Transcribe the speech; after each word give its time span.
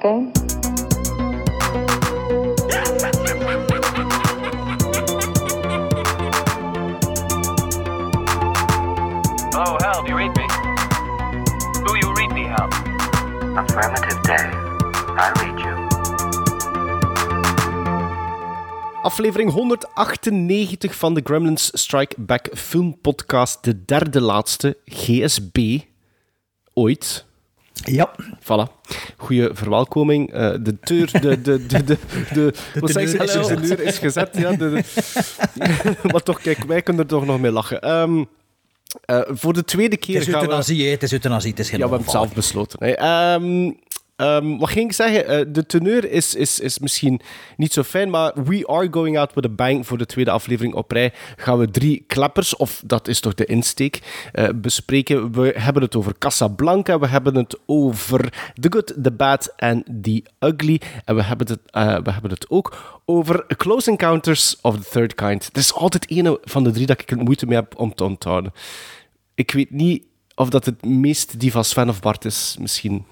a 0.00 0.08
game? 0.08 0.32
Hello, 9.52 9.76
Hal, 9.80 10.02
do 10.02 10.08
you 10.10 10.16
read 10.16 10.36
me? 10.36 10.46
Do 11.86 11.96
you 11.96 12.12
read 12.14 12.32
me, 12.32 12.44
Hal? 12.44 12.68
Affirmative 13.56 14.22
day. 14.22 14.50
I 15.16 15.32
read 15.40 15.58
you. 15.60 15.88
Aflevering 19.02 19.50
198 19.50 20.94
van 20.94 21.14
de 21.14 21.20
Gremlins 21.24 21.70
Strike 21.72 22.14
Back 22.18 22.48
Film 22.52 23.00
Podcast. 23.00 23.64
De 23.64 23.84
derde 23.84 24.20
laatste, 24.20 24.78
GSB. 24.84 25.80
Ooit. 26.74 27.28
Ja, 27.84 28.10
Voilà. 28.40 28.80
Goeie 29.16 29.48
verwelkoming. 29.52 30.32
Eh, 30.32 30.50
de 30.60 30.76
deur, 30.80 31.20
de, 31.20 31.40
de, 31.40 31.66
de, 31.66 31.84
de, 31.84 31.98
de, 32.32 32.54
wat 32.80 32.90
zeg 32.90 33.10
je? 33.12 33.18
De 33.18 33.28
gezet. 33.28 33.46
teneur 33.46 33.80
is 33.80 33.98
gezet, 33.98 34.36
ja. 34.36 34.52
De, 34.52 34.82
maar 36.12 36.22
toch, 36.22 36.40
kijk, 36.40 36.64
wij 36.64 36.82
kunnen 36.82 37.02
er 37.02 37.08
toch 37.08 37.26
nog 37.26 37.40
mee 37.40 37.50
lachen. 37.50 37.80
Ehm, 37.80 38.24
eh, 39.04 39.20
voor 39.28 39.52
de 39.52 39.64
tweede 39.64 39.96
keer 39.96 40.14
het 40.18 40.26
is 40.26 40.32
gaan 40.32 40.40
we... 40.42 40.46
euthanasie, 40.46 40.84
hè. 40.84 40.90
het 40.90 41.02
is 41.02 41.12
euthanasie, 41.12 41.50
het 41.50 41.58
is 41.58 41.68
geen 41.68 41.78
Ja, 41.78 41.84
we 41.84 41.90
hebben 41.90 42.12
het 42.12 42.16
zelf 42.16 42.34
besloten. 42.34 42.78
Hè. 42.84 42.92
Ehm, 42.92 43.72
ehm, 44.20 44.56
wat 44.56 44.68
ging 44.68 44.86
ik 44.86 44.92
zeggen? 44.92 45.26
Eh, 45.26 45.44
de 45.48 45.66
teneur 45.66 46.10
is, 46.10 46.34
is, 46.34 46.60
is 46.60 46.78
misschien 46.78 47.20
niet 47.56 47.72
zo 47.72 47.82
fijn, 47.82 48.10
maar 48.10 48.32
we 48.44 48.66
are 48.66 48.88
going 48.90 49.18
out 49.18 49.34
with 49.34 49.44
a 49.44 49.48
bang. 49.48 49.86
Voor 49.86 49.98
de 49.98 50.06
tweede 50.06 50.30
aflevering 50.30 50.74
op 50.74 50.90
rij 50.90 51.12
gaan 51.36 51.58
we 51.58 51.70
drie 51.70 52.04
klappers, 52.06 52.56
of 52.56 52.82
dat 52.86 53.08
is 53.08 53.20
toch 53.20 53.34
de 53.34 53.44
insteek, 53.44 54.00
eh, 54.32 54.48
bespreken. 54.54 55.32
We 55.32 55.54
hebben 55.56 55.82
het 55.82 55.96
over 55.96 56.18
Casablanca, 56.18 56.98
we 56.98 57.06
hebben 57.06 57.34
het 57.34 57.58
over 57.66 58.52
The 58.60 58.72
Good, 58.72 58.94
The 59.02 59.12
Bad 59.12 59.52
en 59.56 59.84
The 60.02 60.24
Ugly. 60.38 60.80
En 61.04 61.14
we 61.14 61.22
hebben 61.22 61.46
het, 61.46 61.58
eh, 61.66 61.98
we 62.02 62.10
hebben 62.10 62.30
het 62.30 62.50
ook 62.50 63.00
over 63.04 63.46
Close 63.56 63.90
Encounters 63.90 64.56
of 64.60 64.76
the 64.76 64.88
Third 64.90 65.14
Kind. 65.14 65.48
Er 65.52 65.58
is 65.58 65.74
altijd 65.74 66.10
ene 66.10 66.38
van 66.42 66.64
de 66.64 66.70
drie 66.70 66.86
dat 66.86 67.00
ik 67.00 67.10
er 67.10 67.16
moeite 67.16 67.46
mee 67.46 67.56
heb 67.56 67.78
om 67.78 67.94
te 67.94 68.04
onthouden. 68.04 68.52
Ik 69.34 69.50
weet 69.50 69.70
niet 69.70 70.04
of 70.34 70.48
dat 70.48 70.64
het 70.64 70.84
meest 70.84 71.40
die 71.40 71.52
van 71.52 71.64
Sven 71.64 71.88
of 71.88 72.00
Bart 72.00 72.24
is, 72.24 72.56
misschien. 72.60 73.04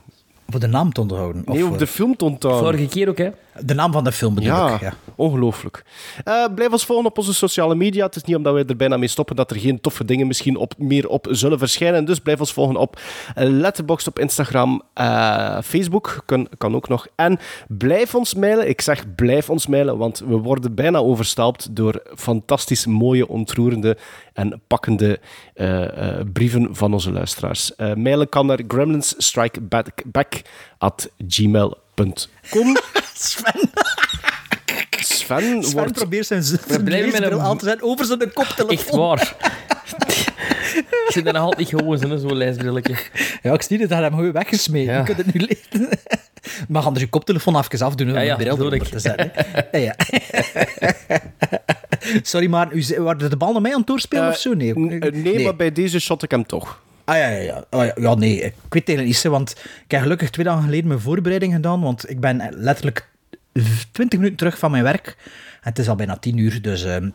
Voor 0.50 0.60
de 0.60 0.66
naam 0.66 0.92
te 0.92 1.00
onthouden. 1.00 1.42
Of 1.46 1.54
Nee, 1.54 1.62
om 1.62 1.68
voor- 1.68 1.78
de 1.78 1.86
film 1.86 2.16
te 2.16 2.24
onthouden. 2.24 2.64
Vorige 2.64 2.86
keer 2.88 3.08
ook, 3.08 3.18
hè? 3.18 3.28
De 3.64 3.74
naam 3.74 3.92
van 3.92 4.04
de 4.04 4.12
film 4.12 4.34
bedoel 4.34 4.50
Ja, 4.50 4.74
ik. 4.74 4.80
Ja. 4.80 4.94
ongelooflijk. 5.14 5.84
Eh, 6.24 6.44
blijf 6.54 6.72
ons 6.72 6.84
volgen 6.84 7.06
op 7.06 7.18
onze 7.18 7.34
sociale 7.34 7.74
media. 7.74 8.06
Het 8.06 8.16
is 8.16 8.22
niet 8.22 8.36
omdat 8.36 8.52
wij 8.52 8.64
er 8.64 8.76
bijna 8.76 8.96
mee 8.96 9.08
stoppen 9.08 9.36
dat 9.36 9.50
er 9.50 9.58
geen 9.58 9.80
toffe 9.80 10.04
dingen 10.04 10.26
misschien 10.26 10.56
op, 10.56 10.74
meer 10.78 11.08
op 11.08 11.26
zullen 11.30 11.58
verschijnen. 11.58 12.04
Dus 12.04 12.18
blijf 12.18 12.40
ons 12.40 12.52
volgen 12.52 12.76
op 12.76 13.00
Letterboxd 13.34 14.06
op 14.06 14.18
Instagram, 14.18 14.82
eh, 14.94 15.58
Facebook 15.62 16.22
kan, 16.26 16.48
kan 16.58 16.74
ook 16.74 16.88
nog. 16.88 17.06
En 17.14 17.38
blijf 17.68 18.14
ons 18.14 18.34
mailen. 18.34 18.68
Ik 18.68 18.80
zeg 18.80 19.14
blijf 19.14 19.50
ons 19.50 19.66
mailen, 19.66 19.98
want 19.98 20.18
we 20.18 20.36
worden 20.36 20.74
bijna 20.74 20.98
overstelpt 20.98 21.76
door 21.76 22.02
fantastisch 22.14 22.86
mooie, 22.86 23.28
ontroerende 23.28 23.96
en 24.32 24.60
pakkende 24.66 25.20
eh, 25.54 26.20
brieven 26.32 26.68
van 26.76 26.92
onze 26.92 27.12
luisteraars. 27.12 27.72
Mailen 27.76 28.28
kan 28.28 28.46
naar 28.46 28.60
gremlinsstrikeback 28.68 30.42
at 30.78 31.10
gmail.com. 31.28 31.86
Sven, 31.98 32.76
Sven, 35.04 35.62
Sven 35.62 35.72
wordt 35.72 35.92
probeert 35.92 36.26
zijn, 36.26 36.42
blijven 36.84 37.20
met 37.22 37.30
een- 37.32 37.40
aan 37.40 37.58
te 37.58 37.64
zetten 37.64 37.86
over 37.86 38.04
zijn 38.04 38.32
koptelefoon. 38.32 38.70
Echt 38.70 38.90
waar. 38.90 39.36
ik 41.06 41.08
zit 41.08 41.26
er 41.26 41.32
nog 41.32 41.42
altijd 41.42 41.58
niet 41.58 41.68
gewoon 41.80 42.00
in, 42.02 42.18
zo'n 42.18 42.36
lijstbrilletje. 42.36 42.96
Ja, 43.42 43.52
ik 43.52 43.62
zie 43.62 43.78
het, 43.80 43.88
hij 43.90 43.98
heeft 43.98 44.10
hem 44.10 44.18
gewoon 44.18 44.32
weggesmeten. 44.32 44.92
Ja. 44.92 44.98
Je 44.98 45.04
kunt 45.04 45.16
het 45.16 45.34
nu 45.34 45.40
lezen. 45.40 45.88
Maar 46.68 46.82
anders 46.82 47.04
je 47.04 47.10
koptelefoon 47.10 47.56
even 47.56 47.86
afdoen 47.86 48.08
om 48.08 48.14
Ja, 48.14 48.20
ja, 48.20 48.36
de 48.36 48.54
bril 48.54 48.72
ik. 48.72 48.84
te 48.84 48.98
zetten. 48.98 49.30
hè. 49.34 49.78
Ja, 49.78 49.78
ja. 49.78 49.94
Sorry, 52.22 52.48
maar 52.48 52.72
u 52.72 52.84
waren 53.02 53.30
de 53.30 53.36
bal 53.36 53.52
naar 53.52 53.62
mij 53.62 53.72
aan 53.72 53.78
het 53.78 53.86
doorspelen 53.86 54.24
Eh, 54.24 54.30
of 54.30 54.38
zo? 54.38 54.54
Nee, 54.54 54.74
eh, 54.74 55.12
nee, 55.12 55.44
maar 55.44 55.56
bij 55.56 55.72
deze 55.72 56.00
shot 56.00 56.22
ik 56.22 56.30
hem 56.30 56.46
toch. 56.46 56.80
Ah 57.08 57.16
ja, 57.16 57.28
ja, 57.28 57.38
ja. 57.38 57.64
Oh, 57.70 57.84
ja. 57.84 57.92
ja, 58.00 58.14
nee, 58.14 58.34
ik 58.34 58.42
weet 58.42 58.52
het 58.86 58.88
eigenlijk 58.88 59.06
niet, 59.06 59.22
want 59.22 59.50
ik 59.84 59.90
heb 59.90 60.00
gelukkig 60.00 60.30
twee 60.30 60.44
dagen 60.44 60.62
geleden 60.62 60.88
mijn 60.88 61.00
voorbereiding 61.00 61.52
gedaan, 61.52 61.80
want 61.80 62.10
ik 62.10 62.20
ben 62.20 62.48
letterlijk 62.50 63.08
20 63.92 64.18
minuten 64.18 64.36
terug 64.36 64.58
van 64.58 64.70
mijn 64.70 64.82
werk. 64.82 65.16
En 65.60 65.68
het 65.68 65.78
is 65.78 65.88
al 65.88 65.94
bijna 65.94 66.16
10 66.16 66.36
uur, 66.36 66.62
dus 66.62 66.84
ehm, 66.84 67.10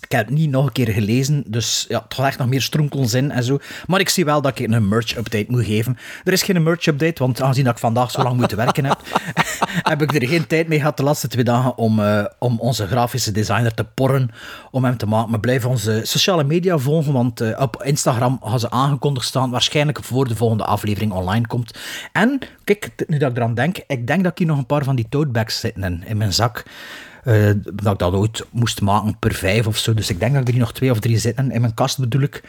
ik 0.00 0.12
heb 0.12 0.26
het 0.26 0.34
niet 0.34 0.50
nog 0.50 0.66
een 0.66 0.72
keer 0.72 0.88
gelezen. 0.88 1.44
Dus 1.46 1.84
ja, 1.88 2.02
het 2.02 2.14
gaat 2.14 2.26
echt 2.26 2.38
nog 2.38 2.48
meer 2.48 2.62
stronkels 2.62 3.14
in 3.14 3.30
en 3.30 3.44
zo. 3.44 3.58
Maar 3.86 4.00
ik 4.00 4.08
zie 4.08 4.24
wel 4.24 4.40
dat 4.40 4.58
ik 4.58 4.68
een 4.68 4.88
merch-update 4.88 5.46
moet 5.48 5.64
geven. 5.64 5.98
Er 6.24 6.32
is 6.32 6.42
geen 6.42 6.62
merch-update, 6.62 7.22
want 7.22 7.42
aangezien 7.42 7.64
dat 7.64 7.72
ik 7.72 7.78
vandaag 7.78 8.10
zo 8.10 8.22
lang 8.22 8.36
moeten 8.36 8.56
werken 8.56 8.84
heb, 8.84 8.98
heb 9.90 10.02
ik 10.02 10.14
er 10.14 10.28
geen 10.28 10.46
tijd 10.46 10.68
mee 10.68 10.78
gehad 10.78 10.96
de 10.96 11.02
laatste 11.02 11.28
twee 11.28 11.44
dagen 11.44 11.76
om, 11.76 12.00
eh, 12.00 12.24
om 12.38 12.60
onze 12.60 12.86
grafische 12.86 13.32
designer 13.32 13.74
te 13.74 13.84
porren, 13.84 14.30
om 14.70 14.84
hem 14.84 14.96
te 14.96 15.06
maken. 15.06 15.30
Maar 15.30 15.40
blijf 15.40 15.64
onze 15.64 16.00
sociale 16.04 16.44
media 16.44 16.78
volgen, 16.78 17.12
want 17.12 17.40
eh, 17.40 17.60
op 17.60 17.82
Instagram 17.82 18.40
gaan 18.42 18.60
ze 18.60 18.70
aangekondigd 18.70 19.26
staan, 19.26 19.50
waarschijnlijk 19.50 20.04
voor 20.04 20.28
de 20.28 20.36
volgende 20.36 20.64
aflevering 20.64 21.12
online 21.12 21.46
komt. 21.46 21.78
En, 22.12 22.38
kijk, 22.64 22.90
nu 23.06 23.18
dat 23.18 23.30
ik 23.30 23.36
eraan 23.36 23.54
denk, 23.54 23.78
ik 23.86 24.06
denk 24.06 24.22
dat 24.22 24.32
ik 24.32 24.38
hier 24.38 24.46
nog 24.46 24.58
een 24.58 24.66
paar 24.66 24.84
van 24.84 24.96
die 24.96 25.06
tote 25.08 25.30
bags 25.30 25.60
zitten 25.60 25.82
in, 25.84 26.04
in 26.06 26.16
mijn 26.16 26.32
zak. 26.32 26.64
Eh, 27.24 27.50
dat 27.74 27.92
ik 27.92 27.98
dat 27.98 28.12
ooit 28.12 28.44
moest 28.50 28.80
maken 28.80 29.18
per 29.18 29.34
vijf 29.34 29.66
of 29.66 29.76
zo. 29.76 29.94
Dus 29.94 30.10
ik 30.10 30.20
denk 30.20 30.32
dat 30.32 30.40
ik 30.40 30.46
er 30.46 30.52
hier 30.52 30.62
nog 30.62 30.72
twee 30.72 30.90
of 30.90 30.98
drie 31.00 31.18
zitten 31.18 31.50
in 31.50 31.60
mijn 31.60 31.74
kast 31.74 31.98
bedoel 31.98 32.22
ik. 32.22 32.42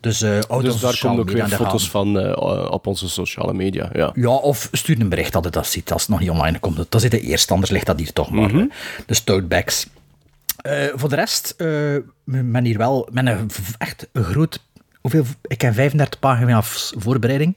Dus, 0.00 0.20
houd 0.20 0.62
Dus 0.62 0.80
daar 0.80 0.98
komen 0.98 1.20
ook 1.20 1.30
weer 1.30 1.44
de 1.44 1.50
foto's 1.50 1.90
van 1.90 2.18
eh, 2.18 2.70
op 2.70 2.86
onze 2.86 3.08
sociale 3.08 3.54
media. 3.54 3.90
Ja. 3.92 4.10
Ja, 4.14 4.28
of 4.30 4.68
stuur 4.72 5.00
een 5.00 5.08
bericht 5.08 5.32
dat 5.32 5.44
het 5.44 5.52
dat 5.52 5.66
ziet 5.66 5.92
als 5.92 6.02
het 6.02 6.10
nog 6.10 6.20
niet 6.20 6.30
online 6.30 6.58
komt. 6.58 6.76
Dat 6.76 6.94
is 6.94 7.02
het 7.02 7.12
eerst, 7.12 7.50
anders 7.50 7.70
ligt 7.70 7.86
dat 7.86 7.98
hier 7.98 8.12
toch 8.12 8.30
maar. 8.30 8.48
Mhm. 8.48 8.56
hè. 8.56 8.66
Dus 9.06 9.24
voor 10.94 11.08
de 11.08 11.14
rest, 11.14 11.54
ben 12.24 12.64
hier 12.64 12.78
wel 12.78 13.08
met 13.12 13.26
een 13.26 13.50
echt 13.78 14.08
een 14.12 14.24
groot... 14.24 14.64
Hoeveel, 15.00 15.24
ik 15.42 15.60
heb 15.60 15.74
35 15.74 16.20
pagina's 16.20 16.92
voorbereiding. 16.96 17.56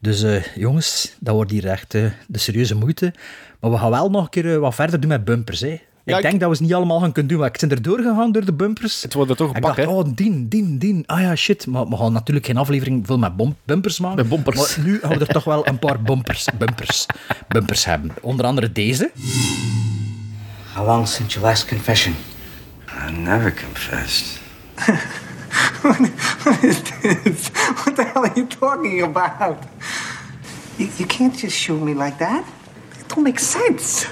Dus 0.00 0.24
jongens, 0.54 1.16
dat 1.18 1.34
wordt 1.34 1.50
hier 1.50 1.66
echt 1.66 1.90
de 1.90 2.12
serieuze 2.32 2.74
moeite. 2.74 3.12
Maar 3.60 3.70
we 3.70 3.78
gaan 3.78 3.90
wel 3.90 4.10
nog 4.10 4.22
een 4.22 4.30
keer 4.30 4.60
wat 4.60 4.74
verder 4.74 5.00
doen 5.00 5.08
met 5.08 5.24
bumpers. 5.24 5.60
Hè. 5.60 5.80
Ja, 6.10 6.16
ik 6.18 6.24
ik- 6.24 6.28
denk 6.30 6.40
dat 6.40 6.50
we 6.50 6.56
ze 6.56 6.62
niet 6.62 6.74
allemaal 6.74 7.00
gaan 7.00 7.12
kunnen 7.12 7.30
doen, 7.32 7.40
maar 7.40 7.48
ik 7.52 7.58
ben 7.60 7.70
er 7.70 7.82
doorgegaan 7.82 8.32
door 8.32 8.44
de 8.44 8.52
bumpers. 8.52 9.02
Het 9.02 9.14
wordt 9.14 9.30
er 9.30 9.36
toch 9.36 9.48
En 9.48 9.54
een 9.54 9.60
pak, 9.60 9.76
dacht, 9.76 9.88
hè? 9.88 9.94
oh, 9.94 10.04
dien, 10.14 10.48
dien, 10.48 10.78
dien. 10.78 11.02
Ah 11.06 11.20
ja, 11.20 11.36
shit. 11.36 11.66
Maar 11.66 11.86
we 11.88 11.96
gaan 11.96 12.12
natuurlijk 12.12 12.46
geen 12.46 12.56
aflevering 12.56 13.06
vol 13.06 13.18
met 13.18 13.36
bom- 13.36 13.56
bumpers 13.64 14.00
maken. 14.00 14.16
Met 14.16 14.28
bumpers. 14.28 14.76
Maar 14.76 14.86
nu 14.86 14.98
gaan 14.98 15.10
we 15.10 15.18
er 15.18 15.26
toch 15.26 15.44
wel 15.44 15.66
een 15.66 15.78
paar 15.78 16.02
bumpers, 16.02 16.46
bumpers, 16.58 17.06
bumpers 17.48 17.84
hebben. 17.84 18.10
Onder 18.20 18.46
andere 18.46 18.72
deze. 18.72 19.10
How 20.74 20.86
long 20.86 21.08
since 21.08 21.30
your 21.34 21.48
last 21.48 21.66
confession? 21.68 22.14
I 23.08 23.12
never 23.12 23.54
confessed. 23.64 24.38
What 25.82 25.98
is 26.62 26.80
this? 27.00 27.50
What 27.84 27.96
the 27.96 28.04
hell 28.12 28.22
are 28.22 28.32
you 28.34 28.46
talking 28.46 29.02
about? 29.02 29.56
You, 30.76 30.88
you 30.96 31.06
can't 31.06 31.40
just 31.40 31.56
shoot 31.56 31.80
me 31.82 31.94
like 31.94 32.16
that. 32.18 32.42
It 32.98 33.08
don't 33.14 33.24
make 33.24 33.38
sense. 33.40 34.06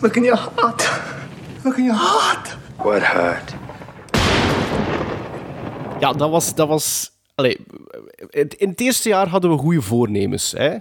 Look 0.00 0.16
in 0.16 0.22
your 0.24 0.50
heart. 0.56 0.90
Look 1.64 1.76
in 1.76 1.84
your 1.84 1.98
heart. 2.00 2.56
What 2.76 3.02
hurt? 3.02 3.54
Ja, 6.00 6.12
dat 6.12 6.30
was... 6.30 6.54
Dat 6.54 6.68
was 6.68 7.10
allee, 7.34 7.56
het- 8.30 8.54
in 8.54 8.68
het 8.68 8.80
eerste 8.80 9.08
jaar 9.08 9.28
hadden 9.28 9.50
we 9.50 9.56
goede 9.58 9.82
voornemens. 9.82 10.52
Hè? 10.52 10.76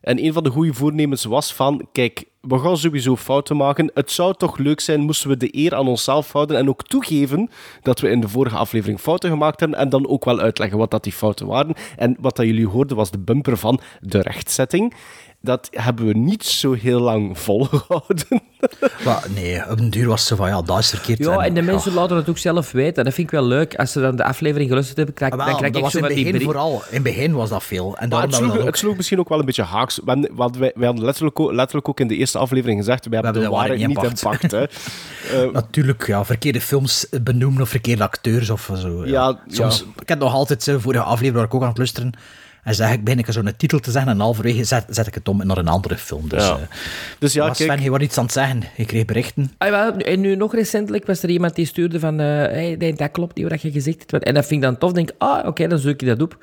En 0.00 0.24
een 0.24 0.32
van 0.32 0.42
de 0.42 0.50
goede 0.50 0.74
voornemens 0.74 1.24
was 1.24 1.54
van... 1.54 1.88
Kijk, 1.92 2.24
we 2.40 2.58
gaan 2.58 2.76
sowieso 2.76 3.16
fouten 3.16 3.56
maken. 3.56 3.90
Het 3.94 4.10
zou 4.10 4.34
toch 4.34 4.58
leuk 4.58 4.80
zijn 4.80 5.00
moesten 5.00 5.28
we 5.28 5.36
de 5.36 5.56
eer 5.56 5.74
aan 5.74 5.88
onszelf 5.88 6.32
houden 6.32 6.56
en 6.56 6.68
ook 6.68 6.82
toegeven 6.82 7.50
dat 7.82 8.00
we 8.00 8.08
in 8.10 8.20
de 8.20 8.28
vorige 8.28 8.56
aflevering 8.56 9.00
fouten 9.00 9.30
gemaakt 9.30 9.60
hebben 9.60 9.78
en 9.78 9.88
dan 9.88 10.08
ook 10.08 10.24
wel 10.24 10.40
uitleggen 10.40 10.78
wat 10.78 10.90
dat 10.90 11.02
die 11.04 11.12
fouten 11.12 11.46
waren. 11.46 11.74
En 11.96 12.16
wat 12.20 12.36
dat 12.36 12.46
jullie 12.46 12.68
hoorden 12.68 12.96
was 12.96 13.10
de 13.10 13.18
bumper 13.18 13.56
van 13.56 13.80
de 14.00 14.20
rechtzetting. 14.20 14.94
Dat 15.44 15.68
hebben 15.70 16.06
we 16.06 16.12
niet 16.16 16.44
zo 16.44 16.72
heel 16.72 17.00
lang 17.00 17.38
volgehouden. 17.38 18.26
Maar 19.04 19.26
nee, 19.34 19.70
op 19.70 19.78
een 19.78 19.90
duur 19.90 20.06
was 20.08 20.18
het 20.20 20.28
zo 20.28 20.36
van, 20.36 20.48
ja, 20.48 20.62
dat 20.62 20.78
is 20.78 20.88
verkeerd. 20.90 21.18
Ja, 21.18 21.38
en 21.44 21.54
de 21.54 21.62
mensen 21.62 21.92
laten 21.94 22.16
het 22.16 22.28
ook 22.28 22.38
zelf 22.38 22.72
weten. 22.72 23.04
Dat 23.04 23.14
vind 23.14 23.26
ik 23.26 23.32
wel 23.38 23.44
leuk. 23.46 23.74
Als 23.74 23.92
ze 23.92 24.00
dan 24.00 24.16
de 24.16 24.24
aflevering 24.24 24.66
geluisterd 24.68 24.96
hebben, 24.96 25.14
krijg, 25.14 25.32
Ah, 25.32 25.38
dan 25.38 25.46
wel, 25.46 25.56
krijg 25.56 25.72
dat 25.72 25.82
ik 25.82 25.84
was 25.86 25.92
zo 25.92 25.98
in 25.98 26.04
van 26.04 26.12
het 26.14 26.22
die 26.24 26.32
begin 26.32 26.46
vooral. 26.48 26.74
In 26.88 26.94
het 26.94 27.02
begin 27.02 27.32
was 27.34 27.48
dat 27.48 27.62
veel. 27.64 27.86
En 27.86 27.92
Maar 27.98 28.08
daarom 28.08 28.28
het 28.30 28.38
sloeg, 28.38 28.52
het 28.52 28.66
ook... 28.66 28.76
sloeg 28.76 28.96
misschien 28.96 29.18
ook 29.18 29.28
wel 29.28 29.38
een 29.38 29.44
beetje 29.44 29.62
haaks. 29.62 30.00
Hadden, 30.36 30.58
wij, 30.58 30.72
wij 30.74 30.86
hadden 30.86 31.04
letterlijk, 31.04 31.40
ook- 31.40 31.52
letterlijk 31.52 31.88
ook 31.88 32.00
in 32.00 32.08
de 32.08 32.16
eerste 32.16 32.38
aflevering 32.38 32.78
gezegd, 32.78 33.06
we 33.08 33.14
hebben 33.14 33.32
de, 33.32 33.40
de 33.40 33.48
waarheid 33.48 33.86
niet 33.86 34.02
niet 34.02 34.20
pacht. 34.22 34.50
hè. 34.50 34.64
Natuurlijk, 35.52 36.06
ja, 36.06 36.24
verkeerde 36.24 36.60
films 36.60 37.06
benoemen 37.22 37.62
of 37.62 37.68
verkeerde 37.68 38.02
acteurs 38.02 38.50
of 38.50 38.70
zo. 38.76 39.06
Ja. 39.06 39.12
Ja, 39.12 39.38
Soms, 39.48 39.84
Ik 40.00 40.08
heb 40.08 40.18
nog 40.18 40.32
altijd, 40.32 40.62
zo, 40.62 40.78
vorige 40.78 41.02
aflevering 41.02 41.34
waar 41.34 41.44
ik 41.44 41.54
ook 41.54 41.62
aan 41.62 41.68
het 41.68 41.78
luisteren, 41.78 42.12
En 42.64 42.74
zeg 42.74 42.92
ik, 42.92 43.04
ben 43.04 43.18
ik 43.18 43.26
zo'n 43.28 43.52
titel 43.56 43.78
te 43.78 43.90
zeggen 43.90 44.10
en 44.12 44.20
halverwege 44.20 44.64
zet, 44.64 44.84
zet 44.88 45.06
ik 45.06 45.14
het 45.14 45.28
om 45.28 45.46
naar 45.46 45.58
een 45.58 45.68
andere 45.68 45.96
film. 45.96 46.28
Dus, 46.28 46.42
Ja. 46.46 46.50
eh, 46.52 46.58
Dus 47.18 47.32
ja, 47.32 47.54
Sven, 47.54 47.66
kijk, 47.66 47.80
je 47.80 47.90
was 47.90 48.00
iets 48.00 48.18
aan 48.18 48.24
het 48.24 48.32
zeggen. 48.32 48.62
Ik 48.76 48.86
kreeg 48.86 49.04
berichten. 49.04 49.52
Ah, 49.58 49.70
wel, 49.70 49.96
en 49.96 50.20
nu 50.20 50.36
nog 50.36 50.54
recentelijk 50.54 51.06
was 51.06 51.22
er 51.22 51.28
iemand 51.30 51.54
die 51.54 51.66
stuurde 51.66 51.98
van... 51.98 52.20
eh 52.20 52.26
hey, 52.26 52.94
dat 52.96 53.10
klopt 53.10 53.36
niet 53.36 53.48
wat 53.48 53.62
je 53.62 53.70
gezegd 53.70 54.10
hebt. 54.10 54.24
En 54.24 54.34
dat 54.34 54.46
vind 54.46 54.62
ik 54.62 54.66
dan 54.68 54.78
tof. 54.78 54.92
denk 54.92 55.08
ik, 55.08 55.14
ah, 55.18 55.46
oké, 55.46 55.66
dan 55.68 55.78
zoek 55.78 56.00
je 56.00 56.06
dat 56.06 56.22
op. 56.22 56.38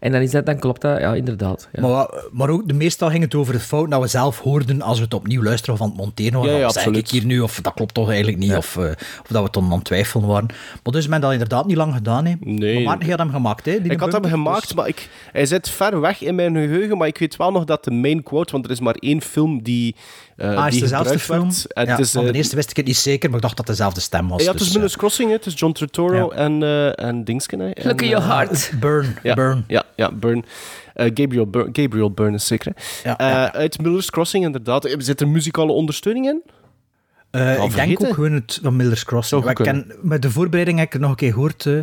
En 0.00 0.12
dan 0.12 0.20
is 0.20 0.30
dat, 0.30 0.46
dan 0.46 0.58
klopt 0.58 0.80
dat, 0.80 0.98
ja, 0.98 1.14
inderdaad. 1.14 1.68
Ja. 1.72 1.80
Maar, 1.80 2.24
maar 2.32 2.48
ook, 2.48 2.68
de 2.68 2.74
meestal 2.74 3.10
ging 3.10 3.22
het 3.22 3.34
over 3.34 3.52
de 3.52 3.60
fout 3.60 3.90
dat 3.90 4.00
we 4.00 4.06
zelf 4.06 4.38
hoorden 4.38 4.82
als 4.82 4.98
we 4.98 5.04
het 5.04 5.14
opnieuw 5.14 5.42
luisteren 5.42 5.74
of 5.74 5.80
aan 5.80 5.88
het 5.88 5.96
monteren 5.96 6.38
waren. 6.40 6.58
Ja, 6.58 6.66
absoluut. 6.66 6.96
ik 6.96 7.08
hier 7.08 7.24
nu, 7.24 7.40
of 7.40 7.60
dat 7.60 7.74
klopt 7.74 7.94
toch 7.94 8.08
eigenlijk 8.08 8.38
niet, 8.38 8.56
of, 8.56 8.76
eh, 8.76 8.82
of 8.84 9.26
dat 9.28 9.36
we 9.36 9.42
het 9.42 9.52
dan 9.52 9.64
aan 9.64 9.70
het 9.70 9.84
twijfelen 9.84 10.26
waren. 10.26 10.46
Maar 10.82 10.92
dus 10.92 11.06
men 11.06 11.20
dat 11.20 11.32
inderdaad 11.32 11.66
niet 11.66 11.76
lang 11.76 11.94
gedaan. 11.94 12.26
Hè. 12.26 12.34
Nee. 12.40 12.74
Maar 12.74 12.82
Maarten, 12.82 13.06
jij 13.06 13.16
had 13.16 13.26
hem 13.26 13.34
gemaakt, 13.34 13.64
hè? 13.64 13.82
die 13.82 13.92
ik 13.92 14.00
had 14.00 14.12
hem 14.12 14.24
gemaakt, 14.24 14.62
dus- 14.62 14.74
maar 14.74 14.88
ik, 14.88 15.08
hij 15.32 15.46
zit 15.46 15.68
ver 15.68 16.00
weg 16.00 16.22
in 16.22 16.34
mijn 16.34 16.54
geheugen. 16.54 16.98
Maar 16.98 17.08
ik 17.08 17.18
weet 17.18 17.36
wel 17.36 17.50
nog 17.50 17.64
dat 17.64 17.84
de 17.84 17.90
main 17.90 18.22
quote, 18.22 18.52
want 18.52 18.64
er 18.64 18.70
is 18.70 18.80
maar 18.80 18.94
één 18.94 19.20
film 19.20 19.62
die, 19.62 19.96
Ah, 20.40 20.66
is 20.66 20.72
die 20.72 20.80
dezelfde 20.82 21.18
gebruikt 21.18 21.54
film? 21.56 21.84
ja, 21.86 21.90
het 21.92 21.98
is, 22.00 22.10
van 22.10 22.24
de 22.24 22.30
eh, 22.30 22.36
eerste 22.36 22.56
wist 22.56 22.70
ik 22.70 22.76
het 22.76 22.86
niet 22.86 22.96
zeker, 22.96 23.28
maar 23.28 23.36
ik 23.36 23.42
dacht 23.44 23.56
dat 23.56 23.66
het 23.66 23.76
dezelfde 23.76 24.00
stem 24.00 24.28
was. 24.28 24.42
ja, 24.44 24.50
het 24.50 24.60
is 24.60 24.66
dus, 24.66 24.74
Miller's 24.74 24.96
Crossing, 24.96 25.28
hè. 25.28 25.34
het 25.36 25.46
is 25.46 25.52
John 25.56 25.72
Turturro 25.72 26.30
Ja. 26.34 26.36
en, 26.36 26.62
eh 26.62 27.04
en 27.06 27.24
Dingsken. 27.24 27.60
hè. 27.60 27.70
Look 27.82 28.02
in 28.02 28.08
your 28.08 28.26
heart. 28.26 28.72
Burn, 28.80 29.16
Ja, 29.22 29.34
Burn. 29.34 29.64
Ja, 29.66 29.82
ja 29.96 30.12
Burn. 30.12 30.44
Gabriel, 30.94 31.46
Bur- 31.46 31.68
Gabriel 31.72 32.10
Byrne 32.10 32.36
is 32.36 32.46
zeker. 32.46 32.72
Ja, 33.04 33.18
Eh. 33.18 33.44
Uit 33.44 33.82
Miller's 33.82 34.10
Crossing, 34.10 34.44
inderdaad. 34.44 34.94
Zit 34.98 35.20
er 35.20 35.28
muzikale 35.28 35.72
ondersteuning 35.72 36.26
in? 36.26 36.42
Eh, 37.30 37.64
ik 37.64 37.74
denk 37.74 38.02
ook 38.04 38.14
gewoon 38.14 38.32
het 38.32 38.58
van 38.62 38.76
Miller's 38.76 39.04
Crossing. 39.04 39.48
Ik 39.48 39.54
ken, 39.54 39.92
met 40.02 40.22
de 40.22 40.30
voorbereiding 40.30 40.78
heb 40.78 40.86
ik 40.86 40.92
het 40.92 41.02
nog 41.02 41.10
een 41.10 41.16
keer 41.16 41.32
gehoord, 41.32 41.66
eh, 41.66 41.78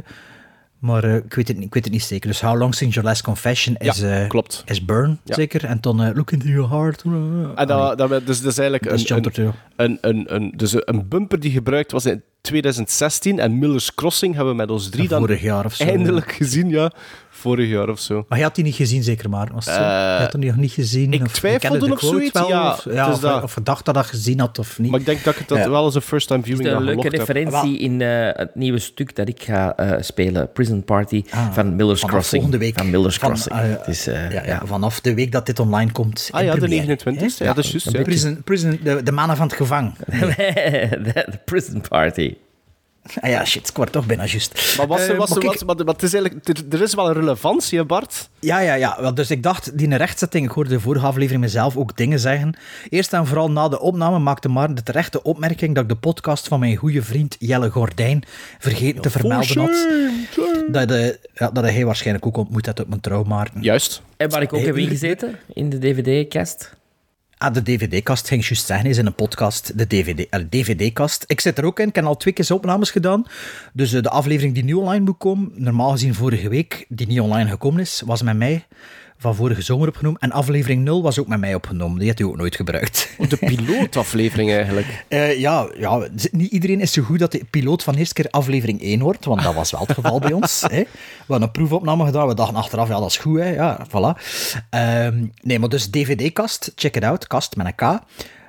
maar 0.80 1.04
eh, 1.04 1.16
ik, 1.16 1.34
weet 1.34 1.48
het, 1.48 1.58
niet- 1.58 1.66
ik 1.66 1.74
weet 1.74 1.84
het 1.84 1.94
niet 1.94 2.04
zeker. 2.04 2.30
Dus 2.30 2.42
How 2.42 2.58
Long 2.60 2.76
Since 2.76 2.94
Your 2.94 3.10
Last 3.10 3.22
Confession 3.24 3.76
is, 3.76 3.98
Ja, 4.00 4.22
eh, 4.22 4.28
klopt. 4.30 4.64
is 4.66 4.86
Burn, 4.86 5.20
Ja. 5.24 5.34
zeker. 5.36 5.66
En 5.66 5.78
dan 5.82 6.04
eh, 6.04 6.16
Look 6.16 6.32
Into 6.32 6.48
Your 6.48 6.70
Heart. 6.70 7.02
En 7.04 7.52
ah, 7.56 7.68
dat, 7.68 7.98
dat, 7.98 8.26
dus, 8.26 8.42
dat 8.42 8.52
is 8.52 8.58
eigenlijk 8.58 8.90
Dat 9.24 9.38
een, 9.38 9.54
een, 9.76 9.98
een, 10.02 10.36
een, 10.36 10.54
dus 10.56 10.74
een 10.78 11.08
bumper 11.08 11.40
die 11.40 11.52
gebruikt 11.52 11.92
was 11.92 12.06
in 12.06 12.22
2016. 12.42 13.40
En 13.40 13.60
Miller's 13.60 13.96
Crossing 13.96 14.36
hebben 14.36 14.52
we 14.54 14.58
met 14.60 14.70
ons 14.72 14.90
drie 14.90 15.08
dan 15.08 15.20
Vorig 15.20 15.42
jaar 15.42 15.66
of 15.66 15.74
zo. 15.74 15.84
eindelijk 15.84 16.32
gezien, 16.32 16.70
ja. 16.70 16.92
Vorig 17.39 17.69
jaar 17.69 17.89
of 17.89 18.00
zo. 18.00 18.25
Maar 18.30 18.38
je 18.38 18.44
had 18.44 18.56
die 18.56 18.63
niet 18.63 18.75
gezien, 18.75 19.04
zeker 19.04 19.30
maar. 19.30 19.50
Was 19.54 19.66
het 19.66 19.74
zo? 19.74 19.80
Eh, 19.81 19.88
je 19.88 20.18
had 20.22 20.31
die 20.31 20.45
nog 20.50 20.56
niet 20.56 20.72
gezien. 20.72 21.13
ik 21.13 21.22
of, 21.25 21.31
twijfelde 21.31 21.92
of 21.92 21.98
quote 22.00 22.06
zoiets, 22.16 22.31
Wel, 22.39 22.48
ja, 22.50 22.72
of, 22.72 22.86
ja, 22.94 23.12
of, 23.12 23.19
dat. 23.19 23.44
of 23.44 23.56
je 23.56 23.63
dacht 23.63 23.86
dat 23.86 23.95
dat 23.95 24.06
gezien 24.06 24.39
had 24.39 24.60
of 24.60 24.80
niet. 24.80 24.92
Maar 24.92 25.00
ik 25.00 25.06
denk 25.06 25.24
dat 25.24 25.39
ik 25.39 25.48
dat 25.48 25.57
Ja. 25.57 25.69
wel 25.69 25.86
eens 25.86 25.95
een 25.95 26.01
first-time 26.01 26.39
Het 26.39 26.50
is 26.50 26.56
viewing 26.56 26.75
een 26.78 26.86
dan 26.86 26.94
leuke 26.95 27.07
heb. 27.18 27.18
referentie 27.28 27.78
in 27.80 28.01
eh, 28.01 28.30
het 28.34 28.56
nieuwe 28.56 28.80
stuk 28.80 29.16
dat 29.16 29.28
ik 29.28 29.44
ga 29.44 29.75
eh, 29.75 30.01
spelen, 30.01 30.51
Prison 30.51 30.84
Party, 30.84 31.24
van 31.51 31.75
Miller's 31.75 32.00
Vanaf 32.00 32.16
Crossing. 32.16 32.42
volgende 32.42 32.57
week. 32.66 32.78
Van 32.78 32.89
Miller's 32.89 33.18
Van, 33.18 33.30
Crossing. 33.30 33.56
het 33.60 33.88
is, 33.88 34.06
ja, 34.06 34.30
ja, 34.45 34.62
vanaf 34.66 35.01
de 35.01 35.13
week 35.13 35.31
dat 35.31 35.45
dit 35.45 35.60
online 35.60 35.92
komt. 35.92 36.30
Ah 36.31 36.44
ja, 36.44 36.54
de 36.54 36.60
première, 36.60 36.98
29e. 36.98 37.38
hè? 37.38 37.45
Ja, 37.45 37.54
dat 37.54 37.63
is 37.63 37.72
juist. 37.72 37.92
ja. 37.92 38.01
Prison, 38.01 38.42
prison, 38.44 38.80
de, 38.83 39.04
de 39.04 39.12
mannen 39.12 39.38
van 39.38 39.48
het 39.48 39.56
gevang. 39.56 39.94
de 41.07 41.25
Prison 41.45 41.81
Party. 41.90 42.36
Ah 43.21 43.30
ja, 43.30 43.45
shit, 43.45 43.68
ik 43.69 43.75
word 43.75 43.92
toch 43.92 44.06
bijna 44.06 44.25
juist. 44.25 44.75
Maar, 44.77 44.88
was 44.88 45.07
er, 45.07 45.15
was 45.15 45.36
er, 45.36 45.65
maar 45.65 45.75
het 45.75 46.04
is 46.04 46.13
eigenlijk, 46.13 46.48
er, 46.48 46.63
er 46.69 46.81
is 46.81 46.94
wel 46.94 47.07
een 47.07 47.13
relevantie, 47.13 47.83
Bart. 47.83 48.30
Ja, 48.39 48.59
ja, 48.59 48.74
ja. 48.74 48.98
Wel, 49.00 49.13
Dus 49.13 49.31
ik 49.31 49.44
dacht, 49.44 49.77
die 49.77 49.95
rechtzetting, 49.95 50.45
ik 50.45 50.51
hoorde 50.51 50.69
de 50.69 50.80
vorige 50.80 51.06
aflevering 51.06 51.42
mezelf 51.42 51.77
ook 51.77 51.98
dingen 51.98 52.19
zeggen. 52.19 52.57
Eerst 52.89 53.13
en 53.13 53.27
vooral 53.27 53.51
na 53.51 53.68
de 53.69 53.80
opname 53.80 54.19
maakte 54.19 54.50
Maarten 54.50 54.75
de 54.75 54.83
terechte 54.83 55.24
opmerking 55.24 55.75
dat 55.75 55.83
ik 55.83 55.89
de 55.89 55.95
podcast 55.95 56.48
van 56.48 56.59
mijn 56.59 56.75
goede 56.75 57.01
vriend 57.01 57.36
Jelle 57.39 57.69
Gordijn 57.69 58.24
vergeten 58.59 59.01
te 59.01 59.09
vermelden 59.09 59.59
had. 59.59 59.88
Dat, 60.68 60.92
eh, 60.92 61.06
ja, 61.33 61.50
dat 61.51 61.63
hij 61.63 61.86
waarschijnlijk 61.86 62.25
ook 62.25 62.38
ontmoet 62.38 62.65
had 62.65 62.80
op 62.80 62.88
mijn 62.88 63.01
trouw, 63.01 63.24
Maarten. 63.24 63.62
Juist. 63.62 64.01
En 64.18 64.30
waar 64.30 64.42
ik 64.42 64.54
ook 64.54 64.59
Hey, 64.59 64.68
heb 64.68 64.77
ingezeten, 64.77 65.39
in 65.54 65.69
de 65.69 65.77
DVD-kast. 65.80 66.75
Ah, 67.39 67.54
de 67.54 67.62
DVD-kast 67.62 68.28
ging 68.28 68.45
juist 68.48 68.66
zeggen, 68.66 68.89
is 68.89 68.98
in 68.98 69.06
een 69.06 69.16
podcast, 69.16 69.78
de 69.78 69.88
DVD, 69.88 70.30
eh, 70.30 70.42
DVD-kast. 70.50 71.24
Ik 71.28 71.42
zit 71.42 71.57
er 71.57 71.66
ook 71.66 71.80
in, 71.80 71.88
ik 71.88 71.95
heb 71.95 72.06
al 72.06 72.18
twee 72.18 72.34
keer 72.34 72.54
opnames 72.54 72.92
gedaan. 72.92 73.25
Dus 73.74 73.94
eh, 73.94 74.01
de 74.01 74.10
aflevering 74.10 74.54
die 74.54 74.63
nu 74.63 74.74
online 74.74 75.06
moet 75.06 75.18
komen, 75.18 75.51
normaal 75.56 75.92
gezien 75.92 76.13
vorige 76.13 76.50
week, 76.50 76.86
die 76.89 77.07
niet 77.07 77.19
online 77.19 77.50
gekomen 77.50 77.80
is, 77.80 78.01
was 78.06 78.22
met 78.22 78.38
mij 78.38 78.66
van 79.18 79.36
vorige 79.36 79.62
zomer 79.62 79.88
opgenomen. 79.88 80.19
En 80.19 80.31
aflevering 80.31 80.84
0 80.84 81.02
was 81.02 81.19
ook 81.19 81.28
met 81.28 81.40
mij 81.40 81.56
opgenomen, 81.56 82.00
die 82.00 82.08
had 82.08 82.19
u 82.19 82.24
ook 82.24 82.38
nooit 82.38 82.56
gebruikt. 82.56 83.10
De 83.30 83.38
pilootaflevering 83.38 84.52
eigenlijk. 84.52 84.86
Eh, 85.08 85.40
ja, 85.40 85.69
ja, 85.78 86.08
niet 86.31 86.52
iedereen 86.52 86.81
is 86.81 86.92
zo 86.92 87.02
goed 87.02 87.19
dat 87.19 87.31
de 87.31 87.46
piloot 87.50 87.84
van 87.84 87.94
de 87.94 88.00
eerste 88.00 88.14
keer 88.14 88.30
aflevering 88.30 88.81
1 88.81 89.00
wordt, 89.00 89.25
want 89.25 89.44
dat 89.44 89.54
was 89.54 89.72
wel 89.72 89.81
het 89.81 89.92
geval 89.92 90.19
bij 90.19 90.34
ons. 90.34 90.62
Hè. 90.62 90.78
We 90.78 90.88
hadden 91.28 91.48
een 91.48 91.52
proefopname 91.52 92.06
gedaan, 92.06 92.28
we 92.28 92.34
dachten 92.34 92.56
achteraf, 92.56 92.88
ja, 92.88 93.00
dat 93.00 93.10
is 93.10 93.18
goed, 93.18 93.40
hè. 93.40 93.50
ja, 93.50 93.88
voilà. 93.88 94.22
Ehm, 94.69 95.25
nee, 95.42 95.60
maar 95.60 95.69
dus 95.69 95.90
DVD-kast, 95.90 96.72
check 96.75 96.96
it 96.96 97.04
out, 97.04 97.28
kast 97.28 97.56
met 97.56 97.66
een 97.66 97.75
K. 97.75 98.00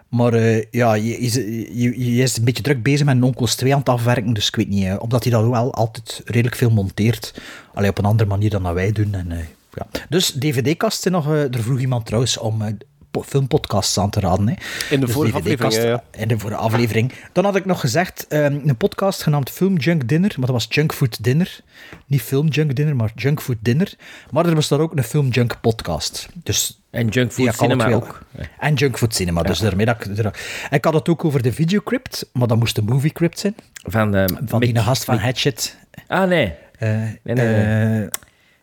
Maar 0.09 0.33
eh, 0.33 0.65
ja, 0.71 0.95
je, 0.95 1.23
je, 1.23 1.79
je, 1.81 2.15
je 2.15 2.23
is 2.23 2.37
een 2.37 2.45
beetje 2.45 2.63
druk 2.63 2.83
bezig 2.83 3.07
met 3.07 3.23
Onkels 3.23 3.55
2 3.55 3.73
aan 3.73 3.79
het 3.79 3.89
afwerken, 3.89 4.33
dus 4.33 4.49
ik 4.49 4.57
weet 4.57 4.69
niet, 4.69 4.85
eh, 4.85 4.97
omdat 4.99 5.23
hij 5.23 5.33
dat 5.33 5.49
wel 5.49 5.75
altijd 5.75 6.23
redelijk 6.25 6.57
veel 6.57 6.71
monteert. 6.71 7.41
Alleen 7.75 7.91
op 7.91 7.99
een 7.99 8.05
andere 8.05 8.29
manier 8.29 8.51
dan 8.51 8.63
dat 8.63 8.75
wij 8.75 8.93
doen. 8.93 9.15
En, 9.15 9.49
ja. 9.75 9.87
Dus 10.09 10.31
DVD-kast 10.39 11.03
zijn 11.03 11.15
nog, 11.15 11.27
eh, 11.27 11.43
er 11.55 11.63
vroeg 11.63 11.79
iemand 11.81 12.07
trouwens 12.07 12.37
om 12.39 12.63
eh, 12.63 12.73
po- 13.11 13.23
filmpodcasts 13.23 13.99
aan 13.99 14.11
te 14.11 14.21
raden. 14.21 14.49
Hè. 14.49 14.55
In 14.91 15.01
de 15.01 15.07
Dus 15.07 15.15
vorige 15.15 15.37
aflevering, 15.37 15.75
ja, 15.75 16.03
In 16.11 16.29
de 16.29 16.39
vorige 16.39 16.59
aflevering. 16.61 17.13
Dan 17.33 17.45
had 17.45 17.57
ik 17.57 17.65
nog 17.65 17.81
gezegd, 17.81 18.27
ehm, 18.29 18.59
een 18.65 18.77
podcast 18.77 19.23
genaamd 19.23 19.51
Film 19.51 19.77
Junk 19.77 20.09
Dinner, 20.09 20.31
maar 20.37 20.47
dat 20.47 20.55
was 20.55 20.67
Junk 20.69 20.93
Food 20.95 21.25
Dinner. 21.25 21.61
Niet 22.07 22.23
Film 22.23 22.47
Junk 22.49 22.75
Dinner, 22.75 22.97
maar 22.97 23.11
Junk 23.15 23.41
Food 23.41 23.57
Dinner. 23.61 23.93
Maar 24.31 24.47
er 24.47 24.55
bestaat 24.55 24.79
ook 24.79 24.97
een 24.97 25.05
Film 25.05 25.29
Junk 25.29 25.61
podcast. 25.61 26.29
Dus 26.35 26.81
En 26.91 27.09
Junk 27.09 27.33
Food 27.33 27.55
Cinema 27.55 27.91
ook. 27.93 28.23
En 28.59 28.75
Junk 28.75 28.99
Food 28.99 29.15
Cinema. 29.15 29.43
Dus 29.43 29.59
daarmee 29.59 29.87
dat 29.87 30.05
ik, 30.07 30.37
ik 30.71 30.85
had 30.85 30.95
het 30.95 31.09
ook 31.09 31.25
over 31.25 31.43
de 31.43 31.53
videocrypt, 31.53 32.29
maar 32.33 32.47
dat 32.49 32.59
moest 32.59 32.75
de 32.75 32.83
movie 32.83 33.13
crypt 33.13 33.39
zijn. 33.39 33.55
Van, 33.83 34.15
eh, 34.15 34.25
Van 34.45 34.61
die 34.61 34.79
gast 34.79 35.05
van 35.05 35.17
Hatchet. 35.19 35.77
Ah, 36.07 36.29
nee. 36.29 36.55
Nee, 36.79 37.19
nee, 37.23 37.35
nee. 37.35 38.09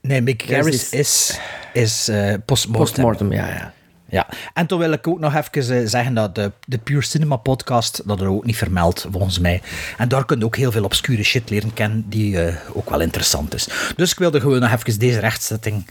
Nee, 0.07 0.21
Mick 0.21 0.43
Garris 0.47 0.89
is- 0.89 1.39
is, 1.73 2.07
eh, 2.07 2.33
postmortem. 2.45 2.85
Postmortem, 2.93 3.31
ja, 3.31 3.47
ja. 3.47 3.73
Ja, 4.09 4.27
en 4.53 4.65
toen 4.67 4.79
wil 4.79 4.91
ik 4.91 5.07
ook 5.07 5.19
nog 5.19 5.35
even 5.35 5.77
eh, 5.81 5.87
zeggen 5.87 6.13
dat 6.13 6.35
de, 6.35 6.51
de 6.67 6.77
Pure 6.77 7.01
Cinema 7.03 7.35
podcast, 7.35 8.01
dat 8.05 8.21
er 8.21 8.27
ook 8.27 8.45
niet 8.45 8.57
vermeld, 8.57 9.05
volgens 9.11 9.39
mij. 9.39 9.61
En 9.97 10.07
daar 10.07 10.25
kun 10.25 10.39
je 10.39 10.45
ook 10.45 10.55
heel 10.55 10.71
veel 10.71 10.83
obscure 10.83 11.23
shit 11.23 11.49
leren 11.49 11.73
kennen, 11.73 12.05
die 12.09 12.41
eh, 12.41 12.55
ook 12.73 12.89
wel 12.89 13.01
interessant 13.01 13.53
is. 13.53 13.67
Dus 13.95 14.11
ik 14.11 14.17
wilde 14.17 14.39
gewoon 14.39 14.59
nog 14.59 14.71
even 14.71 14.99
deze 14.99 15.19
rechtzetting 15.19 15.87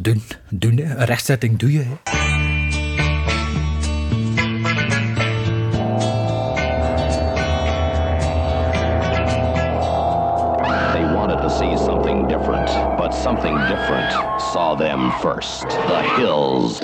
doen. 0.00 0.22
doen 0.50 0.76
hè. 0.76 0.96
Een 0.96 1.04
rechtzetting 1.04 1.58
doe 1.58 1.72
je. 1.72 1.84
hè. 2.04 2.51
Something 13.22 13.56
different 13.68 14.10
saw 14.52 14.74
them 14.74 15.12
first. 15.22 15.68
The 15.68 16.02
hills. 16.16 16.80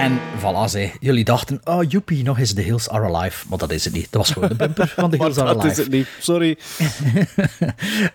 En 0.00 0.18
voilà, 0.38 0.64
zei, 0.68 0.92
jullie 1.00 1.24
dachten, 1.24 1.60
oh 1.64 1.82
joepie, 1.88 2.22
nog 2.24 2.38
eens 2.38 2.52
The 2.52 2.60
Hills 2.60 2.88
Are 2.88 3.14
Alive. 3.14 3.46
Maar 3.48 3.58
dat 3.58 3.70
is 3.70 3.84
het 3.84 3.94
niet. 3.94 4.06
Dat 4.10 4.20
was 4.20 4.30
gewoon 4.30 4.48
de 4.48 4.54
bumper 4.54 4.88
van 4.88 5.10
The 5.10 5.16
Maar 5.16 5.26
Hills 5.26 5.38
Are 5.38 5.54
dat 5.54 5.62
Alive. 5.62 5.80
is 5.80 5.86
het 5.86 5.90
niet. 5.92 6.08
Sorry. 6.20 6.58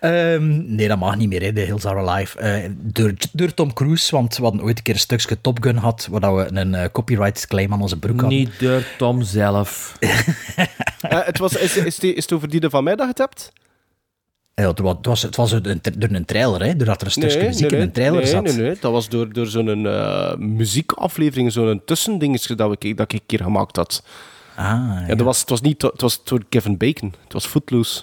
Ehm, 0.00 0.74
nee, 0.74 0.88
dat 0.88 0.98
mag 0.98 1.16
niet 1.16 1.28
meer, 1.28 1.42
hè, 1.42 1.52
The 1.52 1.60
Hills 1.60 1.86
Are 1.86 2.08
Alive. 2.08 2.38
Eh, 2.38 2.70
door, 2.72 3.12
door 3.32 3.54
Tom 3.54 3.72
Cruise, 3.72 4.14
want 4.14 4.36
we 4.36 4.42
hadden 4.42 4.62
ooit 4.62 4.76
een 4.76 4.82
keer 4.82 4.94
een 4.94 5.00
stukje 5.00 5.40
Top 5.40 5.62
Gun 5.62 5.78
gehad, 5.78 6.08
waar 6.10 6.36
we 6.36 6.48
een 6.52 6.74
eh, 6.74 6.88
copyright 6.92 7.46
claim 7.46 7.72
aan 7.72 7.82
onze 7.82 7.98
broek 7.98 8.20
hadden. 8.20 8.38
Niet 8.38 8.60
door 8.60 8.82
Tom 8.98 9.22
zelf. 9.22 9.92
Eh, 11.00 11.18
het 11.24 11.38
was, 11.38 11.56
is, 11.56 11.76
is, 11.76 11.96
die, 11.96 12.14
is 12.14 12.22
het 12.22 12.32
over 12.32 12.48
die 12.48 12.60
er 12.60 12.70
van 12.70 12.84
mij 12.84 12.94
dat 12.96 13.04
je 13.04 13.08
het 13.10 13.18
hebt? 13.18 13.52
Ja, 14.62 14.68
het 14.68 14.78
was, 14.80 14.96
het 14.96 15.06
was, 15.06 15.22
het 15.22 15.36
was 15.36 15.52
een, 15.52 15.80
door 15.98 16.08
een 16.10 16.24
trailer, 16.24 16.62
hè, 16.64 16.76
doordat 16.76 17.00
er 17.00 17.06
een 17.06 17.12
stukje 17.12 17.42
muziek 17.46 17.72
in 17.72 17.80
een 17.80 17.92
trailer 17.92 18.20
nee, 18.22 18.30
zat. 18.30 18.42
Nee, 18.42 18.52
nee, 18.56 18.76
dat 18.80 18.92
was 18.92 19.08
door, 19.08 19.32
door 19.32 19.46
zo'n 19.46 19.86
eh, 19.86 20.34
muziekaflevering, 20.36 21.52
zo'n 21.52 21.82
tussendingetje 21.84 22.54
dat, 22.54 22.68
we, 22.78 22.94
dat 22.94 23.12
ik 23.12 23.20
een 23.20 23.26
keer 23.26 23.42
gemaakt 23.42 23.76
had. 23.76 24.02
Ah, 24.56 24.64
Ja. 25.08 25.14
dat 25.14 25.20
was, 25.20 25.40
het, 25.40 25.50
was 25.50 25.60
niet, 25.60 25.82
het 25.82 26.00
was 26.00 26.24
door 26.24 26.42
Kevin 26.48 26.76
Bacon. 26.76 27.14
Het 27.24 27.32
was 27.32 27.46
Footloose. 27.46 28.02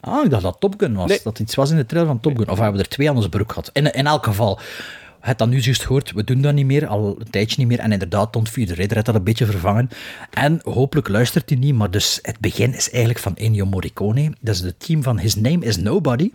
ah, 0.00 0.24
ik 0.24 0.30
dacht 0.30 0.42
dat 0.42 0.56
Top 0.60 0.74
Gun 0.76 0.94
was. 0.94 1.08
Nee. 1.08 1.20
Dat 1.24 1.38
iets 1.38 1.54
was 1.54 1.70
in 1.70 1.76
de 1.76 1.86
trailer 1.86 2.08
van 2.10 2.20
Top 2.20 2.36
Gun. 2.38 2.48
Of 2.48 2.58
hebben 2.58 2.76
we 2.76 2.82
er 2.82 2.88
twee 2.88 3.08
aan 3.10 3.16
onze 3.16 3.28
broek 3.28 3.48
gehad. 3.52 3.70
In, 3.72 3.92
in 3.92 4.06
elk 4.06 4.24
geval, 4.24 4.58
je 5.20 5.26
hebt 5.26 5.38
dat 5.38 5.48
nu 5.48 5.58
juist 5.60 5.82
gehoord, 5.82 6.12
we 6.12 6.24
doen 6.24 6.40
dat 6.40 6.54
niet 6.54 6.66
meer, 6.66 6.86
al 6.86 7.16
een 7.18 7.30
tijdje 7.30 7.54
niet 7.58 7.66
meer. 7.66 7.78
En 7.78 7.92
inderdaad, 7.92 8.38
Vierde 8.42 8.74
Ridder 8.74 8.94
heeft 8.94 9.06
dat 9.06 9.14
een 9.14 9.24
beetje 9.24 9.46
vervangen. 9.46 9.90
En 10.30 10.60
hopelijk 10.64 11.08
luistert 11.08 11.48
hij 11.50 11.58
niet, 11.58 11.74
maar 11.74 11.90
dus 11.90 12.18
het 12.22 12.38
begin 12.40 12.74
is 12.74 12.90
eigenlijk 12.90 13.22
van 13.22 13.36
Ennio 13.36 13.66
Morricone. 13.66 14.32
Dat 14.40 14.54
is 14.54 14.60
het 14.60 14.80
team 14.86 15.02
van 15.02 15.18
His 15.18 15.34
Name 15.34 15.64
is 15.64 15.76
Nobody. 15.76 16.30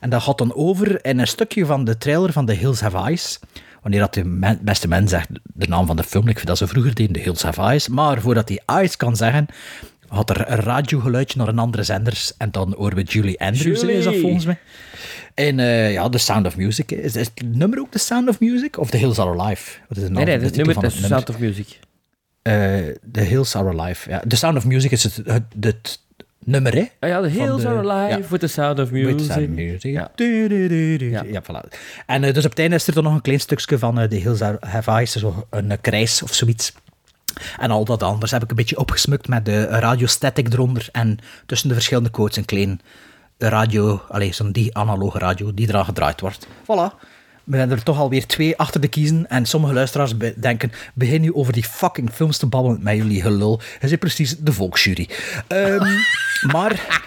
En 0.00 0.10
dat 0.10 0.22
gaat 0.22 0.38
dan 0.38 0.54
over 0.54 1.04
in 1.04 1.18
een 1.18 1.26
stukje 1.26 1.66
van 1.66 1.84
de 1.84 1.98
trailer 1.98 2.32
van 2.32 2.46
The 2.46 2.52
Hills 2.52 2.80
Have 2.80 2.96
Eyes. 2.96 3.38
Wanneer 3.82 4.00
dat 4.00 4.14
de 4.14 4.24
men- 4.24 4.58
beste 4.62 4.88
man 4.88 5.08
zegt 5.08 5.28
de 5.42 5.66
naam 5.68 5.86
van 5.86 5.96
de 5.96 6.02
film, 6.02 6.28
ik 6.28 6.34
vind 6.36 6.46
dat 6.46 6.58
ze 6.58 6.66
vroeger 6.66 6.94
deden, 6.94 7.12
The 7.12 7.20
Hills 7.20 7.42
Have 7.42 7.60
Eyes. 7.60 7.88
Maar 7.88 8.20
voordat 8.20 8.48
hij 8.48 8.60
Eyes 8.66 8.96
kan 8.96 9.16
zeggen, 9.16 9.46
had 10.08 10.30
er 10.30 10.50
een 10.50 10.56
radiogeluidje 10.60 11.38
naar 11.38 11.48
een 11.48 11.58
andere 11.58 11.82
zenders 11.82 12.36
en 12.36 12.50
dan 12.50 12.74
horen 12.76 12.96
we 12.96 13.02
Julie 13.02 13.40
Andrews, 13.40 13.82
is 13.82 14.04
dat 14.04 14.04
Julie. 14.04 14.20
volgens 14.20 14.44
mij. 14.44 14.58
En 15.38 15.58
eh, 15.60 15.92
ja, 15.92 16.08
The 16.08 16.18
Sound 16.18 16.46
of 16.46 16.56
Music. 16.56 16.90
Is, 16.90 17.16
is 17.16 17.26
het 17.34 17.42
nummer 17.56 17.78
ook 17.78 17.90
The 17.90 17.98
Sound 17.98 18.28
of 18.28 18.40
Music? 18.40 18.78
Of 18.78 18.90
The 18.90 18.96
Hills 18.96 19.18
Are 19.18 19.40
Alive? 19.40 19.70
Wat 19.88 19.98
is 19.98 20.02
naam 20.02 20.12
Nee, 20.12 20.24
nee, 20.24 20.38
titel 20.38 20.56
nummer, 20.64 20.76
het 20.84 20.92
is 20.92 21.00
nummer? 21.00 21.18
Sound 21.18 21.28
of 21.30 21.38
Music. 21.38 21.78
Eh, 22.42 22.52
The 23.12 23.20
Hills 23.20 23.54
Are 23.56 23.78
Alive. 23.80 24.10
Ja. 24.10 24.22
The 24.28 24.36
Sound 24.36 24.56
of 24.56 24.64
Music 24.66 24.90
is 24.90 25.04
het, 25.04 25.20
het, 25.24 25.42
het 25.60 26.00
nummer, 26.44 26.74
hè? 26.74 26.84
Ah 27.00 27.08
ja, 27.08 27.20
The 27.22 27.28
Hills 27.28 27.62
de- 27.62 27.68
Are 27.68 27.90
Alive 27.90 28.18
ja. 28.20 28.28
with 28.28 28.40
the 28.40 28.46
Sound 28.46 28.78
of 28.78 28.90
With 28.90 29.06
the 29.06 29.12
Music. 29.14 29.32
Sound 29.32 29.48
of 29.48 29.54
Music. 29.54 29.92
Ja. 29.92 30.10
Du- 30.14 30.48
du- 30.48 30.68
du- 30.68 30.96
du- 30.96 31.10
Ja. 31.10 31.22
Ja, 31.30 31.42
voilà. 31.42 31.68
En 32.06 32.24
eh, 32.24 32.34
dus 32.34 32.44
op 32.44 32.50
het 32.50 32.58
einde 32.58 32.74
is 32.76 32.86
er 32.86 32.94
dan 32.94 33.04
nog 33.04 33.14
een 33.14 33.20
klein 33.20 33.40
stukje 33.40 33.78
van 33.78 34.08
The 34.08 34.16
Hills 34.16 34.40
Are- 34.42 34.58
Have 34.60 34.90
Eyes, 34.90 35.12
zo 35.12 35.46
een 35.50 35.66
uh, 35.70 35.72
krijs 35.80 36.22
of 36.22 36.34
zoiets. 36.34 36.72
En 37.58 37.70
al 37.70 37.84
dat 37.84 38.02
anders 38.02 38.30
heb 38.30 38.42
ik 38.42 38.50
een 38.50 38.56
beetje 38.56 38.78
opgesmukt 38.78 39.28
met 39.28 39.44
de 39.44 39.64
radiostatic 39.64 40.52
eronder 40.52 40.88
en 40.92 41.18
tussen 41.46 41.68
de 41.68 41.74
verschillende 41.74 42.10
quotes 42.10 42.36
een 42.36 42.44
klein 42.44 42.80
radio, 43.38 44.00
allez, 44.08 44.36
zo'n 44.36 44.52
die 44.52 44.76
analoge 44.76 45.18
radio 45.18 45.54
die 45.54 45.68
eraan 45.68 45.84
gedraaid 45.84 46.20
wordt. 46.20 46.46
Voilà. 46.62 47.06
We 47.44 47.56
zijn 47.56 47.70
er 47.70 47.82
toch 47.82 47.98
alweer 47.98 48.26
twee 48.26 48.56
achter 48.56 48.80
de 48.80 48.88
kiezen 48.88 49.28
en 49.28 49.46
sommige 49.46 49.72
luisteraars 49.74 50.12
denken, 50.36 50.72
begin 50.94 51.20
nu 51.20 51.34
over 51.34 51.52
die 51.52 51.64
fucking 51.64 52.10
films 52.12 52.38
te 52.38 52.46
babbelen 52.46 52.78
met 52.82 52.96
jullie 52.96 53.22
gelul. 53.22 53.60
Je 53.80 53.88
zit 53.88 53.98
precies 53.98 54.36
de 54.38 54.52
volksjury. 54.52 55.08
Ehm, 55.46 55.86
maar... 56.54 57.06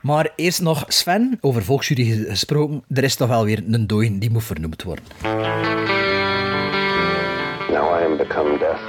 Maar 0.00 0.30
eerst 0.36 0.60
nog 0.60 0.84
Sven, 0.88 1.38
over 1.40 1.64
volksjury 1.64 2.04
ges- 2.04 2.28
gesproken. 2.28 2.82
Er 2.94 3.04
is 3.04 3.14
toch 3.16 3.28
wel 3.28 3.44
weer 3.44 3.62
een 3.70 3.86
dooi 3.86 4.18
die 4.18 4.30
moet 4.30 4.44
vernoemd 4.44 4.82
worden. 4.82 5.04
Now 7.70 8.00
I 8.00 8.04
am 8.04 8.16
become 8.16 8.58
death, 8.58 8.80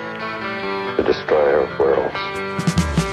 the 0.98 1.04
destroyer 1.04 1.62
of 1.64 1.78
worlds. 1.78 2.20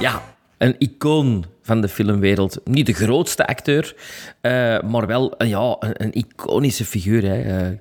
Ja, 0.00 0.22
een 0.58 0.74
icoon 0.78 1.44
van 1.62 1.80
de 1.80 1.88
filmwereld. 1.88 2.60
Niet 2.64 2.86
de 2.86 2.92
grootste 2.92 3.46
acteur, 3.46 3.94
eh, 4.40 4.80
maar 4.80 5.06
wel 5.06 5.34
een, 5.38 5.48
ja, 5.48 5.76
een, 5.80 6.04
een 6.04 6.12
iconische 6.12 6.84
figuur. 6.84 7.24
Hè. 7.24 7.40
Eh, 7.40 7.78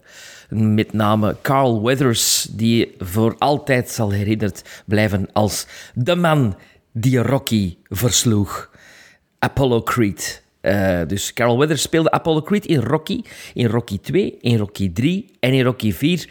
met 0.50 0.94
name 0.94 1.36
Carl 1.42 1.82
Weathers, 1.82 2.48
die 2.52 2.96
voor 2.98 3.36
altijd 3.38 3.90
zal 3.90 4.12
herinnerd 4.12 4.84
blijven 4.86 5.28
als 5.34 5.68
de 5.94 6.16
man 6.16 6.58
die 6.92 7.20
Rocky 7.20 7.78
versloeg. 7.90 8.70
Apollo 9.40 9.82
Creed. 9.82 10.44
Eh, 10.62 11.00
dus 11.08 11.34
Carl 11.34 11.58
Weathers 11.58 11.82
speelde 11.82 12.12
Apollo 12.12 12.42
Creed 12.42 12.66
in 12.66 12.80
Rocky, 12.80 13.22
in 13.54 13.68
Rocky 13.68 14.00
2, 14.00 14.38
in 14.42 14.58
Rocky 14.58 14.92
3 14.94 15.32
en 15.40 15.54
in 15.54 15.64
Rocky 15.64 15.94
4 15.94 16.30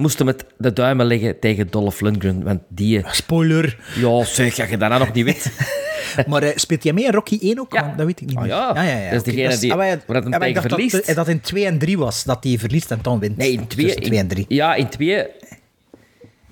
moesten 0.00 0.26
het 0.26 0.44
de 0.58 0.72
duimen 0.72 1.06
leggen 1.06 1.38
tegen 1.38 1.66
Dolph 1.70 2.00
Lundgren, 2.00 2.42
want 2.42 2.60
die... 2.68 3.02
Spoiler. 3.10 3.78
Ja, 3.94 4.24
zeg, 4.24 4.54
dat 4.54 4.68
je 4.68 4.76
daarna 4.76 4.98
nog 4.98 5.12
niet 5.12 5.24
weet. 5.24 5.50
Maar 6.26 6.42
eh, 6.42 6.50
speelt 6.54 6.82
jij 6.82 6.92
mee 6.92 7.04
in 7.04 7.12
Rocky 7.12 7.38
1 7.40 7.60
ook? 7.60 7.72
Ja. 7.72 7.84
Want 7.84 7.96
Dat 7.98 8.06
weet 8.06 8.20
ik 8.20 8.26
niet 8.26 8.36
Ah, 8.36 8.42
meer. 8.42 8.50
ja. 8.52 8.70
ja, 8.74 8.82
ja, 8.82 8.96
ja. 8.98 9.10
Dat 9.10 9.26
is 9.26 9.34
degene 9.34 9.58
die- 9.58 9.70
ah, 9.72 9.76
maar 9.78 10.00
waar 10.06 10.22
dat 10.22 10.38
maar 10.40 10.62
verliest. 10.62 11.06
Dat, 11.06 11.16
dat 11.16 11.28
in 11.28 11.40
2 11.40 11.66
en 11.66 11.78
3 11.78 11.98
was, 11.98 12.24
dat 12.24 12.44
hij 12.44 12.58
verliest 12.58 12.90
en 12.90 12.98
dan 13.02 13.18
wint. 13.18 13.36
Nee, 13.36 13.52
in 13.52 13.66
2 13.66 13.84
Tussen 13.84 14.02
2 14.02 14.18
en 14.18 14.26
3. 14.28 14.44
Ja, 14.48 14.74
in 14.74 14.88
2... 14.88 15.26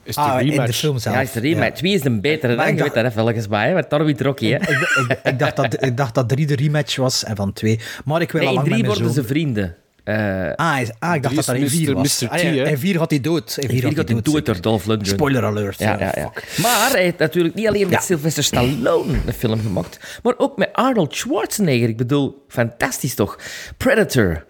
Is 0.03 0.15
de 0.15 0.21
Ah, 0.21 0.41
in 0.41 0.47
de 0.47 0.53
rematch. 0.53 0.77
film 0.77 0.99
zelf. 0.99 1.15
Ja, 1.15 1.21
is 1.23 1.33
de 1.33 1.41
rematch. 1.41 1.77
2 1.79 1.93
is 1.93 2.05
een 2.05 2.21
betere 2.21 2.55
Maar 2.57 2.65
dan, 2.65 2.75
ik 2.75 2.81
weet 2.83 2.93
dacht- 2.95 3.05
dat 3.05 3.15
hè, 3.15 3.21
volgens 3.23 3.49
mij, 3.49 3.85
daar 3.89 4.05
wint 4.05 4.21
Rocky, 4.21 4.47
hè. 4.51 4.57
Ik, 4.57 4.69
ik, 5.09 5.19
ik, 5.25 5.39
dacht 5.39 5.57
dat, 5.57 5.83
ik 5.85 5.97
dacht 5.97 6.15
dat 6.15 6.29
3 6.29 6.47
de 6.47 6.55
rematch 6.57 6.97
was 6.97 7.25
en 7.25 7.37
van 7.37 7.53
2. 7.53 7.81
Maar 8.05 8.21
ik 8.21 8.33
wil 8.33 8.41
Nee, 8.41 8.49
al 8.51 8.55
in 8.55 8.61
lang 8.61 8.69
met 8.69 8.79
3 8.79 8.87
mijn 8.89 8.99
worden 9.01 9.15
zoon... 9.15 9.23
ze 9.25 9.29
vrienden. 9.29 9.77
Eh 10.09 10.53
Ah, 10.57 10.81
is- 10.81 10.91
ah, 10.99 11.15
ik 11.15 11.23
dacht 11.23 11.35
dat 11.35 11.45
dat 11.47 11.55
in 11.57 11.63
is 11.63 11.71
4 11.71 11.89
Mr. 11.89 11.95
was. 11.95 12.21
Mr. 12.21 12.29
Ah, 12.29 12.43
ja, 12.55 12.65
T, 12.65 12.67
en 12.67 12.79
4 12.79 12.99
had 12.99 13.11
hij 13.11 13.21
dood. 13.21 13.57
In 13.61 13.69
4 13.69 13.81
4 13.81 13.97
had 13.97 14.09
hij 14.09 14.21
dood. 14.23 14.47
door 14.47 14.61
Dolph 14.61 14.87
Lundgren. 14.87 15.15
Spoiler 15.15 15.45
alert. 15.45 15.79
Ja, 15.79 15.99
ja, 15.99 16.13
ja. 16.17 16.33
Maar 16.63 16.91
hij 16.91 17.03
heeft 17.03 17.19
natuurlijk 17.19 17.55
niet 17.55 17.67
alleen 17.69 17.83
met 17.83 17.93
Ja. 17.93 18.01
Sylvester 18.01 18.45
Stallone 18.45 19.19
een 19.27 19.33
film 19.33 19.61
gemaakt, 19.61 20.19
maar 20.23 20.35
ook 20.37 20.57
met 20.57 20.69
Arnold 20.73 21.17
Schwarzenegger. 21.17 21.89
Ik 21.89 21.97
bedoel, 21.97 22.45
fantastisch 22.49 23.15
toch? 23.15 23.39
Predator. 23.77 24.45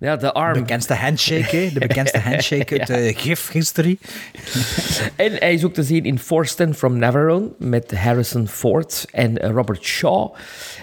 Ja, 0.00 0.16
de 0.16 0.20
De 0.20 0.32
arm. 0.32 0.52
bekendste 0.52 0.94
handshake, 0.94 1.56
hè? 1.56 1.70
de 1.72 1.78
bekendste 1.80 2.18
handshake 2.28 2.78
uit 2.78 2.86
de 2.86 3.14
gif-history. 3.16 3.98
En 5.16 5.32
hij 5.32 5.52
is 5.54 5.64
ook 5.64 5.72
te 5.72 5.82
zien 5.82 6.04
in 6.04 6.18
Forsten 6.18 6.74
from 6.74 6.96
Navarone 6.98 7.48
met 7.58 7.90
Harrison 7.96 8.48
Ford 8.48 9.06
en 9.12 9.38
eh, 9.38 9.50
Robert 9.50 9.82
Shaw. 9.84 10.34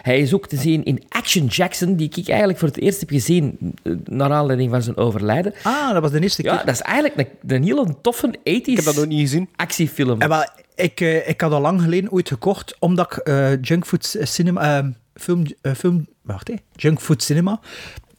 Hij 0.01 0.19
is 0.19 0.33
ook 0.33 0.47
te 0.47 0.57
zien 0.57 0.83
in 0.83 1.03
Action 1.09 1.45
Jackson, 1.45 1.95
die 1.95 2.11
ik 2.15 2.27
eigenlijk 2.27 2.59
voor 2.59 2.67
het 2.67 2.77
eerst 2.79 2.99
heb 2.99 3.09
gezien 3.09 3.57
eh, 3.83 3.93
naar 4.05 4.31
aanleiding 4.31 4.69
van 4.71 4.81
zijn 4.81 4.97
overlijden. 4.97 5.53
Ah, 5.63 5.91
dat 5.93 6.01
was 6.01 6.11
de 6.11 6.21
eerste 6.21 6.41
keer. 6.41 6.51
Ja, 6.51 6.63
dat 6.63 6.73
is 6.75 6.81
eigenlijk 6.81 7.17
een, 7.17 7.55
een 7.55 7.63
hele 7.63 7.95
toffe 8.01 8.27
80s 8.39 8.41
Ik 8.43 8.75
heb 8.75 8.85
dat 8.85 8.95
nog 8.95 9.05
niet 9.05 9.19
gezien. 9.19 9.49
actiefilm. 9.55 10.21
En 10.21 10.29
wel, 10.29 10.45
ik, 10.75 11.01
eh, 11.01 11.29
ik 11.29 11.41
had 11.41 11.51
al 11.51 11.61
lang 11.61 11.81
geleden 11.81 12.11
ooit 12.11 12.27
gekocht, 12.27 12.75
omdat 12.79 13.11
ik 13.17 13.21
Junkfood 13.67 14.15
Cinema... 14.21 14.91
film, 15.15 15.43
film... 15.77 16.07
Wacht, 16.21 16.47
hè. 16.47 16.53
Junkfood 16.75 17.23
Cinema 17.23 17.59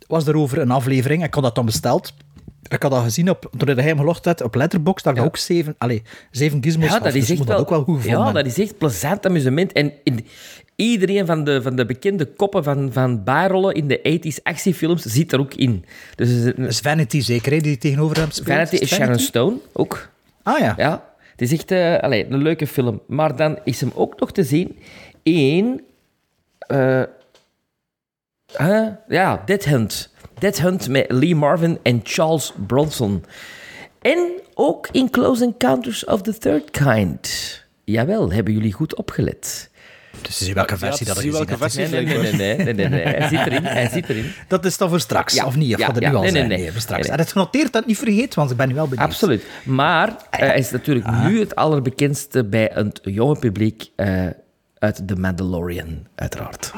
was 0.09 0.27
erover 0.27 0.59
een 0.59 0.71
aflevering. 0.71 1.25
Ik 1.25 1.35
had 1.35 1.43
dat 1.43 1.55
dan 1.55 1.65
besteld. 1.65 2.12
Ik 2.69 2.83
had 2.83 2.91
dat 2.91 3.03
gezien 3.03 3.31
op, 3.31 3.50
toen 3.57 3.69
hij 3.69 3.85
hem 3.85 3.99
gelogd 3.99 4.25
had 4.25 4.43
op 4.43 4.55
Letterboxd, 4.55 5.05
dat 5.05 5.17
ik 5.17 5.23
ook 5.23 5.37
zeven, 5.37 5.75
allez, 5.79 6.00
zeven 6.31 6.62
gizmos 6.62 6.88
Ja, 6.88 6.99
dat 6.99 7.15
is 7.15 7.31
echt 7.31 7.38
dat 7.38 7.47
wel, 7.47 7.59
ook 7.59 7.69
wel 7.69 7.83
goed 7.83 8.05
Ja, 8.05 8.33
dat 8.33 8.47
is 8.47 8.59
echt 8.59 8.79
plezant 8.79 9.27
amusement. 9.27 9.73
En 9.73 9.93
in, 10.05 10.27
iedereen 10.77 11.27
van 11.27 11.45
de, 11.45 11.62
van 11.62 11.77
de 11.77 11.87
bekende 11.87 12.25
koppen 12.25 12.65
van, 12.65 12.93
van 12.93 13.25
bijrollen 13.25 13.75
in 13.75 13.88
de 13.88 14.21
80s 14.23 14.43
actiefilms 14.43 15.03
zit 15.03 15.33
er 15.33 15.41
ook 15.41 15.55
in. 15.55 15.85
Dus 16.15 16.31
is 16.31 16.45
Dat 16.45 16.59
is 16.59 16.79
Vanity 16.79 17.21
zeker, 17.21 17.53
hè, 17.53 17.59
die 17.59 17.79
tegenover 17.79 18.17
hem 18.17 18.31
speelt. 18.31 18.47
Vanity 18.47 18.77
is 18.77 18.88
Sharon 18.88 19.07
Vanity? 19.07 19.25
Stone 19.25 19.57
ook. 19.73 20.09
Ah 20.43 20.59
ja. 20.59 20.75
Ja, 20.77 21.05
het 21.31 21.43
is 21.43 21.53
echt 21.53 21.71
eh, 21.71 21.99
allee, 21.99 22.27
een 22.31 22.43
leuke 22.43 22.67
film. 22.67 23.00
Maar 23.07 23.37
dan 23.37 23.59
is 23.65 23.81
hem 23.81 23.93
ook 23.95 24.21
nog 24.21 24.33
te 24.33 24.45
zien 24.45 24.79
in... 25.23 25.83
eh, 26.59 27.03
huh? 28.57 28.87
Ja, 29.09 29.43
Dead 29.47 29.64
Hunt. 29.64 30.12
Dead 30.38 30.59
Hunt 30.61 30.88
met 30.88 31.05
Lee 31.09 31.35
Marvin 31.35 31.78
en 31.83 32.00
Charles 32.02 32.52
Bronson. 32.67 33.25
En 34.02 34.31
ook 34.55 34.88
in 34.93 35.11
Close 35.11 35.45
Encounters 35.45 36.05
of 36.05 36.23
the 36.23 36.38
Third 36.38 36.71
Kind. 36.71 37.64
Jawel, 37.85 38.33
hebben 38.33 38.52
jullie 38.52 38.73
goed 38.73 38.95
opgelet. 38.97 39.71
Dus 40.23 40.38
zie 40.38 40.55
welke 40.55 40.76
versie 40.78 41.07
Ja, 41.07 41.12
dat 41.12 41.23
zie 41.23 41.31
je 41.31 41.37
welke 41.37 41.57
versie. 41.57 41.87
Nee, 41.87 42.05
nee, 42.05 42.17
nee, 42.19 42.33
nee, 42.33 42.57
nee, 42.57 42.75
nee, 42.75 42.88
nee. 42.88 43.02
Hij 43.02 43.28
zit 43.28 43.47
erin, 43.47 43.64
hij 43.64 43.88
zit 43.88 44.09
erin. 44.09 44.33
Dat 44.49 44.64
is 44.64 44.76
dan 44.78 44.88
voor 44.88 45.00
straks, 45.00 45.35
Ja, 45.35 45.47
of 45.47 45.57
niet? 45.57 45.75
Of 45.75 45.81
gaat 45.83 46.00
ja. 46.00 46.09
nu 46.11 46.14
al 46.17 46.23
Nee, 46.23 46.31
nee, 46.31 46.47
zijn? 46.47 46.61
nee. 46.61 46.73
voor 46.73 46.81
straks. 46.81 47.02
Nee, 47.02 47.12
En 47.12 47.19
het 47.19 47.33
genoteerd 47.33 47.73
dat 47.73 47.87
niet 47.87 47.99
vergeet, 47.99 48.35
want 48.35 48.50
ik 48.50 48.57
ben 48.57 48.69
nu 48.69 48.75
wel 48.75 48.88
benieuwd. 48.88 49.09
Absoluut. 49.09 49.45
Maar 49.64 50.09
eh, 50.31 50.38
hij 50.40 50.59
is 50.59 50.71
natuurlijk 50.71 51.11
nu 51.11 51.40
het 51.40 51.55
allerbekendste 51.55 52.45
bij 52.45 52.71
het 52.75 53.00
jonge 53.02 53.38
publiek 53.38 53.90
eh, 53.97 54.26
uit 54.78 55.02
The 55.09 55.17
Mandalorian, 55.17 56.07
uiteraard. 56.14 56.73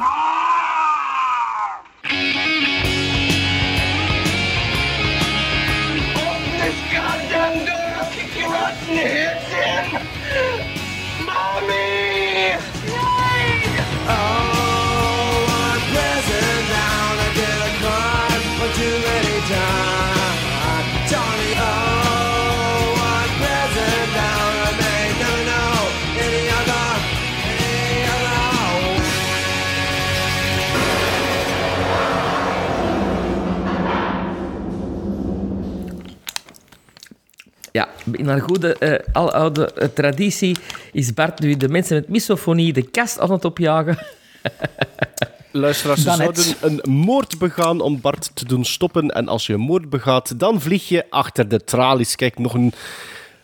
Ja, 37.73 37.89
in 38.12 38.41
goede 38.41 38.75
eh 38.79 38.99
aloude 39.12 39.73
eh, 39.73 39.89
traditie 39.89 40.57
is 40.93 41.15
Bart 41.15 41.41
nu 41.41 41.57
de 41.57 41.69
mensen 41.69 41.97
met 41.97 42.09
misofonie 42.09 42.73
de 42.73 42.91
kast 42.91 43.19
aan 43.19 43.33
het 43.33 43.45
opjagen. 43.45 43.99
Luisteraars, 45.53 46.03
ze 46.03 46.11
zouden 46.11 46.45
een 46.61 46.91
moord 46.91 47.39
begaan 47.39 47.81
om 47.81 48.00
Bart 48.00 48.31
te 48.35 48.45
doen 48.45 48.65
stoppen. 48.65 49.09
En 49.09 49.29
als 49.29 49.47
je 49.47 49.53
een 49.53 49.61
moord 49.61 49.91
begaat, 49.91 50.39
dan 50.39 50.61
vlieg 50.61 50.89
je 50.89 51.05
achter 51.11 51.49
de 51.49 51.65
tralies. 51.65 52.17
Kijk, 52.17 52.39
nog 52.39 52.55
een... 52.55 52.73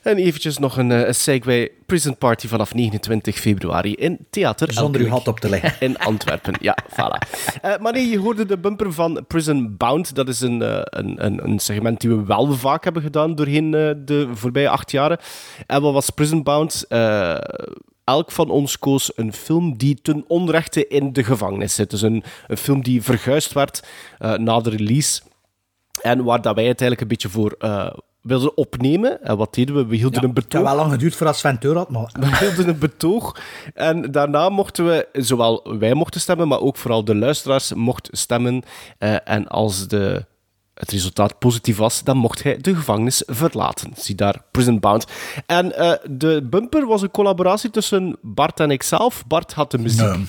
En 0.06 0.16
eventjes 0.16 0.58
nog 0.58 0.76
een, 0.76 0.92
eh, 0.92 1.06
een 1.06 1.14
segue. 1.14 1.72
Prison 1.86 2.16
Party 2.16 2.48
vanaf 2.48 2.74
29 2.74 3.38
februari 3.38 3.94
in 3.94 4.26
Theater 4.30 4.72
Zonder 4.72 5.00
uw 5.00 5.08
hat 5.08 5.28
op 5.28 5.40
te 5.40 5.48
leggen. 5.48 5.74
in 5.88 5.98
Antwerpen. 5.98 6.54
Ja, 6.60 6.76
voilà. 6.90 7.38
Eh, 7.62 7.78
maar 7.78 7.92
nee, 7.92 8.08
je 8.08 8.18
hoorde 8.18 8.46
de 8.46 8.58
bumper 8.58 8.92
van 8.92 9.24
Prison 9.26 9.76
Bound. 9.76 10.14
Dat 10.14 10.28
is 10.28 10.40
een, 10.40 10.62
eh, 10.62 10.80
een, 10.82 11.44
een, 11.44 11.58
segment 11.58 12.00
die 12.00 12.10
we 12.10 12.24
wel 12.24 12.52
vaak 12.52 12.84
hebben 12.84 13.02
gedaan 13.02 13.34
doorheen 13.34 13.70
de 14.04 14.28
voorbije 14.32 14.68
acht 14.68 14.90
jaren. 14.90 15.18
En 15.66 15.82
wat 15.82 15.92
was 15.92 16.10
Prison 16.10 16.42
Bound? 16.42 16.86
Elk 18.04 18.32
van 18.32 18.50
ons 18.50 18.78
koos 18.78 19.12
een 19.14 19.32
film 19.32 19.76
die 19.76 19.98
ten 20.02 20.24
onrechte 20.28 20.86
in 20.86 21.12
de 21.12 21.24
gevangenis 21.24 21.74
zit. 21.74 21.90
Dus 21.90 22.02
een, 22.02 22.24
een 22.46 22.56
film 22.56 22.82
die 22.82 23.02
verguisd 23.02 23.52
werd 23.52 23.82
na 24.18 24.60
de 24.60 24.70
release. 24.70 25.20
En 26.02 26.24
waar 26.24 26.42
dat 26.42 26.54
wij 26.54 26.66
het 26.66 26.80
eigenlijk 26.80 27.00
een 27.00 27.08
beetje 27.08 27.28
voor 27.28 27.56
wilden 28.26 28.56
opnemen. 28.56 29.22
En 29.22 29.36
wat 29.36 29.54
deden 29.54 29.74
we? 29.74 29.86
We 29.86 29.96
hielden 29.96 30.22
een 30.22 30.28
Het 30.28 30.36
heeft 30.36 30.48
betoog. 30.48 30.66
wel 30.68 30.76
lang 30.76 30.90
geduurd 30.92 31.14
voordat 31.14 31.36
Sven 31.36 31.58
Teur 31.58 31.76
had, 31.76 31.90
maar... 31.90 32.10
We 32.20 32.36
hielden 32.38 32.68
een 32.68 32.78
betoog. 32.78 33.36
En 33.74 34.10
daarna 34.10 34.48
mochten 34.48 34.86
we, 34.86 35.08
zowel 35.12 35.76
wij 35.78 35.94
mochten 35.94 36.20
stemmen, 36.20 36.48
maar 36.48 36.60
ook 36.60 36.76
vooral 36.76 37.04
de 37.04 37.14
luisteraars 37.14 37.72
mochten 37.74 38.16
stemmen. 38.18 38.62
Eh, 38.98 39.16
en 39.24 39.48
als 39.48 39.88
de, 39.88 40.24
het 40.74 40.90
resultaat 40.90 41.38
positief 41.38 41.76
was, 41.76 42.04
dan 42.04 42.16
mocht 42.16 42.42
hij 42.42 42.56
de 42.60 42.74
gevangenis 42.74 43.22
verlaten. 43.26 43.90
Zie 43.96 44.14
daar 44.14 44.42
Prison 44.50 44.80
Bound. 44.80 45.04
En 45.46 45.76
eh, 45.76 45.92
de 46.10 46.46
bumper 46.50 46.86
was 46.86 47.02
een 47.02 47.10
collaboratie 47.10 47.70
tussen 47.70 48.16
Bart 48.22 48.60
en 48.60 48.70
ikzelf. 48.70 49.26
Bart 49.26 49.52
had 49.52 49.70
de 49.70 49.78
muziek. 49.78 50.00
Nee. 50.00 50.26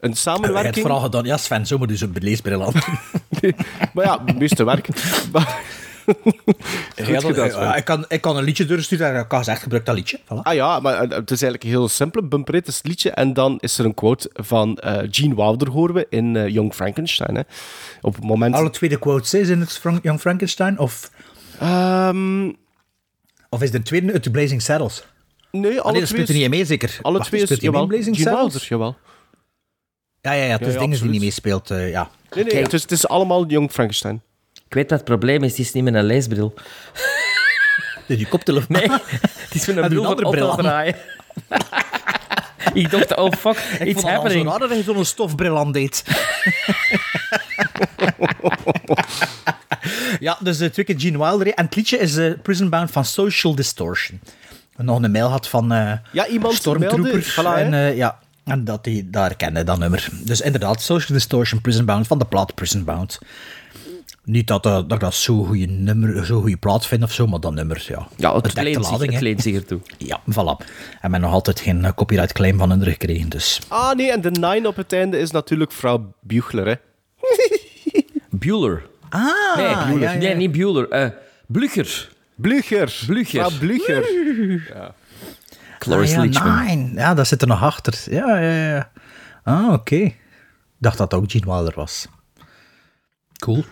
Een 0.00 0.16
samenwerking. 0.16 0.74
vooral 0.76 1.00
gedaan. 1.00 1.24
Ja, 1.24 1.36
Sven, 1.36 1.66
zo 1.66 1.78
moet 1.78 1.88
dus 1.88 2.00
een 2.00 2.16
leesbril 2.20 2.64
aan. 2.64 2.72
Maar 3.94 4.04
ja, 4.04 4.22
het 4.24 4.38
meeste 4.38 4.64
werk. 4.64 4.88
Maar- 5.32 5.58
Goed 6.06 7.06
Ja, 7.06 7.12
dat- 7.12 7.24
gedaan, 7.24 7.50
Sven. 7.50 7.60
ja, 7.62 7.74
ik, 7.76 7.84
kan, 7.84 8.04
ik 8.08 8.20
kan 8.20 8.36
een 8.36 8.44
liedje 8.44 8.64
doorsturen 8.64 9.14
en 9.14 9.20
ik 9.20 9.28
kan 9.28 9.38
gezegd, 9.38 9.62
gebruik 9.62 9.86
dat 9.86 9.94
liedje. 9.94 10.18
Voilà. 10.24 10.42
Ah 10.42 10.54
ja, 10.54 10.80
maar 10.80 10.94
eh, 10.94 11.00
het 11.00 11.30
is 11.30 11.42
eigenlijk 11.42 11.62
een 11.64 11.68
heel 11.70 11.88
simpele 11.88 12.24
bumper. 12.26 12.54
Het 12.54 12.66
is 12.68 12.76
het 12.76 12.86
liedje 12.86 13.10
en 13.10 13.32
dan 13.32 13.58
is 13.60 13.78
er 13.78 13.84
een 13.84 13.94
quote 13.94 14.30
van 14.32 14.76
eh, 14.78 15.08
Gene 15.10 15.34
Wilder, 15.34 15.70
horen 15.70 15.94
we, 15.94 16.06
in 16.10 16.36
eh, 16.36 16.48
Young 16.48 16.74
Frankenstein. 16.74 17.34
Hè. 17.34 17.42
Op 18.00 18.14
het 18.14 18.24
moment... 18.24 18.54
Alle 18.54 18.70
tweede 18.70 18.98
quotes 18.98 19.34
is 19.34 19.48
in 19.48 19.60
het 19.60 19.72
Frank- 19.72 20.02
Young 20.02 20.20
Frankenstein? 20.20 20.78
Of, 20.78 21.10
Ehm, 21.60 22.52
of 23.48 23.62
is 23.62 23.70
de 23.70 23.82
tweede 23.82 24.12
uit 24.12 24.24
de 24.24 24.30
Blazing 24.30 24.62
Saddles? 24.62 25.04
nee, 25.50 25.78
Ah, 25.78 25.84
alle 25.84 25.92
nee, 25.92 26.00
dat 26.00 26.08
twee 26.10 26.22
speelt 26.24 26.28
er 26.28 26.34
niet 26.34 26.44
in 26.44 26.50
mee, 26.50 26.64
zeker? 26.64 26.98
Alle 27.02 27.16
Wacht, 27.18 27.28
twee 27.28 27.42
is... 27.42 27.48
Jawel, 27.60 27.86
Blazing 27.86 28.16
Gene 28.16 28.28
Saddles? 28.30 28.52
Wilder, 28.52 28.68
jawel. 28.68 28.96
Ja, 30.20 30.32
ja, 30.32 30.44
ja, 30.44 30.52
het 30.52 30.60
is 30.60 30.66
Ja, 30.66 30.72
ja, 30.72 30.78
dingen 30.80 31.00
die 31.00 31.10
niet 31.10 31.20
meespeelt. 31.20 31.70
eh, 31.70 31.90
ja. 31.90 32.10
Nee, 32.34 32.44
nee, 32.44 32.62
het 32.62 32.72
is, 32.72 32.82
het 32.82 32.90
is 32.90 33.08
allemaal 33.08 33.46
Young 33.46 33.70
Frankenstein. 33.70 34.22
Ik 34.68 34.74
weet 34.74 34.90
wat 34.90 34.98
het 34.98 35.08
probleem 35.08 35.42
is, 35.42 35.50
het 35.50 35.58
is 35.60 35.72
niet 35.72 35.84
met 35.84 35.94
een 35.94 36.04
leesbril. 36.04 36.54
Dus 38.06 38.18
je 38.18 38.26
koptelefoon. 38.28 38.76
Nee, 38.76 38.90
het 39.46 39.54
is 39.54 39.66
met 39.66 39.76
een 39.76 39.82
je 39.82 39.88
bril 39.88 40.10
een 40.20 40.30
bril 40.30 40.56
draaien. 40.56 40.94
Ik 42.74 42.90
dacht, 42.90 43.16
oh 43.16 43.32
fuck, 43.32 43.56
Ik 43.56 43.80
it's 43.80 43.92
vond 43.92 43.94
het 43.94 44.04
happening. 44.04 44.58
dat 44.58 44.70
hij 44.70 44.82
zo'n 44.82 45.04
stofbril 45.04 45.58
aan 45.58 45.72
deed. 45.72 46.04
ja, 50.20 50.36
dus 50.40 50.60
uh, 50.60 50.68
twee 50.68 50.84
keer 50.86 51.00
Gene 51.00 51.18
Wilder. 51.18 51.46
En 51.54 51.64
het 51.64 51.74
liedje 51.76 51.98
is 51.98 52.16
eh, 52.16 52.32
Prison 52.42 52.68
Bound 52.68 52.90
van 52.90 53.04
Social 53.04 53.54
Distortion. 53.54 54.20
En 54.76 54.84
nog 54.84 55.02
een 55.02 55.10
mail 55.10 55.28
had 55.28 55.48
van 55.48 55.72
eh 55.72 55.92
Ja, 56.12 56.26
iemand 56.26 56.54
Stormtrooper. 56.54 57.32
voilà, 57.32 57.58
en, 57.58 57.74
eh, 57.74 57.96
ja, 57.96 58.18
en 58.44 58.64
dat 58.64 58.84
hij 58.84 59.06
daar 59.06 59.36
kende, 59.36 59.64
dat 59.64 59.78
nummer. 59.78 60.08
Dus 60.12 60.40
inderdaad, 60.40 60.82
Social 60.82 61.16
Distortion, 61.18 61.60
Prison 61.60 61.84
Bound, 61.84 62.06
van 62.06 62.18
de 62.18 62.24
plaat 62.24 62.54
Prison 62.54 62.84
Bound. 62.84 63.18
Niet 64.26 64.46
dat, 64.46 64.66
eh, 64.66 64.72
dat 64.72 64.92
ik 64.92 65.00
dat 65.00 65.14
zo'n 65.14 65.46
goede 65.46 65.66
nummer, 65.66 66.26
zo'n 66.26 66.40
goede 66.40 66.56
plaat 66.56 66.86
vind 66.86 67.02
of 67.02 67.12
zo, 67.12 67.26
maar 67.26 67.40
dat 67.40 67.54
nummer, 67.54 67.84
ja. 67.88 68.08
Ja, 68.16 68.34
het 68.34 68.44
dekte 68.44 68.62
leent 68.62 68.86
zich, 68.86 69.00
het 69.12 69.20
leent 69.20 69.42
zich 69.42 69.54
ertoe. 69.54 69.80
Ja, 69.98 70.20
voilà. 70.30 70.66
En 71.00 71.10
men 71.10 71.20
nog 71.20 71.32
altijd 71.32 71.60
geen 71.60 71.84
eh, 71.84 71.92
copyright 71.92 72.32
claim 72.32 72.58
van 72.58 72.70
hun 72.70 72.82
gekregen, 72.82 73.28
dus... 73.28 73.60
Ah 73.68 73.94
nee, 73.96 74.12
en 74.12 74.20
de 74.20 74.30
nine 74.30 74.68
op 74.68 74.76
het 74.76 74.92
einde 74.92 75.18
is 75.18 75.30
natuurlijk 75.30 75.72
vrouw 75.72 76.14
Buchler. 76.20 76.66
Hè. 76.66 76.74
Bueller. 78.30 78.82
Ah, 79.08 79.56
Nee, 79.56 79.74
Bueller. 79.74 80.00
ja, 80.00 80.12
ja. 80.12 80.18
nee 80.18 80.34
niet 80.34 80.52
Bueller. 80.52 80.88
eh 80.88 81.10
Blücher. 81.46 82.08
Blücher. 82.34 83.04
Blücher. 83.06 83.44
Vrouw 83.44 83.58
Blücher. 83.58 84.04
Cloris 85.78 86.16
ah, 86.16 86.32
ja. 86.32 86.62
Nine. 86.62 86.90
Ja, 86.94 87.14
dat 87.14 87.26
zit 87.26 87.42
er 87.42 87.48
nog 87.48 87.62
achter. 87.62 87.94
Ja, 88.10 88.38
ja, 88.38 88.66
ja. 88.74 88.90
Ah, 89.44 89.72
oké. 89.72 89.94
Ik 89.96 90.14
dacht 90.78 90.98
dat 90.98 91.10
het 91.12 91.20
ook 91.20 91.30
Gene 91.30 91.44
Wilder 91.44 91.72
was. 91.76 92.06
Cool. 93.38 93.64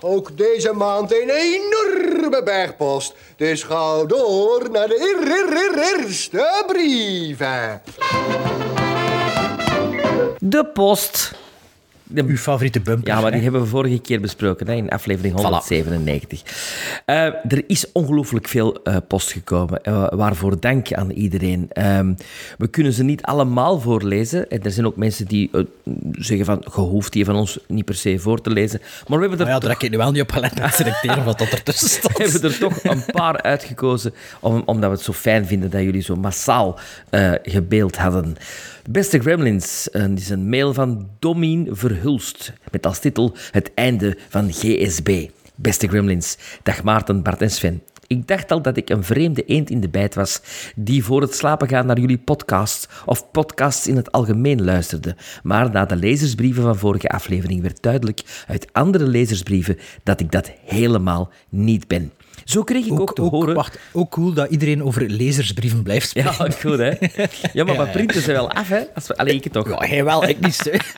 Ook 0.00 0.36
deze 0.36 0.72
maand 0.72 1.12
een 1.12 1.30
enorme 1.30 2.42
bergpost. 2.44 3.14
Dus 3.36 3.62
ga 3.62 4.04
door 4.04 4.68
naar 4.70 4.88
de 4.88 4.98
eer- 5.00 5.32
eer- 5.32 5.56
eer- 5.56 6.00
eerste 6.02 6.64
brieven. 6.66 7.82
De 10.38 10.64
post. 10.66 11.32
De 12.06 12.24
Uw 12.26 12.36
favoriete 12.36 12.80
bumper. 12.80 13.14
Ja, 13.14 13.20
maar 13.20 13.30
die 13.30 13.36
hè? 13.36 13.42
hebben 13.42 13.60
we 13.60 13.66
vorige 13.66 13.98
keer 13.98 14.20
besproken, 14.20 14.66
hè, 14.66 14.74
in 14.74 14.90
aflevering 14.90 15.34
197. 15.34 16.42
Eh, 17.04 17.24
er 17.24 17.64
is 17.66 17.92
ongelooflijk 17.92 18.48
veel 18.48 18.82
eh, 18.82 18.96
post 19.08 19.32
gekomen, 19.32 19.82
eh, 19.82 20.06
waarvoor 20.10 20.60
dank 20.60 20.92
aan 20.92 21.10
iedereen. 21.10 21.66
Ehm, 21.72 22.14
we 22.58 22.66
kunnen 22.66 22.92
ze 22.92 23.04
niet 23.04 23.22
allemaal 23.22 23.80
voorlezen. 23.80 24.50
En 24.50 24.62
er 24.62 24.70
zijn 24.70 24.86
ook 24.86 24.96
mensen 24.96 25.26
die 25.26 25.50
zeggen 26.12 26.46
van, 26.46 26.58
je 26.74 26.80
hoeft 26.80 27.12
die 27.12 27.24
van 27.24 27.36
ons 27.36 27.58
niet 27.66 27.84
per 27.84 27.94
se 27.94 28.18
voor 28.18 28.40
te 28.40 28.50
lezen. 28.50 28.80
Maar 28.80 29.18
we 29.18 29.26
hebben 29.26 29.38
er 29.38 29.44
Maar 29.44 29.54
ja, 29.54 29.60
toch 29.60 29.82
ik 29.82 29.90
nu 29.90 29.96
wel 29.96 30.12
niet 30.12 30.22
op 30.22 30.32
gelet 30.32 30.60
met 30.60 30.74
selecteren 30.74 31.24
wat 31.24 31.38
dat 31.38 31.48
ertussen 31.48 31.88
staat. 31.88 32.16
we 32.18 32.22
hebben 32.22 32.50
er 32.50 32.58
toch 32.58 32.84
een 32.84 33.04
paar 33.12 33.42
uitgekozen, 33.42 34.14
om, 34.40 34.62
omdat 34.64 34.90
we 34.90 34.96
het 34.96 35.04
zo 35.04 35.12
fijn 35.12 35.46
vinden 35.46 35.70
dat 35.70 35.82
jullie 35.82 36.02
zo 36.02 36.16
massaal 36.16 36.78
gebeeld 37.42 37.96
hadden. 37.96 38.36
Beste 38.90 39.18
Gremlins, 39.18 39.90
eh, 39.90 40.08
is 40.08 40.30
een 40.30 40.48
mail 40.48 40.74
van 40.74 41.08
Domien 41.18 41.68
Verhulst, 41.70 42.52
met 42.70 42.86
als 42.86 42.98
titel 42.98 43.36
Het 43.50 43.70
einde 43.74 44.16
van 44.28 44.52
GSB. 44.52 45.28
Beste 45.54 45.88
Gremlins, 45.88 46.36
dag 46.62 46.82
Maarten, 46.82 47.22
Bart 47.22 47.40
en 47.40 47.50
Sven. 47.50 47.82
Ik 48.06 48.26
dacht 48.26 48.50
al 48.50 48.62
dat 48.62 48.76
ik 48.76 48.90
een 48.90 49.04
vreemde 49.04 49.44
eend 49.44 49.70
in 49.70 49.80
de 49.80 49.88
bijt 49.88 50.14
was 50.14 50.40
die 50.76 51.04
voor 51.04 51.20
het 51.20 51.34
slapen 51.34 51.68
gaan 51.68 51.86
naar 51.86 51.98
jullie 51.98 52.18
podcast 52.18 52.88
of 53.06 53.30
podcasts 53.30 53.86
in 53.86 53.96
het 53.96 54.12
algemeen 54.12 54.64
luisterde. 54.64 55.16
Maar 55.42 55.70
na 55.70 55.84
de 55.84 55.96
lezersbrieven 55.96 56.62
van 56.62 56.76
vorige 56.76 57.08
aflevering 57.08 57.62
werd 57.62 57.82
duidelijk 57.82 58.44
uit 58.46 58.72
andere 58.72 59.06
lezersbrieven 59.06 59.78
dat 60.02 60.20
ik 60.20 60.30
dat 60.30 60.50
helemaal 60.64 61.30
niet 61.48 61.88
ben. 61.88 62.12
Zo 62.44 62.62
kreeg 62.62 62.86
ik 62.86 63.00
ook, 63.00 63.14
te 63.14 63.22
horen... 63.22 63.54
Wacht, 63.54 63.78
ook 63.92 64.10
cool 64.10 64.32
dat 64.32 64.50
iedereen 64.50 64.82
over 64.82 65.10
lezersbrieven 65.10 65.82
blijft 65.82 66.08
spreken. 66.08 66.32
Ja, 66.38 66.50
goed 66.50 66.78
hè. 66.78 66.92
Ja, 67.52 67.64
maar 67.64 67.76
we 67.78 67.84
ja. 67.84 67.90
printen 67.90 68.22
ze 68.22 68.32
wel 68.32 68.50
af 68.50 68.68
hè. 68.68 68.82
Als 68.94 69.06
we... 69.06 69.16
Allee, 69.16 69.34
ik 69.34 69.44
het 69.44 69.52
toch. 69.52 69.68
Ja, 69.68 69.86
hij 69.86 70.04
wel, 70.04 70.28
ik 70.28 70.40
niet. 70.40 70.70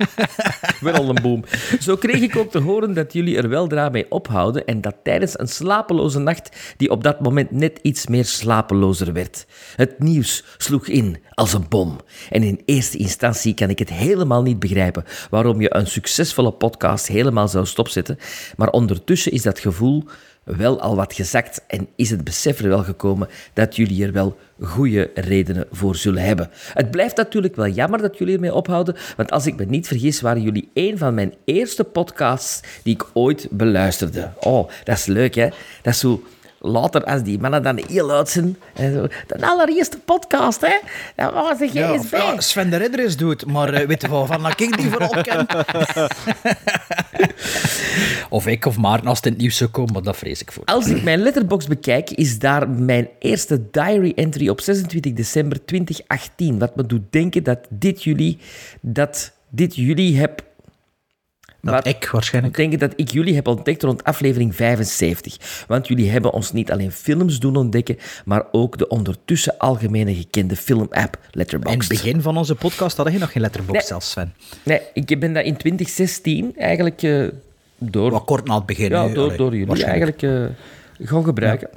Wel 0.80 0.94
al 0.94 1.08
een 1.08 1.22
boom. 1.22 1.44
Zo 1.80 1.96
kreeg 1.96 2.20
ik 2.20 2.36
ook 2.36 2.50
te 2.50 2.58
horen 2.58 2.94
dat 2.94 3.12
jullie 3.12 3.36
er 3.36 3.48
weldra 3.48 3.88
mee 3.88 4.10
ophouden 4.10 4.66
en 4.66 4.80
dat 4.80 4.94
tijdens 5.02 5.38
een 5.38 5.48
slapeloze 5.48 6.18
nacht 6.18 6.74
die 6.76 6.90
op 6.90 7.02
dat 7.02 7.20
moment 7.20 7.50
net 7.50 7.78
iets 7.82 8.06
meer 8.06 8.24
slapelozer 8.24 9.12
werd. 9.12 9.46
Het 9.76 9.98
nieuws 9.98 10.44
sloeg 10.56 10.86
in 10.86 11.18
als 11.30 11.52
een 11.52 11.68
bom. 11.68 12.00
En 12.30 12.42
in 12.42 12.62
eerste 12.64 12.98
instantie 12.98 13.54
kan 13.54 13.70
ik 13.70 13.78
het 13.78 13.90
helemaal 13.90 14.42
niet 14.42 14.58
begrijpen 14.58 15.04
waarom 15.30 15.60
je 15.60 15.74
een 15.74 15.86
succesvolle 15.86 16.52
podcast 16.52 17.06
helemaal 17.06 17.48
zou 17.48 17.66
stopzetten. 17.66 18.18
Maar 18.56 18.70
ondertussen 18.70 19.32
is 19.32 19.42
dat 19.42 19.58
gevoel 19.58 20.04
wel 20.46 20.80
al 20.80 20.96
wat 20.96 21.12
gezakt 21.12 21.64
en 21.66 21.88
is 21.96 22.10
het 22.10 22.24
besef 22.24 22.58
er 22.58 22.68
wel 22.68 22.82
gekomen 22.82 23.28
dat 23.52 23.76
jullie 23.76 24.04
er 24.04 24.12
wel 24.12 24.36
goede 24.60 25.10
redenen 25.14 25.66
voor 25.70 25.96
zullen 25.96 26.22
hebben. 26.22 26.50
Het 26.72 26.90
blijft 26.90 27.16
natuurlijk 27.16 27.56
wel 27.56 27.68
jammer 27.68 28.00
dat 28.00 28.18
jullie 28.18 28.34
ermee 28.34 28.54
ophouden, 28.54 28.96
want 29.16 29.30
als 29.30 29.46
ik 29.46 29.56
me 29.56 29.64
niet 29.64 29.86
vergis 29.86 30.20
waren 30.20 30.42
jullie 30.42 30.70
een 30.74 30.98
van 30.98 31.14
mijn 31.14 31.34
eerste 31.44 31.84
podcasts 31.84 32.60
die 32.82 32.94
ik 32.94 33.06
ooit 33.12 33.48
beluisterde. 33.50 34.30
Oh, 34.40 34.68
dat 34.84 34.96
is 34.96 35.06
leuk 35.06 35.34
hè? 35.34 35.48
Dat 35.82 35.92
is 35.92 35.98
zo 35.98 36.22
later 36.66 37.04
als 37.04 37.22
die 37.22 37.38
mannen 37.38 37.62
dan 37.62 37.80
heel 37.88 38.12
oud 38.12 38.28
zijn. 38.28 38.56
En 38.74 38.92
zo, 38.92 39.06
de 39.26 39.46
allereerste 39.46 39.98
podcast 39.98 40.60
hè? 40.60 40.78
Dat 41.16 41.32
was 41.32 41.58
de 41.58 41.70
Ja, 41.72 41.96
GSB. 41.98 42.12
ja, 42.16 42.40
Sven 42.40 42.70
de 42.70 42.76
Ridder 42.76 43.00
is 43.04 43.16
dood, 43.16 43.46
maar 43.46 43.72
eh, 43.74 43.86
weet 43.86 44.02
je 44.02 44.08
wel, 44.08 44.26
van 44.26 44.42
dat 44.42 44.60
ik 44.60 44.76
die 44.76 44.90
vooral 44.90 45.22
ken? 45.22 45.46
Of 48.30 48.46
ik 48.46 48.64
of 48.66 48.76
Maarten 48.76 49.08
als 49.08 49.16
het 49.16 49.26
in 49.26 49.32
het 49.32 49.40
nieuws 49.40 49.56
zou 49.56 49.70
komen, 49.70 49.92
maar 49.92 50.02
dat 50.02 50.16
vrees 50.16 50.40
ik 50.42 50.52
voor. 50.52 50.64
Als 50.64 50.86
ik 50.86 51.02
mijn 51.02 51.18
letterbox 51.22 51.66
bekijk, 51.66 52.10
is 52.10 52.38
daar 52.38 52.68
mijn 52.68 53.08
eerste 53.18 53.62
diary 53.70 54.12
entry 54.14 54.48
op 54.48 54.60
26 54.60 55.12
december 55.12 55.64
2018. 55.64 56.58
Wat 56.58 56.76
me 56.76 56.86
doet 56.86 57.02
denken 57.10 57.42
dat 57.42 57.58
dit 57.68 58.02
juli, 58.02 58.38
dat 58.80 59.32
dit 59.48 59.76
juli 59.76 60.18
heb 60.18 60.44
Dat 61.72 61.86
ik 61.86 62.08
waarschijnlijk. 62.12 62.58
Ik 62.58 62.70
denk 62.70 62.80
dat 62.80 62.92
ik 62.96 63.10
jullie 63.10 63.34
heb 63.34 63.46
ontdekt 63.46 63.82
rond 63.82 64.04
aflevering 64.04 64.54
75. 64.56 65.64
Want 65.66 65.88
jullie 65.88 66.10
hebben 66.10 66.32
ons 66.32 66.52
niet 66.52 66.70
alleen 66.70 66.92
films 66.92 67.38
doen 67.38 67.56
ontdekken, 67.56 67.96
maar 68.24 68.42
ook 68.52 68.78
de 68.78 68.88
ondertussen 68.88 69.58
algemene 69.58 70.14
gekende 70.14 70.56
film-app 70.56 71.14
In 71.22 71.28
Letterboxd. 71.30 71.78
het 71.78 71.88
begin 71.88 72.20
van 72.22 72.36
onze 72.36 72.54
podcast 72.54 72.96
hadden 72.96 73.14
je 73.14 73.20
nog 73.20 73.32
geen 73.32 73.42
letterbox 73.42 73.78
Nee. 73.78 73.86
zelfs, 73.86 74.10
Sven. 74.10 74.34
Nee, 74.62 74.80
ik 74.92 75.20
ben 75.20 75.32
dat 75.32 75.44
in 75.44 75.56
2016 75.56 76.56
eigenlijk 76.56 77.02
eh, 77.02 77.26
door... 77.78 78.10
Wat 78.10 78.24
kort 78.24 78.46
na 78.46 78.54
het 78.54 78.66
begin. 78.66 78.90
Ja, 78.90 79.08
door, 79.08 79.36
door 79.36 79.56
jullie 79.56 79.84
eigenlijk 79.84 80.22
eh, 80.22 80.44
gaan 81.00 81.24
gebruiken. 81.24 81.68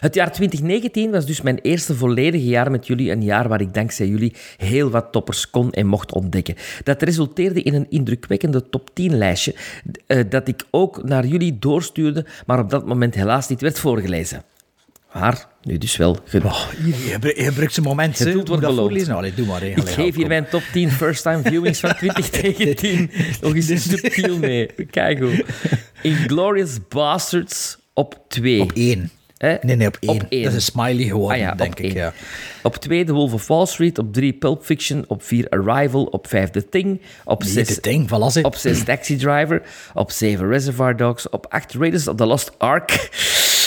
Het 0.00 0.14
jaar 0.14 0.32
2019 0.32 1.10
was 1.10 1.26
dus 1.26 1.40
mijn 1.40 1.58
eerste 1.58 1.94
volledige 1.94 2.44
jaar 2.44 2.70
met 2.70 2.86
jullie. 2.86 3.10
Een 3.10 3.22
jaar 3.22 3.48
waar 3.48 3.60
ik 3.60 3.74
dankzij 3.74 4.06
jullie 4.06 4.32
heel 4.56 4.90
wat 4.90 5.12
toppers 5.12 5.50
kon 5.50 5.72
en 5.72 5.86
mocht 5.86 6.12
ontdekken. 6.12 6.54
Dat 6.84 7.02
resulteerde 7.02 7.62
in 7.62 7.74
een 7.74 7.86
indrukwekkende 7.88 8.68
top 8.70 8.90
10 8.94 9.16
lijstje 9.18 9.54
eh, 10.06 10.18
dat 10.28 10.48
ik 10.48 10.64
ook 10.70 11.02
naar 11.02 11.26
jullie 11.26 11.58
doorstuurde, 11.58 12.26
maar 12.46 12.58
op 12.58 12.70
dat 12.70 12.86
moment 12.86 13.14
helaas 13.14 13.48
niet 13.48 13.60
werd 13.60 13.78
voorgelezen. 13.78 14.42
Maar 15.12 15.46
nu 15.62 15.78
dus 15.78 15.96
wel. 15.96 16.16
Ge- 16.24 16.40
Oh, 16.44 16.68
hier, 16.84 16.94
je 17.20 17.52
je 17.56 17.66
zijn 17.70 17.86
moment. 17.86 18.18
hè. 18.18 18.24
Geduld 18.24 18.36
Moet 18.36 18.48
wordt 18.48 18.62
beloond. 18.66 18.78
voorlezen? 18.88 19.14
Allee, 19.14 19.34
doe 19.34 19.46
maar. 19.46 19.60
hè. 19.60 19.66
Ik 19.66 19.88
geef 19.88 20.14
hier 20.14 20.26
mijn 20.26 20.48
top 20.48 20.62
10 20.72 20.90
first-time 20.90 21.42
viewings 21.42 21.80
van 21.80 21.94
2019 21.96 23.10
nog 23.40 23.54
eens 23.54 23.82
subtiel 23.88 24.38
mee. 24.38 24.66
Kijk 24.90 25.18
hoe. 25.18 25.44
Inglorious 26.02 26.78
Bastards 26.88 27.78
op 27.94 28.18
2. 28.28 28.60
Op 28.60 28.72
één. 28.72 29.10
Hè? 29.42 29.56
Nee, 29.60 29.76
nee, 29.76 29.86
op 29.86 29.96
één. 30.00 30.10
Op 30.10 30.26
één. 30.28 30.42
Dat 30.42 30.50
is 30.52 30.56
een 30.56 30.72
smiley 30.72 31.04
geworden, 31.04 31.36
Ah 31.36 31.42
ja, 31.42 31.54
denk 31.54 31.78
ik. 31.78 31.84
één. 31.84 31.94
Ja. 31.94 32.12
Op 32.62 32.76
2 32.76 33.04
The 33.04 33.12
Wolf 33.12 33.32
of 33.32 33.46
Wall 33.46 33.66
Street, 33.66 33.98
op 33.98 34.12
3 34.12 34.32
Pulp 34.32 34.64
Fiction, 34.64 35.04
op 35.08 35.22
4 35.22 35.46
Arrival, 35.48 36.04
op 36.04 36.26
5 36.28 36.50
The 36.50 36.68
Thing, 36.68 37.00
op 37.24 37.42
Nee, 37.42 37.52
6 37.52 37.74
The 37.74 37.80
Thing, 37.80 38.08
voilà, 38.08 38.40
op 38.42 38.54
6 38.54 38.84
Taxi 38.84 39.16
Driver, 39.16 39.62
op 39.94 40.10
7 40.10 40.48
Reservoir 40.48 40.96
Dogs, 40.96 41.28
op 41.28 41.46
8 41.48 41.74
Raiders 41.74 42.08
of 42.08 42.16
the 42.16 42.26
Lost 42.26 42.52
Ark, 42.58 42.90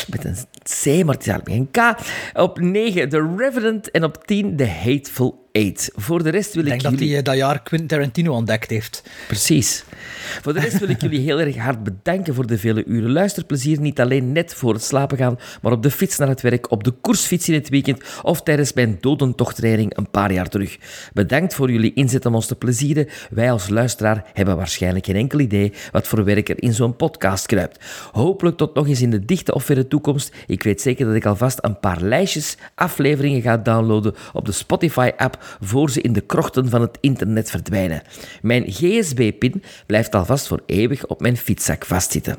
met 0.08 0.24
een 0.24 0.36
C, 0.63 1.06
maar 1.06 1.13
het 1.15 1.26
is 1.26 1.32
eigenlijk 1.32 1.50
een 1.50 1.72
K, 1.72 1.98
op 2.34 2.60
9 2.60 3.10
The 3.10 3.36
Revenant 3.38 3.91
en 3.91 4.04
op 4.04 4.28
10 4.28 4.56
The 4.56 4.68
Hateful 4.68 5.46
Eight. 5.56 5.91
Voor 5.96 6.24
de 6.24 6.30
rest 6.30 6.54
wil 6.54 6.65
Ik 6.65 6.74
ik, 6.74 6.80
denk 6.80 6.91
dat 6.91 6.91
jullie... 6.91 7.10
hij 7.10 7.18
eh, 7.20 7.26
dat 7.26 7.36
jaar 7.36 7.63
Quentin 7.63 7.88
Tarantino 7.88 8.34
ontdekt 8.34 8.70
heeft. 8.70 9.04
Precies. 9.28 9.84
Voor 10.41 10.54
de 10.54 10.60
rest 10.60 10.80
wil 10.80 10.89
ik 10.89 11.02
jullie 11.02 11.20
heel 11.20 11.39
erg 11.39 11.58
hard 11.58 11.84
bedanken 11.84 12.34
voor 12.34 12.48
de 12.48 12.58
vele 12.58 12.86
uren 12.86 13.12
luisterplezier. 13.12 13.80
Niet 13.80 14.00
alleen 14.00 14.32
net 14.32 14.54
voor 14.54 14.74
het 14.74 14.84
slapen 14.84 15.18
gaan, 15.18 15.39
maar 15.62 15.72
op 15.72 15.84
de 15.84 15.91
fiets 15.91 16.18
naar 16.18 16.28
het 16.28 16.41
werk, 16.41 16.72
op 16.72 16.84
de 16.84 16.91
koersfiets 16.91 17.50
in 17.50 17.54
het 17.54 17.70
weekend 17.70 18.04
of 18.22 18.41
tijdens 18.41 18.74
mijn 18.74 18.98
dodentochttraining 19.02 19.98
een 19.98 20.10
paar 20.10 20.32
jaar 20.32 20.50
terug. 20.50 20.78
Bedankt 21.13 21.54
voor 21.54 21.72
jullie 21.72 21.94
inzet 21.94 22.26
om 22.26 22.36
ons 22.36 22.48
te 22.48 22.56
plezieren. 22.56 23.08
Wij 23.30 23.52
als 23.52 23.70
luisteraar 23.70 24.26
hebben 24.34 24.56
waarschijnlijk 24.56 25.06
geen 25.06 25.15
enkel 25.15 25.39
idee 25.39 25.74
wat 25.91 26.08
voor 26.08 26.24
werk 26.24 26.50
er 26.50 26.63
in 26.63 26.74
zo'n 26.74 26.96
podcast 26.96 27.46
kruipt. 27.46 27.86
Hopelijk 28.12 28.58
tot 28.58 28.74
nog 28.74 28.88
eens 28.88 29.02
in 29.02 29.10
de 29.10 29.26
dichte 29.26 29.54
of 29.54 29.63
verre 29.63 29.82
toekomst. 29.82 29.94
Ik 30.47 30.63
weet 30.63 30.81
zeker 30.81 31.05
dat 31.05 31.15
ik 31.15 31.25
alvast 31.25 31.60
een 31.62 31.79
paar 31.79 32.01
lijstjes, 32.01 32.58
afleveringen 32.75 33.41
ga 33.41 33.58
downloaden 33.58 34.15
op 34.34 34.45
de 34.45 34.51
Spotify-app 34.51 35.58
voor 35.62 35.89
ze 35.89 36.01
in 36.01 36.13
de 36.13 36.21
krochten 36.21 36.69
van 36.69 36.81
het 36.81 36.97
internet 37.01 37.49
verdwijnen. 37.49 38.01
Mijn 38.41 38.63
GSB-pin 38.67 39.63
blijft 39.86 40.15
alvast 40.15 40.47
voor 40.47 40.63
eeuwig 40.65 41.05
op 41.05 41.21
mijn 41.21 41.38
fietszak 41.38 41.86
vastzitten. 41.86 42.38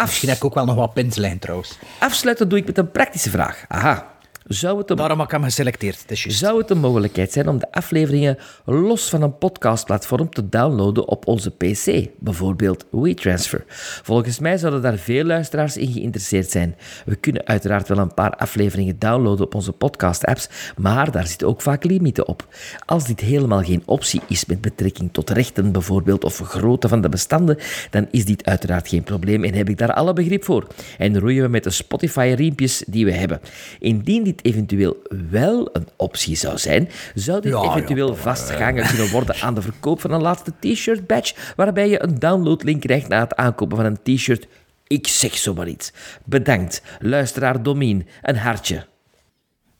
Misschien 0.00 0.28
heb 0.28 0.36
ik 0.36 0.44
ook 0.44 0.54
wel 0.54 0.64
nog 0.64 0.74
wat 0.74 0.94
pins 0.94 1.16
liggen, 1.16 1.38
trouwens. 1.38 1.78
Afsluiten 1.98 2.48
doe 2.48 2.58
ik 2.58 2.66
met 2.66 2.78
een 2.78 2.90
praktische 2.90 3.30
vraag. 3.30 3.64
Aha. 3.68 4.15
Zou 4.48 4.78
het, 4.78 4.90
een, 4.90 4.96
Daarom 4.96 5.18
heb 5.18 5.26
ik 5.26 5.32
hem 5.32 5.42
geselecteerd. 5.42 6.04
Zou 6.08 6.58
het 6.58 6.70
een 6.70 6.78
mogelijkheid 6.78 7.32
zijn 7.32 7.48
om 7.48 7.58
de 7.58 7.72
afleveringen 7.72 8.38
los 8.64 9.08
van 9.08 9.22
een 9.22 9.38
podcastplatform 9.38 10.30
te 10.30 10.48
downloaden 10.48 11.08
op 11.08 11.26
onze 11.26 11.50
PC, 11.50 12.08
bijvoorbeeld 12.18 12.86
WeTransfer? 12.90 13.64
Volgens 14.02 14.38
mij 14.38 14.58
zouden 14.58 14.82
daar 14.82 14.96
veel 14.96 15.24
luisteraars 15.24 15.76
in 15.76 15.92
geïnteresseerd 15.92 16.50
zijn. 16.50 16.76
We 17.04 17.16
kunnen 17.16 17.46
uiteraard 17.46 17.88
wel 17.88 17.98
een 17.98 18.14
paar 18.14 18.30
afleveringen 18.30 18.98
downloaden 18.98 19.44
op 19.44 19.54
onze 19.54 19.72
podcast-apps, 19.72 20.48
maar 20.76 21.10
daar 21.10 21.26
zitten 21.26 21.48
ook 21.48 21.62
vaak 21.62 21.84
limieten 21.84 22.28
op. 22.28 22.46
Als 22.84 23.06
dit 23.06 23.20
helemaal 23.20 23.62
geen 23.62 23.82
optie 23.84 24.20
is 24.28 24.44
met 24.44 24.60
betrekking 24.60 25.12
tot 25.12 25.30
rechten 25.30 25.72
bijvoorbeeld 25.72 26.24
of 26.24 26.38
grootte 26.38 26.88
van 26.88 27.00
de 27.00 27.08
bestanden, 27.08 27.58
dan 27.90 28.08
is 28.10 28.24
dit 28.24 28.44
uiteraard 28.44 28.88
geen 28.88 29.02
probleem 29.02 29.44
en 29.44 29.54
heb 29.54 29.68
ik 29.68 29.78
daar 29.78 29.92
alle 29.92 30.12
begrip 30.12 30.44
voor. 30.44 30.66
En 30.98 31.18
roeien 31.18 31.42
we 31.42 31.48
met 31.48 31.64
de 31.64 31.70
Spotify-riempjes 31.70 32.84
die 32.86 33.04
we 33.04 33.12
hebben. 33.12 33.40
Indien 33.78 34.24
dit 34.24 34.34
eventueel 34.42 34.96
wel 35.30 35.68
een 35.72 35.88
optie 35.96 36.36
zou 36.36 36.58
zijn, 36.58 36.88
zou 37.14 37.40
dit 37.40 37.52
Ja, 37.52 37.62
ja, 37.62 37.70
eventueel 37.70 38.16
vastgehangen 38.16 38.86
kunnen 38.86 39.10
worden 39.10 39.36
aan 39.40 39.54
de 39.54 39.62
verkoop 39.62 40.00
van 40.00 40.10
een 40.10 40.22
laatste 40.22 40.52
t-shirt 40.60 41.06
badge, 41.06 41.34
waarbij 41.56 41.88
je 41.88 42.02
een 42.02 42.18
downloadlink 42.18 42.80
krijgt 42.80 43.08
na 43.08 43.20
het 43.20 43.34
aankopen 43.34 43.76
van 43.76 43.86
een 43.86 44.16
t-shirt. 44.16 44.46
Ik 44.86 45.06
zeg 45.06 45.36
zomaar 45.36 45.68
iets. 45.68 45.92
Bedankt, 46.24 46.82
luisteraar 47.00 47.62
Domien. 47.62 48.06
Een 48.22 48.36
hartje. 48.36 48.86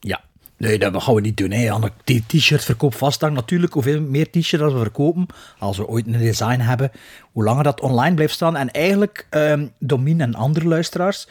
Ja. 0.01 0.25
Nee, 0.57 0.79
dat 0.79 1.03
gaan 1.03 1.15
we 1.15 1.21
niet 1.21 1.37
doen. 1.37 1.51
Hè. 1.51 1.73
Aan 1.73 1.91
die 2.05 2.25
t-shirt 2.27 2.65
verkoop 2.65 2.95
vasthangen. 2.95 3.35
Natuurlijk, 3.35 3.73
hoeveel 3.73 4.01
meer 4.01 4.31
t-shirts 4.31 4.73
we 4.73 4.79
verkopen, 4.79 5.27
als 5.59 5.77
we 5.77 5.87
ooit 5.87 6.07
een 6.07 6.19
design 6.19 6.61
hebben, 6.61 6.91
hoe 7.33 7.45
langer 7.45 7.65
dat 7.65 7.81
online 7.81 8.15
blijft 8.15 8.35
staan. 8.35 8.57
En 8.57 8.71
eigenlijk, 8.71 9.27
ehm 9.31 9.67
Domien 9.79 10.21
en 10.21 10.35
andere 10.35 10.67
luisteraars, 10.69 11.29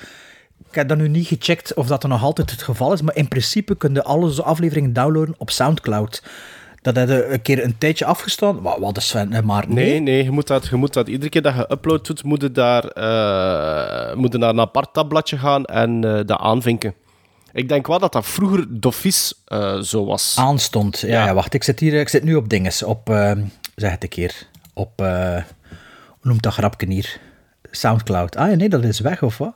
ik 0.76 0.82
heb 0.82 0.90
dat 0.90 1.08
nu 1.08 1.08
niet 1.08 1.28
gecheckt 1.28 1.74
of 1.74 1.88
dat 1.88 2.04
er 2.04 2.10
nog 2.10 2.24
altijd 2.24 2.52
het 2.52 2.62
geval 2.62 2.94
is, 2.94 3.02
maar 3.02 3.16
in 3.16 3.28
principe 3.28 3.76
kun 3.76 3.94
je 3.94 4.04
alle 4.04 4.24
onze 4.24 4.44
afleveringen 4.44 4.94
downloaden 4.94 5.36
op 5.38 5.50
Soundcloud. 5.50 6.24
Dat 6.82 6.98
had 6.98 7.10
een 7.10 7.42
keer 7.42 7.64
een 7.64 7.78
tijdje 7.78 8.06
afgestaan. 8.06 8.62
Wat, 8.62 8.78
wat 8.80 8.98
is 8.98 9.08
Sven? 9.08 9.46
Maar 9.46 9.66
Nee, 9.68 10.00
nee, 10.00 10.24
je 10.24 10.32
moet, 10.32 10.48
dat, 10.48 10.68
je 10.68 10.76
moet 10.76 10.94
dat 10.94 11.08
iedere 11.08 11.30
keer 11.30 11.42
dat 11.42 11.56
je 11.56 11.72
upload 11.72 12.06
doet, 12.08 12.24
moet 12.24 12.42
je, 12.42 12.52
daar, 12.52 12.84
eh, 12.86 14.16
moet 14.16 14.32
je 14.32 14.38
naar 14.38 14.50
een 14.50 14.60
apart 14.60 14.94
tabbladje 14.94 15.38
gaan 15.38 15.66
en 15.66 16.04
eh, 16.04 16.26
dat 16.26 16.40
aanvinken. 16.40 16.94
Ik 17.54 17.70
denk 17.70 17.88
wel 17.88 18.00
dat 18.00 18.14
dat 18.14 18.26
vroeger 18.26 18.66
Doffice 18.70 19.36
eh 19.46 19.80
zo 19.80 20.06
was. 20.06 20.36
aanstond. 20.40 21.00
Ja, 21.00 21.08
Ja. 21.08 21.26
ja. 21.26 21.34
wacht, 21.34 21.54
ik 21.54 21.64
zit 21.64 21.80
hier, 21.80 21.94
ik 21.94 22.10
zit 22.10 22.24
nu 22.24 22.36
op 22.36 22.50
dinges, 22.50 22.84
op, 22.84 23.10
ehm, 23.10 23.42
zeg 23.76 23.92
het 23.92 24.04
een 24.04 24.10
keer, 24.10 24.48
op, 24.74 24.92
hoe 24.98 25.44
noemt 26.22 26.44
dat 26.44 26.54
grapje 26.54 26.88
hier? 26.88 27.20
Soundcloud. 27.72 28.36
Ah 28.36 28.50
ja, 28.50 28.56
nee, 28.56 28.70
dat 28.70 28.84
is 28.84 29.00
weg, 29.00 29.24
of 29.24 29.38
wat? 29.38 29.56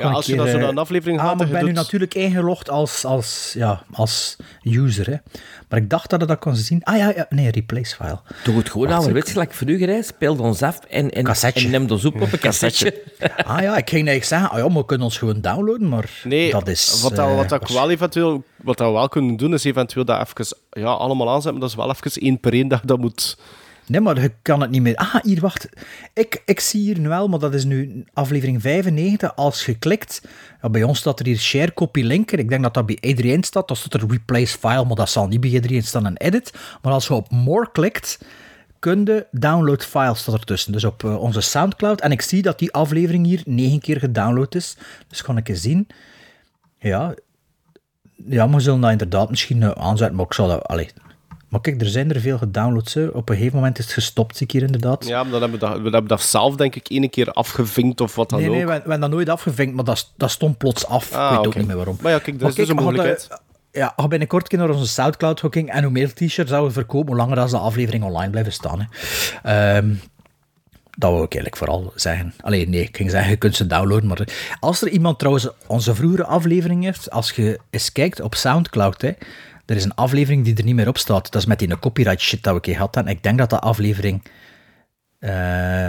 Ja, 0.00 0.10
als 0.10 0.28
ik 0.28 0.30
je 0.30 0.36
dan 0.36 0.46
eh, 0.46 0.54
naar 0.54 0.68
een 0.68 0.78
aflevering 0.78 1.18
Ah, 1.18 1.26
gaat 1.26 1.36
maar 1.36 1.46
en 1.46 1.52
ik 1.52 1.58
je 1.58 1.64
ben 1.64 1.74
nu 1.74 1.80
natuurlijk 1.80 2.14
ingelogd 2.14 2.70
als, 2.70 3.04
als, 3.04 3.52
ja, 3.56 3.82
als 3.92 4.36
user, 4.62 5.06
hè. 5.06 5.16
Maar 5.68 5.78
ik 5.78 5.90
dacht 5.90 6.10
dat 6.10 6.22
ik 6.22 6.28
dat 6.28 6.38
kon 6.38 6.56
zien. 6.56 6.82
Ah 6.84 6.96
ja, 6.96 7.12
ja 7.16 7.26
nee, 7.28 7.50
replace 7.50 7.94
file. 7.94 8.18
Doe 8.44 8.56
het 8.56 8.70
gewoon 8.70 8.92
ouderwets, 8.92 9.32
gelijk 9.32 9.52
vroeger. 9.52 9.88
hè. 9.88 10.02
Speelde 10.02 10.42
ons 10.42 10.62
af 10.62 10.78
en, 10.88 11.10
en, 11.10 11.24
Cassetje. 11.24 11.64
en 11.64 11.70
neem 11.70 11.90
ons 11.90 12.04
op 12.04 12.20
op 12.20 12.32
een 12.32 12.38
cassetje. 12.38 12.94
Ah 13.46 13.60
ja, 13.62 13.76
ik 13.76 13.88
ging 13.88 14.08
eigenlijk 14.08 14.24
zeggen, 14.24 14.50
ah 14.50 14.58
ja, 14.58 14.66
maar 14.68 14.76
we 14.76 14.84
kunnen 14.84 15.06
ons 15.06 15.18
gewoon 15.18 15.40
downloaden, 15.40 15.88
maar 15.88 16.10
Nee, 16.24 16.50
dat 16.50 16.68
is... 16.68 17.00
wat, 17.02 17.16
dat, 17.16 17.28
eh, 17.28 17.36
wat 17.36 17.48
dat 17.48 17.68
wel 17.70 17.90
eventueel, 17.90 18.44
wat 18.56 18.76
dat 18.76 18.86
we 18.86 18.92
wel 18.92 19.08
kunnen 19.08 19.36
doen, 19.36 19.54
is 19.54 19.64
eventueel 19.64 20.04
dat 20.04 20.20
even 20.28 20.56
ja, 20.70 20.86
allemaal 20.86 21.28
aanzetten, 21.28 21.52
maar 21.52 21.60
dat 21.60 21.70
is 21.70 21.76
wel 21.76 21.90
even 21.90 22.22
één 22.22 22.40
per 22.40 22.52
één 22.52 22.68
dat 22.68 22.80
je 22.80 22.86
dat 22.86 22.98
moet... 22.98 23.36
Nee, 23.90 24.00
maar 24.00 24.20
je 24.20 24.32
kan 24.42 24.60
het 24.60 24.70
niet 24.70 24.82
meer. 24.82 24.96
Ah, 24.96 25.14
hier, 25.22 25.40
wacht. 25.40 25.68
Ik, 26.14 26.42
ik 26.44 26.60
zie 26.60 26.80
hier 26.80 26.98
nu 26.98 27.08
wel, 27.08 27.28
maar 27.28 27.38
dat 27.38 27.54
is 27.54 27.64
nu 27.64 28.04
aflevering 28.12 28.62
95. 28.62 29.36
Als 29.36 29.64
je 29.66 29.78
klikt, 29.78 30.22
bij 30.70 30.82
ons 30.82 30.98
staat 30.98 31.20
er 31.20 31.26
hier 31.26 31.38
share 31.38 31.74
copy 31.74 32.02
linker. 32.02 32.38
Ik 32.38 32.48
denk 32.48 32.62
dat 32.62 32.74
dat 32.74 32.86
bij 32.86 32.98
iedereen 33.00 33.42
staat. 33.42 33.68
Dat 33.68 33.76
staat 33.76 33.94
er 33.94 34.08
replace 34.08 34.58
file, 34.58 34.84
maar 34.84 34.94
dat 34.94 35.10
zal 35.10 35.28
niet 35.28 35.40
bij 35.40 35.50
iedereen 35.50 35.82
staan 35.82 36.06
en 36.06 36.16
edit. 36.16 36.52
Maar 36.82 36.92
als 36.92 37.06
je 37.06 37.14
op 37.14 37.30
more 37.30 37.70
klikt, 37.72 38.18
kun 38.78 39.04
je 39.04 39.26
download 39.30 39.84
files 39.84 40.18
staat 40.18 40.34
ertussen. 40.34 40.72
Dus 40.72 40.84
op 40.84 41.04
eh, 41.04 41.20
onze 41.20 41.40
Soundcloud. 41.40 42.00
En 42.00 42.12
ik 42.12 42.22
zie 42.22 42.42
dat 42.42 42.58
die 42.58 42.72
aflevering 42.72 43.26
hier 43.26 43.42
negen 43.44 43.80
keer 43.80 43.98
gedownload 43.98 44.54
is. 44.54 44.76
Dus 45.08 45.22
kan 45.22 45.36
ik 45.36 45.48
eens 45.48 45.60
zien. 45.60 45.86
Ja, 46.78 47.14
ja, 48.26 48.46
maar 48.46 48.56
we 48.56 48.62
zullen 48.62 48.80
dat 48.80 48.90
inderdaad 48.90 49.30
misschien 49.30 49.62
eh, 49.62 49.70
aanzetten, 49.70 50.16
maar 50.16 50.26
ik 50.26 50.34
zal 50.34 50.48
dat... 50.48 50.62
Allee. 50.66 50.88
Maar 51.50 51.60
kijk, 51.60 51.80
er 51.80 51.86
zijn 51.86 52.12
er 52.14 52.20
veel 52.20 52.38
gedownload. 52.38 52.92
Hè. 52.92 53.06
Op 53.06 53.28
een 53.28 53.36
gegeven 53.36 53.56
moment 53.56 53.78
is 53.78 53.84
het 53.84 53.94
gestopt, 53.94 54.36
zie 54.36 54.46
ik 54.46 54.52
hier 54.52 54.62
inderdaad. 54.62 55.06
Ja, 55.06 55.22
maar 55.22 55.32
dan 55.32 55.40
hebben 55.40 55.60
we 55.60 55.66
dat, 55.66 55.76
we 55.76 55.82
hebben 55.82 56.06
dat 56.06 56.22
zelf, 56.22 56.56
denk 56.56 56.74
ik, 56.74 56.88
één 56.88 57.10
keer 57.10 57.30
afgevinkt 57.30 58.00
of 58.00 58.14
wat 58.14 58.30
dan 58.30 58.38
nee, 58.38 58.48
ook. 58.48 58.54
nee, 58.54 58.64
we, 58.64 58.72
we 58.72 58.78
hebben 58.78 59.00
dat 59.00 59.10
nooit 59.10 59.28
afgevinkt, 59.28 59.74
maar 59.74 59.84
dat, 59.84 60.12
dat 60.16 60.30
stond 60.30 60.58
plots 60.58 60.86
af. 60.86 61.12
Ah, 61.12 61.30
ik 61.30 61.36
weet 61.36 61.46
ook 61.46 61.54
niet 61.54 61.66
meer 61.66 61.76
waarom. 61.76 61.98
Maar 62.00 62.12
ja, 62.12 62.18
kijk, 62.18 62.40
er 62.40 62.48
is 62.48 62.54
dus 62.54 62.68
een 62.68 62.76
mogelijkheid. 62.76 63.28
Ja, 63.72 63.92
ga 63.96 64.08
binnenkort 64.08 64.42
een 64.42 64.48
keer 64.48 64.58
naar 64.58 64.76
onze 64.76 64.86
Soundcloud 64.86 65.40
hooking 65.40 65.70
en 65.70 65.82
hoe 65.82 65.92
meer 65.92 66.14
t-shirts 66.14 66.50
zouden 66.50 66.68
we 66.68 66.72
verkopen, 66.72 67.08
hoe 67.08 67.16
langer 67.16 67.38
als 67.38 67.50
de 67.50 67.58
aflevering 67.58 68.04
online 68.04 68.30
blijven 68.30 68.52
staan. 68.52 68.80
Hè. 68.80 68.86
Ehm, 69.42 69.94
dat 70.98 71.10
wil 71.10 71.22
ik 71.22 71.34
eigenlijk 71.34 71.56
vooral 71.56 71.92
zeggen. 71.94 72.34
Alleen 72.40 72.70
nee, 72.70 72.82
ik 72.82 72.96
ging 72.96 73.10
zeggen, 73.10 73.30
je 73.30 73.36
kunt 73.36 73.56
ze 73.56 73.66
downloaden. 73.66 74.08
Maar 74.08 74.28
als 74.60 74.82
er 74.82 74.88
iemand 74.88 75.18
trouwens 75.18 75.48
onze 75.66 75.94
vroegere 75.94 76.24
aflevering 76.24 76.84
heeft, 76.84 77.10
als 77.10 77.30
je 77.30 77.58
eens 77.70 77.92
kijkt 77.92 78.20
op 78.20 78.34
Soundcloud, 78.34 79.02
hè, 79.02 79.12
er 79.70 79.76
is 79.76 79.84
een 79.84 79.94
aflevering 79.94 80.44
die 80.44 80.54
er 80.56 80.64
niet 80.64 80.74
meer 80.74 80.88
op 80.88 80.98
staat. 80.98 81.32
Dat 81.32 81.40
is 81.42 81.46
met 81.48 81.58
die 81.58 81.78
copyright 81.78 82.20
shit 82.20 82.42
dat 82.42 82.52
we 82.52 82.54
een 82.58 82.60
keer 82.64 82.78
hadden. 82.78 83.04
En 83.06 83.10
ik 83.10 83.22
denk 83.22 83.38
dat 83.38 83.50
dat 83.50 83.60
aflevering 83.60 84.22
Eh, 85.18 85.30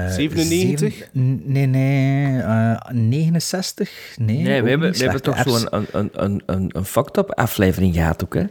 97? 0.09 0.93
zeven- 0.93 1.41
nee, 1.51 1.65
nee. 1.65 2.39
eh, 2.41 2.89
69? 2.91 3.89
Nee, 4.17 4.37
Nee, 4.37 4.61
we 4.61 4.69
hebben, 4.69 4.91
we 4.91 4.97
hebben 4.97 5.21
toch 5.21 5.41
zo'n 5.45 5.67
een, 5.75 5.85
een, 5.91 6.09
een, 6.13 6.41
een, 6.45 6.69
een 6.77 6.85
fucked 6.85 7.17
up 7.17 7.31
aflevering 7.31 7.93
gehad 7.93 8.23
ook, 8.23 8.33
hè? 8.33 8.43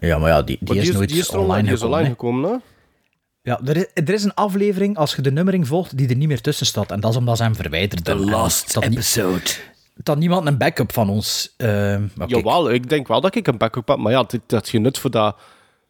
Ja, 0.00 0.18
maar 0.18 0.28
ja, 0.30 0.42
die, 0.42 0.56
die, 0.60 0.74
Maar 0.74 0.84
is 0.84 0.92
nooit 0.92 1.08
die 1.08 1.18
is 1.18 1.30
online, 1.30 1.62
die 1.62 1.72
is 1.72 1.80
gekomen, 1.80 1.86
online 1.86 2.02
hè. 2.04 2.10
gekomen, 2.10 2.50
hè? 2.50 2.56
Ja, 3.42 3.60
er 3.64 3.76
is, 3.76 3.86
er 3.94 4.10
is 4.14 4.24
een 4.24 4.34
aflevering, 4.34 4.96
als 4.96 5.14
je 5.14 5.22
de 5.22 5.32
nummering 5.32 5.66
volgt, 5.66 5.96
die 5.96 6.08
er 6.08 6.16
niet 6.16 6.28
meer 6.28 6.40
tussen 6.40 6.66
staat. 6.66 6.90
En 6.90 7.00
dat 7.00 7.10
is 7.10 7.16
omdat 7.16 7.36
ze 7.36 7.42
hem 7.42 7.54
verwijderd 7.54 8.04
The 8.04 8.14
last 8.14 8.78
niet- 8.88 9.60
Dat 10.02 10.18
niemand 10.18 10.46
een 10.46 10.58
backup 10.58 10.92
van 10.92 11.08
ons... 11.08 11.54
eh. 11.56 11.96
Jawel, 12.26 12.70
ik 12.70 12.88
denk 12.88 13.08
wel 13.08 13.20
dat 13.20 13.34
ik 13.34 13.46
een 13.46 13.56
backup 13.58 13.88
heb, 13.88 13.96
maar 13.98 14.12
ja, 14.12 14.22
dit, 14.22 14.40
dat 14.46 14.64
is 14.64 14.70
geen 14.70 14.82
nut 14.82 14.98
voor 14.98 15.10
dat... 15.10 15.36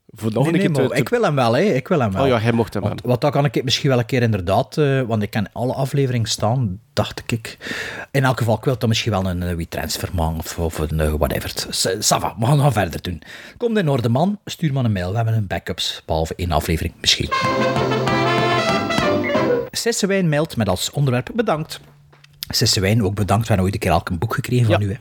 Voor 0.08 0.32
nog 0.32 0.42
Nee, 0.44 0.52
een 0.52 0.58
nee, 0.58 0.66
keer 0.66 0.74
te- 0.74 0.80
maar 0.80 0.90
te- 0.90 0.96
ik 0.96 1.08
wil 1.08 1.22
hem 1.22 1.34
wel, 1.34 1.52
hè. 1.56 1.60
Ik 1.62 1.88
wil 1.88 2.00
hem 2.00 2.12
wel. 2.12 2.22
Oh 2.22 2.28
ja, 2.28 2.38
hij 2.38 2.52
mocht 2.52 2.74
hem 2.74 2.82
Want, 2.82 3.00
wat 3.02 3.20
dat 3.20 3.32
kan 3.32 3.44
ik 3.44 3.64
misschien 3.64 3.88
wel 3.90 3.98
een 3.98 4.06
keer 4.06 4.22
inderdaad, 4.22 4.76
eh, 4.78 5.00
want 5.02 5.22
ik 5.22 5.30
ken 5.30 5.50
alle 5.52 5.72
afleveringen 5.72 6.28
staan, 6.28 6.80
dacht 6.92 7.22
ik. 7.26 7.58
In 8.10 8.24
elk 8.24 8.38
geval, 8.38 8.56
ik 8.56 8.64
wil 8.64 8.78
dan 8.78 8.88
misschien 8.88 9.10
wel 9.12 9.26
een 9.26 9.42
uh, 9.42 9.54
WeTransfer 9.54 10.08
maken 10.14 10.38
of, 10.38 10.58
of 10.58 10.78
een 10.78 10.98
uh, 10.98 11.12
whatever. 11.12 11.52
Sava, 11.98 12.34
we 12.38 12.46
gaan 12.46 12.58
gaan 12.60 12.72
verder 12.72 13.02
doen. 13.02 13.22
Komt 13.56 13.78
in 13.78 13.88
orde, 13.88 14.08
man. 14.08 14.38
Stuur 14.44 14.72
maar 14.72 14.84
een 14.84 14.92
mail. 14.92 15.10
We 15.10 15.16
hebben 15.16 15.34
een 15.34 15.46
backups, 15.46 16.02
behalve 16.06 16.34
één 16.36 16.52
aflevering 16.52 16.94
misschien. 17.00 17.28
Sissewijn 19.70 20.28
mailt 20.28 20.56
met 20.56 20.68
als 20.68 20.90
onderwerp 20.90 21.28
bedankt. 21.34 21.80
Sissewijn, 22.48 23.02
ook 23.04 23.14
bedankt. 23.14 23.42
We 23.42 23.48
hebben 23.48 23.64
ooit 23.64 23.74
een 23.74 23.80
keer 23.80 23.90
elk 23.90 24.08
een 24.08 24.18
boek 24.18 24.34
gekregen 24.34 24.66
van 24.66 24.82
u. 24.82 24.90
Hè. 24.90 24.98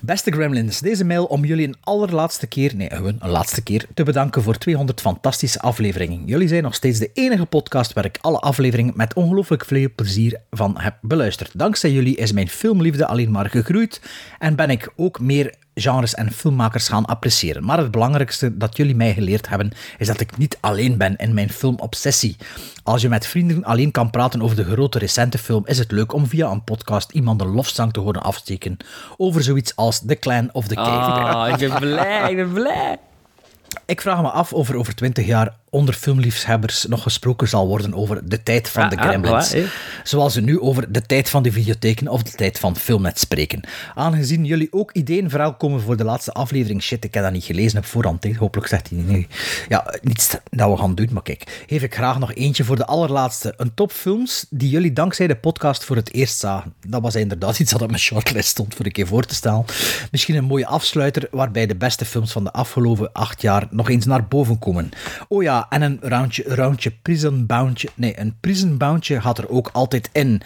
Beste 0.00 0.30
Gremlins, 0.30 0.80
deze 0.80 1.04
mail 1.04 1.24
om 1.24 1.44
jullie 1.44 1.66
een 1.66 1.76
allerlaatste 1.80 2.46
keer, 2.46 2.76
nee, 2.76 2.92
een 2.92 3.18
laatste 3.20 3.62
keer, 3.62 3.86
te 3.94 4.02
bedanken 4.02 4.42
voor 4.42 4.58
200 4.58 5.00
fantastische 5.00 5.60
afleveringen. 5.60 6.26
Jullie 6.26 6.48
zijn 6.48 6.62
nog 6.62 6.74
steeds 6.74 6.98
de 6.98 7.10
enige 7.14 7.44
podcast 7.44 7.92
waar 7.92 8.04
ik 8.04 8.18
alle 8.20 8.38
afleveringen 8.38 8.92
met 8.96 9.14
ongelooflijk 9.14 9.64
veel 9.64 9.88
plezier 9.94 10.40
van 10.50 10.78
heb 10.78 10.96
beluisterd. 11.00 11.50
Dankzij 11.54 11.90
jullie 11.90 12.16
is 12.16 12.32
mijn 12.32 12.48
filmliefde 12.48 13.06
alleen 13.06 13.30
maar 13.30 13.50
gegroeid 13.50 14.00
en 14.38 14.56
ben 14.56 14.70
ik 14.70 14.92
ook 14.96 15.20
meer 15.20 15.54
genres 15.80 16.14
en 16.14 16.32
filmmakers 16.32 16.88
gaan 16.88 17.04
appreciëren. 17.04 17.64
Maar 17.64 17.78
het 17.78 17.90
belangrijkste 17.90 18.56
dat 18.56 18.76
jullie 18.76 18.94
mij 18.94 19.14
geleerd 19.14 19.48
hebben, 19.48 19.70
is 19.98 20.06
dat 20.06 20.20
ik 20.20 20.36
niet 20.36 20.58
alleen 20.60 20.96
ben 20.96 21.16
in 21.16 21.34
mijn 21.34 21.50
filmobsessie. 21.50 22.36
Als 22.82 23.02
je 23.02 23.08
met 23.08 23.26
vrienden 23.26 23.64
alleen 23.64 23.90
kan 23.90 24.10
praten 24.10 24.42
over 24.42 24.56
de 24.56 24.64
grote 24.64 24.98
recente 24.98 25.38
film, 25.38 25.62
is 25.66 25.78
het 25.78 25.92
leuk 25.92 26.12
om 26.12 26.26
via 26.26 26.50
een 26.50 26.64
podcast 26.64 27.10
iemand 27.10 27.40
een 27.40 27.46
lofzang 27.46 27.92
te 27.92 28.00
horen 28.00 28.22
afsteken 28.22 28.76
over 29.16 29.42
zoiets 29.42 29.76
als 29.76 30.02
The 30.06 30.14
Clan 30.14 30.48
of 30.52 30.66
the 30.66 30.74
Cave. 30.74 31.20
Ah, 31.20 31.48
ik 31.48 31.68
ben 31.68 31.78
blij, 31.78 32.30
ik 32.30 32.36
ben 32.36 32.52
blij. 32.52 32.96
Ik 33.86 34.00
vraag 34.00 34.22
me 34.22 34.28
af 34.28 34.52
of 34.52 34.68
er 34.68 34.76
over 34.76 34.94
twintig 34.94 35.26
jaar 35.26 35.54
onder 35.76 35.94
filmliefhebbers 35.94 36.86
nog 36.86 37.02
gesproken 37.02 37.48
zal 37.48 37.66
worden 37.66 37.94
over 37.94 38.28
de 38.28 38.42
tijd 38.42 38.68
van 38.68 38.82
Ah, 38.82 38.90
de 38.90 38.96
ah, 38.96 39.02
Gremlins. 39.08 39.54
voilà. 39.54 40.02
Zoals 40.02 40.32
ze 40.32 40.40
nu 40.40 40.60
over 40.60 40.92
de 40.92 41.02
tijd 41.02 41.30
van 41.30 41.42
de 41.42 41.52
videotheken 41.52 42.08
of 42.08 42.22
de 42.22 42.30
tijd 42.30 42.58
van 42.58 42.76
filmnet 42.76 43.18
spreken. 43.18 43.60
Aangezien 43.94 44.44
jullie 44.44 44.68
ook 44.70 44.92
ideeën 44.92 45.30
vooral 45.30 45.54
komen 45.54 45.80
voor 45.80 45.96
de 45.96 46.04
laatste 46.04 46.32
aflevering, 46.32 46.82
shit, 46.82 47.04
ik 47.04 47.14
heb 47.14 47.22
dat 47.22 47.32
niet 47.32 47.44
gelezen 47.44 47.78
op 47.78 47.84
voorhand. 47.84 48.36
Hopelijk 48.36 48.68
zegt 48.68 48.90
hij 48.90 48.98
niet. 48.98 49.28
Ja, 49.68 49.94
niets 50.02 50.36
dat 50.50 50.70
we 50.70 50.76
gaan 50.76 50.94
doen, 50.94 51.08
maar 51.12 51.22
kijk. 51.22 51.64
Geef 51.66 51.82
ik 51.82 51.94
graag 51.94 52.18
nog 52.18 52.34
eentje 52.34 52.64
voor 52.64 52.76
de 52.76 52.86
allerlaatste. 52.86 53.54
Een 53.56 53.74
top 53.74 53.92
films 53.92 54.46
die 54.50 54.70
jullie 54.70 54.92
dankzij 54.92 55.26
de 55.26 55.36
podcast 55.36 55.84
voor 55.84 55.96
het 55.96 56.12
eerst 56.12 56.38
zagen. 56.38 56.74
Dat 56.86 57.02
was 57.02 57.14
inderdaad 57.14 57.58
iets 57.60 57.72
dat 57.72 57.82
op 57.82 57.88
mijn 57.88 58.00
shortlist 58.00 58.48
stond 58.48 58.74
voor 58.74 58.84
een 58.84 58.92
keer 58.92 59.06
voor 59.06 59.24
te 59.24 59.34
stellen. 59.34 59.64
Misschien 60.10 60.36
een 60.36 60.44
mooie 60.44 60.66
afsluiter 60.66 61.28
waarbij 61.30 61.66
de 61.66 61.76
beste 61.76 62.04
films 62.04 62.32
van 62.32 62.44
de 62.44 62.52
afgelopen 62.52 63.12
acht 63.12 63.42
jaar 63.42 63.66
nog 63.70 63.90
eens 63.90 64.04
naar 64.04 64.26
boven 64.26 64.58
komen. 64.58 64.90
Oh 65.28 65.42
ja, 65.42 65.65
en 65.68 65.82
een 65.82 65.98
roundje, 66.02 66.44
roundje 66.46 66.92
prison. 67.02 67.46
Nee, 67.94 68.20
een 68.20 68.36
prison 68.40 68.76
boundje 68.76 69.20
gaat 69.20 69.38
er 69.38 69.48
ook 69.48 69.70
altijd 69.72 70.08
in. 70.12 70.42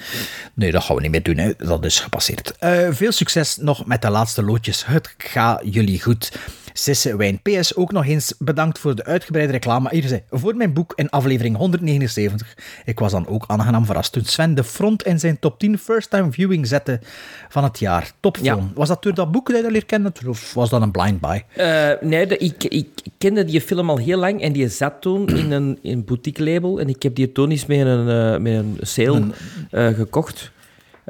Nee, 0.55 0.73
dat 0.73 0.85
gaan 0.85 0.97
we 0.97 1.03
niet 1.03 1.11
meer 1.11 1.23
doen, 1.23 1.37
hè. 1.37 1.53
dat 1.57 1.85
is 1.85 2.01
gepasseerd. 2.01 2.57
Eh, 2.59 2.89
veel 2.91 3.13
succes 3.13 3.57
nog 3.57 3.87
met 3.87 4.03
de 4.03 4.11
laatste 4.11 4.43
loodjes. 4.43 4.87
Het 4.87 5.15
gaat 5.19 5.61
jullie 5.65 6.03
goed. 6.03 6.33
Sisse 6.73 7.17
Wijn. 7.17 7.41
PS 7.43 7.77
ook 7.77 7.93
nog 7.93 8.07
eens 8.07 8.35
bedankt 8.39 8.79
voor 8.79 8.95
de 8.95 9.05
uitgebreide 9.05 9.53
reclame. 9.53 9.89
Hier 9.93 10.09
zei, 10.09 10.23
voor 10.31 10.55
mijn 10.57 10.73
boek 10.73 10.93
in 10.97 11.11
aflevering 11.11 11.57
179. 11.57 12.57
Ik 12.85 12.99
was 12.99 13.13
dan 13.13 13.27
ook 13.27 13.45
aangenaam 13.47 13.85
verrast 13.87 14.13
toen 14.13 14.25
Sven 14.25 14.55
de 14.55 14.65
front 14.65 15.03
in 15.03 15.19
zijn 15.21 15.39
top 15.39 15.59
10 15.59 15.79
first-time 15.79 16.33
viewing 16.33 16.67
zette 16.67 17.01
van 17.49 17.65
het 17.65 17.79
jaar. 17.79 18.11
Topfilm. 18.21 18.71
Was 18.75 18.89
dat 18.89 19.03
door 19.03 19.15
dat 19.15 19.33
boek 19.33 19.47
dat 19.47 19.57
je 19.57 19.63
dat 19.63 19.73
leer 19.73 19.85
kennen? 19.87 20.13
Of 20.27 20.55
was 20.55 20.71
dat 20.71 20.83
een 20.83 20.91
blind 20.91 21.21
buy? 21.21 21.43
Eh, 21.57 21.91
nee, 22.01 22.27
de- 22.27 22.37
ik, 22.37 22.65
ik 22.65 22.89
kende 23.19 23.45
die 23.45 23.61
film 23.61 23.91
al 23.91 23.97
heel 23.99 24.19
lang 24.19 24.43
en 24.43 24.53
die 24.53 24.69
zat 24.69 24.95
toen 25.01 25.29
in 25.29 25.51
een, 25.51 25.79
in 25.83 26.05
boutique 26.05 26.45
label. 26.45 26.81
En 26.81 26.89
ik 26.89 27.03
heb 27.03 27.15
die 27.15 27.33
toen 27.33 27.51
eens 27.51 27.67
met 27.67 27.79
een, 27.87 28.09
eh, 28.09 28.39
met 28.41 28.53
een 28.53 28.77
sale 28.81 29.23
eh, 29.71 29.87
gekocht. 29.87 30.51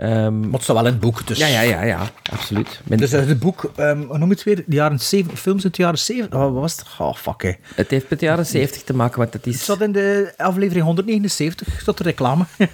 Ehm, 0.01 0.41
Maar 0.41 0.53
het 0.53 0.63
staat 0.63 0.77
wel 0.77 0.87
in 0.87 0.93
het 0.93 1.01
boek, 1.01 1.27
dus... 1.27 1.39
Ja, 1.39 1.47
ja, 1.47 1.61
ja, 1.61 1.83
ja 1.83 2.11
absoluut. 2.33 2.81
Dus 2.85 3.13
eh, 3.13 3.27
het 3.27 3.39
boek, 3.39 3.73
ehm, 3.77 3.99
hoe 4.03 4.19
noem 4.19 4.29
je 4.29 4.35
het 4.35 4.43
weer? 4.43 4.57
De 4.57 4.75
jaren 4.77 5.01
70, 5.01 5.41
films 5.41 5.65
uit 5.65 5.77
de 5.77 5.83
jaren 5.83 5.99
70? 5.99 6.39
Oh, 6.39 6.45
wat 6.45 6.61
was 6.61 6.73
het? 6.77 6.85
Oh, 6.99 7.15
fuck, 7.15 7.43
hè. 7.43 7.53
Het 7.75 7.91
heeft 7.91 8.11
met 8.11 8.21
de 8.21 8.27
jaren 8.27 8.47
70 8.47 8.83
te 8.83 8.95
maken, 8.95 9.19
want 9.19 9.33
het 9.33 9.45
Het 9.45 9.55
is... 9.55 9.65
zat 9.65 9.81
in 9.81 9.93
de 9.93 10.33
aflevering 10.37 10.85
179, 10.85 11.83
zat 11.85 11.99
de 11.99 12.05
reclame. 12.05 12.45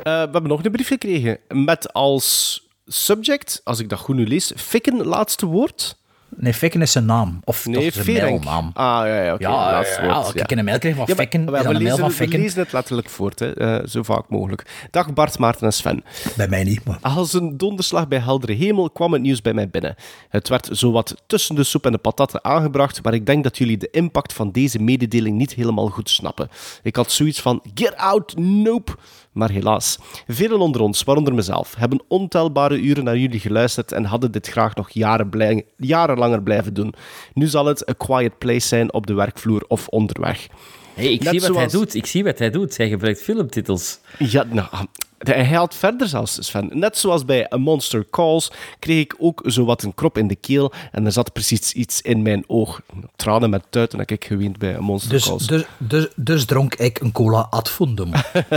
Eh, 0.00 0.12
we 0.12 0.30
hebben 0.32 0.46
nog 0.48 0.64
een 0.64 0.70
brief 0.70 0.86
gekregen 0.86 1.38
met 1.48 1.92
als 1.92 2.60
subject, 2.86 3.60
als 3.64 3.78
ik 3.78 3.88
dat 3.88 3.98
goed 3.98 4.16
nu 4.16 4.26
lees, 4.26 4.52
fikken 4.56 5.04
laatste 5.06 5.46
woord. 5.46 5.99
Nee, 6.36 6.54
Fikken 6.54 6.82
is 6.82 6.92
zijn 6.92 7.04
naam. 7.04 7.40
Of 7.44 7.66
Nee, 7.66 7.92
mailnaam. 8.06 8.70
Ah, 8.74 9.06
ja, 9.06 9.22
ja, 9.22 9.34
oké. 9.34 9.42
Ja, 9.42 9.50
laatste 9.50 10.00
ja, 10.00 10.06
woord. 10.06 10.16
als 10.16 10.32
ik 10.32 10.50
in 10.50 10.58
een 10.58 10.64
mail 10.64 10.78
van 10.80 11.04
Ja, 11.06 11.14
Fikken, 11.14 11.44
we 11.46 11.72
lezen, 11.74 12.08
we 12.18 12.28
lezen 12.28 12.60
het 12.62 12.72
letterlijk 12.72 13.08
voort, 13.08 13.38
hè. 13.38 13.54
eh, 13.54 13.86
zo 13.88 14.02
vaak 14.02 14.28
mogelijk. 14.28 14.88
Dag 14.90 15.12
Bart, 15.12 15.38
Maarten 15.38 15.66
en 15.66 15.72
Sven. 15.72 16.04
Bij 16.36 16.48
mij 16.48 16.64
niet, 16.64 16.84
maar... 16.84 16.98
Als 17.00 17.32
een 17.32 17.56
donderslag 17.56 18.08
bij 18.08 18.18
heldere 18.18 18.52
hemel 18.52 18.90
kwam 18.90 19.12
het 19.12 19.22
nieuws 19.22 19.42
bij 19.42 19.54
mij 19.54 19.68
binnen. 19.70 19.94
Het 20.28 20.48
werd 20.48 20.68
zowat 20.72 21.14
tussen 21.26 21.54
de 21.54 21.64
soep 21.64 21.86
en 21.86 21.92
de 21.92 21.98
patatten 21.98 22.44
aangebracht, 22.44 23.02
maar 23.02 23.14
ik 23.14 23.26
denk 23.26 23.44
dat 23.44 23.58
jullie 23.58 23.76
de 23.76 23.90
impact 23.90 24.32
van 24.32 24.50
deze 24.52 24.78
mededeling 24.78 25.36
niet 25.36 25.54
helemaal 25.54 25.88
goed 25.88 26.10
snappen. 26.10 26.48
Ik 26.82 26.96
had 26.96 27.12
zoiets 27.12 27.40
van, 27.40 27.62
get 27.74 27.96
out, 27.96 28.36
nope. 28.36 28.92
Maar 29.40 29.50
helaas, 29.50 29.98
velen 30.26 30.58
onder 30.60 30.80
ons, 30.80 31.02
waaronder 31.02 31.34
mezelf, 31.34 31.74
hebben 31.74 32.02
ontelbare 32.08 32.80
uren 32.80 33.04
naar 33.04 33.16
jullie 33.16 33.40
geluisterd 33.40 33.92
en 33.92 34.04
hadden 34.04 34.32
dit 34.32 34.48
graag 34.48 34.74
nog 34.74 34.90
jaren 34.90 35.28
blij- 35.28 35.66
jarenlanger 35.76 36.42
blijven 36.42 36.74
doen. 36.74 36.94
Nu 37.34 37.46
zal 37.46 37.66
het 37.66 37.88
a 37.88 37.92
quiet 37.92 38.38
place 38.38 38.66
zijn 38.66 38.92
op 38.92 39.06
de 39.06 39.14
werkvloer 39.14 39.64
of 39.68 39.88
onderweg. 39.88 40.46
Hey, 40.94 41.12
ik 41.12 41.22
Net 41.22 41.30
zie 41.30 41.40
wat 41.40 41.56
hij 41.56 41.66
doet. 41.66 41.94
Ik 41.94 42.06
zie 42.06 42.24
wat 42.24 42.38
hij 42.38 42.50
doet. 42.50 42.76
Hij 42.76 42.88
gebruikt 42.88 43.22
filmtitels. 43.22 43.98
Ja, 44.18 44.44
nou, 44.50 44.68
hij 45.28 45.46
gaat 45.46 45.74
verder 45.74 46.08
zelfs, 46.08 46.46
Sven. 46.46 46.70
Net 46.72 46.98
zoals 46.98 47.24
bij 47.24 47.52
A 47.52 47.56
Monster 47.56 48.06
Calls 48.10 48.52
kreeg 48.78 49.02
ik 49.02 49.14
ook 49.18 49.42
zowat 49.44 49.82
een 49.82 49.94
krop 49.94 50.18
in 50.18 50.26
de 50.28 50.36
keel 50.36 50.72
en 50.92 51.06
er 51.06 51.12
zat 51.12 51.32
precies 51.32 51.72
iets 51.72 52.00
in 52.02 52.22
mijn 52.22 52.44
oog. 52.46 52.80
Tranen 53.16 53.50
met 53.50 53.64
tuiten 53.70 53.98
heb 53.98 54.10
ik 54.10 54.24
geweend 54.24 54.58
bij 54.58 54.76
A 54.76 54.80
Monster 54.80 55.10
Dus, 55.10 55.24
Calls. 55.24 55.46
dus, 55.46 55.64
dus, 55.78 56.08
dus 56.16 56.44
dronk 56.44 56.74
ik 56.74 57.00
een 57.00 57.12
cola 57.12 57.46
ad 57.50 57.70
fundum. 57.70 58.10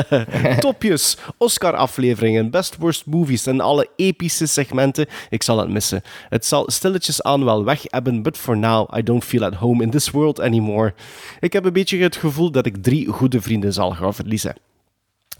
Topjes, 0.59 1.17
Oscar-afleveringen, 1.37 2.49
best 2.49 2.77
worst 2.77 3.05
movies 3.05 3.45
en 3.45 3.59
alle 3.59 3.89
epische 3.95 4.45
segmenten. 4.45 5.05
Ik 5.29 5.43
zal 5.43 5.57
het 5.57 5.69
missen. 5.69 6.01
Het 6.29 6.45
zal 6.45 6.71
stilletjes 6.71 7.21
aan 7.21 7.43
wel 7.45 7.63
weg 7.63 7.81
hebben, 7.83 8.21
but 8.21 8.37
for 8.37 8.57
now, 8.57 8.97
I 8.97 9.03
don't 9.03 9.23
feel 9.23 9.43
at 9.43 9.53
home 9.53 9.83
in 9.83 9.89
this 9.89 10.09
world 10.09 10.39
anymore. 10.41 10.93
Ik 11.39 11.53
heb 11.53 11.65
een 11.65 11.73
beetje 11.73 11.97
het 12.01 12.15
gevoel 12.15 12.51
dat 12.51 12.65
ik 12.65 12.83
drie 12.83 13.07
goede 13.07 13.41
vrienden 13.41 13.73
zal 13.73 13.91
gaan 13.91 14.13
verliezen. 14.13 14.55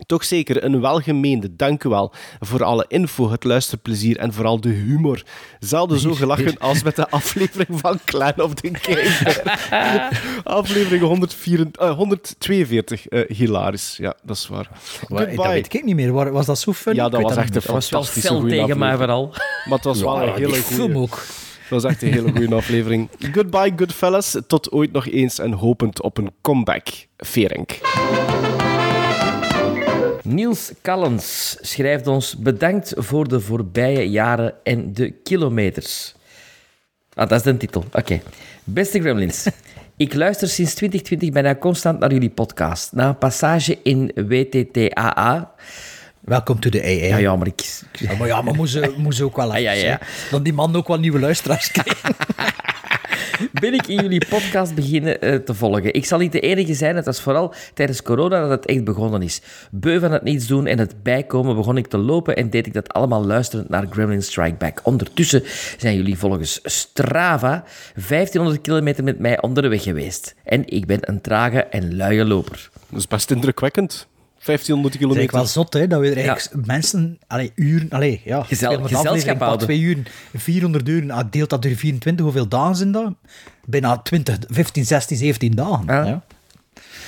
Toch 0.06 0.24
zeker 0.24 0.64
een 0.64 0.82
welgemeende 0.82 1.56
dank 1.56 1.84
u 1.84 1.90
wel 1.90 2.14
voor 2.40 2.64
alle 2.64 2.86
info, 2.88 3.32
het 3.32 3.44
luisterplezier 3.44 4.18
en 4.18 4.34
vooral 4.34 4.62
de 4.62 4.70
humor. 4.70 5.24
Zelden 5.60 6.00
zo 6.00 6.14
gelachen 6.14 6.58
als 6.58 6.84
met 6.84 6.96
de 6.96 7.10
aflevering 7.10 7.80
van 7.80 8.00
Clan 8.06 8.34
of 8.42 8.54
the 8.54 8.72
Cave. 8.72 9.42
aflevering 10.44 11.04
104, 11.04 11.68
eh, 11.72 11.96
142. 11.96 13.08
eh, 13.08 13.36
hilarisch, 13.38 13.98
ja, 13.98 14.14
dat 14.24 14.36
is 14.36 14.48
waar. 14.48 14.70
dat 15.08 15.20
Goodbye. 15.28 15.48
weet 15.48 15.74
ik 15.74 15.84
niet 15.84 15.96
meer. 15.96 16.12
Wa- 16.12 16.32
Was 16.32 16.46
dat 16.46 16.60
zo 16.60 16.74
fun? 16.74 16.96
Ja, 16.96 17.06
Ik 17.06 17.12
dat 17.12 17.22
was 17.22 17.36
echt 17.36 17.56
een 17.56 17.62
fantastische 17.62 18.28
goede 18.34 18.50
tegen 18.50 18.78
mij 18.78 18.92
aflevering. 18.94 18.98
vooral. 19.00 19.28
Maar 19.66 19.76
het 19.78 19.84
was 19.84 20.02
wel 20.02 20.22
een 20.22 20.34
hele 20.34 20.62
goede. 20.62 20.96
ook. 20.98 21.26
Dat 21.70 21.82
was 21.82 21.92
echt 21.92 22.02
een 22.02 22.12
hele 22.14 22.32
goede 22.32 22.56
aflevering. 22.62 23.10
Goodbye, 23.34 23.74
Goodfellas. 23.76 24.38
Tot 24.48 24.72
ooit 24.72 24.92
nog 24.92 25.08
eens 25.08 25.40
en 25.40 25.52
hopend 25.52 26.02
op 26.02 26.18
een 26.18 26.32
comeback. 26.42 26.88
Verenk. 27.18 27.80
Niels 30.24 30.72
Callens 30.82 31.58
schrijft 31.62 32.08
ons 32.08 32.38
bedankt 32.38 32.94
voor 32.96 33.28
de 33.28 33.40
voorbije 33.40 34.10
jaren 34.10 34.54
en 34.64 34.94
de 34.94 35.10
kilometers. 35.12 36.16
Ah, 37.14 37.30
dat 37.30 37.38
is 37.40 37.44
de 37.44 37.58
titel. 37.58 37.86
Oké. 37.92 38.22
Beste 38.64 39.00
Gremlins, 39.00 39.48
ik 39.98 40.14
luister 40.14 40.48
sinds 40.48 40.74
2020 40.74 41.32
bijna 41.32 41.56
constant 41.56 42.00
naar 42.00 42.12
jullie 42.12 42.30
podcast. 42.30 42.94
Na 42.94 43.08
een 43.08 43.18
passage 43.18 43.78
in 43.84 44.12
WTTAA... 44.16 45.54
Welkom 46.26 46.60
to 46.60 46.70
the 46.70 46.82
AA. 46.82 47.08
Ja, 47.08 47.18
ja, 47.18 47.36
maar 47.36 47.48
ik... 47.48 47.82
Ja, 47.92 48.16
maar 48.16 48.28
ja, 48.28 48.42
maar 48.42 48.56
moest 48.56 48.72
ze, 48.72 48.94
moest 48.98 49.18
ze 49.18 49.24
ook 49.24 49.36
wel 49.36 49.54
even 49.56 49.62
ja, 49.62 49.72
ja. 49.72 50.00
Dan 50.32 50.44
die 50.44 50.54
man 50.54 50.76
ook 50.76 50.88
wel 50.88 51.00
nieuwe 51.00 51.20
luisteraars 51.20 51.72
krijgen. 51.72 52.16
ben 53.52 53.74
ik 53.74 53.88
in 53.88 53.96
jullie 53.96 54.26
podcast 54.30 54.76
beginnen 54.76 55.22
eh, 55.22 55.36
te 55.36 55.54
volgen. 55.54 55.94
Ik 55.94 56.06
zal 56.06 56.20
niet 56.20 56.32
de 56.32 56.40
enige 56.40 56.74
zijn, 56.74 56.96
het 56.96 57.06
was 57.06 57.22
vooral 57.22 57.54
tijdens 57.74 58.02
corona 58.02 58.42
dat 58.42 58.50
het 58.50 58.66
echt 58.66 58.84
begonnen 58.84 59.22
is. 59.22 59.42
Beu 59.72 60.00
van 60.00 60.12
het 60.12 60.24
niets 60.24 60.48
doen 60.48 60.68
en 60.68 60.80
het 60.80 61.04
bijkomen 61.04 61.56
begon 61.56 61.78
ik 61.78 61.88
te 61.88 61.98
lopen 61.98 62.36
en 62.36 62.50
deed 62.50 62.66
ik 62.66 62.74
dat 62.74 62.94
allemaal 62.94 63.26
luisterend 63.26 63.70
naar 63.70 63.88
Gremlin 63.90 64.24
Strike 64.24 64.56
Back. 64.56 64.80
Ondertussen 64.84 65.44
zijn 65.78 65.96
jullie 65.96 66.18
volgens 66.18 66.60
Strava 66.64 67.64
1500 68.08 68.62
kilometer 68.62 69.04
met 69.04 69.20
mij 69.20 69.42
onderweg 69.42 69.84
geweest. 69.84 70.36
En 70.44 70.68
ik 70.70 70.86
ben 70.86 71.00
een 71.02 71.22
trage 71.22 71.64
en 71.64 71.96
luie 71.96 72.26
loper. 72.26 72.70
Dat 72.90 73.00
is 73.00 73.08
best 73.08 73.32
indrukwekkend. 73.32 74.08
1500 74.46 74.94
Het 74.94 75.02
is 75.02 75.08
kilometer. 75.08 75.20
eigenlijk 75.20 75.32
wel 75.32 75.64
zot, 75.64 75.74
hè, 75.74 75.88
dat 75.88 76.00
we 76.00 76.10
er 76.22 76.28
eigenlijk 76.30 76.68
mensen, 76.68 77.18
allee, 77.28 77.52
uren, 77.56 77.90
allee, 77.90 78.22
ja, 78.26 78.44
Gezel- 78.44 78.82
gezelschap 78.84 79.40
houden. 79.40 79.68
twee 79.68 79.80
uur, 79.80 79.98
400 80.34 80.88
uur, 80.88 81.12
ah, 81.12 81.24
deelt 81.30 81.50
dat 81.50 81.62
door 81.62 81.72
24, 81.76 82.26
hoeveel 82.26 82.48
dagen 82.48 82.76
zijn 82.76 82.92
dat? 82.92 83.14
Bijna 83.66 83.98
20, 83.98 84.38
15, 84.48 84.86
16, 84.86 85.18
17 85.18 85.52
dagen. 85.56 85.86
Ja. 85.88 86.24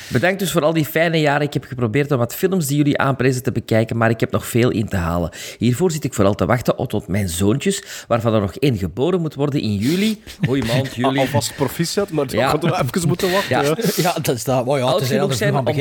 Bedankt 0.08 0.39
dus 0.39 0.52
voor 0.52 0.62
al 0.62 0.74
die 0.74 0.86
fijne 0.86 1.20
jaren. 1.20 1.48
Ik 1.48 1.54
heb 1.54 1.63
geprobeerd 1.65 2.12
om 2.12 2.18
wat 2.18 2.36
films 2.36 2.68
die 2.68 2.78
jullie 2.78 2.98
aanprijzen 2.98 3.44
te 3.44 3.52
bekijken, 3.52 3.98
maar 3.98 4.10
ik 4.10 4.20
heb 4.20 4.32
nog 4.32 4.46
veel 4.48 4.70
in 4.70 4.88
te 4.89 4.96
halen. 4.96 5.30
Hiervoor 5.58 5.91
zit 5.91 6.04
ik 6.04 6.13
vooral 6.13 6.34
te 6.36 6.46
wachten 6.46 6.88
tot 6.88 7.08
mijn 7.08 7.30
zoontjes, 7.30 7.84
waarvan 8.08 8.34
er 8.34 8.41
nog 8.41 8.56
één 8.56 8.78
geboren 8.78 9.22
moet 9.22 9.36
worden 9.36 9.62
in 9.62 9.76
juli. 9.76 10.22
Hoi 10.48 10.63
maand, 10.65 10.96
juli. 10.96 11.20
Alvast 11.20 11.56
proficiat, 11.56 12.10
maar 12.10 12.26
Ja. 12.30 12.50
gaat 12.50 12.62
nog 12.62 12.82
even 12.82 13.08
moeten 13.08 13.32
wachten. 13.32 13.50
Ja. 13.96 14.13
Dat 14.22 14.36
is 14.36 14.44
dat. 14.44 14.65
Oh 14.65 14.78
ja, 14.78 14.86
genoeg 14.86 15.06
zijn 15.06 15.24
om 15.24 15.32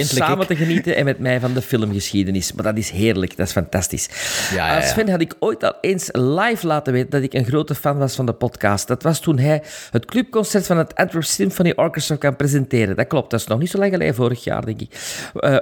samen 0.05 0.41
ik. 0.41 0.47
te 0.47 0.57
genieten 0.57 0.97
en 0.97 1.05
met 1.05 1.19
mij 1.19 1.41
van 1.41 1.53
de 1.55 1.63
filmgeschiedenis. 1.63 2.53
Maar 2.53 2.65
dat 2.65 2.77
is 2.77 2.91
heerlijk, 2.91 3.37
dat 3.37 3.47
is 3.47 3.53
fantastisch. 3.53 4.09
Ja, 4.55 4.67
ja, 4.67 4.75
ja. 4.81 4.87
Sven 4.87 5.09
had 5.09 5.21
ik 5.21 5.35
ooit 5.39 5.65
al 5.65 5.75
eens 5.81 6.09
live 6.13 6.67
laten 6.67 6.93
weten 6.93 7.11
dat 7.11 7.23
ik 7.23 7.35
een 7.35 7.45
grote 7.45 7.75
fan 7.75 7.99
was 7.99 8.15
van 8.15 8.27
de 8.27 8.33
podcast. 8.33 8.89
Dat 8.89 9.03
was 9.03 9.21
toen 9.21 9.39
hij 9.39 9.63
het 9.91 10.05
clubconcert 10.05 10.67
van 10.67 10.79
het 10.79 10.95
Antwerp 10.95 11.25
Symphony 11.25 11.73
Orchestra 11.77 12.17
kan 12.17 12.37
presenteren. 12.37 12.97
Dat 12.97 13.07
klopt, 13.07 13.31
dat 13.31 13.41
is 13.41 13.47
nog 13.47 13.59
niet 13.59 13.71
zo 13.71 13.79
lang 13.79 13.93
geleden, 13.93 14.14
vorig 14.15 14.45
jaar 14.45 14.65
denk 14.65 14.81
ik. 14.81 15.21
Eh, 15.35 15.57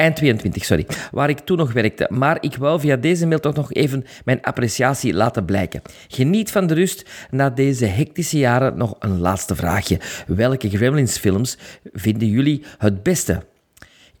Eind 0.00 0.16
22, 0.16 0.64
sorry. 0.64 0.86
Waar 1.10 1.28
ik 1.28 1.38
toen 1.38 1.56
nog 1.56 1.72
werkte. 1.72 2.06
Maar 2.10 2.38
ik 2.40 2.56
wou 2.56 2.80
via 2.80 2.96
deze 2.96 3.26
mail 3.26 3.40
toch 3.40 3.54
nog 3.54 3.72
even 3.72 4.04
mijn 4.24 4.42
appreciatie 4.42 5.14
laten 5.14 5.44
blijken. 5.44 5.82
Geniet 6.08 6.50
van 6.50 6.66
de 6.66 6.74
rust 6.74 7.08
na 7.30 7.50
deze 7.50 7.86
hectische 7.86 8.38
jaren. 8.38 8.76
Nog 8.76 8.96
een 8.98 9.18
laatste 9.18 9.54
vraagje. 9.54 10.00
Welke 10.26 10.70
Gremlins-films 10.70 11.58
vinden 11.92 12.28
jullie 12.28 12.64
het 12.78 13.02
beste? 13.02 13.42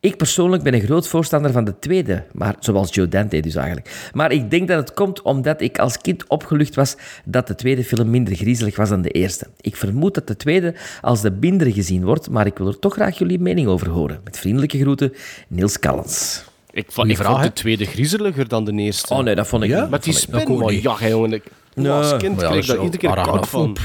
Ik 0.00 0.16
persoonlijk 0.16 0.62
ben 0.62 0.74
een 0.74 0.80
groot 0.80 1.08
voorstander 1.08 1.52
van 1.52 1.64
de 1.64 1.78
tweede, 1.78 2.24
maar 2.32 2.54
zoals 2.60 2.94
Joe 2.94 3.08
Dante 3.08 3.40
dus 3.40 3.54
eigenlijk. 3.54 4.10
Maar 4.12 4.32
ik 4.32 4.50
denk 4.50 4.68
dat 4.68 4.78
het 4.78 4.94
komt 4.94 5.22
omdat 5.22 5.60
ik 5.60 5.78
als 5.78 5.98
kind 5.98 6.24
opgelucht 6.28 6.74
was 6.74 6.96
dat 7.24 7.46
de 7.46 7.54
tweede 7.54 7.84
film 7.84 8.10
minder 8.10 8.34
griezelig 8.34 8.76
was 8.76 8.88
dan 8.88 9.02
de 9.02 9.08
eerste. 9.10 9.46
Ik 9.60 9.76
vermoed 9.76 10.14
dat 10.14 10.26
de 10.26 10.36
tweede 10.36 10.74
als 11.00 11.20
de 11.20 11.30
minder 11.30 11.72
gezien 11.72 12.04
wordt, 12.04 12.30
maar 12.30 12.46
ik 12.46 12.58
wil 12.58 12.66
er 12.66 12.78
toch 12.78 12.92
graag 12.94 13.18
jullie 13.18 13.38
mening 13.38 13.68
over 13.68 13.88
horen. 13.88 14.20
Met 14.24 14.38
vriendelijke 14.38 14.78
groeten, 14.78 15.12
Niels 15.48 15.78
Callens. 15.78 16.44
Ik, 16.70 16.86
vond, 16.92 17.10
ik 17.10 17.16
vraag, 17.16 17.30
vond 17.32 17.42
de 17.42 17.52
tweede 17.52 17.84
griezeliger 17.84 18.48
dan 18.48 18.64
de 18.64 18.72
eerste. 18.72 19.14
Oh 19.14 19.22
nee, 19.22 19.34
dat 19.34 19.46
vond 19.46 19.62
ik 19.62 19.70
Ja? 19.70 19.80
niet. 19.80 19.90
Met 19.90 20.02
die 20.02 20.12
spin. 20.12 20.80
Ja, 20.82 21.08
jongen. 21.08 21.32
Ik, 21.32 21.44
Nee. 21.74 21.90
Als 21.90 22.16
kind 22.16 22.40
ja, 22.40 22.48
kreeg 22.48 22.60
ik 22.62 22.66
daar 22.66 22.84
iedere 22.84 22.96
keer 22.98 23.22
koud 23.24 23.48
van. 23.48 23.76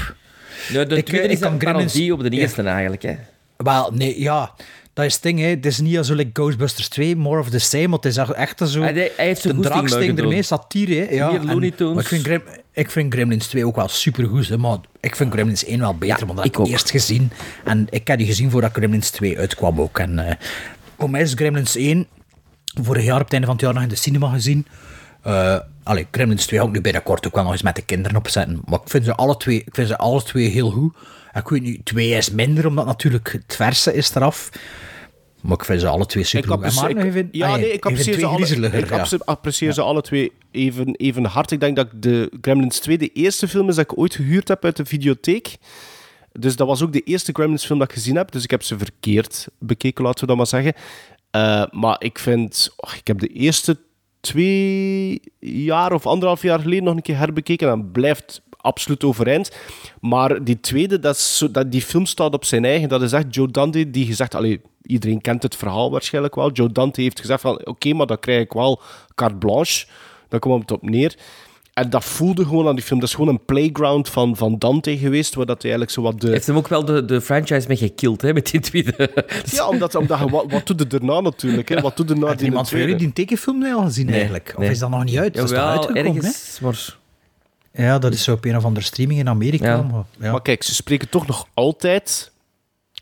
Nee, 0.72 0.86
de 0.86 0.96
Ik, 0.96 1.06
tweede 1.06 1.28
is 1.28 1.40
een 1.40 1.56
parodie 1.58 2.12
op 2.12 2.22
de 2.22 2.30
Ja. 2.30 2.40
eerste 2.40 2.62
eigenlijk. 2.62 3.02
Hè. 3.02 3.14
Wel, 3.56 3.90
nee, 3.94 4.20
ja. 4.20 4.54
Dat 4.96 5.04
is 5.04 5.14
het 5.14 5.22
ding, 5.22 5.38
hè. 5.38 5.46
Het 5.46 5.66
is 5.66 5.80
niet 5.80 5.98
als 5.98 6.08
like 6.08 6.30
Ghostbusters 6.32 6.88
2, 6.88 7.16
more 7.16 7.40
of 7.40 7.50
the 7.50 7.58
same, 7.58 7.88
want 7.88 8.04
het 8.04 8.16
is 8.16 8.18
echt 8.34 8.68
zo... 8.68 8.80
Hij- 8.82 9.12
hij 9.16 9.26
heeft 9.26 9.42
de 9.42 9.48
ermee, 10.16 10.42
satire, 10.42 10.94
hè. 10.94 11.14
Ja, 11.14 11.30
Hier, 11.30 11.38
en- 11.40 11.46
Looney 11.46 11.68
ik, 11.68 12.06
vind 12.06 12.22
Grem, 12.24 12.42
ik 12.72 12.90
vind 12.90 13.12
Gremlins 13.14 13.46
2 13.46 13.66
ook 13.66 13.76
wel 13.76 13.88
supergoed, 13.88 14.48
hè, 14.48 14.58
maar 14.58 14.78
ik 15.00 15.16
vind 15.16 15.32
Gremlins 15.32 15.64
1 15.64 15.78
wel 15.80 15.94
beter, 15.94 16.18
Ja, 16.18 16.24
want 16.26 16.36
dat 16.36 16.46
ik 16.46 16.52
heb 16.52 16.60
ik 16.60 16.66
ook. 16.66 16.72
eerst 16.72 16.90
gezien. 16.90 17.30
En 17.64 17.86
ik 17.90 18.06
heb 18.06 18.18
die 18.18 18.26
gezien 18.26 18.50
voordat 18.50 18.72
Gremlins 18.72 19.10
2 19.10 19.38
uitkwam 19.38 19.80
ook. 19.80 19.98
En 19.98 20.38
voor 20.98 21.10
mij 21.10 21.20
is 21.20 21.32
Gremlins 21.32 21.76
1 21.76 22.06
vorig 22.82 23.04
jaar 23.04 23.18
op 23.18 23.24
het 23.24 23.32
einde 23.32 23.46
van 23.46 23.56
het 23.56 23.64
jaar 23.64 23.74
nog 23.74 23.82
in 23.82 23.88
de 23.88 23.96
cinema 23.96 24.28
gezien. 24.32 24.66
Eh 25.22 25.58
allee, 25.82 26.06
Gremlins 26.10 26.46
2 26.46 26.60
ga 26.60 26.66
ik 26.66 26.72
nu 26.72 26.80
binnenkort 26.80 27.26
ook 27.26 27.34
wel 27.34 27.42
nog 27.42 27.52
eens 27.52 27.62
met 27.62 27.76
de 27.76 27.82
kinderen 27.82 28.16
opzetten. 28.16 28.60
Maar 28.64 28.80
ik 28.84 28.90
vind 28.90 29.04
ze 29.04 29.14
alle 29.14 29.36
twee, 29.36 29.56
ik 29.66 29.74
vind 29.74 29.88
ze 29.88 29.96
alle 29.98 30.22
twee 30.22 30.48
heel 30.48 30.70
goed. 30.70 30.94
Ik 31.36 31.48
weet 31.48 31.62
niet, 31.62 31.84
2 31.84 32.10
is 32.10 32.30
minder, 32.30 32.66
omdat 32.66 32.86
natuurlijk 32.86 33.32
het 33.32 33.56
verse 33.56 33.94
is 33.94 34.14
eraf. 34.14 34.50
Maar 35.40 35.56
ik 35.56 35.64
vind 35.64 35.80
ze 35.80 35.86
alle 35.86 36.06
twee 36.06 36.24
super 36.24 36.88
ik- 36.90 36.96
even, 37.04 37.28
ja, 37.32 37.56
nee, 37.56 37.72
ik 37.72 37.84
apprecieer, 37.84 38.18
ze, 38.18 38.26
alle, 38.26 38.46
ik 38.78 38.88
ja. 38.88 38.98
appre- 38.98 39.24
apprecieer 39.24 39.72
ze 39.72 39.82
alle 39.82 40.02
twee 40.02 40.32
even, 40.50 40.94
even 40.94 41.24
hard. 41.24 41.50
Ik 41.50 41.60
denk 41.60 41.76
dat 41.76 41.88
de 41.94 42.32
Gremlins 42.40 42.78
2 42.78 42.98
de 42.98 43.12
eerste 43.12 43.48
film 43.48 43.68
is 43.68 43.74
dat 43.74 43.84
ik 43.90 43.98
ooit 43.98 44.14
gehuurd 44.14 44.48
heb 44.48 44.64
uit 44.64 44.76
de 44.76 44.84
videotheek. 44.84 45.56
Dus 46.32 46.56
dat 46.56 46.66
was 46.66 46.82
ook 46.82 46.92
de 46.92 47.00
eerste 47.00 47.32
Gremlins 47.32 47.66
film 47.66 47.78
dat 47.78 47.88
ik 47.88 47.94
gezien 47.94 48.16
heb. 48.16 48.32
Dus 48.32 48.44
ik 48.44 48.50
heb 48.50 48.62
ze 48.62 48.78
verkeerd 48.78 49.46
bekeken, 49.58 50.04
laten 50.04 50.20
we 50.20 50.26
dat 50.26 50.36
maar 50.36 50.46
zeggen. 50.46 50.72
Eh, 51.30 51.64
maar 51.70 51.96
ik 51.98 52.18
vind... 52.18 52.70
oh, 52.76 52.90
ik 52.96 53.06
heb 53.06 53.18
de 53.18 53.28
eerste 53.28 53.78
twee 54.20 55.20
jaar 55.40 55.92
of 55.92 56.06
anderhalf 56.06 56.42
jaar 56.42 56.60
geleden 56.60 56.84
nog 56.84 56.96
een 56.96 57.02
keer 57.02 57.18
herbekeken. 57.18 57.70
En 57.70 57.90
blijft 57.92 58.42
absoluut 58.66 59.04
overeind. 59.04 59.50
Maar 60.00 60.44
die 60.44 60.60
tweede, 60.60 60.98
dat 60.98 61.16
is 61.16 61.38
zo, 61.38 61.50
dat, 61.50 61.72
die 61.72 61.82
film 61.82 62.06
staat 62.06 62.34
op 62.34 62.44
zijn 62.44 62.64
eigen. 62.64 62.88
Dat 62.88 63.02
is 63.02 63.12
echt 63.12 63.34
Joe 63.34 63.48
Dante 63.48 63.90
die 63.90 64.06
gezegd... 64.06 64.34
Allee, 64.34 64.60
iedereen 64.82 65.20
kent 65.20 65.42
het 65.42 65.56
verhaal 65.56 65.90
waarschijnlijk 65.90 66.34
wel. 66.34 66.52
Joe 66.52 66.72
Dante 66.72 67.00
heeft 67.00 67.20
gezegd 67.20 67.40
van... 67.40 67.66
Oké, 67.66 67.92
maar 67.92 68.06
dan 68.06 68.20
krijg 68.20 68.40
ik 68.40 68.52
wel 68.52 68.80
carte 69.14 69.36
blanche. 69.36 69.86
Dan 70.28 70.40
komt 70.40 70.60
het 70.60 70.70
op 70.70 70.88
neer. 70.88 71.14
En 71.72 71.90
dat 71.90 72.04
voelde 72.04 72.44
gewoon 72.44 72.68
aan 72.68 72.74
die 72.74 72.84
film. 72.84 73.00
Dat 73.00 73.08
is 73.08 73.14
gewoon 73.14 73.30
een 73.30 73.44
playground 73.44 74.08
van, 74.08 74.36
van 74.36 74.58
Dante 74.58 74.98
geweest, 74.98 75.34
waar 75.34 75.46
dat 75.46 75.62
hij 75.62 75.70
eigenlijk 75.70 75.90
zo 75.90 76.02
wat 76.02 76.20
de... 76.20 76.28
Heeft 76.28 76.46
hem 76.46 76.56
ook 76.56 76.68
wel 76.68 76.84
de, 76.84 77.04
de 77.04 77.20
franchise 77.20 77.68
mee 77.68 77.76
gekild, 77.76 78.22
hè, 78.22 78.32
met 78.32 78.50
die 78.50 78.60
tweede. 78.60 79.10
Ja, 79.50 79.68
omdat, 79.68 79.94
omdat 79.94 80.30
wat, 80.30 80.44
wat 80.50 80.66
doet 80.66 80.80
er 80.80 80.88
daarna 80.88 81.20
natuurlijk? 81.20 81.68
Hè? 81.68 81.80
Wat 81.80 81.96
doet 81.96 82.10
er 82.10 82.18
na 82.18 82.26
Had 82.26 82.38
die 82.38 82.46
iemand 82.46 82.68
van 82.68 82.78
jullie 82.78 82.96
die 82.96 83.12
tekenfilm 83.12 83.64
al 83.64 83.82
gezien 83.82 84.08
eigenlijk? 84.08 84.52
Of 84.56 84.60
nee. 84.60 84.70
is 84.70 84.78
dat 84.78 84.90
nog 84.90 85.04
niet 85.04 85.18
uit? 85.18 85.34
Dat 85.34 85.44
is 85.44 85.50
Jawel, 85.50 85.68
uitgekomen, 85.68 86.14
ergens, 86.14 86.58
maar... 86.60 86.96
Ja, 87.76 87.98
dat 87.98 88.12
is 88.12 88.22
zo 88.22 88.32
op 88.32 88.44
een 88.44 88.56
of 88.56 88.64
andere 88.64 88.86
streaming 88.86 89.20
in 89.20 89.28
Amerika. 89.28 89.66
Ja. 89.66 89.82
Maar, 89.82 90.04
ja. 90.18 90.30
Maar 90.30 90.42
kijk, 90.42 90.62
ze 90.62 90.74
spreken 90.74 91.08
toch 91.08 91.26
nog 91.26 91.46
altijd 91.54 92.30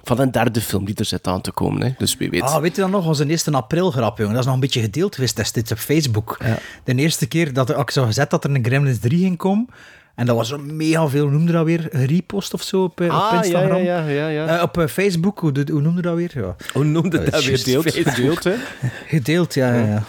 van 0.03 0.21
een 0.21 0.31
derde 0.31 0.61
film 0.61 0.85
die 0.85 0.95
er 0.95 1.05
zit 1.05 1.27
aan 1.27 1.41
te 1.41 1.53
komen. 1.53 1.83
Hè? 1.83 1.95
Dus 1.99 2.17
wie 2.17 2.31
weet. 2.31 2.43
Ah, 2.43 2.61
weet 2.61 2.75
je 2.75 2.81
dan 2.81 2.91
nog, 2.91 3.07
onze 3.07 3.27
eerste 3.27 3.51
april 3.51 3.91
grap, 3.91 4.19
jongen. 4.19 4.33
Dat 4.33 4.41
is 4.41 4.47
nog 4.47 4.55
een 4.55 4.61
beetje 4.61 4.81
gedeeld 4.81 5.15
geweest 5.15 5.37
destijds 5.37 5.73
op 5.73 5.79
Facebook. 5.79 6.39
De 6.85 6.95
eerste 6.95 7.27
keer 7.27 7.53
dat 7.53 7.79
ik 7.79 7.91
zo 7.91 8.05
gezet 8.05 8.31
dat 8.31 8.45
er 8.45 8.51
een 8.51 8.65
Gremlins 8.65 8.99
3 8.99 9.19
ging 9.19 9.37
komen. 9.37 9.69
En 10.15 10.27
dat 10.27 10.37
was 10.37 10.49
zo 10.49 10.59
mega 10.59 11.09
veel, 11.09 11.23
hoe 11.23 11.33
noemde 11.33 11.53
dat 11.53 11.65
weer? 11.65 11.89
Repost 11.91 12.55
of 12.55 12.63
zo 12.63 12.83
op, 12.83 13.01
eh, 13.01 13.07
op 13.07 13.13
ah, 13.13 13.31
ja, 13.33 13.43
Instagram? 13.43 13.83
ja, 13.83 14.07
ja. 14.07 14.09
ja, 14.09 14.29
ja. 14.29 14.57
Eh, 14.57 14.63
op 14.63 14.79
eh, 14.79 14.87
Facebook, 14.87 15.39
hoe, 15.39 15.53
hoe 15.71 15.81
noemde 15.81 16.03
dat 16.03 16.15
weer? 16.15 16.31
Ja. 16.35 16.57
Hoe 16.73 16.85
noemde 16.85 17.31
dat 17.31 17.45
weer? 17.45 17.59
gedeeld, 17.59 17.93
gedeeld, 17.93 18.45
hè. 18.45 18.55
Gedeeld, 19.17 19.55
ja, 19.55 19.75
ja, 19.75 19.87
ja. 19.87 20.03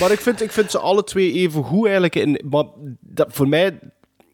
Maar 0.00 0.10
ik 0.10 0.20
vind, 0.20 0.42
ik 0.42 0.52
vind 0.52 0.70
ze 0.70 0.78
alle 0.78 1.04
twee 1.04 1.32
even 1.32 1.64
goed 1.64 1.84
eigenlijk. 1.84 2.16
En, 2.16 2.44
maar 2.50 2.64
dat, 3.00 3.28
voor 3.30 3.48
mij, 3.48 3.78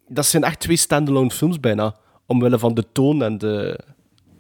dat 0.09 0.27
zijn 0.27 0.45
echt 0.45 0.61
twee 0.61 0.77
standalone 0.77 1.31
films 1.31 1.61
bijna. 1.61 1.95
Omwille 2.27 2.59
van 2.59 2.75
de 2.75 2.85
toon 2.93 3.23
en 3.23 3.39
de... 3.39 3.81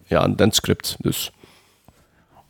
Ja, 0.04 0.22
en 0.22 0.32
het 0.36 0.54
script, 0.54 0.96
dus... 0.98 1.30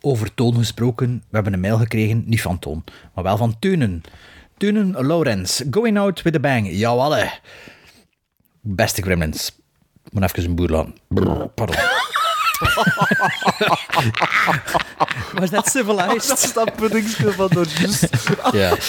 Over 0.01 0.33
Toon 0.33 0.55
gesproken, 0.55 1.23
we 1.29 1.35
hebben 1.35 1.53
een 1.53 1.59
mail 1.59 1.77
gekregen, 1.77 2.23
niet 2.25 2.41
van 2.41 2.59
Toon, 2.59 2.83
maar 3.13 3.23
wel 3.23 3.37
van 3.37 3.59
Teunen. 3.59 4.01
Teunen 4.57 5.05
Lawrence, 5.05 5.67
going 5.71 5.97
out 5.97 6.21
with 6.21 6.35
a 6.35 6.39
bang. 6.39 6.67
Jawel, 6.71 7.15
hè. 7.15 7.25
Beste 8.61 9.01
Gremlins. 9.01 9.47
Ik 10.03 10.13
moet 10.13 10.23
even 10.23 10.43
een 10.43 10.55
boer 10.55 10.69
laten. 10.69 10.95
Brrr, 11.07 11.47
Pardon. 11.47 11.75
Was 15.39 15.49
dat 15.49 15.69
civilized? 15.69 16.27
Dat 16.27 16.43
is 16.43 16.53
dat 16.53 16.75
puddingske 16.75 17.31
van 17.31 17.47
Dorjus. 17.47 18.03
Ja. 18.51 18.77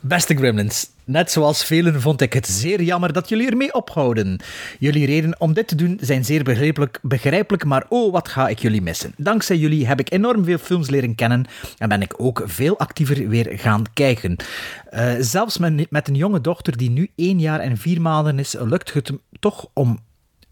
Beste 0.00 0.36
Gremlins, 0.36 0.90
net 1.04 1.30
zoals 1.30 1.64
velen 1.64 2.00
vond 2.00 2.20
ik 2.20 2.32
het 2.32 2.46
zeer 2.46 2.82
jammer 2.82 3.12
dat 3.12 3.28
jullie 3.28 3.50
ermee 3.50 3.74
ophouden. 3.74 4.40
Jullie 4.78 5.06
reden 5.06 5.40
om 5.40 5.52
dit 5.52 5.68
te 5.68 5.74
doen 5.74 5.98
zijn 6.00 6.24
zeer 6.24 6.42
begrijpelijk, 6.42 6.98
begrijpelijk, 7.02 7.64
maar 7.64 7.86
oh, 7.88 8.12
wat 8.12 8.28
ga 8.28 8.48
ik 8.48 8.58
jullie 8.58 8.82
missen. 8.82 9.12
Dankzij 9.16 9.56
jullie 9.56 9.86
heb 9.86 10.00
ik 10.00 10.12
enorm 10.12 10.44
veel 10.44 10.58
films 10.58 10.90
leren 10.90 11.14
kennen 11.14 11.46
en 11.78 11.88
ben 11.88 12.02
ik 12.02 12.14
ook 12.16 12.42
veel 12.44 12.78
actiever 12.78 13.28
weer 13.28 13.52
gaan 13.58 13.82
kijken. 13.94 14.36
Eh, 14.90 15.14
zelfs 15.20 15.58
met, 15.58 15.90
met 15.90 16.08
een 16.08 16.14
jonge 16.14 16.40
dochter 16.40 16.76
die 16.76 16.90
nu 16.90 17.10
één 17.14 17.40
jaar 17.40 17.60
en 17.60 17.76
vier 17.76 18.00
maanden 18.00 18.38
is, 18.38 18.56
lukt 18.58 18.92
het 18.92 19.12
toch 19.40 19.66
om 19.72 19.98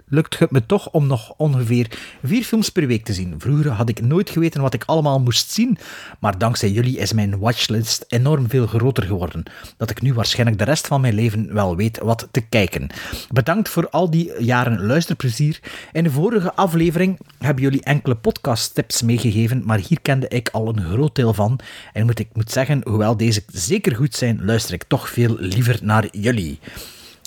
lukt 0.08 0.38
het 0.38 0.50
me 0.50 0.66
toch 0.66 0.90
om 0.90 1.06
nog 1.06 1.34
ongeveer 1.36 1.98
vier 2.22 2.44
films 2.44 2.68
per 2.68 2.86
week 2.86 3.04
te 3.04 3.12
zien. 3.12 3.34
Vroeger 3.38 3.70
had 3.70 3.88
ik 3.88 4.00
nooit 4.00 4.30
geweten 4.30 4.60
wat 4.60 4.74
ik 4.74 4.84
allemaal 4.84 5.20
moest 5.20 5.50
zien, 5.50 5.78
maar 6.20 6.38
dankzij 6.38 6.70
jullie 6.70 6.98
is 6.98 7.12
mijn 7.12 7.38
watchlist 7.38 8.04
enorm 8.08 8.48
veel 8.48 8.66
groter 8.66 9.02
geworden, 9.02 9.42
dat 9.76 9.90
ik 9.90 10.02
nu 10.02 10.14
waarschijnlijk 10.14 10.58
de 10.58 10.64
rest 10.64 10.86
van 10.86 11.00
mijn 11.00 11.14
leven 11.14 11.54
wel 11.54 11.76
weet 11.76 11.98
wat 11.98 12.28
te 12.30 12.40
kijken. 12.40 12.90
Bedankt 13.30 13.68
voor 13.68 13.88
al 13.88 14.10
die 14.10 14.32
jaren 14.38 14.86
luisterplezier. 14.86 15.60
In 15.92 16.02
de 16.02 16.10
vorige 16.10 16.54
aflevering 16.54 17.18
hebben 17.38 17.62
jullie 17.62 17.82
enkele 17.82 18.14
podcasttips 18.14 19.02
meegegeven, 19.02 19.62
maar 19.64 19.78
hier 19.78 20.00
kende 20.00 20.28
ik 20.28 20.48
al 20.48 20.68
een 20.68 20.82
groot 20.82 21.14
deel 21.14 21.34
van. 21.34 21.58
En 21.92 22.06
moet 22.06 22.18
ik 22.18 22.28
moet 22.32 22.52
zeggen, 22.52 22.80
hoewel 22.84 23.16
deze 23.16 23.42
zeker 23.46 23.96
goed 23.96 24.14
zijn, 24.14 24.44
luister 24.44 24.74
ik 24.74 24.84
toch 24.88 25.08
veel 25.08 25.36
liever 25.38 25.78
naar 25.82 26.08
jullie. 26.10 26.58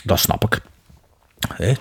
Dat 0.03 0.19
snap 0.19 0.43
ik. 0.43 0.61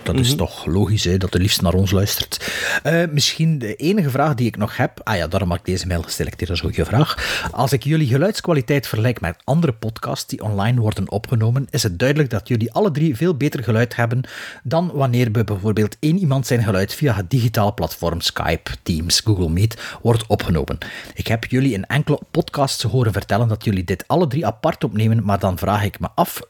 Dat 0.03 0.19
is 0.19 0.35
toch 0.35 0.65
logisch 0.65 1.03
hè, 1.03 1.17
dat 1.17 1.31
de 1.31 1.39
liefst 1.39 1.61
naar 1.61 1.73
ons 1.73 1.91
luistert. 1.91 2.51
Eh, 2.83 3.03
misschien 3.11 3.59
de 3.59 3.75
enige 3.75 4.09
vraag 4.09 4.35
die 4.35 4.47
ik 4.47 4.57
nog 4.57 4.77
heb. 4.77 5.01
Ah 5.03 5.15
ja, 5.15 5.27
daarom 5.27 5.49
heb 5.49 5.59
ik 5.59 5.65
deze 5.65 5.87
mail 5.87 6.01
geselecteerd. 6.01 6.49
Dat 6.49 6.57
is 6.57 6.63
een 6.63 6.69
goede 6.69 6.89
vraag. 6.89 7.41
Als 7.51 7.73
ik 7.73 7.83
jullie 7.83 8.07
geluidskwaliteit 8.07 8.87
vergelijk 8.87 9.21
met 9.21 9.35
andere 9.43 9.73
podcasts 9.73 10.27
die 10.27 10.43
online 10.43 10.79
worden 10.79 11.11
opgenomen, 11.11 11.67
is 11.69 11.83
het 11.83 11.99
duidelijk 11.99 12.29
dat 12.29 12.47
jullie 12.47 12.71
alle 12.71 12.91
drie 12.91 13.15
veel 13.15 13.35
beter 13.35 13.63
geluid 13.63 13.95
hebben 13.95 14.21
dan 14.63 14.91
wanneer 14.93 15.31
bij 15.31 15.43
bijvoorbeeld 15.43 15.97
één 15.99 16.17
iemand 16.17 16.47
zijn 16.47 16.63
geluid 16.63 16.93
via 16.93 17.13
het 17.13 17.29
digitale 17.29 17.73
platform 17.73 18.21
Skype, 18.21 18.71
Teams, 18.83 19.19
Google 19.19 19.49
Meet 19.49 19.81
wordt 20.01 20.27
opgenomen. 20.27 20.77
Ik 21.13 21.27
heb 21.27 21.45
jullie 21.45 21.73
in 21.73 21.85
enkele 21.85 22.19
podcasts 22.31 22.83
horen 22.83 23.13
vertellen 23.13 23.47
dat 23.47 23.63
jullie 23.63 23.83
dit 23.83 24.03
alle 24.07 24.27
drie 24.27 24.45
apart 24.45 24.83
opnemen, 24.83 25.23
maar 25.23 25.39
dan 25.39 25.57
vraag 25.57 25.83
ik 25.83 25.99
me 25.99 26.07
af 26.15 26.41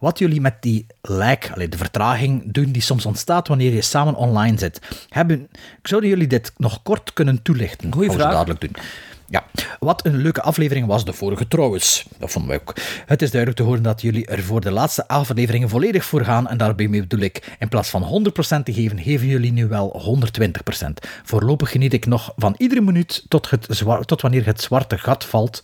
wat 0.00 0.18
jullie 0.18 0.40
met 0.40 0.54
die 0.60 0.86
lag, 1.08 1.38
de 1.38 1.76
vertraging, 1.76 2.52
doen 2.52 2.72
die 2.72 2.82
soms 2.82 3.06
ontstaat 3.06 3.48
wanneer 3.48 3.72
je 3.72 3.82
samen 3.82 4.14
online 4.14 4.58
zit. 4.58 4.80
Hebben, 5.08 5.48
zouden 5.82 6.10
jullie 6.10 6.26
dit 6.26 6.52
nog 6.56 6.82
kort 6.82 7.12
kunnen 7.12 7.42
toelichten? 7.42 7.92
Goeie 7.92 8.10
vraag. 8.10 8.30
zo 8.30 8.36
dadelijk 8.36 8.60
doen. 8.60 8.76
Ja, 9.28 9.44
wat 9.78 10.06
een 10.06 10.16
leuke 10.16 10.42
aflevering 10.42 10.86
was 10.86 11.04
de 11.04 11.12
vorige 11.12 11.48
trouwens. 11.48 12.06
Dat 12.18 12.30
vonden 12.30 12.50
we 12.50 12.60
ook. 12.60 12.74
Het 13.06 13.22
is 13.22 13.30
duidelijk 13.30 13.60
te 13.60 13.66
horen 13.66 13.82
dat 13.82 14.00
jullie 14.00 14.26
er 14.26 14.42
voor 14.42 14.60
de 14.60 14.70
laatste 14.70 15.08
afleveringen 15.08 15.68
volledig 15.68 16.04
voor 16.04 16.24
gaan. 16.24 16.48
En 16.48 16.56
daarbij 16.56 16.88
bedoel 16.90 17.20
ik, 17.20 17.56
in 17.58 17.68
plaats 17.68 17.88
van 17.90 18.24
100% 18.58 18.62
te 18.62 18.72
geven, 18.72 18.98
geven 18.98 19.26
jullie 19.26 19.52
nu 19.52 19.66
wel 19.66 20.18
120%. 20.84 20.86
Voorlopig 21.22 21.70
geniet 21.70 21.92
ik 21.92 22.06
nog 22.06 22.32
van 22.36 22.54
iedere 22.58 22.80
minuut 22.80 23.24
tot, 23.28 23.50
het 23.50 23.82
tot 24.06 24.20
wanneer 24.20 24.46
het 24.46 24.60
zwarte 24.60 24.98
gat 24.98 25.24
valt. 25.24 25.62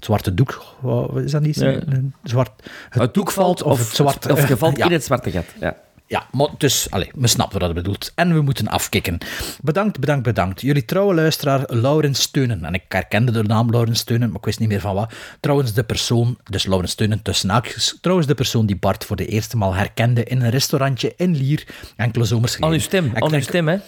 Het 0.00 0.08
zwarte 0.08 0.34
doek, 0.34 0.64
wat 0.80 1.16
is 1.16 1.30
dat 1.30 1.42
niet? 1.42 1.60
Een 1.60 2.14
zwart, 2.22 2.50
het, 2.88 3.14
doek 3.14 3.30
valt 3.30 3.62
of, 3.62 3.78
het 3.78 3.96
zwarte... 3.96 4.32
Of 4.32 4.48
je 4.48 4.56
valt 4.56 4.76
Ja. 4.76 4.86
in 4.86 4.92
het 4.92 5.04
zwarte 5.04 5.30
gat. 5.30 5.44
Ja. 5.60 5.76
Ja, 6.06 6.26
maar 6.32 6.48
dus, 6.58 6.90
allez, 6.90 7.08
we 7.14 7.26
snappen 7.26 7.58
wat 7.58 7.74
dat 7.74 7.82
bedoelt. 7.82 8.12
En 8.14 8.34
we 8.34 8.40
moeten 8.40 8.68
afkicken. 8.68 9.18
Bedankt, 9.62 10.00
bedankt, 10.00 10.22
bedankt. 10.22 10.60
Jullie 10.60 10.84
trouwe 10.84 11.14
luisteraar, 11.14 11.62
Laurens 11.66 12.22
Steunen. 12.22 12.64
En 12.64 12.74
ik 12.74 12.82
herkende 12.88 13.32
de 13.32 13.42
naam 13.42 13.70
Laurens 13.70 13.98
Steunen, 14.00 14.28
maar 14.28 14.38
ik 14.38 14.44
wist 14.44 14.58
niet 14.58 14.68
meer 14.68 14.80
van 14.80 14.94
wat. 14.94 15.12
Trouwens, 15.40 15.72
de 15.72 15.84
persoon, 15.84 16.38
dus 16.44 16.66
Laurens 16.66 16.92
Steunen 16.92 17.22
tussen 17.22 17.50
haakjes, 17.50 17.98
trouwens 18.00 18.28
de 18.28 18.34
persoon 18.34 18.66
die 18.66 18.76
Bart 18.76 19.04
voor 19.04 19.16
de 19.16 19.26
eerste 19.26 19.56
maal 19.56 19.74
herkende 19.74 20.24
in 20.24 20.42
een 20.42 20.50
restaurantje 20.50 21.12
in 21.16 21.36
Lier, 21.36 21.66
enkele 21.96 22.24
zomers 22.24 22.54
geleden. 22.54 22.74
uw 22.76 22.82
stem, 22.82 23.10
aan 23.14 23.32
uw 23.34 23.40
stem, 23.40 23.68
hè. 23.68 23.78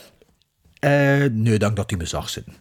eh, 0.78 1.30
nee, 1.30 1.58
dank 1.58 1.76
dat 1.76 1.90
hij 1.90 1.98
me 1.98 2.04
zag 2.06 2.28
zitten. 2.28 2.54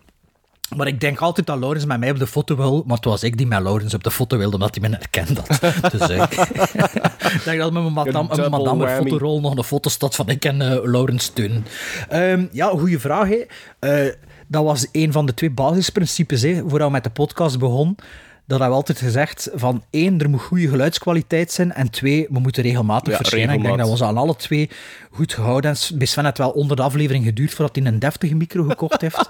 Maar 0.75 0.87
ik 0.87 0.99
denk 0.99 1.19
altijd 1.19 1.47
dat 1.47 1.59
Laurens 1.59 1.85
met 1.85 1.99
mij 1.99 2.11
op 2.11 2.19
de 2.19 2.27
foto 2.27 2.55
wil, 2.55 2.83
maar 2.85 2.95
het 2.95 3.05
was 3.05 3.23
ik 3.23 3.37
die 3.37 3.47
met 3.47 3.61
Laurens 3.61 3.93
op 3.93 4.03
de 4.03 4.11
foto 4.11 4.37
wilde, 4.37 4.53
omdat 4.55 4.75
hij 4.75 4.89
me 4.89 4.95
herkend 4.95 5.37
had. 5.37 5.59
Dus 5.91 6.09
ik 6.09 7.43
denk 7.45 7.59
dat 7.59 7.71
met 7.71 7.81
mijn 7.81 7.93
madame, 7.93 8.35
mijn 8.35 8.51
madame 8.51 8.87
fotorol 8.87 9.39
nog 9.39 9.57
een 9.57 9.63
foto 9.63 9.89
staat 9.89 10.15
van 10.15 10.29
ik 10.29 10.45
en 10.45 10.61
eh, 10.61 10.83
Laurens 10.83 11.23
Steun. 11.23 11.65
Ehm, 12.09 12.45
ja, 12.51 12.67
goede 12.69 12.99
vraag. 12.99 13.27
Hè. 13.27 13.43
Eh, 13.79 14.13
dat 14.47 14.63
was 14.63 14.87
een 14.91 15.11
van 15.11 15.25
de 15.25 15.33
twee 15.33 15.51
basisprincipes, 15.51 16.41
hè, 16.41 16.61
voordat 16.67 16.87
we 16.87 16.93
met 16.93 17.03
de 17.03 17.09
podcast 17.09 17.59
begon. 17.59 17.97
Dat 18.47 18.59
hebben 18.59 18.77
we 18.77 18.83
altijd 18.83 18.97
gezegd 18.97 19.49
van 19.53 19.83
één, 19.89 20.19
er 20.19 20.29
moet 20.29 20.41
goede 20.41 20.67
geluidskwaliteit 20.69 21.51
zijn 21.51 21.73
en 21.73 21.89
twee, 21.89 22.27
we 22.29 22.39
moeten 22.39 22.63
regelmatig 22.63 23.11
Ja, 23.11 23.17
verschijnen. 23.17 23.55
Ik 23.55 23.61
denk 23.63 23.77
dat 23.77 23.89
we 23.89 23.97
ze 23.97 24.05
aan 24.05 24.17
alle 24.17 24.35
twee 24.35 24.69
goed 25.11 25.33
gehouden 25.33 25.71
hebben. 25.71 25.97
Bij 25.97 26.07
Sven 26.07 26.25
het 26.25 26.37
wel 26.37 26.49
onder 26.49 26.75
de 26.75 26.81
aflevering 26.81 27.25
geduurd 27.25 27.53
voordat 27.53 27.75
hij 27.75 27.85
een 27.85 27.99
deftige 27.99 28.35
micro 28.35 28.63
gekocht 28.63 29.01
heeft. 29.01 29.29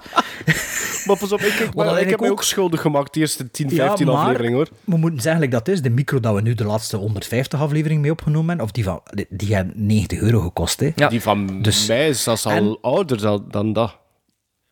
Maar 1.06 1.18
pas 1.18 1.32
op, 1.32 1.40
ik, 1.40 1.46
ik, 1.46 1.58
eigenlijk 1.76 2.10
heb 2.10 2.22
ook- 2.22 2.30
ook 2.30 2.42
schuldig 2.42 2.80
gemaakt, 2.80 3.14
de 3.14 3.20
eerste 3.20 3.50
10, 3.50 3.68
Ja, 3.68 3.74
15 3.86 4.06
maar 4.06 4.16
afleveringen 4.16 4.56
hoor. 4.56 4.68
We 4.84 4.96
moeten 4.96 5.20
zeggen 5.20 5.40
like 5.40 5.52
dat 5.54 5.68
is. 5.68 5.82
De 5.82 5.90
micro 5.90 6.20
dat 6.20 6.34
we 6.34 6.40
nu 6.40 6.54
de 6.54 6.64
laatste 6.64 6.96
150 6.96 7.60
aflevering 7.60 8.00
mee 8.00 8.10
opgenomen 8.10 8.48
hebben, 8.48 8.64
of 8.66 8.72
die 8.72 8.84
van 8.84 9.00
die, 9.10 9.26
die 9.28 9.48
gaan 9.48 9.72
90 9.74 10.18
euro 10.20 10.40
gekost. 10.40 10.80
Hè. 10.80 10.90
Ja. 10.96 11.08
Die 11.08 11.22
van 11.22 11.62
Dus- 11.62 11.86
mij 11.86 12.08
is 12.08 12.22
zelfs 12.22 12.46
al 12.46 12.52
en- 12.52 12.78
ouder 12.80 13.20
dan, 13.20 13.44
dan 13.50 13.72
dat. 13.72 13.96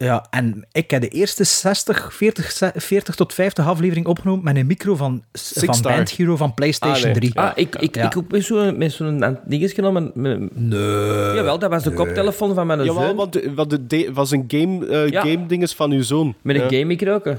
Ja, 0.04 0.26
en 0.30 0.66
ik 0.72 0.90
heb 0.90 1.00
de 1.00 1.08
eerste 1.08 1.44
60, 1.44 2.14
40, 2.14 2.50
ze- 2.52 2.72
40 2.76 3.14
tot 3.14 3.34
50 3.34 3.66
aflevering 3.66 4.06
opgenomen 4.06 4.44
met 4.44 4.56
een 4.56 4.66
micro 4.66 4.96
van, 4.96 5.22
van 5.32 5.74
Star. 5.74 5.92
Band 5.96 6.10
Hero 6.10 6.36
van 6.36 6.54
PlayStation 6.54 6.96
Ah, 6.96 7.02
nee. 7.20 7.30
3. 7.30 7.34
Ah, 7.38 7.50
ik, 7.54 7.76
ik, 7.76 7.94
Ja. 7.94 8.04
ik 8.06 8.16
ook 8.16 8.30
met 8.30 8.44
zo'n 8.44 8.78
met 8.78 8.92
zo'n 8.92 9.38
dingetje 9.46 9.74
genomen. 9.74 10.10
Met, 10.14 10.56
Nee. 10.56 11.34
jawel, 11.34 11.58
dat 11.58 11.70
was 11.70 11.82
de 11.82 11.92
koptelefoon 11.92 12.54
van 12.54 12.66
mijn 12.66 12.84
Jawel, 12.84 13.02
zoon. 13.06 13.16
want 13.16 13.32
de- 13.32 13.52
want 13.54 13.70
de 13.70 13.86
de- 13.86 14.10
was 14.12 14.30
een 14.30 14.44
game, 14.48 14.86
eh 14.86 15.08
Ja. 15.08 15.20
game 15.20 15.46
dinges 15.46 15.72
van 15.74 15.90
uw 15.90 16.02
zoon. 16.02 16.34
Met 16.42 16.56
een 16.56 16.70
Ja. 16.70 16.78
game 16.80 17.14
ook. 17.14 17.24
hè. 17.24 17.30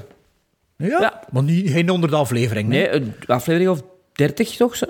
Ja, 0.76 1.00
Ja. 1.00 1.20
maar 1.30 1.42
niet, 1.42 1.70
geen 1.70 1.90
onder 1.90 2.10
de 2.10 2.16
aflevering. 2.16 2.68
Nee, 2.68 2.90
een 2.90 3.14
aflevering 3.26 3.70
of 3.70 3.82
30 4.12 4.56
toch? 4.56 4.76
Zo. 4.76 4.86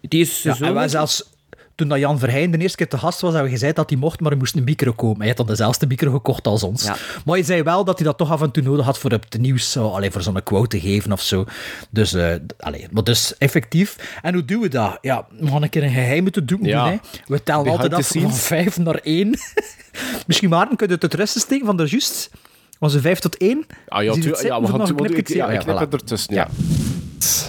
Die 0.00 0.20
is 0.20 0.42
Ja, 0.42 0.54
zo. 0.54 0.64
en 0.64 0.74
wij 0.74 0.88
zelfs, 0.88 1.32
toen 1.78 1.88
dat 1.88 1.98
Jan 1.98 2.18
Verheyen 2.18 2.50
de 2.50 2.58
eerste 2.58 2.76
keer 2.76 2.88
te 2.88 2.98
gast 2.98 3.20
was, 3.20 3.32
hebben 3.32 3.50
we 3.50 3.56
gezegd 3.58 3.76
dat 3.76 3.90
hij 3.90 3.98
mocht, 3.98 4.20
maar 4.20 4.30
hij 4.30 4.38
moest 4.38 4.56
een 4.56 4.64
micro 4.64 4.92
komen. 4.92 5.18
Hij 5.18 5.28
had 5.28 5.36
dan 5.36 5.46
dezelfde 5.46 5.86
micro 5.86 6.10
gekocht 6.10 6.46
als 6.46 6.62
ons. 6.62 6.84
Ja. 6.84 6.96
Maar 7.24 7.34
hij 7.34 7.44
zei 7.44 7.62
wel 7.62 7.84
dat 7.84 7.98
hij 7.98 8.06
dat 8.06 8.18
toch 8.18 8.30
af 8.30 8.42
en 8.42 8.50
toe 8.50 8.62
nodig 8.62 8.84
had 8.84 8.98
voor 8.98 9.10
het 9.10 9.38
nieuws, 9.38 9.72
zo, 9.72 9.88
allee, 9.88 10.10
voor 10.10 10.22
zo'n 10.22 10.42
quote 10.42 10.68
te 10.68 10.80
geven 10.80 11.12
of 11.12 11.22
zo. 11.22 11.44
Dus, 11.90 12.12
eh, 12.12 12.34
allee, 12.58 12.86
maar 12.90 13.04
dus 13.04 13.36
effectief. 13.38 14.18
En 14.22 14.34
hoe 14.34 14.44
doen 14.44 14.60
we 14.60 14.68
dat? 14.68 14.98
Ja, 15.00 15.26
we 15.38 15.46
gaan 15.46 15.62
een 15.62 15.68
keer 15.68 15.82
een 15.82 15.90
geheim 15.90 16.22
moeten 16.22 16.46
doen. 16.46 16.60
Ja. 16.62 16.88
Doen. 16.88 17.00
We 17.26 17.42
tellen 17.42 17.62
Behind 17.62 17.82
altijd 17.82 18.04
af 18.04 18.08
van. 18.08 18.34
5 18.34 18.78
naar 18.78 19.00
1. 19.02 19.38
Misschien, 20.26 20.48
Maarten, 20.48 20.76
kun 20.76 20.88
je 20.88 20.96
het 21.00 21.12
het 21.12 21.28
steken 21.28 21.66
van 21.66 21.76
de 21.76 21.86
juist? 21.86 22.30
Was 22.78 22.92
het 22.92 23.02
5 23.02 23.18
tot 23.18 23.36
1? 23.36 23.66
Ah, 23.88 24.02
ja, 24.02 24.12
het 24.12 24.24
ja, 24.42 24.60
we 24.60 24.66
gaan 24.66 24.94
knipje 24.94 25.34
ja, 25.36 25.46
zien? 25.46 25.54
ik 25.54 25.60
knip 25.60 25.76
voilà. 25.76 25.78
het 25.78 25.92
ertussen, 25.92 26.34
ja. 26.34 26.48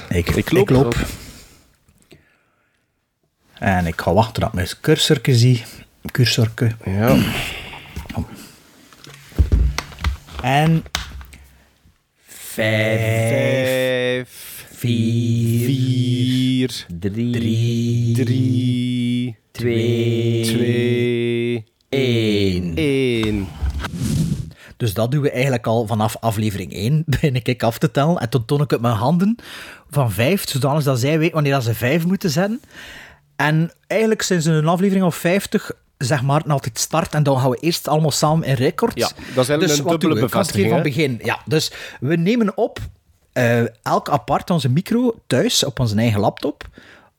Ik, 0.09 0.29
Ik 0.29 0.69
loop. 0.69 0.95
En 3.59 3.85
ik 3.85 4.01
ga 4.01 4.13
wachten 4.13 4.41
dat 4.41 4.49
ik 4.49 4.55
mijn 4.55 4.67
cursorke 4.81 5.35
zie. 5.35 5.63
Cursorke. 6.11 6.71
Ja. 6.85 7.17
En... 10.41 10.83
Vijf, 12.25 13.29
Vijf, 13.29 14.65
vier, 14.71 15.65
vier, 15.65 16.85
Drie, 16.99 17.31
drie, 17.31 18.13
drie, 18.13 19.37
twee, 19.51 20.43
twee, 20.43 21.63
één. 21.89 22.75
één. 22.75 23.47
Dus 24.77 24.93
dat 24.93 25.11
doen 25.11 25.21
we 25.21 25.31
eigenlijk 25.31 25.67
al 25.67 25.87
vanaf 25.87 26.17
aflevering 26.19 26.73
1. 26.73 27.03
Begin 27.05 27.35
ik 27.35 27.63
af 27.63 27.77
te 27.77 27.91
tellen. 27.91 28.17
En 28.17 28.29
toen 28.29 28.45
toon 28.45 28.61
ik 28.61 28.71
het 28.71 28.81
met 28.81 28.91
mijn 28.91 29.01
handen 29.01 29.35
van 29.89 30.11
vijf, 30.11 30.49
zodanig 30.49 30.83
dat 30.83 30.99
zij 30.99 31.19
weet 31.19 31.31
wanneer 31.31 31.51
dat 31.51 31.63
ze 31.63 31.73
vijf 31.73 32.05
moeten 32.05 32.29
zetten. 32.29 32.61
En 33.39 33.71
eigenlijk 33.87 34.21
zijn 34.21 34.41
ze 34.41 34.51
een 34.51 34.67
aflevering 34.67 35.05
of 35.05 35.15
50, 35.15 35.71
zeg 35.97 36.21
maar, 36.21 36.43
altijd 36.47 36.79
start. 36.79 37.13
En 37.13 37.23
dan 37.23 37.39
gaan 37.39 37.49
we 37.49 37.57
eerst 37.59 37.87
allemaal 37.87 38.11
samen 38.11 38.47
in 38.47 38.53
record. 38.53 38.97
Ja, 38.97 39.07
dat 39.07 39.17
is 39.17 39.35
eigenlijk 39.35 39.67
dus 39.67 39.77
een 39.77 39.85
dubbele 39.99 40.19
bevestiging, 40.19 40.69
van 40.69 40.81
begin. 40.81 41.19
Ja, 41.23 41.39
dus 41.45 41.71
we 41.99 42.15
nemen 42.15 42.57
op 42.57 42.79
eh, 43.33 43.61
elk 43.83 44.09
apart 44.09 44.49
onze 44.49 44.69
micro 44.69 45.15
thuis 45.27 45.63
op 45.63 45.79
onze 45.79 45.95
eigen 45.95 46.19
laptop. 46.19 46.67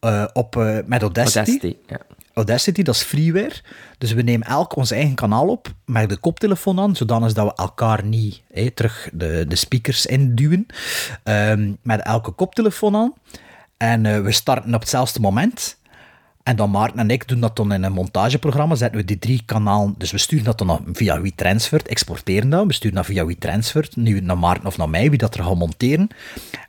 eh, 0.00 0.24
op, 0.32 0.56
eh, 0.56 0.78
met 0.86 1.00
Audacity. 1.02 1.38
Audacity, 1.38 1.76
ja. 1.86 1.98
Audacity, 2.34 2.82
dat 2.82 2.94
is 2.94 3.02
freeware. 3.02 3.54
Dus 3.98 4.12
we 4.12 4.22
nemen 4.22 4.46
elk 4.46 4.76
ons 4.76 4.90
eigen 4.90 5.14
kanaal 5.14 5.48
op 5.48 5.72
met 5.84 6.08
de 6.08 6.16
koptelefoon 6.16 6.80
aan, 6.80 6.96
zodanig 6.96 7.32
dat 7.32 7.46
we 7.46 7.62
elkaar 7.62 8.04
niet 8.04 8.40
hé, 8.52 8.70
terug 8.70 9.08
de, 9.12 9.44
de 9.48 9.56
speakers 9.56 10.06
induwen. 10.06 10.66
Ehm, 11.22 11.72
met 11.82 12.00
elke 12.02 12.30
koptelefoon 12.30 12.96
aan. 12.96 13.12
En 13.76 14.06
eh, 14.06 14.20
we 14.20 14.32
starten 14.32 14.74
op 14.74 14.80
hetzelfde 14.80 15.20
moment. 15.20 15.78
En 16.42 16.56
dan 16.56 16.70
Maarten 16.70 16.98
en 16.98 17.10
ik 17.10 17.28
doen 17.28 17.40
dat 17.40 17.56
dan 17.56 17.72
in 17.72 17.82
een 17.82 17.92
montageprogramma. 17.92 18.74
Zetten 18.74 19.00
we 19.00 19.06
die 19.06 19.18
drie 19.18 19.42
kanalen. 19.46 19.94
Dus 19.98 20.10
we 20.10 20.18
sturen 20.18 20.44
dat 20.44 20.58
dan 20.58 20.84
via 20.92 21.20
WeTransfer, 21.20 21.86
exporteren 21.86 22.50
dat. 22.50 22.66
We 22.66 22.72
sturen 22.72 22.96
dat 22.96 23.06
via 23.06 23.26
WeTransfer, 23.26 23.88
nu 23.94 24.20
naar 24.20 24.38
Maarten 24.38 24.66
of 24.66 24.76
naar 24.76 24.90
mij, 24.90 25.08
wie 25.08 25.18
dat 25.18 25.34
er 25.34 25.44
gaat 25.44 25.54
monteren. 25.54 26.08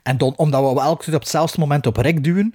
En 0.02 0.18
dan, 0.18 0.34
omdat 0.36 0.60
we 0.60 0.96
keer 0.96 1.14
op 1.14 1.20
hetzelfde 1.20 1.60
moment 1.60 1.86
op 1.86 1.96
rek 1.96 2.24
duwen, 2.24 2.54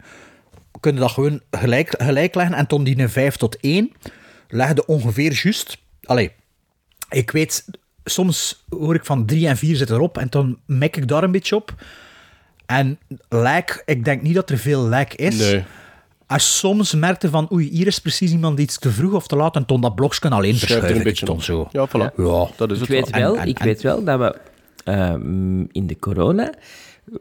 kunnen 0.80 1.02
dat 1.02 1.12
gewoon 1.12 1.42
gelijk, 1.52 1.94
gelijk 1.98 2.36
leggen. 2.36 2.56
En 2.56 2.68
toen 2.68 2.84
die 2.84 3.00
een 3.00 3.10
5 3.10 3.36
tot 3.36 3.60
1 3.60 3.92
legde 4.48 4.86
ongeveer 4.86 5.40
juist. 5.44 5.78
Allee, 6.04 6.32
ik 7.10 7.32
weet, 7.32 7.66
soms 8.04 8.64
hoor 8.70 8.96
ik 8.96 9.06
van 9.06 9.26
3 9.26 9.48
en 9.48 9.58
4 9.58 9.76
zit 9.76 9.90
erop 9.90 10.18
en 10.18 10.28
dan 10.30 10.58
mek 10.66 10.98
ik 10.98 11.08
daar 11.08 11.24
een 11.24 11.32
beetje 11.32 11.56
op. 11.56 11.76
En 12.66 13.00
lijk, 13.30 13.84
ik 13.86 14.06
denk 14.06 14.22
niet 14.22 14.36
dat 14.36 14.50
er 14.50 14.58
veel 14.58 14.88
lijk 14.88 15.14
is. 15.14 15.38
Nee. 15.38 15.64
En 16.28 16.40
soms 16.40 16.94
merkte 16.94 17.30
van, 17.30 17.48
oei, 17.54 17.70
hier 17.70 17.88
is 17.88 18.00
precies 18.00 18.32
iemand 18.32 18.60
iets 18.60 18.80
te 18.80 18.92
vroeg 18.92 19.14
of 19.14 19.28
te 19.28 19.36
laat 19.36 19.56
en 19.56 19.66
toen 19.66 19.82
dat 19.82 19.96
blokje 19.96 20.30
alleen 20.30 20.52
er 20.54 20.58
verschuiven. 20.58 20.96
een 20.98 21.04
beetje 21.04 21.36
zo. 21.42 21.68
Ja, 21.72 21.88
voilà. 21.88 22.16
Ja. 22.18 22.48
Dat 22.58 22.72
is 22.72 22.76
Ik 22.82 22.88
het 22.88 22.88
weet 22.88 23.10
wel. 23.10 23.22
wel, 23.22 23.36
En- 23.36 23.42
en- 23.42 23.48
ik 23.48 23.60
en- 23.60 23.66
weet 23.66 23.82
wel 23.82 24.04
dat 24.04 24.20
we 24.20 24.36
ehm, 24.84 25.60
in 25.72 25.88
de 25.88 26.00
corona 26.00 26.54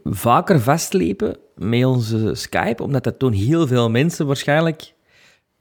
vaker 0.03 0.61
vastliepen 0.61 1.37
met 1.55 1.85
onze 1.85 2.35
Skype, 2.35 2.83
omdat 2.83 3.03
dat 3.03 3.19
toen 3.19 3.33
heel 3.33 3.67
veel 3.67 3.89
mensen 3.89 4.25
waarschijnlijk 4.27 4.93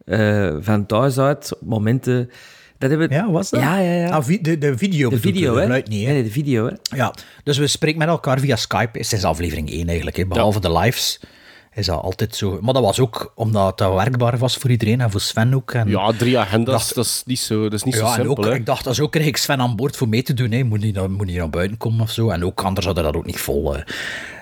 eh, 0.05 0.57
van 0.61 0.87
thuis 0.87 1.19
uit 1.19 1.55
op 1.61 1.69
momenten... 1.69 2.31
Dat 2.79 2.91
hebben... 2.91 3.11
Ja, 3.11 3.31
was 3.31 3.51
dat? 3.51 3.61
Ja, 3.61 3.79
ja, 3.79 3.93
ja. 3.93 4.09
Ah, 4.09 4.25
vi- 4.25 4.41
de, 4.41 4.59
de 4.59 4.77
video 4.79 5.11
de 5.11 5.19
video, 5.21 5.53
de 5.53 5.59
hè? 5.59 5.65
geluid 5.65 5.89
niet, 5.89 5.99
hè? 6.01 6.05
Nee, 6.05 6.15
nee, 6.15 6.23
de 6.23 6.31
video, 6.31 6.67
hè? 6.67 6.97
Ja, 6.97 7.15
dus 7.45 7.59
we 7.59 7.67
spreken 7.67 7.99
met 7.99 8.09
elkaar 8.09 8.39
via 8.41 8.57
Skype 8.57 9.03
sinds 9.03 9.25
aflevering 9.25 9.71
1 9.71 9.87
eigenlijk, 9.87 10.17
hè, 10.17 10.27
behalve 10.27 10.61
de 10.61 10.73
lives. 10.79 11.21
Is 11.77 11.87
dat 11.87 12.03
altijd 12.03 12.37
zo. 12.37 12.59
Maar 12.61 12.75
dat 12.75 12.83
was 12.83 13.01
ook 13.01 13.33
omdat 13.35 13.81
het 13.81 13.89
werkbaar 13.93 14.39
was 14.39 14.57
voor 14.57 14.71
iedereen 14.71 15.01
en 15.01 15.11
voor 15.11 15.21
Sven 15.21 15.55
ook. 15.55 15.73
En 15.73 15.89
Ja, 15.89 16.13
drie 16.13 16.39
agendas, 16.39 16.75
dacht- 16.75 16.95
dat 16.95 17.05
is 17.05 17.23
niet 17.27 17.39
zo, 17.39 17.63
dat 17.63 17.73
is 17.73 17.83
niet 17.83 17.95
ja, 17.95 18.01
zo 18.01 18.07
en 18.07 18.13
simpel. 18.13 18.37
ook, 18.37 18.45
hè. 18.45 18.55
ik 18.55 18.67
dacht, 18.67 18.85
dat 18.85 19.01
ook 19.01 19.13
kreeg 19.13 19.27
ik 19.27 19.37
Sven 19.37 19.61
aan 19.61 19.77
boord 19.77 19.97
voor 19.97 20.09
mee 20.09 20.23
te 20.23 20.35
doen. 20.35 20.51
Hè. 20.51 20.63
Moet, 20.63 20.81
niet, 20.81 20.95
naar- 20.95 21.11
moet 21.11 21.27
niet 21.27 21.37
naar 21.37 21.51
buiten 21.51 21.77
komen 21.77 22.01
of 22.01 22.11
zo. 22.11 22.29
En 22.31 22.45
ook 22.45 22.63
anders 22.63 22.87
hadden 22.87 23.05
dat 23.05 23.17
ook 23.17 23.27
niet 23.27 23.41
vol. 23.41 23.75
hè. 23.75 23.81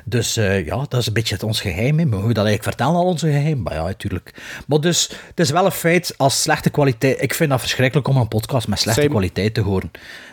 Dus 0.07 0.37
eh, 0.37 0.67
ja, 0.67 0.77
dat 0.89 1.01
is 1.01 1.07
een 1.07 1.13
beetje 1.13 1.35
het 1.35 1.43
ons 1.43 1.61
geheim. 1.61 1.99
Hè. 1.99 2.05
Mogen 2.05 2.27
we 2.29 2.35
dat 2.35 2.45
eigenlijk 2.45 2.63
vertellen 2.77 3.01
al 3.01 3.07
onze 3.09 3.27
geheim? 3.27 3.63
Maar 3.63 3.75
ja, 3.75 3.83
natuurlijk. 3.85 4.35
Maar 4.67 4.81
dus, 4.81 5.11
het 5.29 5.41
is 5.41 5.51
wel 5.51 5.65
een 5.65 5.71
feit 5.71 6.15
als 6.17 6.43
slechte 6.43 6.71
kwaliteit. 6.71 7.23
Ik 7.23 7.35
vind 7.35 7.51
dat 7.51 7.61
verschrikkelijk 7.61 8.09
om 8.09 8.17
een 8.17 8.29
podcast 8.29 8.69
met 8.69 8.79
slechte 8.81 9.07
kwaliteit 9.09 9.55
te 9.55 9.61
horen. 9.61 9.91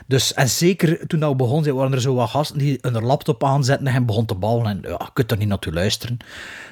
Dus, 0.08 0.34
en 0.34 0.50
zeker 0.50 1.08
toen 1.08 1.20
dat 1.20 1.30
we 1.30 1.36
begonnen, 1.36 1.64
zijn, 1.64 1.76
waren 1.76 1.94
er 1.94 2.02
zo 2.02 2.14
wat 2.16 2.30
gasten 2.30 2.58
die 2.58 2.78
hun 2.82 3.04
laptop 3.04 3.44
aanzetten 3.44 3.88
en 3.88 4.06
begon 4.06 4.26
te 4.26 4.36
ballen. 4.36 4.66
En 4.66 4.80
ja, 4.82 4.90
je 4.90 5.10
kunt 5.14 5.32
er 5.32 5.38
niet 5.38 5.48
naartoe 5.48 5.74
luisteren. 5.74 6.18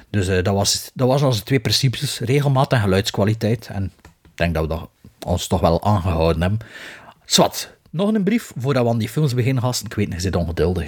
Dus 0.09 0.27
eh, 0.27 0.43
dat, 0.43 0.53
was, 0.53 0.91
dat 0.93 1.07
was 1.07 1.21
onze 1.21 1.43
twee 1.43 1.59
principes: 1.59 2.19
regelmaat 2.19 2.73
en 2.73 2.81
geluidskwaliteit. 2.81 3.67
En 3.71 3.91
ik 4.03 4.31
denk 4.35 4.53
dat 4.53 4.63
we 4.63 4.69
dat 4.69 4.89
ons 5.25 5.47
toch 5.47 5.61
wel 5.61 5.83
aangehouden 5.83 6.41
hebben. 6.41 6.59
Zwat, 7.25 7.75
nog 7.89 8.13
een 8.13 8.23
brief 8.23 8.51
voordat 8.57 8.83
we 8.83 8.89
aan 8.89 8.97
die 8.97 9.09
films 9.09 9.33
beginnen, 9.33 9.63
gasten. 9.63 9.85
Ik 9.85 9.93
weet 9.93 10.05
niet, 10.05 10.15
je 10.15 10.21
zit 10.21 10.35
ongeduldig. 10.35 10.87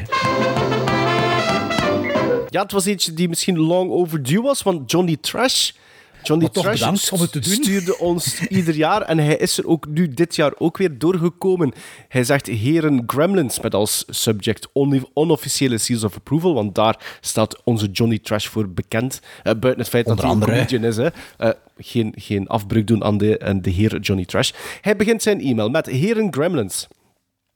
Ja, 2.49 2.61
het 2.61 2.71
was 2.71 2.85
eentje 2.85 3.13
die 3.13 3.29
misschien 3.29 3.59
long 3.59 3.91
overdue 3.91 4.41
was, 4.41 4.63
want 4.63 4.91
Johnny 4.91 5.17
Trash... 5.21 5.71
Johnny 6.23 6.49
Trash 6.49 6.79
bedankt 6.79 7.11
om 7.11 7.19
het 7.19 7.31
te 7.31 7.39
doen. 7.39 7.53
stuurde 7.53 7.97
ons 7.97 8.39
ieder 8.47 8.75
jaar 8.75 9.01
en 9.01 9.17
hij 9.17 9.35
is 9.37 9.57
er 9.57 9.67
ook 9.67 9.87
nu 9.87 10.07
dit 10.13 10.35
jaar 10.35 10.53
ook 10.57 10.77
weer 10.77 10.97
doorgekomen. 10.97 11.71
Hij 12.07 12.23
zegt 12.23 12.47
heren 12.47 13.03
Gremlins 13.07 13.59
met 13.59 13.73
als 13.73 14.03
subject 14.09 14.67
on- 14.73 15.07
onofficiële 15.13 15.77
seals 15.77 16.03
of 16.03 16.15
approval, 16.15 16.53
want 16.53 16.75
daar 16.75 17.17
staat 17.21 17.61
onze 17.63 17.85
Johnny 17.87 18.19
Trash 18.19 18.47
voor 18.47 18.69
bekend. 18.69 19.19
Eh, 19.37 19.43
buiten 19.43 19.77
het 19.77 19.89
feit 19.89 20.05
Onder 20.07 20.25
dat 20.25 20.33
hij 20.33 20.41
een 20.41 20.47
comedian 20.53 20.83
is. 20.83 20.97
Hè. 20.97 21.07
Eh, 21.37 21.49
geen, 21.77 22.13
geen 22.17 22.47
afbreuk 22.47 22.87
doen 22.87 23.03
aan 23.03 23.17
de, 23.17 23.39
aan 23.43 23.61
de 23.61 23.69
heer 23.69 23.99
Johnny 23.99 24.25
Trash. 24.25 24.51
Hij 24.81 24.95
begint 24.95 25.21
zijn 25.21 25.41
e-mail 25.41 25.69
met 25.69 25.85
heren 25.85 26.33
Gremlins. 26.33 26.87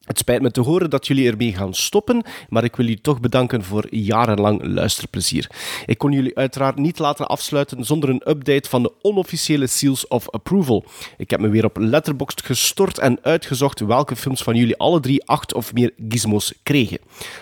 Het 0.05 0.17
spijt 0.17 0.41
me 0.41 0.51
te 0.51 0.61
horen 0.61 0.89
dat 0.89 1.07
jullie 1.07 1.29
ermee 1.29 1.53
gaan 1.53 1.73
stoppen, 1.73 2.23
maar 2.49 2.63
ik 2.63 2.75
wil 2.75 2.85
jullie 2.85 3.01
toch 3.01 3.19
bedanken 3.19 3.63
voor 3.63 3.95
jarenlang 3.95 4.59
luisterplezier. 4.63 5.49
Ik 5.85 5.97
kon 5.97 6.11
jullie 6.11 6.37
uiteraard 6.37 6.77
niet 6.77 6.99
laten 6.99 7.27
afsluiten 7.27 7.83
zonder 7.83 8.09
een 8.09 8.29
update 8.29 8.69
van 8.69 8.83
de 8.83 8.91
onofficiële 9.01 9.67
Seals 9.67 10.07
of 10.07 10.29
Approval. 10.29 10.85
Ik 11.17 11.29
heb 11.29 11.39
me 11.39 11.49
weer 11.49 11.65
op 11.65 11.77
Letterboxd 11.77 12.45
gestort 12.45 12.97
en 12.99 13.19
uitgezocht 13.21 13.79
welke 13.79 14.15
films 14.15 14.43
van 14.43 14.55
jullie 14.55 14.77
alle 14.77 14.99
drie 14.99 15.25
acht 15.25 15.53
of 15.53 15.73
meer 15.73 15.91
gizmos 16.09 16.53
kregen. 16.63 16.99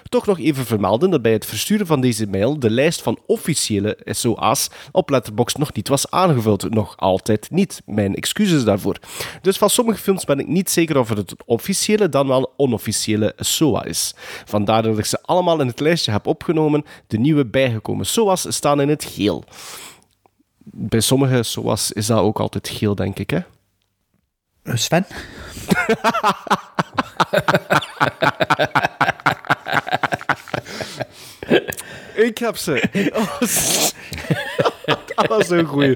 Toch 0.09 0.25
nog 0.25 0.39
even 0.39 0.65
vermelden 0.65 1.09
dat 1.09 1.21
bij 1.21 1.31
het 1.33 1.45
versturen 1.45 1.87
van 1.87 2.01
deze 2.01 2.27
mail 2.27 2.59
de 2.59 2.69
lijst 2.69 3.01
van 3.01 3.19
officiële 3.25 3.97
SOA's 4.05 4.69
op 4.91 5.09
Letterboxd 5.09 5.57
nog 5.57 5.73
niet 5.73 5.87
was 5.87 6.11
aangevuld. 6.11 6.69
Nog 6.69 6.97
altijd 6.97 7.51
niet. 7.51 7.81
Mijn 7.85 8.15
excuses 8.15 8.63
daarvoor. 8.63 8.97
Dus 9.41 9.57
van 9.57 9.69
sommige 9.69 9.99
films 9.99 10.25
ben 10.25 10.39
ik 10.39 10.47
niet 10.47 10.69
zeker 10.69 10.97
of 10.97 11.09
het 11.09 11.31
een 11.31 11.37
officiële 11.45 12.09
dan 12.09 12.27
wel 12.27 12.52
onofficiële 12.57 13.33
SOA 13.37 13.83
is. 13.83 14.13
Vandaar 14.45 14.83
dat 14.83 14.97
ik 14.97 15.05
ze 15.05 15.21
allemaal 15.21 15.61
in 15.61 15.67
het 15.67 15.79
lijstje 15.79 16.11
heb 16.11 16.27
opgenomen. 16.27 16.85
De 17.07 17.17
nieuwe 17.17 17.45
bijgekomen 17.45 18.05
SOA's 18.05 18.45
staan 18.49 18.81
in 18.81 18.89
het 18.89 19.03
geel. 19.03 19.43
Bij 20.63 20.99
sommige 20.99 21.43
SOA's 21.43 21.91
is 21.91 22.05
dat 22.05 22.19
ook 22.19 22.39
altijd 22.39 22.69
geel, 22.69 22.95
denk 22.95 23.19
ik. 23.19 23.29
Hè? 23.29 23.39
Sven? 24.63 25.05
Ik 32.15 32.37
heb 32.37 32.57
ze. 32.57 32.83
dat 35.15 35.27
was 35.27 35.49
een 35.49 35.65
goeie. 35.65 35.95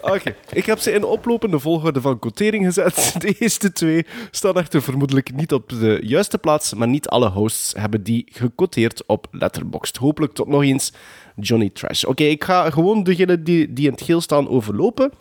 Oké, 0.00 0.34
ik 0.52 0.66
heb 0.66 0.78
ze 0.78 0.92
in 0.92 1.04
oplopende 1.04 1.58
volgorde 1.58 2.00
van 2.00 2.18
quotering 2.18 2.64
gezet. 2.64 3.14
De 3.22 3.34
eerste 3.38 3.72
twee 3.72 4.06
staan 4.30 4.54
echter 4.54 4.82
vermoedelijk 4.82 5.34
niet 5.34 5.52
op 5.52 5.68
de 5.68 6.00
juiste 6.02 6.38
plaats, 6.38 6.74
maar 6.74 6.88
niet 6.88 7.08
alle 7.08 7.28
hosts 7.28 7.72
hebben 7.76 8.02
die 8.02 8.26
gequoteerd 8.32 9.06
op 9.06 9.26
Letterboxd. 9.30 9.96
Hopelijk 9.96 10.32
tot 10.32 10.48
nog 10.48 10.62
eens 10.62 10.92
Johnny 11.36 11.70
Trash. 11.70 12.04
Oké, 12.04 12.24
ik 12.24 12.44
ga 12.44 12.70
gewoon 12.70 13.02
degenen 13.02 13.44
die, 13.44 13.72
die 13.72 13.86
in 13.86 13.92
het 13.92 14.02
geel 14.02 14.20
staan 14.20 14.48
overlopen. 14.48 15.12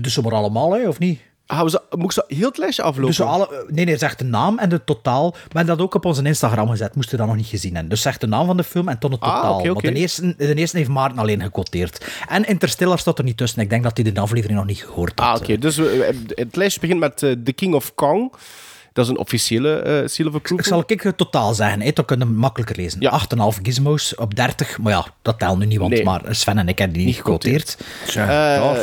Dus 0.00 0.12
ze 0.12 0.22
maar 0.22 0.32
allemaal, 0.32 0.72
hè, 0.72 0.88
of 0.88 0.98
niet? 0.98 1.20
Gaan 1.46 1.66
we 1.66 1.80
moet 1.96 2.04
ik 2.04 2.12
ze 2.12 2.24
heel 2.34 2.48
het 2.48 2.58
lijstje 2.58 2.82
aflopen? 2.82 3.06
Dus 3.10 3.20
alle, 3.20 3.64
nee, 3.68 3.84
nee, 3.84 3.96
zeg 3.98 4.14
de 4.16 4.24
naam 4.24 4.58
en 4.58 4.68
de 4.68 4.84
totaal. 4.84 5.34
Maar 5.52 5.66
dat 5.66 5.80
ook 5.80 5.94
op 5.94 6.04
onze 6.04 6.22
Instagram 6.22 6.68
gezet, 6.68 6.94
moest 6.94 7.10
je 7.10 7.16
dat 7.16 7.26
nog 7.26 7.36
niet 7.36 7.46
gezien 7.46 7.72
hebben. 7.72 7.90
Dus 7.90 8.02
zeg 8.02 8.18
de 8.18 8.26
naam 8.26 8.46
van 8.46 8.56
de 8.56 8.64
film 8.64 8.88
en 8.88 8.98
tot 8.98 9.12
het 9.12 9.20
Ah, 9.20 9.34
totaal. 9.34 9.58
oké, 9.58 9.70
oké. 9.70 9.82
Maar 9.84 9.92
de 9.94 9.98
eerste, 10.00 10.34
de 10.36 10.54
eerste 10.54 10.76
heeft 10.76 10.88
Maarten 10.88 11.18
alleen 11.18 11.42
gequoteerd. 11.42 12.06
En 12.28 12.44
Interstellar 12.46 12.98
staat 12.98 13.18
er 13.18 13.24
niet 13.24 13.36
tussen. 13.36 13.60
Ik 13.62 13.70
denk 13.70 13.82
dat 13.82 13.96
hij 13.96 14.12
de 14.12 14.20
aflevering 14.20 14.58
nog 14.58 14.66
niet 14.68 14.78
gehoord 14.84 15.18
had. 15.20 15.28
Ah, 15.28 15.42
oké. 15.42 15.58
Dus 15.58 15.76
we- 15.76 16.18
het 16.34 16.56
lijstje 16.56 16.80
begint 16.80 17.00
met 17.00 17.22
eh, 17.22 17.32
The 17.44 17.52
King 17.52 17.74
of 17.74 17.94
Kong. 17.94 18.32
Dat 18.92 19.04
is 19.04 19.10
een 19.10 19.18
officiële 19.18 19.74
eh 19.78 20.08
seal 20.08 20.26
of 20.28 20.34
approval. 20.34 20.58
Ik 20.58 20.64
zal 20.64 20.82
ik 20.86 21.00
het 21.02 21.16
totaal 21.16 21.54
zeggen, 21.54 21.80
hè, 21.80 21.90
dan 21.92 22.04
kunnen 22.04 22.26
we 22.28 22.34
makkelijker 22.34 22.76
lezen. 22.76 23.00
8,5 23.10 23.58
gizmos 23.62 24.14
op 24.14 24.34
30. 24.34 24.78
Maar 24.78 24.92
ja, 24.92 25.06
dat 25.22 25.38
telt 25.38 25.58
nu 25.58 25.66
niet, 25.66 25.78
want 25.78 25.92
Nee. 25.92 26.04
maar 26.04 26.20
Sven 26.30 26.58
en 26.58 26.68
ik 26.68 26.78
hebben 26.78 26.96
die 26.96 27.06
niet 27.06 27.16
gequoteerd. 27.16 27.76
Tja, 28.06 28.54
Eh, 28.56 28.80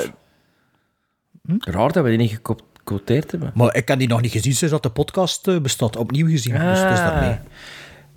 tof. 1.48 1.74
Raar 1.74 1.92
dat 1.92 2.04
we 2.04 2.10
die 2.10 2.18
niet 2.18 2.40
gequoteerd 2.44 3.32
hebben. 3.32 3.52
Maar 3.56 3.76
ik 3.76 3.88
heb 3.88 4.00
die 4.00 4.08
nog 4.08 4.22
niet 4.22 4.32
gezien 4.32 4.54
sinds 4.56 4.74
dat 4.74 4.84
de 4.84 4.90
podcast 4.90 5.48
eh, 5.48 5.60
bestaat. 5.60 5.96
Opnieuw 5.96 6.28
gezien. 6.28 6.54
Dus 6.54 6.62
het 6.80 6.92
is 6.92 7.00
Ah. 7.00 7.06
daarmee. 7.06 7.38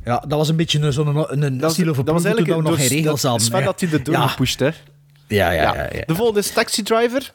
Ja, 0.04 0.18
dat 0.28 0.38
was 0.38 0.48
een 0.48 0.56
beetje 0.56 0.80
een, 0.80 0.92
zo'n 0.92 1.06
een, 1.06 1.42
een 1.42 1.58
Dat, 1.58 1.76
dat 1.76 1.86
was 1.86 1.96
toen 1.96 2.06
eigenlijk 2.06 2.46
we 2.46 2.62
nog 2.62 2.76
geen 2.76 2.88
regels 2.88 3.20
dat- 3.20 3.30
hadden. 3.30 3.46
Sven 3.46 3.58
hè. 3.58 3.64
dat 3.64 3.80
hij 3.80 3.90
er 3.92 4.04
door 4.04 4.14
Ja. 4.14 4.26
gepusht, 4.26 4.58
hè? 4.60 4.66
Ja, 4.66 5.50
ja, 5.50 5.50
ja. 5.50 5.74
ja. 5.92 6.02
De 6.06 6.14
volgende 6.14 6.40
is 6.40 6.50
Taxi 6.52 6.82
Driver. 6.82 7.32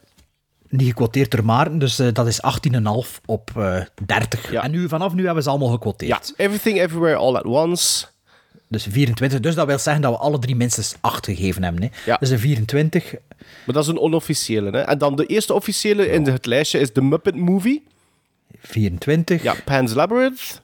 Die 0.69 0.87
gequoteerd 0.87 1.31
door 1.31 1.45
Maarten, 1.45 1.79
dus 1.79 1.99
eh, 1.99 2.07
dat 2.13 2.27
is 2.27 2.41
18,5 2.41 3.21
op 3.25 3.51
eh 3.55 3.81
30. 4.05 4.51
En 4.53 4.71
nu, 4.71 4.87
vanaf 4.87 5.11
nu 5.11 5.17
hebben 5.17 5.35
we 5.35 5.41
ze 5.43 5.49
allemaal 5.49 5.67
gequoteerd. 5.69 6.33
Ja, 6.37 6.43
Everything 6.45 6.79
Everywhere 6.79 7.15
All 7.15 7.35
at 7.35 7.45
Once. 7.45 8.05
Dus 8.69 8.83
24. 8.89 9.39
Dus 9.39 9.55
dat 9.55 9.67
wil 9.67 9.77
zeggen 9.79 10.01
dat 10.01 10.11
we 10.11 10.17
alle 10.17 10.39
drie 10.39 10.55
minstens 10.55 10.95
8 11.01 11.25
gegeven 11.25 11.63
hebben. 11.63 11.83
Hè. 11.83 11.89
Ja. 12.05 12.17
Dus 12.17 12.29
een 12.29 12.39
24. 12.39 13.11
Maar 13.65 13.75
dat 13.75 13.83
is 13.83 13.89
een 13.89 13.99
onofficiële. 13.99 14.69
Hè? 14.71 14.79
En 14.79 14.97
dan 14.97 15.15
de 15.15 15.25
eerste 15.25 15.53
officiële 15.53 16.09
in 16.09 16.27
het 16.27 16.45
lijstje 16.45 16.79
is 16.79 16.91
The 16.91 17.01
Muppet 17.01 17.35
Movie. 17.35 17.83
24. 18.59 19.43
Ja, 19.43 19.55
Pan's 19.65 19.93
Labyrinth. 19.93 20.61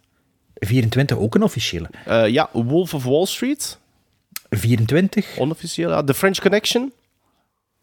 24 0.56 1.18
ook 1.18 1.36
een 1.36 1.44
officiële. 1.44 1.90
Eh, 2.06 2.28
ja, 2.28 2.50
Wolf 2.54 2.94
of 2.94 3.04
Wall 3.04 3.26
Street. 3.26 3.78
24. 4.50 5.38
Onofficiële. 5.38 5.90
Ja, 5.90 6.04
The 6.04 6.14
French 6.14 6.40
Connection. 6.40 6.94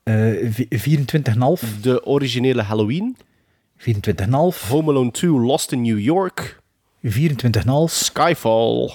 eh, 0.03 0.15
vi- 0.51 0.67
24,5. 0.71 1.81
De 1.81 2.07
originele 2.07 2.63
Halloween. 2.63 3.17
24,5. 3.77 4.69
Home 4.69 4.91
Alone 4.91 5.11
2 5.11 5.31
Lost 5.31 5.73
in 5.73 5.81
New 5.83 5.99
York. 5.99 6.61
24,5. 7.03 7.93
Skyfall. 7.95 8.93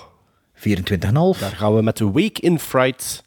24,5. 0.57 1.39
Daar 1.39 1.55
gaan 1.55 1.75
we 1.75 1.81
met 1.81 1.95
The 1.95 2.11
Wake 2.11 2.41
in 2.41 2.59
Fright. 2.59 3.23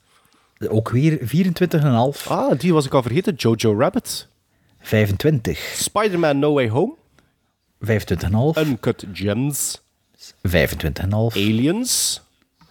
Ook 0.68 0.91
weer 0.91 1.18
24,5. 1.18 2.26
Ah, 2.28 2.59
die 2.59 2.72
was 2.72 2.87
ik 2.87 2.95
al 2.95 3.03
vergeten. 3.03 3.35
Jojo 3.35 3.78
Rabbit. 3.78 4.28
25. 4.81 5.59
Spider-Man 5.59 6.39
No 6.39 6.53
Way 6.53 6.68
Home. 6.68 6.95
25,5. 7.81 8.66
Uncut 8.66 9.05
Gems. 9.12 9.81
25,5. 10.43 11.37
Aliens. 11.37 12.20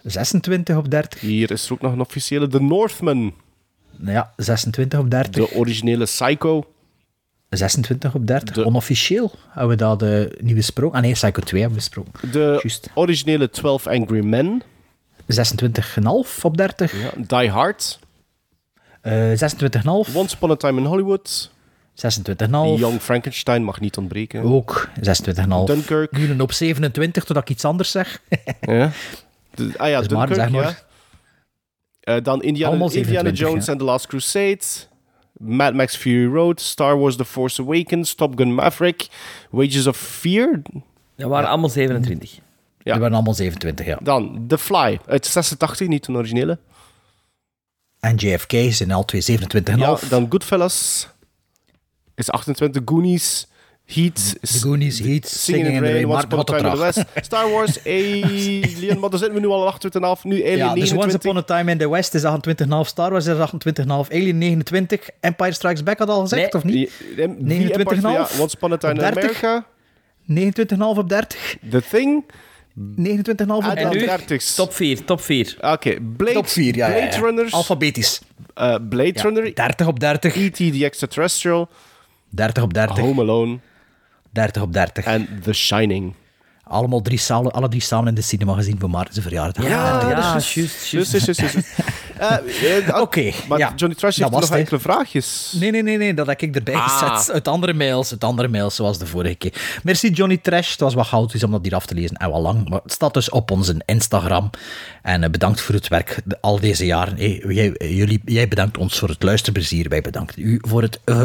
26 0.02 0.76
op 0.76 0.90
30. 0.90 1.20
Hier 1.20 1.50
is 1.50 1.66
er 1.66 1.72
ook 1.72 1.80
nog 1.80 1.92
een 1.92 2.00
officiële. 2.00 2.48
The 2.48 2.62
Northman. 2.62 3.34
Ja, 4.04 4.32
26 4.36 4.98
op 4.98 5.10
30. 5.10 5.32
De 5.32 5.54
originele 5.54 6.04
Psycho. 6.04 6.64
26 7.50 8.14
op 8.14 8.26
30. 8.26 8.64
Onofficieel 8.64 9.32
hebben 9.48 9.68
we 9.70 9.76
dat 9.76 10.02
uh, 10.02 10.24
niet 10.40 10.54
besproken. 10.54 10.96
Ah 10.96 11.02
nee, 11.02 11.12
Psycho 11.12 11.40
2 11.40 11.60
hebben 11.60 11.78
we 11.80 11.84
besproken. 11.84 12.30
De 12.32 12.62
originele 12.94 13.50
12 13.50 13.86
Angry 13.86 14.24
Men. 14.24 14.62
26,5 15.26 16.42
op 16.42 16.56
30. 16.56 16.92
Ja, 17.02 17.10
Die 17.38 17.50
Hard. 17.50 17.98
Uh, 19.02 19.30
26,5. 19.30 20.14
Once 20.14 20.34
Upon 20.36 20.50
a 20.50 20.56
Time 20.56 20.80
in 20.80 20.86
Hollywood. 20.86 21.50
26,5. 21.94 22.46
Young 22.76 23.00
Frankenstein 23.00 23.62
mag 23.64 23.80
niet 23.80 23.96
ontbreken. 23.96 24.42
Ook 24.42 24.88
26,5. 25.00 25.04
Dunkirk. 25.64 26.12
Nu 26.16 26.30
een 26.30 26.40
op 26.40 26.52
27, 26.52 27.24
totdat 27.24 27.42
ik 27.42 27.50
iets 27.50 27.64
anders 27.64 27.90
zeg. 27.90 28.20
ja. 28.60 28.90
De, 29.54 29.72
ah 29.76 29.88
ja, 29.88 29.98
Dus 29.98 30.08
maar, 30.08 30.26
Dunkirk, 30.26 30.50
zeg 30.50 30.60
ja. 30.60 30.64
maar. 30.64 30.84
Uh, 32.16 32.24
dan 32.24 32.42
Indiana, 32.42 32.70
Allemaal 32.70 32.88
Indiana 32.92 33.28
27, 33.28 33.48
Jones 33.48 33.64
ja. 33.66 33.70
and 33.72 33.80
the 33.80 33.86
Last 33.86 34.06
Crusade. 34.06 34.88
Mad 35.40 35.74
Max 35.74 35.96
Fury 35.96 36.32
Road. 36.32 36.60
Star 36.60 36.98
Wars 36.98 37.16
The 37.16 37.24
Force 37.24 37.62
Awakens. 37.62 38.14
Top 38.14 38.38
Gun 38.38 38.54
Maverick. 38.54 39.08
Wages 39.50 39.86
of 39.86 39.96
Fear. 39.96 40.62
Dat 41.16 41.28
waren 41.28 41.48
allemaal 41.48 41.68
27. 41.68 42.40
Ja. 42.82 42.92
Die 42.92 43.00
waren 43.00 43.14
allemaal 43.14 43.34
27, 43.34 43.86
ja. 43.86 43.98
Dan 44.02 44.44
The 44.46 44.58
Fly. 44.58 45.00
Uit 45.06 45.26
86, 45.26 45.88
niet 45.88 46.06
een 46.06 46.16
originele. 46.16 46.58
En 48.00 48.16
JFK 48.16 48.52
zijn 48.72 48.92
al 48.92 49.04
twee 49.04 49.22
27,5. 49.22 49.74
Ja, 49.76 49.98
dan 50.08 50.26
Goodfellas. 50.28 51.08
Is 52.14 52.30
28. 52.30 52.82
Goonies. 52.84 53.46
Heat. 53.92 54.36
The 54.40 54.58
Goonies, 54.58 54.98
Heat, 55.00 55.28
Singing 55.28 55.66
in 55.74 55.82
the 55.82 55.92
Rain, 55.92 56.06
Once 56.06 56.24
Upon 56.24 56.38
a 56.38 56.44
Time 56.44 56.64
in 56.68 56.70
the 56.74 56.78
West. 56.78 57.04
Star 57.20 57.48
Wars, 57.50 57.78
Alien, 57.86 58.98
maar 59.00 59.10
daar 59.10 59.18
zitten 59.18 59.34
we 59.34 59.40
nu 59.40 59.46
al 59.52 59.72
28,5, 60.16 60.22
nu 60.22 60.42
Alien 60.42 60.56
Ja, 60.56 60.74
dus 60.74 60.90
29. 60.90 61.02
Once 61.04 61.16
Upon 61.16 61.36
a 61.36 61.42
Time 61.42 61.70
in 61.70 61.78
the 61.78 61.88
West 61.90 62.14
is 62.14 62.22
28,5, 62.24 62.88
Star 62.88 63.10
Wars 63.10 63.26
is 63.26 63.36
28,5, 63.36 64.12
Alien 64.12 64.38
29, 64.38 65.08
Empire 65.20 65.52
Strikes 65.52 65.82
Back 65.82 65.98
had 65.98 66.08
al 66.08 66.20
gezegd, 66.20 66.54
of 66.54 66.64
niet? 66.64 66.74
Die- 66.74 66.90
die 67.14 67.72
Empire- 67.72 67.96
29,5? 67.96 68.00
Ja, 68.02 68.28
Once 68.42 68.56
Upon 68.56 68.72
a 68.72 68.76
Time 68.76 68.92
Op 68.92 68.98
in 68.98 69.04
30? 69.14 69.44
America. 69.44 69.66
29,5 70.26 70.98
op 70.98 71.08
30, 71.08 71.56
The 71.70 71.82
Thing. 71.90 72.24
29,5 72.96 73.46
op 73.56 73.62
En 73.74 73.88
nu 73.90 73.98
30. 73.98 74.06
30. 74.26 74.42
Top 74.54 74.72
4, 74.74 75.04
top 75.04 75.20
4. 75.20 75.56
Oké, 75.60 75.96
Blade, 76.16 76.32
Top 76.32 76.46
4, 76.48 76.76
ja, 76.76 76.88
ja, 76.88 76.96
ja. 76.96 77.06
Blade 77.08 77.16
Runners. 77.26 77.52
Alfabetisch. 77.52 78.20
eh, 78.54 78.74
Blade 78.88 79.10
Ja, 79.14 79.22
Runner. 79.22 79.54
30 79.54 79.86
op 79.86 80.00
30, 80.00 80.36
E.T. 80.36 80.56
The 80.56 80.84
Extraterrestrial. 80.84 81.68
30 82.28 82.62
op 82.62 82.74
30, 82.74 82.98
Home 82.98 83.20
Alone. 83.22 83.58
30 84.32 84.62
op 84.62 84.72
30. 84.72 85.04
En 85.04 85.40
The 85.42 85.52
Shining. 85.52 86.14
Allemaal 86.70 87.00
drie 87.02 87.18
samen, 87.18 87.52
alle 87.52 87.68
drie 87.68 87.80
samen 87.82 88.08
in 88.08 88.14
de 88.14 88.20
cinema 88.22 88.54
gezien 88.54 88.76
voor 88.80 88.90
Maarten's 88.90 89.18
verjaardag. 89.22 89.64
Ja, 89.68 90.36
is 90.36 90.54
juist, 90.54 90.86
Juist, 90.86 91.12
juist. 91.26 91.56
Eh, 92.20 92.86
eh, 92.88 93.00
Oké, 93.00 93.32
Maar 93.48 93.58
ja. 93.58 93.72
Johnny 93.76 93.96
Trash 93.96 94.16
heeft 94.16 94.30
was 94.30 94.48
nog 94.48 94.58
enkele 94.58 94.80
vraagjes. 94.80 95.54
Nee, 95.60 95.70
nee, 95.70 95.82
nee, 95.82 95.96
nee, 95.96 96.14
dat 96.14 96.26
heb 96.26 96.40
ik 96.42 96.54
erbij 96.56 96.74
Ah. 96.74 96.88
gezet. 96.98 97.34
Uit 97.34 97.48
andere 97.48 97.74
mails, 97.74 98.10
uit 98.10 98.24
andere 98.24 98.48
mails, 98.48 98.74
zoals 98.74 98.98
de 98.98 99.06
vorige 99.06 99.34
keer. 99.34 99.80
Merci 99.82 100.10
Johnny 100.10 100.36
Trash, 100.36 100.70
het 100.70 100.80
was 100.80 100.94
wat 100.94 101.06
chaotisch 101.06 101.44
om 101.44 101.50
dat 101.50 101.60
hier 101.62 101.74
af 101.74 101.86
te 101.86 101.94
lezen 101.94 102.16
en 102.16 102.30
wat 102.30 102.40
lang, 102.40 102.68
maar 102.68 102.80
het 102.82 102.92
staat 102.92 103.14
dus 103.14 103.30
op 103.30 103.50
onze 103.50 103.82
Instagram. 103.86 104.50
En 105.02 105.22
eh, 105.24 105.30
bedankt 105.30 105.60
voor 105.60 105.74
het 105.74 105.88
werk 105.88 106.20
de- 106.24 106.38
al 106.40 106.60
deze 106.60 106.86
jaren. 106.86 107.16
Hey, 107.16 107.44
jij, 107.48 107.72
eh, 107.72 107.96
jullie, 107.96 108.20
jij 108.24 108.48
bedankt 108.48 108.78
ons 108.78 108.98
voor 108.98 109.08
het 109.08 109.22
luisterplezier, 109.22 109.88
wij 109.88 110.00
bedanken 110.00 110.34
u 110.42 110.58
voor 110.68 110.82
het 110.82 111.00
eh, 111.04 111.22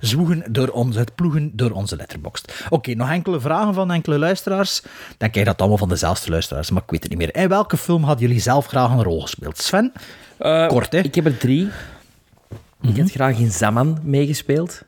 zwoegen 0.00 0.44
door 0.48 0.68
ons, 0.68 0.96
het 0.96 1.14
ploegen 1.14 1.50
door 1.56 1.70
onze 1.70 1.96
letterbox. 1.96 2.42
Oké, 2.68 2.94
nog 2.94 3.10
enkele 3.10 3.40
vragen 3.40 3.74
van 3.74 3.90
enkele 3.90 4.18
luisteraars. 4.18 4.82
Dan 5.18 5.30
krijg 5.30 5.34
je 5.34 5.44
dat 5.44 5.58
allemaal 5.58 5.78
van 5.78 5.88
dezelfde 5.88 6.30
luisteraars, 6.30 6.70
maar 6.70 6.82
ik 6.82 6.90
weet 6.90 7.02
het 7.02 7.10
niet 7.10 7.18
meer. 7.18 7.42
In 7.42 7.48
welke 7.48 7.76
film 7.76 8.02
hadden 8.02 8.26
jullie 8.26 8.42
zelf 8.42 8.66
graag 8.66 8.90
een 8.90 9.02
rol 9.02 9.20
gespeeld? 9.20 9.58
Sven? 9.58 9.92
Eh, 10.38 10.66
Kort, 10.68 10.92
hè? 10.92 10.98
Ik 10.98 11.14
heb 11.14 11.24
er 11.24 11.36
drie. 11.36 11.68
Ik 12.82 12.96
had 12.96 13.10
graag 13.10 13.38
in 13.38 13.50
Zaman 13.50 13.98
meegespeeld. 14.02 14.82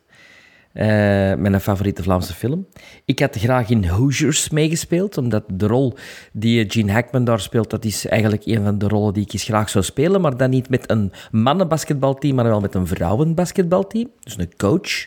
Eh, 0.73 0.87
mijn 1.35 1.61
favoriete 1.61 2.03
Vlaamse 2.03 2.35
film. 2.35 2.67
Ik 3.05 3.19
had 3.19 3.37
graag 3.37 3.69
in 3.69 3.85
Hoosiers 3.85 4.49
meegespeeld, 4.51 5.19
omdat 5.19 5.45
de 5.53 5.67
rol 5.67 5.95
die 6.33 6.71
Gene 6.71 6.93
Hackman 6.93 7.25
daar 7.25 7.41
speelt, 7.41 7.71
dat 7.71 7.85
is 7.85 8.07
eigenlijk 8.07 8.47
een 8.47 8.65
van 8.65 8.79
de 8.79 8.89
rollen 8.89 9.15
die 9.15 9.23
ik 9.23 9.33
eens 9.33 9.45
graag 9.45 9.69
zou 9.69 9.85
spelen, 9.85 10.21
maar 10.21 10.37
dan 10.37 10.51
niet 10.51 10.69
met 10.69 10.91
een 10.91 11.13
mannenbasketbalteam, 11.31 12.35
maar 12.35 12.45
wel 12.45 12.61
met 12.61 12.75
een 12.75 12.87
vrouwenbasketbalteam. 12.87 14.11
Dus 14.23 14.39
een 14.39 14.57
coach. 14.57 15.07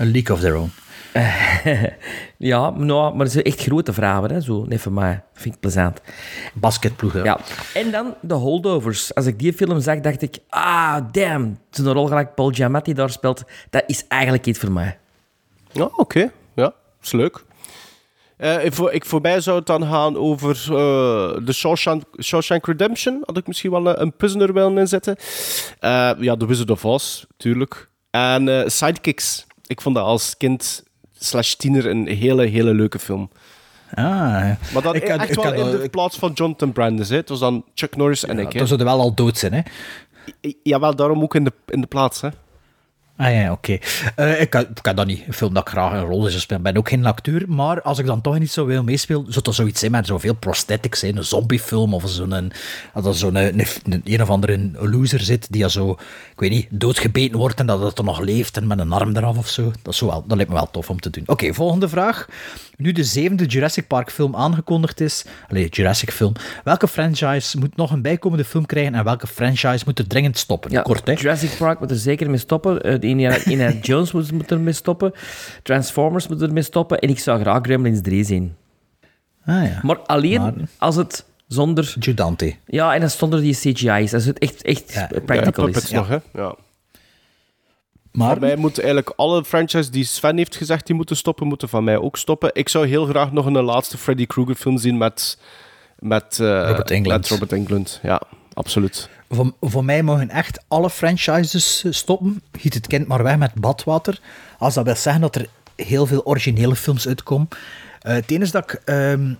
A 0.00 0.04
League 0.04 0.36
of 0.36 0.40
Their 0.40 0.56
Own. 0.56 0.70
Ja, 2.38 2.70
nou, 2.70 3.14
maar 3.14 3.24
dat 3.24 3.32
zijn 3.32 3.44
echt 3.44 3.60
grote 3.60 3.92
vragen, 3.92 4.30
hè, 4.30 4.40
zo. 4.40 4.64
Nee, 4.64 4.78
voor 4.78 4.92
mij 4.92 5.22
vind 5.32 5.54
ik 5.54 5.60
plezant. 5.60 6.00
Basketploeg, 6.54 7.12
ja. 7.12 7.24
Ja. 7.24 7.38
En 7.74 7.90
dan 7.90 8.14
de 8.20 8.34
holdovers. 8.34 9.14
Als 9.14 9.26
ik 9.26 9.38
die 9.38 9.52
film 9.52 9.80
zag, 9.80 10.00
dacht 10.00 10.22
ik, 10.22 10.38
ah, 10.48 10.96
damn, 11.12 11.58
zo'n 11.70 11.92
rol 11.92 12.06
gelijk 12.06 12.34
Paul 12.34 12.50
Giamatti 12.50 12.92
daar 12.92 13.10
speelt, 13.10 13.44
dat 13.70 13.84
is 13.86 14.04
eigenlijk 14.08 14.46
iets 14.46 14.58
voor 14.58 14.72
mij. 14.72 14.98
Ja, 15.72 15.88
oké. 15.96 16.30
Ja, 16.54 16.72
is 17.02 17.12
leuk. 17.12 17.44
Eh, 18.36 18.64
ik, 18.64 18.72
voor, 18.72 18.92
ik 18.92 19.04
voorbij 19.04 19.40
zou 19.40 19.56
het 19.56 19.66
dan 19.66 19.86
gaan 19.86 20.16
over 20.16 20.50
eh, 20.50 21.46
de 21.46 21.52
Shawshank, 21.52 22.02
Shawshank 22.22 22.66
Redemption. 22.66 23.22
Had 23.24 23.36
ik 23.36 23.46
misschien 23.46 23.70
wel 23.70 23.86
een, 23.86 24.00
een 24.00 24.16
prisoner 24.16 24.52
willen 24.52 24.78
inzetten. 24.78 25.16
Eh, 25.78 26.10
ja, 26.18 26.36
The 26.36 26.46
Wizard 26.46 26.70
of 26.70 26.84
Oz, 26.84 27.24
tuurlijk. 27.36 27.88
En 28.10 28.48
eh, 28.48 28.68
Sidekicks. 28.68 29.46
Ik 29.66 29.80
vond 29.80 29.94
dat 29.94 30.04
als 30.04 30.36
kind 30.36 30.84
slash 31.18 31.52
tiener 31.54 31.86
een 31.86 32.06
hele, 32.06 32.46
hele 32.46 32.74
leuke 32.74 32.98
film. 32.98 33.30
Ah, 33.90 34.04
ja. 34.04 34.58
Maar 34.72 34.82
dan 34.82 34.94
Ik 34.94 35.08
had- 35.08 35.20
echt 35.20 35.28
ik 35.30 35.34
wel 35.36 35.44
had, 35.44 35.74
in 35.74 35.80
de 35.80 35.88
plaats 35.88 36.16
van 36.18 36.32
Jonathan 36.34 36.72
Brandis. 36.72 37.08
Hè. 37.08 37.16
Het 37.16 37.28
was 37.28 37.38
dan 37.38 37.64
Chuck 37.74 37.96
Norris 37.96 38.24
en 38.24 38.38
ik. 38.38 38.52
hè. 38.52 38.58
Dan 38.58 38.66
zouden 38.66 38.86
wel 38.86 39.00
al 39.00 39.14
dood 39.14 39.38
zijn, 39.38 39.52
hè? 39.52 39.60
Jawel, 40.62 40.96
daarom 40.96 41.22
ook 41.22 41.34
in 41.34 41.44
de, 41.44 41.52
in 41.66 41.80
de 41.80 41.86
plaats. 41.86 42.20
Hè. 42.20 42.28
Ah 43.16 43.32
ja, 43.32 43.52
oké. 43.52 43.78
Eh, 44.16 44.40
ik, 44.40 44.50
kan, 44.50 44.60
ik 44.60 44.78
kan 44.82 44.96
dat 44.96 45.06
niet. 45.06 45.22
Een 45.26 45.32
film 45.32 45.54
dat 45.54 45.62
ik 45.62 45.68
graag 45.68 45.92
een 45.92 46.04
rol 46.04 46.20
zou 46.22 46.40
spelen. 46.40 46.58
Ik 46.66 46.72
ben 46.72 46.76
ook 46.76 46.88
geen 46.88 47.06
acteur, 47.06 47.44
maar 47.48 47.82
als 47.82 47.98
ik 47.98 48.06
dan 48.06 48.20
toch 48.20 48.38
niet 48.38 48.50
zo 48.50 48.66
wil 48.66 48.82
meespelen, 48.82 49.24
zou 49.28 49.44
dat 49.44 49.54
zoiets 49.54 49.80
zijn 49.80 49.90
met 49.92 50.06
zoveel 50.06 50.34
prosthetics 50.34 50.98
zijn. 51.00 51.16
Een 51.16 51.24
zombiefilm 51.24 51.94
of 51.94 52.08
zo'n... 52.08 52.30
een- 52.32 52.52
Dat 52.94 53.06
er 53.06 53.14
zo'n 53.14 53.34
een, 53.34 53.60
een, 53.84 54.00
een 54.04 54.22
of 54.22 54.30
andere 54.30 54.70
loser 54.80 55.20
zit 55.20 55.46
die 55.52 55.60
ja 55.60 55.68
zo, 55.68 55.90
ik 56.32 56.40
weet 56.40 56.50
niet, 56.50 56.66
doodgebeten 56.70 57.38
wordt 57.38 57.60
en 57.60 57.66
dat 57.66 57.80
het 57.80 57.98
er 57.98 58.04
nog 58.04 58.20
leeft 58.20 58.56
en 58.56 58.66
met 58.66 58.78
een 58.78 58.92
arm 58.92 59.16
eraf 59.16 59.36
of 59.38 59.48
zo. 59.48 59.72
Dat, 59.82 59.92
is 59.92 59.98
zo 59.98 60.06
wel, 60.06 60.24
dat 60.26 60.36
lijkt 60.36 60.50
me 60.52 60.56
wel 60.58 60.70
tof 60.70 60.90
om 60.90 61.00
te 61.00 61.10
doen. 61.10 61.22
Oké, 61.26 61.54
volgende 61.54 61.88
vraag. 61.88 62.26
Nu 62.76 62.92
de 62.92 63.04
zevende 63.04 63.44
Jurassic 63.46 63.86
Park 63.86 64.10
film 64.10 64.36
aangekondigd 64.36 65.00
is, 65.00 65.24
allee, 65.48 65.68
Jurassic 65.68 66.10
film, 66.10 66.32
welke 66.64 66.88
franchise 66.88 67.58
moet 67.58 67.76
nog 67.76 67.90
een 67.90 68.02
bijkomende 68.02 68.44
film 68.44 68.66
krijgen 68.66 68.94
en 68.94 69.04
welke 69.04 69.26
franchise 69.26 69.82
moet 69.86 69.98
er 69.98 70.06
dringend 70.06 70.38
stoppen? 70.38 70.70
Ja, 70.70 70.82
Kort, 70.82 71.06
hè? 71.06 71.12
Jurassic 71.12 71.50
Park 71.58 71.80
moet 71.80 71.90
er 71.90 71.96
zeker 71.96 72.30
mee 72.30 72.38
stoppen. 72.38 72.82
Eh, 72.82 73.00
Indiana, 73.06 73.36
Indiana 73.44 73.78
Jones 73.82 74.12
moet, 74.12 74.32
moet 74.32 74.50
er 74.50 74.60
mee 74.60 74.72
stoppen. 74.72 75.12
Transformers 75.62 76.28
moet 76.28 76.40
er 76.42 76.52
mee 76.52 76.62
stoppen. 76.62 76.98
En 76.98 77.08
ik 77.08 77.18
zou 77.18 77.40
graag 77.40 77.62
Gremlins 77.62 78.00
3 78.02 78.24
zien. 78.24 78.54
Ah 79.44 79.64
ja. 79.64 79.80
Maar 79.82 79.98
alleen 79.98 80.40
Maar- 80.40 80.54
als 80.78 80.96
het 80.96 81.24
zonder... 81.48 81.94
Judante. 82.00 82.54
Ja, 82.66 82.94
en 82.94 83.02
als 83.02 83.10
het 83.10 83.20
zonder 83.20 83.40
die 83.40 83.54
CGI 83.54 83.88
is. 84.02 84.14
Als 84.14 84.24
het 84.24 84.38
echt, 84.38 84.62
echt 84.62 84.92
Ja, 84.92 85.10
practical 85.24 85.68
ja, 85.68 85.76
is. 85.76 85.90
nog, 85.90 86.08
hè. 86.08 86.16
Ja. 86.34 86.54
Maar 88.12 88.30
Van 88.30 88.40
mij 88.40 88.56
moeten 88.56 88.82
eigenlijk 88.82 89.12
alle 89.16 89.44
franchises 89.44 89.90
die 89.90 90.04
Sven 90.04 90.36
heeft 90.36 90.56
gezegd 90.56 90.86
die 90.86 90.96
moeten 90.96 91.16
stoppen, 91.16 91.46
moeten 91.46 91.68
van 91.68 91.84
mij 91.84 91.96
ook 91.96 92.16
stoppen. 92.16 92.50
Ik 92.52 92.68
zou 92.68 92.86
heel 92.86 93.04
graag 93.06 93.32
nog 93.32 93.46
een 93.46 93.62
laatste 93.62 93.98
Freddy 93.98 94.26
Krueger 94.26 94.54
film 94.54 94.78
zien 94.78 94.98
met, 94.98 95.38
met, 95.98 96.38
eh, 96.40 96.46
Robert 96.68 96.90
Englund. 96.90 97.20
met 97.20 97.28
Robert 97.28 97.52
Englund. 97.52 98.00
Ja, 98.02 98.20
absoluut. 98.52 99.08
Voor, 99.28 99.52
mij 99.84 100.02
mogen 100.02 100.30
echt 100.30 100.64
alle 100.68 100.90
franchises 100.90 101.84
eh, 101.84 101.92
stoppen. 101.92 102.42
Giet 102.52 102.74
het 102.74 102.86
kind 102.86 103.06
maar 103.06 103.22
weg 103.22 103.36
met 103.36 103.54
badwater. 103.54 104.20
Als 104.58 104.74
dat 104.74 104.84
wil 104.84 104.94
zeggen 104.96 105.22
dat 105.22 105.34
er 105.36 105.46
heel 105.76 106.06
veel 106.06 106.24
originele 106.26 106.76
films 106.76 107.06
uitkomen. 107.08 107.48
Eh 108.00 108.14
het 108.14 108.30
dat 108.50 108.62
ik 108.72 108.80
ehm, 108.84 109.34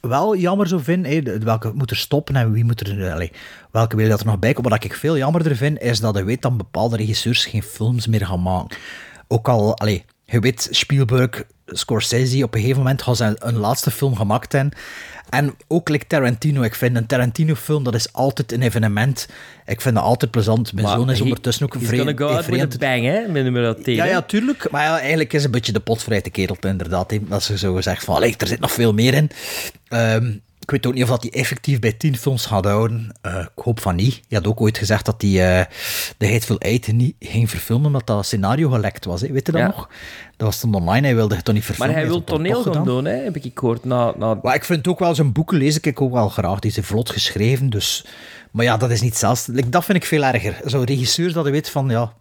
wel 0.00 0.36
jammer 0.36 0.68
hè, 1.06 1.22
de- 1.22 1.38
welke 1.38 1.72
moet 1.74 1.90
er 1.90 1.96
stoppen 1.96 2.36
en 2.36 2.52
wie 2.52 2.64
moet 2.64 2.80
er... 2.88 3.06
eh, 3.20 3.28
welke 3.70 3.96
wil 3.96 4.08
dat 4.08 4.20
er 4.20 4.26
nog 4.26 4.38
bij 4.38 4.52
komen. 4.52 4.70
Wat 4.70 4.84
ik 4.84 4.94
veel 4.94 5.16
jammerder 5.16 5.56
vind, 5.56 5.80
is 5.80 6.00
dat 6.00 6.16
je 6.16 6.24
weet 6.24 6.42
dat 6.42 6.56
bepaalde 6.56 6.96
regisseurs 6.96 7.44
geen 7.44 7.62
films 7.62 8.06
meer 8.06 8.26
gaan 8.26 8.42
maken. 8.42 8.78
Ook 9.28 9.48
al... 9.48 9.76
Je 10.24 10.40
weet, 10.40 10.68
Spielberg, 10.70 11.42
Scorsese, 11.66 12.44
op 12.44 12.54
een 12.54 12.60
gegeven 12.60 12.82
moment 12.82 13.02
gaan 13.02 13.16
ze 13.16 13.36
een 13.38 13.56
laatste 13.56 13.90
film 13.90 14.16
gemaakt 14.16 14.52
hebben. 14.52 14.72
En 15.30 15.54
ook 15.68 15.88
like 15.88 16.06
Tarantino. 16.06 16.62
Ik 16.62 16.74
vind 16.74 16.96
een 16.96 17.06
Tarantino-film, 17.06 17.84
dat 17.84 17.94
is 17.94 18.12
altijd 18.12 18.52
een 18.52 18.62
evenement. 18.62 19.28
Ik 19.66 19.80
vind 19.80 19.94
dat 19.94 20.04
altijd 20.04 20.30
plezant. 20.30 20.72
Mijn 20.72 20.86
Maar 20.86 20.96
zoon 20.96 21.10
is 21.10 21.16
he- 21.18 21.22
ondertussen 21.24 21.64
ook 21.66 21.74
een 21.74 21.80
He's 21.80 21.88
gonna 22.18 22.42
vreemd... 22.42 22.78
bang, 22.78 23.04
hè? 23.04 23.20
Met 23.28 23.42
nummer 23.42 23.82
10. 23.82 23.94
ja, 23.94 24.04
ja, 24.04 24.22
tuurlijk. 24.22 24.70
Maar 24.70 24.82
ja, 24.84 24.98
eigenlijk 24.98 25.32
is 25.32 25.36
het 25.36 25.44
een 25.44 25.50
beetje 25.50 25.72
de 25.72 25.80
potvrije 25.80 26.30
kerel, 26.30 26.56
inderdaad. 26.60 27.12
Dat 27.20 27.42
ze 27.42 27.58
zo 27.58 27.74
gezegd 27.74 28.04
van, 28.04 28.22
er 28.22 28.34
zit 28.46 28.60
nog 28.60 28.72
veel 28.72 28.92
meer 28.92 29.14
in. 29.14 29.30
Ehm, 29.88 30.32
ik 30.60 30.70
weet 30.70 30.86
ook 30.86 30.94
niet 30.94 31.02
of 31.02 31.08
dat 31.08 31.22
hij 31.22 31.32
effectief 31.32 31.78
bij 31.78 31.92
tien 31.92 32.16
films 32.16 32.46
gaat 32.46 32.64
houden. 32.64 33.14
Eh, 33.20 33.38
ik 33.56 33.62
hoop 33.64 33.80
van 33.80 33.94
niet. 33.96 34.20
Je 34.28 34.36
had 34.36 34.46
ook 34.46 34.60
ooit 34.60 34.78
gezegd 34.78 35.04
dat 35.04 35.22
hij 35.22 35.58
eh 35.60 35.66
de 36.18 36.26
Hateful 36.32 36.58
Eight 36.58 36.92
niet 36.92 37.14
ging 37.20 37.50
verfilmen, 37.50 37.86
omdat 37.86 38.06
dat 38.06 38.26
scenario 38.26 38.70
gelekt 38.70 39.04
was. 39.04 39.20
Hè. 39.20 39.32
Weet 39.32 39.46
je 39.46 39.52
dat 39.52 39.60
Ja. 39.60 39.66
nog? 39.66 39.88
Dat 40.36 40.48
was 40.48 40.60
toen 40.60 40.74
online, 40.74 41.06
hij 41.06 41.14
wilde 41.16 41.34
het 41.34 41.44
toch 41.44 41.54
niet 41.54 41.62
Maar 41.66 41.74
verfilmen. 41.76 42.00
hij 42.02 42.10
wil 42.12 42.24
toneel 42.24 42.62
gaan 42.62 42.84
doen, 42.84 43.04
hè? 43.04 43.14
Heb 43.22 43.36
ik 43.36 43.50
gehoord. 43.58 43.84
Na, 43.84 44.12
na... 44.18 44.38
Maar 44.42 44.54
ik 44.54 44.64
vind 44.64 44.88
ook 44.88 44.98
wel, 44.98 45.14
zijn 45.14 45.32
boeken 45.32 45.58
lees 45.58 45.80
ik 45.80 46.00
ook 46.00 46.12
wel 46.12 46.28
graag. 46.28 46.58
Die 46.58 46.70
zijn 46.70 46.84
vlot 46.84 47.10
geschreven, 47.10 47.70
dus... 47.70 48.04
Maar 48.50 48.64
ja, 48.64 48.76
dat 48.76 48.90
is 48.90 49.00
niet 49.00 49.16
zelfs... 49.16 49.44
Dat 49.66 49.84
vind 49.84 49.98
ik 49.98 50.04
veel 50.04 50.24
erger. 50.24 50.60
Zo'n 50.64 50.84
regisseur 50.84 51.32
dat 51.32 51.44
je 51.44 51.50
weet 51.50 51.70
van, 51.70 51.88
ja... 51.88 52.12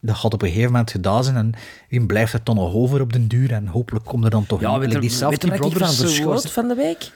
Dat 0.00 0.16
gaat 0.16 0.34
op 0.34 0.42
een 0.42 0.48
gegeven 0.48 0.70
moment 0.70 0.90
gedaan 0.90 1.24
zijn 1.24 1.36
en 1.36 1.52
wie 1.88 2.06
blijft 2.06 2.32
er 2.32 2.40
dan 2.44 2.54
nog 2.56 2.74
over 2.74 3.00
op 3.00 3.12
den 3.12 3.28
duur 3.28 3.52
en 3.52 3.66
hopelijk 3.66 4.04
komt 4.04 4.24
er 4.24 4.30
dan 4.30 4.46
toch 4.46 4.60
Ja, 4.60 4.78
weet 4.78 4.92
je 4.92 4.98
die 4.98 5.10
van 5.12 5.28
was- 6.24 6.46
van 6.52 6.68
de 6.68 6.74
week? 6.74 7.10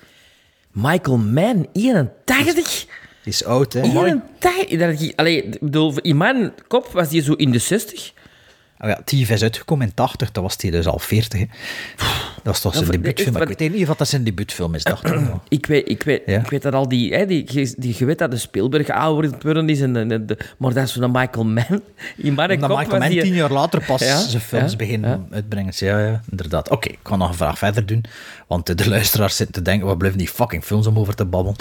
Michael 0.73 1.17
Mann, 1.19 1.67
81. 1.73 2.87
Die 3.23 3.33
is 3.33 3.45
oud, 3.45 3.73
hè? 3.73 3.81
81. 3.83 4.79
Dat 4.79 5.01
ik- 5.01 5.13
Allee, 5.17 5.43
ik 5.45 5.61
bedoel, 5.61 5.95
in 6.01 6.17
mijn 6.17 6.53
kop 6.69 6.87
was 6.87 7.09
die 7.09 7.23
zo 7.23 7.33
in 7.33 7.51
de 7.51 7.59
60. 7.59 8.13
Oh 8.79 8.89
ja, 8.89 9.01
Thief 9.05 9.31
is 9.31 9.43
uitgekomen 9.43 9.87
in 9.87 9.95
80, 9.95 10.33
dat 10.33 10.43
was 10.43 10.57
hij 10.61 10.71
dus 10.71 10.87
al 10.87 10.99
40. 10.99 11.41
Hè. 11.41 11.47
Dat 12.43 12.53
was 12.53 12.61
toch 12.61 12.75
zijn 12.75 12.91
debuutfilm. 12.91 13.37
is- 13.37 13.43
Ik 13.51 13.59
weet 13.59 13.73
niet 13.73 13.89
of 13.89 13.97
dat 13.97 14.09
zijn 14.09 14.25
debuutfilm 14.25 14.75
is, 14.75 14.85
dacht 14.85 15.07
ik. 15.07 15.21
Ik 15.49 15.67
weet, 15.67 15.89
ik 15.89 16.03
weet, 16.03 16.23
Ja. 16.27 16.39
ik 16.41 16.51
weet 16.51 16.63
dat 16.63 16.75
al 16.75 16.89
die, 16.89 17.15
hè, 17.15 17.27
die, 17.27 17.45
die, 17.45 17.75
die... 17.77 17.95
Je 17.99 18.05
weet 18.05 18.19
dat 18.19 18.31
de 18.31 18.37
Spielberg 18.37 18.89
ouder 18.89 19.31
worden 19.43 19.69
is. 19.69 19.81
En, 19.81 19.97
en- 19.97 20.11
en 20.13 20.27
de, 20.27 20.39
maar 20.59 20.73
dat 20.75 20.85
is 20.85 20.93
van 20.93 21.11
Michael 21.11 21.45
Mann. 21.45 21.67
In 22.17 22.35
Michael 22.35 22.69
Mann 22.99 23.09
die... 23.11 23.23
tien 23.23 23.35
jaar 23.35 23.51
later 23.53 23.85
pas 23.85 24.01
Ja, 24.01 24.19
zijn 24.19 24.43
films 24.43 24.71
ja, 24.71 24.77
beginnen 24.77 25.27
uitbrengen. 25.31 25.73
Ja, 25.77 25.99
ja, 26.07 26.21
inderdaad. 26.31 26.69
Oké, 26.71 26.89
ik 26.89 26.99
ga 27.03 27.17
nog 27.17 27.29
een 27.29 27.35
vraag 27.35 27.59
verder 27.59 27.87
doen. 27.87 28.05
Want 28.47 28.79
de 28.79 28.89
luisteraars 28.89 29.37
zitten 29.37 29.55
te 29.55 29.63
denken, 29.63 29.87
wat 29.87 29.99
blijven 29.99 30.19
die 30.19 30.29
fucking 30.29 30.65
films 30.65 30.87
om 30.87 30.99
over 30.99 31.15
te 31.15 31.25
babbelen. 31.25 31.57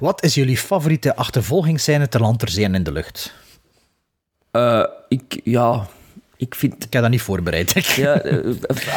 Wat 0.00 0.22
is 0.24 0.34
jullie 0.34 0.56
favoriete 0.56 1.16
achtervolgingsscène 1.16 2.08
ter 2.08 2.20
land, 2.20 2.38
ter 2.38 2.48
zee 2.48 2.64
en 2.64 2.74
in 2.74 2.82
de 2.82 2.92
lucht? 2.92 3.32
Eh, 4.50 4.84
ik, 5.08 5.40
ja... 5.44 5.86
Ik, 6.40 6.54
vind, 6.54 6.84
ik 6.84 6.92
heb 6.92 7.02
dat 7.02 7.10
niet 7.10 7.22
voorbereid. 7.22 7.94
ja, 7.96 8.24
uh, 8.24 8.54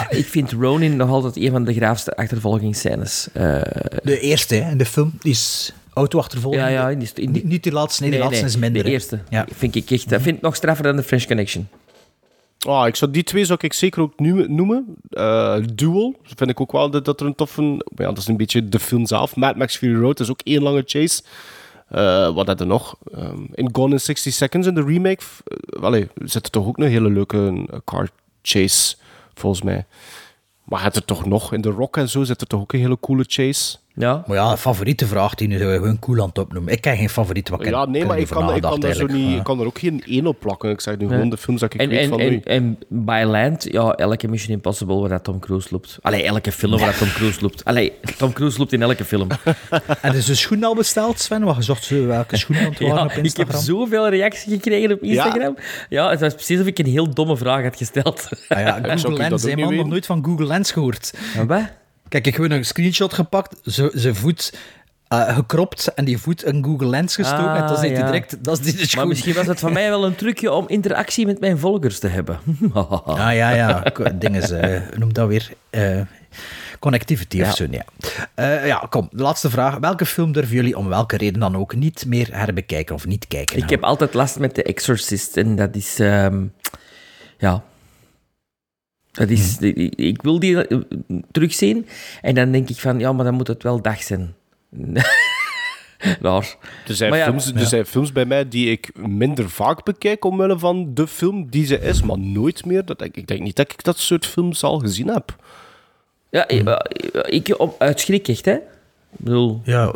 ik 0.20 0.26
vind 0.26 0.52
Ronin 0.52 0.96
nog 0.96 1.10
altijd 1.10 1.36
een 1.36 1.52
van 1.52 1.64
de 1.64 1.74
graafste 1.74 2.16
achtervolgingsscènes. 2.16 3.28
Uh, 3.38 3.62
de 4.04 4.20
eerste, 4.20 4.56
hè, 4.56 4.72
in 4.72 4.78
de 4.78 4.86
film, 4.86 5.14
die 5.22 5.32
is 5.32 5.74
auto-achtervolging. 5.94 6.64
Ja, 6.64 6.70
ja. 6.70 6.90
In 6.90 7.00
die, 7.00 7.10
in 7.16 7.32
die, 7.32 7.46
niet, 7.46 7.64
die 7.64 7.72
laatste, 7.72 8.02
nee, 8.02 8.12
die 8.12 8.20
nee, 8.20 8.30
laatste 8.30 8.46
nee, 8.46 8.56
is 8.56 8.62
minder. 8.62 8.84
De 8.84 8.90
eerste, 8.90 9.20
ja. 9.30 9.48
vind 9.56 9.76
ik 9.76 9.92
echt, 9.92 10.10
dat 10.10 10.22
vind 10.22 10.36
ik 10.36 10.42
nog 10.42 10.56
straffer 10.56 10.84
dan 10.84 10.96
de 10.96 11.04
French 11.04 11.26
Connection. 11.26 11.68
Oh, 12.68 12.88
ik 12.88 12.96
zou, 12.96 13.12
die 13.12 13.24
twee 13.24 13.46
zou 13.46 13.60
ik 13.62 13.74
zeker 13.74 14.02
ook 14.02 14.20
nu, 14.20 14.48
noemen. 14.48 14.96
Uh, 15.10 15.58
Duel, 15.74 16.16
vind 16.36 16.50
ik 16.50 16.62
ook 16.62 16.72
wel 16.72 16.90
dat, 16.90 17.06
dat 17.06 17.20
er 17.20 17.26
een 17.26 17.36
toffe... 17.36 17.62
Ja, 17.96 18.06
dat 18.06 18.18
is 18.18 18.28
een 18.28 18.38
beetje 18.38 18.70
de 18.70 18.80
film 18.80 19.06
zelf. 19.06 19.36
Mad 19.36 19.56
Max 19.56 19.78
Fury 19.78 20.00
Road 20.00 20.20
is 20.20 20.30
ook 20.30 20.42
één 20.44 20.62
lange 20.62 20.84
chase. 20.86 21.22
Uh, 21.96 22.34
wat 22.34 22.48
hadden 22.48 22.58
er 22.60 22.66
nog? 22.68 22.98
Um, 23.18 23.48
in 23.54 23.70
Gone 23.72 23.94
in 23.94 24.00
60 24.00 24.34
Seconds, 24.34 24.68
in 24.68 24.76
de 24.76 24.84
remake, 24.84 25.24
uh, 25.48 25.84
allee, 25.84 26.08
zit 26.16 26.46
er 26.46 26.52
toch 26.52 26.66
ook 26.66 26.78
een 26.78 26.88
hele 26.88 27.10
leuke 27.10 27.68
car 27.84 28.10
chase, 28.42 28.96
volgens 29.34 29.62
mij. 29.62 29.86
Maar 30.64 30.84
het 30.84 30.96
er 30.96 31.06
toch 31.06 31.26
nog, 31.26 31.54
in 31.54 31.62
de 31.62 31.70
Rock 31.70 31.98
en 31.98 32.10
zo, 32.10 32.24
zit 32.24 32.42
er 32.42 32.48
toch 32.48 32.62
ook 32.62 32.74
een 32.74 32.80
hele 32.80 33.00
coole 33.00 33.24
chase. 33.28 33.78
Ja. 33.96 34.24
Maar 34.28 34.38
ja, 34.38 34.58
favoriete 34.58 35.08
vraag 35.08 35.36
die 35.36 35.48
nu 35.48 35.58
zou 35.58 35.72
je 35.72 35.78
gewoon 35.78 36.00
cool 36.00 36.22
aan 36.22 36.28
het 36.28 36.38
opnoemen. 36.38 36.74
Ik 36.74 36.82
ken 36.82 36.98
geen 36.98 37.10
favoriet 37.10 37.50
wat 37.50 37.66
Ja, 37.66 37.86
nee, 37.86 38.06
maar 38.06 38.20
ik 38.20 38.28
kan, 38.28 38.56
ik, 38.56 38.62
kan 38.62 38.84
er 38.84 38.96
zo 38.96 39.06
niet, 39.06 39.38
ik 39.38 39.44
kan 39.44 39.60
er 39.60 39.66
ook 39.66 39.80
geen 39.80 40.04
één 40.06 40.28
op 40.28 40.40
plakken. 40.40 40.70
Ik 40.70 40.82
zeg 40.82 40.98
nu 40.98 41.08
gewoon 41.08 41.30
de 41.30 41.38
films 41.38 41.60
dat 41.60 41.74
ik 41.74 41.80
en, 41.80 41.90
weet 41.90 42.00
en, 42.00 42.10
van 42.10 42.20
en, 42.20 42.30
nu. 42.30 42.40
En 42.44 42.80
bij 42.88 43.26
Land, 43.26 43.68
ja, 43.72 43.92
elke 43.92 44.28
Mission 44.28 44.54
Impossible 44.54 45.00
waar 45.00 45.10
dat 45.10 45.24
Tom 45.24 45.40
Cruise 45.40 45.68
loopt. 45.72 45.98
Allee, 46.02 46.24
elke 46.24 46.52
film 46.52 46.78
waar 46.78 46.86
dat 46.86 46.98
Tom 46.98 47.08
Cruise 47.08 47.42
loopt. 47.42 47.66
Allee, 47.66 47.94
Tom 48.18 48.34
Cruise 48.34 48.60
loopt 48.60 48.74
in 48.74 48.82
elke 48.82 49.06
film. 49.06 49.28
en 50.02 50.16
is 50.16 50.26
de 50.26 50.36
schoen 50.36 50.64
al 50.64 50.76
besteld, 50.76 51.20
Sven? 51.20 51.44
Wat 51.44 51.56
gezocht 51.56 51.84
ze 51.84 52.06
welke 52.06 52.38
schoen 52.38 52.58
aan 52.58 52.64
het 52.64 52.80
waren 52.80 52.96
ja, 52.96 53.04
op 53.04 53.12
Instagram? 53.12 53.48
Ik 53.48 53.54
heb 53.54 53.64
zoveel 53.64 54.10
reacties 54.10 54.54
gekregen 54.54 54.92
op 54.92 55.02
Instagram. 55.02 55.56
Ja? 55.58 56.04
ja, 56.04 56.10
het 56.10 56.20
was 56.20 56.34
precies 56.34 56.60
of 56.60 56.66
ik 56.66 56.80
een 56.80 56.86
heel 56.86 57.14
domme 57.14 57.38
vraag 57.38 57.64
had 57.64 57.78
gesteld. 57.78 58.30
Ah 58.48 58.60
ja, 58.60 58.80
Google 58.82 59.18
Lens, 59.18 59.44
hè, 59.44 59.56
man. 59.56 59.76
Nog 59.76 59.88
nooit 59.88 60.06
van 60.06 60.26
Google 60.26 60.46
Lens 60.46 60.72
gehoord. 60.72 61.14
Ja, 61.34 61.46
wat? 61.46 61.82
Kijk, 62.14 62.28
ik 62.28 62.36
heb 62.36 62.52
een 62.52 62.66
screenshot 62.66 63.14
gepakt, 63.14 63.56
zijn 63.94 64.16
voet 64.16 64.54
uh, 65.14 65.36
gekropt 65.36 65.94
en 65.94 66.06
die 66.06 66.18
voet 66.18 66.44
in 66.44 66.64
Google 66.64 66.88
Lens 66.88 67.16
gestoken. 67.16 67.50
Ah, 67.50 67.60
en 67.60 67.68
dan 67.68 67.78
zit 67.78 67.90
ja. 67.90 67.96
hij 67.96 68.06
direct, 68.06 68.44
dat 68.44 68.60
is 68.60 68.74
schoen. 68.74 68.98
Maar 68.98 69.08
misschien 69.08 69.34
was 69.34 69.48
het 69.48 69.60
van 69.60 69.74
mij 69.74 69.90
wel 69.90 70.06
een 70.06 70.16
trucje 70.16 70.52
om 70.52 70.68
interactie 70.68 71.26
met 71.26 71.40
mijn 71.40 71.58
volgers 71.58 72.00
te 72.00 72.08
hebben. 72.08 72.40
ah, 72.74 73.16
ja, 73.16 73.50
ja. 73.50 73.84
Ding 74.14 74.36
is, 74.36 74.52
uh, 74.52 74.82
noem 74.98 75.14
dat 75.14 75.28
weer... 75.28 75.52
Uh, 75.72 76.02
connectivity 76.80 77.38
Ja. 77.38 77.48
of 77.48 77.56
zo, 77.56 77.66
ja. 77.70 77.86
Uh, 78.36 78.68
ja, 78.68 78.88
kom, 78.90 79.10
de 79.12 79.22
laatste 79.22 79.50
vraag. 79.50 79.78
Welke 79.78 80.06
film 80.06 80.32
durven 80.32 80.56
jullie 80.56 80.78
om 80.78 80.88
welke 80.88 81.18
reden 81.18 81.40
dan 81.40 81.58
ook 81.58 81.76
niet 81.76 82.06
meer 82.08 82.28
herbekijken 82.32 82.96
of 82.96 83.06
niet 83.06 83.28
kijken? 83.28 83.58
Ik 83.58 83.70
heb 83.70 83.84
altijd 83.84 84.14
last 84.14 84.40
met 84.40 84.54
The 84.54 84.64
Exorcist 84.64 85.38
en 85.38 85.56
dat 85.56 85.76
is... 85.76 86.00
Um, 86.00 86.54
ja... 87.38 87.64
Dat 89.14 89.30
is, 89.30 89.58
Hm. 89.58 89.66
ik, 89.66 89.96
ik 89.96 90.22
wil 90.22 90.40
die 90.40 90.70
uh, 90.70 90.80
terugzien 91.32 91.88
en 92.22 92.36
dan 92.36 92.52
denk 92.52 92.70
ik 92.70 92.80
van, 92.80 93.00
ja, 93.00 93.12
maar 93.12 93.26
dan 93.26 93.34
moet 93.34 93.48
het 93.48 93.64
wel 93.64 93.82
dag 93.82 94.04
zijn. 94.04 94.34
Raar. 96.22 96.56
Er 96.88 96.96
zijn, 96.96 97.14
ja, 97.14 97.24
films, 97.24 97.48
er 97.48 97.60
ja. 97.60 97.66
zijn 97.66 97.86
films 97.86 98.12
bij 98.12 98.26
mij 98.26 98.48
die 98.48 98.72
ik 98.72 98.92
minder 99.08 99.50
vaak 99.50 99.84
bekijk 99.84 100.26
omwille 100.26 100.60
van 100.60 100.94
de 100.94 101.08
film 101.08 101.50
die 101.50 101.66
ze 101.66 101.80
is, 101.80 102.02
maar 102.02 102.20
nooit 102.20 102.66
meer. 102.66 102.86
Dat, 102.86 103.02
ik, 103.02 103.18
ik 103.18 103.28
denk 103.28 103.42
niet 103.42 103.56
dat 103.56 103.72
ik 103.72 103.84
dat 103.84 103.98
soort 103.98 104.26
films 104.26 104.64
al 104.64 104.80
gezien 104.80 105.08
heb. 105.08 105.36
Ja, 106.30 106.48
ik, 106.48 106.68
uh, 106.68 106.78
ik 107.26 107.56
op, 107.58 107.82
uit 107.82 108.00
schrik 108.00 108.28
echt, 108.28 108.46
hè. 108.46 108.54
Ik 108.54 109.20
bedoel... 109.20 109.62
Ja, 109.64 109.94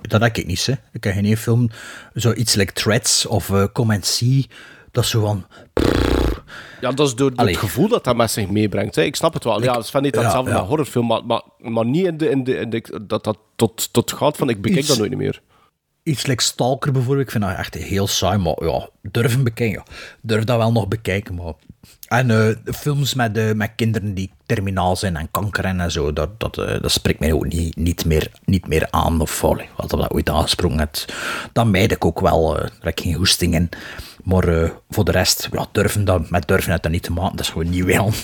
dat 0.00 0.20
heb 0.20 0.36
ik 0.36 0.46
niet, 0.46 0.66
hè. 0.66 0.72
Ik 0.92 1.04
heb 1.04 1.12
geen 1.12 1.24
één 1.24 1.36
film, 1.36 1.70
zoiets 2.14 2.54
like 2.54 2.72
Threads 2.72 3.26
of 3.26 3.48
uh, 3.48 3.64
Come 3.72 3.94
and 3.94 4.06
See, 4.06 4.46
dat 4.90 5.04
is 5.04 5.10
zo 5.10 5.20
van... 5.20 5.46
Ja, 6.80 6.90
dat 6.92 7.06
is 7.06 7.14
door, 7.14 7.32
het 7.34 7.56
gevoel 7.56 7.88
dat 7.88 8.04
dat 8.04 8.16
met 8.16 8.30
zich 8.30 8.48
meebrengt. 8.48 8.94
Hè. 8.94 9.02
Ik 9.02 9.16
snap 9.16 9.34
het 9.34 9.44
wel. 9.44 9.62
Ja, 9.62 9.74
het 9.74 9.84
is 9.84 9.90
van 9.90 10.02
niet 10.02 10.14
Ja, 10.14 10.22
hetzelfde 10.22 10.50
ja. 10.50 10.56
met 10.58 10.66
horrorfilm, 10.66 11.06
maar, 11.06 11.24
maar, 11.24 11.42
maar 11.58 11.86
niet 11.86 12.06
in 12.06 12.16
de, 12.16 12.30
in 12.30 12.44
de, 12.44 12.54
in 12.56 12.70
de, 12.70 13.06
dat 13.06 13.24
dat 13.24 13.38
tot, 13.56 13.92
tot 13.92 14.12
gaat 14.12 14.36
van 14.36 14.48
ik 14.48 14.60
bekijk 14.60 14.80
Iets- 14.80 14.88
dat 14.88 14.98
nooit 14.98 15.16
meer. 15.16 15.42
Iets 16.02 16.26
like 16.26 16.42
Stalker 16.42 16.92
bijvoorbeeld, 16.92 17.26
ik 17.26 17.32
vind 17.32 17.44
dat 17.44 17.56
echt 17.56 17.74
heel 17.74 18.06
saai, 18.06 18.38
maar 18.38 18.64
ja, 18.64 18.88
durven 19.02 19.44
bekijken, 19.44 19.82
ja. 19.86 19.92
Durf 20.20 20.44
dat 20.44 20.56
wel 20.56 20.72
nog 20.72 20.88
bekijken, 20.88 21.34
maar... 21.34 21.52
En 22.06 22.30
eh, 22.30 22.74
films 22.74 23.14
met, 23.14 23.36
eh, 23.36 23.52
met 23.52 23.70
kinderen 23.76 24.14
die 24.14 24.30
terminaal 24.46 24.96
zijn 24.96 25.16
en 25.16 25.30
kanker 25.30 25.64
en 25.64 25.90
zo, 25.90 26.12
dat, 26.12 26.40
dat, 26.40 26.58
eh, 26.58 26.80
dat 26.80 26.90
spreekt 26.90 27.20
mij 27.20 27.32
ook 27.32 27.46
niet, 27.46 27.76
niet, 27.76 28.04
meer, 28.04 28.30
niet 28.44 28.68
meer 28.68 28.88
aan. 28.90 29.20
Of 29.20 29.44
allee, 29.44 29.68
wat 29.76 29.90
dat 29.90 30.10
ooit 30.10 30.30
aangesproken 30.30 30.78
hebt, 30.78 31.14
dat 31.52 31.66
mijd 31.66 31.92
ik 31.92 32.04
ook 32.04 32.20
wel. 32.20 32.54
daar 32.54 32.70
heb 32.80 32.98
ik 32.98 33.00
geen 33.00 33.14
hoesting 33.14 33.54
in. 33.54 33.68
Maar 34.24 34.72
voor 34.90 35.04
de 35.04 35.10
rest, 35.10 35.48
ja, 35.52 35.66
durven 35.72 36.04
dat, 36.04 36.30
met 36.30 36.48
durven 36.48 36.72
het 36.72 36.82
dan 36.82 36.92
niet 36.92 37.02
te 37.02 37.12
maken, 37.12 37.36
dat 37.36 37.46
is 37.46 37.52
gewoon 37.52 37.70
niet 37.70 37.84
wel. 37.84 38.12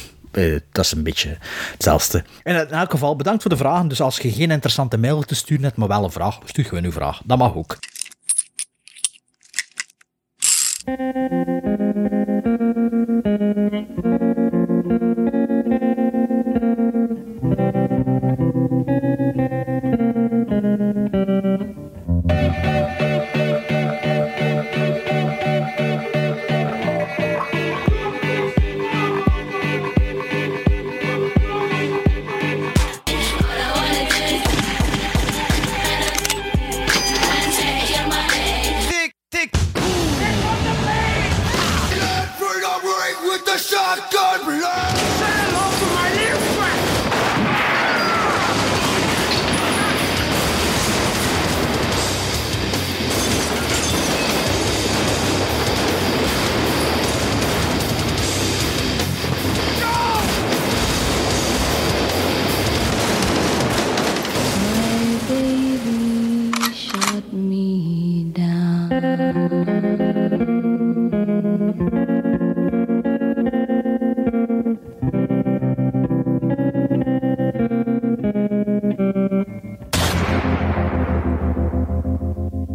Dat 0.73 0.85
is 0.85 0.93
een 0.93 1.03
beetje 1.03 1.39
hetzelfde. 1.73 2.25
In 2.43 2.55
elk 2.55 2.91
geval, 2.91 3.17
bedankt 3.17 3.43
voor 3.43 3.51
de 3.51 3.57
vragen. 3.57 3.89
Dus 3.89 4.01
als 4.01 4.19
je 4.19 4.33
geen 4.33 4.51
interessante 4.51 4.97
mail 4.99 5.23
te 5.23 5.35
sturen 5.35 5.65
hebt, 5.65 5.77
maar 5.77 5.89
wel 5.89 6.05
een 6.05 6.11
vraag, 6.11 6.39
stuur 6.45 6.65
gewoon 6.65 6.85
uw 6.85 6.93
vraag. 6.93 7.21
Dat 7.25 7.39
mag 7.39 7.55
ook. 7.55 7.79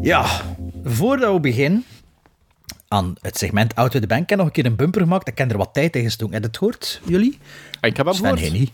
Ja, 0.08 0.26
voordat 0.84 1.34
we 1.34 1.39
beginnen 1.39 1.86
aan 2.88 3.16
het 3.22 3.38
segment 3.38 3.76
Out 3.76 3.93
with 3.93 4.01
the 4.01 4.08
Bank, 4.08 4.22
ik 4.22 4.30
heb 4.30 4.38
nog 4.38 4.47
een 4.47 4.53
keer 4.53 4.66
een 4.66 4.76
bumper 4.76 5.01
gemaakt. 5.01 5.28
Ik 5.28 5.38
heb 5.38 5.51
er 5.51 5.58
wat 5.58 5.74
tijd 5.74 5.95
in 5.95 6.03
gestoken. 6.03 6.34
Heb 6.34 6.41
je 6.41 6.47
het 6.47 6.58
gehoord, 6.58 7.01
jullie? 7.05 7.39
Ik 7.82 7.97
heb 7.97 8.05
hem 8.05 8.16
Sven 8.16 8.38
gehoord. 8.38 8.53
niet. 8.53 8.72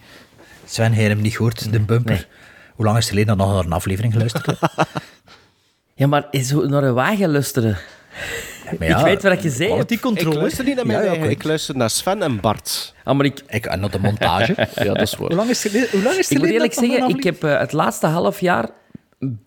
Sven 0.66 0.92
heeft 0.92 1.10
hem 1.10 1.22
niet 1.22 1.36
gehoord, 1.36 1.72
de 1.72 1.80
bumper. 1.80 2.28
Hoe 2.76 2.86
lang 2.86 2.98
is 2.98 3.04
het 3.04 3.14
geleden 3.14 3.38
dat 3.38 3.48
nog 3.48 3.56
naar 3.56 3.66
een 3.66 3.72
aflevering 3.72 4.14
geluisterd? 4.14 4.48
Ja, 5.96 6.08
maar 6.08 6.28
zo 6.32 6.68
naar 6.68 6.84
een 6.84 6.94
wagen 6.94 7.32
luisteren. 7.32 7.78
Maar 8.80 8.88
ja, 8.88 8.98
ik 8.98 9.04
weet 9.04 9.24
wat 9.24 9.44
je 9.44 9.50
zei. 9.50 9.70
quality 9.70 10.00
control. 10.00 10.34
Ik 10.34 10.40
luister 10.40 10.66
niet 10.66 10.76
naar 10.76 10.86
mijn 10.86 11.04
Ja, 11.04 11.12
ik 11.12 11.44
luister 11.44 11.78
naar 11.78 11.90
Sven 11.90 12.22
en 12.22 12.40
Bart. 12.40 12.94
Ah, 13.04 13.16
maar 13.16 13.26
ik, 13.26 13.44
Ik 13.48 13.66
en 13.66 13.80
naar 13.80 13.92
de 13.92 14.00
montage. 14.00 14.56
Ja, 14.76 14.84
dat 14.84 15.02
is 15.02 15.16
waar. 15.16 15.28
Hoe 15.28 15.36
lang 15.36 15.50
is 15.50 15.64
het 15.64 15.72
geleden? 15.72 15.92
Hoe 15.92 16.02
lang 16.04 16.16
is 16.18 16.30
het 16.30 16.38
ik 16.38 16.44
moet 16.44 16.54
eerlijk 16.54 16.74
zeggen, 16.74 17.10
ik 17.10 17.24
heb 17.24 17.44
eh, 17.44 17.60
het 17.60 17.72
laatste 17.72 18.08
half 18.08 18.40
jaar 18.40 18.70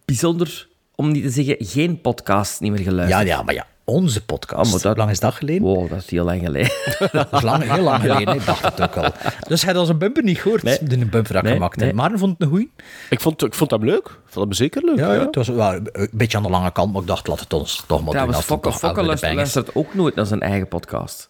bijzonder, 0.05 0.69
om 0.97 1.11
niet 1.13 1.23
te 1.23 1.31
zeggen, 1.31 1.57
geen 1.59 2.01
podcast 2.01 2.61
niet 2.61 2.71
meer 2.73 2.83
geluisterd. 2.83 3.27
Ja, 3.29 3.35
ja, 3.37 3.43
maar 3.43 3.55
ja, 3.55 3.67
onze 3.85 4.25
podcast. 4.25 4.61
Ah, 4.67 4.73
maar 4.73 4.73
dat- 4.73 4.83
Hoe 4.83 4.97
lang 4.97 5.11
is 5.11 5.21
dat 5.21 5.35
geleden? 5.35 5.63
Wow, 5.63 5.89
dat 5.91 5.99
is 5.99 6.11
heel 6.11 6.25
lang 6.25 6.41
geleden. 6.45 6.71
Dat 7.13 7.33
is 7.33 7.43
lang, 7.43 7.73
heel 7.73 7.83
lang 7.83 8.01
geleden, 8.01 8.35
ik 8.35 8.47
dacht 8.47 8.63
het 8.63 8.81
ook 8.83 8.97
al. 8.97 9.11
Dus 9.49 9.63
hij 9.63 9.73
had 9.73 9.81
onze 9.81 9.95
bumper 9.95 10.23
niet 10.23 10.39
gehoord, 10.39 10.63
Nee. 10.63 10.79
de 10.83 10.97
bumper 11.07 11.33
dat 11.33 11.43
Nee, 11.43 11.53
gemaakt 11.53 11.77
nee. 11.77 11.93
Maar 11.93 12.11
vond 12.19 12.33
het 12.33 12.43
een 12.43 12.49
goeie. 12.49 12.71
Ik 13.11 13.21
vond, 13.21 13.43
ik 13.45 13.55
vond 13.55 13.71
hem 13.71 13.85
leuk. 13.85 14.07
Ik 14.07 14.33
vond 14.33 14.45
hem 14.45 14.53
zeker 14.55 14.85
leuk. 14.85 14.97
Ja, 14.99 15.07
Ja, 15.07 15.13
ja. 15.15 15.27
het 15.27 15.35
was 15.35 15.49
wel 15.49 15.73
een 15.73 16.09
beetje 16.13 16.37
aan 16.37 16.43
de 16.43 16.51
lange 16.51 16.73
kant, 16.73 16.93
maar 16.93 17.01
ik 17.03 17.07
dacht, 17.09 17.27
laat 17.27 17.41
het 17.41 17.53
ons 17.53 17.85
toch 17.87 18.03
maar 18.03 18.11
Trouwens, 18.11 18.17
doen. 18.17 18.27
als 18.27 18.37
het 18.37 18.45
Fokke, 18.47 18.69
toch 18.69 18.79
Fokke 18.79 19.01
Out 19.01 19.09
with 19.11 19.19
the 19.19 19.27
luistert, 19.27 19.35
Bang 19.35 19.47
is. 19.47 19.55
luistert 19.55 19.77
ook 19.77 19.95
nooit 19.95 20.15
naar 20.15 20.27
zijn 20.27 20.41
eigen 20.41 20.69
podcast. 20.69 21.29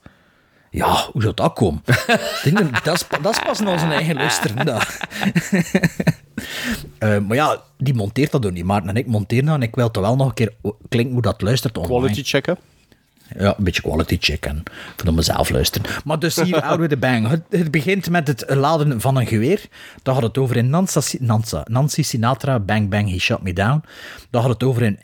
Ja, 0.77 1.09
hoe 1.12 1.22
zou 1.22 1.35
dat 1.35 1.53
komen? 1.53 1.83
Dingen, 2.45 2.70
dat, 2.83 2.95
is, 2.95 3.07
dat 3.22 3.33
is 3.33 3.43
pas 3.43 3.61
naar 3.61 3.79
zijn 3.79 3.93
eigen 3.93 4.14
luisteren. 4.14 4.66
dat. 4.66 4.87
Eh, 6.99 7.18
maar 7.18 7.37
ja, 7.37 7.62
die 7.79 7.95
monteert 7.95 8.31
dat 8.31 8.47
ook 8.47 8.53
niet. 8.53 8.64
Maarten 8.64 8.89
en 8.89 8.97
ik 8.97 9.07
monteren 9.07 9.45
dat 9.45 9.55
en 9.55 9.62
ik 9.62 9.74
wil 9.74 9.91
toch 9.91 10.03
wel 10.03 10.16
nog 10.16 10.27
een 10.27 10.35
keer 10.35 10.53
klinken 10.89 11.12
hoe 11.12 11.22
dat 11.22 11.43
luistert 11.43 11.79
online. 11.79 11.99
Quality 11.99 12.22
checken. 12.22 12.59
Ja, 13.39 13.55
een 13.59 13.64
beetje 13.64 13.83
quality 13.83 14.16
check 14.20 14.47
en 14.47 14.62
voor 14.97 15.14
mezelf 15.14 15.51
luisteren. 15.51 15.91
Maar 16.05 16.18
dus 16.18 16.37
hier, 16.37 16.62
Out 16.62 16.79
with 16.79 16.93
a 16.93 16.97
Bang. 16.97 17.29
Het, 17.29 17.43
het 17.51 17.70
begint 17.70 18.11
met 18.11 18.29
het 18.29 18.45
laden 18.49 19.01
van 19.01 19.16
een 19.16 19.27
geweer. 19.27 19.68
Dan 20.03 20.14
gaat 20.14 20.22
het 20.22 20.39
over 20.39 20.57
in 20.57 20.70
Nancy, 20.70 21.16
Nancy, 21.20 21.57
Nancy 21.64 22.03
Sinatra, 22.03 22.59
Bang 22.59 22.91
Bang, 22.91 23.11
He 23.11 23.18
Shot 23.18 23.43
Me 23.43 23.53
Down. 23.53 23.85
Dan 24.31 24.43
gaat 24.43 24.51
het 24.51 24.62
over 24.62 24.83
in 24.83 24.99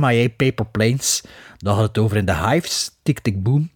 MIA 0.00 0.28
Paper 0.28 0.66
Planes. 0.66 1.22
Dan 1.58 1.74
gaat 1.74 1.86
het 1.86 1.98
over 1.98 2.16
in 2.16 2.24
The 2.24 2.48
Hives, 2.48 2.90
Tick 3.02 3.20
Tick 3.20 3.42
Boom. 3.42 3.70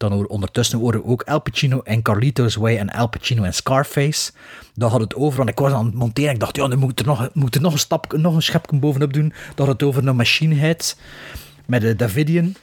Dan 0.00 0.28
ondertussen 0.28 0.78
horen 0.78 1.04
ook 1.04 1.22
Al 1.22 1.40
Pacino 1.40 1.80
en 1.80 2.02
Carlito's 2.02 2.54
Way 2.54 2.76
en 2.76 2.90
Al 2.90 3.08
Pacino 3.08 3.42
en 3.42 3.54
Scarface. 3.54 4.32
Dan 4.74 4.90
had 4.90 5.00
het 5.00 5.14
over, 5.14 5.38
want 5.38 5.48
ik 5.48 5.58
was 5.58 5.72
aan 5.72 5.84
het 5.84 5.94
monteren. 5.94 6.32
Ik 6.32 6.40
dacht, 6.40 6.56
ja, 6.56 6.68
dan 6.68 6.78
moet 6.78 7.00
er 7.00 7.06
nog, 7.06 7.28
moet 7.32 7.54
er 7.54 7.60
nog 7.60 7.72
een 7.72 7.78
stap, 7.78 8.12
nog 8.12 8.34
een 8.34 8.42
schepje 8.42 8.78
bovenop 8.78 9.12
doen. 9.12 9.32
Dan 9.54 9.66
had 9.66 9.80
het 9.80 9.82
over 9.82 10.06
een 10.06 10.16
Machine 10.16 10.54
Head 10.54 10.96
met 11.66 11.80
de 11.80 11.96
Davidian. 11.96 12.54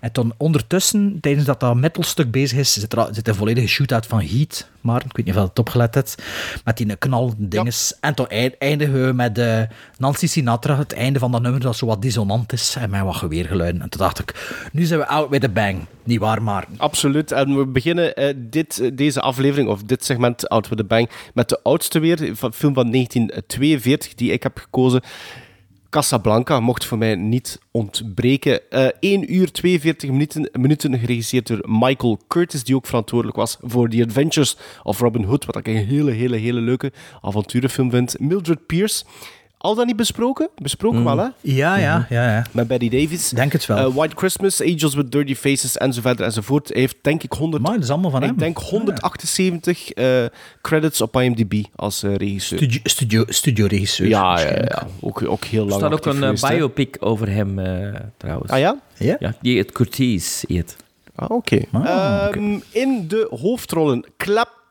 En 0.00 0.10
dan 0.12 0.34
ondertussen, 0.36 1.18
tijdens 1.20 1.46
dat 1.46 1.60
dat 1.60 1.76
metalstuk 1.76 2.30
bezig 2.30 2.58
is, 2.58 2.72
zit 2.72 2.92
er, 2.92 3.08
zit 3.12 3.28
een 3.28 3.34
volledige 3.34 3.66
shootout 3.66 4.06
van 4.06 4.20
Heat. 4.20 4.68
Maar 4.80 5.02
ik 5.04 5.16
weet 5.16 5.26
niet 5.26 5.34
of 5.34 5.40
je 5.40 5.48
het 5.48 5.58
opgelet 5.58 5.94
hebt. 5.94 6.22
Met 6.64 6.76
die 6.76 6.96
knal 6.96 7.34
dinges. 7.36 7.96
En 8.00 8.14
toen 8.14 8.28
eindigen 8.58 9.06
we 9.06 9.12
met 9.12 9.38
uh, 9.38 9.62
Nancy 9.98 10.26
Sinatra. 10.26 10.76
Het 10.76 10.92
einde 10.92 11.18
van 11.18 11.32
dat 11.32 11.42
nummer 11.42 11.60
dat 11.60 11.76
zo 11.76 11.86
wat 11.86 12.02
dissonant 12.02 12.52
is. 12.52 12.76
En 12.78 12.90
met 12.90 13.02
wat 13.02 13.16
geweergeluiden. 13.16 13.82
En 13.82 13.88
toen 13.88 14.00
dacht 14.00 14.18
ik, 14.18 14.58
nu 14.72 14.84
zijn 14.84 15.00
we 15.00 15.06
out 15.06 15.28
with 15.28 15.44
a 15.44 15.48
bang. 15.48 15.86
Niet 16.04 16.18
waar, 16.18 16.42
maar... 16.42 16.66
Absoluut. 16.76 17.32
En 17.32 17.56
we 17.56 17.66
beginnen 17.66 18.20
uh, 18.20 18.34
dit, 18.36 18.90
deze 18.94 19.20
aflevering, 19.20 19.68
of 19.68 19.82
dit 19.82 20.04
segment 20.04 20.48
Out 20.48 20.68
with 20.68 20.80
a 20.80 20.84
Bang, 20.84 21.10
met 21.34 21.48
de 21.48 21.60
oudste 21.62 21.98
weer. 21.98 22.36
Van 22.36 22.52
film 22.52 22.74
van 22.74 22.90
1942, 22.90 24.14
die 24.14 24.32
ik 24.32 24.42
heb 24.42 24.58
gekozen. 24.58 25.00
Casablanca 25.90 26.60
mocht 26.60 26.84
voor 26.84 26.98
mij 26.98 27.14
niet 27.14 27.58
ontbreken. 27.70 28.60
Uh, 28.70 28.86
1 29.00 29.34
uur 29.34 29.52
42 29.52 30.10
minuten, 30.10 30.50
minuten 30.52 30.98
geregisseerd 30.98 31.46
door 31.46 31.60
Michael 31.68 32.20
Curtis, 32.28 32.64
die 32.64 32.74
ook 32.74 32.86
verantwoordelijk 32.86 33.38
was 33.38 33.56
voor 33.60 33.88
The 33.88 34.02
Adventures 34.02 34.56
of 34.82 35.00
Robin 35.00 35.24
Hood, 35.24 35.44
wat 35.44 35.56
ik 35.56 35.66
een 35.66 35.76
hele, 35.86 36.10
hele, 36.10 36.36
hele 36.36 36.60
leuke 36.60 36.92
avonturenfilm 37.20 37.90
vind. 37.90 38.18
Mildred 38.18 38.66
Pierce. 38.66 39.04
Al 39.62 39.74
dan 39.74 39.86
niet 39.86 39.96
besproken? 39.96 40.48
Besproken 40.62 40.98
Mm. 40.98 41.04
wel, 41.04 41.18
hè? 41.18 41.28
Ja, 41.40 41.76
ja, 41.76 42.06
ja, 42.10 42.32
ja. 42.32 42.44
Met 42.52 42.66
Betty 42.68 42.88
Davis. 42.88 43.28
Denk 43.28 43.52
het 43.52 43.66
wel. 43.66 43.88
Uh, 43.88 43.94
White 43.94 44.16
Christmas, 44.16 44.62
Angels 44.62 44.94
with 44.94 45.12
Dirty 45.12 45.34
Faces 45.34 45.76
en 45.76 45.92
zo 45.92 46.00
verder 46.00 46.26
enzovoort. 46.26 46.68
Hij 46.68 46.80
heeft 46.80 46.96
denk 47.02 47.22
ik 47.22 47.32
100... 47.32 47.62
Maar 47.62 47.72
dat 47.72 47.82
is 47.82 47.90
allemaal 47.90 48.10
van 48.10 48.22
ik 48.22 48.28
hem. 48.28 48.38
denk 48.38 48.58
178 48.58 49.96
uh, 49.96 50.24
credits 50.62 51.00
op 51.00 51.16
IMDb 51.20 51.64
als 51.76 52.04
uh, 52.04 52.14
regisseur. 52.14 52.58
Studio, 52.58 52.80
studio, 52.84 53.24
studioregisseur. 53.28 54.08
Ja, 54.08 54.40
ja, 54.40 54.46
ja. 54.48 54.86
Ook, 55.00 55.22
ook 55.28 55.44
heel 55.44 55.62
Er 55.62 55.68
lang 55.68 55.80
staat 55.80 55.92
ook 55.92 56.06
een 56.06 56.22
geweest, 56.22 56.48
biopic 56.48 56.96
over 57.00 57.28
hem, 57.28 57.58
uh, 57.58 57.94
trouwens. 58.16 58.50
Ah 58.50 58.58
ja? 58.58 58.76
Ja? 58.96 59.16
Ja, 59.18 59.34
die 59.40 59.58
het 59.58 59.72
Curtis 59.72 60.44
heet. 60.48 60.76
Ah, 61.14 61.30
oké. 61.30 61.60
Ah. 61.72 62.26
Ehm, 62.30 62.58
in 62.70 63.04
de 63.08 63.26
hoofdrollen 63.40 64.04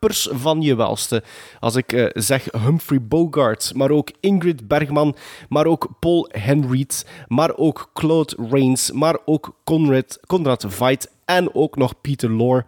klappers 0.00 0.28
van 0.42 0.62
je 0.62 0.74
welste. 0.74 1.22
Als 1.60 1.76
ik 1.76 1.92
eh, 1.92 2.06
zeg 2.12 2.48
Humphrey 2.52 3.02
Bogart, 3.02 3.72
maar 3.74 3.90
ook 3.90 4.10
Ingrid 4.20 4.68
Bergman, 4.68 5.16
maar 5.48 5.66
ook 5.66 5.88
Paul 5.98 6.28
Henreid, 6.32 7.06
maar 7.28 7.56
ook 7.56 7.90
Claude 7.94 8.36
Rains, 8.50 8.92
maar 8.92 9.18
ook 9.24 9.56
Conrad, 9.64 10.18
Conrad 10.26 10.64
Veidt 10.68 11.10
en 11.24 11.54
ook 11.54 11.76
nog 11.76 12.00
Peter 12.00 12.30
Lorre. 12.30 12.64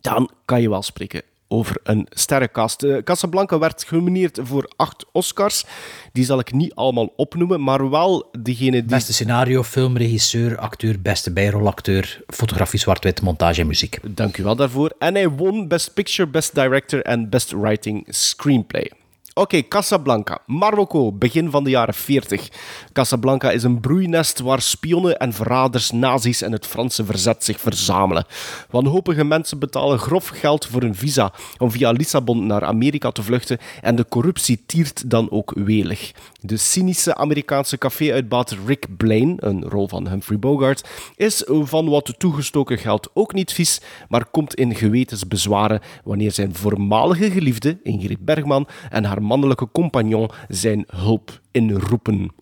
Dan 0.00 0.30
kan 0.44 0.60
je 0.60 0.68
wel 0.68 0.82
spreken 0.82 1.33
over 1.54 1.76
een 1.82 2.06
sterrenkast. 2.10 2.82
Uh, 2.82 3.02
Casablanca 3.02 3.58
werd 3.58 3.84
genomineerd 3.84 4.38
voor 4.42 4.70
acht 4.76 5.06
Oscars. 5.12 5.64
Die 6.12 6.24
zal 6.24 6.38
ik 6.38 6.52
niet 6.52 6.74
allemaal 6.74 7.12
opnoemen, 7.16 7.62
maar 7.62 7.90
wel 7.90 8.28
degene 8.42 8.70
die... 8.70 8.84
Beste 8.84 9.12
scenario, 9.12 9.62
film, 9.62 9.96
regisseur, 9.96 10.58
acteur, 10.58 11.00
beste 11.00 11.32
bijrolacteur, 11.32 12.22
fotografie, 12.26 12.80
zwart-wit, 12.80 13.22
montage 13.22 13.60
en 13.60 13.66
muziek. 13.66 13.98
Dank 14.02 14.36
u 14.36 14.42
wel 14.42 14.56
daarvoor. 14.56 14.94
En 14.98 15.14
hij 15.14 15.28
won 15.28 15.68
Best 15.68 15.94
Picture, 15.94 16.28
Best 16.28 16.54
Director 16.54 17.02
en 17.02 17.28
Best 17.28 17.52
Writing 17.52 18.06
Screenplay. 18.08 18.90
Oké, 19.36 19.68
Casablanca, 19.68 20.38
Marokko, 20.46 21.12
begin 21.12 21.50
van 21.50 21.64
de 21.64 21.70
jaren 21.70 21.94
40. 21.94 22.48
Casablanca 22.92 23.50
is 23.50 23.62
een 23.62 23.80
broeinest 23.80 24.40
waar 24.40 24.60
spionnen 24.60 25.18
en 25.18 25.32
verraders, 25.32 25.90
nazi's 25.90 26.42
en 26.42 26.52
het 26.52 26.66
Franse 26.66 27.04
verzet 27.04 27.44
zich 27.44 27.60
verzamelen. 27.60 28.24
Wanhopige 28.70 29.24
mensen 29.24 29.58
betalen 29.58 29.98
grof 29.98 30.28
geld 30.28 30.66
voor 30.66 30.82
een 30.82 30.94
visa 30.94 31.32
om 31.58 31.70
via 31.70 31.90
Lissabon 31.90 32.46
naar 32.46 32.64
Amerika 32.64 33.10
te 33.10 33.22
vluchten 33.22 33.58
en 33.80 33.96
de 33.96 34.06
corruptie 34.08 34.62
tiert 34.66 35.10
dan 35.10 35.30
ook 35.30 35.52
welig. 35.54 36.12
De 36.40 36.56
cynische 36.56 37.14
Amerikaanse 37.14 37.78
café-uitbater 37.78 38.58
Rick 38.66 38.86
Blaine, 38.96 39.34
een 39.38 39.64
rol 39.64 39.88
van 39.88 40.08
Humphrey 40.08 40.38
Bogart, 40.38 40.88
is 41.16 41.42
van 41.46 41.88
wat 41.88 42.14
toegestoken 42.18 42.78
geld 42.78 43.10
ook 43.14 43.32
niet 43.32 43.52
vies, 43.52 43.80
maar 44.08 44.26
komt 44.26 44.54
in 44.54 44.74
gewetensbezwaren 44.74 45.80
wanneer 46.04 46.32
zijn 46.32 46.54
voormalige 46.54 47.30
geliefde, 47.30 47.78
Ingrid 47.82 48.24
Bergman, 48.24 48.68
en 48.90 49.04
haar 49.04 49.22
mannelijke 49.24 49.68
compagnon 49.72 50.30
zijn 50.48 50.84
hulp 50.86 51.40
inroepen. 51.50 52.32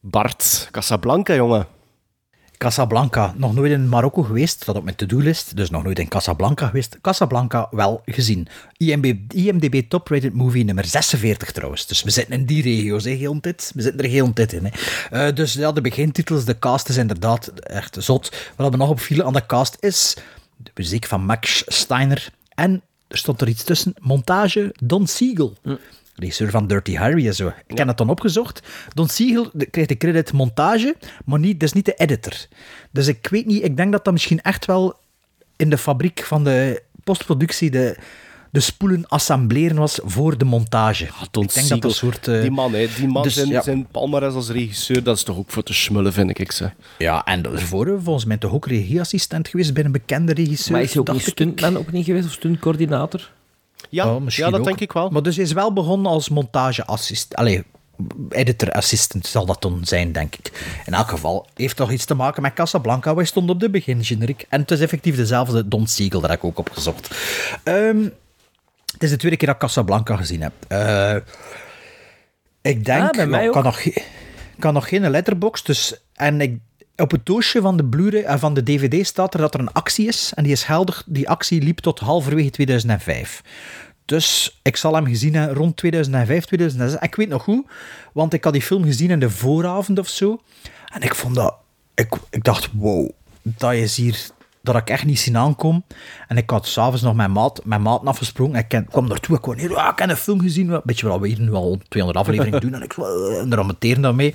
Bart, 0.00 0.68
Casablanca, 0.70 1.34
jongen. 1.34 1.66
Casablanca, 2.62 3.34
nog 3.36 3.54
nooit 3.54 3.72
in 3.72 3.88
Marokko 3.88 4.22
geweest, 4.22 4.66
dat 4.66 4.76
op 4.76 4.84
mijn 4.84 4.96
to-do-list, 4.96 5.56
dus 5.56 5.70
nog 5.70 5.82
nooit 5.82 5.98
in 5.98 6.08
Casablanca 6.08 6.66
geweest. 6.66 6.98
Casablanca 7.00 7.68
wel 7.70 8.02
gezien. 8.04 8.48
IMDb, 8.76 9.32
IMDb 9.32 9.82
Top 9.88 10.08
Rated 10.08 10.34
Movie 10.34 10.64
nummer 10.64 10.84
46 10.84 11.52
trouwens. 11.52 11.86
Dus 11.86 12.02
we 12.02 12.10
zitten 12.10 12.34
in 12.34 12.44
die 12.44 12.62
regio's, 12.62 13.04
hè, 13.04 13.10
heel 13.10 13.40
dit. 13.40 13.72
We 13.74 13.82
zitten 13.82 14.00
er 14.00 14.10
heel 14.10 14.34
dit 14.34 14.52
in. 14.52 14.64
Hè. 14.70 15.28
Uh, 15.28 15.34
dus 15.34 15.52
ja, 15.52 15.72
de 15.72 15.80
begintitels, 15.80 16.44
de 16.44 16.58
cast 16.58 16.88
is 16.88 16.96
inderdaad 16.96 17.48
echt 17.48 17.96
zot. 18.00 18.52
Wat 18.56 18.70
me 18.70 18.76
nog 18.76 18.88
opviel 18.88 19.24
aan 19.24 19.32
de 19.32 19.46
cast 19.46 19.76
is 19.80 20.16
de 20.56 20.70
muziek 20.74 21.06
van 21.06 21.24
Max 21.24 21.62
Steiner 21.66 22.30
en 22.54 22.82
er 23.12 23.18
stond 23.18 23.40
er 23.40 23.48
iets 23.48 23.64
tussen, 23.64 23.94
montage 24.00 24.74
Don 24.82 25.06
Siegel. 25.06 25.56
Hm 25.62 25.74
regisseur 26.14 26.50
van 26.50 26.66
Dirty 26.66 26.94
Harry 26.94 27.26
en 27.26 27.34
zo. 27.34 27.46
Ik 27.46 27.54
ja. 27.66 27.74
heb 27.74 27.86
het 27.86 27.96
dan 27.96 28.10
opgezocht. 28.10 28.62
Don 28.94 29.08
Siegel 29.08 29.50
krijgt 29.70 29.88
de 29.88 29.96
credit 29.96 30.32
montage, 30.32 30.96
maar 31.24 31.38
niet, 31.38 31.60
dat 31.60 31.68
is 31.68 31.74
niet 31.74 31.84
de 31.84 31.94
editor. 31.94 32.32
Dus 32.90 33.06
ik 33.06 33.26
weet 33.30 33.46
niet, 33.46 33.64
ik 33.64 33.76
denk 33.76 33.92
dat 33.92 34.04
dat 34.04 34.12
misschien 34.12 34.40
echt 34.40 34.64
wel 34.66 34.94
in 35.56 35.70
de 35.70 35.78
fabriek 35.78 36.22
van 36.22 36.44
de 36.44 36.82
postproductie 37.04 37.70
de, 37.70 37.96
de 38.52 38.60
spoelen 38.60 39.08
assembleren 39.08 39.76
was 39.76 40.00
voor 40.04 40.38
de 40.38 40.44
montage. 40.44 41.04
Ja, 41.04 41.26
Don 41.30 41.42
ik 41.42 41.54
denk 41.54 41.66
Siegel, 41.66 41.80
dat 41.80 41.82
dat 41.82 41.92
soort... 41.92 42.26
Uh, 42.26 42.40
die 42.40 42.50
man, 42.50 42.72
hè, 42.72 42.86
die 42.96 43.08
man 43.08 43.22
dus, 43.22 43.34
zijn, 43.34 43.48
ja. 43.48 43.62
zijn 43.62 43.86
palmares 43.90 44.34
als 44.34 44.48
regisseur, 44.48 45.02
dat 45.02 45.16
is 45.16 45.22
toch 45.22 45.36
ook 45.36 45.50
voor 45.50 45.62
te 45.62 45.74
smullen, 45.74 46.12
vind 46.12 46.38
ik. 46.38 46.52
Ze. 46.52 46.70
Ja, 46.98 47.24
en 47.24 47.42
daarvoor 47.42 48.00
volgens 48.02 48.24
mij 48.24 48.36
toch 48.36 48.52
ook 48.52 48.66
regieassistent 48.66 49.48
geweest 49.48 49.74
bij 49.74 49.84
een 49.84 49.92
bekende 49.92 50.34
regisseur. 50.34 50.72
Maar 50.72 50.82
is 50.82 50.92
hij 50.92 51.00
ook 51.00 51.08
een 51.08 51.20
stuntman 51.20 51.76
ook 51.76 51.92
niet 51.92 52.04
geweest, 52.04 52.26
of 52.26 52.32
stuntcoördinator? 52.32 53.30
Ja, 53.88 54.14
oh, 54.14 54.28
ja 54.28 54.50
dat 54.50 54.60
ook. 54.60 54.66
denk 54.66 54.80
ik 54.80 54.92
wel. 54.92 55.10
Maar 55.10 55.22
dus 55.22 55.36
hij 55.36 55.44
is 55.44 55.52
wel 55.52 55.72
begonnen 55.72 56.10
als 56.10 56.28
montageassistent. 56.28 57.34
Allee, 57.34 57.64
editor-assistent 58.30 59.26
zal 59.26 59.46
dat 59.46 59.62
dan 59.62 59.80
zijn, 59.82 60.12
denk 60.12 60.34
ik. 60.34 60.80
In 60.86 60.94
elk 60.94 61.08
geval 61.08 61.46
heeft 61.54 61.76
toch 61.76 61.90
iets 61.90 62.04
te 62.04 62.14
maken 62.14 62.42
met 62.42 62.52
Casablanca. 62.52 63.14
Wij 63.14 63.24
stonden 63.24 63.54
op 63.54 63.60
de 63.60 63.70
begingeneriek. 63.70 64.46
En 64.48 64.60
het 64.60 64.70
is 64.70 64.80
effectief 64.80 65.16
dezelfde 65.16 65.68
Don 65.68 65.86
Siegel, 65.86 66.20
daar 66.20 66.30
heb 66.30 66.38
ik 66.38 66.44
ook 66.44 66.58
opgezocht. 66.58 67.14
Um, 67.64 68.12
het 68.92 69.02
is 69.02 69.10
de 69.10 69.16
tweede 69.16 69.36
keer 69.36 69.46
dat 69.46 69.56
ik 69.56 69.62
Casablanca 69.62 70.16
gezien 70.16 70.42
heb. 70.42 70.52
Uh, 70.68 71.16
ik 72.62 72.84
denk... 72.84 73.18
Ah, 73.18 73.26
mij 73.26 73.44
ik 73.44 73.52
kan 73.52 73.62
nog, 73.62 73.82
kan 74.58 74.74
nog 74.74 74.88
geen 74.88 75.10
letterbox, 75.10 75.62
dus... 75.62 75.94
En 76.12 76.40
ik, 76.40 76.58
op 76.96 77.10
het 77.10 77.26
doosje 77.26 77.60
van 77.60 77.76
de 77.76 77.84
Blu-ray 77.84 78.22
en 78.22 78.38
van 78.38 78.54
de 78.54 78.62
DVD 78.62 79.06
staat 79.06 79.34
er 79.34 79.40
dat 79.40 79.54
er 79.54 79.60
een 79.60 79.72
actie 79.72 80.06
is. 80.06 80.32
En 80.34 80.42
die 80.42 80.52
is 80.52 80.64
geldig. 80.64 81.04
Die 81.06 81.28
actie 81.28 81.62
liep 81.62 81.78
tot 81.78 81.98
halverwege 81.98 82.50
2005. 82.50 83.42
Dus 84.04 84.60
ik 84.62 84.76
zal 84.76 84.94
hem 84.94 85.06
gezien 85.06 85.34
hebben 85.34 85.56
rond 85.56 85.76
2005, 85.76 86.44
2006. 86.44 87.00
Ik 87.00 87.14
weet 87.14 87.28
nog 87.28 87.44
hoe, 87.44 87.64
want 88.12 88.32
ik 88.32 88.44
had 88.44 88.52
die 88.52 88.62
film 88.62 88.84
gezien 88.84 89.10
in 89.10 89.20
de 89.20 89.30
vooravond 89.30 89.98
of 89.98 90.08
zo. 90.08 90.42
En 90.92 91.02
ik 91.02 91.14
vond 91.14 91.34
dat... 91.34 91.54
Ik, 91.94 92.14
ik 92.30 92.44
dacht, 92.44 92.68
wow, 92.72 93.10
dat 93.42 93.72
is 93.72 93.96
hier... 93.96 94.26
Dat 94.62 94.76
ik 94.76 94.90
echt 94.90 95.04
niet 95.04 95.20
zien 95.20 95.36
aankom. 95.36 95.84
En 96.28 96.36
ik 96.36 96.50
had 96.50 96.66
s'avonds 96.66 97.02
nog 97.02 97.14
mijn 97.14 97.32
maat, 97.32 97.64
mijn 97.64 97.82
maat 97.82 98.04
afgesproken. 98.04 98.54
Ik 98.68 98.84
kwam 98.90 99.08
daartoe. 99.08 99.36
Ik 99.36 99.42
kwam 99.42 99.58
hier, 99.58 99.76
ah, 99.76 99.92
ik 99.92 99.98
heb 99.98 100.10
een 100.10 100.16
film 100.16 100.40
gezien. 100.40 100.80
Weet 100.84 101.00
je 101.00 101.06
wel, 101.06 101.20
we 101.20 101.28
hier 101.28 101.40
nu 101.40 101.52
al 101.52 101.80
200 101.88 102.26
afleveringen 102.26 102.60
doen. 102.70 102.74
En 102.74 102.82
ik 102.82 102.96
en 103.42 103.54
ramenteren 103.54 104.02
daarmee. 104.02 104.34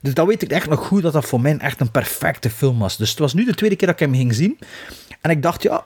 Dus 0.00 0.14
dat 0.14 0.26
weet 0.26 0.42
ik 0.42 0.50
echt 0.50 0.68
nog 0.68 0.86
goed, 0.86 1.02
dat 1.02 1.12
dat 1.12 1.24
voor 1.24 1.40
mij 1.40 1.56
echt 1.56 1.80
een 1.80 1.90
perfecte 1.90 2.50
film 2.50 2.78
was. 2.78 2.96
Dus 2.96 3.10
het 3.10 3.18
was 3.18 3.34
nu 3.34 3.44
de 3.44 3.54
tweede 3.54 3.76
keer 3.76 3.86
dat 3.86 4.00
ik 4.00 4.06
hem 4.06 4.14
ging 4.14 4.34
zien. 4.34 4.58
En 5.20 5.30
ik 5.30 5.42
dacht, 5.42 5.62
ja, 5.62 5.84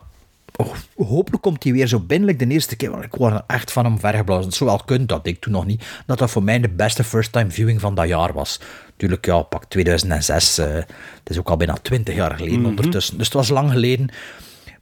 oh, 0.56 0.74
hopelijk 0.96 1.42
komt 1.42 1.62
hij 1.62 1.72
weer 1.72 1.86
zo 1.86 2.00
binnenlijk 2.00 2.38
de 2.38 2.46
eerste 2.46 2.76
keer. 2.76 2.90
Want 2.90 3.04
ik 3.04 3.14
word 3.14 3.34
er 3.34 3.44
echt 3.46 3.72
van 3.72 3.84
hem 3.84 3.98
vergeblazen. 3.98 4.44
Het 4.44 4.54
zou 4.54 4.70
wel 4.70 4.78
kunnen, 4.84 5.08
dat 5.08 5.26
ik 5.26 5.40
toen 5.40 5.52
nog 5.52 5.66
niet. 5.66 5.84
Dat 6.06 6.18
dat 6.18 6.30
voor 6.30 6.42
mij 6.42 6.60
de 6.60 6.68
beste 6.68 7.04
first-time 7.04 7.50
viewing 7.50 7.80
van 7.80 7.94
dat 7.94 8.08
jaar 8.08 8.32
was. 8.32 8.60
Natuurlijk, 8.98 9.26
ja, 9.26 9.42
pak 9.42 9.64
2006. 9.64 10.58
Uh, 10.58 10.66
het 10.74 10.86
is 11.24 11.38
ook 11.38 11.48
al 11.48 11.56
bijna 11.56 11.74
20 11.82 12.14
jaar 12.14 12.30
geleden 12.30 12.58
mm 12.58 12.64
-hmm. 12.64 12.68
ondertussen. 12.68 13.16
Dus 13.16 13.26
het 13.26 13.34
was 13.34 13.48
lang 13.48 13.70
geleden. 13.70 14.10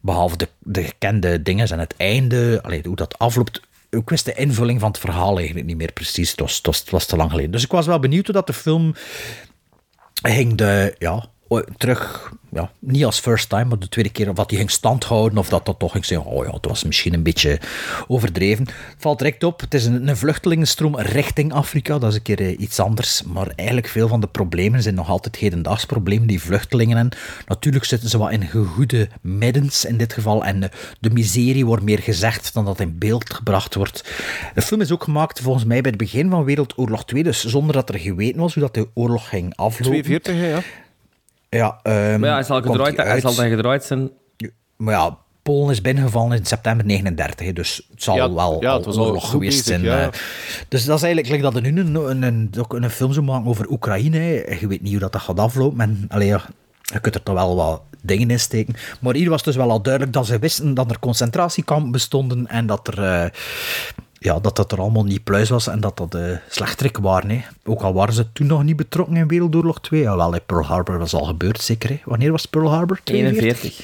Behalve 0.00 0.36
de, 0.36 0.48
de 0.58 0.82
gekende 0.82 1.42
dingen 1.42 1.68
en 1.68 1.78
het 1.78 1.94
einde. 1.96 2.58
Allee, 2.62 2.80
hoe 2.84 2.96
dat 2.96 3.18
afloopt 3.18 3.60
ik 3.90 4.10
wist 4.10 4.24
de 4.24 4.34
invulling 4.34 4.80
van 4.80 4.88
het 4.88 4.98
verhaal 4.98 5.36
eigenlijk 5.36 5.66
niet 5.66 5.76
meer 5.76 5.92
precies. 5.92 6.30
Het 6.30 6.40
was, 6.40 6.56
het 6.56 6.66
was, 6.66 6.78
het 6.78 6.90
was 6.90 7.06
te 7.06 7.16
lang 7.16 7.30
geleden. 7.30 7.50
Dus 7.50 7.64
ik 7.64 7.70
was 7.70 7.86
wel 7.86 7.98
benieuwd 7.98 8.26
hoe 8.26 8.34
dat 8.34 8.46
de 8.46 8.52
film 8.52 8.94
ging 10.22 10.54
de, 10.54 10.94
ja, 10.98 11.28
terug, 11.76 12.32
ja, 12.52 12.70
niet 12.78 13.04
als 13.04 13.20
first 13.20 13.48
time, 13.48 13.64
maar 13.64 13.78
de 13.78 13.88
tweede 13.88 14.10
keer 14.10 14.28
of 14.28 14.34
dat 14.34 14.50
hij 14.50 14.58
ging 14.58 14.70
standhouden 14.70 15.38
of 15.38 15.48
dat 15.48 15.66
dat 15.66 15.78
toch 15.78 15.92
ging 15.92 16.04
zeggen, 16.04 16.30
oh 16.30 16.44
ja, 16.44 16.50
het 16.50 16.66
was 16.66 16.84
misschien 16.84 17.14
een 17.14 17.22
beetje 17.22 17.60
overdreven. 18.06 18.64
Het 18.66 18.96
valt 18.98 19.18
direct 19.18 19.44
op, 19.44 19.60
het 19.60 19.74
is 19.74 19.84
een, 19.84 20.08
een 20.08 20.16
vluchtelingenstroom 20.16 20.98
richting 20.98 21.52
Afrika, 21.52 21.98
dat 21.98 22.10
is 22.10 22.16
een 22.16 22.22
keer 22.22 22.40
eh, 22.40 22.60
iets 22.60 22.80
anders, 22.80 23.22
maar 23.22 23.46
eigenlijk 23.56 23.88
veel 23.88 24.08
van 24.08 24.20
de 24.20 24.26
problemen 24.26 24.82
zijn 24.82 24.94
nog 24.94 25.08
altijd 25.08 25.36
hedendaags 25.36 25.84
problemen, 25.84 26.26
die 26.26 26.42
vluchtelingen 26.42 26.96
hebben. 26.96 27.18
Natuurlijk 27.46 27.84
zitten 27.84 28.08
ze 28.08 28.18
wat 28.18 28.30
in 28.30 28.46
gegoede 28.46 29.08
middens 29.20 29.84
in 29.84 29.96
dit 29.96 30.12
geval 30.12 30.44
en 30.44 30.60
de, 30.60 30.70
de 31.00 31.10
miserie 31.10 31.66
wordt 31.66 31.84
meer 31.84 31.98
gezegd 31.98 32.54
dan 32.54 32.64
dat 32.64 32.80
in 32.80 32.98
beeld 32.98 33.34
gebracht 33.34 33.74
wordt. 33.74 34.04
De 34.54 34.62
film 34.62 34.80
is 34.80 34.92
ook 34.92 35.04
gemaakt 35.04 35.40
volgens 35.40 35.64
mij 35.64 35.80
bij 35.80 35.90
het 35.90 36.00
begin 36.00 36.30
van 36.30 36.44
Wereldoorlog 36.44 37.04
2, 37.04 37.22
dus 37.22 37.44
zonder 37.44 37.74
dat 37.74 37.88
er 37.88 37.98
geweten 37.98 38.40
was 38.40 38.54
hoe 38.54 38.62
dat 38.62 38.74
de 38.74 38.88
oorlog 38.94 39.28
ging 39.28 39.56
aflopen. 39.56 40.02
42, 40.02 40.34
hè, 40.34 40.48
ja. 40.48 40.62
Ja, 41.56 41.80
ehm, 41.82 42.20
Maar 42.20 42.28
ja, 42.28 42.34
hij 42.34 42.44
zal, 42.44 42.62
gedraaid, 42.62 42.96
hij 42.96 43.20
zal 43.20 43.34
dan 43.34 43.48
gedraaid 43.48 43.84
zijn. 43.84 44.10
Maar 44.76 44.94
ja, 44.94 45.16
Polen 45.42 45.70
is 45.70 45.80
binnengevallen 45.80 46.36
in 46.38 46.44
september 46.46 46.86
39, 46.86 47.46
hè, 47.46 47.52
dus 47.52 47.86
het 47.90 48.02
zal 48.02 48.16
Ja, 48.16 48.32
wel 48.32 48.56
ja, 48.60 48.76
het 48.76 48.86
oorlog 48.98 49.22
goed 49.22 49.30
geweest 49.30 49.50
bezig, 49.56 49.64
zijn. 49.64 49.82
ja. 49.82 50.02
eh. 50.02 50.08
Dus 50.68 50.84
dat 50.84 50.96
is 50.96 51.02
eigenlijk 51.02 51.32
like 51.32 51.42
dat 51.52 51.54
er 51.64 51.72
nu 51.72 51.80
een, 51.80 51.94
een, 51.94 52.22
een, 52.22 52.50
een 52.68 52.90
film 52.90 53.12
zou 53.12 53.24
maken 53.26 53.48
over 53.48 53.70
Oekraïne. 53.70 54.18
Je 54.60 54.66
weet 54.66 54.82
niet 54.82 54.90
hoe 54.90 55.00
dat, 55.00 55.12
dat 55.12 55.22
gaat 55.22 55.38
aflopen. 55.38 55.80
En, 55.80 56.04
allee, 56.08 56.26
ja, 56.26 56.42
je 56.82 57.00
kunt 57.00 57.14
er 57.14 57.22
toch 57.22 57.34
wel 57.34 57.56
wat 57.56 57.82
dingen 58.02 58.30
in 58.30 58.40
steken. 58.40 58.74
Maar 59.00 59.14
hier 59.14 59.30
was 59.30 59.42
dus 59.42 59.56
wel 59.56 59.70
al 59.70 59.82
duidelijk 59.82 60.12
dat 60.12 60.26
ze 60.26 60.38
wisten 60.38 60.74
dat 60.74 60.90
er 60.90 60.98
concentratiekampen 60.98 61.90
bestonden 61.90 62.46
en 62.46 62.66
dat 62.66 62.88
er... 62.88 63.02
eh, 63.02 63.30
ja, 64.18 64.38
dat 64.40 64.56
dat 64.56 64.72
er 64.72 64.80
allemaal 64.80 65.04
niet 65.04 65.24
pluis 65.24 65.48
was 65.48 65.66
en 65.66 65.80
dat 65.80 65.96
dat 65.96 66.14
uh, 66.14 66.36
slechterik 66.48 66.98
waren. 66.98 67.30
Hè. 67.30 67.40
Ook 67.64 67.82
al 67.82 67.94
waren 67.94 68.14
ze 68.14 68.32
toen 68.32 68.46
nog 68.46 68.64
niet 68.64 68.76
betrokken 68.76 69.16
in 69.16 69.28
Wereldoorlog 69.28 69.80
2. 69.80 70.00
Jawel, 70.00 70.32
hè, 70.32 70.40
Pearl 70.40 70.64
Harbor 70.64 70.98
was 70.98 71.14
al 71.14 71.24
gebeurd, 71.24 71.60
zeker. 71.60 71.90
Hè. 71.90 72.00
Wanneer 72.04 72.30
was 72.30 72.46
Pearl 72.46 72.70
Harbor? 72.70 73.00
41. 73.04 73.80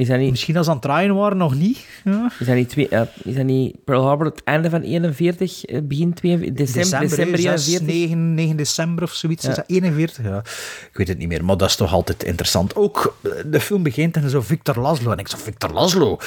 Is 0.00 0.08
dat 0.08 0.18
niet, 0.18 0.30
Misschien 0.30 0.56
als 0.56 0.64
ze 0.64 0.70
aan 0.70 0.78
het 0.78 0.86
draaien 0.86 1.14
waren, 1.14 1.36
nog 1.36 1.54
niet. 1.54 1.86
Ja. 2.04 2.32
is 2.38 2.46
dat 2.46 2.54
niet, 2.54 2.68
twee, 2.68 2.88
eh, 2.88 3.02
is 3.22 3.34
dat 3.34 3.44
niet 3.44 3.84
Pearl 3.84 4.04
Harbor 4.04 4.26
het 4.26 4.44
einde 4.44 4.70
van 4.70 4.82
41, 4.82 5.64
eh, 5.64 5.80
begin 5.82 6.14
42, 6.14 6.66
december, 6.66 7.08
december, 7.08 7.50
hè, 7.50 7.58
6, 7.58 7.74
41? 7.74 7.86
9, 7.86 8.34
9 8.34 8.56
december 8.56 9.04
of 9.04 9.12
zoiets. 9.12 9.42
Ja. 9.44 9.50
Is 9.50 9.56
dat 9.56 9.64
41? 9.66 10.24
Ja, 10.24 10.38
ik 10.90 10.90
weet 10.92 11.08
het 11.08 11.18
niet 11.18 11.28
meer, 11.28 11.44
maar 11.44 11.56
dat 11.56 11.68
is 11.68 11.76
toch 11.76 11.92
altijd 11.92 12.22
interessant. 12.22 12.76
Ook 12.76 13.16
eh, 13.22 13.30
de 13.46 13.60
film 13.60 13.82
begint 13.82 14.16
en 14.16 14.30
zo 14.30 14.40
Victor 14.40 14.78
Laszlo. 14.78 15.12
En 15.12 15.18
ik 15.18 15.28
zo, 15.28 15.36
Victor 15.36 15.72
Laszlo? 15.72 16.18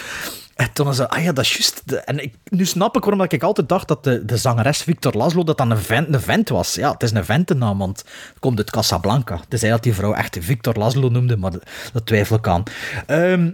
En 0.56 0.70
toen 0.74 0.93
zei 0.93 1.08
ah 1.08 1.24
ja, 1.24 1.32
dat 1.32 1.43
is 1.45 1.51
juist. 1.54 1.82
De- 1.86 1.97
En 1.99 2.24
ik, 2.24 2.34
nu 2.49 2.66
snap 2.66 2.95
ik 2.95 3.01
waarom 3.01 3.20
dat 3.20 3.32
ik 3.34 3.43
altijd 3.43 3.70
dacht 3.70 3.88
dat 3.88 4.04
de, 4.04 4.26
de 4.26 4.38
zangeres 4.38 4.82
Victor 4.82 5.14
Laszlo 5.14 5.43
dat 5.43 5.58
dan 5.58 5.72
een 5.72 5.78
vent, 5.78 6.14
een 6.14 6.22
vent 6.22 6.49
was. 6.49 6.74
Ja, 6.76 6.91
het 6.91 7.04
is 7.04 7.12
een 7.12 7.26
ventennaam, 7.26 7.78
want 7.78 7.97
het 7.97 8.39
komt 8.39 8.58
uit 8.58 8.72
Casablanca. 8.72 9.36
Het 9.39 9.54
is 9.54 9.62
hij 9.62 9.70
dat 9.70 9.84
die 9.84 9.93
vrouw 9.93 10.14
echt 10.14 10.38
Victor 10.41 10.74
Laszlo 10.78 11.10
noemde, 11.10 11.38
maar 11.38 11.51
dat, 11.51 11.64
dat 11.93 12.06
twijfel 12.06 12.36
ik 12.36 12.47
aan. 12.47 12.64
Ehm, 13.06 13.49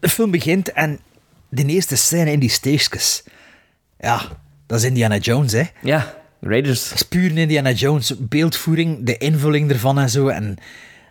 de 0.00 0.08
film 0.08 0.30
begint 0.30 0.72
en 0.72 0.98
de 1.48 1.64
eerste 1.66 1.96
scène 1.96 2.30
in 2.32 2.38
die 2.40 2.50
steegjes. 2.50 3.22
Ja, 3.98 4.20
dat 4.66 4.78
is 4.78 4.84
Indiana 4.84 5.16
Jones, 5.16 5.52
hè. 5.52 5.62
Ja, 5.82 6.14
Raiders. 6.40 6.88
Dat 6.88 6.94
is 6.94 7.02
puur 7.02 7.36
Indiana 7.38 7.70
Jones. 7.70 8.14
Beeldvoering, 8.18 9.06
de 9.06 9.18
invulling 9.18 9.70
ervan 9.70 9.98
en 9.98 10.10
zo. 10.10 10.28
En 10.28 10.56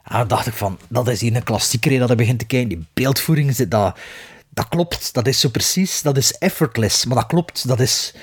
ja, 0.06 0.18
dan 0.18 0.28
dacht 0.28 0.48
ik 0.48 0.54
van, 0.54 0.80
dat 0.90 1.08
is 1.08 1.22
hier 1.22 1.36
een 1.36 1.44
klassieker 1.44 2.00
dat 2.00 2.10
je 2.10 2.16
begint 2.16 2.40
te 2.40 2.46
kijken. 2.46 2.70
Die 2.70 2.86
beeldvoering, 2.94 3.56
zit- 3.56 3.72
dat, 3.72 3.98
dat 4.50 4.68
klopt. 4.68 5.14
Dat 5.14 5.28
is 5.28 5.40
zo 5.40 5.50
precies. 5.50 6.02
Dat 6.02 6.18
is 6.18 6.32
effortless. 6.32 7.06
Maar 7.06 7.16
dat 7.16 7.26
klopt. 7.26 7.68
Dat 7.68 7.80
is 7.80 8.14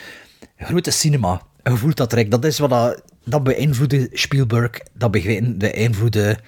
grote 0.57 0.91
cinema. 0.91 1.43
Je 1.63 1.77
voelt 1.77 1.97
dat 1.97 2.11
direct. 2.11 2.31
Dat 2.31 2.45
is 2.45 2.59
wat 2.59 2.71
dat, 2.71 3.03
dat 3.25 3.43
beïnvloedde 3.45 4.09
Spielberg. 4.13 4.71
Dat 4.95 5.11
beïn- 5.11 5.59
beïnvloedde 5.59 6.39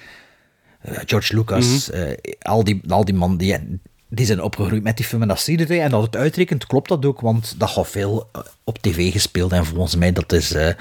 eh, 0.81 0.99
George 1.05 1.35
Lucas. 1.37 1.91
eh, 1.91 2.12
al, 2.41 2.64
die, 2.64 2.81
al 2.89 3.05
die 3.05 3.14
man 3.14 3.37
die, 3.37 3.81
die 4.09 4.26
zijn 4.26 4.43
opgegroeid 4.43 4.83
met 4.83 4.97
die 4.97 5.07
film. 5.07 5.22
En 5.22 5.28
dat 5.28 5.41
zie 5.41 5.59
je. 5.59 5.81
En 5.81 5.91
dat 5.91 6.03
het 6.03 6.16
uitrekent, 6.16 6.66
klopt 6.66 6.89
dat 6.89 7.05
ook. 7.05 7.20
Want 7.20 7.55
dat 7.59 7.70
gaat 7.70 7.89
veel 7.89 8.28
eh, 8.33 8.41
op 8.64 8.78
tv 8.78 9.12
gespeeld. 9.12 9.53
En 9.53 9.64
volgens 9.66 9.97
mij, 9.97 10.12
dat 10.12 10.33
is 10.33 10.53
eh, 10.53 10.72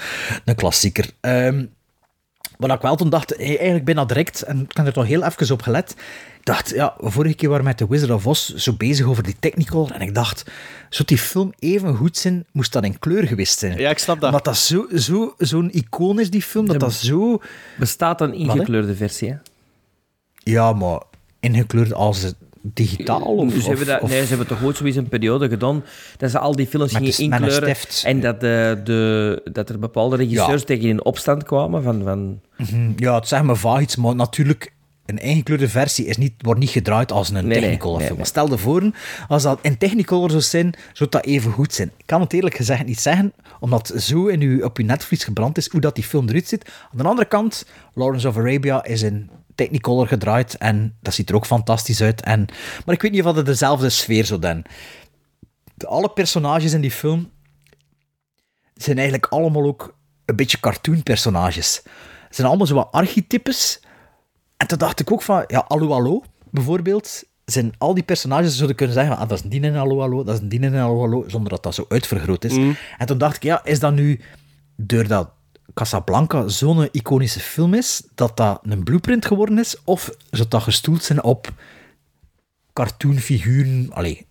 een 0.45 0.55
klassieker. 0.55 1.09
Ehm 1.21 1.65
wat 2.59 2.71
ik 2.71 2.81
wel 2.81 2.95
toen 2.95 3.09
dacht, 3.09 3.35
eigenlijk 3.37 3.85
bijna 3.85 4.05
direct, 4.05 4.41
en 4.41 4.59
ik 4.59 4.77
heb 4.77 4.85
er 4.85 4.93
toch 4.93 5.05
heel 5.05 5.23
even 5.23 5.53
op 5.53 5.61
gelet. 5.61 5.95
Ik 6.39 6.45
dacht, 6.45 6.69
ja, 6.69 6.95
vorige 6.99 7.35
keer 7.35 7.49
waren 7.49 7.63
we 7.63 7.69
met 7.69 7.77
The 7.77 7.87
Wizard 7.87 8.11
of 8.11 8.27
Oz 8.27 8.53
zo 8.53 8.73
bezig 8.73 9.05
over 9.05 9.23
die 9.23 9.35
Technicolor. 9.39 9.91
En 9.91 10.01
ik 10.01 10.15
dacht, 10.15 10.51
zou 10.89 11.07
die 11.07 11.17
film 11.17 11.53
even 11.59 11.95
goed 11.95 12.17
zijn, 12.17 12.45
moest 12.51 12.73
dat 12.73 12.83
in 12.83 12.99
kleur 12.99 13.27
geweest 13.27 13.59
zijn. 13.59 13.77
Ja, 13.77 13.89
ik 13.89 13.97
snap 13.97 14.19
dat. 14.19 14.29
Omdat 14.29 14.45
dat 14.45 14.57
zo'n 14.57 14.87
zo, 14.95 15.33
zo'n 15.37 15.71
icoon 15.71 16.19
is, 16.19 16.29
die 16.29 16.41
film, 16.41 16.65
dat 16.65 16.79
dat 16.79 16.93
zo... 16.93 17.41
Bestaat 17.77 18.21
een 18.21 18.33
ingekleurde 18.33 18.95
versie, 18.95 19.29
hè? 19.29 19.35
Ja, 20.43 20.73
maar 20.73 21.01
ingekleurd 21.39 21.93
als 21.93 22.21
het 22.21 22.35
digitaal? 22.61 23.21
Of, 23.21 23.53
ze 23.53 23.67
hebben 23.67 23.85
dat, 23.85 24.01
of- 24.01 24.09
nee, 24.09 24.21
ze 24.21 24.27
hebben 24.27 24.47
toch 24.47 24.63
ooit 24.63 24.77
zoiets 24.77 24.97
een 24.97 25.07
periode 25.09 25.49
gedaan 25.49 25.83
dat 26.17 26.31
ze 26.31 26.39
al 26.39 26.55
die 26.55 26.67
films 26.67 26.93
gingen 26.93 27.13
een 27.17 27.19
inkleuren 27.31 27.75
en 28.03 28.19
dat, 28.19 28.39
de, 28.39 28.81
de, 28.83 29.41
dat 29.51 29.69
er 29.69 29.79
bepaalde 29.79 30.15
regisseurs 30.15 30.59
Ja. 30.61 30.67
tegen 30.67 30.89
in 30.89 31.03
opstand 31.05 31.43
kwamen 31.43 31.83
van... 31.83 32.03
van 32.03 32.41
Mhm, 32.57 32.91
Ja, 32.95 33.15
het 33.15 33.27
zegt 33.27 33.43
me 33.43 33.55
vaag 33.55 33.81
iets, 33.81 33.95
maar 33.95 34.15
natuurlijk, 34.15 34.73
een 35.05 35.17
ingekleurde 35.17 35.69
versie 35.69 36.05
is 36.05 36.17
niet, 36.17 36.33
wordt 36.37 36.59
niet 36.59 36.69
gedraaid 36.69 37.11
als 37.11 37.29
een 37.29 37.47
Nee, 37.47 37.59
Technicolor 37.59 37.97
nee, 37.97 38.05
film. 38.05 38.17
nee. 38.17 38.27
Stel 38.27 38.49
je 38.49 38.57
voor, 38.57 38.91
als 39.27 39.43
dat 39.43 39.59
in 39.61 39.77
Technicolor 39.77 40.29
zou 40.29 40.41
zijn, 40.41 40.73
zou 40.93 41.09
dat 41.09 41.25
even 41.25 41.51
goed 41.51 41.73
zijn. 41.73 41.91
Ik 41.97 42.05
kan 42.05 42.21
het 42.21 42.33
eerlijk 42.33 42.55
gezegd 42.55 42.85
niet 42.85 42.99
zeggen, 42.99 43.33
omdat 43.59 43.93
zo 43.97 44.25
in 44.27 44.41
uw, 44.41 44.63
op 44.63 44.77
uw 44.77 44.85
netvlies 44.85 45.23
gebrand 45.23 45.57
is, 45.57 45.69
hoe 45.69 45.81
dat 45.81 45.95
die 45.95 46.03
film 46.03 46.27
eruit 46.29 46.47
ziet. 46.47 46.65
Aan 46.91 46.97
de 46.97 47.03
andere 47.03 47.27
kant, 47.27 47.65
Lawrence 47.93 48.27
of 48.27 48.37
Arabia 48.37 48.83
is 48.85 49.01
in 49.01 49.29
Technicolor 49.59 50.07
gedraaid 50.07 50.57
en 50.57 50.97
dat 51.01 51.13
ziet 51.13 51.29
er 51.29 51.35
ook 51.35 51.45
fantastisch 51.45 52.01
uit. 52.01 52.21
En, 52.21 52.45
maar 52.85 52.95
ik 52.95 53.01
weet 53.01 53.11
niet 53.11 53.23
of 53.23 53.33
dat 53.33 53.45
dezelfde 53.45 53.89
sfeer 53.89 54.25
zijn. 54.25 54.63
De, 55.75 55.87
alle 55.87 56.09
personages 56.09 56.73
in 56.73 56.81
die 56.81 56.91
film 56.91 57.31
zijn 58.73 58.97
eigenlijk 58.97 59.31
allemaal 59.31 59.63
ook 59.63 59.97
een 60.25 60.35
beetje 60.35 60.59
cartoon-personages. 60.59 61.81
Het 62.27 62.35
zijn 62.35 62.47
allemaal 62.47 62.67
zo 62.67 62.75
wat 62.75 62.91
archetypes. 62.91 63.81
En 64.57 64.67
toen 64.67 64.77
dacht 64.77 64.99
ik 64.99 65.11
ook 65.11 65.21
van, 65.21 65.43
ja, 65.47 65.65
Allo 65.67 65.93
Allo, 65.93 66.23
bijvoorbeeld, 66.51 67.23
zijn 67.45 67.73
al 67.77 67.93
die 67.93 68.03
personages 68.03 68.55
zouden 68.55 68.75
kunnen 68.75 68.95
zeggen, 68.95 69.17
ah, 69.17 69.29
dat 69.29 69.37
is 69.37 69.43
een 69.43 69.49
die 69.49 69.61
in 69.61 69.75
Allo 69.75 70.01
Allo, 70.01 70.23
dat 70.23 70.35
is 70.35 70.41
een 70.41 70.49
die 70.49 70.59
in 70.59 70.75
Allo 70.75 71.03
Allo, 71.03 71.23
zonder 71.27 71.49
dat 71.49 71.63
dat 71.63 71.75
zo 71.75 71.85
uitvergroot 71.87 72.43
is. 72.43 72.55
En 72.97 73.05
toen 73.05 73.17
dacht 73.17 73.35
ik, 73.35 73.43
ja, 73.43 73.65
is 73.65 73.79
dat 73.79 73.93
nu, 73.93 74.21
doordat 74.75 75.29
Casablanca 75.73 76.47
zo'n 76.47 76.89
iconische 76.91 77.39
film 77.39 77.73
is, 77.73 78.01
dat 78.15 78.37
dat 78.37 78.59
een 78.63 78.83
blueprint 78.83 79.25
geworden 79.25 79.59
is, 79.59 79.75
of 79.83 80.09
zou 80.31 80.47
dat 80.47 80.63
gestoeld 80.63 81.03
zijn 81.03 81.23
op 81.23 81.53
cartoonfiguren? 82.73 83.87
Allee, 83.91 84.25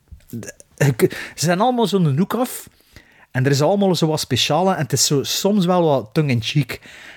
ze 0.76 1.08
zijn 1.34 1.60
allemaal 1.60 1.86
zo'n 1.86 2.18
hoek 2.18 2.34
af. 2.34 2.68
En 3.30 3.44
er 3.44 3.50
is 3.50 3.62
allemaal 3.62 3.94
zo 3.94 4.06
wat 4.06 4.20
speciale 4.20 4.74
en 4.74 4.82
het 4.82 4.92
is 4.92 5.06
zo, 5.06 5.22
soms 5.22 5.66
wel 5.66 5.82
wat 5.82 6.08
tongue-in-cheek. 6.12 6.72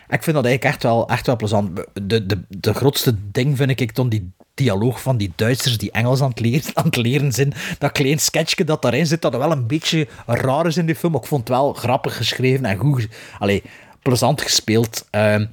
Ik 0.07 0.23
vind 0.23 0.35
dat 0.35 0.45
eigenlijk 0.45 0.63
echt 0.63 0.83
wel, 0.83 1.07
echt 1.07 1.25
wel 1.25 1.35
plezant. 1.35 1.81
De, 1.93 2.25
de, 2.25 2.41
de 2.49 2.73
grootste 2.73 3.15
ding 3.31 3.57
vind 3.57 3.79
ik 3.79 3.95
dan 3.95 4.09
die 4.09 4.31
dialoog 4.53 5.01
van 5.01 5.17
die 5.17 5.33
Duitsers 5.35 5.77
die 5.77 5.91
Engels 5.91 6.21
aan 6.21 6.29
het 6.29 6.39
leren, 6.39 6.75
aan 6.75 6.85
het 6.85 6.95
leren 6.95 7.31
zijn. 7.31 7.53
Dat 7.77 7.91
klein 7.91 8.19
sketchje 8.19 8.63
dat 8.63 8.81
daarin 8.81 9.07
zit, 9.07 9.21
dat 9.21 9.35
wel 9.35 9.51
een 9.51 9.67
beetje 9.67 10.07
raar 10.25 10.65
is 10.65 10.77
in 10.77 10.85
die 10.85 10.95
film. 10.95 11.15
Ik 11.15 11.25
vond 11.25 11.41
het 11.41 11.57
wel 11.57 11.73
grappig 11.73 12.17
geschreven 12.17 12.65
en 12.65 12.77
goed, 12.77 13.07
allee, 13.39 13.63
plezant 14.01 14.41
gespeeld. 14.41 15.05
Ehm, 15.09 15.45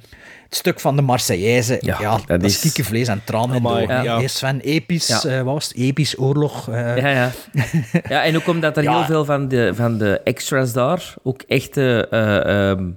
het 0.45 0.57
stuk 0.57 0.79
van 0.79 0.95
de 0.95 1.01
Marseillaise, 1.01 1.77
ja, 1.81 2.19
dat, 2.25 2.43
is- 2.43 2.53
is 2.53 2.59
kiekenvlees 2.61 3.07
en 3.07 3.21
tranen 3.25 3.55
in 3.55 3.63
de 3.63 3.85
ja. 3.87 4.01
Ja. 4.01 4.27
Sven, 4.27 4.59
episch, 4.59 5.07
Ja. 5.07 5.23
eh, 5.23 5.35
wat 5.41 5.53
was 5.53 5.67
het? 5.67 5.77
Episch 5.77 6.19
oorlog. 6.19 6.69
eh, 6.69 6.97
ja, 6.97 7.09
ja. 7.09 7.31
ja, 8.09 8.23
en 8.23 8.35
ook 8.35 8.47
omdat 8.47 8.77
er 8.77 8.83
Ja. 8.83 8.95
heel 8.95 9.05
veel 9.05 9.25
van 9.25 9.47
de, 9.47 9.71
van 9.75 9.97
de 9.97 10.21
extras 10.23 10.73
daar 10.73 11.13
ook 11.23 11.41
echte 11.47 12.07
eh, 12.11 12.69
ehm, 12.69 12.89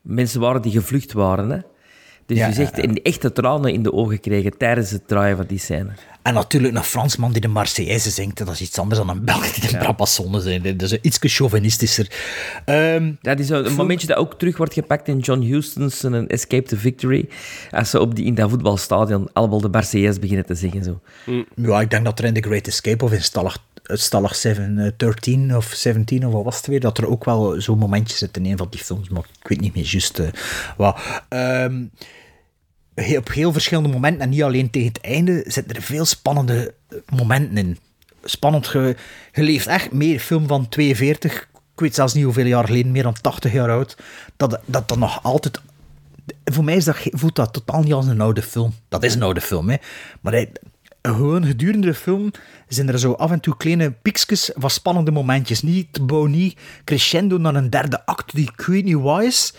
mensen 0.00 0.40
waren 0.40 0.62
die 0.62 0.72
gevlucht 0.72 1.12
waren. 1.12 1.50
Hè? 1.50 1.58
Dus 2.26 2.38
Ja, 2.38 2.46
je 2.46 2.52
zegt 2.52 2.78
in 2.78 3.02
echte 3.02 3.32
tranen 3.32 3.72
in 3.72 3.82
de 3.82 3.92
ogen 3.92 4.20
kregen 4.20 4.58
tijdens 4.58 4.90
het 4.90 5.08
draaien 5.08 5.36
van 5.36 5.46
die 5.46 5.58
scène. 5.58 5.88
En 6.22 6.34
natuurlijk 6.34 6.76
een 6.76 6.82
Fransman 6.84 7.32
die 7.32 7.40
de 7.40 7.48
Marseillaise 7.48 8.10
zingt. 8.10 8.38
Dat 8.38 8.48
is 8.48 8.60
iets 8.60 8.78
anders 8.78 9.00
dan 9.00 9.08
een 9.08 9.24
Belg 9.24 9.52
die 9.52 9.70
de 9.70 9.76
Brabassonne 9.76 10.40
zingt. 10.40 10.78
Dat 10.78 10.92
is 10.92 10.98
iets 11.00 11.18
chauvinistischer. 11.20 12.10
Ehm, 12.64 13.12
Dat 13.22 13.38
is 13.38 13.48
een 13.48 13.74
momentje 13.74 14.06
dat 14.06 14.16
ook 14.16 14.38
terug 14.38 14.56
wordt 14.56 14.72
gepakt 14.72 15.08
in 15.08 15.18
John 15.18 15.40
Huston's 15.40 16.02
een 16.02 16.28
Escape 16.28 16.68
to 16.68 16.76
Victory. 16.76 17.28
Als 17.70 17.90
ze 17.90 18.00
op 18.00 18.14
die, 18.14 18.24
in 18.24 18.34
dat 18.34 18.50
voetbalstadion 18.50 19.28
allemaal 19.32 19.60
de 19.60 19.68
Marseillaise 19.68 20.20
beginnen 20.20 20.46
te 20.46 20.54
zingen. 20.54 20.84
Zo. 20.84 21.00
ja, 21.54 21.80
ik 21.80 21.90
denk 21.90 22.04
dat 22.04 22.18
er 22.18 22.24
in 22.24 22.34
The 22.34 22.42
Great 22.48 22.66
Escape 22.66 23.04
of 23.04 23.12
in 23.12 23.22
Stallig, 23.22 23.58
Stallig 23.88 24.34
7, 24.34 24.78
eh, 24.78 24.90
13 24.96 25.56
of 25.56 25.72
17 25.74 26.26
of 26.26 26.32
wat 26.32 26.44
was 26.44 26.56
het 26.56 26.66
weer, 26.66 26.80
dat 26.80 26.98
er 26.98 27.08
ook 27.08 27.24
wel 27.24 27.60
zo'n 27.60 27.78
momentje 27.78 28.16
zit 28.16 28.36
in 28.36 28.46
een 28.46 28.56
van 28.56 28.66
die 28.70 28.80
films. 28.80 29.08
Maar 29.08 29.24
ik 29.42 29.48
weet 29.48 29.60
niet 29.60 29.74
meer 29.74 29.84
juist 29.84 30.18
eh, 30.18 30.28
wat. 30.76 30.98
Ehm, 31.28 31.84
op 33.16 33.32
heel 33.32 33.52
verschillende 33.52 33.88
momenten, 33.88 34.22
en 34.22 34.28
niet 34.28 34.42
alleen 34.42 34.70
tegen 34.70 34.88
het 34.88 35.00
einde, 35.00 35.44
zitten 35.46 35.76
er 35.76 35.82
veel 35.82 36.04
spannende 36.04 36.74
eh, 36.88 36.98
momenten 37.16 37.56
in. 37.56 37.78
Spannend, 38.24 38.66
ge, 38.66 38.96
leeft 39.32 39.66
echt 39.66 39.92
meer 39.92 40.20
film 40.20 40.46
van 40.46 40.68
42, 40.68 41.48
ik 41.74 41.80
weet 41.80 41.94
zelfs 41.94 42.14
niet 42.14 42.24
hoeveel 42.24 42.46
jaar 42.46 42.64
geleden, 42.64 42.92
meer 42.92 43.02
dan 43.02 43.20
80 43.20 43.52
jaar 43.52 43.70
oud, 43.70 43.96
dat 44.36 44.60
dat, 44.66 44.88
dat 44.88 44.98
nog 44.98 45.22
altijd 45.22 45.60
voor 46.44 46.64
mij 46.64 46.76
is 46.76 46.84
dat, 46.84 46.96
voelt 47.02 47.36
dat 47.36 47.52
totaal 47.52 47.82
niet 47.82 47.92
als 47.92 48.06
een 48.06 48.20
oude 48.20 48.42
film. 48.42 48.74
Dat 48.88 49.02
is 49.02 49.14
een 49.14 49.22
oude 49.22 49.40
film, 49.40 49.68
hè. 49.68 49.76
Maar 50.20 50.46
gewoon 51.02 51.44
gedurende 51.44 51.86
de 51.86 51.94
film 51.94 52.30
zijn 52.68 52.88
er 52.88 52.98
zo 52.98 53.12
af 53.12 53.30
en 53.30 53.40
toe 53.40 53.56
kleine 53.56 53.90
piekjes 53.90 54.50
van 54.54 54.70
spannende 54.70 55.10
momentjes. 55.10 55.62
Niet 55.62 56.06
bouw 56.06 56.24
niet 56.24 56.58
crescendo 56.84 57.38
naar 57.38 57.54
een 57.54 57.70
derde 57.70 58.06
act 58.06 58.34
die 58.34 58.50
ik 58.54 58.66
weet 58.66 58.84
niet 58.84 59.24
is. 59.26 59.54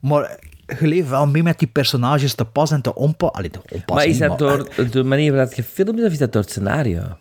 Maar 0.00 0.38
je 0.80 0.86
leeft 0.86 1.08
wel 1.08 1.26
mee 1.26 1.42
met 1.42 1.58
die 1.58 1.68
personages 1.68 2.34
te 2.34 2.44
pas 2.44 2.70
en 2.70 2.82
te. 2.82 2.94
Allee, 2.94 3.50
te 3.50 3.60
onpas 3.70 3.96
Maar 3.96 4.06
is 4.06 4.18
dat 4.18 4.28
maar, 4.28 4.38
door 4.38 4.90
de 4.90 5.02
manier 5.02 5.32
waarop 5.32 5.48
het 5.56 5.66
gefilmd 5.66 5.98
is, 5.98 6.04
of 6.06 6.12
is 6.12 6.18
dat 6.18 6.32
door 6.32 6.42
het 6.42 6.50
scenario? 6.50 7.16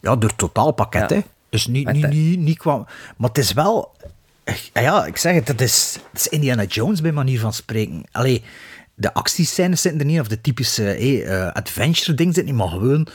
Ja, 0.00 0.16
door 0.16 0.28
het 0.28 0.38
totaalpakket, 0.38 1.10
Ja. 1.10 1.16
hè. 1.16 1.22
Dus 1.48 1.66
niet, 1.66 1.92
niet, 1.92 2.08
niet, 2.08 2.38
niet 2.38 2.58
qua... 2.58 2.86
Maar 3.16 3.28
het 3.28 3.38
is 3.38 3.52
wel... 3.52 3.96
Ja, 4.72 4.80
ja, 4.80 5.06
ik 5.06 5.16
zeg 5.16 5.34
het, 5.34 5.48
het 5.48 5.60
is, 5.60 5.98
het 6.12 6.20
is 6.20 6.28
Indiana 6.28 6.64
Jones 6.64 7.00
bij 7.00 7.12
manier 7.12 7.40
van 7.40 7.52
spreken. 7.52 8.02
Allee, 8.12 8.42
de 8.94 9.14
actiescènes 9.14 9.80
zitten 9.80 10.00
er 10.00 10.06
niet, 10.06 10.20
of 10.20 10.28
de 10.28 10.40
typische 10.40 10.82
hey, 10.82 11.24
eh, 11.24 11.52
adventure-ding 11.52 12.34
zit 12.34 12.44
niet, 12.44 12.54
maar 12.54 12.68
gewoon... 12.68 13.06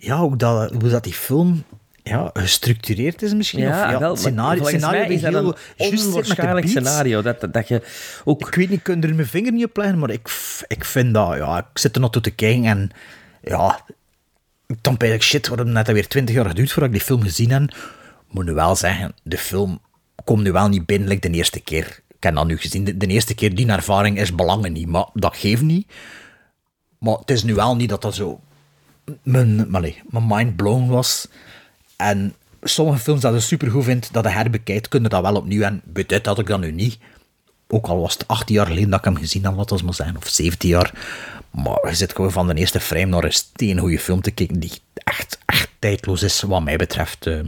Ja, 0.00 0.18
hoe 0.18 0.36
dat, 0.36 0.70
hoe 0.70 0.88
dat 0.88 1.04
die 1.04 1.12
film 1.12 1.64
ja, 2.02 2.30
gestructureerd 2.32 3.22
is 3.22 3.34
misschien. 3.34 3.60
Ja, 3.60 3.84
of, 3.84 3.90
ja, 3.90 3.98
wel, 3.98 4.16
scenario, 4.16 4.64
scenario 4.64 5.02
is 5.02 5.20
dat 5.20 5.32
heel 5.32 5.56
een 5.76 5.98
onwaarschijnlijk 5.98 6.68
scenario. 6.68 7.22
Dat, 7.22 7.40
dat, 7.40 7.52
dat 7.52 7.68
je 7.68 7.82
ook... 8.24 8.46
Ik 8.46 8.54
weet 8.54 8.68
niet, 8.68 8.78
ik 8.78 8.84
kan 8.84 9.02
er 9.02 9.14
mijn 9.14 9.26
vinger 9.26 9.52
niet 9.52 9.64
op 9.64 9.76
leggen, 9.76 9.98
maar 9.98 10.10
ik, 10.10 10.30
ik 10.66 10.84
vind 10.84 11.14
dat, 11.14 11.36
ja, 11.36 11.58
ik 11.58 11.78
zit 11.78 11.94
er 11.94 12.00
nog 12.00 12.10
toe 12.10 12.22
te 12.22 12.30
kijken 12.30 12.64
en 12.64 12.90
ja, 13.42 13.84
dan 14.80 14.96
ben 14.96 15.12
ik 15.12 15.22
shit, 15.22 15.48
waarom 15.48 15.72
net 15.72 15.92
weer 15.92 16.08
twintig 16.08 16.34
jaar 16.34 16.46
geduurd 16.46 16.72
voordat 16.72 16.92
ik 16.92 16.96
die 16.96 17.06
film 17.06 17.22
gezien 17.22 17.50
heb. 17.50 17.74
Moet 18.30 18.44
nu 18.44 18.52
wel 18.52 18.76
zeggen, 18.76 19.14
de 19.22 19.38
film 19.38 19.80
komt 20.24 20.42
nu 20.42 20.52
wel 20.52 20.68
niet 20.68 20.86
binnen 20.86 21.08
like 21.08 21.30
de 21.30 21.36
eerste 21.36 21.60
keer. 21.60 22.00
Ik 22.08 22.22
heb 22.22 22.34
dat 22.34 22.46
nu 22.46 22.58
gezien, 22.58 22.84
de, 22.84 22.96
de 22.96 23.06
eerste 23.06 23.34
keer, 23.34 23.54
die 23.54 23.68
ervaring 23.68 24.18
is 24.18 24.34
belangen 24.34 24.72
niet, 24.72 24.86
maar 24.86 25.06
dat 25.14 25.36
geeft 25.36 25.62
niet. 25.62 25.92
Maar 26.98 27.16
het 27.18 27.30
is 27.30 27.42
nu 27.42 27.54
wel 27.54 27.76
niet 27.76 27.88
dat 27.88 28.02
dat 28.02 28.14
zo 28.14 28.40
mijn, 29.22 29.70
maar 29.70 29.92
mijn 30.10 30.26
mind 30.26 30.56
blown 30.56 30.86
was. 30.86 31.28
En 31.96 32.34
sommige 32.62 32.98
films 32.98 33.20
dat 33.20 33.34
ik 33.34 33.40
supergoed 33.40 33.84
vind, 33.84 34.12
dat 34.12 34.24
je 34.24 34.30
herbekijkt, 34.30 34.88
kunnen 34.88 35.10
dat 35.10 35.22
wel 35.22 35.36
opnieuw. 35.36 35.62
En 35.62 35.80
bij 35.84 36.04
dit 36.06 36.26
had 36.26 36.38
ik 36.38 36.46
dat 36.46 36.60
nu 36.60 36.72
niet. 36.72 36.98
Ook 37.68 37.86
al 37.86 38.00
was 38.00 38.12
het 38.12 38.28
18 38.28 38.54
jaar 38.54 38.66
geleden 38.66 38.90
dat 38.90 38.98
ik 38.98 39.04
hem 39.04 39.16
gezien 39.16 39.44
had, 39.44 39.54
wat 39.54 39.70
het 39.70 39.82
maar 39.82 39.94
zijn, 39.94 40.16
of 40.16 40.28
17 40.28 40.68
jaar. 40.68 40.92
Maar 41.50 41.88
je 41.88 41.94
zit 41.94 42.14
gewoon 42.14 42.32
van 42.32 42.46
de 42.46 42.54
eerste 42.54 42.80
frame 42.80 43.06
naar 43.06 43.24
een 43.24 43.32
steengoede 43.32 43.98
film 43.98 44.20
te 44.20 44.30
kijken 44.30 44.60
die 44.60 44.72
echt, 44.94 45.38
echt 45.46 45.70
tijdloos 45.78 46.22
is, 46.22 46.42
wat 46.42 46.62
mij 46.62 46.76
betreft. 46.76 47.26
Eh, 47.26 47.40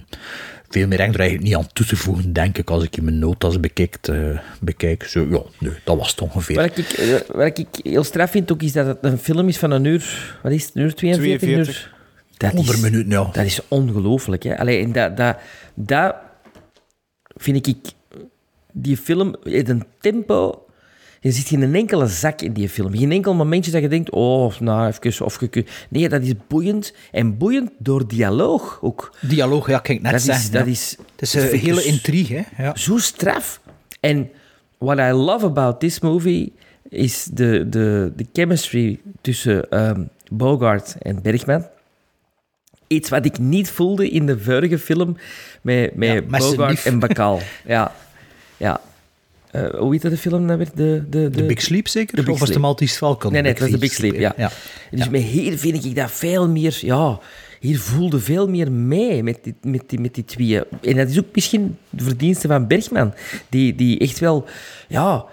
veel 0.73 0.87
meer 0.87 1.01
ik 1.01 1.15
er 1.15 1.21
eigenlijk 1.21 1.49
niet 1.49 1.57
aan 1.57 1.73
toe 1.73 1.87
te 1.87 1.97
voegen, 1.97 2.33
denk 2.33 2.59
ik, 2.59 2.71
als 2.71 2.85
ik 2.85 2.97
in 2.97 3.05
mijn 3.05 3.19
notas 3.19 3.61
bekijk. 3.61 3.97
eh, 4.01 4.39
bekijk. 4.61 5.05
Zo, 5.05 5.27
ja, 5.31 5.43
nee, 5.59 5.73
dat 5.85 5.97
was 5.97 6.11
het 6.11 6.21
ongeveer. 6.21 6.57
Wat 6.57 6.79
ik, 6.79 6.89
eh, 6.89 7.15
wat 7.27 7.59
ik 7.59 7.67
heel 7.83 8.05
straf 8.05 8.31
vind 8.31 8.53
ook, 8.53 8.63
is 8.63 8.73
dat 8.73 8.87
het 8.87 8.99
een 9.01 9.19
film 9.19 9.49
is 9.49 9.59
van 9.59 9.71
een 9.71 9.85
uur... 9.85 10.39
Wat 10.43 10.53
is 10.53 10.65
het? 10.65 10.75
Een 10.75 10.83
uur 10.83 10.95
42? 10.95 11.39
42. 11.39 11.85
Uur? 11.85 11.95
Dat 12.37 12.53
100 12.53 12.77
is, 12.77 12.83
minuten, 12.83 13.11
ja. 13.11 13.29
Dat 13.33 13.45
is 13.45 13.61
ongelooflijk. 13.69 14.43
Hè? 14.43 14.59
Allee, 14.59 14.83
en 14.83 14.93
dat, 14.93 15.17
dat, 15.17 15.37
dat 15.75 16.15
vind 17.37 17.67
ik... 17.67 17.77
Die 18.73 18.97
film 18.97 19.37
heeft 19.43 19.69
een 19.69 19.85
tempo... 20.01 20.67
Je 21.23 21.31
ziet 21.33 21.47
geen 21.47 21.75
enkele 21.75 22.07
zak 22.07 22.41
in 22.41 22.53
die 22.53 22.69
film. 22.69 22.97
Geen 22.97 23.13
enkel 23.13 23.35
momentje 23.35 23.71
dat 23.71 23.83
je 23.83 23.89
denkt... 23.89 24.11
Oh, 24.11 24.59
nou, 24.59 24.93
even... 25.03 25.25
Of 25.25 25.41
je, 25.41 25.65
nee, 25.89 26.09
dat 26.09 26.23
is 26.23 26.33
boeiend. 26.49 26.93
En 27.11 27.37
boeiend 27.39 27.71
door 27.79 28.09
dialoog 28.09 28.79
ook. 28.83 29.17
Dialoog, 29.21 29.69
ja, 29.69 29.79
kan 29.79 29.95
ik 29.95 30.03
net 30.03 30.11
Dat 30.11 30.21
is- 30.21 30.27
zeggen. 30.27 30.53
dat 30.53 30.65
ja. 30.65 30.71
is- 30.71 30.97
het 31.13 31.23
is 31.23 31.31
dat 31.31 31.53
een 31.53 31.59
hele 31.59 31.85
intrigue, 31.85 32.37
hè. 32.47 32.63
Ja. 32.63 32.77
Zo 32.77 32.99
straf. 32.99 33.61
En 34.01 34.31
what 34.79 34.99
I 34.99 35.11
love 35.13 35.45
about 35.47 35.81
this 35.81 36.01
movie 36.01 36.53
is 36.89 37.25
de, 37.25 37.69
de, 37.69 38.13
de 38.17 38.27
chemistry 38.33 39.01
tussen 39.21 39.71
ehm, 39.71 40.03
Bogart 40.31 40.97
en 40.99 41.23
Bergman. 41.23 41.67
Iets 42.87 43.09
wat 43.09 43.25
ik 43.25 43.39
niet 43.39 43.71
voelde 43.71 44.11
in 44.11 44.27
de 44.27 44.39
vorige 44.39 44.79
film 44.79 45.17
met, 45.61 45.95
met 45.95 46.09
Ja, 46.31 46.39
Bogart 46.39 46.85
en 46.87 46.99
Bacall. 46.99 47.39
ja, 47.67 47.93
ja. 48.57 48.81
Eh, 49.53 49.71
hoe 49.79 49.93
heet 49.93 50.03
dat 50.03 50.11
de 50.11 50.17
film 50.17 50.45
nou 50.45 50.59
weer? 50.59 50.69
De, 50.75 51.05
de, 51.11 51.31
De 51.31 51.43
Big 51.47 51.63
Sleep 51.63 51.89
zeker? 51.89 52.17
De 52.17 52.23
Big 52.23 52.33
of 52.33 52.39
was 52.39 52.49
het 52.49 52.57
de. 52.57 52.63
Maltese 52.65 52.97
Falcon? 52.97 53.33
Nee, 53.33 53.43
nee, 53.43 53.51
het 53.51 53.61
was 53.61 53.71
de 53.71 53.79
Big 53.79 53.93
Sleep, 53.93 54.15
ja. 54.15 54.35
ja. 54.37 54.51
Dus 54.91 55.09
met 55.09 55.23
hier 55.23 55.59
vind 55.59 55.85
ik 55.85 55.95
dat 55.97 56.11
veel 56.11 56.49
meer... 56.49 56.79
Ja, 56.81 57.19
hier 57.61 57.79
voelde 57.79 58.21
veel 58.21 58.49
meer 58.49 58.73
mee 58.73 59.23
met 59.23 59.39
die, 59.43 59.55
met 59.63 59.83
die, 59.87 60.01
met 60.01 60.15
die 60.15 60.25
twee. 60.25 60.61
En 60.83 60.97
dat 60.97 61.09
is 61.09 61.19
ook 61.19 61.35
misschien 61.35 61.77
de 61.91 62.05
verdienste 62.05 62.49
van 62.49 62.67
Bergman. 62.67 63.15
Die, 63.49 63.75
die 63.75 63.99
echt 63.99 64.19
wel... 64.19 64.45
Ja, 64.89 65.25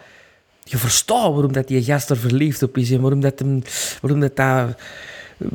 je 0.63 0.77
verstaat 0.77 1.33
waarom 1.33 1.53
dat 1.53 1.67
die 1.67 1.83
gast 1.83 2.09
er 2.09 2.17
verliefd 2.17 2.63
op 2.63 2.77
is 2.77 2.91
en 2.91 3.01
waarom 3.01 3.21
dat 3.21 3.39
hem... 3.39 3.61
Waarom 4.01 4.19
dat... 4.19 4.35
dat 4.35 4.75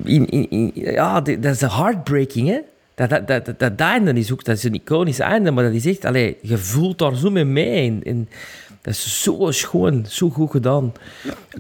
in, 0.05 0.29
in, 0.29 0.51
in- 0.51 0.71
ja, 0.75 1.21
dat 1.21 1.45
is 1.45 1.61
heartbreaking, 1.61 2.49
hè. 2.49 2.59
Dat, 2.95 3.11
dat, 3.11 3.27
dat, 3.27 3.45
dat, 3.45 3.59
dat 3.59 3.81
einde 3.81 4.13
is 4.13 4.33
ook... 4.33 4.45
Dat 4.45 4.57
is 4.57 4.65
een 4.65 4.75
iconisch 4.75 5.19
einde, 5.19 5.51
maar 5.51 5.65
dat 5.65 5.73
is 5.73 5.87
echt... 5.87 6.05
Allee, 6.05 6.37
je 6.43 6.59
voelt 6.59 6.99
daar 6.99 7.17
zo 7.17 7.31
mee 7.31 7.45
mee. 7.45 8.01
En, 8.03 8.29
dat 8.81 8.95
is 8.95 9.23
zo 9.23 9.51
schoon, 9.51 10.05
zo 10.09 10.31
goed 10.31 10.51
gedaan. 10.51 10.93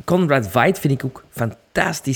Conrad 0.05 0.49
Veidt 0.49 0.79
vind 0.79 0.93
ik 0.93 1.05
ook 1.05 1.25
fantastisch 1.31 1.64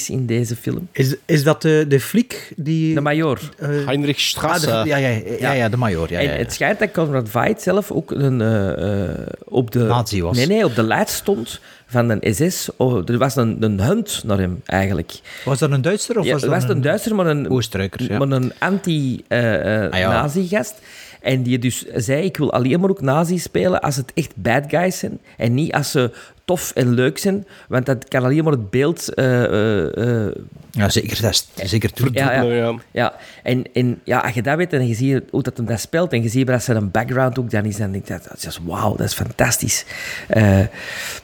in 0.07 0.27
deze 0.27 0.57
film. 0.57 0.89
Is, 0.93 1.15
is 1.25 1.43
dat 1.43 1.63
de, 1.63 1.85
de 1.89 2.01
fliek 2.01 2.53
die... 2.57 2.95
De 2.95 3.01
Major. 3.01 3.39
eh, 3.59 3.69
Heinrich 3.69 4.17
ah, 4.17 4.23
Strasser. 4.23 4.83
de- 4.83 4.89
ja, 4.89 4.97
ja, 4.97 5.21
ja, 5.39 5.53
ja, 5.53 5.69
de 5.69 5.77
major. 5.77 6.11
Ja, 6.13 6.19
En 6.19 6.25
ja. 6.25 6.31
het 6.31 6.53
schijnt 6.53 6.79
dat 6.79 6.91
Conrad 6.91 7.29
Veidt 7.29 7.63
zelf 7.63 7.91
ook 7.91 8.11
een, 8.11 8.41
eh, 8.41 9.03
eh, 9.03 9.09
op 9.45 9.71
de... 9.71 9.79
Nazi 9.79 10.23
was. 10.23 10.37
Nee, 10.37 10.47
nee, 10.47 10.65
op 10.65 10.75
de 10.75 10.83
lijst 10.83 11.15
stond 11.15 11.61
van 11.87 12.09
een 12.09 12.35
SS. 12.35 12.69
Oh, 12.77 13.09
er 13.09 13.19
was 13.19 13.37
een, 13.37 13.57
een 13.63 13.81
hunt 13.81 14.23
naar 14.25 14.39
hem, 14.39 14.61
eigenlijk. 14.65 15.13
Was 15.45 15.59
dat 15.59 15.71
een 15.71 15.83
Duitser? 15.83 16.19
Of 16.19 16.25
Ja, 16.25 16.33
was 16.33 16.43
het 16.43 16.51
dat 16.51 16.61
was 16.63 16.71
een 16.71 16.81
Duitser, 16.81 17.15
maar 17.15 17.27
een, 17.27 17.51
Oostenrijker, 17.51 18.11
ja. 18.13 18.19
maar 18.19 18.29
een 18.31 18.53
anti-nazi-gast. 18.59 20.75
en 21.21 21.43
die 21.43 21.59
dus 21.59 21.85
zei, 21.95 22.25
ik 22.25 22.37
wil 22.37 22.53
alleen 22.53 22.81
maar 22.81 22.91
ook 22.91 23.01
nazi 23.01 23.39
spelen 23.39 23.81
als 23.81 23.97
het 23.97 24.13
echt 24.15 24.33
bad 24.37 24.65
guys 24.69 24.99
zijn. 24.99 25.19
En 25.37 25.55
niet 25.55 25.73
als 25.73 25.91
ze 25.91 26.11
tof 26.49 26.73
en 26.75 26.95
leuk 26.95 27.19
zijn. 27.19 27.47
Want 27.69 27.87
dat 27.87 28.09
kan 28.09 28.25
alleen 28.25 28.45
maar 28.45 28.53
het 28.53 28.71
beeld... 28.71 29.15
eh, 29.15 29.45
eh, 29.45 30.27
eh, 30.27 30.35
Ja, 30.71 30.89
zeker. 30.89 31.21
Dat 31.23 31.31
is 31.57 31.71
zeker 31.71 31.91
ja, 32.13 32.33
ja. 32.33 32.43
Ja. 32.43 32.75
ja. 32.91 33.15
En, 33.43 33.65
en 33.73 34.01
ja, 34.05 34.19
als 34.19 34.33
je 34.35 34.43
dat 34.43 34.57
weet 34.57 34.73
en 34.73 34.87
je 34.89 34.95
ziet 34.95 35.23
hoe 35.31 35.43
dat 35.43 35.57
hem 35.57 35.67
dat 35.67 35.81
speelt 35.81 36.13
en 36.13 36.23
je 36.23 36.29
ziet 36.29 36.47
dat 36.47 36.63
zijn 36.63 36.91
background 36.91 37.39
ook 37.39 37.51
dan 37.51 37.65
is, 37.65 37.77
dan 37.77 37.93
denk 37.93 38.07
je, 38.09 38.19
dat 38.29 38.45
is 38.47 38.59
wauw, 38.65 38.97
dat 38.97 39.07
is 39.07 39.15
fantastisch. 39.15 39.85
Eh, 40.29 40.61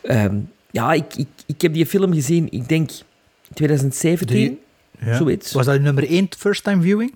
ehm, 0.02 0.36
ja, 0.70 0.92
ik, 0.92 1.14
ik, 1.16 1.26
ik 1.46 1.60
heb 1.60 1.72
die 1.74 1.86
film 1.86 2.12
gezien, 2.14 2.46
ik 2.50 2.68
denk 2.68 2.90
2017, 3.54 4.26
Drie- 4.26 4.60
Ja. 5.10 5.16
zoiets. 5.16 5.52
Was 5.52 5.66
dat 5.66 5.80
nummer 5.80 6.10
1 6.10 6.28
first 6.38 6.64
time 6.64 6.82
viewing? 6.82 7.12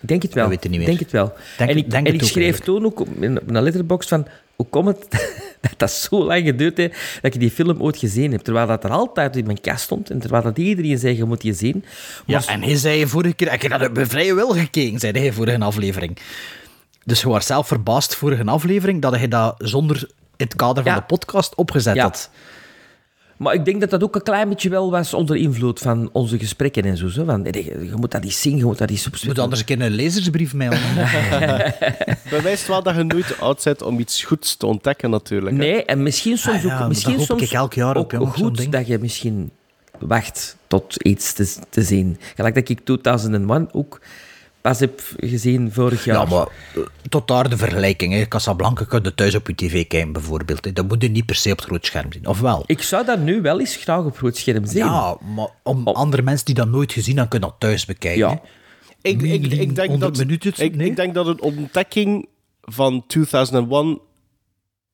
Ik 0.00 0.08
denk 0.08 0.22
het 0.22 0.34
wel. 0.34 0.42
Dat 0.48 0.52
weet 0.52 0.64
ik 0.64 0.70
niet 0.70 0.78
meer. 0.78 0.88
denk 0.88 1.00
het 1.00 1.10
wel. 1.10 1.32
Denk- 1.58 1.70
en 1.70 1.76
ik, 1.76 1.90
denk 1.90 2.06
en 2.06 2.12
het 2.12 2.14
ik 2.14 2.22
ook 2.22 2.28
schreef 2.28 2.44
eigenlijk. 2.44 2.64
toen 2.78 2.84
ook 2.84 3.00
op 3.00 3.08
een 3.48 3.62
letterbox 3.62 4.08
van, 4.08 4.26
hoe 4.58 4.66
komt 4.70 4.86
het 4.86 5.06
dat 5.60 5.72
dat 5.76 5.90
zo 5.90 6.24
lang 6.24 6.44
geduurd 6.44 6.76
heeft 6.76 7.18
dat 7.22 7.34
ik 7.34 7.40
die 7.40 7.50
film 7.50 7.82
ooit 7.82 7.96
gezien 7.96 8.32
heb. 8.32 8.40
Terwijl 8.40 8.66
dat 8.66 8.84
er 8.84 8.90
altijd 8.90 9.36
in 9.36 9.44
mijn 9.44 9.60
kast 9.60 9.82
stond 9.84 10.10
en 10.10 10.18
terwijl 10.18 10.42
dat 10.42 10.58
iedereen 10.58 10.98
zei, 10.98 11.16
je 11.16 11.24
moet 11.24 11.40
die 11.40 11.54
zien. 11.54 11.84
Ja, 12.26 12.42
en 12.46 12.62
hij 12.62 12.76
zei 12.76 13.06
vorige 13.06 13.34
keer... 13.34 13.52
Ik 13.52 13.62
heb 13.62 13.78
dat 13.80 13.92
bij 13.92 14.06
vrije 14.06 14.34
wil 14.34 14.48
gekeken, 14.50 14.98
zei 14.98 15.18
hij 15.20 15.32
vorige 15.32 15.58
aflevering. 15.60 16.18
Dus 17.04 17.20
je 17.20 17.28
was 17.28 17.46
zelf 17.46 17.66
verbaasd 17.66 18.14
vorige 18.14 18.44
aflevering 18.44 19.02
dat 19.02 19.14
hij 19.16 19.28
dat 19.28 19.54
zonder 19.58 20.10
het 20.36 20.56
kader 20.56 20.82
van 20.82 20.92
Ja. 20.92 20.98
de 20.98 21.04
podcast 21.06 21.54
opgezet 21.54 21.94
Ja. 21.94 22.02
had. 22.02 22.30
Maar 23.38 23.54
ik 23.54 23.64
denk 23.64 23.80
dat 23.80 23.90
dat 23.90 24.02
ook 24.02 24.14
een 24.14 24.22
klein 24.22 24.48
beetje 24.48 24.68
wel 24.68 24.90
was 24.90 25.14
onder 25.14 25.36
invloed 25.36 25.78
van 25.80 26.08
onze 26.12 26.38
gesprekken 26.38 26.84
en 26.84 26.96
zo. 26.96 27.08
zo. 27.08 27.24
Van, 27.24 27.44
je, 27.50 27.62
je 27.62 27.92
moet 27.96 28.10
dat 28.10 28.22
niet 28.22 28.34
zien, 28.34 28.56
je 28.56 28.64
moet 28.64 28.78
dat 28.78 28.88
niet 28.88 29.02
Je 29.02 29.26
moet 29.26 29.38
anders 29.38 29.60
een 29.60 29.66
keer 29.66 29.80
een 29.80 29.90
lezersbrief 29.90 30.54
mailen. 30.54 30.80
Bewijst 32.30 32.66
wel 32.66 32.82
dat 32.82 32.94
je 32.94 33.02
nooit 33.02 33.40
oud 33.40 33.64
bent 33.64 33.82
om 33.82 33.98
iets 33.98 34.24
goeds 34.24 34.56
te 34.56 34.66
ontdekken, 34.66 35.10
natuurlijk. 35.10 35.56
hè. 35.56 35.62
Nee, 35.62 35.84
en 35.84 36.02
misschien 36.02 36.38
soms 36.38 36.56
Ah 36.56 36.62
ja, 36.62 36.68
maar 36.68 36.82
ook, 36.82 36.88
misschien 36.88 37.20
soms 37.20 37.42
ik 37.42 37.52
elk 37.52 37.74
jaar 37.74 37.96
op, 37.96 38.14
ook 38.14 38.34
goed 38.34 38.56
ding. 38.56 38.72
dat 38.72 38.86
je 38.86 38.98
misschien 38.98 39.50
wacht 39.98 40.56
tot 40.66 41.02
iets 41.02 41.32
te, 41.32 41.54
te 41.68 41.82
zien. 41.82 42.18
Gelijk 42.34 42.54
dat 42.54 42.68
ik 42.68 42.80
2001 42.84 43.68
ook 43.72 44.00
pas 44.60 44.80
heb 44.80 45.02
gezien 45.16 45.72
vorig 45.72 46.04
jaar. 46.04 46.28
Ja, 46.28 46.36
maar 46.36 46.46
eh, 46.74 46.82
tot 47.08 47.28
daar 47.28 47.50
de 47.50 47.56
vergelijking. 47.56 48.12
Hè. 48.12 48.28
Casablanca 48.28 48.84
kun 48.84 49.02
je 49.02 49.14
thuis 49.14 49.34
op 49.34 49.46
je 49.46 49.54
tv 49.54 49.86
kijken, 49.86 50.12
bijvoorbeeld. 50.12 50.64
hè. 50.64 50.72
Dat 50.72 50.88
moet 50.88 51.02
je 51.02 51.08
niet 51.08 51.26
per 51.26 51.34
se 51.34 51.50
op 51.50 51.56
het 51.56 51.66
groot 51.66 51.86
scherm 51.86 52.12
zien. 52.12 52.26
Of 52.26 52.40
wel? 52.40 52.62
Ik 52.66 52.82
zou 52.82 53.04
dat 53.04 53.18
nu 53.18 53.40
wel 53.40 53.60
eens 53.60 53.76
graag 53.76 54.04
op 54.04 54.16
groot 54.16 54.36
scherm 54.36 54.66
zien. 54.66 54.84
Ja, 54.84 55.16
maar 55.34 55.48
om 55.62 55.88
andere 55.88 56.22
mensen 56.22 56.46
die 56.46 56.54
dat 56.54 56.68
nooit 56.68 56.92
gezien 56.92 57.16
hebben, 57.16 57.28
kunnen 57.28 57.48
dat 57.48 57.60
thuis 57.60 57.84
bekijken. 57.84 58.28
Ja. 58.28 58.40
Ik, 59.02 59.22
ik, 59.22 59.46
ik, 59.46 59.74
denk 59.74 59.88
100 59.88 60.00
dat, 60.00 60.26
minuten, 60.26 60.52
ik, 60.56 60.76
nee? 60.76 60.86
ik 60.86 60.96
denk 60.96 61.14
dat 61.14 61.26
een 61.26 61.40
ontdekking 61.40 62.28
van 62.62 63.04
2001 63.06 64.00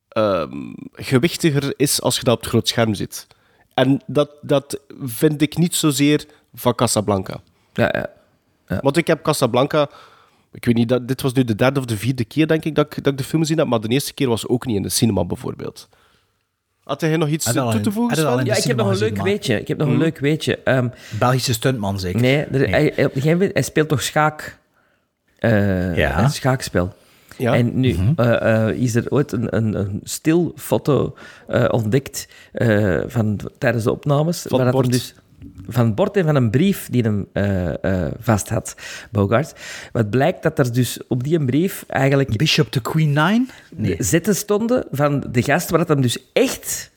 ehm, 0.08 0.50
gewichtiger 0.92 1.74
is 1.76 2.02
als 2.02 2.16
je 2.16 2.24
dat 2.24 2.34
op 2.34 2.40
het 2.40 2.48
groot 2.48 2.68
scherm 2.68 2.94
ziet. 2.94 3.26
En 3.74 4.02
dat, 4.06 4.30
dat 4.42 4.80
vind 5.02 5.42
ik 5.42 5.56
niet 5.56 5.74
zozeer 5.74 6.26
van 6.54 6.74
Casablanca. 6.74 7.40
Ja, 7.72 7.88
ja. 7.92 8.10
Want 8.66 8.96
ik 8.96 9.06
heb 9.06 9.22
Casablanca... 9.22 9.88
Ik 10.52 10.64
weet 10.64 10.74
niet, 10.74 10.88
dat, 10.88 11.08
dit 11.08 11.22
was 11.22 11.32
nu 11.32 11.44
de 11.44 11.54
derde 11.54 11.80
of 11.80 11.86
de 11.86 11.96
vierde 11.96 12.24
keer, 12.24 12.46
denk 12.46 12.64
ik, 12.64 12.74
dat 12.74 12.86
ik, 12.96 13.04
dat 13.04 13.12
ik 13.12 13.18
de 13.18 13.24
film 13.24 13.42
gezien 13.42 13.58
heb. 13.58 13.66
Maar 13.66 13.80
de 13.80 13.88
eerste 13.88 14.14
keer 14.14 14.28
was 14.28 14.48
ook 14.48 14.66
niet 14.66 14.76
in 14.76 14.82
de 14.82 14.88
cinema, 14.88 15.24
bijvoorbeeld. 15.24 15.88
Had 16.84 17.00
hij 17.00 17.16
nog 17.16 17.28
iets 17.28 17.52
toe 17.52 17.80
te 17.80 17.92
voegen? 17.92 18.44
Ja, 18.44 18.56
ik 18.56 18.64
heb 18.64 18.76
nog 18.76 18.88
een 18.90 18.98
leuk 18.98 19.22
weetje. 19.22 19.60
Ik 19.60 19.68
heb 19.68 19.78
nog 19.78 19.86
een 19.86 19.92
Mhm. 19.94 20.02
leuk 20.02 20.18
weetje. 20.18 20.58
Ehm, 20.58 20.88
Belgische 21.18 21.52
stuntman 21.52 22.00
zeker? 22.00 22.20
nee, 22.20 22.36
er- 22.44 22.68
Hij, 22.70 22.70
hij- 22.70 22.88
op 22.90 22.96
een 22.98 23.10
gegeven 23.10 23.30
moment, 23.32 23.52
hij 23.52 23.62
speelt 23.62 23.88
toch 23.88 24.02
schaak? 24.02 24.58
Eh, 25.38 25.96
Ja. 25.96 26.22
Een 26.22 26.30
schaakspel. 26.30 26.94
Ja. 27.36 27.54
En 27.54 27.80
nu 27.80 27.92
Mhm. 27.92 28.12
eh, 28.16 28.68
eh, 28.68 28.76
is 28.76 28.94
er 28.94 29.04
ooit 29.08 29.32
een, 29.32 29.56
een, 29.56 29.74
een 29.78 30.00
stilfoto 30.04 31.16
eh, 31.48 31.64
ontdekt 31.70 32.28
eh, 32.52 33.00
van, 33.06 33.40
tijdens 33.58 33.84
de 33.84 33.90
opnames. 33.90 34.44
Van 34.48 34.58
waar 34.64 34.74
het 34.74 34.90
dus 34.92 35.14
van 35.68 35.84
het 35.86 35.94
bord 35.94 36.16
en 36.16 36.24
van 36.24 36.34
een 36.34 36.50
brief 36.50 36.88
die 36.90 37.02
hem 37.02 37.26
eh, 37.32 37.84
eh, 37.84 38.12
vast 38.20 38.48
had, 38.48 38.74
Bogart. 39.10 39.54
Wat 39.92 40.10
blijkt 40.10 40.42
dat 40.42 40.58
er 40.58 40.72
dus 40.72 40.98
op 41.08 41.24
die 41.24 41.44
brief 41.44 41.84
eigenlijk 41.86 42.36
Bishop 42.36 42.70
to 42.70 42.80
Queen 42.80 43.08
Nine? 43.12 43.46
Nee. 43.76 43.96
zetten 43.98 44.36
stonden 44.36 44.86
van 44.90 45.24
de 45.30 45.42
gast 45.42 45.70
waar 45.70 45.78
dat 45.78 45.88
hem 45.88 46.00
dus 46.00 46.18
echt 46.32 46.90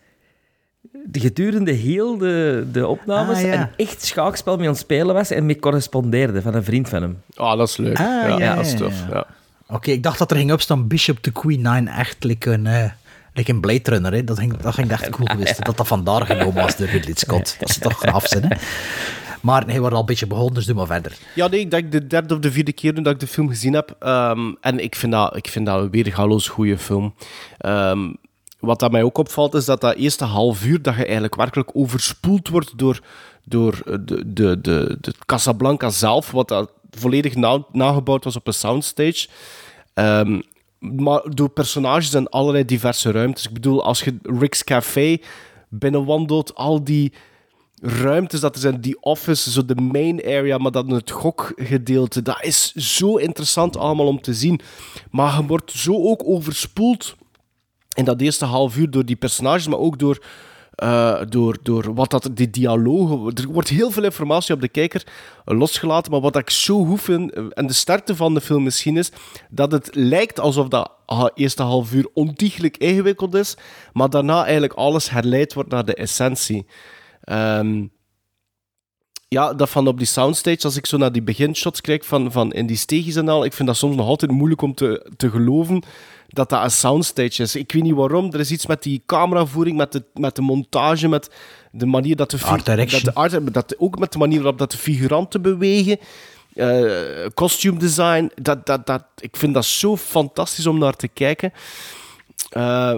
de 1.05 1.19
gedurende 1.19 1.71
heel 1.71 2.17
de, 2.17 2.65
de 2.71 2.87
opnames 2.87 3.37
Ah, 3.37 3.43
ja. 3.43 3.61
een 3.61 3.85
echt 3.85 4.05
schaakspel 4.05 4.55
mee 4.57 4.65
aan 4.65 4.71
het 4.71 4.81
spelen 4.81 5.13
was 5.13 5.31
en 5.31 5.45
mee 5.45 5.59
correspondeerde 5.59 6.41
van 6.41 6.53
een 6.53 6.63
vriend 6.63 6.89
van 6.89 7.01
hem. 7.01 7.21
Ah, 7.35 7.57
dat 7.57 7.67
is 7.67 7.77
leuk. 7.77 7.99
Ah, 7.99 8.05
ja, 8.05 8.37
ja, 8.39 8.55
dat 8.55 8.65
is 8.65 8.75
tof. 8.75 9.03
ja. 9.09 9.15
Ja. 9.15 9.27
Oké, 9.75 9.91
ik 9.91 10.03
dacht 10.03 10.19
dat 10.19 10.31
er 10.31 10.37
ging 10.37 10.51
opstaan 10.51 10.87
Bishop 10.87 11.17
to 11.17 11.31
Queen 11.31 11.61
Nine, 11.61 11.91
echt 11.91 12.23
like 12.23 12.51
een, 12.51 12.67
eh 12.67 12.91
like 13.37 13.51
een 13.51 13.61
Blade 13.61 13.89
Runner. 13.89 14.13
Hè. 14.13 14.23
Dat, 14.23 14.39
ging, 14.39 14.57
dat 14.57 14.73
ging 14.73 14.91
echt 14.91 15.09
cool 15.09 15.27
geweest. 15.31 15.63
Dat 15.65 15.77
dat 15.77 15.87
vandaar 15.87 16.25
genomen 16.25 16.53
was 16.63 16.77
door 16.77 16.87
Ridley 16.87 17.15
Scott. 17.15 17.55
Dat 17.59 17.69
is 17.69 17.77
toch 17.77 17.97
graaf 17.97 18.27
zijn, 18.27 18.43
hè? 18.47 18.55
Maar 19.41 19.65
hij 19.67 19.79
wordt 19.79 19.93
al 19.93 19.99
een 19.99 20.05
beetje 20.05 20.27
begonnen, 20.27 20.53
dus 20.53 20.65
doe 20.65 20.75
maar 20.75 20.85
verder. 20.85 21.17
Ja, 21.35 21.47
nee, 21.47 21.59
ik 21.59 21.71
denk 21.71 21.91
de 21.91 22.07
derde 22.07 22.33
of 22.33 22.39
de 22.39 22.51
vierde 22.51 22.73
keer 22.73 22.93
nu 22.93 23.01
dat 23.01 23.13
ik 23.13 23.19
de 23.19 23.27
film 23.27 23.49
gezien 23.49 23.73
heb. 23.73 23.95
Ehm, 23.99 24.53
en 24.61 24.79
ik 24.79 24.95
vind 24.95 25.11
dat, 25.11 25.35
ik 25.35 25.47
vind 25.47 25.65
dat 25.65 25.81
een 25.81 25.89
weergaloos 25.89 26.47
goede 26.47 26.77
film. 26.77 27.13
Ehm, 27.57 28.13
wat 28.59 28.79
dat 28.79 28.91
mij 28.91 29.03
ook 29.03 29.17
opvalt, 29.17 29.53
is 29.53 29.65
dat 29.65 29.81
dat 29.81 29.95
eerste 29.95 30.25
half 30.25 30.65
uur 30.65 30.81
dat 30.81 30.95
je 30.95 31.03
eigenlijk 31.03 31.35
werkelijk 31.35 31.69
overspoeld 31.73 32.47
wordt 32.47 32.77
door, 32.77 32.99
door 33.43 33.81
eh, 33.85 33.93
de, 34.01 34.33
de, 34.33 34.61
de, 34.61 34.97
de 35.01 35.13
Casablanca 35.25 35.89
zelf, 35.89 36.31
wat 36.31 36.47
dat 36.47 36.71
volledig 36.89 37.35
na- 37.35 37.65
nagebouwd 37.71 38.23
was 38.23 38.35
op 38.35 38.47
een 38.47 38.53
soundstage. 38.53 39.27
Ehm, 39.93 40.39
maar 40.79 41.21
door 41.29 41.49
personages 41.49 42.13
en 42.13 42.29
allerlei 42.29 42.65
diverse 42.65 43.11
ruimtes. 43.11 43.45
Ik 43.45 43.53
bedoel, 43.53 43.83
als 43.83 44.01
je 44.01 44.17
Rick's 44.21 44.63
Café 44.63 45.17
binnenwandelt, 45.69 46.55
al 46.55 46.83
die 46.83 47.13
ruimtes 47.81 48.39
dat 48.39 48.55
er 48.55 48.61
zijn, 48.61 48.81
die 48.81 49.01
office, 49.01 49.51
zo 49.51 49.65
de 49.65 49.75
main 49.75 50.23
area, 50.25 50.57
maar 50.57 50.71
dan 50.71 50.89
het 50.89 51.11
gokgedeelte, 51.11 52.21
dat 52.21 52.43
is 52.43 52.71
zo 52.73 53.15
interessant 53.15 53.77
allemaal 53.77 54.07
om 54.07 54.21
te 54.21 54.33
zien. 54.33 54.59
Maar 55.11 55.41
je 55.41 55.45
wordt 55.45 55.71
zo 55.71 55.93
ook 55.93 56.27
overspoeld 56.27 57.15
in 57.93 58.05
dat 58.05 58.21
eerste 58.21 58.45
half 58.45 58.77
uur 58.77 58.89
door 58.89 59.05
die 59.05 59.15
personages, 59.15 59.67
maar 59.67 59.79
ook 59.79 59.99
door, 59.99 60.23
eh, 60.77 61.21
door, 61.29 61.57
door 61.61 61.93
wat 61.93 62.11
dat, 62.11 62.29
die 62.31 62.49
dialogen. 62.49 63.33
Er 63.33 63.47
wordt 63.47 63.69
heel 63.69 63.91
veel 63.91 64.03
informatie 64.03 64.53
op 64.53 64.61
de 64.61 64.67
kijker 64.67 65.03
losgelaten, 65.45 66.11
maar 66.11 66.21
wat 66.21 66.35
ik 66.35 66.49
zo 66.49 66.85
goed 66.85 67.01
vind, 67.01 67.33
eh, 67.33 67.43
en 67.49 67.67
de 67.67 67.73
sterkte 67.73 68.15
van 68.15 68.33
de 68.33 68.41
film 68.41 68.63
misschien 68.63 68.97
is, 68.97 69.11
dat 69.49 69.71
het 69.71 69.89
lijkt 69.95 70.39
alsof 70.39 70.67
dat 70.67 70.91
ah, 71.05 71.27
eerste 71.33 71.63
half 71.63 71.93
uur 71.93 72.07
ontiegelijk 72.13 72.77
ingewikkeld 72.77 73.33
is, 73.33 73.55
maar 73.93 74.09
daarna 74.09 74.43
eigenlijk 74.43 74.73
alles 74.73 75.09
herleid 75.09 75.53
wordt 75.53 75.69
naar 75.69 75.85
de 75.85 75.95
essentie. 75.95 76.65
Ehm, 77.21 77.85
ja, 79.27 79.53
dat 79.53 79.69
van 79.69 79.87
op 79.87 79.97
die 79.97 80.07
soundstage, 80.07 80.63
als 80.63 80.77
ik 80.77 80.85
zo 80.85 80.97
naar 80.97 81.11
die 81.11 81.21
beginshots 81.21 81.81
kijk 81.81 82.03
van, 82.03 82.31
van 82.31 82.53
in 82.53 82.65
die 82.65 82.77
steegjes 82.77 83.15
en 83.15 83.29
al, 83.29 83.45
ik 83.45 83.53
vind 83.53 83.67
dat 83.67 83.77
soms 83.77 83.95
nog 83.95 84.07
altijd 84.07 84.31
moeilijk 84.31 84.61
om 84.61 84.73
te, 84.73 85.11
te 85.17 85.29
geloven 85.29 85.83
dat 86.27 86.49
dat 86.49 86.63
een 86.63 86.71
soundstage 86.71 87.41
is. 87.41 87.55
Ik 87.55 87.71
weet 87.71 87.83
niet 87.83 87.93
waarom, 87.93 88.33
er 88.33 88.39
is 88.39 88.51
iets 88.51 88.65
met 88.65 88.83
die 88.83 89.03
cameravoering, 89.05 89.77
met 89.77 89.91
de, 89.91 90.03
met 90.13 90.35
de 90.35 90.41
montage, 90.41 91.07
met 91.07 91.29
de 91.71 91.85
manier 91.85 92.15
dat 92.15 92.31
de... 92.31 92.37
Art 92.43 92.65
direction. 92.65 93.03
Dat 93.03 93.13
de 93.13 93.19
art, 93.19 93.53
dat, 93.53 93.75
ook 93.77 93.99
met 93.99 94.11
de 94.11 94.17
manier 94.17 94.37
waarop 94.37 94.59
dat 94.59 94.71
de 94.71 94.77
figuranten 94.77 95.41
bewegen, 95.41 95.99
eh 96.53 97.25
costume 97.33 97.79
design, 97.79 98.31
dat, 98.35 98.65
dat, 98.65 98.85
dat, 98.85 99.03
ik 99.17 99.35
vind 99.37 99.53
dat 99.53 99.65
zo 99.65 99.97
fantastisch 99.97 100.67
om 100.67 100.77
naar 100.77 100.95
te 100.95 101.07
kijken. 101.07 101.53
Eh, 102.49 102.95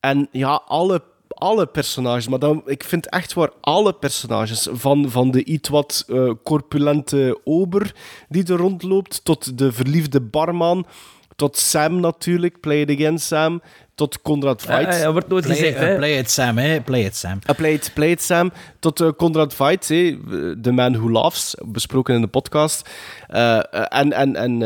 en 0.00 0.28
ja, 0.30 0.62
alle, 0.66 1.02
alle 1.28 1.66
personages, 1.66 2.28
maar 2.28 2.38
dan, 2.38 2.62
ik 2.66 2.84
vind 2.84 3.08
echt 3.08 3.32
waar 3.32 3.50
alle 3.60 3.92
personages, 3.92 4.68
van, 4.72 5.10
van 5.10 5.30
de 5.30 5.44
iets 5.44 5.68
wat 5.68 6.04
eh, 6.08 6.30
corpulente 6.42 7.40
ober 7.44 7.94
die 8.28 8.44
er 8.46 8.56
rondloopt, 8.56 9.24
tot 9.24 9.58
de 9.58 9.72
verliefde 9.72 10.20
barman, 10.20 10.86
tot 11.36 11.56
Sam 11.56 12.00
natuurlijk, 12.00 12.60
Play 12.60 12.80
It 12.80 12.90
Again 12.90 13.18
Sam, 13.18 13.62
tot 13.94 14.22
Conrad 14.22 14.62
Veidt. 14.62 14.92
Ja, 14.92 14.98
ja, 14.98 15.12
wordt 15.12 15.28
nooit 15.28 15.44
Play, 15.44 15.56
gezegd, 15.56 15.76
eh, 15.76 15.82
hè. 15.82 15.96
play 15.96 16.18
it 16.18 16.30
Sam, 16.30 16.58
hè? 16.58 16.80
Play 16.80 17.04
it 17.04 17.16
Sam. 17.16 17.38
Uh, 17.50 17.56
play, 17.56 17.72
it, 17.72 17.90
play 17.94 18.10
it, 18.10 18.22
Sam. 18.22 18.52
Tot 18.78 19.00
eh, 19.00 19.08
Conrad 19.16 19.54
Veidt, 19.54 19.88
hè, 19.88 20.18
The 20.62 20.72
Man 20.72 20.92
Who 20.92 21.10
Laughs, 21.10 21.54
besproken 21.64 22.14
in 22.14 22.20
de 22.20 22.26
podcast. 22.26 22.88
En 23.28 24.12
en, 24.12 24.36
en 24.36 24.62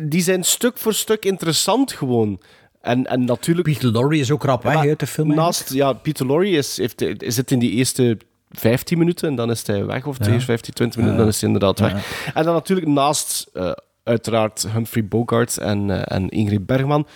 die 0.00 0.22
zijn 0.22 0.44
stuk 0.44 0.78
voor 0.78 0.94
stuk 0.94 1.24
interessant 1.24 1.92
gewoon. 1.92 2.40
En, 2.80 3.06
en 3.06 3.24
natuurlijk... 3.24 3.68
Peter 3.68 3.90
Lorre 3.90 4.18
is 4.18 4.30
ook 4.30 4.44
rap 4.44 4.62
weg 4.62 4.76
uit 4.76 4.98
de 5.00 5.06
film. 5.06 5.34
Naast, 5.34 5.72
ja, 5.72 5.92
Peter 5.92 6.26
Lorre 6.26 6.48
is, 6.50 6.76
heeft, 6.76 7.04
zit 7.18 7.50
in 7.50 7.58
die 7.58 7.70
eerste 7.70 8.18
15 8.50 8.98
minuten 8.98 9.28
en 9.28 9.34
dan 9.34 9.50
is 9.50 9.66
hij 9.66 9.84
weg. 9.86 10.06
Of 10.06 10.18
de 10.18 10.30
eerste 10.30 10.44
15, 10.46 10.74
20 10.74 10.96
minuten, 10.96 11.18
Ja. 11.18 11.24
dan 11.24 11.34
is 11.34 11.40
hij 11.40 11.50
inderdaad 11.50 11.78
Ja. 11.78 11.84
weg. 11.92 12.30
En 12.34 12.44
dan 12.44 12.54
natuurlijk 12.54 12.88
naast, 12.88 13.46
eh, 13.52 13.70
uiteraard, 14.02 14.66
Humphrey 14.72 15.04
Bogart 15.04 15.56
en, 15.56 15.90
eh, 15.90 16.16
en 16.16 16.28
Ingrid 16.28 16.66
Bergman, 16.66 17.06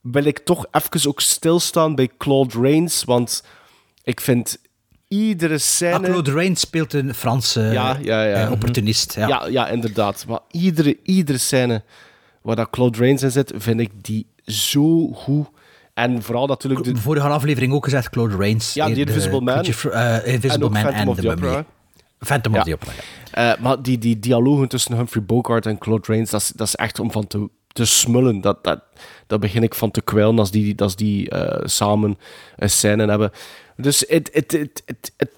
wil 0.00 0.24
ik 0.24 0.38
toch 0.38 0.66
even 0.70 1.08
ook 1.08 1.20
stilstaan 1.20 1.94
bij 1.94 2.10
Claude 2.18 2.58
Rains, 2.60 3.04
want 3.04 3.44
ik 4.02 4.20
vind 4.20 4.58
iedere 5.08 5.58
scène... 5.58 5.94
Ah, 5.94 6.02
Claude 6.02 6.32
Rains 6.32 6.60
speelt 6.60 6.92
een 6.92 7.14
Franse 7.14 7.60
Ja, 7.60 7.98
ja, 8.02 8.24
ja. 8.24 8.44
eh, 8.44 8.50
opportunist. 8.52 9.14
Ja. 9.14 9.28
Ja, 9.28 9.46
ja, 9.46 9.68
inderdaad. 9.68 10.24
Maar 10.28 10.40
iedere, 10.50 10.98
iedere 11.02 11.38
scène 11.38 11.82
waar 12.42 12.56
dat 12.56 12.70
Claude 12.70 12.98
Rains 12.98 13.22
in 13.22 13.30
zit, 13.30 13.52
vind 13.56 13.80
ik 13.80 13.90
die 14.00 14.26
zo 14.44 15.08
goed. 15.08 15.46
En 15.94 16.22
vooral 16.22 16.46
natuurlijk... 16.46 16.84
De, 16.84 16.96
Vorige 16.96 17.26
aflevering 17.26 17.72
ook 17.72 17.84
gezegd, 17.84 18.10
Claude 18.10 18.36
Rains. 18.36 18.74
Ja, 18.74 18.86
die 18.86 19.06
Invisible 19.06 19.40
Man. 19.40 19.64
Eh, 19.64 20.32
Invisible 20.32 20.66
En 20.66 20.72
Man 20.72 20.92
en 20.92 21.14
the. 21.14 21.30
Opera. 21.30 21.64
Phantom 22.18 22.52
Ja. 22.54 22.58
of 22.58 22.64
the 22.64 22.72
Opera, 22.72 22.92
ja. 22.92 23.54
Eh, 23.54 23.60
maar 23.62 23.82
die, 23.82 23.98
die 23.98 24.18
dialogen 24.18 24.68
tussen 24.68 24.96
Humphrey 24.96 25.24
Bogart 25.24 25.66
en 25.66 25.78
Claude 25.78 26.12
Rains, 26.12 26.30
dat 26.30 26.40
is, 26.40 26.48
dat 26.48 26.66
is 26.66 26.74
echt 26.74 26.98
om 26.98 27.10
van 27.12 27.26
te, 27.26 27.48
te 27.72 27.84
smullen. 27.84 28.40
Dat, 28.40 28.64
dat, 28.64 28.80
daar 29.26 29.38
begin 29.38 29.62
ik 29.62 29.74
van 29.74 29.90
te 29.90 30.00
kwijlen 30.02 30.38
als 30.38 30.50
die, 30.50 30.80
als 30.80 30.96
die 30.96 31.30
eh, 31.30 31.60
samen 31.64 32.18
een 32.56 32.70
scène 32.70 33.06
hebben. 33.08 33.30
Dus 33.76 34.04
het, 34.08 34.30
het, 34.32 34.52
het, 34.52 34.82
het, 34.86 35.12
het- 35.16 35.32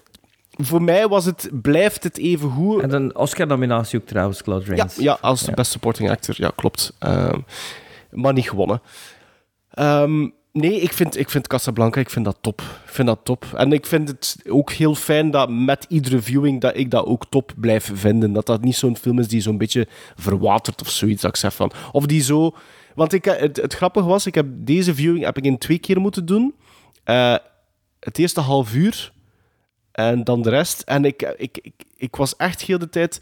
voor 0.59 0.81
mij 0.81 1.07
was 1.07 1.25
het, 1.25 1.49
blijft 1.51 2.03
het 2.03 2.17
even 2.17 2.49
goed. 2.49 2.81
En 2.81 2.93
een 2.93 3.15
Oscar-nominatie 3.15 3.99
ook 3.99 4.05
trouwens, 4.07 4.41
Claude 4.43 4.65
Ja, 4.65 4.75
Rains. 4.75 4.95
ja, 4.95 5.17
als 5.21 5.43
de 5.43 5.51
best 5.51 5.71
supporting 5.71 6.09
actor, 6.09 6.35
ja, 6.37 6.51
klopt. 6.55 6.93
Ehm, 6.99 7.39
maar 8.11 8.33
niet 8.33 8.49
gewonnen. 8.49 8.81
Ehm, 9.71 10.29
nee, 10.57 10.81
ik 10.81 10.93
vind, 10.93 11.17
ik 11.17 11.29
vind 11.29 11.47
Casablanca, 11.47 11.99
ik 11.99 12.09
vind 12.09 12.25
dat 12.25 12.37
top. 12.41 12.61
Vind 12.85 13.07
dat 13.07 13.19
top. 13.23 13.45
En 13.55 13.71
ik 13.71 13.85
vind 13.85 14.07
het 14.07 14.37
ook 14.49 14.71
heel 14.71 14.95
fijn 14.95 15.31
dat 15.31 15.49
met 15.49 15.85
iedere 15.89 16.21
viewing 16.21 16.61
dat 16.61 16.77
ik 16.77 16.91
dat 16.91 17.05
ook 17.05 17.25
top 17.29 17.53
blijf 17.57 17.91
vinden. 17.93 18.33
Dat 18.33 18.45
dat 18.45 18.61
niet 18.61 18.75
zo'n 18.75 18.97
film 18.97 19.19
is 19.19 19.27
die 19.27 19.41
zo'n 19.41 19.57
beetje 19.57 19.87
verwatert 20.15 20.81
of 20.81 20.89
zoiets. 20.89 21.21
Dat 21.21 21.31
ik 21.31 21.37
zeg 21.37 21.53
van, 21.53 21.71
of 21.91 22.05
die 22.05 22.21
zo... 22.21 22.55
Want 22.95 23.13
ik, 23.13 23.25
het, 23.25 23.57
het 23.57 23.73
grappige 23.73 24.07
was, 24.07 24.25
ik 24.25 24.35
heb 24.35 24.47
deze 24.49 24.95
viewing 24.95 25.25
heb 25.25 25.37
ik 25.37 25.43
in 25.43 25.57
twee 25.57 25.77
keer 25.77 25.99
moeten 25.99 26.25
doen. 26.25 26.55
Eh, 27.03 27.35
het 27.99 28.17
eerste 28.17 28.41
half 28.41 28.73
uur 28.73 29.11
en 29.91 30.23
dan 30.23 30.41
de 30.41 30.49
rest. 30.49 30.81
En 30.81 31.05
ik, 31.05 31.21
ik, 31.37 31.59
ik, 31.61 31.73
ik 31.97 32.15
was 32.15 32.35
echt 32.35 32.61
heel 32.61 32.79
de 32.79 32.89
tijd 32.89 33.19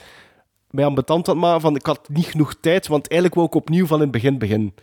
mij 0.76 0.86
aan 0.86 0.96
het 0.96 1.34
maken 1.34 1.62
van 1.62 1.76
ik 1.76 1.86
had 1.86 2.10
niet 2.10 2.26
genoeg 2.26 2.56
tijd, 2.60 2.88
want 2.88 3.08
eigenlijk 3.08 3.34
wou 3.40 3.48
ik 3.48 3.56
opnieuw 3.56 3.86
van 3.86 3.98
in 3.98 4.04
het 4.04 4.12
begin 4.12 4.38
beginnen. 4.38 4.74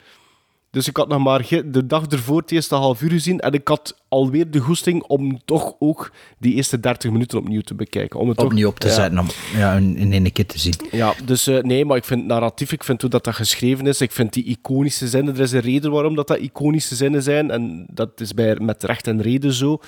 Dus 0.72 0.88
ik 0.88 0.96
had 0.96 1.08
nog 1.08 1.22
maar 1.22 1.46
de 1.64 1.86
dag 1.86 2.06
ervoor 2.06 2.40
het 2.40 2.50
eerste 2.50 2.74
half 2.74 3.02
uur 3.02 3.10
gezien 3.10 3.40
en 3.40 3.52
ik 3.52 3.68
had 3.68 3.96
alweer 4.08 4.50
de 4.50 4.58
goesting 4.58 5.02
om 5.02 5.40
toch 5.44 5.74
ook 5.78 6.12
die 6.38 6.54
eerste 6.54 6.80
30 6.80 7.10
minuten 7.10 7.38
opnieuw 7.38 7.60
te 7.60 7.74
bekijken. 7.74 8.20
Om 8.20 8.28
het 8.28 8.36
toch- 8.36 8.46
Opnieuw 8.46 8.68
op 8.68 8.78
te 8.78 8.86
Ja. 8.86 8.92
zetten, 8.94 9.18
om 9.18 9.26
ja, 9.56 9.72
in, 9.74 10.12
één 10.12 10.32
keer 10.32 10.46
te 10.46 10.58
zien. 10.58 10.74
Ja, 10.90 11.14
dus 11.24 11.46
eh, 11.46 11.58
nee, 11.62 11.84
maar 11.84 11.96
ik 11.96 12.04
vind 12.04 12.26
narratief, 12.26 12.72
ik 12.72 12.84
vind 12.84 13.00
hoe 13.00 13.10
dat, 13.10 13.24
dat 13.24 13.34
geschreven 13.34 13.86
is, 13.86 14.00
ik 14.00 14.12
vind 14.12 14.32
die 14.32 14.44
iconische 14.44 15.08
zinnen, 15.08 15.34
er 15.34 15.40
is 15.40 15.52
een 15.52 15.60
reden 15.60 15.90
waarom 15.90 16.14
dat, 16.14 16.28
dat 16.28 16.38
iconische 16.38 16.94
zinnen 16.94 17.22
zijn 17.22 17.50
en 17.50 17.86
dat 17.90 18.20
is 18.20 18.34
bij, 18.34 18.56
met 18.60 18.82
recht 18.82 19.06
en 19.06 19.22
reden 19.22 19.52
zo. 19.52 19.80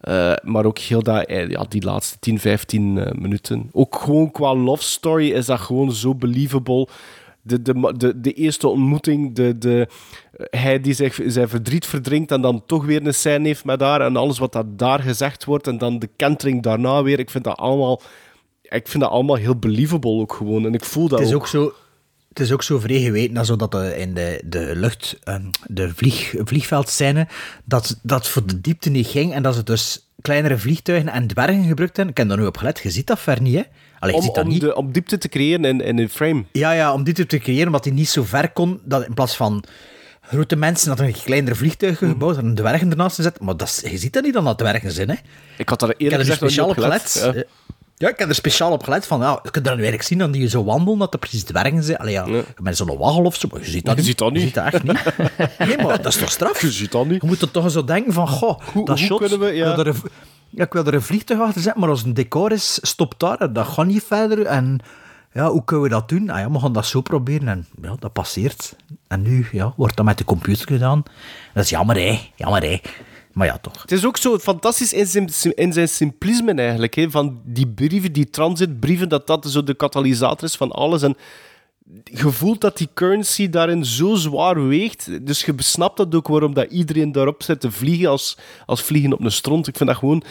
Eh, 0.00 0.32
maar 0.42 0.64
ook 0.64 0.78
heel 0.78 1.02
dat, 1.02 1.24
eh, 1.26 1.48
ja, 1.48 1.64
die 1.68 1.84
laatste 1.84 2.18
10, 2.18 2.38
15 2.38 2.98
eh, 2.98 3.12
minuten. 3.12 3.68
Ook 3.72 3.96
gewoon 3.96 4.30
qua 4.30 4.54
love 4.54 4.82
story 4.82 5.30
is 5.30 5.46
dat 5.46 5.60
gewoon 5.60 5.92
zo 5.92 6.14
believable. 6.14 6.88
De, 7.50 7.62
de, 7.62 7.94
de, 7.96 8.20
de 8.20 8.32
eerste 8.32 8.68
ontmoeting, 8.68 9.34
de, 9.34 9.58
de, 9.58 9.88
hij 10.50 10.80
die 10.80 10.92
zich 10.92 11.20
zijn 11.26 11.48
verdriet 11.48 11.86
verdrinkt 11.86 12.32
en 12.32 12.40
dan 12.40 12.62
toch 12.66 12.84
weer 12.84 13.06
een 13.06 13.14
scène 13.14 13.46
heeft 13.46 13.64
met 13.64 13.80
haar 13.80 14.00
en 14.00 14.16
alles 14.16 14.38
wat 14.38 14.52
dat 14.52 14.78
daar 14.78 15.00
gezegd 15.00 15.44
wordt 15.44 15.66
en 15.66 15.78
dan 15.78 15.98
de 15.98 16.08
kentering 16.16 16.62
daarna 16.62 17.02
weer. 17.02 17.18
Ik 17.18 17.30
vind 17.30 17.44
dat 17.44 17.56
allemaal, 17.56 18.02
ik 18.62 18.88
vind 18.88 19.02
dat 19.02 19.12
allemaal 19.12 19.36
heel 19.36 19.56
believable 19.56 20.20
ook 20.20 20.32
gewoon. 20.32 20.66
En 20.66 20.74
ik 20.74 20.84
voel 20.84 21.08
dat 21.08 21.18
Het 21.18 21.28
is 21.28 21.34
ook 21.34 21.46
zo... 21.46 21.72
Het 22.28 22.40
is 22.40 22.52
ook 22.52 22.62
zo 22.62 22.78
vrij 22.78 23.00
geweten 23.00 23.34
dat, 23.34 23.46
zo 23.46 23.56
dat 23.56 23.72
de, 23.72 23.96
in 23.96 24.14
de, 24.14 24.42
de 24.46 24.72
lucht, 24.76 25.18
ehm, 25.24 25.50
de 25.66 25.94
vlieg, 25.94 26.34
vliegveldscène, 26.44 27.28
dat, 27.64 28.00
dat 28.02 28.28
voor 28.28 28.46
de 28.46 28.60
diepte 28.60 28.90
niet 28.90 29.06
ging 29.06 29.32
en 29.32 29.42
dat 29.42 29.54
ze 29.54 29.62
dus 29.62 30.10
kleinere 30.20 30.58
vliegtuigen 30.58 31.08
en 31.08 31.26
dwergen 31.26 31.64
gebruikt 31.64 31.96
hebben. 31.96 32.14
Ik 32.14 32.20
heb 32.20 32.28
daar 32.28 32.38
nu 32.38 32.46
op 32.46 32.56
gelet, 32.56 32.80
je 32.82 32.90
ziet 32.90 33.06
dat 33.06 33.18
ver 33.18 33.42
niet, 33.42 33.54
hè? 33.54 33.62
Allee, 34.00 34.14
Om, 34.14 34.30
dat 34.32 34.46
niet. 34.46 34.60
de, 34.60 34.74
om 34.76 34.92
diepte 34.92 35.18
te 35.18 35.28
creëren 35.28 35.64
in, 35.64 35.80
in 35.80 35.98
een 35.98 36.08
frame. 36.08 36.44
Ja, 36.52 36.72
ja, 36.72 36.92
om 36.92 37.04
dit 37.04 37.28
te 37.28 37.38
creëren, 37.38 37.66
omdat 37.66 37.84
hij 37.84 37.92
niet 37.94 38.08
zo 38.08 38.22
ver 38.22 38.50
kon, 38.50 38.80
dat 38.84 39.06
in 39.06 39.14
plaats 39.14 39.36
van 39.36 39.64
grote 40.20 40.56
mensen 40.56 40.88
had 40.88 41.00
een 41.00 41.12
kleinere 41.24 41.54
vliegtuigen 41.54 42.06
Mhm. 42.06 42.12
gebouwd 42.18 42.36
en 42.36 42.44
een 42.44 42.54
dwergen 42.54 42.90
ernaast 42.90 43.16
gezet. 43.16 43.40
Maar 43.40 43.56
dat, 43.56 43.82
je 43.90 43.98
ziet 43.98 44.12
dat 44.12 44.22
niet 44.22 44.32
dan 44.34 44.44
dat 44.44 44.58
dwergen 44.58 44.90
zijn, 44.92 45.08
hè? 45.08 45.14
Ik 45.58 45.68
had 45.68 45.80
daar 45.80 45.88
er 45.88 45.96
gezegd 45.98 46.26
nog 46.26 46.36
speciaal 46.50 46.68
op 46.68 46.78
gelet. 46.78 47.32
Ja. 47.96 48.08
Ik 48.08 48.18
heb 48.18 48.28
er 48.28 48.34
speciaal 48.34 48.72
op 48.72 48.82
gelet 48.82 49.06
van, 49.06 49.20
ja, 49.20 49.40
je 49.42 49.50
kunt 49.50 49.64
dat 49.64 49.74
nu 49.74 49.80
eigenlijk 49.80 50.08
zien 50.08 50.18
dan 50.18 50.30
die 50.30 50.48
zo 50.48 50.64
wandelen, 50.64 50.98
dat 50.98 51.12
er 51.12 51.18
precies 51.18 51.42
dwergen 51.42 51.82
zijn. 51.82 51.98
Allee, 51.98 52.12
ja, 52.12 52.26
met 52.62 52.76
zo'n 52.76 52.96
waggel 52.98 53.24
of 53.24 53.36
zo, 53.36 53.48
maar 53.52 53.60
je 53.60 53.70
ziet 53.70 53.84
dat 53.84 53.94
Je 53.94 54.00
niet. 54.00 54.08
ziet 54.08 54.18
dat 54.18 54.32
niet. 54.32 54.40
Je 54.40 54.46
ziet 54.46 54.54
dat 54.54 54.64
echt 54.74 54.82
niet. 54.82 55.02
Nee, 55.68 55.76
maar 55.86 55.96
dat 56.02 56.06
is 56.12 56.16
toch 56.20 56.30
straf? 56.30 56.60
Je 56.60 56.70
ziet 56.72 56.92
dat 56.92 57.06
niet. 57.06 57.20
Je 57.22 57.26
moet 57.28 57.40
er 57.42 57.50
toch 57.50 57.70
zo 57.70 57.84
denken 57.84 58.12
van, 58.12 58.28
goh, 58.28 58.58
dat 58.74 58.86
hoe 58.88 58.96
shot, 58.96 59.18
kunnen 59.20 59.38
we, 59.38 59.46
ja. 59.54 59.76
er 59.76 59.94
ja, 60.50 60.64
ik 60.64 60.72
wil 60.72 60.86
er 60.86 60.94
een 60.94 61.02
vliegtuig 61.02 61.40
achter 61.40 61.62
zetten, 61.62 61.80
maar 61.80 61.90
als 61.90 62.04
een 62.04 62.14
decor 62.14 62.52
is, 62.52 62.78
stopt 62.82 63.20
daar, 63.20 63.52
dat 63.52 63.66
gaat 63.66 63.86
niet 63.86 64.02
verder. 64.02 64.46
En 64.46 64.80
ja, 65.32 65.50
hoe 65.50 65.64
kunnen 65.64 65.84
we 65.84 65.90
dat 65.90 66.08
doen? 66.08 66.30
Ah 66.30 66.38
ja, 66.38 66.50
we 66.50 66.60
gaan 66.60 66.72
dat 66.72 66.86
zo 66.86 67.00
proberen 67.00 67.48
en 67.48 67.66
ja, 67.82 67.96
dat 67.98 68.12
passeert. 68.12 68.76
En 69.08 69.22
nu 69.22 69.46
ja, 69.52 69.72
wordt 69.76 69.96
dat 69.96 70.04
met 70.04 70.18
de 70.18 70.24
computer 70.24 70.66
gedaan. 70.66 71.02
Dat 71.54 71.64
is 71.64 71.70
jammer, 71.70 71.96
hè. 71.96 72.18
Jammer, 72.36 72.62
hè. 72.62 72.80
Maar 73.32 73.46
ja, 73.46 73.58
toch. 73.58 73.82
Het 73.82 73.92
is 73.92 74.04
ook 74.04 74.16
zo 74.16 74.38
fantastisch 74.38 74.92
in 74.92 75.06
zijn, 75.06 75.54
in 75.54 75.72
zijn 75.72 75.88
simplisme 75.88 76.54
eigenlijk. 76.54 76.94
Hè? 76.94 77.10
Van 77.10 77.40
die 77.44 77.68
brieven, 77.68 78.12
die 78.12 78.30
transitbrieven, 78.30 79.08
dat 79.08 79.26
dat 79.26 79.46
zo 79.50 79.64
de 79.64 79.74
katalysator 79.74 80.44
is 80.48 80.56
van 80.56 80.70
alles. 80.70 81.02
En 81.02 81.16
je 82.04 82.30
voelt 82.30 82.60
dat 82.60 82.76
die 82.78 82.88
currency 82.94 83.48
daarin 83.50 83.84
zo 83.84 84.14
zwaar 84.14 84.66
weegt. 84.68 85.26
Dus 85.26 85.44
je 85.44 85.52
besnapt 85.54 85.96
dat 85.96 86.14
ook 86.14 86.28
waarom 86.28 86.54
dat 86.54 86.70
iedereen 86.70 87.12
daarop 87.12 87.42
zit 87.42 87.60
te 87.60 87.70
vliegen 87.70 88.08
als, 88.08 88.36
als 88.66 88.82
vliegen 88.82 89.12
op 89.12 89.20
een 89.20 89.32
stront. 89.32 89.66
Ik 89.66 89.76
vind 89.76 89.88
dat 89.88 89.98
gewoon, 89.98 90.22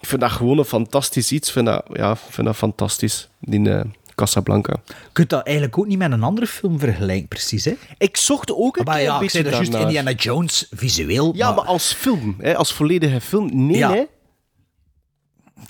ik 0.00 0.06
vind 0.08 0.20
dat 0.20 0.30
gewoon 0.30 0.58
een 0.58 0.64
fantastisch 0.64 1.32
iets. 1.32 1.48
Ik 1.48 1.52
vind 1.54 1.66
dat, 1.66 1.84
ja, 1.92 2.10
ik 2.10 2.18
vind 2.18 2.46
dat 2.46 2.56
fantastisch, 2.56 3.28
die 3.40 3.70
eh, 3.70 3.84
Casablanca. 4.14 4.76
Je 4.86 4.94
kunt 5.12 5.30
dat 5.30 5.44
eigenlijk 5.46 5.78
ook 5.78 5.86
niet 5.86 5.98
met 5.98 6.12
een 6.12 6.22
andere 6.22 6.46
film 6.46 6.78
vergelijken, 6.78 7.28
precies, 7.28 7.64
hè? 7.64 7.74
Ik 7.98 8.16
zocht 8.16 8.52
ook 8.52 8.76
een 8.76 8.84
Maar 8.84 9.02
ja, 9.02 9.14
ik 9.14 9.20
beetje 9.20 9.42
zei 9.42 9.50
dat 9.50 9.66
juist. 9.66 9.84
Indiana 9.84 10.10
Jones, 10.12 10.66
visueel. 10.70 11.34
Ja, 11.36 11.52
maar 11.52 11.64
als 11.64 11.92
film, 11.92 12.34
hè, 12.38 12.56
als 12.56 12.72
volledige 12.72 13.20
film, 13.20 13.66
nee, 13.66 13.76
Ja. 13.76 13.90
hè. 13.92 14.04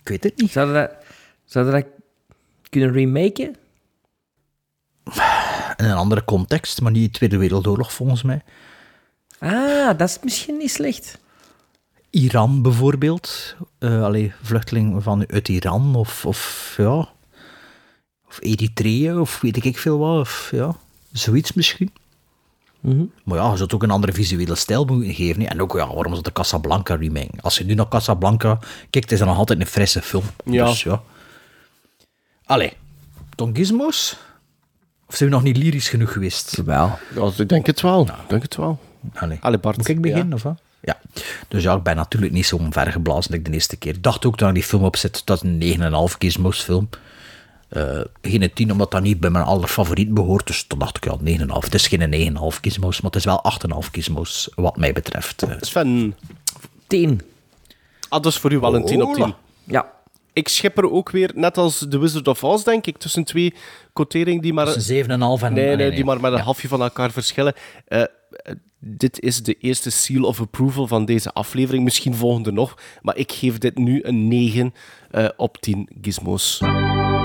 Ik 0.02 0.08
weet 0.08 0.24
het 0.24 0.40
niet. 0.40 0.50
Zouden 0.50 0.74
dat, 0.74 0.90
zouden 1.44 1.74
dat 1.74 1.84
kunnen 2.70 2.92
remaken? 2.92 3.56
In 5.76 5.84
een 5.84 5.96
andere 5.96 6.24
context, 6.24 6.80
maar 6.80 6.92
niet 6.92 7.04
de 7.04 7.10
Tweede 7.18 7.36
Wereldoorlog, 7.36 7.92
volgens 7.92 8.22
mij. 8.22 8.42
Ah, 9.38 9.98
dat 9.98 10.08
is 10.08 10.18
misschien 10.22 10.56
niet 10.56 10.70
slecht. 10.70 11.18
Iran 12.10 12.62
bijvoorbeeld. 12.62 13.56
Eh 13.78 14.02
allee, 14.02 14.32
vluchtelingen 14.42 15.02
van 15.02 15.24
uit 15.28 15.48
Iran 15.48 15.94
of, 15.94 16.26
of 16.26 16.74
ja. 16.76 17.08
Of 18.28 18.38
Eritrea 18.40 19.20
of 19.20 19.40
weet 19.40 19.64
ik 19.64 19.78
veel 19.78 19.98
wat. 19.98 20.20
Of 20.20 20.48
ja, 20.52 20.76
zoiets 21.12 21.52
misschien. 21.52 21.92
Maar 23.24 23.38
ja, 23.38 23.50
je 23.50 23.56
zou 23.56 23.70
ook 23.70 23.82
een 23.82 23.90
andere 23.90 24.12
visuele 24.12 24.54
stijl 24.54 24.84
moeten 24.84 25.14
geven. 25.14 25.40
hè. 25.42 25.46
En 25.46 25.62
ook, 25.62 25.72
ja, 25.72 25.94
waarom 25.94 26.12
is 26.12 26.22
de 26.22 26.32
Casablanca 26.32 26.94
remake? 26.94 27.40
Als 27.40 27.58
je 27.58 27.64
nu 27.64 27.74
naar 27.74 27.88
Casablanca 27.88 28.58
kijkt, 28.90 29.12
is 29.12 29.18
dat 29.18 29.28
nog 29.28 29.36
altijd 29.36 29.60
een 29.60 29.66
frisse 29.66 30.02
film. 30.02 30.24
Ja. 30.44 30.66
Dus 30.66 30.82
ja. 30.82 31.02
Allee, 32.44 32.72
Don 33.34 33.56
Gizmos? 33.56 34.16
Of 35.08 35.16
zijn 35.16 35.28
we 35.28 35.34
nog 35.34 35.44
niet 35.44 35.56
lyrisch 35.56 35.88
genoeg 35.88 36.12
geweest? 36.12 36.62
Wel. 36.64 36.98
Ja, 37.14 37.30
ik 37.36 37.48
denk 37.48 37.66
het 37.66 37.80
wel. 37.80 38.02
Ik 38.06 38.12
denk 38.28 38.42
het 38.42 38.56
wel. 38.56 38.78
Allee. 39.14 39.38
Allee, 39.40 39.58
Bart. 39.58 39.76
Moet 39.76 39.88
ik 39.88 40.00
beginnen, 40.00 40.28
Ja. 40.28 40.34
of 40.34 40.42
wat? 40.42 40.60
Ja. 40.80 40.98
Dus 41.48 41.62
ja, 41.62 41.74
ik 41.74 41.82
ben 41.82 41.96
natuurlijk 41.96 42.32
niet 42.32 42.46
zo 42.46 42.58
vergeblazen 42.70 43.14
als 43.32 43.38
ik 43.40 43.44
de 43.44 43.50
eerste 43.50 43.76
keer. 43.76 43.94
Ik 43.94 44.02
dacht 44.02 44.24
ook 44.26 44.36
toen 44.36 44.48
ik 44.48 44.54
die 44.54 44.62
film 44.62 44.84
opzet, 44.84 45.22
dat 45.24 45.44
is 45.44 45.50
een 45.50 45.58
9,5 46.10 46.16
Gizmos 46.18 46.60
film. 46.62 46.88
Eh 47.68 48.00
geen 48.22 48.50
10, 48.54 48.72
omdat 48.72 48.90
dat 48.90 49.02
niet 49.02 49.20
bij 49.20 49.30
mijn 49.30 49.44
allerfavoriet 49.44 50.14
behoort. 50.14 50.46
Dus 50.46 50.62
toen 50.64 50.78
dacht 50.78 50.96
ik, 50.96 51.04
ja, 51.04 51.16
9,5. 51.20 51.64
Het 51.64 51.74
is 51.74 51.86
geen 51.86 52.10
9,5 52.10 52.58
Gizmos, 52.60 53.00
maar 53.00 53.10
het 53.10 53.20
is 53.20 53.24
wel 53.24 53.40
8,5 53.82 53.88
Gizmos, 53.92 54.48
wat 54.54 54.76
mij 54.76 54.92
betreft. 54.92 55.46
Sven, 55.60 56.14
10. 56.86 57.20
ah, 58.08 58.22
dat 58.22 58.32
is 58.32 58.38
voor 58.38 58.52
u 58.52 58.58
wel 58.58 58.74
een 58.74 58.84
10 58.84 59.02
op 59.02 59.14
10. 59.14 59.22
Hola. 59.22 59.36
Ja. 59.64 59.86
Ik 60.38 60.48
schip 60.48 60.78
er 60.78 60.90
ook 60.90 61.10
weer, 61.10 61.30
net 61.34 61.58
als 61.58 61.86
The 61.88 61.98
Wizard 61.98 62.28
of 62.28 62.44
Oz, 62.44 62.62
denk 62.62 62.86
ik, 62.86 62.98
tussen 62.98 63.24
twee 63.24 63.54
quoteringen 63.92 64.42
die 64.42 64.52
maar... 64.52 64.66
een 64.66 65.04
7,5 65.04 65.08
en... 65.08 65.52
Nee, 65.52 65.70
ah, 65.70 65.76
nee, 65.76 65.90
die 65.90 66.04
maar 66.04 66.20
met 66.20 66.32
een 66.32 66.38
halfje 66.38 66.68
van 66.68 66.82
elkaar 66.82 67.10
verschillen. 67.10 67.54
Eh, 67.86 68.00
eh, 68.00 68.06
dit 68.78 69.20
is 69.20 69.42
de 69.42 69.54
eerste 69.54 69.90
seal 69.90 70.22
of 70.24 70.40
approval 70.40 70.86
van 70.86 71.04
deze 71.04 71.32
aflevering. 71.32 71.84
Misschien 71.84 72.14
volgende 72.14 72.52
nog. 72.52 72.74
Maar 73.02 73.16
ik 73.16 73.32
geef 73.32 73.58
dit 73.58 73.78
nu 73.78 74.00
een 74.02 74.28
9 74.28 74.74
eh, 75.10 75.28
op 75.36 75.56
10 75.56 75.88
gizmos. 76.02 76.58
Yeah, 76.58 77.24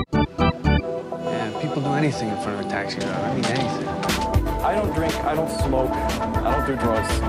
people 1.60 1.82
do 1.82 1.88
anything 1.88 2.30
in 2.30 2.36
front 2.40 2.58
of 2.58 2.64
a 2.64 2.68
taxi 2.68 2.98
driver. 2.98 3.28
I 3.28 3.40
mean, 3.40 3.44
anything. 3.44 3.88
I 4.70 4.74
don't 4.74 4.94
drink, 4.94 5.12
I 5.12 5.34
don't 5.34 5.50
smoke, 5.60 5.94
I 5.94 6.50
don't 6.54 6.66
do 6.66 6.76
drugs. 6.76 7.22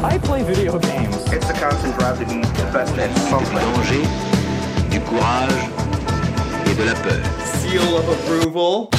I 0.00 0.16
play 0.16 0.44
video 0.44 0.78
games. 0.78 1.16
It's 1.32 1.48
the 1.48 1.54
constant 1.54 1.98
drive 1.98 2.20
to 2.20 2.24
be 2.24 2.40
the 2.40 2.70
best 2.72 2.94
man. 2.96 3.12
Du 3.12 3.20
danger, 3.58 4.02
du 4.90 5.00
courage 5.00 5.70
et 6.66 6.74
de 6.76 6.84
la 6.84 6.94
peur. 7.02 7.20
Seal 7.44 7.96
of 7.96 8.08
approval. 8.08 8.90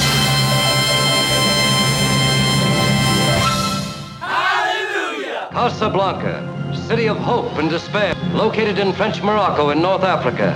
Hallelujah! 4.20 5.48
Casablanca, 5.54 6.76
city 6.76 7.08
of 7.08 7.16
hope 7.16 7.58
and 7.58 7.70
despair, 7.70 8.14
located 8.34 8.78
in 8.78 8.92
French 8.92 9.24
Morocco 9.24 9.70
in 9.70 9.82
North 9.82 10.04
Africa. 10.04 10.54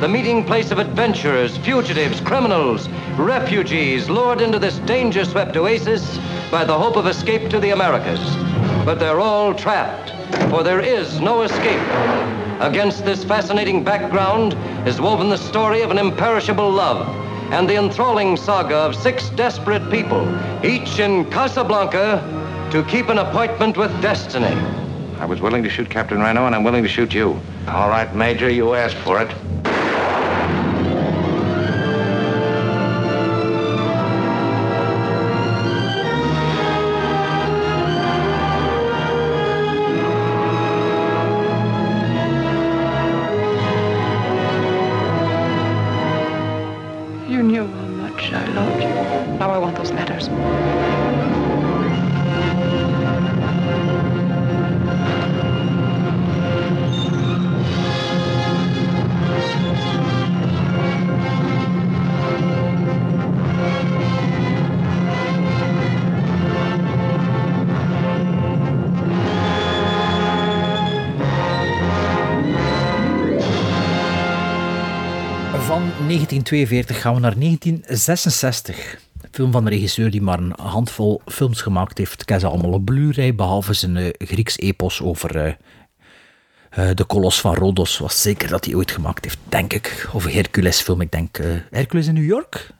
The 0.00 0.08
meeting 0.08 0.42
place 0.44 0.72
of 0.72 0.80
adventurers, 0.80 1.56
fugitives, 1.58 2.20
criminals, 2.20 2.88
refugees 3.16 4.10
lured 4.10 4.40
into 4.40 4.58
this 4.58 4.78
danger 4.80 5.24
swept 5.24 5.56
oasis 5.56 6.18
by 6.50 6.64
the 6.64 6.76
hope 6.76 6.96
of 6.96 7.06
escape 7.06 7.48
to 7.50 7.60
the 7.60 7.70
Americas. 7.70 8.45
But 8.86 9.00
they're 9.00 9.18
all 9.18 9.52
trapped, 9.52 10.10
for 10.48 10.62
there 10.62 10.78
is 10.80 11.20
no 11.20 11.42
escape. 11.42 11.82
Against 12.60 13.04
this 13.04 13.24
fascinating 13.24 13.82
background 13.82 14.54
is 14.86 15.00
woven 15.00 15.28
the 15.28 15.36
story 15.36 15.82
of 15.82 15.90
an 15.90 15.98
imperishable 15.98 16.70
love 16.70 17.04
and 17.52 17.68
the 17.68 17.74
enthralling 17.74 18.36
saga 18.36 18.76
of 18.76 18.94
six 18.94 19.28
desperate 19.30 19.90
people, 19.90 20.24
each 20.64 21.00
in 21.00 21.28
Casablanca 21.32 22.22
to 22.70 22.84
keep 22.84 23.08
an 23.08 23.18
appointment 23.18 23.76
with 23.76 23.90
destiny. 24.00 24.54
I 25.18 25.24
was 25.26 25.40
willing 25.40 25.64
to 25.64 25.68
shoot 25.68 25.90
Captain 25.90 26.20
Reno, 26.20 26.46
and 26.46 26.54
I'm 26.54 26.62
willing 26.62 26.84
to 26.84 26.88
shoot 26.88 27.12
you. 27.12 27.40
All 27.66 27.88
right, 27.88 28.14
Major, 28.14 28.48
you 28.48 28.74
asked 28.74 28.98
for 28.98 29.20
it. 29.20 29.55
1942 76.50 77.00
gaan 77.00 77.14
we 77.14 77.20
naar 77.20 77.38
1966. 77.38 78.98
Een 79.22 79.28
film 79.32 79.52
van 79.52 79.64
de 79.64 79.70
regisseur 79.70 80.10
die 80.10 80.22
maar 80.22 80.38
een 80.38 80.52
handvol 80.56 81.20
films 81.26 81.60
gemaakt 81.60 81.98
heeft. 81.98 82.22
Ik 82.22 82.28
heb 82.28 82.40
ze 82.40 82.46
allemaal 82.46 82.72
op 82.72 82.84
Blu-ray, 82.84 83.34
behalve 83.34 83.72
zijn 83.72 83.96
eh, 83.96 84.08
Grieks 84.18 84.58
epos 84.58 85.02
over 85.02 85.36
eh, 85.36 85.52
eh, 86.70 86.94
de 86.96 87.04
kolos 87.04 87.40
van 87.40 87.54
Rhodos. 87.54 87.98
Was 87.98 88.22
zeker 88.22 88.48
dat 88.48 88.64
hij 88.64 88.74
ooit 88.74 88.90
gemaakt 88.90 89.24
heeft, 89.24 89.38
denk 89.48 89.72
ik. 89.72 90.08
Of 90.12 90.24
een 90.24 90.32
Hercules 90.32 90.80
film, 90.80 91.00
ik 91.00 91.10
denk 91.10 91.38
eh, 91.38 91.46
Hercules 91.70 92.06
in 92.06 92.14
New 92.14 92.24
York? 92.26 92.70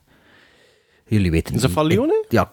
Jullie 1.07 1.31
weten 1.31 1.55
Is 1.55 1.61
dat 1.61 1.71
niet. 1.71 1.79
van 1.79 1.87
Leone? 1.87 2.25
Ja. 2.29 2.53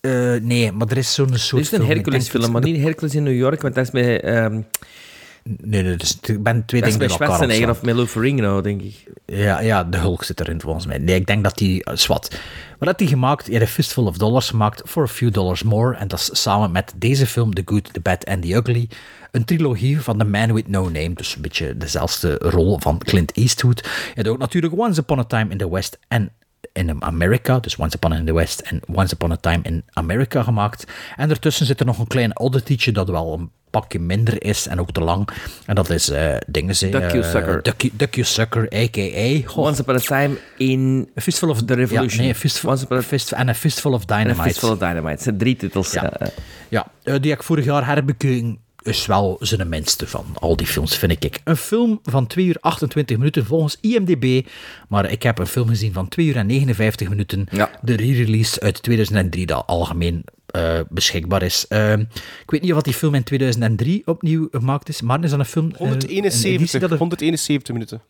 Eh, 0.00 0.34
nee, 0.42 0.72
maar 0.72 0.88
er 0.88 0.96
is 0.96 1.14
zo'n 1.14 1.36
soort 1.36 1.52
Er 1.52 1.58
is 1.58 1.70
een 1.72 1.78
film, 1.78 1.82
ik 1.90 1.94
Hercules 1.94 2.28
denk- 2.28 2.40
film, 2.40 2.52
maar 2.52 2.62
niet 2.62 2.82
Hercules 2.82 3.14
in 3.14 3.22
New 3.22 3.36
York, 3.36 3.62
want 3.62 3.74
dat 3.74 3.84
is 3.84 3.90
met... 3.90 4.22
Nee, 5.60 5.82
nee, 5.82 5.96
dus 5.96 6.18
ik 6.22 6.42
ben 6.42 6.64
twee 6.64 6.80
Dat 6.80 6.90
is 6.90 6.96
dingen 6.96 7.10
Schwarzenegger 7.14 7.68
opslaan. 7.68 7.90
of 7.90 7.96
Lou 7.96 8.06
Ferrigno, 8.06 8.60
denk 8.60 8.82
ik. 8.82 9.04
Ja, 9.26 9.60
ja, 9.60 9.84
de 9.84 9.96
Hulk 9.98 10.24
zit 10.24 10.40
erin 10.40 10.60
volgens 10.60 10.86
mij. 10.86 10.98
Nee, 10.98 11.14
ik 11.16 11.26
denk 11.26 11.44
dat 11.44 11.58
die... 11.58 11.84
eh, 11.84 11.96
Zwat. 11.96 12.38
Wat 12.78 12.88
had 12.88 12.98
hij 13.00 13.08
gemaakt? 13.08 13.46
Hij 13.46 13.60
een 13.60 13.66
Fistful 13.66 14.04
of 14.06 14.16
Dollars 14.16 14.48
gemaakt. 14.50 14.82
For 14.88 15.02
a 15.02 15.06
Few 15.06 15.32
Dollars 15.32 15.62
More. 15.62 15.96
En 15.96 16.08
dat 16.08 16.18
is 16.18 16.42
samen 16.42 16.70
met 16.72 16.92
deze 16.96 17.26
film, 17.26 17.54
The 17.54 17.62
Good, 17.64 17.92
The 17.92 18.00
Bad 18.00 18.24
and 18.24 18.42
The 18.42 18.54
Ugly. 18.54 18.88
Een 19.30 19.44
trilogie 19.44 20.00
van 20.00 20.18
The 20.18 20.24
Man 20.24 20.52
With 20.54 20.68
No 20.68 20.82
Name. 20.82 21.12
Dus 21.14 21.34
een 21.36 21.42
beetje 21.42 21.76
dezelfde 21.76 22.34
rol 22.34 22.78
van 22.80 22.98
Clint 22.98 23.32
Eastwood. 23.32 23.80
Hij 23.84 24.12
had 24.14 24.28
ook 24.28 24.38
natuurlijk 24.38 24.78
Once 24.78 25.00
Upon 25.00 25.18
a 25.18 25.24
Time 25.24 25.50
in 25.50 25.58
the 25.58 25.70
West 25.70 25.98
en 26.08 26.30
in 26.72 27.02
America. 27.02 27.58
Dus 27.60 27.76
Once 27.76 27.96
Upon 27.96 28.12
in 28.14 28.24
the 28.24 28.34
West 28.34 28.60
en 28.60 28.80
Once 28.94 29.14
Upon 29.14 29.32
a 29.32 29.36
Time 29.36 29.60
in 29.62 29.84
America 29.92 30.42
gemaakt. 30.42 30.84
En 31.16 31.30
ertussen 31.30 31.66
zit 31.66 31.80
er 31.80 31.86
nog 31.86 31.98
een 31.98 32.06
klein 32.06 32.38
odditytje 32.38 32.92
dat 32.92 33.08
wel 33.08 33.32
een 33.32 33.50
pakje 33.80 33.98
minder 33.98 34.42
is 34.44 34.66
en 34.66 34.80
ook 34.80 34.92
te 34.92 35.00
lang. 35.00 35.28
En 35.66 35.74
dat 35.74 35.90
is 35.90 36.08
eh 36.10 36.36
dingen 36.46 36.76
ze. 36.76 36.88
Duck-you-sucker. 36.88 37.56
Uh, 37.66 37.90
Duck-you-sucker, 37.92 38.62
a.k.a. 38.74 39.48
Goh, 39.48 39.64
Once 39.64 39.80
Upon 39.80 39.94
a 39.94 39.98
Time 39.98 40.36
in 40.56 41.08
A 41.18 41.20
Fistful 41.20 41.48
of 41.48 41.62
the 41.64 41.74
Revolution. 41.74 42.16
Ja, 42.16 42.22
nee, 42.22 42.30
a 42.30 42.34
fistful, 42.34 42.70
Once 42.70 42.84
Upon 42.84 42.96
a- 42.98 43.02
fist, 43.02 43.32
en 43.32 43.48
A 43.48 43.54
Fistful 43.54 43.92
of 43.92 44.00
en 44.00 44.06
Dynamite. 44.06 44.40
A 44.40 44.44
Fistful 44.44 44.70
of 44.70 44.78
Dynamite. 44.78 45.08
Het 45.08 45.22
zijn 45.22 45.38
drie 45.38 45.56
titels. 45.56 45.92
Ja. 45.92 46.10
eh, 46.12 46.28
Ja, 46.68 46.86
eh, 47.02 47.14
die 47.20 47.32
ik 47.32 47.42
vorig 47.42 47.64
jaar 47.64 47.86
herbekeken. 47.86 48.58
Is 48.82 49.06
wel 49.06 49.36
zijn 49.40 49.68
minste 49.68 50.06
van 50.06 50.24
al 50.34 50.56
die 50.56 50.66
films, 50.66 50.96
vind 50.96 51.24
ik. 51.24 51.40
Een 51.44 51.56
film 51.56 52.00
van 52.02 52.26
2 52.26 52.44
uur 52.46 52.56
28 52.60 53.16
minuten 53.16 53.44
volgens 53.46 53.76
IMDb. 53.80 54.46
Maar 54.88 55.10
ik 55.10 55.22
heb 55.22 55.38
een 55.38 55.46
film 55.46 55.68
gezien 55.68 55.92
van 55.92 56.08
2 56.08 56.26
uur 56.26 56.36
en 56.36 56.46
59 56.46 57.08
minuten. 57.08 57.46
De 57.82 57.96
re-release 57.96 58.60
uit 58.60 58.82
2003, 58.82 59.46
dat 59.46 59.62
algemeen 59.66 60.24
eh, 60.56 60.80
beschikbaar 60.88 61.42
is. 61.42 61.66
Eh, 61.68 61.92
ik 62.42 62.50
weet 62.50 62.62
niet 62.62 62.72
of 62.72 62.82
die 62.82 62.94
film 62.94 63.14
in 63.14 63.22
2003 63.22 64.02
opnieuw 64.06 64.48
gemaakt 64.50 64.88
is. 64.88 65.00
Maar 65.02 65.24
is 65.24 65.30
dat 65.30 65.38
een 65.38 65.44
film... 65.44 65.70
eh, 65.72 65.80
een 65.80 65.86
editie 65.86 66.14
171, 66.14 66.80
dat 66.80 66.90
er- 66.90 66.98
171 66.98 67.72
minuten. 67.74 68.00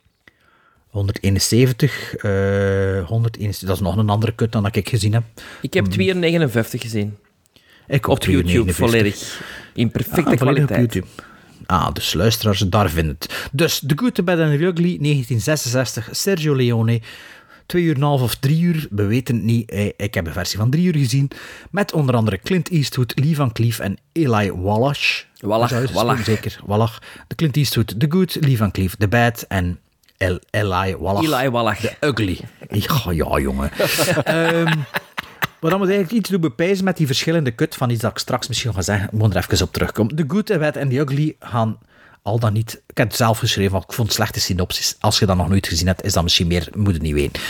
171, 0.91 2.15
eh 2.17 3.07
171, 3.07 3.69
dat 3.69 3.77
is 3.77 3.83
nog 3.83 3.97
een 3.97 4.09
andere 4.09 4.33
kut 4.35 4.53
dan 4.53 4.63
dat 4.63 4.77
ik 4.77 4.89
gezien 4.89 5.13
heb. 5.13 5.23
Ik 5.61 5.75
heb 5.75 5.85
2 5.87 6.07
uur 6.07 6.17
59 6.17 6.81
gezien. 6.83 7.17
Ik 7.87 8.07
Op 8.09 8.23
YouTube 8.25 8.73
259. 8.73 8.77
volledig. 8.77 9.41
In 9.75 9.91
perfecte 9.91 10.31
Ah, 10.31 10.39
volledig 10.39 10.63
op 10.63 10.67
kwaliteit. 10.69 10.93
YouTube. 10.95 11.07
Ah, 11.67 11.93
dus 11.93 12.13
luisteraars, 12.13 12.59
daar 12.59 12.91
vinden 12.91 13.17
het. 13.19 13.49
Dus 13.53 13.83
The 13.87 13.93
Good, 13.97 14.15
The 14.15 14.23
Bad 14.23 14.39
and 14.39 14.59
the 14.59 14.65
Ugly, 14.65 14.97
1966, 15.01 16.09
Sergio 16.13 16.55
Leone. 16.57 17.01
Twee 17.67 17.83
uur 17.83 17.95
en 17.95 18.01
een 18.01 18.07
half 18.07 18.23
of 18.23 18.35
drie 18.35 18.61
uur, 18.63 18.87
we 18.91 19.05
weten 19.07 19.35
het 19.35 19.45
niet. 19.45 19.71
Eh, 19.71 19.87
Ik 19.97 20.15
heb 20.15 20.27
een 20.27 20.33
versie 20.33 20.59
van 20.59 20.71
drie 20.71 20.87
uur 20.87 20.97
gezien. 20.97 21.31
Met 21.71 21.93
onder 21.93 22.15
andere 22.15 22.39
Clint 22.39 22.71
Eastwood, 22.71 23.13
Lee 23.15 23.37
Van 23.37 23.53
Cleef 23.53 23.79
en 23.79 23.97
Eli 24.13 24.53
Wallach. 24.53 25.25
Wallach? 25.41 26.25
Zeker, 26.25 26.61
Wallach. 26.67 26.99
De 27.27 27.35
Clint 27.35 27.57
Eastwood, 27.57 28.01
The 28.01 28.07
Good, 28.09 28.37
Lee 28.41 28.57
Van 28.57 28.71
Cleef, 28.71 28.95
The 28.95 29.09
Bad 29.09 29.45
en 29.49 29.79
El 30.17 30.41
Eli 30.51 30.97
Wallach. 30.97 31.23
Eli 31.23 31.51
Wallach. 31.51 31.79
The 31.79 31.97
Ugly. 32.01 32.41
Ja, 32.71 33.13
ja 33.13 33.39
jongen. 33.41 33.71
Ehm, 34.25 34.75
maar 35.61 35.71
dan 35.71 35.79
moet 35.79 35.89
eigenlijk 35.89 36.13
iets 36.13 36.31
doen 36.31 36.41
bepijzen 36.41 36.85
met 36.85 36.97
die 36.97 37.07
verschillende 37.07 37.51
kut 37.51 37.75
van 37.75 37.91
iets 37.91 38.01
dat 38.01 38.11
ik 38.11 38.19
straks 38.19 38.49
misschien 38.49 38.75
ga 38.75 38.83
zeggen. 38.83 39.07
Ik 39.07 39.13
moet 39.13 39.35
er 39.35 39.45
even 39.51 39.67
op 39.67 39.73
terugkomen. 39.73 40.17
The 40.17 40.25
Good, 40.29 40.47
The 40.47 40.59
Bad 40.59 40.77
en 40.77 40.89
The 40.89 40.99
Ugly 40.99 41.37
gaan 41.41 41.79
al 42.27 42.39
dan 42.39 42.53
niet... 42.53 42.83
Ik 42.87 42.97
heb 42.97 43.09
het 43.09 43.17
zelf 43.17 43.39
geschreven, 43.39 43.73
want 43.73 43.85
ik 43.85 43.93
vond 43.93 44.13
slechte 44.13 44.41
synopsis. 44.41 44.97
Als 45.01 45.19
je 45.19 45.27
dat 45.27 45.37
nog 45.37 45.49
nooit 45.49 45.67
gezien 45.67 45.87
hebt, 45.87 46.05
is 46.05 46.13
dat 46.13 46.23
misschien 46.23 46.47
meer... 46.47 46.69
Moet 46.77 46.93
het 46.93 47.03
niet 47.03 47.15
weten. 47.15 47.43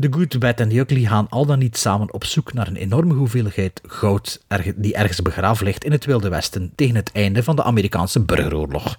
The 0.00 0.08
Good, 0.10 0.38
Bad 0.38 0.60
en 0.60 0.68
The 0.68 0.78
Ugly 0.78 1.04
gaan 1.04 1.28
al 1.28 1.46
dan 1.46 1.58
niet 1.58 1.76
samen 1.76 2.12
op 2.12 2.24
zoek 2.24 2.52
naar 2.52 2.66
een 2.66 2.76
enorme 2.76 3.14
hoeveelheid 3.14 3.80
goud 3.86 4.40
die 4.76 4.94
ergens 4.94 5.22
begraven 5.22 5.64
ligt 5.64 5.84
in 5.84 5.92
het 5.92 6.04
Wilde 6.04 6.28
Westen 6.28 6.72
tegen 6.74 6.94
het 6.94 7.10
einde 7.12 7.42
van 7.42 7.56
de 7.56 7.62
Amerikaanse 7.62 8.20
burgeroorlog. 8.20 8.98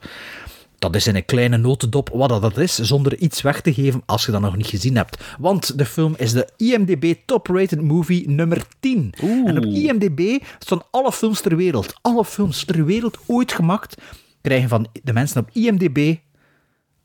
Dat 0.79 0.95
is 0.95 1.07
in 1.07 1.15
een 1.15 1.25
kleine 1.25 1.57
notendop 1.57 2.09
wat 2.13 2.29
dat 2.29 2.57
is, 2.57 2.75
zonder 2.75 3.17
iets 3.17 3.41
weg 3.41 3.61
te 3.61 3.73
geven 3.73 4.03
als 4.05 4.25
je 4.25 4.31
dat 4.31 4.41
nog 4.41 4.55
niet 4.55 4.67
gezien 4.67 4.95
hebt. 4.95 5.23
Want 5.39 5.77
de 5.77 5.85
film 5.85 6.13
is 6.17 6.31
de 6.31 6.47
IMDb 6.57 7.13
Top-Rated 7.25 7.81
Movie 7.81 8.29
nummer 8.29 8.65
10. 8.79 9.13
En 9.45 9.57
op 9.57 9.63
IMDb 9.63 10.43
staan 10.59 10.81
alle 10.91 11.11
films 11.11 11.41
ter 11.41 11.55
wereld. 11.55 11.93
Alle 12.01 12.25
films 12.25 12.65
ter 12.65 12.85
wereld 12.85 13.17
ooit 13.25 13.53
gemaakt 13.53 13.95
krijgen 14.43 14.69
van 14.69 14.87
de 15.03 15.13
mensen 15.13 15.41
op 15.41 15.49
IMDb 15.53 16.15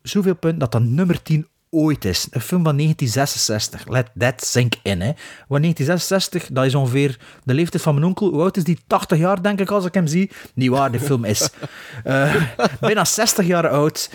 zoveel 0.02 0.34
punten 0.34 0.58
dat 0.58 0.72
dat 0.72 0.82
nummer 0.82 1.22
10 1.22 1.46
ooit 1.70 2.04
is. 2.04 2.26
Een 2.30 2.40
film 2.40 2.64
van 2.64 2.76
1966. 2.76 3.88
Let 3.88 4.10
that 4.18 4.44
sink 4.44 4.74
in. 4.82 5.00
Hè. 5.00 5.12
Want 5.48 5.62
1966, 5.62 6.48
dat 6.52 6.64
is 6.64 6.74
ongeveer 6.74 7.18
de 7.44 7.54
leeftijd 7.54 7.82
van 7.82 7.94
mijn 7.94 8.06
onkel. 8.06 8.30
Hoe 8.30 8.40
oud 8.40 8.56
is 8.56 8.64
die? 8.64 8.78
80 8.86 9.18
jaar, 9.18 9.42
denk 9.42 9.60
ik, 9.60 9.70
als 9.70 9.84
ik 9.84 9.94
hem 9.94 10.06
zie. 10.06 10.30
Niet 10.54 10.70
waar, 10.70 10.92
de 10.92 11.00
film 11.00 11.24
is 11.24 11.50
eh, 12.04 12.34
bijna 12.80 13.04
60 13.04 13.46
jaar 13.46 13.68
oud. 13.68 14.10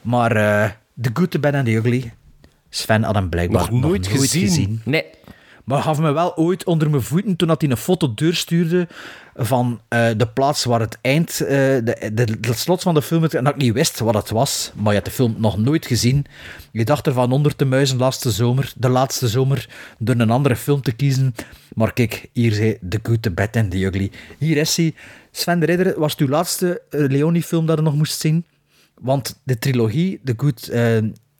Maar 0.00 0.36
eh 0.36 0.70
The 1.00 1.10
Good, 1.12 1.30
The 1.30 1.38
Bad 1.38 1.54
and 1.54 1.64
The 1.64 1.72
Ugly... 1.72 2.12
Sven 2.68 3.02
had 3.02 3.14
hem 3.14 3.28
blijkbaar 3.28 3.60
Nog 3.60 3.80
nooit 3.80 4.06
gezien. 4.06 4.80
Nee. 4.84 5.04
Maar 5.66 5.82
gaf 5.82 5.98
me 5.98 6.12
wel 6.12 6.36
ooit 6.36 6.64
onder 6.64 6.90
mijn 6.90 7.02
voeten 7.02 7.36
toen 7.36 7.48
dat 7.48 7.60
hij 7.60 7.70
een 7.70 7.76
foto 7.76 8.14
doorstuurde 8.14 8.88
van 9.34 9.80
eh, 9.88 10.08
de 10.16 10.26
plaats 10.28 10.64
waar 10.64 10.80
het 10.80 10.98
eind, 11.00 11.40
eh, 11.40 11.46
de, 11.48 12.10
de, 12.14 12.36
het 12.40 12.58
slot 12.58 12.82
van 12.82 12.94
de 12.94 13.02
film, 13.02 13.24
en 13.24 13.44
dat 13.44 13.54
ik 13.54 13.60
niet 13.60 13.72
wist 13.72 13.98
wat 13.98 14.14
het 14.14 14.30
was, 14.30 14.72
maar 14.74 14.88
je 14.92 14.98
had 14.98 15.04
de 15.04 15.10
film 15.10 15.34
nog 15.38 15.58
nooit 15.58 15.86
gezien. 15.86 16.24
Je 16.72 16.84
dacht 16.84 17.06
ervan 17.06 17.32
onder 17.32 17.56
te 17.56 17.64
muizen 17.64 17.98
laatste 17.98 18.30
zomer, 18.30 18.72
de 18.76 18.88
laatste 18.88 19.28
zomer, 19.28 19.68
door 19.98 20.14
een 20.18 20.30
andere 20.30 20.56
film 20.56 20.82
te 20.82 20.92
kiezen. 20.92 21.34
Maar 21.74 21.92
kijk, 21.92 22.28
hier 22.32 22.52
zei 22.52 22.78
The 22.88 23.00
Good, 23.02 23.22
The 23.22 23.30
Bad 23.30 23.56
and 23.56 23.70
The 23.70 23.84
Ugly. 23.84 24.10
Hier 24.38 24.56
is 24.56 24.76
hij. 24.76 24.94
Sven 25.30 25.60
de 25.60 25.66
Ridder, 25.66 25.98
was 26.00 26.12
het 26.12 26.20
uw 26.20 26.28
laatste 26.28 26.82
eh, 26.90 27.00
Leonie-film 27.08 27.66
dat 27.66 27.76
je 27.76 27.82
nog 27.82 27.94
moest 27.94 28.20
zien? 28.20 28.44
Want 29.00 29.40
de 29.42 29.58
trilogie, 29.58 30.20
The 30.24 30.34
Good, 30.36 30.68
eh 30.68 30.98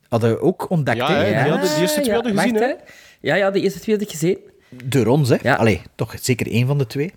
hadden 0.09 0.31
we 0.31 0.41
ook 0.41 0.71
ontdekt. 0.71 0.97
Ja, 0.99 1.13
hè? 1.13 1.25
die 1.43 1.51
hadden- 1.51 1.69
die 1.71 1.81
eerste 1.81 2.01
twee 2.01 2.15
hadden 2.15 2.37
gezien, 2.39 2.55
hè? 2.55 2.75
Ja, 3.21 3.35
ja, 3.35 3.51
de 3.51 3.61
eerste 3.61 3.81
twee 3.81 3.95
had 3.97 4.05
ik 4.05 4.11
gezien. 4.11 4.39
Door 4.85 5.07
ons, 5.07 5.29
hè? 5.29 5.57
Allee, 5.57 5.81
toch 5.95 6.15
zeker 6.21 6.47
één 6.51 6.67
van 6.67 6.79
de 6.79 6.87
twee. 6.87 7.13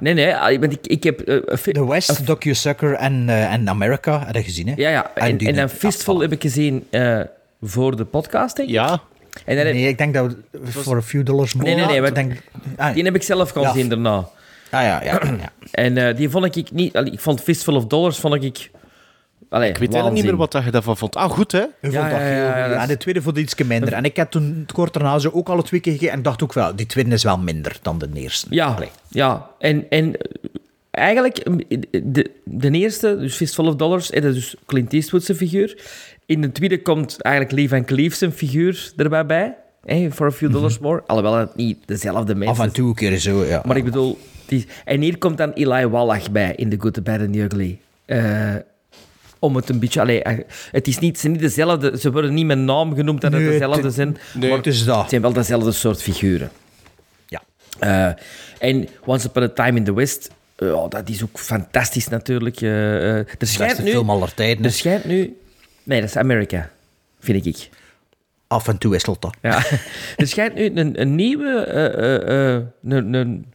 Nee, 0.00 0.14
nee, 0.14 0.36
ah, 0.36 0.60
want 0.60 0.72
ik, 0.72 0.86
ik 0.86 1.02
heb... 1.02 1.20
eh, 1.20 1.52
The 1.72 1.86
West, 1.86 2.26
Docu-Sucker 2.26 2.92
en, 2.94 3.28
eh, 3.28 3.52
en 3.52 3.68
America, 3.68 4.24
heb 4.26 4.34
je 4.34 4.42
gezien, 4.42 4.68
hè? 4.68 4.74
Ja, 4.76 4.90
ja. 4.90 5.14
En, 5.14 5.36
die- 5.36 5.48
en 5.48 5.58
een 5.58 5.68
Fistful 5.68 6.20
heb 6.20 6.32
ik 6.32 6.40
gezien 6.42 6.86
eh, 6.90 7.20
voor 7.62 7.96
de 7.96 8.04
podcast, 8.04 8.56
denk 8.56 8.68
ik. 8.68 8.74
Ja. 8.74 9.00
En 9.44 9.56
dan 9.56 9.64
heb- 9.66 9.74
Nee, 9.74 9.88
ik 9.88 9.98
denk 9.98 10.14
dat 10.14 10.36
we 10.50 10.70
voor 10.72 10.96
a 10.96 11.02
few 11.02 11.24
dollars 11.26 11.54
more... 11.54 11.66
Nee, 11.66 11.74
nee, 11.76 11.86
nee. 11.86 12.00
want 12.00 12.14
denk, 12.14 12.32
ah, 12.76 12.94
die 12.94 13.04
heb 13.04 13.14
ik 13.14 13.22
zelf 13.22 13.50
gaan 13.50 13.62
Ja. 13.62 13.72
zien 13.72 13.88
daarna. 13.88 14.16
ah, 14.16 14.28
ja, 14.70 15.02
ja, 15.02 15.02
ja. 15.02 15.52
En 15.70 15.96
eh, 16.08 16.16
die 16.16 16.28
vond 16.30 16.56
ik 16.56 16.70
niet... 16.72 16.96
allee, 16.96 17.12
Ik 17.12 17.20
vond 17.20 17.40
Fistful 17.40 17.74
of 17.76 17.86
Dollars 17.86 18.18
vond 18.18 18.42
ik... 18.44 18.70
Allee, 19.48 19.68
Ik 19.68 19.76
weet 19.78 19.88
eigenlijk 19.92 20.22
niet 20.22 20.30
meer 20.30 20.40
wat 20.40 20.52
dat 20.52 20.64
je 20.64 20.70
daarvan 20.70 20.96
vond. 20.96 21.16
Ah, 21.16 21.30
goed, 21.30 21.52
hè? 21.52 21.58
Ik 21.60 21.68
vond 21.80 21.92
Ja, 21.92 22.02
dat 22.02 22.10
ja, 22.10 22.16
heel 22.18 22.44
ja, 22.44 22.66
ja, 22.66 22.78
dat 22.78 22.88
de 22.88 22.96
tweede 22.96 23.22
vond 23.22 23.36
ik 23.36 23.42
iets 23.42 23.54
minder. 23.54 23.92
En 23.92 24.04
ik 24.04 24.16
heb 24.16 24.30
toen 24.30 24.66
kort 24.72 24.92
daarna 24.92 25.18
zo 25.18 25.30
ook 25.32 25.48
alle 25.48 25.62
twee 25.62 25.80
keer 25.80 25.92
gekeken 25.92 26.12
en 26.12 26.18
ik 26.18 26.24
dacht 26.24 26.42
ook 26.42 26.52
wel, 26.52 26.76
die 26.76 26.86
tweede 26.86 27.10
is 27.10 27.22
wel 27.22 27.38
minder 27.38 27.78
dan 27.82 27.98
de 27.98 28.08
eerste. 28.14 28.46
Ja, 28.50 28.66
Allee. 28.66 28.88
ja. 29.08 29.50
En, 29.58 29.86
en 29.90 30.16
eh, 30.16 30.22
eigenlijk, 30.90 31.38
eh, 31.38 31.78
de, 32.04 32.30
de 32.44 32.70
eerste, 32.70 33.16
dus 33.18 33.34
Fistful 33.34 33.66
of 33.66 33.76
Dollars, 33.76 34.10
is 34.10 34.20
dus 34.20 34.54
Clint 34.66 34.92
Eastwood's 34.92 35.32
figuur. 35.34 35.78
In 36.26 36.40
de 36.40 36.52
tweede 36.52 36.82
komt 36.82 37.22
eigenlijk 37.22 37.54
Lee 37.56 37.68
Van 37.68 37.84
Cleef 37.84 38.14
zijn 38.14 38.32
figuur 38.32 38.92
erbij 38.96 39.26
bij. 39.26 39.56
Hey, 39.84 40.10
for 40.12 40.26
a 40.26 40.30
few 40.30 40.52
dollars 40.52 40.78
more. 40.78 41.02
Alhoewel 41.06 41.36
het 41.36 41.56
niet 41.56 41.78
dezelfde 41.86 42.34
mensen 42.34 42.56
Af 42.56 42.66
en 42.66 42.72
toe 42.72 42.88
een 42.88 42.94
keer 42.94 43.18
zo, 43.18 43.44
ja. 43.44 43.62
Maar 43.66 43.76
ik 43.76 43.84
bedoel... 43.84 44.18
Die, 44.46 44.66
en 44.84 45.00
hier 45.00 45.18
komt 45.18 45.38
dan 45.38 45.52
Eli 45.52 45.86
Wallach 45.86 46.30
bij 46.30 46.54
in 46.56 46.70
The 46.70 46.76
Good, 46.80 46.94
The 46.94 47.02
Bad 47.02 47.20
and 47.20 47.32
The 47.32 47.38
Ugly. 47.38 47.78
Eh, 48.04 48.54
om 49.40 49.56
het 49.56 49.68
een 49.68 49.78
beetje... 49.78 50.00
Allee, 50.00 50.22
eh, 50.22 50.38
het 50.70 50.86
is 50.88 50.98
niet, 50.98 51.14
ze, 51.14 51.20
zijn 51.20 51.32
niet 51.32 51.42
dezelfde, 51.42 51.98
ze 51.98 52.12
worden 52.12 52.34
niet 52.34 52.46
met 52.46 52.58
naam 52.58 52.94
genoemd 52.94 53.20
dat 53.20 53.32
het 53.32 53.40
Nee, 53.42 53.50
dezelfde 53.50 53.90
zijn. 53.90 54.16
nee, 54.34 54.48
maar 54.48 54.58
het 54.58 54.66
is 54.66 54.84
dat. 54.84 55.00
Het 55.00 55.08
zijn 55.08 55.22
wel 55.22 55.32
dezelfde 55.32 55.72
soort 55.72 56.02
figuren. 56.02 56.50
Ja. 57.26 57.42
Eh, 57.78 58.12
en 58.58 58.88
Once 59.04 59.26
Upon 59.26 59.42
a 59.42 59.48
Time 59.48 59.78
in 59.78 59.84
the 59.84 59.94
West... 59.94 60.30
eh, 60.56 60.68
ja, 60.68 60.88
dat 60.88 61.08
is 61.08 61.22
ook 61.22 61.38
fantastisch 61.38 62.08
natuurlijk. 62.08 62.60
eh, 62.60 63.16
er 63.16 63.26
schijnt 63.38 63.82
nu... 63.82 63.90
film 63.90 64.10
aller 64.10 64.34
tijden. 64.34 64.64
Er 64.64 64.72
schijnt 64.72 65.04
nu... 65.04 65.36
Nee, 65.82 66.00
dat 66.00 66.08
is 66.08 66.16
America, 66.16 66.70
vind 67.20 67.46
ik. 67.46 67.68
Af 68.46 68.68
en 68.68 68.78
toe 68.78 68.90
wisselt 68.90 69.22
dat. 69.22 69.34
Ja. 69.42 69.62
er 70.16 70.26
schijnt 70.26 70.54
nu 70.54 70.70
een, 70.74 71.00
een 71.00 71.14
nieuwe... 71.14 71.66
een, 72.82 73.14
een, 73.14 73.46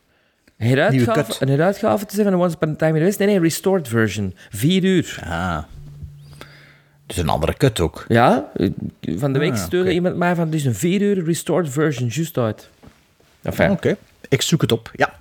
heruitgave, 0.57 1.33
een 1.39 1.47
heruitgave 1.49 2.05
te 2.05 2.15
zijn 2.15 2.29
van 2.31 2.41
Once 2.41 2.55
Upon 2.55 2.69
a 2.69 2.75
Time 2.75 2.91
in 2.91 2.97
the 2.97 3.03
West. 3.03 3.19
Nee, 3.19 3.27
nee, 3.27 3.39
restored 3.39 3.87
version. 3.87 4.35
Vier 4.49 4.83
uur. 4.83 5.19
Ah. 5.23 5.63
Het 7.07 7.15
is 7.15 7.21
een 7.21 7.29
andere 7.29 7.53
kut 7.53 7.79
ook. 7.79 8.05
Ja, 8.07 8.51
van 9.01 9.33
de 9.33 9.39
week 9.39 9.51
Ah, 9.51 9.57
stuurde 9.57 9.93
iemand 9.93 10.15
mij 10.15 10.35
van... 10.35 10.45
Het 10.45 10.55
is 10.55 10.65
een 10.65 10.75
vier 10.75 11.01
uur 11.01 11.23
restored 11.23 11.69
version, 11.69 12.07
juist 12.07 12.37
uit. 12.37 12.69
Enfin. 13.41 13.71
Oké, 13.71 13.97
ik 14.29 14.41
zoek 14.41 14.61
het 14.61 14.71
op. 14.71 14.91
Ja. 14.95 15.13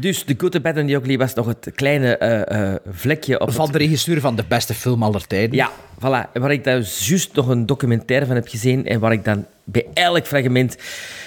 Dus 0.00 0.22
The 0.22 0.34
Good, 0.38 0.52
The 0.52 0.60
Bad 0.60 0.76
and 0.76 0.88
The 0.88 0.94
Ugly 0.94 1.18
was 1.18 1.34
nog 1.34 1.46
het 1.46 1.70
kleine 1.74 2.16
eh, 2.16 2.72
eh, 2.72 2.76
vlekje 2.90 3.40
op 3.40 3.52
Van 3.52 3.64
het- 3.64 3.72
de 3.72 3.78
regisseur 3.78 4.20
van 4.20 4.36
de 4.36 4.44
beste 4.48 4.74
film 4.74 5.02
aller 5.02 5.26
tijden. 5.26 5.56
Ja, 5.56 5.70
voilà. 5.96 6.32
Waar 6.32 6.52
ik 6.52 6.64
daar 6.64 6.80
juist 6.98 7.34
nog 7.34 7.48
een 7.48 7.66
documentaire 7.66 8.26
van 8.26 8.34
heb 8.34 8.48
gezien 8.48 8.86
en 8.86 9.00
waar 9.00 9.12
ik 9.12 9.24
dan 9.24 9.46
bij 9.64 9.86
elk 9.94 10.26
fragment 10.26 10.76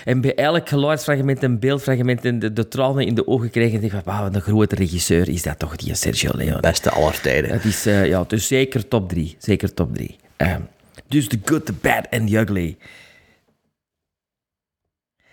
en 0.05 0.21
bij 0.21 0.35
elk 0.35 0.69
geluidsfragment 0.69 1.43
en 1.43 1.59
beeldfragment 1.59 2.25
en 2.25 2.39
de, 2.39 2.53
de 2.53 2.67
tranen 2.67 3.05
in 3.05 3.15
de 3.15 3.27
ogen 3.27 3.49
kreeg 3.49 3.73
en 3.73 3.79
denk 3.79 3.91
van, 3.91 4.01
wauw, 4.05 4.21
wat 4.23 4.35
een 4.35 4.41
grote 4.41 4.75
regisseur 4.75 5.29
is 5.29 5.41
dat 5.43 5.59
toch, 5.59 5.75
die 5.75 5.95
Sergio 5.95 6.31
Leone. 6.33 6.59
Beste 6.59 6.89
aller 6.89 7.21
tijden. 7.21 7.49
Dat 7.51 7.63
is, 7.63 7.85
eh, 7.85 8.05
ja, 8.07 8.23
dus 8.27 8.47
zeker 8.47 8.87
top 8.87 9.09
drie. 9.09 9.35
Zeker 9.39 9.73
top 9.73 9.93
drie. 9.95 10.15
Ehm, 10.37 10.59
dus 11.07 11.27
The 11.27 11.39
Good, 11.45 11.65
The 11.65 11.73
Bad 11.73 12.07
and 12.09 12.29
The 12.29 12.37
Ugly. 12.37 12.77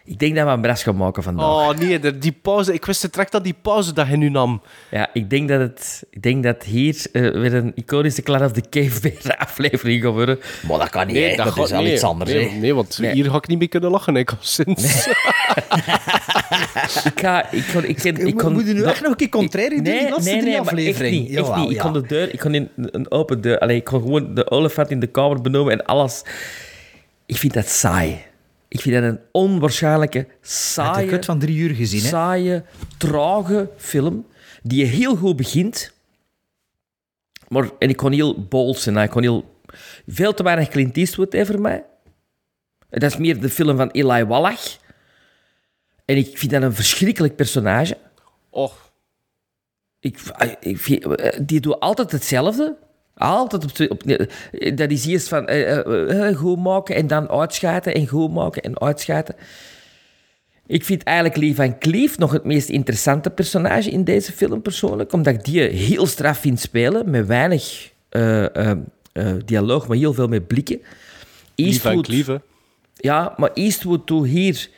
Ik 0.09 0.19
denk 0.19 0.37
dat 0.37 0.45
we 0.47 0.51
een 0.51 0.61
bras 0.61 0.83
gaan 0.83 0.97
maken 0.97 1.23
vandaag. 1.23 1.45
Oh 1.47 1.71
nee, 1.79 2.19
die 2.19 2.33
pauze. 2.43 2.73
Ik 2.75 2.85
wist 2.85 3.13
direct 3.13 3.33
dat 3.33 3.45
die 3.45 3.55
pauze 3.63 3.93
dat 3.93 4.07
hij 4.07 4.17
nu 4.17 4.29
nam. 4.31 4.63
Ja, 4.91 5.11
ik 5.13 5.31
denk 5.31 5.49
dat, 5.49 5.61
het, 5.61 6.05
ik 6.11 6.23
denk 6.23 6.43
dat 6.43 6.63
hier 6.65 7.07
eh, 7.13 7.23
weer 7.23 7.55
een 7.55 7.73
iconische 7.75 8.23
Clan 8.23 8.45
of 8.45 8.53
the 8.53 8.63
Cave 8.71 9.01
Bear 9.23 9.37
aflevering 9.37 10.03
gaat 10.03 10.13
worden. 10.13 10.39
Maar 10.69 10.79
dat 10.79 10.89
kan 10.91 11.07
niet, 11.07 11.17
hè. 11.17 11.37
dat, 11.37 11.57
is 11.59 11.73
al 11.73 11.83
nee, 11.83 11.93
iets 11.93 12.03
anders. 12.03 12.31
Nee, 12.33 12.51
nee, 12.51 12.75
want 12.75 12.99
Nee. 12.99 13.13
hier 13.13 13.31
ga 13.31 13.37
ik 13.37 13.49
niet 13.49 13.59
meer 13.59 13.69
kunnen 13.69 13.91
lachen. 13.91 14.17
Ik 14.17 14.31
al 14.31 14.37
sinds. 14.41 15.07
Ik 17.05 17.21
ga... 17.21 17.51
Ik 17.51 17.65
kon, 17.73 17.85
ik, 17.85 17.97
ken- 17.97 18.27
ik 18.27 18.35
Mo- 18.35 18.41
kon, 18.43 18.53
moet 18.53 18.67
je 18.67 18.73
nu 18.75 18.83
echt 18.83 19.01
nog 19.01 19.11
een 19.11 19.17
keer 19.17 19.29
contrair 19.29 19.71
doen, 19.71 19.83
die 19.83 20.09
laatste 20.11 20.61
maar 20.65 20.75
echt 20.77 21.01
niet. 21.01 21.27
Echt 21.27 21.29
Jawel, 21.29 21.57
niet. 21.57 21.71
Ik 21.71 21.77
ja. 21.77 21.83
kon 21.83 21.93
de 21.93 22.03
deur... 22.03 22.33
Ik 22.33 22.39
kon 22.39 22.55
in 22.55 22.69
een 22.77 23.11
open 23.11 23.41
deur... 23.41 23.59
Allee, 23.59 23.77
ik 23.77 23.85
kon 23.85 24.01
gewoon 24.01 24.35
de 24.35 24.51
olifant 24.51 24.91
in 24.91 25.01
de 25.01 25.07
kamer 25.07 25.41
benoemen 25.41 25.73
en 25.73 25.85
alles. 25.87 26.23
Ik 27.27 27.37
vind 27.37 27.53
dat 27.55 27.69
saai. 27.69 28.19
Ik 28.69 28.81
vind 28.81 28.95
dat 28.95 29.05
een 29.05 29.20
onwaarschijnlijke, 29.32 30.27
saaie... 30.40 31.11
het 31.11 31.24
van 31.24 31.39
drie 31.39 31.57
uur 31.57 31.74
gezien, 31.74 32.03
hè? 32.03 32.09
saaie, 32.09 32.65
trage 32.99 33.70
film 33.77 34.27
die 34.62 34.85
heel 34.85 35.16
goed 35.16 35.36
begint. 35.36 35.93
Maar, 37.49 37.70
en 37.78 37.89
ik 37.89 37.97
kon 37.97 38.12
heel 38.12 38.45
bold 38.45 38.78
zijn. 38.78 38.97
Ik 38.97 39.11
kon 39.11 39.23
heel... 39.23 39.57
Veel 40.07 40.35
te 40.35 40.43
weinig 40.43 40.69
Clint 40.69 40.97
Eastwood 40.97 41.32
hè, 41.32 41.47
voor 41.47 41.61
mij. 41.61 41.85
Dat 42.90 43.03
is 43.03 43.16
meer 43.16 43.40
de 43.40 43.49
film 43.49 43.77
van 43.77 43.90
Eli 43.90 44.24
Wallach. 44.24 44.78
En 46.05 46.16
ik 46.16 46.39
vind 46.39 46.53
dat 46.53 46.62
een 46.62 46.74
verschrikkelijk 46.74 47.36
personage. 47.36 47.97
Och. 48.51 48.93
Ik, 50.01 50.20
ik 50.61 50.78
vind, 50.78 51.07
die 51.49 51.61
doet 51.61 51.81
altijd 51.81 52.12
hetzelfde. 52.12 52.77
Altijd 53.19 53.65
op, 53.65 53.70
twee- 53.70 53.90
op 53.90 54.03
Dat 54.77 54.90
is 54.90 55.07
eerst 55.07 55.28
van 55.28 55.47
eh, 55.47 55.77
eh, 55.78 56.28
eh, 56.28 56.36
goed 56.36 56.59
maken 56.59 56.95
en 56.95 57.07
dan 57.07 57.31
uitschijten 57.31 57.95
en 57.95 58.07
goed 58.07 58.32
maken 58.32 58.62
en 58.62 58.81
uitschijten. 58.81 59.35
Ik 60.66 60.85
vind 60.85 61.03
eigenlijk 61.03 61.36
Lee 61.36 61.55
Van 61.55 61.78
Cleef 61.78 62.19
nog 62.19 62.32
het 62.32 62.45
meest 62.45 62.69
interessante 62.69 63.31
personage 63.31 63.90
in 63.90 64.05
deze 64.05 64.32
film 64.32 64.62
persoonlijk, 64.62 65.12
omdat 65.12 65.35
ik 65.35 65.45
die 65.45 65.61
heel 65.62 66.07
straf 66.07 66.39
vind 66.39 66.61
spelen, 66.61 67.11
met 67.11 67.27
weinig 67.27 67.93
dialoog, 69.45 69.89
maar 69.89 69.97
heel 69.97 70.15
veel 70.15 70.28
met 70.28 70.47
blikken. 70.47 70.81
Lief 71.55 71.85
en 71.85 72.03
klieven. 72.03 72.43
Ja, 72.97 73.35
maar 73.36 73.53
Eastwood 73.53 74.07
doet 74.07 74.27
hier, 74.27 74.69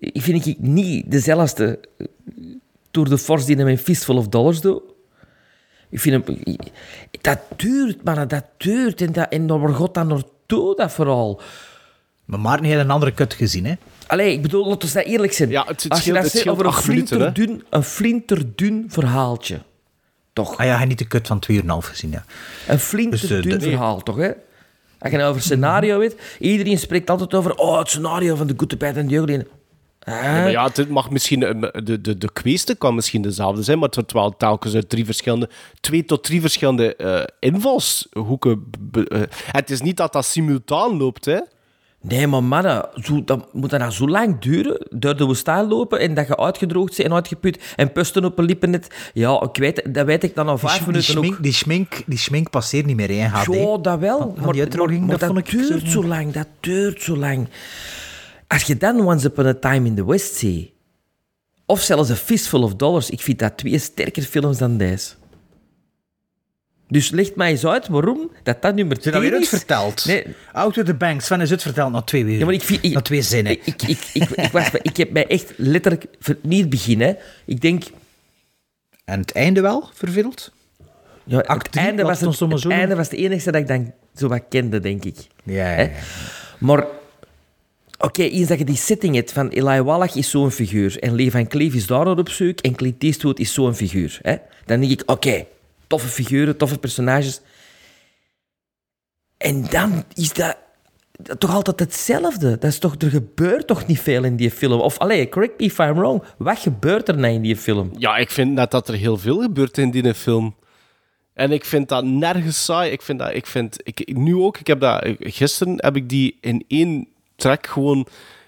vind 0.00 0.46
ik 0.46 0.58
niet 0.58 1.10
dezelfde 1.10 1.78
Tour 2.90 3.08
de 3.08 3.18
Force 3.18 3.46
die 3.46 3.56
hij 3.56 3.64
met 3.64 3.80
Fistful 3.80 4.16
of 4.16 4.28
Dollars 4.28 4.60
doet. 4.60 4.82
Ik 5.88 6.00
vind 6.00 6.26
hem... 6.26 6.38
Dat 7.20 7.38
duurt, 7.56 8.04
man, 8.04 8.28
dat 8.28 8.44
duurt. 8.56 9.00
En, 9.00 9.12
dat, 9.12 9.28
en 9.28 9.46
waar 9.60 9.74
gaat 9.74 9.94
dat 9.94 10.06
naartoe, 10.06 10.76
dat 10.76 10.92
vooral? 10.92 11.40
Maar 12.24 12.40
Maarten 12.40 12.66
heeft 12.66 12.80
een 12.80 12.90
andere 12.90 13.12
kut 13.12 13.34
gezien, 13.34 13.64
hè? 13.66 13.74
Allee, 14.06 14.32
ik 14.32 14.42
bedoel, 14.42 14.68
laten 14.68 14.88
we 14.88 14.94
dat 14.94 15.04
eerlijk 15.04 15.32
zijn. 15.32 15.48
Ja, 15.50 15.64
het, 15.66 15.82
het 15.82 15.92
Als 15.92 16.04
je 16.04 16.04
scheelt, 16.04 16.16
dat 16.16 16.24
het 16.24 16.42
zegt 16.42 16.48
over 16.48 16.64
een 16.64 16.70
acht 16.70 16.88
minuten, 16.88 17.16
flinterdun, 17.16 17.64
een 17.70 17.82
flinterdun 17.82 18.84
verhaaltje. 18.88 19.62
Toch? 20.32 20.50
Ah 20.56 20.58
ja, 20.58 20.64
hij 20.64 20.76
heeft 20.76 20.88
niet 20.88 20.98
de 20.98 21.06
kut 21.06 21.26
van 21.26 21.42
2,5 21.52 21.60
gezien, 21.78 22.10
ja. 22.10 22.24
Een 22.68 22.78
flinterdun 22.78 23.42
Dus, 23.42 23.52
eh, 23.52 23.58
de- 23.58 23.68
verhaal, 23.68 24.02
toch? 24.02 24.16
Hè? 24.16 24.30
Als 24.98 25.10
je 25.10 25.16
nou 25.16 25.30
over 25.30 25.42
scenario 25.42 25.98
weet, 25.98 26.16
iedereen 26.38 26.78
spreekt 26.78 27.10
altijd 27.10 27.34
over 27.34 27.54
oh, 27.54 27.78
het 27.78 27.88
scenario 27.88 28.36
van 28.36 28.46
de 28.46 28.54
Good, 28.56 28.68
the 28.68 28.76
Bad 28.76 28.96
and 28.96 29.08
the 29.08 29.14
Ugly. 29.14 29.46
Ja, 30.06 30.46
ja, 30.46 30.70
het 30.72 30.88
mag 30.88 31.10
misschien, 31.10 31.40
de, 31.40 32.00
de, 32.00 32.18
de 32.18 32.32
kweeste 32.32 32.74
kan 32.74 32.94
misschien 32.94 33.22
dezelfde 33.22 33.62
zijn, 33.62 33.78
maar 33.78 33.86
het 33.86 33.96
wordt 33.96 34.12
wel 34.12 34.36
telkens 34.36 34.74
uit 34.74 34.88
drie 34.88 35.04
verschillende, 35.04 35.48
twee 35.80 36.04
tot 36.04 36.24
drie 36.24 36.40
verschillende 36.40 36.96
eh, 36.96 37.22
invalshoeken. 37.40 38.64
be- 38.80 39.08
eh, 39.08 39.20
het 39.52 39.70
is 39.70 39.80
niet 39.80 39.96
dat 39.96 40.12
dat 40.12 40.24
simultaan 40.24 40.96
loopt, 40.96 41.24
hè? 41.24 41.38
Nee, 42.00 42.26
maar 42.26 42.44
mannen, 42.44 42.88
zo, 43.02 43.24
dat, 43.24 43.48
moet 43.54 43.70
dat 43.70 43.80
nou 43.80 43.92
zo 43.92 44.08
lang 44.08 44.38
duren? 44.40 44.86
Door 44.90 45.16
de 45.16 45.24
woestijn 45.24 45.68
lopen 45.68 46.00
en 46.00 46.14
dat 46.14 46.26
je 46.26 46.36
uitgedroogd 46.36 46.96
bent 46.96 47.08
en 47.08 47.14
uitgeput 47.14 47.72
en 47.76 47.92
pusten 47.92 48.24
op 48.24 48.38
een 48.38 48.44
lippennet? 48.44 49.10
Ja, 49.14 49.42
ik 49.42 49.56
weet, 49.56 49.94
dat 49.94 50.06
weet 50.06 50.22
ik 50.24 50.34
dan 50.34 50.48
al 50.48 50.58
vijf 50.58 50.72
sch- 50.72 50.78
die, 50.78 50.86
minuten 50.86 51.16
ook. 51.16 51.24
schmink, 51.24 51.42
die, 51.42 51.52
schmink, 51.52 52.02
die 52.06 52.18
schmink 52.18 52.50
passeert 52.50 52.86
niet 52.86 52.96
meer 52.96 53.10
in 53.10 53.24
HD. 53.24 53.54
Ja, 53.54 53.76
dat 53.78 53.98
wel. 53.98 54.18
Van- 54.18 54.32
van 54.34 54.44
maar 54.44 54.52
die 54.52 54.62
uitdroging, 54.62 55.06
maar, 55.06 55.18
dat 55.18 55.32
maar 55.32 55.42
ik 55.42 55.50
duurt 55.50 55.90
zo 55.90 56.04
lang, 56.04 56.32
dat 56.32 56.46
duurt 56.60 57.02
zo 57.02 57.16
lang. 57.16 57.48
Als 58.46 58.62
je 58.62 58.76
dan 58.76 59.00
Once 59.06 59.26
Upon 59.26 59.46
a 59.46 59.54
Time 59.54 59.86
in 59.88 59.94
the 59.94 60.06
West 60.06 60.34
ziet, 60.34 60.70
of 61.66 61.80
zelfs 61.80 62.10
A 62.10 62.14
Fistful 62.14 62.62
of 62.62 62.74
Dollars, 62.74 63.10
ik 63.10 63.20
vind 63.20 63.38
dat 63.38 63.56
twee 63.56 63.78
sterker 63.78 64.22
films 64.22 64.58
dan 64.58 64.76
deze. 64.76 65.12
Dus 66.88 67.10
leg 67.10 67.34
mij 67.34 67.50
eens 67.50 67.66
uit 67.66 67.88
waarom 67.88 68.30
dat 68.42 68.62
dat 68.62 68.74
nummer 68.74 68.94
Heb 68.96 69.04
je 69.04 69.10
dat 69.10 69.20
twee 69.20 69.30
weer 69.30 69.40
is. 69.40 69.50
uitverteld? 69.52 70.04
Nee, 70.06 70.24
Out 70.52 70.78
of 70.78 70.84
the 70.84 70.94
Bank. 70.94 71.20
Sven 71.20 71.40
is 71.40 71.50
uitverteld 71.50 71.92
na 71.92 72.02
twee 72.02 72.22
uur. 72.22 72.38
ja, 72.38 72.44
maar 72.44 72.54
ik, 72.54 72.62
vind, 72.62 72.84
ik, 72.84 72.92
na 72.92 73.00
twee 73.00 73.22
zinnen. 73.22 73.52
ik, 73.52 73.66
ik, 73.66 73.82
ik, 73.82 73.98
ik, 74.12 74.30
ik 74.30 74.50
was, 74.50 74.70
ik 74.82 74.96
heb 74.96 75.10
mij 75.10 75.26
echt 75.26 75.52
letterlijk 75.56 76.04
niet 76.42 76.68
beginnen. 76.70 77.16
Ik 77.44 77.60
denk, 77.60 77.84
En 79.04 79.20
het 79.20 79.32
einde 79.32 79.60
wel, 79.60 79.88
verveeld? 79.94 80.52
ja, 81.24 81.38
Act 81.38 81.66
het, 81.66 81.76
einde 81.76 82.02
was 82.02 82.20
het 82.20 82.38
het, 82.38 82.50
het 82.52 82.66
einde 82.66 82.94
was 82.96 83.08
het 83.10 83.18
enige 83.18 83.50
dat 83.50 83.60
ik 83.60 83.66
dan 83.68 83.92
zo 84.16 84.28
wat 84.28 84.42
kende, 84.48 84.80
denk 84.80 85.04
ik. 85.04 85.16
Ja, 85.42 85.80
ja. 85.80 85.90
Maar, 86.58 86.86
oké, 87.98 88.22
eens 88.22 88.48
dat 88.48 88.58
je 88.58 88.64
die 88.64 88.76
setting 88.76 89.14
hebt 89.14 89.32
van 89.32 89.48
Eli 89.48 89.82
Wallach 89.82 90.14
is 90.14 90.30
zo'n 90.30 90.50
figuur 90.50 90.98
en 90.98 91.14
Lee 91.14 91.30
Van 91.30 91.48
is 91.48 91.86
daar 91.86 92.06
op 92.06 92.28
zoek 92.28 92.60
en 92.60 92.74
Clint 92.74 93.02
Eastwood 93.02 93.38
is 93.38 93.52
zo'n 93.52 93.74
figuur. 93.74 94.18
Hè? 94.22 94.36
Dan 94.64 94.80
denk 94.80 94.92
ik, 94.92 95.10
oké, 95.10 95.46
toffe 95.86 96.08
figuren, 96.08 96.56
toffe 96.56 96.78
personages. 96.78 97.40
En 99.36 99.66
dan 99.70 100.04
is 100.14 100.32
dat, 100.32 100.56
dat 101.12 101.40
toch 101.40 101.54
altijd 101.54 101.80
hetzelfde. 101.80 102.50
Dat 102.50 102.70
is 102.70 102.78
toch, 102.78 102.94
er 102.98 103.10
gebeurt 103.10 103.66
toch 103.66 103.86
niet 103.86 104.00
veel 104.00 104.24
in 104.24 104.36
die 104.36 104.50
film? 104.50 104.80
Of, 104.80 104.98
allee, 104.98 105.28
correct 105.28 105.60
me 105.60 105.66
if 105.66 105.78
I'm 105.78 105.94
wrong. 105.94 106.22
Wat 106.38 106.58
gebeurt 106.58 107.08
er 107.08 107.18
nou 107.18 107.32
in 107.32 107.42
die 107.42 107.56
film? 107.56 107.90
Ja, 107.98 108.16
ik 108.16 108.30
vind 108.30 108.52
net 108.52 108.70
dat 108.70 108.88
er 108.88 108.94
heel 108.94 109.16
veel 109.16 109.40
gebeurt 109.40 109.78
in 109.78 109.90
die 109.90 110.14
film. 110.14 110.56
En 111.34 111.52
ik 111.52 111.64
vind 111.64 111.88
dat 111.88 112.04
nergens 112.04 112.64
saai. 112.64 112.90
Ik 112.90 113.02
vind 113.02 113.18
dat, 113.18 113.34
ik 113.34 113.46
vind, 113.46 113.76
ik, 113.82 114.16
nu 114.16 114.34
ook, 114.34 114.58
ik 114.58 114.66
heb 114.66 114.80
dat, 114.80 115.06
gisteren 115.18 115.74
heb 115.76 115.96
ik 115.96 116.08
die 116.08 116.38
in 116.40 116.64
één 116.68 117.08
track 117.36 117.66
gewoon 117.66 118.06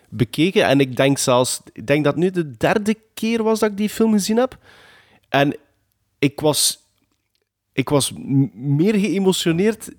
bekeken. 0.08 0.64
En 0.64 0.80
ik 0.80 0.96
denk 0.96 1.18
zelfs, 1.18 1.60
ik 1.72 1.86
denk 1.86 2.04
dat 2.04 2.16
nu 2.16 2.30
de 2.30 2.56
derde 2.56 2.96
keer 3.14 3.42
was 3.42 3.58
dat 3.58 3.70
ik 3.70 3.76
die 3.76 3.88
film 3.88 4.12
gezien 4.12 4.36
heb. 4.36 4.58
En 5.28 5.56
ik 6.18 6.40
was, 6.40 6.78
ik 7.72 7.88
was 7.88 8.12
meer 8.52 8.94
geëmotioneerd 8.94 9.90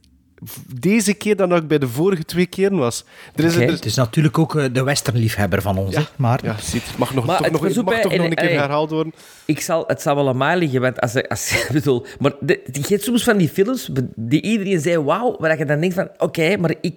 deze 0.74 1.14
keer 1.14 1.36
dan 1.36 1.50
dat 1.50 1.62
ik 1.62 1.68
bij 1.68 1.78
de 1.78 1.88
vorige 1.88 2.26
twee 2.26 2.46
keren 2.46 2.78
was. 2.78 3.04
Er 3.36 3.44
is, 3.46 3.56
er- 3.56 3.72
Het 3.72 3.86
is 3.86 3.96
natuurlijk 3.96 4.38
ook 4.38 4.56
eh, 4.56 4.66
de 4.72 4.84
westernliefhebber 4.84 5.62
van 5.62 5.78
ons, 5.78 5.96
hè, 5.96 6.02
maar... 6.16 6.40
ja, 6.44 6.56
ziet, 6.62 6.88
het 6.88 6.98
mag 6.98 7.14
nog, 7.14 7.26
Maar 7.26 7.36
toch, 7.38 7.46
het 7.46 7.52
nog, 7.54 7.62
ook 7.70 7.76
mag 7.76 7.94
bij- 7.94 8.02
toch 8.02 8.12
nog 8.12 8.22
en- 8.26 8.30
een 8.32 8.36
keer 8.36 8.60
herhaald 8.60 8.90
worden. 8.90 9.14
Ik 9.46 9.62
zal, 9.62 9.84
het 9.88 10.02
zal 10.02 10.16
wel 10.16 10.28
aan 10.28 10.38
mij 10.38 10.58
liggen, 10.58 10.82
want 10.82 11.00
als, 11.02 11.28
als 11.28 11.52
ik 11.64 11.70
bedoel... 11.72 12.06
Maar 12.20 12.34
de, 12.40 12.60
je 12.72 12.84
hebt 12.88 13.04
soms 13.04 13.24
van 13.24 13.38
die 13.38 13.50
films 13.50 13.90
die 14.16 14.42
iedereen 14.42 14.80
zei 14.82 14.98
wauw, 15.00 15.36
waar 15.40 15.58
je 15.58 15.66
dan 15.66 15.80
denkt 15.80 15.96
van, 15.96 16.10
oké, 16.18 16.58
maar 16.58 16.74
ik, 16.82 16.96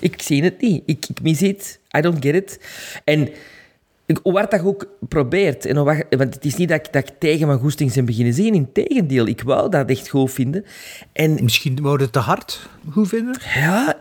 ik 0.00 0.22
zie 0.22 0.42
het 0.44 0.60
niet. 0.60 0.82
Ik, 0.86 1.06
ik 1.08 1.22
mis 1.22 1.40
het. 1.40 1.78
I 1.96 2.00
don't 2.00 2.24
get 2.24 2.34
it. 2.34 2.58
En 3.04 3.28
ik- 4.06 4.20
hoe 4.22 4.32
hard 4.36 4.50
dat 4.50 4.60
je 4.60 4.66
ook 4.66 4.86
probeert, 5.08 5.66
en 5.66 5.76
hoe 5.76 5.86
hard- 5.88 6.14
want 6.16 6.34
het 6.34 6.44
is 6.44 6.56
niet 6.56 6.68
dat 6.68 6.86
ik, 6.86 6.92
dat 6.92 7.08
ik 7.08 7.14
tegen 7.18 7.46
mijn 7.46 7.58
goesting 7.58 7.92
zijn 7.92 8.04
beginnen 8.04 8.34
zien, 8.34 8.54
integendeel, 8.54 9.26
ik 9.26 9.42
wou 9.42 9.70
dat 9.70 9.88
echt 9.90 10.08
goed 10.08 10.32
vinden. 10.32 10.64
En 11.12 11.38
Misschien 11.42 11.78
wordt 11.82 12.02
het 12.02 12.12
te 12.12 12.18
hard. 12.18 12.68
Hoe 12.92 13.06
vinden? 13.06 13.36
ja, 13.54 14.00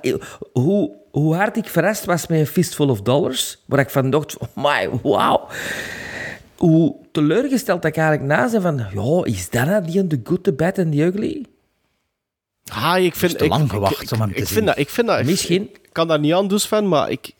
hoe, 0.54 0.92
hoe 1.12 1.36
hard 1.36 1.58
ik 1.58 1.68
verrast 1.68 2.06
was 2.06 2.28
met 2.28 2.40
een 2.40 2.48
Fistful 2.48 2.90
of 2.90 3.02
Dollars, 3.02 3.64
waar 3.66 3.80
ik 3.80 3.90
van 3.90 4.10
dacht, 4.10 4.38
oh 4.38 4.48
my, 4.56 4.90
wauw. 5.02 5.48
Hoe 6.58 6.96
teleurgesteld 7.12 7.82
dat 7.82 7.92
ik 7.92 7.98
eigenlijk 7.98 8.28
na 8.28 8.48
zijn 8.48 8.62
van, 8.62 8.78
ja, 8.94 9.24
is 9.34 9.50
dat 9.50 9.66
nou 9.66 9.86
die 9.86 10.08
The 10.08 10.20
Good, 10.24 10.44
The 10.44 10.54
Bad 10.54 10.80
and 10.80 10.92
The 10.92 11.02
Ugly? 11.02 11.46
Ha, 12.72 12.98
ik 12.98 13.16
vind... 13.16 13.38
te 13.38 13.44
ik- 13.44 13.50
lang 13.50 13.64
ik- 13.64 13.70
gewacht 13.72 14.02
ik, 14.02 14.12
om 14.12 14.20
hem 14.20 14.30
ik, 14.30 14.36
te 14.36 14.42
vind 14.46 14.50
zien. 14.58 14.66
Dat, 14.66 14.78
ik 14.78 14.90
vind 14.90 15.08
dat... 15.08 15.20
ik- 15.20 15.26
Misschien. 15.26 15.62
Ik 15.62 15.90
kan 15.92 16.08
daar 16.08 16.20
niet 16.20 16.34
aan 16.34 16.48
doen, 16.48 16.60
Sven, 16.60 16.88
maar 16.88 17.12
ik... 17.12 17.32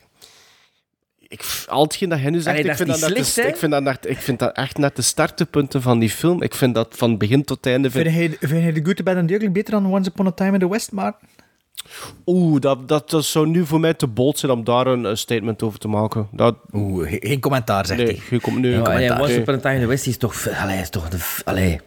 ik 1.34 1.64
al 1.68 1.82
hetgeen 1.82 2.08
dat 2.08 2.18
hij 2.18 2.30
nu 2.30 2.40
zegt, 2.40 2.58
Allee, 2.58 2.70
ik, 2.70 2.76
vind 2.76 2.88
dat 2.88 2.98
de- 3.00 3.46
ik, 3.48 3.56
vind 3.56 3.72
dat 3.72 3.82
net, 3.82 4.06
ik 4.08 4.18
vind 4.18 4.38
dat 4.38 4.56
echt 4.56 4.78
net 4.78 4.96
de 4.96 5.02
startpunten 5.02 5.82
van 5.82 5.98
die 5.98 6.10
film. 6.10 6.42
Ik 6.42 6.54
vind 6.54 6.74
dat 6.74 6.88
van 6.96 7.18
begin 7.18 7.44
tot 7.44 7.66
einde... 7.66 7.90
Vind, 7.90 8.10
Vind 8.12 8.36
je, 8.40 8.46
vind 8.48 8.64
je 8.64 8.72
The 8.72 8.84
Good, 8.84 8.96
The 8.96 9.02
Bad 9.02 9.16
and 9.16 9.28
The 9.28 9.34
Ugly 9.34 9.52
beter 9.52 9.72
dan 9.72 9.86
Once 9.92 10.10
Upon 10.10 10.26
a 10.26 10.30
Time 10.30 10.52
in 10.52 10.58
the 10.58 10.68
West, 10.68 10.92
maar... 10.92 11.12
Oeh, 12.26 12.60
dat, 12.60 12.88
dat, 12.88 13.10
dat 13.10 13.24
zou 13.24 13.46
nu 13.48 13.66
voor 13.66 13.80
mij 13.80 13.94
te 13.94 14.06
bold 14.06 14.38
zijn 14.38 14.52
om 14.52 14.64
daar 14.64 14.86
een, 14.86 15.04
een 15.04 15.16
statement 15.16 15.62
over 15.62 15.78
te 15.78 15.88
maken. 15.88 16.28
Dat... 16.32 16.56
Oeh, 16.72 17.08
ge- 17.10 17.16
geen 17.20 17.40
commentaar, 17.40 17.86
zegt 17.86 17.98
nee, 18.00 18.08
hij. 18.08 18.16
Geen 18.16 18.40
com- 18.40 18.60
nee, 18.60 18.70
Ja, 18.70 18.82
commentaar. 18.82 19.16
en 19.16 19.22
Once. 19.22 19.38
Upon 19.40 19.54
a 19.54 19.58
Time 19.58 19.74
in 19.74 19.80
the 19.80 19.86
West 19.86 20.06
is 20.06 20.16
toch... 20.16 20.48
Allee, 20.48 20.78
is 20.80 20.88
toch 20.90 21.08
de... 21.08 21.18
Allee. 21.44 21.80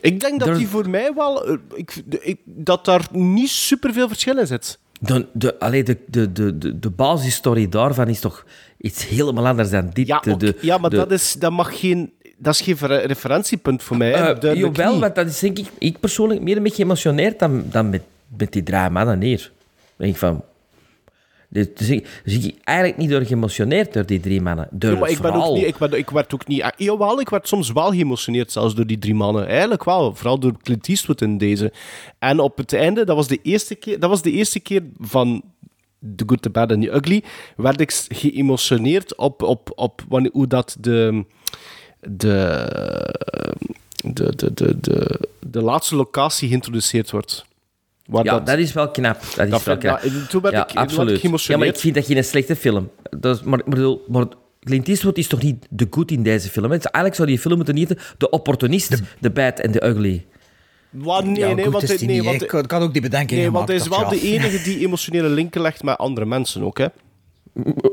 Ik 0.00 0.20
denk 0.20 0.40
dat 0.40 0.56
die 0.56 0.68
voor 0.68 0.88
mij 0.90 1.12
wel... 1.14 1.46
eh, 1.46 1.54
Ik, 1.74 2.02
de- 2.04 2.22
ik, 2.22 2.38
dat 2.44 2.84
daar 2.84 3.06
niet 3.10 3.50
superveel 3.50 4.08
verschil 4.08 4.38
in 4.38 4.46
zit. 4.46 4.78
De, 5.04 5.26
de, 5.32 5.58
allee, 5.58 5.82
de, 5.82 5.98
de, 6.06 6.32
de, 6.32 6.78
de, 6.78 6.90
basisstory 6.90 7.68
daarvan 7.68 8.08
is 8.08 8.20
toch 8.20 8.44
iets 8.78 9.06
helemaal 9.08 9.46
anders 9.46 9.70
dan 9.70 9.90
dit. 9.92 10.06
Ja, 10.06 10.20
de, 10.20 10.58
ja 10.60 10.78
maar 10.78 10.90
de- 10.90 10.96
dat, 10.96 11.10
is, 11.10 11.32
dat 11.38 11.52
mag 11.52 11.80
geen... 11.80 12.12
Dat 12.36 12.54
is 12.54 12.60
geen 12.60 12.76
referentiepunt 13.06 13.82
voor 13.82 13.96
mij. 13.96 14.10
Duidelijk 14.12 14.76
jawel, 14.76 15.00
want 15.00 15.14
dat 15.14 15.26
is 15.26 15.38
denk 15.38 15.58
ik, 15.58 15.66
ik 15.78 16.00
persoonlijk 16.00 16.40
meer 16.40 16.56
een 16.56 16.62
beetje 16.62 16.82
geëmotioneerd 16.82 17.38
dan, 17.38 17.64
dan 17.70 17.90
met, 17.90 18.02
met 18.36 18.52
die 18.52 18.62
drie 18.62 18.90
mannen 18.90 19.18
neer. 19.18 19.50
denk 19.96 20.12
ik 20.12 20.18
van... 20.18 20.44
Dus, 21.52 21.66
dus 21.74 21.88
ik, 22.44 22.58
eigenlijk 22.64 22.98
niet 22.98 23.10
door 23.10 23.24
geëmotioneerd 23.24 23.92
door 23.92 24.06
die 24.06 24.20
drie 24.20 24.40
mannen. 24.40 24.68
Door 24.70 24.98
Ja, 24.98 25.06
ik, 25.06 25.18
ben 25.20 25.32
ook 25.32 25.54
niet, 25.54 25.66
ik, 25.66 25.76
ben, 25.76 25.92
ik 25.92 26.10
werd 26.10 26.34
ook 26.34 26.46
niet... 26.46 26.62
ah, 26.62 26.70
Jawel, 26.76 27.20
ik 27.20 27.28
werd 27.28 27.48
soms 27.48 27.72
wel 27.72 27.90
geëmotioneerd, 27.90 28.52
zelfs 28.52 28.74
door 28.74 28.86
die 28.86 28.98
drie 28.98 29.14
mannen. 29.14 29.46
Eigenlijk 29.46 29.84
wel, 29.84 30.14
vooral 30.14 30.38
door 30.38 30.52
Clint 30.62 30.88
Eastwood 30.88 31.20
in 31.20 31.38
deze. 31.38 31.72
En 32.18 32.40
op 32.40 32.56
het 32.56 32.72
einde, 32.72 33.04
dat 33.04 33.16
was 33.16 33.28
de 33.28 33.38
eerste 33.42 33.74
keer, 33.74 34.00
dat 34.00 34.10
was 34.10 34.22
de 34.22 34.30
eerste 34.30 34.60
keer 34.60 34.82
van 35.00 35.42
The 36.16 36.24
Good, 36.26 36.42
The 36.42 36.50
Bad 36.50 36.72
and 36.72 36.82
The 36.82 36.94
Ugly, 36.94 37.22
werd 37.56 37.80
ik 37.80 38.06
geëmotioneerd 38.08 39.16
op, 39.16 39.42
op, 39.42 39.72
op 39.74 40.04
wanneer, 40.08 40.30
hoe 40.32 40.46
dat 40.46 40.76
de... 40.80 41.24
De, 42.00 42.66
de, 44.04 44.36
de, 44.36 44.54
de, 44.54 44.80
de, 44.80 45.20
de 45.46 45.62
laatste 45.62 45.96
locatie 45.96 46.48
geïntroduceerd 46.48 47.10
wordt. 47.10 47.44
Ja, 48.22 48.40
dat, 48.40 48.58
is 48.58 48.72
wel 48.72 48.90
knap. 48.90 49.20
Dat 49.36 49.44
is 49.44 49.50
Dat 49.50 49.62
wel 49.62 49.76
knap. 49.78 50.02
ja, 50.02 50.10
toen 50.28 50.40
werd 50.40 50.70
ik- 50.70 50.76
absoluut. 50.76 51.20
Ja, 51.46 51.56
maar 51.56 51.66
ik 51.66 51.76
vind 51.78 51.94
dat 51.94 52.06
geen 52.06 52.24
slechte 52.24 52.56
film. 52.56 52.90
Dat 53.18 53.36
is, 53.36 53.42
maar, 53.42 53.58
maar, 53.58 53.68
bedoel, 53.68 54.04
maar 54.08 54.24
Clint 54.60 54.88
Eastwood 54.88 55.18
is 55.18 55.26
toch 55.26 55.42
niet 55.42 55.66
de 55.70 55.86
good 55.90 56.10
in 56.10 56.22
deze 56.22 56.48
film? 56.48 56.70
hè? 56.70 56.76
Dus 56.76 56.84
Eigenlijk 56.86 57.14
zou 57.14 57.28
die 57.28 57.38
film 57.38 57.56
moeten 57.56 57.76
heten 57.76 57.98
De 58.18 58.30
Opportunist, 58.30 59.02
The 59.20 59.30
Bad 59.30 59.62
and 59.62 59.72
the 59.72 59.86
Ugly. 59.86 60.26
Wat, 60.90 61.24
nee, 61.24 61.36
Ja, 61.36 61.54
nee, 61.54 61.70
want, 61.70 61.88
nee, 61.88 62.08
niet, 62.08 62.24
want 62.24 62.40
hè. 62.50 62.58
Ik 62.58 62.68
kan- 62.68 62.82
ook 62.82 62.92
die 62.92 63.02
bedenking 63.02 63.40
Nee, 63.40 63.50
want 63.50 63.68
hij 63.68 63.76
is 63.76 63.88
wel 63.88 64.08
de 64.08 64.20
enige 64.20 64.62
die 64.62 64.78
emotionele 64.78 65.28
linken 65.28 65.60
legt 65.60 65.82
met 65.82 65.98
andere 65.98 66.26
mensen 66.26 66.62
ook, 66.62 66.78
hè? 66.78 66.86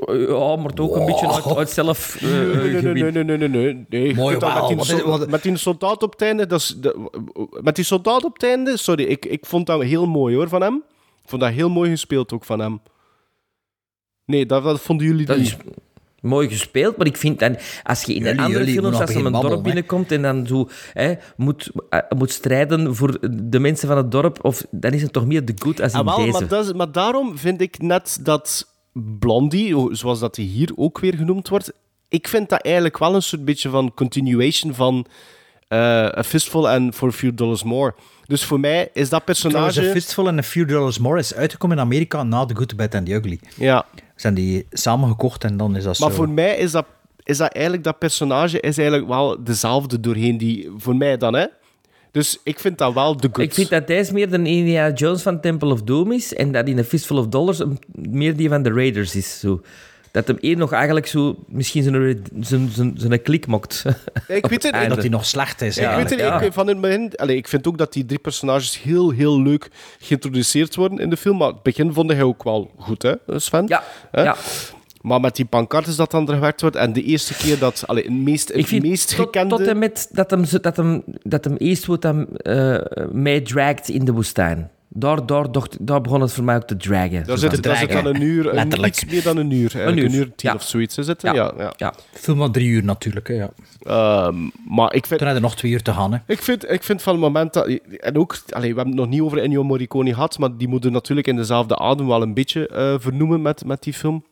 Ja, 0.07 0.56
maar 0.56 0.73
toch 0.73 0.95
een 0.95 1.06
beetje 1.06 1.27
uit, 1.34 1.56
uit 1.56 1.69
zelf... 1.69 2.15
eh, 2.22 2.30
Nee, 2.30 2.81
nee, 2.81 2.81
nee, 2.81 3.11
nee, 3.11 3.23
nee, 3.23 3.23
nee, 3.23 3.38
nee, 3.38 3.48
nee. 3.48 3.86
nee. 3.90 4.07
je 4.07 4.14
Mooi 4.14 4.38
met, 4.38 4.68
die 4.68 4.76
wat 4.77 4.86
sol- 4.86 4.98
is- 4.98 5.03
wat- 5.03 5.30
met 5.30 5.44
die 5.44 5.57
soldaat 5.57 6.03
op 6.03 6.11
het 6.11 6.22
einde, 6.22 6.45
dat 6.48 6.60
is 6.60 6.77
met 7.61 7.76
die 7.76 7.86
soldaat 7.86 8.23
op 8.23 8.34
het 8.34 8.44
einde, 8.44 8.77
sorry, 8.77 9.03
ik, 9.03 9.26
ik 9.26 9.45
vond 9.45 9.65
dat 9.65 9.81
heel 9.84 10.06
mooi 10.07 10.36
hoor 10.36 10.49
van 10.49 10.61
hem. 10.61 10.84
Ik 11.23 11.30
vond 11.30 11.41
dat 11.41 11.52
heel 11.52 11.69
mooi 11.69 11.90
gespeeld 11.90 12.34
ook 12.34 12.45
van 12.45 12.60
hem. 12.60 12.81
Nee, 14.26 14.45
dat, 14.45 14.64
dat 14.64 14.80
vonden 14.81 15.06
jullie 15.07 15.26
Dat 15.26 15.38
niet. 15.38 15.45
is 15.48 15.57
mooi 16.22 16.49
gespeeld, 16.49 16.98
maar 16.98 17.07
ik 17.07 17.18
vind 17.18 17.40
dan, 17.40 17.57
als 17.84 18.03
je 18.03 18.14
in 18.14 18.23
Jullie- 18.23 18.40
andere 18.41 18.60
jullie 18.65 18.73
films, 18.81 18.99
als 18.99 19.14
nog 19.14 19.23
een 19.26 19.31
dorp 19.49 19.64
binnenkomt 19.64 20.11
en 20.11 20.22
dan 20.22 20.48
zo 20.48 20.68
hè, 20.94 21.14
moet, 21.36 21.72
eh, 21.90 21.99
moet 22.18 22.31
strijden 22.31 22.95
voor 22.95 23.18
de 23.31 23.60
mensen 23.60 23.88
van 23.88 23.98
het 23.98 24.11
dorp, 24.11 24.40
of, 24.45 24.64
dan 24.72 24.91
is 24.91 25.02
het 25.02 25.14
toch 25.14 25.26
meer 25.26 25.45
de 25.45 25.53
good 25.60 25.81
als 25.81 25.94
in 25.94 25.99
Ah, 25.99 26.06
wel, 26.06 26.15
deze. 26.26 26.31
maar, 26.40 26.48
dat 26.48 26.76
maar 26.76 26.91
daarom 26.91 27.38
vind 27.38 27.61
ik 27.61 27.81
net 27.81 28.19
dat 28.22 28.68
Blondie, 28.93 29.95
zoals 29.95 30.19
dat 30.19 30.35
hij 30.35 30.45
hier 30.45 30.71
ook 30.75 30.99
weer 30.99 31.15
genoemd 31.15 31.47
wordt, 31.49 31.73
ik 32.07 32.27
vind 32.27 32.49
dat 32.49 32.61
eigenlijk 32.61 32.97
wel 32.97 33.15
een 33.15 33.21
soort 33.21 33.45
beetje 33.45 33.69
van 33.69 33.93
continuation 33.93 34.73
van 34.73 35.05
eh 35.67 36.17
A 36.17 36.23
Fistful 36.23 36.69
and 36.69 36.95
For 36.95 37.07
a 37.07 37.11
Few 37.11 37.35
Dollars 37.35 37.63
More. 37.63 37.93
Dus 38.25 38.43
voor 38.43 38.59
mij 38.59 38.89
is 38.93 39.09
dat 39.09 39.25
Trouwens, 39.25 39.41
personage... 39.41 39.89
A 39.89 39.91
Fistful 39.91 40.27
and 40.27 40.39
a 40.39 40.43
Few 40.43 40.67
Dollars 40.67 40.97
More 40.97 41.19
is 41.19 41.33
uitgekomen 41.33 41.77
in 41.77 41.83
Amerika 41.83 42.23
na 42.23 42.45
The 42.45 42.55
Good, 42.55 42.69
The 42.69 42.75
Bad 42.75 42.95
and 42.95 43.05
The 43.05 43.13
Ugly. 43.13 43.39
Ja, 43.55 43.85
Zijn 44.15 44.33
die 44.33 44.67
samengekocht 44.71 45.43
en 45.43 45.57
dan 45.57 45.75
is 45.75 45.83
dat 45.83 45.99
maar 45.99 46.09
zo... 46.09 46.15
voor 46.15 46.29
mij 46.29 46.57
is 46.57 46.71
dat, 46.71 46.85
is 47.23 47.37
dat 47.37 47.51
eigenlijk, 47.51 47.83
dat 47.83 47.99
personage 47.99 48.59
is 48.59 48.77
eigenlijk 48.77 49.07
wel 49.07 49.43
dezelfde 49.43 49.99
doorheen 49.99 50.37
die, 50.37 50.69
voor 50.77 50.95
mij 50.95 51.17
dan, 51.17 51.33
hè. 51.33 51.45
Dus 52.11 52.40
ik 52.44 52.60
vind 52.60 52.77
dat 52.77 52.94
wel 52.94 53.18
de 53.18 53.30
good. 53.31 53.45
Ik 53.45 53.53
vind 53.53 53.69
dat 53.69 53.88
deze 53.88 54.14
meer 54.14 54.30
de 54.30 54.38
Indiana 54.38 54.94
Jones 54.94 55.22
van 55.22 55.41
Temple 55.41 55.72
of 55.72 55.81
Doom 55.81 56.11
is 56.11 56.34
en 56.34 56.52
dat 56.52 56.68
in 56.68 56.80
A 56.80 56.84
Fistful 56.84 57.18
of 57.18 57.27
Dollars 57.27 57.61
meer 57.91 58.36
die 58.36 58.49
van 58.49 58.64
de 58.64 58.73
Raiders 58.73 59.15
is. 59.15 59.40
Zo. 59.40 59.61
Dat 60.11 60.27
hem 60.27 60.38
één 60.41 60.57
nog 60.57 60.72
eigenlijk 60.72 61.07
zo 61.07 61.36
misschien 61.48 61.84
zijn, 61.84 62.23
zijn, 62.40 62.69
zijn, 62.69 62.94
zijn 62.98 63.22
klik 63.22 63.48
mokt. 63.48 63.86
Ik 64.27 64.45
weet 64.45 64.64
het, 64.64 64.73
Einde. 64.73 64.90
dat 64.90 64.98
hij 64.98 65.10
nog 65.10 65.26
slecht 65.26 65.61
is. 65.61 65.77
Ik 65.77 65.84
ja. 65.84 65.95
weet 65.95 66.10
het, 66.10 66.19
ja. 66.19 66.41
ik, 66.41 66.53
van 66.53 66.68
het 66.68 66.81
begin, 66.81 67.11
ik 67.27 67.48
vind 67.48 67.68
ook 67.68 67.77
dat 67.77 67.94
die 67.94 68.06
drie 68.06 68.19
personages 68.19 68.81
heel, 68.81 69.10
heel 69.10 69.41
leuk 69.41 69.69
geïntroduceerd 69.99 70.76
worden 70.76 70.99
in 70.99 71.10
de 71.10 71.18
film. 71.18 71.38
Maar 71.38 71.48
het 71.48 71.64
begin 71.64 71.94
vond 71.94 72.11
hij 72.11 72.23
ook 72.23 72.44
wel 72.44 72.72
goed, 72.77 73.02
hè, 73.02 73.14
Sven? 73.27 73.65
Ja, 73.68 73.84
Hè? 74.11 74.23
ja. 74.23 74.36
Maar 75.01 75.19
met 75.19 75.35
die 75.35 75.45
pancartes 75.45 75.95
dat 75.95 76.11
dan 76.11 76.30
gewerkt 76.30 76.61
wordt 76.61 76.76
en 76.76 76.93
de 76.93 77.03
eerste 77.03 77.34
keer 77.34 77.59
dat, 77.59 77.84
allee, 77.88 78.03
het 78.03 78.13
meest, 78.13 78.49
Ik 78.49 78.55
het 78.55 78.67
vind 78.67 78.84
meest 78.84 79.07
tot, 79.07 79.26
gekende... 79.26 79.55
tot 79.55 79.67
en 79.67 79.77
met 79.77 80.09
dat 80.11 80.31
hem, 80.31 80.43
dat 80.61 80.77
hem, 80.77 81.03
dat 81.23 81.43
hem 81.43 81.55
Eastwood 81.55 82.03
hem 82.03 82.27
draagt 83.43 83.89
in 83.89 84.05
de 84.05 84.11
woestijn. 84.11 84.69
Daar, 84.91 85.26
daar, 85.26 85.51
daar, 85.51 85.67
daar 85.80 86.01
begon 86.01 86.21
het 86.21 86.34
voor 86.34 86.43
mij 86.43 86.55
ook 86.55 86.63
te 86.63 86.77
dragen. 86.77 87.26
Daar 87.26 87.38
zit, 87.38 87.63
daar 87.63 87.77
zit 87.77 87.91
dan 87.91 88.05
een 88.05 88.21
uur, 88.21 88.47
een, 88.47 88.55
Letterlijk. 88.55 88.93
iets 88.93 89.05
meer 89.05 89.23
dan 89.23 89.38
een 89.38 89.51
uur. 89.51 89.76
Een 89.76 89.97
uur, 89.97 90.05
Een 90.05 90.13
uur 90.13 90.31
tien 90.35 90.49
ja. 90.49 90.55
of 90.55 90.63
zoiets 90.63 90.97
is 90.97 91.07
het. 91.07 91.21
Ja. 91.21 91.34
Ja. 91.34 91.53
Ja, 91.57 91.73
Ja. 91.77 91.93
Film 92.11 92.38
van 92.38 92.51
drie 92.51 92.67
uur 92.67 92.84
natuurlijk. 92.84 93.27
Hè, 93.27 93.34
ja. 93.34 93.49
Ehm, 93.81 94.35
maar 94.67 94.93
ik 94.93 95.05
vind, 95.05 95.19
Toen 95.19 95.27
hadden 95.27 95.35
er 95.35 95.41
nog 95.41 95.55
twee 95.55 95.71
uur 95.71 95.81
te 95.81 95.93
gaan. 95.93 96.13
Hè. 96.13 96.19
Ik 96.27 96.41
vind, 96.41 96.71
ik 96.71 96.84
vind 96.84 97.01
van 97.01 97.13
het 97.13 97.21
moment 97.21 97.53
dat... 97.53 97.67
En 97.99 98.17
ook, 98.17 98.39
allee, 98.49 98.69
we 98.69 98.76
hebben 98.76 98.85
het 98.85 98.95
nog 98.95 99.09
niet 99.09 99.21
over 99.21 99.38
Ennio 99.38 99.63
Morricone 99.63 100.13
gehad, 100.13 100.38
maar 100.39 100.57
die 100.57 100.67
moeten 100.67 100.91
natuurlijk 100.91 101.27
in 101.27 101.35
dezelfde 101.35 101.77
adem 101.77 102.07
wel 102.07 102.21
een 102.21 102.34
beetje 102.34 102.67
eh, 102.67 102.95
vernoemen 102.97 103.41
met, 103.41 103.65
met 103.65 103.84
die 103.84 103.93
film. 103.93 104.23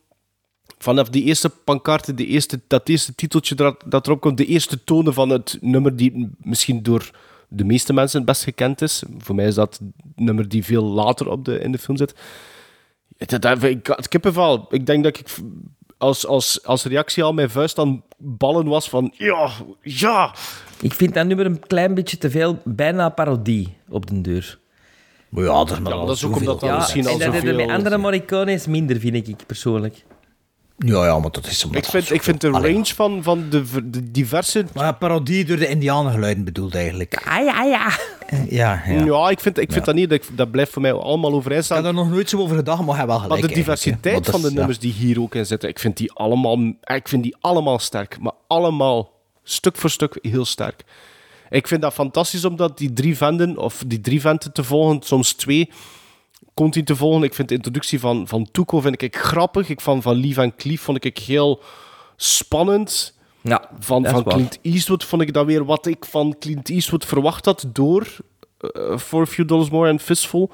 Vanaf 0.78 1.08
die 1.08 1.24
eerste 1.24 1.48
pancarte, 1.48 2.14
de 2.14 2.26
eerste, 2.26 2.60
dat 2.66 2.88
eerste 2.88 3.14
titeltje 3.14 3.54
dat, 3.54 3.84
dat 3.86 4.06
erop 4.06 4.20
komt, 4.20 4.36
de 4.36 4.46
eerste 4.46 4.84
tonen 4.84 5.14
van 5.14 5.28
het 5.28 5.58
nummer 5.60 5.96
die 5.96 6.30
misschien 6.38 6.82
door 6.82 7.10
de 7.48 7.64
meeste 7.64 7.92
mensen 7.92 8.18
het 8.18 8.26
best 8.28 8.42
gekend 8.42 8.82
is. 8.82 9.02
Voor 9.18 9.34
mij 9.34 9.46
is 9.46 9.54
dat 9.54 9.78
het 9.78 10.16
nummer 10.16 10.48
die 10.48 10.64
veel 10.64 10.84
later 10.84 11.30
op 11.30 11.44
de, 11.44 11.58
in 11.58 11.72
de 11.72 11.78
film 11.78 11.96
zit. 11.96 12.14
Het, 13.16 13.42
dat, 13.42 13.62
ik 13.62 13.86
had 13.86 14.08
kippenvel. 14.08 14.66
Ik 14.70 14.86
denk 14.86 15.04
dat 15.04 15.18
ik 15.18 15.26
als, 15.98 16.26
als, 16.26 16.64
als 16.64 16.84
reactie 16.84 17.22
al 17.22 17.32
mijn 17.32 17.50
vuist 17.50 17.78
aan 17.78 18.02
ballen 18.16 18.66
was 18.66 18.88
van 18.88 19.12
ja, 19.16 19.50
ja. 19.82 20.34
Ik 20.80 20.92
vind 20.92 21.14
dat 21.14 21.26
nummer 21.26 21.46
een 21.46 21.66
klein 21.66 21.94
beetje 21.94 22.18
te 22.18 22.30
veel, 22.30 22.58
bijna 22.64 23.08
parodie 23.08 23.76
op 23.88 24.06
de 24.06 24.20
deur. 24.20 24.58
Maar 25.28 25.44
ja, 25.44 25.64
dat 25.64 25.78
Ja, 25.84 26.06
dat 26.06 26.10
is 26.10 26.24
ook 26.24 26.36
omdat 26.36 26.60
dat 26.60 26.70
Ja, 26.70 26.76
misschien 26.76 27.04
en 27.04 27.10
al 27.10 27.18
dat 27.18 27.34
zoveel... 27.34 27.48
er 27.48 27.56
met 27.56 27.70
andere 27.70 27.98
Morricone's 27.98 28.66
minder, 28.66 29.00
vind 29.00 29.28
ik 29.28 29.46
persoonlijk. 29.46 30.04
Ja, 30.86 31.04
ja, 31.04 31.18
maar 31.18 31.30
dat 31.30 31.46
is 31.46 31.64
omdat 31.64 31.84
Ik 31.84 31.90
vind, 31.90 32.10
ik 32.10 32.22
vind 32.22 32.40
de 32.40 32.50
range 32.50 32.84
van, 32.94 33.22
van 33.22 33.50
de, 33.50 33.62
de 33.90 34.10
diverse... 34.10 34.64
Maar 34.74 34.94
parodie 34.94 35.44
door 35.44 35.56
de 35.56 35.68
indianengeluiden 35.68 36.44
bedoeld 36.44 36.74
eigenlijk. 36.74 37.22
Ah 37.26 37.44
ja, 37.44 37.62
ja. 37.62 37.90
Ja, 38.48 38.82
ja. 38.86 39.04
Ja, 39.04 39.28
ik 39.30 39.40
vind, 39.40 39.58
ik 39.58 39.72
vind 39.72 39.84
dat 39.84 39.94
niet. 39.94 40.10
Dat, 40.10 40.22
dat 40.32 40.50
blijft 40.50 40.72
voor 40.72 40.82
mij 40.82 40.92
allemaal 40.92 41.32
overeen 41.32 41.50
Ik 41.50 41.54
heb 41.54 41.64
staan. 41.64 41.82
daar 41.82 41.94
nog 41.94 42.10
nooit 42.10 42.28
zo 42.28 42.38
over 42.38 42.56
gedacht, 42.56 42.84
maar 42.84 42.96
hij 42.96 43.06
wel 43.06 43.18
gelijk. 43.18 43.40
Maar 43.40 43.48
de 43.48 43.54
diversiteit 43.54 44.26
van 44.30 44.40
de 44.40 44.46
is- 44.46 44.52
nummers 44.52 44.78
die 44.78 44.92
hier 44.92 45.20
ook 45.20 45.34
in 45.34 45.46
zitten, 45.46 45.68
ik 45.68 45.78
vind 45.78 45.96
die 45.96 46.12
allemaal, 46.12 46.58
ik 46.84 47.08
vind 47.08 47.22
die 47.22 47.36
allemaal 47.40 47.78
sterk. 47.78 48.16
Maar 48.20 48.32
allemaal, 48.46 49.10
stuk 49.42 49.76
voor 49.76 49.90
stuk, 49.90 50.18
heel 50.22 50.44
sterk. 50.44 50.84
Ik 51.50 51.68
vind 51.68 51.82
dat 51.82 51.92
fantastisch 51.94 52.44
om 52.44 52.56
dat 52.56 52.78
die 52.78 52.92
drie 52.92 53.16
venten, 53.16 53.56
of 53.56 53.82
die 53.86 54.00
drie 54.00 54.20
venten 54.20 54.52
te 54.52 54.64
volgen, 54.64 55.00
soms 55.02 55.32
twee, 55.32 55.70
continu 56.58 56.84
te 56.84 56.96
volgen. 56.96 57.22
Ik 57.22 57.34
vind 57.34 57.48
de 57.48 57.54
introductie 57.54 58.00
van, 58.00 58.28
van 58.28 58.48
Tuco 58.50 58.80
vind 58.80 59.02
ik 59.02 59.16
grappig. 59.16 59.68
Ik 59.68 59.80
van, 59.80 60.02
van 60.02 60.20
Lee 60.20 60.34
Van 60.34 60.56
Cleef 60.56 60.80
vond 60.80 61.04
ik 61.04 61.18
heel 61.18 61.62
spannend. 62.16 63.16
Ja, 63.40 63.68
Van, 63.78 64.04
van 64.04 64.22
waar. 64.22 64.34
Clint 64.34 64.58
Eastwood 64.62 65.04
vond 65.04 65.22
ik 65.22 65.32
dat 65.32 65.46
weer 65.46 65.64
wat 65.64 65.86
ik 65.86 66.04
van 66.04 66.36
Clint 66.38 66.70
Eastwood 66.70 67.04
verwacht 67.04 67.44
had 67.44 67.64
door 67.72 68.06
eh, 68.58 68.98
For 68.98 69.22
a 69.22 69.26
Few 69.26 69.48
Dollars 69.48 69.70
More 69.70 69.88
en 69.88 70.00
Fistful. 70.00 70.50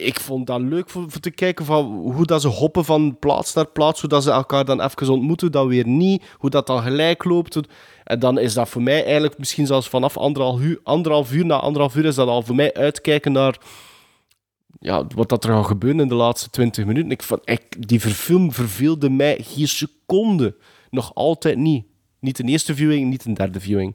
Ik 0.00 0.20
vond 0.20 0.46
dat 0.46 0.60
leuk 0.60 0.90
voor, 0.90 1.10
voor 1.10 1.20
te 1.20 1.30
kijken 1.30 1.64
van 1.64 1.84
hoe 1.84 2.26
dat 2.26 2.40
ze 2.40 2.48
hoppen 2.48 2.84
van 2.84 3.16
plaats 3.18 3.54
naar 3.54 3.66
plaats, 3.66 4.00
hoe 4.00 4.10
dat 4.10 4.22
ze 4.22 4.30
elkaar 4.30 4.64
dan 4.64 4.80
even 4.80 5.12
ontmoeten, 5.12 5.52
dat 5.52 5.66
weer 5.66 5.86
niet, 5.86 6.22
hoe 6.38 6.50
dat 6.50 6.66
dan 6.66 6.82
gelijk 6.82 7.24
loopt. 7.24 7.58
En 8.04 8.18
dan 8.18 8.38
is 8.38 8.54
dat 8.54 8.68
voor 8.68 8.82
mij 8.82 9.04
eigenlijk 9.04 9.38
misschien 9.38 9.66
zelfs 9.66 9.88
vanaf 9.88 10.16
anderhalf 10.16 10.60
uur, 10.60 10.80
anderhalf 10.82 11.32
uur 11.32 11.46
na 11.46 11.56
anderhalf 11.56 11.94
uur 11.94 12.04
is 12.04 12.14
dat 12.14 12.28
al 12.28 12.42
voor 12.42 12.54
mij 12.54 12.74
uitkijken 12.74 13.32
naar 13.32 13.58
ja, 14.80 15.06
wat 15.14 15.28
dat 15.28 15.44
er 15.44 15.52
gaat 15.52 15.66
gebeuren 15.66 16.00
in 16.00 16.08
de 16.08 16.14
laatste 16.14 16.50
20 16.50 16.84
minuten. 16.84 17.10
Ik 17.10 17.22
vond, 17.22 17.40
ik, 17.44 17.88
die 17.88 18.00
verfilm 18.00 18.52
verveelde 18.52 19.10
mij 19.10 19.38
geen 19.42 19.68
seconde. 19.68 20.56
Nog 20.90 21.14
altijd 21.14 21.56
niet. 21.56 21.84
Niet 22.20 22.36
de 22.36 22.44
eerste 22.44 22.74
viewing, 22.74 23.10
niet 23.10 23.24
de 23.24 23.32
derde 23.32 23.60
viewing. 23.60 23.94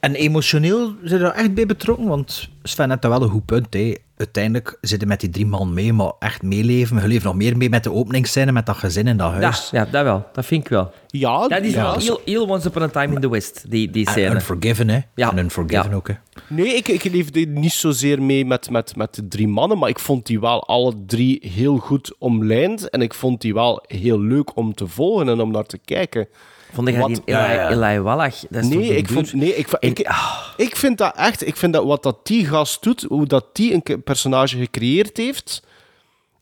En 0.00 0.14
emotioneel 0.14 0.94
zijn 1.02 1.20
er 1.20 1.30
echt 1.30 1.54
bij 1.54 1.66
betrokken, 1.66 2.06
want 2.06 2.48
Sven 2.62 2.88
heeft 2.90 3.02
daar 3.02 3.10
wel 3.10 3.22
een 3.22 3.28
goed 3.28 3.44
punt. 3.44 3.74
Hè. 3.74 3.94
Uiteindelijk 4.16 4.78
zitten 4.80 5.08
met 5.08 5.20
die 5.20 5.30
drie 5.30 5.46
man 5.46 5.74
mee, 5.74 5.92
maar 5.92 6.12
echt 6.18 6.42
meeleven. 6.42 7.00
Je 7.00 7.08
leeft 7.08 7.24
nog 7.24 7.34
meer 7.34 7.56
mee 7.56 7.68
met 7.68 7.84
de 7.84 7.92
openingsscène, 7.92 8.52
met 8.52 8.66
dat 8.66 8.76
gezin 8.76 9.06
in 9.06 9.16
dat 9.16 9.32
huis. 9.32 9.68
ja, 9.70 9.84
dat 9.84 10.02
wel. 10.04 10.26
Dat 10.32 10.46
vind 10.46 10.62
ik 10.64 10.68
wel. 10.68 10.92
Ja, 11.06 11.48
Dat 11.48 11.62
is 11.62 11.72
ja, 11.72 11.82
wel 11.82 11.98
heel, 11.98 12.20
heel 12.24 12.46
Once 12.48 12.68
Upon 12.68 12.82
a 12.82 12.88
Time 12.88 13.14
in 13.14 13.20
the 13.20 13.30
West, 13.30 13.64
die, 13.70 13.90
die 13.90 14.06
En 14.06 14.12
scène. 14.12 14.34
Unforgiven, 14.34 14.88
hè. 14.88 14.98
Ja. 15.14 15.30
En 15.30 15.38
Unforgiven 15.38 15.90
Ja. 15.90 15.96
ook, 15.96 16.08
hè. 16.08 16.14
Nee, 16.48 16.74
ik, 16.74 16.88
ik 16.88 17.04
leefde 17.04 17.40
niet 17.40 17.72
zozeer 17.72 18.22
mee 18.22 18.44
met, 18.46 18.70
met, 18.70 18.96
met 18.96 19.14
de 19.14 19.28
drie 19.28 19.48
mannen, 19.48 19.78
maar 19.78 19.88
ik 19.88 19.98
vond 19.98 20.26
die 20.26 20.40
wel 20.40 20.66
alle 20.66 20.94
drie 21.06 21.48
heel 21.52 21.76
goed 21.76 22.14
omlijnd. 22.18 22.90
En 22.90 23.02
ik 23.02 23.14
vond 23.14 23.40
die 23.40 23.54
wel 23.54 23.84
heel 23.86 24.20
leuk 24.20 24.56
om 24.56 24.74
te 24.74 24.86
volgen 24.86 25.28
en 25.28 25.40
om 25.40 25.50
naar 25.50 25.66
te 25.66 25.78
kijken. 25.78 26.28
Vond 26.74 26.88
ik 26.88 26.96
Wat- 26.96 27.08
die 27.08 27.22
Eli, 27.68 28.00
Wallach? 28.00 28.34
Dat 28.50 28.62
is 28.62 28.68
Nee, 28.68 28.96
ik, 28.96 29.08
vond, 29.08 29.32
nee 29.32 29.56
ik, 29.56 29.68
ik, 29.80 30.10
ik 30.56 30.76
vind 30.76 30.98
dat 30.98 31.16
echt, 31.16 31.46
ik 31.46 31.56
vind 31.56 31.72
dat 31.72 31.84
wat 31.84 32.02
dat 32.02 32.26
die 32.26 32.46
gast 32.46 32.82
doet, 32.82 33.02
hoe 33.02 33.26
dat 33.26 33.46
die 33.52 33.72
een 33.84 34.02
personage 34.02 34.58
gecreëerd 34.58 35.16
heeft, 35.16 35.62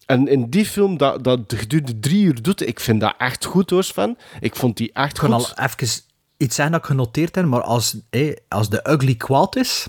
en 0.06 0.28
in 0.28 0.50
die 0.50 0.66
film 0.66 0.96
dat, 0.96 1.24
dat 1.24 1.40
gedurende 1.46 1.98
drie 1.98 2.22
uur 2.24 2.42
doet, 2.42 2.66
ik 2.66 2.80
vind 2.80 3.00
dat 3.00 3.14
echt 3.18 3.44
goed 3.44 3.70
hoor 3.70 3.84
Sven. 3.84 4.18
Ik 4.40 4.56
vond 4.56 4.76
die 4.76 4.90
echt 4.92 5.12
Ik 5.12 5.20
kan 5.20 5.32
al 5.32 5.40
goed. 5.40 5.58
even 5.58 5.88
iets 6.36 6.54
zeggen 6.54 6.70
dat 6.74 6.80
ik 6.82 6.86
genoteerd 6.86 7.34
heb, 7.34 7.44
maar 7.44 7.62
als, 7.62 7.96
hé, 8.10 8.32
als 8.48 8.68
de 8.70 8.80
ugly 8.90 9.14
kwaad 9.14 9.56
is, 9.56 9.86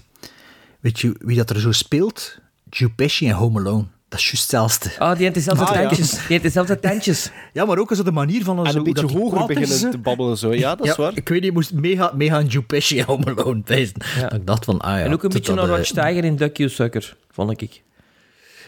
weet 0.79 0.99
je 0.99 1.15
wie 1.19 1.37
dat 1.37 1.49
er 1.49 1.59
zo 1.59 1.71
speelt? 1.71 2.37
Joe 2.69 2.89
Pesci 2.89 3.27
en 3.27 3.35
Home 3.35 3.59
Alone. 3.59 3.85
Dat 4.13 4.21
is 4.21 4.27
juist 4.31 4.51
hetzelfde. 4.51 4.89
Oh, 4.99 5.11
die 5.13 5.21
heeft 5.21 5.33
dezelfde 5.33 5.65
Ah, 5.65 5.73
ja. 5.75 5.89
Die 5.89 6.07
heeft 6.27 6.43
dezelfde 6.43 6.79
tandjes. 6.79 7.31
Ja, 7.53 7.65
maar 7.65 7.77
ook 7.77 7.95
zo 7.95 8.03
de 8.03 8.11
manier 8.11 8.43
van... 8.43 8.65
En 8.65 8.71
zo, 8.71 8.77
een 8.77 8.83
beetje 8.83 9.17
hoger 9.19 9.45
beginnen 9.45 9.91
te 9.91 9.97
babbelen 9.97 10.37
zo. 10.37 10.53
Ja, 10.53 10.75
dat 10.75 10.85
is 10.85 10.95
Ja, 10.95 11.01
waar. 11.01 11.11
Ik 11.15 11.29
weet 11.29 11.39
niet, 11.39 11.49
ik 11.49 11.53
moest 11.53 11.73
mega, 11.73 12.11
mega 12.15 12.35
aan 12.35 12.45
Joe 12.45 12.63
Pesci 12.63 12.99
en 12.99 13.05
Home 13.05 13.35
Alone 13.35 13.61
wijzen. 13.65 13.95
Ja. 14.15 14.21
Dat 14.21 14.33
ik 14.33 14.45
dacht 14.45 14.65
van, 14.65 14.79
ah 14.79 14.97
ja. 14.97 15.03
en 15.03 15.13
ook 15.13 15.23
een 15.23 15.29
beetje 15.29 15.53
naar 15.53 15.63
eh, 15.63 15.69
Watch 15.69 15.91
Tiger 15.91 16.23
in 16.23 16.35
Duck 16.35 16.57
You 16.57 16.69
Sucker, 16.69 17.15
vond 17.31 17.61
ik. 17.61 17.81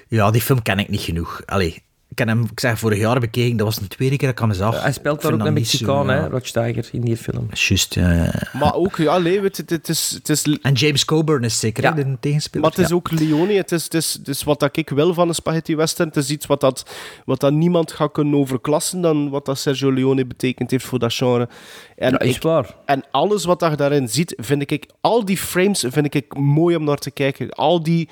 Ja, 0.08 0.32
die 0.32 0.42
film 0.42 0.62
ken 0.62 0.80
ik 0.80 0.90
niet 0.90 1.02
genoeg. 1.02 1.42
Allee, 1.46 1.84
ik 2.16 2.28
heb 2.28 2.28
hem, 2.38 2.48
ik 2.52 2.60
zeg, 2.60 2.80
vorig 2.80 2.98
jaar 3.00 3.20
bekeken. 3.20 3.58
Dat 3.58 3.66
was 3.68 3.76
de 3.80 3.88
tweede 3.88 4.18
keer 4.18 4.28
dat 4.28 4.38
ik 4.40 4.44
hem 4.46 4.54
zag. 4.54 4.82
Hij 4.82 4.92
speelt 4.92 5.22
daar 5.22 5.34
ook 5.34 5.46
een 5.46 5.54
Mexicaan, 5.54 6.10
hè, 6.10 6.30
Watch 6.30 6.52
Tiger, 6.52 6.90
in 6.92 7.02
die 7.02 7.18
film. 7.18 7.48
Juist, 7.52 7.94
ja, 7.96 8.12
ja. 8.12 8.34
Maar 8.54 8.74
ook, 8.76 8.96
ja, 8.98 9.18
nee, 9.18 9.42
weet 9.42 9.56
je, 9.56 9.62
het, 9.62 9.72
het 9.72 9.90
is, 9.90 10.12
het 10.18 10.30
is 10.30 10.44
En 10.62 10.74
James 10.74 11.06
Coburn 11.06 11.44
is 11.44 11.60
zeker 11.60 11.84
Ja. 11.84 11.92
de 11.92 12.18
tegenspeler. 12.20 12.62
Maar 12.62 12.72
het 12.76 12.80
is 12.80 12.90
Ja. 12.90 12.96
ook 12.96 13.12
Leone. 13.12 13.54
Het 13.54 13.72
is, 13.72 13.84
het, 13.84 13.94
is, 13.94 14.14
het 14.14 14.28
is 14.28 14.44
wat 14.44 14.60
dat 14.60 14.78
ik 14.78 14.90
wil 14.90 15.14
van 15.14 15.28
een 15.28 15.36
spaghetti 15.36 15.76
western. 15.76 16.08
Het 16.08 16.18
is 16.18 16.30
iets 16.30 16.46
wat, 16.46 16.62
dat, 16.62 16.90
wat 17.26 17.40
dat 17.40 17.54
niemand 17.54 17.92
gaat 17.92 18.12
kunnen 18.12 18.40
overklassen 18.40 19.02
dan 19.02 19.30
wat 19.30 19.46
dat 19.46 19.58
Sergio 19.60 19.94
Leone 19.94 20.26
betekend 20.26 20.72
heeft 20.72 20.86
voor 20.86 21.00
dat 21.00 21.14
genre. 21.14 21.50
En, 21.96 22.12
Ja, 22.12 22.20
is 22.20 22.36
ik- 22.36 22.42
waar. 22.42 22.76
en 22.86 23.04
alles 23.12 23.46
wat 23.46 23.60
je 23.70 23.76
daarin 23.76 24.10
ziet, 24.10 24.34
vind 24.38 24.72
ik... 24.72 24.86
Al 25.02 25.26
die 25.26 25.38
frames 25.38 25.86
vind 25.90 26.16
ik 26.16 26.38
mooi 26.38 26.76
om 26.76 26.84
naar 26.84 26.98
te 26.98 27.12
kijken. 27.12 27.50
Al 27.50 27.84
die... 27.84 28.10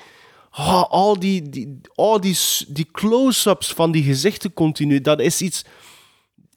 al 0.88 1.18
die, 1.18 1.48
die, 1.48 1.80
die, 2.20 2.36
die 2.68 2.88
close-ups 2.92 3.72
van 3.72 3.92
die 3.92 4.02
gezichten 4.02 4.52
continu, 4.52 5.00
dat 5.00 5.20
is 5.20 5.42
iets 5.42 5.64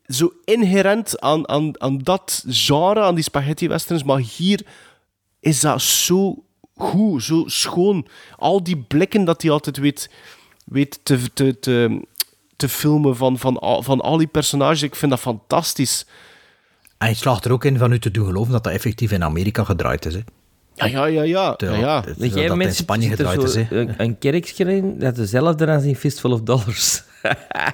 zo 0.06 0.34
inherent 0.46 1.20
aan, 1.20 1.50
aan, 1.50 1.82
aan 1.82 1.98
dat 1.98 2.44
genre, 2.48 3.02
aan 3.02 3.16
die 3.16 3.24
spaghetti 3.24 3.68
westerns. 3.68 4.04
Maar 4.04 4.20
hier 4.20 4.66
is 5.40 5.60
dat 5.60 5.82
zo 5.82 6.44
goed, 6.76 7.24
zo 7.24 7.44
schoon. 7.46 8.08
Al 8.36 8.64
die 8.64 8.78
blikken 8.78 9.26
dat 9.26 9.42
hij 9.42 9.52
altijd 9.52 9.78
weet, 9.78 10.10
weet 10.66 11.00
te, 11.04 11.34
te, 11.34 11.60
te, 11.60 12.02
te 12.56 12.70
filmen 12.70 13.16
van, 13.16 13.38
van, 13.38 13.60
al, 13.60 13.84
van 13.84 14.02
al 14.02 14.18
die 14.18 14.28
personages. 14.28 14.82
Ik 14.82 14.96
vind 14.96 15.12
dat 15.12 15.20
fantastisch. 15.20 16.06
En 16.98 17.10
je 17.10 17.16
slaagt 17.16 17.46
er 17.46 17.52
ook 17.52 17.66
in 17.66 17.78
van 17.78 17.92
u 17.92 18.00
te 18.00 18.12
doen 18.12 18.26
geloven 18.26 18.52
dat 18.52 18.64
dat 18.64 18.74
effectief 18.74 19.12
in 19.12 19.24
Amerika 19.24 19.64
gedraaid 19.64 20.06
is. 20.06 20.14
Hè. 20.14 20.22
Ja, 20.78 20.86
ja, 20.86 21.06
ja. 21.06 21.24
ja. 21.24 21.56
ja, 21.58 21.74
ja. 21.76 21.98
Een 21.98 22.14
dat 22.18 22.32
gegeven 22.32 22.62
in 22.62 22.74
Spanje 22.74 23.10
gedraaid 23.10 23.42
zo 23.42 23.46
is. 23.46 23.56
Hè. 23.56 23.66
een, 23.70 23.94
een 23.98 24.18
kerkje 24.18 24.64
in, 24.76 25.00
dat 25.00 25.16
dezelfde 25.16 25.68
als 25.68 25.84
in 25.84 25.96
Fistful 25.96 26.32
of 26.32 26.42
Dollars. 26.42 27.04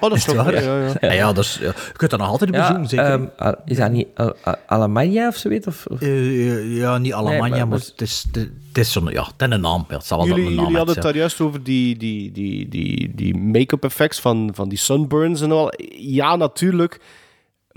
dat 0.00 0.12
is 0.14 0.26
Is 0.26 0.34
waar? 0.34 0.62
ja, 0.62 0.78
ja. 0.78 0.92
Ja, 1.00 1.12
ja, 1.12 1.32
dat 1.32 1.44
is, 1.44 1.58
ja. 1.60 1.66
Je 1.66 1.92
kunt 1.92 2.10
dat 2.10 2.20
nog 2.20 2.28
altijd 2.28 2.50
bezoeken, 2.50 2.86
zeker. 2.88 3.04
ehm, 3.06 3.24
Al- 3.36 3.54
is 3.64 3.76
dat 3.76 3.90
niet 3.90 4.06
Al- 4.14 4.34
Al- 4.42 4.54
Alemania 4.66 5.28
of 5.28 5.36
zoiets? 5.36 5.66
Of, 5.66 5.86
of- 5.86 6.00
Eh, 6.00 6.76
ja, 6.76 6.98
niet 6.98 7.12
Alemania, 7.12 7.40
Nee, 7.40 7.50
maar- 7.50 7.68
maar, 7.68 7.78
het 7.78 8.00
is, 8.00 8.24
het 8.32 8.78
is 8.78 8.92
zo'n, 8.92 9.06
ja, 9.10 9.22
het 9.22 9.32
is 9.38 9.54
een 9.54 9.60
naam. 9.60 9.84
Ja, 9.88 9.96
het 9.96 10.06
zal 10.06 10.18
wel 10.18 10.26
Jullie, 10.26 10.42
een 10.44 10.48
naam 10.54 10.60
jullie 10.62 10.76
hadden 10.76 10.94
het 10.94 11.04
ja. 11.04 11.10
daar 11.10 11.18
juist 11.20 11.40
over 11.40 11.62
die, 11.62 11.96
die, 11.96 12.32
die, 12.32 12.68
die, 12.68 13.12
die 13.14 13.36
make-up 13.36 13.84
effects 13.84 14.20
van, 14.20 14.50
van 14.54 14.68
die 14.68 14.78
sunburns 14.78 15.40
en 15.40 15.50
al. 15.52 15.72
Ja, 15.98 16.36
natuurlijk. 16.36 17.00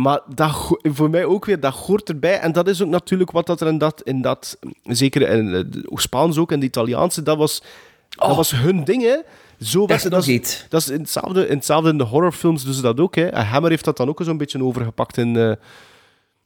Maar 0.01 0.19
dat, 0.35 0.77
voor 0.81 1.09
mij 1.09 1.25
ook 1.25 1.45
weer, 1.45 1.59
dat 1.59 1.73
hoort 1.73 2.09
erbij. 2.09 2.39
En 2.39 2.51
dat 2.51 2.67
is 2.67 2.81
ook 2.81 2.89
natuurlijk 2.89 3.31
wat 3.31 3.45
dat 3.45 3.61
er 3.61 3.67
in 3.67 3.77
dat, 3.77 4.01
in 4.03 4.21
dat 4.21 4.57
zeker 4.83 5.29
in 5.29 5.45
het 5.45 5.77
Spaans 5.93 6.37
ook 6.37 6.51
en 6.51 6.59
de 6.59 6.65
Italiaanse, 6.65 7.23
dat 7.23 7.37
was, 7.37 7.63
dat 8.09 8.35
was 8.35 8.51
hun 8.51 8.83
ding, 8.83 9.01
hè. 9.03 9.17
Zo 9.59 9.87
Dat 9.87 10.01
dat 10.01 10.27
is, 10.27 10.65
dat 10.69 10.81
is 10.81 10.89
in 10.89 10.99
hetzelfde, 10.99 11.47
in 11.47 11.55
hetzelfde 11.55 11.89
in 11.89 11.97
de 11.97 12.03
horrorfilms 12.03 12.63
doen 12.63 12.73
ze 12.73 12.81
dat 12.81 12.99
ook, 12.99 13.15
hè. 13.15 13.39
Hammer 13.39 13.69
heeft 13.69 13.85
dat 13.85 13.97
dan 13.97 14.09
ook 14.09 14.21
zo'n 14.23 14.37
beetje 14.37 14.63
overgepakt 14.63 15.17
in... 15.17 15.35
eh, 15.35 15.51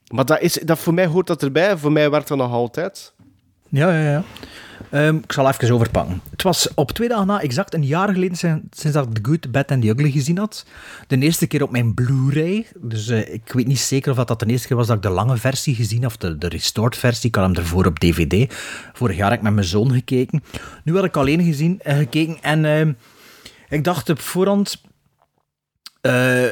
maar 0.08 0.26
dat 0.26 0.42
is, 0.42 0.54
dat 0.54 0.80
voor 0.80 0.94
mij 0.94 1.06
hoort 1.06 1.28
dat 1.28 1.44
erbij. 1.44 1.78
Voor 1.78 1.92
mij 1.92 2.10
werkt 2.10 2.28
dat 2.28 2.38
nog 2.38 2.52
altijd. 2.52 3.14
Ja, 3.72 3.92
ja, 3.98 4.10
ja. 4.12 4.24
Ehm, 4.90 5.16
ik 5.16 5.32
zal 5.32 5.48
even 5.50 5.72
overpakken. 5.74 6.22
Het 6.32 6.42
was 6.44 6.74
op 6.74 6.92
twee 6.92 7.08
dagen 7.08 7.28
na 7.28 7.42
exact 7.42 7.74
een 7.74 7.86
jaar 7.86 8.14
geleden 8.14 8.38
sin- 8.38 8.68
sinds 8.72 8.96
dat 8.98 9.08
ik 9.08 9.14
The 9.14 9.22
Good, 9.24 9.52
Bad 9.52 9.72
and 9.72 9.82
the 9.82 9.88
Ugly 9.90 10.12
gezien 10.12 10.38
had. 10.38 10.66
De 11.08 11.18
eerste 11.18 11.48
keer 11.48 11.64
op 11.64 11.72
mijn 11.72 11.94
Blu-ray. 11.94 12.68
Dus 12.76 13.08
eh, 13.08 13.34
ik 13.34 13.52
weet 13.54 13.68
niet 13.68 13.80
zeker 13.80 14.12
of 14.12 14.18
dat, 14.18 14.28
dat 14.28 14.40
de 14.40 14.46
eerste 14.46 14.68
keer 14.68 14.78
was 14.78 14.88
dat 14.88 14.96
ik 14.96 15.02
de 15.02 15.10
lange 15.10 15.38
versie 15.38 15.76
gezien 15.76 16.06
of 16.06 16.18
de, 16.18 16.38
de 16.38 16.48
restored 16.48 16.98
versie. 16.98 17.30
Ik 17.30 17.36
had 17.36 17.46
hem 17.46 17.56
ervoor 17.56 17.86
op 17.86 18.00
DVD. 18.00 18.54
Vorig 18.94 19.16
jaar 19.18 19.30
heb 19.30 19.38
ik 19.38 19.44
met 19.44 19.54
mijn 19.54 19.66
zoon 19.68 19.92
gekeken. 19.92 20.44
Nu 20.84 20.96
had 20.96 21.04
ik 21.04 21.18
alleen 21.18 21.44
gezien, 21.44 21.80
eh, 21.82 21.98
gekeken 21.98 22.38
en 22.42 22.66
ehm, 22.66 22.94
ik 23.70 23.84
dacht 23.84 24.10
op 24.10 24.20
voorhand... 24.20 24.82
eh, 26.02 26.44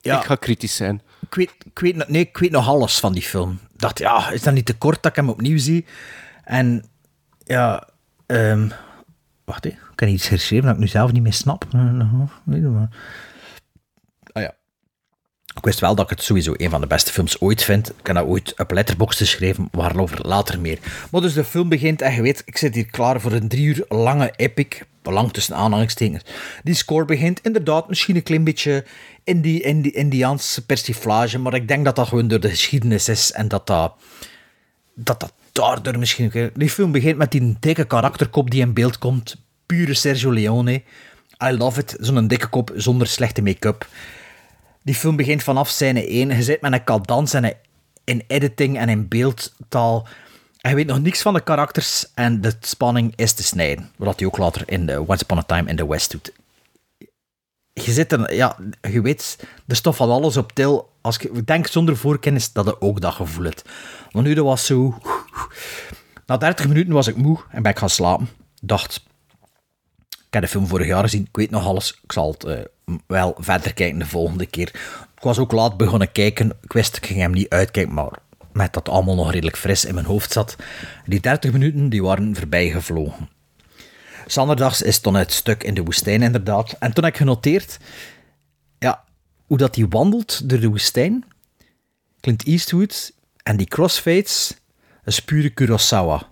ja, 0.00 0.18
Ik 0.18 0.24
ga 0.24 0.34
kritisch 0.34 0.76
zijn. 0.76 1.02
ik 1.20 1.34
weet, 1.34 1.50
ik, 1.64 1.78
weet, 1.78 1.96
nog- 1.96 2.08
nee, 2.08 2.22
ik 2.22 2.38
weet 2.38 2.50
nog 2.50 2.68
alles 2.68 2.98
van 2.98 3.12
die 3.12 3.22
film. 3.22 3.50
Ik 3.72 3.80
dacht, 3.80 3.98
ja, 3.98 4.30
is 4.30 4.42
dat 4.42 4.54
niet 4.54 4.66
te 4.66 4.74
kort 4.76 5.02
dat 5.02 5.10
ik 5.10 5.16
hem 5.16 5.28
opnieuw 5.28 5.58
zie? 5.58 5.84
En 6.52 6.84
ja, 7.44 7.88
ehm, 8.26 8.68
wacht, 9.44 9.64
hè. 9.64 9.70
ik 9.70 10.00
heb 10.00 10.08
iets 10.08 10.28
geschreven 10.28 10.64
dat 10.64 10.74
ik 10.74 10.80
nu 10.80 10.86
zelf 10.86 11.12
niet 11.12 11.22
meer 11.22 11.32
snap. 11.32 11.64
Eh, 11.72 12.20
weet 12.44 12.60
je 12.60 12.68
maar. 12.68 12.88
Ah 14.32 14.42
ja. 14.42 14.54
Ik 15.54 15.64
wist 15.64 15.80
wel 15.80 15.94
dat 15.94 16.04
ik 16.04 16.10
het 16.16 16.22
sowieso 16.22 16.54
een 16.56 16.70
van 16.70 16.80
de 16.80 16.86
beste 16.86 17.12
films 17.12 17.40
ooit 17.40 17.62
vind. 17.62 17.88
Ik 17.88 18.06
heb 18.06 18.16
dat 18.16 18.26
ooit 18.26 18.58
op 18.58 18.70
Letterboxd 18.70 19.18
geschreven, 19.18 19.68
waarover 19.70 20.26
later 20.26 20.60
meer. 20.60 20.78
Maar 21.10 21.20
dus 21.20 21.32
de 21.32 21.44
film 21.44 21.68
begint 21.68 22.02
en 22.02 22.14
je 22.14 22.22
weet, 22.22 22.42
ik 22.44 22.56
zit 22.56 22.74
hier 22.74 22.86
klaar 22.86 23.20
voor 23.20 23.32
een 23.32 23.48
drie 23.48 23.64
uur 23.64 23.84
lange 23.88 24.32
epic. 24.36 24.82
Lang 25.02 25.32
tussen 25.32 25.56
aanhalingstekens. 25.56 26.24
Die 26.62 26.74
score 26.74 27.04
begint 27.04 27.40
inderdaad 27.40 27.88
misschien 27.88 28.16
een 28.16 28.22
klein 28.22 28.44
beetje 28.44 28.84
in 29.24 29.40
die, 29.40 29.62
in 29.62 29.82
die 29.82 29.92
Indiaanse 29.92 30.66
persiflage, 30.66 31.38
maar 31.38 31.54
ik 31.54 31.68
denk 31.68 31.84
dat 31.84 31.96
dat 31.96 32.08
gewoon 32.08 32.28
door 32.28 32.40
de 32.40 32.50
geschiedenis 32.50 33.08
is 33.08 33.32
en 33.32 33.48
dat 33.48 33.66
dat, 33.66 33.94
dat, 34.94 35.20
dat 35.20 35.32
daardoor 35.52 35.98
misschien... 35.98 36.50
Die 36.54 36.70
film 36.70 36.92
begint 36.92 37.16
met 37.16 37.30
die 37.30 37.56
dikke 37.60 37.84
karakterkop 37.84 38.50
die 38.50 38.60
in 38.60 38.72
beeld 38.72 38.98
komt. 38.98 39.36
Pure 39.66 39.94
Sergio 39.94 40.32
Leone. 40.32 40.82
I 41.44 41.50
love 41.56 41.80
it. 41.80 41.96
Zo'n 42.00 42.26
dikke 42.28 42.46
kop 42.48 42.72
zonder 42.76 43.06
slechte 43.06 43.42
make-up. 43.42 43.86
Die 44.82 44.94
film 44.94 45.16
begint 45.16 45.42
vanaf 45.42 45.68
scène 45.68 46.06
1. 46.06 46.28
Je 46.36 46.42
zit 46.42 46.60
met 46.60 46.72
een 46.72 46.84
cadans 46.84 47.34
en 47.34 47.44
een- 47.44 47.54
in 48.04 48.22
editing 48.26 48.78
en 48.78 48.88
in 48.88 49.08
beeldtaal. 49.08 50.06
En 50.60 50.70
je 50.70 50.76
weet 50.76 50.86
nog 50.86 51.00
niks 51.00 51.22
van 51.22 51.34
de 51.34 51.40
karakters 51.42 52.06
en 52.14 52.40
de 52.40 52.52
spanning 52.60 53.12
is 53.16 53.32
te 53.32 53.42
snijden. 53.42 53.90
Wat 53.96 54.18
hij 54.18 54.28
ook 54.28 54.36
later 54.38 54.62
in 54.66 54.86
de 54.86 55.00
Once 55.08 55.22
Upon 55.22 55.38
a 55.38 55.42
Time 55.42 55.68
in 55.70 55.76
the 55.76 55.88
West 55.88 56.10
doet. 56.10 56.32
Je 57.72 57.92
zit 57.92 58.12
er, 58.12 58.34
ja, 58.34 58.56
je 58.90 59.00
weet, 59.00 59.38
er 59.66 59.76
stof 59.76 59.96
van 59.96 60.10
alles 60.10 60.36
op 60.36 60.52
til. 60.52 60.88
Als 61.02 61.18
ik 61.18 61.46
denk 61.46 61.66
zonder 61.66 61.96
voorkennis 61.96 62.52
dat 62.52 62.64
je 62.64 62.80
ook 62.80 63.00
dat 63.00 63.14
gevoel 63.14 63.44
hebt. 63.44 63.64
Maar 64.12 64.22
nu 64.22 64.34
dat 64.34 64.44
was 64.44 64.66
zo. 64.66 64.98
Na 66.26 66.36
30 66.36 66.68
minuten 66.68 66.92
was 66.92 67.06
ik 67.06 67.16
moe 67.16 67.38
en 67.50 67.62
ben 67.62 67.72
ik 67.72 67.78
gaan 67.78 67.90
slapen. 67.90 68.28
Dacht, 68.60 69.02
ik 70.10 70.38
heb 70.40 70.42
de 70.42 70.48
film 70.48 70.66
vorig 70.66 70.86
jaar 70.86 71.02
gezien, 71.02 71.22
ik 71.22 71.36
weet 71.36 71.50
nog 71.50 71.66
alles. 71.66 72.00
Ik 72.02 72.12
zal 72.12 72.30
het 72.30 72.44
eh, 72.44 72.58
wel 73.06 73.36
verder 73.38 73.74
kijken 73.74 73.98
de 73.98 74.06
volgende 74.06 74.46
keer. 74.46 74.68
Ik 75.16 75.22
was 75.22 75.38
ook 75.38 75.52
laat 75.52 75.76
begonnen 75.76 76.12
kijken. 76.12 76.52
Ik 76.62 76.72
wist, 76.72 76.96
ik 76.96 77.06
ging 77.06 77.20
hem 77.20 77.32
niet 77.32 77.48
uitkijken, 77.48 77.94
maar 77.94 78.18
met 78.52 78.72
dat 78.72 78.88
allemaal 78.88 79.14
nog 79.14 79.32
redelijk 79.32 79.56
fris 79.56 79.84
in 79.84 79.94
mijn 79.94 80.06
hoofd 80.06 80.32
zat. 80.32 80.56
Die 81.06 81.20
30 81.20 81.52
minuten 81.52 81.88
die 81.88 82.02
waren 82.02 82.36
voorbij 82.36 82.70
gevlogen. 82.70 83.28
Zanderdags 84.26 84.82
is 84.82 85.02
dan 85.02 85.14
het 85.14 85.32
stuk 85.32 85.64
in 85.64 85.74
de 85.74 85.82
woestijn, 85.82 86.22
inderdaad. 86.22 86.76
En 86.78 86.92
toen 86.92 87.04
heb 87.04 87.12
ik 87.12 87.18
genoteerd, 87.18 87.78
hoe 89.52 89.60
dat 89.60 89.76
hij 89.76 89.86
wandelt 89.88 90.48
door 90.48 90.60
de 90.60 90.68
woestijn. 90.68 91.24
Clint 92.20 92.46
Eastwood 92.46 93.12
en 93.42 93.56
die 93.56 93.66
crossfades, 93.66 94.54
is 95.04 95.20
pure 95.20 95.50
Kurosawa. 95.50 96.22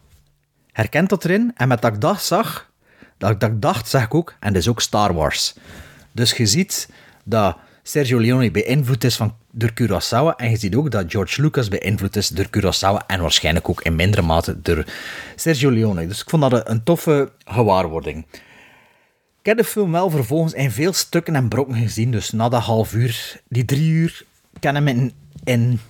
Herkent 0.73 1.09
dat 1.09 1.25
erin? 1.25 1.53
En 1.57 1.69
met 1.69 1.83
dat 1.83 1.95
ik 1.95 2.01
dat 2.01 2.23
zag, 2.23 2.71
dat 3.19 3.31
ik 3.31 3.41
dat 3.41 3.63
dacht, 3.63 3.89
zag 3.89 4.05
ik 4.05 4.15
ook, 4.15 4.35
en 4.41 4.53
dat 4.53 4.63
is 4.63 4.69
ook 4.69 4.81
Star 4.81 5.15
Wars. 5.15 5.55
Dus 6.13 6.33
je 6.33 6.47
ziet 6.47 6.89
dat 7.25 7.57
Sergio 7.83 8.19
Leone 8.21 8.51
beïnvloed 8.51 9.05
is 9.05 9.17
van, 9.17 9.37
door 9.51 9.73
Kurosawa, 9.73 10.37
en 10.37 10.51
je 10.51 10.57
ziet 10.57 10.75
ook 10.75 10.91
dat 10.91 11.11
George 11.11 11.43
Lucas 11.43 11.69
beïnvloed 11.69 12.17
is 12.17 12.29
door 12.29 12.49
Kurosawa, 12.49 13.05
en 13.07 13.21
waarschijnlijk 13.21 13.69
ook 13.69 13.83
in 13.83 13.97
mindere 13.97 14.23
mate 14.23 14.63
door 14.63 14.85
Sergio 15.37 15.71
Leone. 15.71 16.07
Dus 16.07 16.21
ik 16.21 16.31
vond 16.31 16.43
dat 16.43 16.53
een, 16.53 16.71
een 16.71 16.83
toffe 16.83 17.33
gewaarwording. 17.45 18.27
Ik 19.41 19.47
heb 19.47 19.57
de 19.57 19.65
film 19.65 19.93
wel 19.93 20.11
vervolgens 20.11 20.53
in 20.53 20.71
veel 20.71 20.93
stukken 20.93 21.37
en 21.37 21.49
brokken 21.49 21.75
gezien. 21.75 22.11
Dus 22.11 22.31
na 22.31 22.49
dat 22.49 22.63
half 22.63 22.93
uur, 22.93 23.41
die 23.49 23.65
drie 23.65 23.91
uur, 23.91 24.25
ik 24.53 24.63
hem 24.63 25.13
in, 25.45 25.81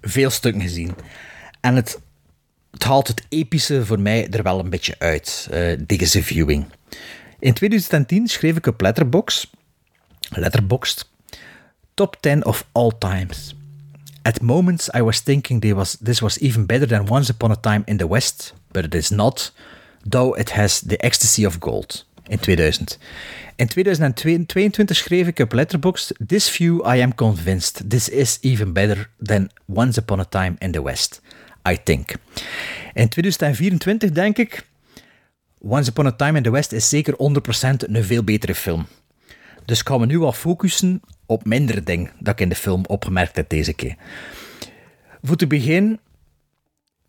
veel 0.00 0.30
stukken 0.30 0.62
gezien. 0.62 0.94
En 1.60 1.76
het, 1.76 2.00
haalt 2.78 3.08
het 3.08 3.24
epische 3.28 3.86
voor 3.86 4.00
mij 4.00 4.28
er 4.28 4.42
wel 4.42 4.58
een 4.58 4.70
beetje 4.70 4.94
uit, 4.98 5.48
eh 5.50 5.78
deze 5.86 6.22
viewing. 6.22 6.66
In 7.38 7.52
2010 7.52 8.26
schreef 8.28 8.56
ik 8.56 8.66
op 8.66 8.80
Letterboxd, 8.80 9.50
Letterboxd, 10.28 11.10
Top 11.94 12.16
10 12.20 12.44
of 12.44 12.66
all 12.72 12.92
times. 12.98 13.54
At 14.22 14.40
moments 14.40 14.88
I 14.94 15.02
was 15.02 15.20
thinking 15.20 15.74
was, 15.74 15.96
this 16.02 16.20
was 16.20 16.38
even 16.38 16.66
better 16.66 16.88
than 16.88 17.08
Once 17.08 17.32
Upon 17.32 17.50
a 17.50 17.56
Time 17.60 17.82
in 17.84 17.96
the 17.96 18.08
West, 18.08 18.54
but 18.70 18.84
it 18.84 18.94
is 18.94 19.10
not, 19.10 19.52
though 20.08 20.38
it 20.38 20.50
has 20.50 20.80
the 20.80 20.96
ecstasy 20.96 21.46
of 21.46 21.56
gold. 21.58 22.04
In 22.30 22.38
2000. 22.38 22.98
In 23.56 23.66
2022 23.66 24.96
schreef 24.96 25.26
ik 25.26 25.38
op 25.38 25.52
Letterboxd, 25.52 26.12
This 26.26 26.50
view 26.50 26.94
I 26.94 27.02
am 27.02 27.14
convinced, 27.14 27.90
this 27.90 28.08
is 28.08 28.38
even 28.40 28.72
better 28.72 29.10
than 29.22 29.50
Once 29.66 30.00
Upon 30.00 30.20
a 30.20 30.24
Time 30.24 30.54
in 30.58 30.70
the 30.70 30.82
West, 30.82 31.22
I 31.68 31.82
think. 31.82 32.14
In 32.94 33.08
2024 33.08 34.10
denk 34.10 34.38
ik, 34.38 34.66
Once 35.58 35.90
Upon 35.90 36.06
a 36.06 36.12
Time 36.12 36.36
in 36.36 36.42
the 36.42 36.50
West 36.50 36.72
is 36.72 36.88
zeker 36.88 37.14
100% 37.14 37.16
een 37.76 38.04
veel 38.04 38.24
betere 38.24 38.54
film. 38.54 38.86
Dus 39.64 39.80
ik 39.80 39.88
me 39.88 40.06
nu 40.06 40.18
al 40.18 40.32
focussen 40.32 41.00
op 41.26 41.44
minder 41.44 41.84
dingen 41.84 42.10
dat 42.18 42.32
ik 42.32 42.40
in 42.40 42.48
de 42.48 42.54
film 42.54 42.84
opgemerkt 42.86 43.36
heb 43.36 43.48
deze 43.48 43.72
keer. 43.72 43.96
Voor 45.22 45.36
te 45.36 45.46
beginnen, 45.46 46.00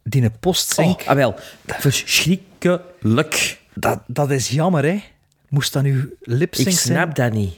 die 0.04 0.30
postzink... 0.30 1.02
Oh, 1.02 1.08
ah, 1.08 1.16
wel. 1.16 1.36
Verschrikkelijk. 1.66 3.61
Dat, 3.74 4.00
dat 4.08 4.32
is 4.32 4.50
jammer, 4.50 4.84
hè. 4.86 5.04
Moest 5.50 5.74
dat 5.74 5.84
nu 5.84 6.16
lipsync 6.22 6.68
Ik 6.68 6.74
zijn? 6.74 6.96
snap 6.98 7.16
dat 7.16 7.32
niet. 7.34 7.54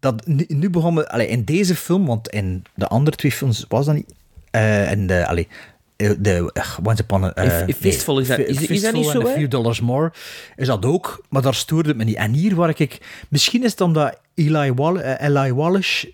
Dat, 0.00 0.26
nu, 0.26 0.44
nu 0.48 0.70
begon 0.70 0.94
me... 0.94 1.08
Allee, 1.08 1.26
in 1.28 1.44
deze 1.44 1.74
film, 1.76 2.06
want 2.06 2.28
in 2.28 2.64
de 2.74 2.86
andere 2.86 3.16
twee 3.16 3.32
films 3.32 3.64
was 3.68 3.86
dat 3.86 3.94
niet... 3.94 4.14
eh 4.50 4.90
in 4.90 5.06
de... 5.06 5.26
Allee, 5.26 5.48
eh, 5.96 6.10
de 6.18 6.50
ach, 6.52 6.80
Once 6.82 7.02
Upon 7.02 7.24
a... 7.24 7.66
Fistful 7.78 8.18
is 8.18 8.28
dat- 8.28 8.38
is- 8.38 8.66
is 8.66 8.80
dat 8.82 8.92
niet 8.92 9.06
zo? 9.06 9.26
Few 9.26 9.50
Dollars 9.50 9.80
More 9.80 10.12
is 10.56 10.66
dat 10.66 10.84
ook, 10.84 11.24
maar 11.28 11.42
daar 11.42 11.54
stoorde 11.54 11.88
het 11.88 11.98
me 11.98 12.04
niet. 12.04 12.16
En 12.16 12.32
hier 12.32 12.54
waar 12.54 12.68
ik... 12.80 12.98
Misschien 13.28 13.64
is 13.64 13.70
het 13.70 13.80
omdat 13.80 14.20
Eli, 14.34 14.72
Wall, 14.72 14.96
Eli 14.98 15.52
Wallace 15.52 16.12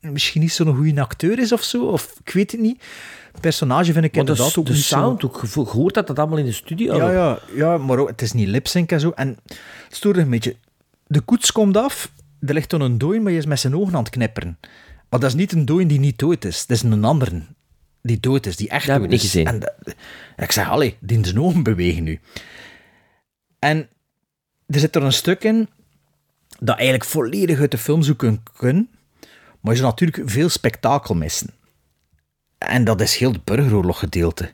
misschien 0.00 0.40
niet 0.40 0.52
zo'n 0.52 0.76
goede 0.76 1.00
acteur 1.00 1.38
is 1.38 1.52
of 1.52 1.62
zo, 1.62 1.84
of 1.86 2.14
ik 2.24 2.32
weet 2.32 2.52
het 2.52 2.60
niet. 2.60 2.82
Personage 3.40 3.92
vind 3.92 4.04
ik 4.04 4.14
Maar 4.14 4.24
de, 4.24 4.30
inderdaad 4.30 4.56
ook 4.58 4.66
de 4.66 4.76
zo- 4.76 4.82
sound, 4.82 5.24
ook 5.24 5.38
gevo- 5.38 5.64
gehoord 5.64 5.94
dat 5.94 6.06
dat 6.06 6.18
allemaal 6.18 6.38
in 6.38 6.44
de 6.44 6.52
studio 6.52 6.96
ja, 6.96 7.10
ja, 7.10 7.38
ja, 7.54 7.78
maar 7.78 7.98
ook, 7.98 8.08
het 8.08 8.22
is 8.22 8.32
niet 8.32 8.48
lipsync 8.48 8.92
en 8.92 9.00
zo. 9.00 9.10
En 9.10 9.28
het 9.84 9.96
stoorde 9.96 10.20
een 10.20 10.30
beetje. 10.30 10.56
De 11.06 11.20
koets 11.20 11.52
komt 11.52 11.76
af, 11.76 12.12
er 12.40 12.54
ligt 12.54 12.70
dan 12.70 12.80
een 12.80 12.98
dooi, 12.98 13.20
maar 13.20 13.32
je 13.32 13.38
is 13.38 13.46
met 13.46 13.60
zijn 13.60 13.76
ogen 13.76 13.94
aan 13.94 14.02
het 14.02 14.10
knipperen. 14.10 14.58
Maar 15.08 15.20
dat 15.20 15.28
is 15.30 15.34
niet 15.34 15.52
een 15.52 15.64
dooi 15.64 15.86
die 15.86 15.98
niet 15.98 16.18
dood 16.18 16.44
is. 16.44 16.66
Dat 16.66 16.76
is 16.76 16.82
een 16.82 17.04
ander 17.04 17.32
die 18.02 18.20
dood 18.20 18.46
is, 18.46 18.56
die 18.56 18.68
echt 18.68 18.86
Dat 18.86 18.98
dood 18.98 19.08
niet 19.08 19.20
gezien. 19.20 19.46
En 19.46 19.58
dat- 19.58 19.74
ik 20.36 20.52
zeg, 20.52 20.68
allee, 20.70 20.96
die 21.00 21.24
zijn 21.24 21.40
ogen 21.40 21.62
bewegen 21.62 22.02
nu. 22.04 22.20
En 23.58 23.88
er 24.66 24.80
zit 24.80 24.96
er 24.96 25.02
een 25.02 25.12
stuk 25.12 25.44
in 25.44 25.68
dat 26.58 26.76
eigenlijk 26.76 27.04
volledig 27.10 27.60
uit 27.60 27.70
de 27.70 27.78
film 27.78 28.02
zou 28.02 28.16
kunnen 28.16 28.42
kunnen, 28.56 28.88
maar 29.60 29.72
je 29.72 29.78
zou 29.78 29.90
natuurlijk 29.90 30.30
veel 30.30 30.48
spektakel 30.48 31.14
missen. 31.14 31.50
En 32.58 32.84
dat 32.84 33.00
is 33.00 33.16
heel 33.16 33.32
het 33.32 33.44
burgeroorlog 33.44 33.98
gedeelte. 33.98 34.52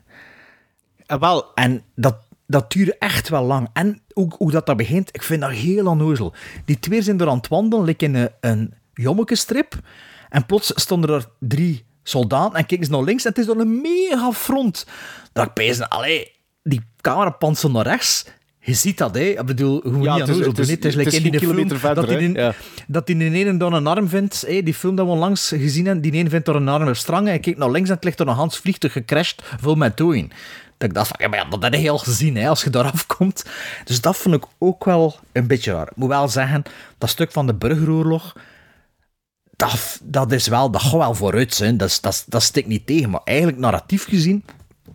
En, 1.05 1.19
wel, 1.19 1.53
en 1.53 1.83
dat, 1.95 2.17
dat 2.47 2.71
duurde 2.71 2.97
echt 2.97 3.29
wel 3.29 3.43
lang. 3.43 3.69
En 3.73 4.01
ook 4.13 4.33
hoe 4.37 4.51
dat, 4.51 4.65
dat 4.65 4.77
begint, 4.77 5.09
ik 5.11 5.23
vind 5.23 5.41
dat 5.41 5.51
heel 5.51 5.87
onnozel. 5.87 6.33
Die 6.65 6.79
twee 6.79 7.01
zijn 7.01 7.19
er 7.19 7.29
aan 7.29 7.37
het 7.37 7.47
wandelen, 7.47 7.85
like 7.85 8.05
in 8.05 8.15
een, 8.15 8.29
een 8.39 8.73
jommekenstrip. 8.93 9.79
En 10.29 10.45
plots 10.45 10.71
stonden 10.75 11.09
er 11.09 11.29
drie 11.39 11.85
soldaten 12.03 12.59
en 12.59 12.65
keken 12.65 12.85
ze 12.85 12.91
naar 12.91 13.03
links 13.03 13.23
en 13.23 13.29
het 13.29 13.39
is 13.39 13.45
dan 13.45 13.59
een 13.59 13.81
mega 13.81 14.31
front. 14.31 14.85
Dat 15.33 15.45
ik 15.45 15.53
bezig, 15.53 15.89
allee, 15.89 16.31
die 16.63 16.81
camerapan 17.01 17.55
zo 17.55 17.69
naar 17.69 17.87
rechts. 17.87 18.25
Je 18.65 18.73
ziet 18.73 18.97
dat, 18.97 19.15
hè. 19.15 19.21
Ik 19.21 19.45
bedoel, 19.45 19.81
hoe 19.83 19.91
Ja, 20.01 20.13
niet 20.13 20.23
onnozel 20.23 20.25
het 20.27 20.37
is- 20.37 20.55
doen, 20.55 20.65
hè. 20.65 20.71
Het 20.71 20.85
is 20.85 20.95
like 20.95 21.15
in 21.15 21.31
die 21.31 21.39
film 21.39 21.69
verder, 21.69 21.95
dat 21.95 22.05
hij 22.05 22.13
hè. 22.15 22.21
in, 22.21 22.33
Ja. 22.33 22.53
dat 22.87 23.07
hij 23.07 23.17
in 23.17 23.33
ene 23.33 23.57
dan 23.57 23.73
een 23.73 23.87
arm 23.87 24.07
vindt. 24.07 24.43
Hè, 24.47 24.63
die 24.63 24.73
film 24.73 24.95
dat 24.95 25.05
we 25.05 25.11
onlangs 25.11 25.47
gezien 25.47 25.85
hebben, 25.85 26.03
die 26.03 26.11
ene 26.11 26.29
vindt 26.29 26.45
door 26.45 26.55
een 26.55 26.67
arm 26.67 26.87
een 26.87 26.95
strang. 26.95 27.27
Hij 27.27 27.39
kijkt 27.39 27.59
naar 27.59 27.71
links 27.71 27.89
en 27.89 27.95
het 27.95 28.03
ligt 28.03 28.17
door 28.17 28.27
een 28.27 28.33
Hans 28.33 28.57
vliegtuig 28.57 28.93
gecrashed, 28.93 29.41
vol 29.59 29.75
met 29.75 29.97
dooien. 29.97 30.29
Dat 30.77 30.89
ik 30.89 30.93
dacht 30.95 31.07
van, 31.07 31.17
ja, 31.19 31.27
maar 31.27 31.39
ja, 31.39 31.57
dat 31.57 31.63
heb 31.63 31.73
je 31.73 31.89
al 31.89 31.97
gezien, 31.97 32.35
hè, 32.35 32.49
als 32.49 32.63
je 32.63 32.69
daar 32.69 32.91
afkomt. 32.91 33.45
Dus 33.83 34.01
dat 34.01 34.17
vond 34.17 34.35
ik 34.35 34.43
ook 34.57 34.85
wel 34.85 35.19
een 35.31 35.47
beetje 35.47 35.71
raar. 35.71 35.87
Ik 35.87 35.95
moet 35.95 36.09
wel 36.09 36.27
zeggen, 36.27 36.63
dat 36.97 37.09
stuk 37.09 37.31
van 37.31 37.47
de 37.47 37.53
burgeroorlog, 37.53 38.35
dat, 39.55 39.99
dat 40.03 40.31
is 40.31 40.47
wel, 40.47 40.69
dat 40.71 40.81
gaat 40.81 40.91
wel 40.91 41.13
vooruit 41.15 41.53
zijn. 41.53 41.77
Dat, 41.77 41.97
dat, 42.01 42.25
dat 42.27 42.43
stikt 42.43 42.67
niet 42.67 42.85
tegen. 42.85 43.09
Maar 43.09 43.21
eigenlijk, 43.23 43.57
narratief 43.57 44.05
gezien, 44.05 44.43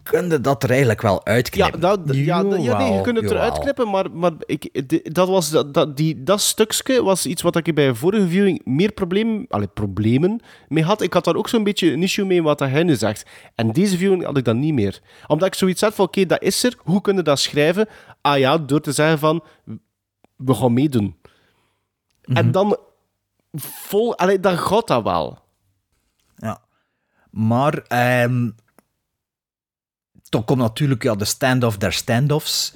kun 0.03 0.29
je 0.31 0.41
dat 0.41 0.63
er 0.63 0.71
eigenlijk 0.71 1.01
wel 1.03 1.21
Ja, 1.25 1.33
uitknippen. 1.33 1.81
dat, 1.81 2.01
ja, 2.05 2.13
d- 2.13 2.17
ja, 2.17 2.43
nee, 2.43 2.93
je 2.93 3.01
kunt 3.01 3.17
het 3.17 3.25
Jawel, 3.25 3.31
eruit 3.31 3.47
jawel. 3.57 3.61
knippen, 3.61 3.91
maar, 3.91 4.11
maar 4.13 4.33
ik, 4.47 5.15
dat, 5.15 5.29
was, 5.29 5.51
dat, 5.51 5.75
dat, 5.75 5.97
die, 5.97 6.23
dat 6.23 6.41
stukje 6.41 7.03
was 7.03 7.27
iets 7.27 7.43
wat 7.43 7.57
ik 7.57 7.75
bij 7.75 7.89
een 7.89 7.97
vorige 7.97 8.29
viewing 8.29 8.61
meer 8.65 8.93
probleem, 8.93 9.45
allee, 9.49 9.67
problemen 9.67 10.41
mee 10.69 10.85
had. 10.85 11.01
Ik 11.01 11.13
had 11.13 11.25
daar 11.25 11.35
ook 11.37 11.49
zo'n 11.49 11.65
beetje 11.65 11.93
een 11.93 12.03
issue 12.03 12.25
mee 12.25 12.43
wat 12.43 12.59
hij 12.61 12.83
nu 12.83 12.95
zegt. 12.97 13.27
En 13.55 13.73
deze 13.73 13.97
viewing 13.97 14.25
had 14.25 14.37
ik 14.37 14.45
dat 14.45 14.57
niet 14.57 14.75
meer. 14.75 15.01
Omdat 15.27 15.49
ik 15.49 15.55
zoiets 15.55 15.81
had 15.81 15.95
van, 15.95 16.05
oké, 16.05 16.27
dat 16.27 16.43
is 16.43 16.63
er. 16.65 16.75
Hoe 16.79 17.01
kun 17.01 17.17
je 17.17 17.23
dat 17.23 17.39
schrijven? 17.39 17.89
Ah 18.21 18.39
ja, 18.39 18.59
door 18.59 18.81
te 18.81 18.93
zeggen 18.93 19.19
van, 19.19 19.45
we 20.37 20.55
gaan 20.55 20.73
meedoen. 20.73 21.17
En 22.23 22.51
dan, 22.51 22.77
vol, 23.53 24.17
allee, 24.19 24.41
dan 24.41 24.59
gaat 24.59 24.87
dat 24.87 25.03
wel. 25.03 25.39
Ja. 26.37 26.61
Maar 27.31 27.75
ehm 27.89 28.51
dan 30.31 30.45
komt 30.45 30.59
natuurlijk 30.59 31.03
ja, 31.03 31.15
de 31.15 31.25
stand-off 31.25 31.77
der 31.77 31.93
stand-offs. 31.93 32.75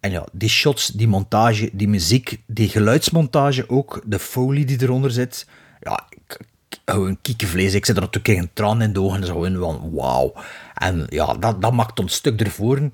En 0.00 0.10
ja, 0.10 0.26
die 0.32 0.48
shots, 0.48 0.86
die 0.86 1.08
montage, 1.08 1.70
die 1.72 1.88
muziek, 1.88 2.40
die 2.46 2.68
geluidsmontage 2.68 3.68
ook, 3.68 4.02
de 4.04 4.18
folie 4.18 4.64
die 4.64 4.82
eronder 4.82 5.10
zit. 5.10 5.46
Ja, 5.80 6.06
ik, 6.10 6.38
gewoon 6.84 7.18
kiekenvlees. 7.22 7.74
Ik 7.74 7.86
zit 7.86 7.96
er 7.96 8.02
natuurlijk 8.02 8.38
een 8.38 8.50
traan 8.52 8.82
in 8.82 8.92
de 8.92 9.00
ogen. 9.00 9.26
Zo 9.26 9.32
gewoon 9.32 9.58
van 9.58 9.90
wauw. 9.92 10.32
En 10.74 11.06
ja, 11.08 11.34
dat, 11.34 11.62
dat 11.62 11.72
maakt 11.72 11.98
een 11.98 12.08
stuk 12.08 12.40
ervoor 12.40 12.90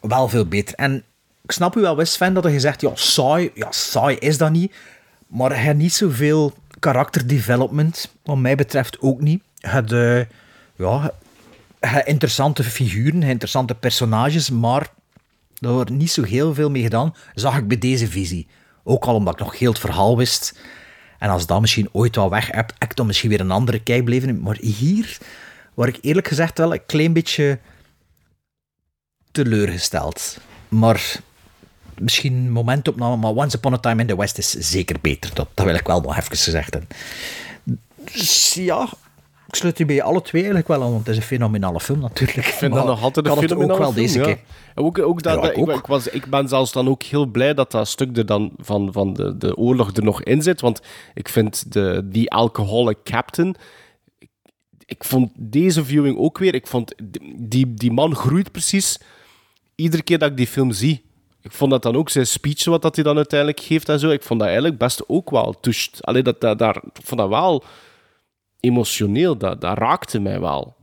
wel 0.00 0.28
veel 0.28 0.46
beter. 0.46 0.74
En 0.74 1.04
ik 1.42 1.52
snap 1.52 1.76
u 1.76 1.80
wel, 1.80 1.96
West 1.96 2.12
Sven, 2.12 2.34
dat 2.34 2.44
je 2.44 2.60
zegt, 2.60 2.80
ja, 2.80 2.90
saai. 2.94 3.50
Ja, 3.54 3.72
saai 3.72 4.16
is 4.16 4.38
dat 4.38 4.50
niet. 4.50 4.74
Maar 5.26 5.62
hij 5.62 5.72
niet 5.72 5.92
zoveel 5.92 6.52
karakterdevelopment, 6.78 8.14
wat 8.24 8.36
mij 8.36 8.56
betreft 8.56 9.00
ook 9.00 9.20
niet. 9.20 9.42
Het, 9.60 9.92
eh, 9.92 10.20
ja, 10.76 11.12
interessante 12.04 12.64
figuren, 12.64 13.22
interessante 13.22 13.74
personages, 13.74 14.50
maar 14.50 14.90
daar 15.54 15.72
wordt 15.72 15.90
niet 15.90 16.10
zo 16.10 16.22
heel 16.22 16.54
veel 16.54 16.70
mee 16.70 16.82
gedaan, 16.82 17.14
zag 17.34 17.56
ik 17.56 17.68
bij 17.68 17.78
deze 17.78 18.08
visie. 18.08 18.46
Ook 18.84 19.04
al 19.04 19.14
omdat 19.14 19.32
ik 19.32 19.40
nog 19.40 19.58
heel 19.58 19.70
het 19.70 19.80
verhaal 19.80 20.16
wist. 20.16 20.58
En 21.18 21.28
als 21.28 21.46
dat 21.46 21.60
misschien 21.60 21.88
ooit 21.92 22.16
wel 22.16 22.30
weg 22.30 22.46
heb, 22.46 22.72
heb 22.78 22.90
ik 22.90 22.96
dan 22.96 23.06
misschien 23.06 23.28
weer 23.28 23.40
een 23.40 23.50
andere 23.50 23.82
kijk 23.82 24.04
beleven. 24.04 24.40
Maar 24.40 24.56
hier 24.60 25.18
word 25.74 25.96
ik 25.96 26.04
eerlijk 26.04 26.28
gezegd 26.28 26.58
wel 26.58 26.72
een 26.72 26.86
klein 26.86 27.12
beetje 27.12 27.58
teleurgesteld. 29.32 30.38
Maar 30.68 31.20
misschien 31.98 32.50
momentopname, 32.50 33.16
maar 33.16 33.30
Once 33.30 33.56
Upon 33.56 33.72
a 33.72 33.78
Time 33.78 34.00
in 34.00 34.06
the 34.06 34.16
West 34.16 34.38
is 34.38 34.50
zeker 34.50 34.96
beter. 35.00 35.34
Dat, 35.34 35.48
dat 35.54 35.66
wil 35.66 35.74
ik 35.74 35.86
wel 35.86 36.00
nog 36.00 36.16
even 36.16 36.36
gezegd 36.36 36.72
hebben. 36.72 36.90
Dus 38.12 38.54
ja, 38.54 38.88
ik 39.52 39.58
sluit 39.58 39.78
u 39.78 39.86
bij 39.86 40.02
alle 40.02 40.22
twee 40.22 40.42
eigenlijk 40.42 40.68
wel 40.68 40.82
aan, 40.82 40.90
want 40.90 41.06
het 41.06 41.08
is 41.08 41.16
een 41.16 41.22
fenomenale 41.28 41.80
film 41.80 42.00
natuurlijk. 42.00 42.46
Ik 42.46 42.54
vind 42.54 42.74
dat 42.74 42.86
nog 42.86 43.02
altijd 43.02 43.26
een 43.26 43.32
het 43.32 43.42
ook 43.42 43.48
fenomenale 43.48 43.80
wel 43.80 43.92
film, 43.92 44.06
deze 44.06 44.18
ja. 44.18 44.24
keer. 44.24 44.38
En 44.74 44.84
Ook, 44.84 44.98
ook 44.98 45.22
dat, 45.22 45.42
Ja, 45.42 45.50
ik 45.50 45.56
ik, 45.56 45.68
ook. 45.68 45.78
ik 45.78 45.86
was, 45.86 46.08
ik 46.08 46.26
ben 46.26 46.48
zelfs 46.48 46.72
dan 46.72 46.88
ook 46.88 47.02
heel 47.02 47.26
blij 47.26 47.54
dat 47.54 47.70
dat 47.70 47.88
stuk 47.88 48.16
er 48.16 48.26
dan 48.26 48.52
van, 48.56 48.92
van 48.92 49.12
de, 49.12 49.36
de 49.36 49.56
oorlog 49.56 49.96
er 49.96 50.04
nog 50.04 50.22
in 50.22 50.42
zit. 50.42 50.60
Want 50.60 50.80
ik 51.14 51.28
vind 51.28 51.72
de, 51.72 52.02
die 52.04 52.30
alcoholic 52.30 52.98
captain... 53.04 53.56
Ik, 54.86 55.04
vond 55.04 55.30
deze 55.34 55.84
viewing 55.84 56.18
ook 56.18 56.38
weer... 56.38 56.54
Ik 56.54 56.66
vond 56.66 56.94
die, 57.36 57.74
die 57.74 57.92
man 57.92 58.14
groeit 58.14 58.52
precies 58.52 58.98
iedere 59.74 60.02
keer 60.02 60.18
dat 60.18 60.30
ik 60.30 60.36
die 60.36 60.46
film 60.46 60.72
zie. 60.72 61.04
Ik 61.42 61.52
vond 61.52 61.70
dat 61.70 61.82
dan 61.82 61.96
ook 61.96 62.10
zijn 62.10 62.26
speech, 62.26 62.64
wat 62.64 62.82
dat 62.82 62.94
hij 62.94 63.04
dan 63.04 63.16
uiteindelijk 63.16 63.60
geeft 63.60 63.88
en 63.88 63.98
zo. 63.98 64.10
Ik 64.10 64.22
vond 64.22 64.38
dat 64.38 64.48
eigenlijk 64.48 64.78
best 64.78 65.08
ook 65.08 65.30
wel 65.30 65.60
touched. 65.60 66.04
Allee, 66.04 66.22
dat, 66.22 66.40
dat, 66.40 66.58
daar, 66.58 66.76
ik 66.76 67.04
vond 67.04 67.20
dat 67.20 67.28
wel 67.28 67.64
emotioneel. 68.66 69.36
Dat, 69.36 69.60
dat 69.60 69.78
raakte 69.78 70.20
mij 70.20 70.40
wel. 70.40 70.74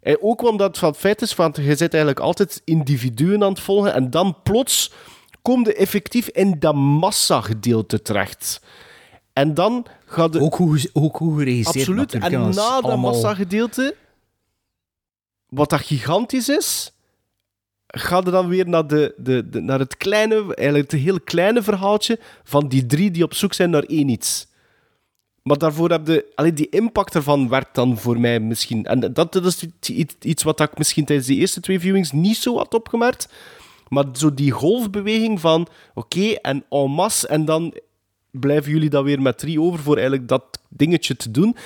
En 0.00 0.18
ook 0.20 0.42
omdat 0.42 0.66
het 0.66 0.78
van 0.78 0.88
het 0.90 0.98
feit 0.98 1.22
is, 1.22 1.32
van, 1.32 1.54
je 1.56 1.62
zit 1.76 1.80
eigenlijk 1.94 2.20
altijd 2.20 2.62
individuen 2.64 3.42
aan 3.42 3.48
het 3.50 3.60
volgen 3.60 3.94
en 3.94 4.10
dan 4.10 4.36
plots 4.42 4.92
kom 5.42 5.64
je 5.64 5.74
effectief 5.74 6.28
in 6.28 6.58
dat 6.58 6.74
massagedeelte 6.74 8.02
terecht. 8.02 8.60
En 9.32 9.54
dan 9.54 9.86
gaat 10.06 10.32
de... 10.32 10.40
Ook 10.40 10.54
hoe, 10.56 10.90
ook 10.92 11.16
hoe 11.16 11.38
geregisseerd 11.38 11.76
Absoluut. 11.88 12.12
En 12.14 12.20
na 12.40 12.50
dat 12.50 12.58
allemaal- 12.82 12.96
massagedeelte, 13.12 13.94
wat 15.48 15.70
dat 15.70 15.80
gigantisch 15.80 16.48
is, 16.48 16.92
ga 17.86 18.16
je 18.24 18.30
dan 18.30 18.48
weer 18.48 18.68
naar, 18.68 18.86
de, 18.86 19.14
de, 19.16 19.48
de- 19.48 19.60
naar 19.60 19.78
het 19.78 19.96
kleine, 19.96 20.34
eigenlijk 20.54 20.90
het 20.90 21.00
heel 21.00 21.20
kleine 21.20 21.62
verhaaltje 21.62 22.18
van 22.44 22.68
die 22.68 22.86
drie 22.86 23.10
die 23.10 23.22
op 23.24 23.34
zoek 23.34 23.52
zijn 23.54 23.70
naar 23.70 23.82
één 23.82 24.08
iets. 24.08 24.46
Maar 25.46 25.58
daarvoor 25.58 25.90
heb 25.90 26.06
je... 26.06 26.32
Allee, 26.34 26.52
die 26.52 26.68
impact 26.68 27.14
ervan 27.14 27.48
werkt 27.48 27.74
dan 27.74 27.98
voor 27.98 28.20
mij 28.20 28.40
misschien... 28.40 28.84
En 28.84 29.00
dat, 29.00 29.32
dat 29.32 29.44
is 29.44 29.66
iets, 30.20 30.42
wat 30.42 30.60
ik 30.60 30.78
misschien 30.78 31.04
tijdens 31.04 31.28
die 31.28 31.38
eerste 31.38 31.60
twee 31.60 31.80
viewings 31.80 32.12
niet 32.12 32.36
zo 32.36 32.56
had 32.56 32.74
opgemerkt. 32.74 33.28
Maar 33.88 34.04
zo 34.12 34.34
die 34.34 34.50
golfbeweging 34.50 35.40
van... 35.40 35.66
Oké, 35.94 36.30
en 36.30 36.64
en 36.70 36.90
masse, 36.90 37.28
en 37.28 37.44
dan 37.44 37.74
blijven 38.30 38.70
jullie 38.70 38.90
dan 38.90 39.04
weer 39.04 39.22
met 39.22 39.38
drie 39.38 39.60
over 39.60 39.80
voor 39.80 39.94
eigenlijk 39.94 40.28
dat 40.28 40.58
dingetje 40.68 41.16
te 41.16 41.30
doen. 41.30 41.56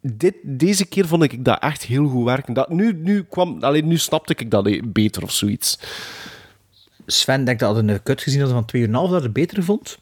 Dit, 0.00 0.34
deze 0.42 0.86
keer 0.86 1.06
vond 1.06 1.22
ik 1.22 1.44
dat 1.44 1.62
echt 1.62 1.82
heel 1.82 2.06
goed 2.06 2.24
werken. 2.24 2.54
Dat, 2.54 2.68
nu, 2.68 2.92
nu, 2.92 3.22
kwam, 3.22 3.62
alleen 3.62 3.88
nu 3.88 3.98
snapte 3.98 4.34
ik 4.36 4.50
dat 4.50 4.92
beter 4.92 5.22
of 5.22 5.30
zoiets. 5.30 5.78
Sven 7.06 7.44
denkt 7.44 7.60
dat 7.60 7.76
hij 7.76 7.84
een 7.84 8.02
kut 8.02 8.22
gezien 8.22 8.40
had 8.40 8.50
van 8.50 8.68
2,5 8.76 8.90
dat 8.90 9.10
hij 9.10 9.20
het 9.20 9.32
beter 9.32 9.64
vond. 9.64 9.98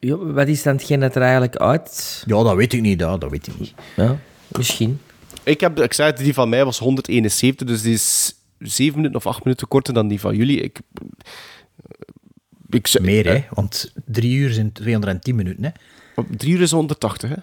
Ja, 0.00 0.16
wat 0.16 0.48
is 0.48 0.62
dan 0.62 0.74
hetgeen 0.74 1.00
dat 1.00 1.14
er 1.14 1.22
eigenlijk 1.22 1.56
uit... 1.56 2.22
Ja, 2.26 2.42
dat 2.42 2.54
weet 2.54 2.72
ik 2.72 2.80
niet. 2.80 2.98
Dat, 2.98 3.20
dat 3.20 3.30
weet 3.30 3.46
ik 3.46 3.58
niet. 3.58 3.74
Ja, 3.96 4.18
misschien. 4.48 5.00
Ik, 5.42 5.60
heb, 5.60 5.80
ik 5.80 5.92
zei 5.92 6.10
het, 6.10 6.18
die 6.18 6.34
van 6.34 6.48
mij 6.48 6.64
was 6.64 6.78
171, 6.78 7.66
dus 7.66 7.82
die 7.82 7.94
is 7.94 8.34
7 8.58 8.96
minuten 8.96 9.16
of 9.16 9.26
8 9.26 9.44
minuten 9.44 9.68
korter 9.68 9.94
dan 9.94 10.08
die 10.08 10.20
van 10.20 10.36
jullie. 10.36 10.60
Ik, 10.60 10.80
Meer, 13.00 13.26
eh, 13.26 13.32
hè? 13.32 13.44
Want 13.50 13.92
3 14.06 14.36
uur 14.36 14.52
zijn 14.52 14.72
210 14.72 15.34
minuten, 15.34 15.64
hè? 15.64 15.70
Op 16.14 16.26
3 16.36 16.52
uur 16.52 16.60
is 16.60 16.70
180, 16.70 17.28
hè? 17.28 17.36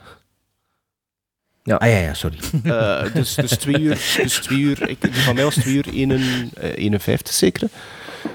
Ja. 1.64 1.76
Ah 1.76 1.90
ja, 1.90 1.98
ja, 1.98 2.14
sorry. 2.14 2.38
Eh, 2.64 3.14
dus, 3.14 3.36
dus 3.36 3.58
2 3.58 3.80
uur, 3.80 4.18
dus 4.22 4.40
twee 4.40 4.60
uur 4.60 4.90
ik, 4.90 5.02
die 5.02 5.14
van 5.14 5.36
mij 5.36 5.44
was 5.44 5.56
2 5.56 5.76
uur 5.76 5.88
1, 5.94 6.12
eh, 6.12 6.76
51 6.76 7.34
zeker. 7.34 7.70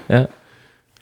Ja. 0.07 0.29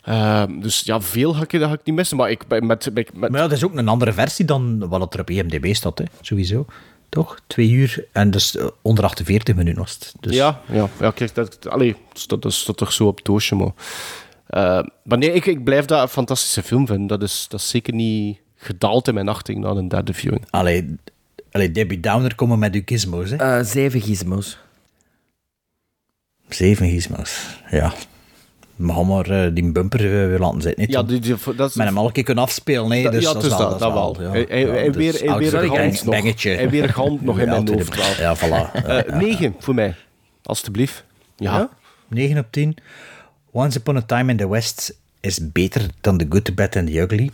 Ehm, 0.02 0.60
dus 0.60 0.82
ja, 0.82 1.02
veel 1.02 1.34
ga 1.34 1.42
ik, 1.42 1.52
dat 1.52 1.70
ga 1.70 1.74
ik 1.74 1.84
niet 1.84 1.96
missen. 1.96 2.18
Maar 2.18 2.32
ik, 2.32 2.48
met, 2.48 2.62
met, 2.62 2.94
met, 2.94 3.14
Maar 3.14 3.32
ja, 3.32 3.48
dat 3.48 3.52
is 3.52 3.64
ook 3.64 3.76
een 3.76 3.88
andere 3.88 4.14
versie 4.14 4.46
dan 4.46 4.88
wat 4.88 5.02
het 5.02 5.14
er 5.14 5.20
op 5.20 5.30
IMDb 5.30 5.74
staat, 5.74 5.98
hè? 5.98 6.06
Sowieso. 6.22 6.66
Toch? 7.10 7.40
2 7.48 7.70
uur 7.70 8.06
en 8.12 8.32
dus 8.32 8.58
eh, 8.58 8.68
onder 8.82 9.04
48 9.04 9.56
minuten 9.56 9.80
was 9.80 9.94
het. 9.94 10.14
Dus... 10.20 10.36
Ja, 10.36 10.62
ja, 10.72 10.90
ja 11.00 11.12
kijk, 11.12 11.36
dat, 11.36 11.70
allee, 11.70 11.96
dat, 12.28 12.42
dat 12.42 12.54
staat 12.54 12.78
toch 12.78 12.94
zo 12.94 13.08
op 13.08 13.16
het 13.16 13.26
doosje, 13.26 13.56
maar... 13.56 13.72
eh, 14.48 14.84
maar 15.04 15.18
nee, 15.18 15.34
ik, 15.34 15.46
ik 15.46 15.64
blijf 15.64 15.86
dat 15.86 16.02
een 16.02 16.08
fantastische 16.08 16.64
film 16.64 16.88
vinden. 16.88 17.08
Dat 17.08 17.22
is, 17.22 17.46
dat 17.50 17.60
is 17.60 17.70
zeker 17.70 17.94
niet 17.94 18.40
gedaald 18.56 19.08
in 19.08 19.14
mijn 19.14 19.28
achting 19.30 19.60
na 19.60 19.70
een 19.70 19.88
derde 19.88 20.14
viewing. 20.14 20.46
Allee, 20.50 20.96
allee, 21.52 21.72
Debbie 21.72 22.00
Downer 22.00 22.36
komen 22.36 22.60
met 22.60 22.76
uw 22.76 22.82
gizmos, 22.86 23.30
hè? 23.30 23.36
Eh, 23.36 23.66
zeven 23.66 24.02
gizmos. 24.02 24.58
Zeven 26.50 26.90
gizmos, 26.90 27.60
ja. 27.70 27.94
We 28.76 28.94
gaan 28.94 29.08
maar 29.08 29.30
eh, 29.30 29.50
die 29.54 29.72
bumper 29.72 30.00
eh, 30.00 30.28
weer 30.28 30.40
laten 30.40 30.62
zitten, 30.62 30.84
hè, 30.86 30.92
Ja, 30.92 31.04
die, 31.04 31.20
die, 31.20 31.36
dat 31.56 31.70
is, 31.70 31.76
Met 31.76 31.88
hem 31.88 31.98
al 31.98 32.06
een 32.06 32.12
keer 32.12 32.24
kunnen 32.24 32.44
afspelen, 32.44 32.88
nee. 32.90 33.04
Dat- 33.04 33.12
Dus 33.12 33.24
ja, 33.24 33.34
dat, 33.34 33.42
dus 33.42 33.52
is 33.52 33.58
dat- 33.58 33.80
wel, 33.80 34.18
ja. 34.22 34.32
Hij 34.32 34.46
dus 34.92 34.96
weer- 34.96 35.26
elke 35.26 35.40
weer 35.40 35.82
een 35.82 35.90
nog. 35.92 36.04
bangetje. 36.04 36.50
Hij 36.50 36.70
weer 36.70 36.94
nog 37.22 37.40
in 37.40 37.50
mijn 37.50 37.68
hoofd. 37.74 38.18
Ja, 38.18 38.38
voilà. 38.38 38.40
Ja, 38.50 38.74
Eh, 38.84 39.08
ja. 39.08 39.18
9 39.18 39.56
voor 39.60 39.74
mij, 39.74 39.96
alstublieft. 40.44 41.04
Ja. 41.36 41.58
Ja? 41.58 41.70
9 42.08 42.38
op 42.38 42.46
10. 42.50 42.76
Once 43.52 43.78
Upon 43.78 43.98
a 43.98 44.02
Time 44.02 44.32
in 44.32 44.38
the 44.38 44.50
West 44.50 44.98
is 45.20 45.52
beter 45.52 45.86
dan 46.02 46.18
The 46.18 46.26
Good, 46.30 46.46
The 46.46 46.54
Bad 46.54 46.76
and 46.76 46.88
The 46.88 47.00
Ugly. 47.00 47.30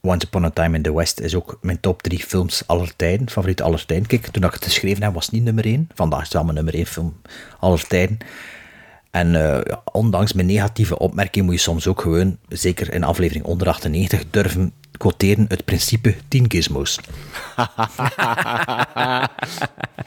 Once 0.00 0.26
Upon 0.26 0.44
a 0.44 0.50
Time 0.50 0.76
in 0.76 0.82
the 0.82 0.94
West 0.94 1.20
is 1.20 1.34
ook 1.34 1.58
mijn 1.62 1.80
top 1.80 2.02
3 2.02 2.18
films 2.18 2.62
aller 2.66 2.96
tijden, 2.96 3.30
favoriet 3.30 3.62
aller 3.62 3.86
tijden. 3.86 4.06
Kijk, 4.06 4.26
toen 4.26 4.42
ik 4.44 4.52
het 4.52 4.64
geschreven 4.64 5.02
heb, 5.02 5.14
was 5.14 5.24
het 5.24 5.34
niet 5.34 5.44
nummer 5.44 5.64
1. 5.64 5.88
Vandaag 5.94 6.18
is 6.18 6.24
het 6.24 6.32
wel 6.32 6.42
mijn 6.42 6.54
nummer 6.54 6.74
1 6.74 6.86
film 6.86 7.16
aller 7.60 7.86
tijden. 7.86 8.18
En 9.16 9.34
eh, 9.34 9.60
ja, 9.64 9.82
ondanks 9.92 10.32
mijn 10.32 10.46
negatieve 10.46 10.98
opmerking 10.98 11.44
moet 11.44 11.54
je 11.54 11.60
soms 11.60 11.86
ook 11.86 12.00
gewoon, 12.00 12.38
zeker 12.48 12.92
in 12.94 13.04
aflevering 13.04 13.44
onder 13.44 13.68
98, 13.68 14.22
durven 14.30 14.72
quoteren 14.96 15.44
het 15.48 15.64
principe 15.64 16.14
10 16.28 16.50
gizmos. 16.50 16.98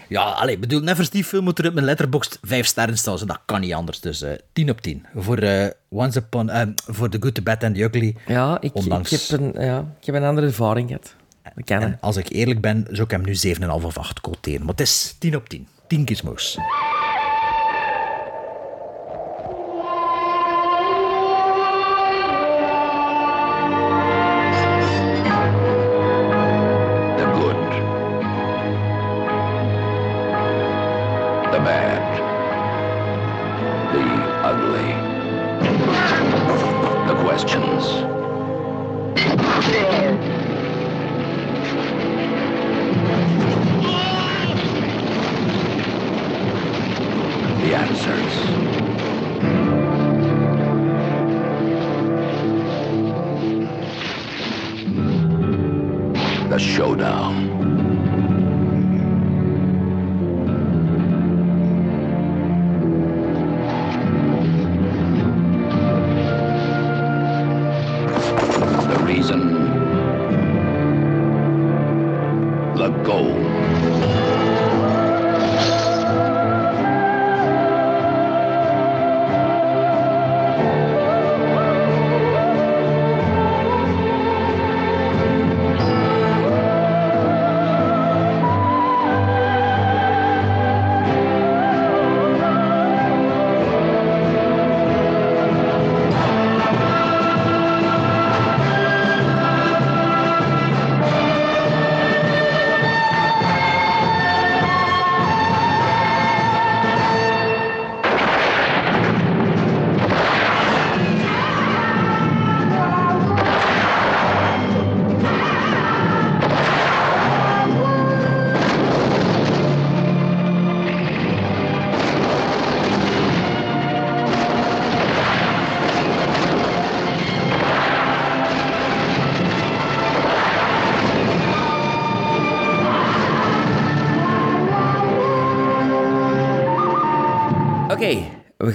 Ja, 0.08 0.22
allee, 0.22 0.54
ik 0.56 0.60
bedoel, 0.62 0.80
Never 0.82 1.06
Steve 1.06 1.28
film 1.28 1.44
moet 1.44 1.60
er 1.60 1.68
op 1.68 1.74
mijn 1.74 1.86
letterbox 1.86 2.38
5 2.42 2.66
sterren 2.66 2.98
staan, 2.98 3.18
dat 3.26 3.40
kan 3.46 3.62
niet 3.62 3.74
anders. 3.74 4.00
Dus 4.00 4.22
eh 4.22 4.32
10 4.54 4.70
op 4.70 4.82
10. 4.82 5.06
Voor, 5.16 5.38
eh 5.38 5.68
Once 5.90 6.20
Upon, 6.20 6.76
voor 6.86 7.10
The 7.10 7.18
Good, 7.20 7.36
The 7.36 7.42
Bad 7.42 7.64
and 7.64 7.76
The 7.76 7.82
Ugly. 7.84 8.16
Ja, 8.28 8.58
ik, 8.62 8.76
Ondanks- 8.76 9.12
ik, 9.12 9.30
heb 9.30 9.40
een, 9.40 9.66
ja, 9.66 9.80
ik 10.00 10.06
heb 10.06 10.16
een 10.16 10.24
andere 10.24 10.48
ervaring 10.48 10.88
gehad. 10.88 11.16
En 11.66 11.98
als 12.02 12.18
ik 12.18 12.30
eerlijk 12.30 12.62
ben, 12.62 12.86
zou 12.90 13.04
ik 13.04 13.12
hem 13.12 13.22
nu 13.22 13.36
7,5 13.80 13.86
of 13.86 13.98
8 13.98 14.22
quoteren. 14.22 14.60
Maar 14.60 14.70
het 14.76 14.80
is 14.82 15.16
10 15.20 15.36
op 15.36 15.50
10. 15.50 15.68
10 15.88 16.08
gizmos. 16.08 16.58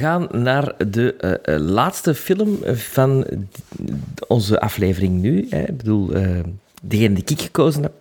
Gaan 0.04 0.28
naar 0.32 0.74
de 0.88 1.14
eh, 1.14 1.54
eh, 1.54 1.60
laatste 1.60 2.14
film 2.14 2.58
van 2.74 3.26
onze 4.26 4.60
aflevering 4.60 5.20
nu. 5.20 5.46
Hè. 5.50 5.62
Ik 5.62 5.76
bedoel, 5.76 6.12
eh, 6.12 6.38
degene 6.82 7.14
die 7.14 7.36
ik 7.36 7.40
gekozen 7.40 7.82
heb. 7.82 7.92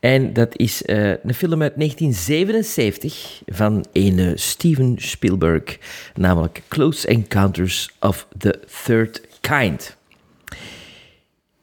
En 0.00 0.32
dat 0.32 0.56
is 0.56 0.82
een 0.84 1.34
film 1.34 1.62
uit 1.62 1.76
1977 1.76 3.42
van 3.46 3.84
een 3.92 4.38
Steven 4.38 4.94
Spielberg, 4.98 5.78
namelijk 6.14 6.62
Close 6.68 7.06
Encounters 7.08 7.90
of 8.00 8.26
the 8.38 8.60
Third 8.84 9.20
Kind. 9.40 9.96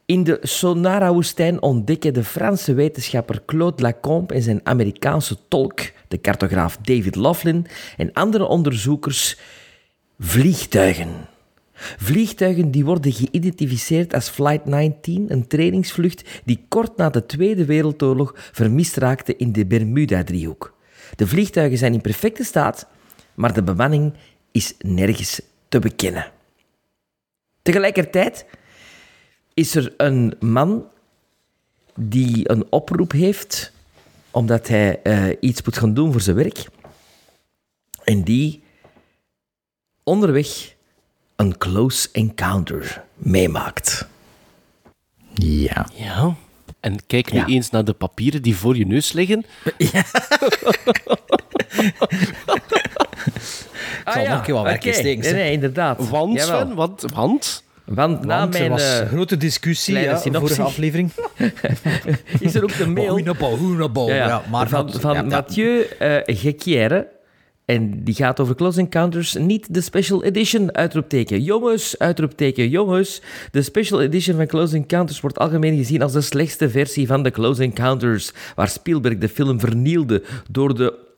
In 0.06 0.24
de 0.24 0.40
Sonara-woestijn 0.42 1.62
ontdekken 1.62 2.14
de 2.14 2.24
Franse 2.24 2.74
wetenschapper 2.74 3.42
Claude 3.46 3.82
Lacombe 3.82 4.34
en 4.34 4.42
zijn 4.42 4.60
Amerikaanse 4.64 5.38
tolk, 5.48 5.82
de 6.08 6.22
cartograaf 6.22 6.78
David 6.78 7.16
Laughlin, 7.16 7.66
en 7.98 8.14
andere 8.14 8.46
onderzoekers 8.46 9.38
Vliegtuigen. 10.26 11.28
Vliegtuigen 11.98 12.72
die 12.72 12.86
worden 12.86 13.12
geïdentificeerd 13.12 14.14
als 14.14 14.30
Flight 14.30 14.66
19, 14.66 15.32
een 15.32 15.48
trainingsvlucht 15.48 16.42
die 16.44 16.66
kort 16.68 16.98
na 16.98 17.10
de 17.10 17.26
Tweede 17.26 17.66
Wereldoorlog 17.66 18.34
vermist 18.36 18.96
raakte 18.96 19.36
in 19.36 19.52
de 19.52 19.66
Bermuda-driehoek. 19.66 20.78
De 21.16 21.28
vliegtuigen 21.28 21.78
zijn 21.78 21.94
in 21.94 22.02
perfecte 22.02 22.44
staat, 22.44 22.88
maar 23.34 23.54
de 23.54 23.64
bemanning 23.64 24.14
is 24.52 24.74
nergens 24.78 25.42
te 25.70 25.80
bekennen. 25.80 26.32
Tegelijkertijd 27.62 28.46
is 29.54 29.76
er 29.76 29.94
een 29.98 30.36
man 30.40 30.86
die 31.96 32.50
een 32.50 32.66
oproep 32.70 33.12
heeft 33.12 33.72
omdat 34.32 34.68
hij 34.68 35.02
eh, 35.02 35.26
iets 35.40 35.62
moet 35.64 35.78
gaan 35.78 35.94
doen 35.94 36.12
voor 36.12 36.22
zijn 36.22 36.36
werk. 36.36 36.66
En 38.04 38.24
die 38.24 38.63
onderweg 40.04 40.74
een 41.36 41.58
close 41.58 42.08
encounter 42.12 43.04
meemaakt. 43.16 44.08
Ja. 45.34 45.88
Ja. 45.94 46.36
En 46.80 47.06
kijk 47.08 47.32
nu 47.32 47.40
Ja. 47.40 47.46
eens 47.48 47.70
naar 47.70 47.86
de 47.86 47.94
papieren 47.94 48.42
die 48.42 48.56
voor 48.56 48.78
je 48.78 48.86
neus 48.86 49.12
liggen. 49.12 49.46
Ik 54.06 54.12
zal 54.14 54.24
nog 54.28 54.38
een 54.38 54.42
keer 54.42 54.54
wat 54.54 54.64
werk 54.64 54.84
in 54.84 54.92
Ah, 54.92 54.98
oké. 54.98 55.08
steken, 55.08 55.34
Nee, 55.34 55.52
inderdaad. 55.52 56.10
Want, 56.10 56.34
Jawel. 56.40 56.60
Sven, 56.60 56.76
want, 56.76 57.02
want... 57.14 57.64
Want 57.86 58.26
na 58.26 58.38
Want 58.40 58.52
mijn 58.54 58.70
was 58.70 59.00
eh, 59.00 59.08
grote 59.08 59.38
discussie, 59.38 60.00
ja, 60.00 60.18
synopsis 60.18 60.56
vorige 60.56 60.62
aflevering. 60.62 61.12
is 62.40 62.56
er 62.56 62.64
ook 62.64 62.78
de 62.78 62.88
mail 62.88 63.38
hoenebal. 63.58 64.08
Ja, 64.10 64.16
Ja, 64.16 64.44
maar 64.50 64.68
van, 64.68 64.90
ja, 65.02 65.14
ja. 65.14 65.22
Mathieu 65.22 65.82
eh 66.00 66.18
Gequière. 66.26 67.08
En 67.66 68.04
die 68.04 68.14
gaat 68.14 68.40
over 68.40 68.56
Close 68.56 68.80
Encounters, 68.80 69.34
niet 69.34 69.74
de 69.74 69.82
special 69.82 70.24
edition, 70.24 70.76
uitroepteken. 70.76 71.42
Jongens, 71.42 72.00
uitroepteken, 72.00 72.70
jongens. 72.70 73.22
De 73.52 73.62
special 73.62 74.02
edition 74.02 74.36
van 74.36 74.48
Close 74.48 74.76
Encounters 74.76 75.22
wordt 75.22 75.40
algemeen 75.40 75.78
gezien 75.78 76.02
als 76.02 76.12
de 76.12 76.22
slechtste 76.22 76.70
versie 76.70 77.08
van 77.08 77.24
de 77.24 77.32
Close 77.32 77.64
Encounters, 77.64 78.32
waar 78.56 78.68
Spielberg 78.68 79.18
de 79.18 79.30
film 79.30 79.60
vernielde 79.60 80.24
door 80.52 80.76
de 80.76 81.12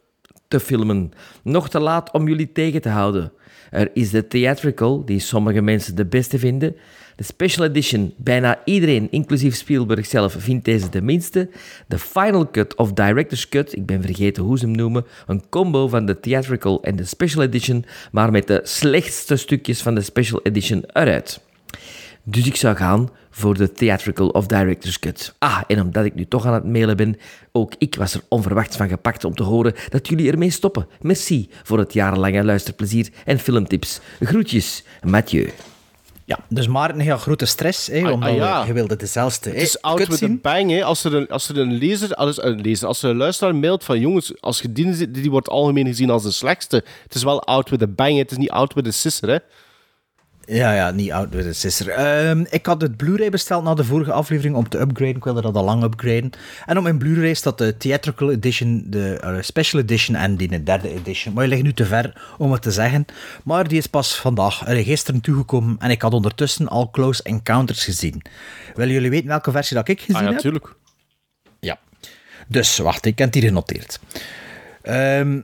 te 0.48 0.60
filmen. 0.60 1.12
Nog 1.44 1.70
te 1.70 1.80
laat 1.80 2.12
om 2.12 2.28
jullie 2.28 2.52
tegen 2.52 2.82
te 2.82 2.90
houden. 2.90 3.32
Er 3.72 3.90
is 3.94 4.10
de 4.10 4.28
theatrical, 4.28 5.06
die 5.06 5.20
sommige 5.20 5.62
mensen 5.62 5.96
de 5.96 6.06
beste 6.06 6.40
vinden. 6.40 6.76
De 7.16 7.24
special 7.24 7.66
edition, 7.66 8.14
bijna 8.18 8.62
iedereen, 8.66 9.08
inclusief 9.12 9.56
Spielberg 9.56 10.06
zelf, 10.06 10.36
vindt 10.38 10.66
deze 10.66 10.90
de 10.90 11.02
minste. 11.02 11.50
De 11.88 12.00
final 12.00 12.52
cut 12.52 12.76
of 12.76 12.94
director's 12.94 13.50
cut, 13.50 13.76
ik 13.76 13.86
ben 13.86 14.02
vergeten 14.02 14.44
hoe 14.44 14.58
ze 14.58 14.66
hem 14.66 14.76
noemen, 14.76 15.06
een 15.28 15.50
combo 15.50 15.88
van 15.88 16.06
de 16.06 16.20
theatrical 16.20 16.84
en 16.84 16.96
de 16.96 17.06
special 17.06 17.44
edition, 17.44 17.86
maar 18.12 18.32
met 18.32 18.48
de 18.48 18.60
slechtste 18.64 19.36
stukjes 19.36 19.82
van 19.82 19.96
de 19.96 20.02
special 20.02 20.40
edition 20.44 20.84
eruit. 20.94 21.42
Dus 22.24 22.48
ik 22.48 22.56
zou 22.56 22.76
gaan 22.76 23.10
voor 23.30 23.58
de 23.58 23.72
theatrical 23.72 24.28
of 24.28 24.46
director's 24.46 25.00
cut. 25.00 25.36
Ah, 25.40 25.62
en 25.68 25.82
omdat 25.82 26.06
ik 26.06 26.16
nu 26.16 26.26
toch 26.26 26.46
aan 26.46 26.54
het 26.54 26.66
mailen 26.66 26.98
ben, 26.98 27.18
ook 27.52 27.74
ik 27.78 27.96
was 27.96 28.14
er 28.14 28.22
onverwachts 28.30 28.78
van 28.78 28.90
gepakt 28.90 29.24
om 29.24 29.36
te 29.36 29.44
horen 29.44 29.74
dat 29.90 30.08
jullie 30.08 30.32
ermee 30.32 30.50
stoppen. 30.50 30.88
Merci 31.02 31.50
voor 31.64 31.80
het 31.80 31.94
jarenlange 31.94 32.44
luisterplezier 32.44 33.10
en 33.26 33.40
filmtips. 33.40 34.00
Groetjes, 34.20 34.84
Mathieu. 35.04 35.50
Ja, 36.28 36.40
dus 36.50 36.68
Maarten 36.68 37.00
heeft 37.00 37.22
grote 37.22 37.46
stress, 37.46 37.88
hè, 37.88 38.04
Ah, 38.04 38.12
omdat 38.12 38.30
ah, 38.30 38.36
ja. 38.36 38.66
je 38.66 38.74
wilde 38.74 38.96
dezelfde. 38.96 39.50
Het 39.50 39.62
is 39.62 39.82
out 39.82 40.08
with 40.08 40.24
a 40.24 40.30
bang, 40.42 40.72
hè. 40.72 40.84
Als 40.84 41.04
er 41.04 41.14
een, 41.14 41.28
als 41.28 41.50
er 41.50 41.58
een 41.58 41.74
lezer, 41.74 42.14
als, 42.14 42.44
een 42.44 42.62
lezer, 42.62 42.88
als 42.88 43.04
er 43.04 43.10
een 43.10 43.18
luisteraar 43.18 43.56
mailt 43.56 43.84
van 43.84 44.00
jongens, 44.00 44.42
als 44.42 44.62
je 44.62 44.72
die, 44.72 45.12
die 45.12 45.32
wordt 45.32 45.50
algemeen 45.50 45.86
gezien 45.86 46.10
als 46.10 46.24
de 46.24 46.32
slechtste. 46.32 46.84
Het 47.04 47.16
is 47.16 47.24
wel 47.24 47.44
out 47.44 47.70
with 47.70 47.82
a 47.82 47.88
bang, 47.88 48.12
hè. 48.12 48.18
het 48.18 48.32
is 48.32 48.38
niet 48.38 48.50
out 48.50 48.74
with 48.74 48.88
a 48.88 48.92
sisser, 48.92 49.30
hè. 49.30 49.38
Ja, 50.48 50.74
ja, 50.74 50.92
niet 50.92 51.12
oud 51.12 51.34
with 51.34 51.46
a 51.46 51.54
sister. 51.54 51.90
Ehm, 51.90 52.46
ik 52.50 52.66
had 52.66 52.82
het 52.82 52.98
Blu-ray 52.98 53.30
besteld 53.30 53.64
na 53.64 53.74
de 53.74 53.84
vorige 53.84 54.12
aflevering 54.12 54.56
om 54.56 54.70
te 54.70 54.80
upgraden. 54.80 55.16
Ik 55.16 55.24
wilde 55.24 55.42
dat 55.42 55.56
al 55.56 55.64
lang 55.64 55.84
upgraden. 55.84 56.30
En 56.66 56.78
op 56.78 56.84
mijn 56.84 56.98
Blu-ray 56.98 57.34
staat 57.34 57.58
de 57.58 57.78
Theatrical 57.78 58.32
Edition, 58.32 58.84
de 58.88 59.20
eh, 59.20 59.38
Special 59.42 59.82
Edition 59.82 60.16
en 60.16 60.36
die 60.36 60.48
de 60.48 60.64
derde 60.64 60.90
edition. 60.90 61.34
Maar 61.34 61.44
je 61.44 61.50
ligt 61.50 61.64
nu 61.64 61.74
te 61.74 61.86
ver 61.86 62.36
om 62.38 62.52
het 62.52 62.62
te 62.62 62.72
zeggen. 62.72 63.06
Maar 63.44 63.68
die 63.68 63.78
is 63.78 63.88
pas 63.88 64.16
vandaag, 64.16 64.64
eh, 64.64 64.86
gisteren 64.86 65.22
toegekomen. 65.22 65.76
En 65.80 65.90
ik 65.90 66.02
had 66.02 66.14
ondertussen 66.14 66.68
al 66.68 66.90
Close 66.90 67.24
Encounters 67.24 67.84
gezien. 67.84 68.22
Willen 68.76 68.94
jullie 68.94 69.10
weten 69.10 69.28
welke 69.28 69.52
versie 69.52 69.76
dat 69.76 69.88
ik 69.88 70.00
gezien 70.00 70.16
Ah 70.16 70.22
ja, 70.22 70.28
heb? 70.28 70.36
natuurlijk. 70.36 70.74
Ja. 71.60 71.80
Dus, 72.48 72.78
wacht, 72.78 73.06
ik 73.06 73.18
heb 73.18 73.28
het 73.28 73.36
hier 73.36 73.48
genoteerd. 73.48 74.00
Ehm, 74.82 75.42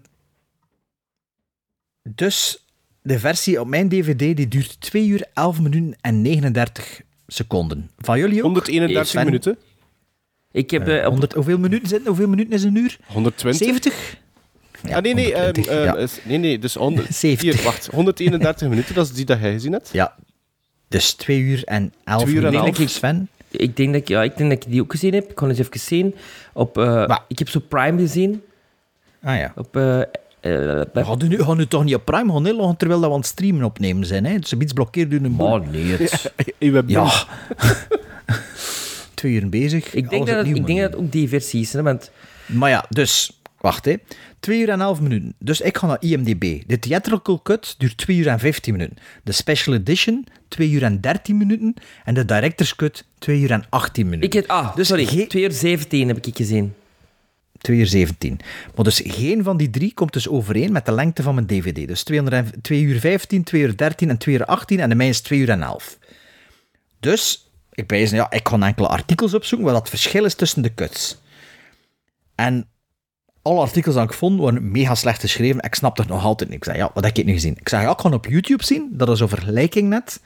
dus, 2.04 2.61
de 3.02 3.20
versie 3.20 3.60
op 3.60 3.68
mijn 3.68 3.90
dvd 3.90 4.36
die 4.36 4.48
duurt 4.48 4.82
2 4.82 5.08
uur 5.08 5.24
11 5.34 5.60
minuten 5.62 5.96
en 6.02 6.22
39 6.22 7.02
seconden. 7.28 7.90
Van 7.98 8.20
jullie 8.20 8.38
ook? 8.38 8.44
131 8.44 9.08
Sven? 9.08 9.26
minuten. 9.26 9.58
Ik 10.52 10.72
heb 10.72 10.88
Eh, 10.88 10.98
eh, 11.00 11.04
op 11.06 11.10
100, 11.10 11.34
hoeveel 11.34 11.58
minuten 11.58 11.88
zitten? 11.88 12.08
Hoeveel 12.08 12.28
minuten 12.28 12.54
is 12.54 12.64
een 12.64 12.76
uur? 12.76 12.98
120. 13.06 13.68
70? 13.68 14.18
ah, 14.90 15.02
nee, 15.02 15.14
nee, 15.14 15.34
ehm, 15.34 15.44
120, 15.44 15.74
ehm, 15.74 15.84
ja. 15.84 15.96
is- 15.98 16.20
nee, 16.24 16.38
nee, 16.38 16.60
dus 16.60 16.74
100, 16.74 17.16
70. 17.16 17.42
Hier, 17.56 17.64
wacht, 17.64 17.88
131 17.88 18.70
minuten, 18.70 18.96
dat 18.96 19.06
is 19.06 19.14
die 19.14 19.26
dat 19.26 19.40
jij 19.40 19.52
gezien 19.52 19.72
hebt. 19.72 19.90
Ja. 19.94 20.16
Dus 20.88 21.14
2 21.14 21.40
uur 21.40 21.64
en 21.64 21.94
11 22.04 22.22
Twee 22.22 22.34
uur 22.36 22.46
en 22.46 22.52
minuten. 22.54 22.76
half. 22.76 22.90
Sven? 22.90 23.30
Ik 23.52 23.76
denk, 23.78 23.92
dat 23.94 24.02
ik, 24.02 24.08
ja, 24.08 24.24
ik 24.24 24.38
denk 24.38 24.50
dat 24.52 24.64
ik 24.66 24.72
die 24.72 24.82
ook 24.82 24.92
gezien 24.92 25.14
heb. 25.14 25.30
Ik 25.30 25.36
kon 25.36 25.50
eens 25.50 25.60
even 25.60 25.80
zien. 25.80 26.16
Op, 26.54 26.78
eh, 26.78 27.18
ik 27.28 27.40
heb 27.40 27.50
zo 27.50 27.60
Prime 27.60 28.00
gezien. 28.00 28.42
Ah 29.24 29.38
ja. 29.38 29.54
Op, 29.56 29.76
We 30.42 30.88
gaan 30.94 31.18
nu, 31.28 31.44
gaan 31.44 31.58
nu 31.58 31.68
toch 31.68 31.84
niet 31.84 31.96
op 31.96 32.06
Prime 32.06 32.32
gaan 32.34 32.48
inloggen 32.48 32.78
terwijl 32.78 33.00
dat 33.00 33.10
we 33.10 33.16
aan 33.16 33.22
het 33.22 33.30
streamen 33.30 33.64
opnemen 33.64 34.06
zijn. 34.06 34.26
Hè? 34.26 34.40
Dus 34.40 34.54
iets 34.54 34.74
blokkeert 34.74 35.12
u 35.14 35.16
een 35.24 35.36
boel. 35.36 35.48
Oh, 35.52 35.68
nee. 35.72 35.84
Het... 35.86 36.34
Uw 36.60 36.82
Ja. 36.88 37.12
Twee 39.14 39.34
uur 39.34 39.50
bezig. 39.50 39.94
Ik 39.94 40.10
denk, 40.10 40.28
dat 40.28 40.36
het, 40.38 40.48
ik 40.48 40.66
denk 40.66 40.80
dat 40.80 40.92
het 40.92 41.00
ook 41.00 41.12
die 41.12 41.30
versie 41.30 41.62
is. 41.62 41.74
Hè, 41.74 41.82
want 41.82 42.12
Maar 42.46 42.70
ja, 42.70 42.86
dus, 42.90 43.42
wacht 43.60 43.86
hè. 43.86 43.96
2 44.40 44.60
uur 44.62 44.70
en 44.70 44.82
11 44.82 45.02
minuten. 45.02 45.34
Dus 45.40 45.62
ik 45.62 45.78
ga 45.78 45.88
naar 45.88 45.98
IMDb. 46.00 46.62
De 46.68 46.80
theatrical 46.80 47.42
cut 47.42 47.76
duurt 47.78 47.98
2 47.98 48.18
uur 48.18 48.28
en 48.28 48.40
15 48.40 48.74
minuten. 48.74 48.98
De 49.24 49.32
special 49.32 49.76
edition 49.76 50.26
2 50.48 50.70
uur 50.70 50.84
en 50.84 51.02
13 51.02 51.38
minuten. 51.38 51.74
En 52.06 52.14
de 52.14 52.26
director's 52.26 52.76
cut 52.76 53.06
2 53.20 53.40
uur 53.40 53.52
en 53.52 53.64
18 53.70 54.06
minuten. 54.06 54.28
ik 54.28 54.34
heb, 54.34 54.50
ah, 54.50 54.76
Dus 54.76 54.88
sorry, 54.88 55.06
geen- 55.06 55.28
2 55.28 55.44
uur 55.44 55.52
17 55.52 56.08
heb 56.08 56.26
ik 56.26 56.36
gezien. 56.38 56.74
2 57.62 57.78
uur 57.78 57.88
17. 57.88 58.40
Maar 58.76 58.84
dus 58.86 59.02
geen 59.06 59.44
van 59.44 59.58
die 59.58 59.70
drie 59.70 59.94
komt 59.94 60.14
dus 60.14 60.28
overeen 60.28 60.72
met 60.72 60.86
de 60.86 60.92
lengte 60.92 61.24
van 61.24 61.34
mijn 61.36 61.48
DVD. 61.48 61.88
Dus 61.88 62.04
200 62.04 62.46
en- 62.46 62.62
2 62.62 62.82
uur 62.82 63.00
15, 63.00 63.44
2 63.44 63.62
uur 63.62 63.78
13 63.78 64.10
en 64.10 64.18
2 64.18 64.36
uur 64.36 64.46
18. 64.46 64.80
En 64.80 64.90
de 64.90 64.96
mijne 64.96 65.14
is 65.14 65.22
2 65.22 65.40
uur 65.40 65.50
en 65.50 65.62
11. 65.62 65.98
Dus 67.00 67.52
ik 67.72 67.88
ben 67.88 68.00
ja, 68.10 68.32
ik 68.32 68.48
ga 68.48 68.60
enkele 68.60 68.88
artikels 68.88 69.34
opzoeken 69.34 69.68
wat 69.68 69.80
het 69.80 69.90
verschil 69.90 70.26
is 70.26 70.36
tussen 70.36 70.62
de 70.62 70.74
cuts. 70.74 71.22
En 72.36 72.68
alle 73.42 73.60
artikels 73.60 73.96
die 73.96 74.04
ik 74.04 74.14
vond 74.14 74.40
waren 74.40 74.72
mega 74.72 74.96
slecht 74.96 75.22
geschreven. 75.22 75.62
Ik 75.62 75.76
snap 75.76 76.00
er 76.00 76.08
nog 76.08 76.24
altijd 76.24 76.50
niet. 76.50 76.58
Ik 76.58 76.64
zei, 76.64 76.78
ja, 76.78 76.92
wat 76.94 77.04
heb 77.04 77.18
ik 77.18 77.26
nu 77.26 77.34
gezien? 77.34 77.58
Ik 77.60 77.70
zei, 77.70 77.84
ja, 77.84 77.92
ik 77.92 77.98
op 78.14 78.26
YouTube 78.26 78.64
zien. 78.64 78.90
Dat 78.92 79.10
is 79.10 79.20
een 79.20 79.30
vergelijking 79.30 79.90
net. 79.90 80.22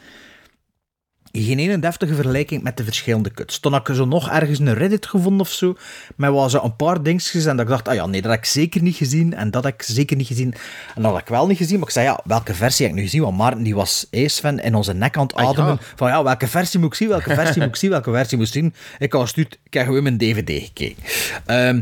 Geen 1.37 1.59
ene 1.59 1.79
deftige 1.79 2.13
vergelijking 2.13 2.63
met 2.63 2.77
de 2.77 2.83
verschillende 2.83 3.31
cuts. 3.31 3.59
Toen 3.59 3.71
had 3.71 3.87
ik 3.87 3.95
zo 3.95 4.05
nog 4.05 4.29
ergens 4.29 4.59
een 4.59 4.73
Reddit 4.73 5.05
gevonden 5.05 5.39
of 5.39 5.51
zo, 5.51 5.75
met 6.15 6.31
wel 6.31 6.49
zo 6.49 6.63
een 6.63 6.75
paar 6.75 7.03
dingetjes 7.03 7.45
en 7.45 7.55
dat 7.55 7.65
ik 7.65 7.71
dacht, 7.71 7.87
ah 7.87 7.95
ja, 7.95 8.05
nee, 8.05 8.21
dat 8.21 8.31
heb 8.31 8.39
ik 8.39 8.45
zeker 8.45 8.81
niet 8.81 8.95
gezien 8.95 9.33
en 9.33 9.51
dat 9.51 9.63
heb 9.63 9.73
ik 9.73 9.81
zeker 9.81 10.17
niet 10.17 10.27
gezien. 10.27 10.53
En 10.95 11.01
dat 11.01 11.11
had 11.11 11.21
ik 11.21 11.27
wel 11.27 11.47
niet 11.47 11.57
gezien, 11.57 11.79
maar 11.79 11.87
ik 11.87 11.93
zei, 11.93 12.05
ja, 12.05 12.19
welke 12.23 12.53
versie 12.53 12.85
heb 12.85 12.95
ik 12.95 13.01
nu 13.01 13.05
gezien? 13.07 13.21
Want 13.21 13.37
Maarten 13.37 13.63
die 13.63 13.75
was, 13.75 14.07
hey 14.11 14.27
Sven, 14.27 14.59
in 14.59 14.75
onze 14.75 14.93
nek 14.93 15.17
aan 15.17 15.23
het 15.23 15.35
ademen, 15.35 15.79
van 15.95 16.07
ja, 16.07 16.23
welke 16.23 16.47
versie 16.47 16.79
moet 16.79 16.89
ik 16.89 16.95
zien, 16.95 17.07
welke 17.07 17.33
versie 17.33 17.61
moet 17.61 17.69
ik 17.69 17.75
zien, 17.75 17.89
welke 17.89 18.11
versie 18.11 18.37
moet 18.37 18.47
ik 18.47 18.53
zien? 18.53 18.73
Ik 18.97 19.13
had 19.13 19.21
gestuurd, 19.21 19.57
ik 19.63 19.73
heb 19.73 19.85
gewoon 19.85 20.03
mijn 20.03 20.17
DVD 20.17 20.63
gekeken. 20.63 21.03
Ehm, 21.45 21.81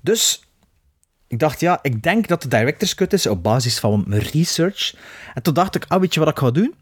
dus 0.00 0.42
ik 1.28 1.38
dacht, 1.38 1.60
ja, 1.60 1.78
ik 1.82 2.02
denk 2.02 2.28
dat 2.28 2.42
de 2.42 2.48
director's 2.48 2.94
cut 2.94 3.12
is 3.12 3.26
op 3.26 3.42
basis 3.42 3.78
van 3.78 4.04
mijn 4.06 4.22
research. 4.22 4.94
En 5.34 5.42
toen 5.42 5.54
dacht 5.54 5.74
ik, 5.74 5.84
ah, 5.88 6.00
weet 6.00 6.14
je 6.14 6.20
wat 6.20 6.28
ik 6.28 6.38
ga 6.38 6.50
doen? 6.50 6.74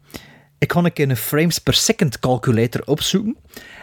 Ik 0.63 0.71
ga 0.71 0.91
een 0.93 1.17
frames 1.17 1.59
per 1.59 1.73
second 1.73 2.19
calculator 2.19 2.81
opzoeken. 2.85 3.37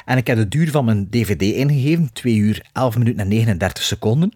En 0.05 0.16
ik 0.16 0.27
heb 0.27 0.36
de 0.36 0.48
duur 0.48 0.70
van 0.70 0.85
mijn 0.85 1.11
DVD 1.11 1.43
ingegeven, 1.43 2.11
2 2.12 2.35
uur, 2.35 2.66
11 2.73 2.97
minuten 2.97 3.20
en 3.20 3.28
39 3.28 3.85
seconden. 3.85 4.32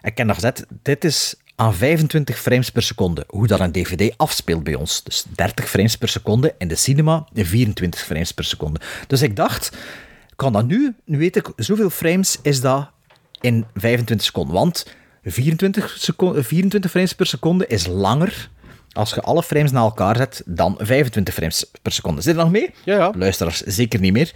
En 0.00 0.10
ik 0.10 0.16
heb 0.18 0.26
dan 0.26 0.34
gezet, 0.34 0.66
dit 0.82 1.04
is 1.04 1.34
aan 1.56 1.74
25 1.74 2.38
frames 2.38 2.70
per 2.70 2.82
seconde, 2.82 3.24
hoe 3.28 3.46
dat 3.46 3.60
een 3.60 3.72
DVD 3.72 4.14
afspeelt 4.16 4.64
bij 4.64 4.74
ons. 4.74 5.02
Dus 5.02 5.24
30 5.34 5.68
frames 5.68 5.96
per 5.96 6.08
seconde, 6.08 6.54
in 6.58 6.68
de 6.68 6.74
cinema 6.74 7.26
24 7.34 8.00
frames 8.00 8.32
per 8.32 8.44
seconde. 8.44 8.80
Dus 9.06 9.22
ik 9.22 9.36
dacht, 9.36 9.76
kan 10.36 10.52
dat 10.52 10.66
nu, 10.66 10.94
nu 11.04 11.18
weet 11.18 11.36
ik, 11.36 11.52
zoveel 11.56 11.90
frames 11.90 12.38
is 12.42 12.60
dat 12.60 12.90
in 13.40 13.64
25 13.74 14.26
seconden. 14.26 14.54
Want 14.54 14.86
24, 15.22 15.96
seco- 15.98 16.42
24 16.42 16.90
frames 16.90 17.14
per 17.14 17.26
seconde 17.26 17.66
is 17.66 17.86
langer 17.86 18.50
als 18.92 19.10
je 19.10 19.20
alle 19.20 19.42
frames 19.42 19.70
naar 19.70 19.82
elkaar 19.82 20.16
zet 20.16 20.42
dan 20.46 20.74
25 20.78 21.34
frames 21.34 21.64
per 21.82 21.92
seconde. 21.92 22.20
Zit 22.20 22.34
je 22.34 22.40
nog 22.40 22.50
mee? 22.50 22.70
Ja, 22.84 22.96
ja. 22.96 23.12
Luisteraars, 23.16 23.60
zeker 23.62 24.00
niet 24.00 24.12
meer. 24.12 24.32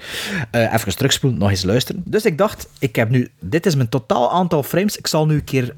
Eh 0.50 0.74
even 0.74 0.96
terugspoelen, 0.96 1.38
nog 1.38 1.50
eens 1.50 1.62
luisteren. 1.64 2.02
Dus 2.06 2.24
ik 2.24 2.38
dacht, 2.38 2.68
ik 2.78 2.96
heb 2.96 3.08
nu, 3.10 3.28
dit 3.40 3.66
is 3.66 3.74
mijn 3.74 3.88
totaal 3.88 4.32
aantal 4.32 4.62
frames. 4.62 4.96
Ik 4.96 5.06
zal 5.06 5.26
nu 5.26 5.34
een 5.34 5.44
keer 5.44 5.74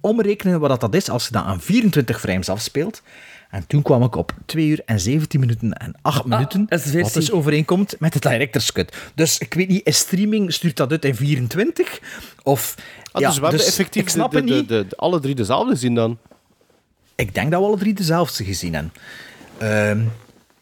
omrekenen 0.00 0.60
wat 0.60 0.80
dat 0.80 0.94
is 0.94 1.10
als 1.10 1.26
je 1.26 1.32
dat 1.32 1.44
aan 1.44 1.60
24 1.60 2.20
frames 2.20 2.48
afspeelt. 2.48 3.02
En 3.50 3.66
toen 3.66 3.82
kwam 3.82 4.02
ik 4.02 4.16
op 4.16 4.32
2 4.46 4.66
uur 4.66 4.82
en 4.84 5.00
17 5.00 5.40
minuten 5.40 5.72
en 5.72 5.94
8 6.02 6.24
minuten. 6.24 6.66
dat 6.68 6.78
is 6.78 6.84
de 6.84 6.90
versie. 6.90 7.02
Wat 7.02 7.12
dus 7.14 7.32
overeenkomt 7.32 7.94
met 7.98 8.12
de 8.12 8.18
director's 8.18 8.72
cut. 8.72 8.96
Dus 9.14 9.38
ik 9.38 9.54
weet 9.54 9.68
niet, 9.68 9.86
is 9.86 9.98
streaming 9.98 10.52
stuurt 10.52 10.76
dat 10.76 10.90
uit 10.90 11.04
in 11.04 11.14
24? 11.14 12.00
Of... 12.42 12.74
Ah, 13.12 13.20
ja, 13.20 13.26
dus 13.28 13.36
hebben 13.40 13.58
dus 13.58 13.66
effectief 13.66 14.02
ik 14.02 14.08
snap 14.08 14.32
de, 14.32 14.44
de, 14.44 14.66
de- 14.66 14.86
alle 14.96 15.20
drie 15.20 15.34
dezelfde 15.34 15.76
zien 15.76 15.94
dan. 15.94 16.18
Ik 17.16 17.34
denk 17.34 17.50
dat 17.50 17.60
we 17.60 17.66
alle 17.66 17.76
drie 17.78 17.94
dezelfde 17.94 18.44
gezien 18.44 18.74
hebben. 18.74 18.92
Ehm, 19.58 20.00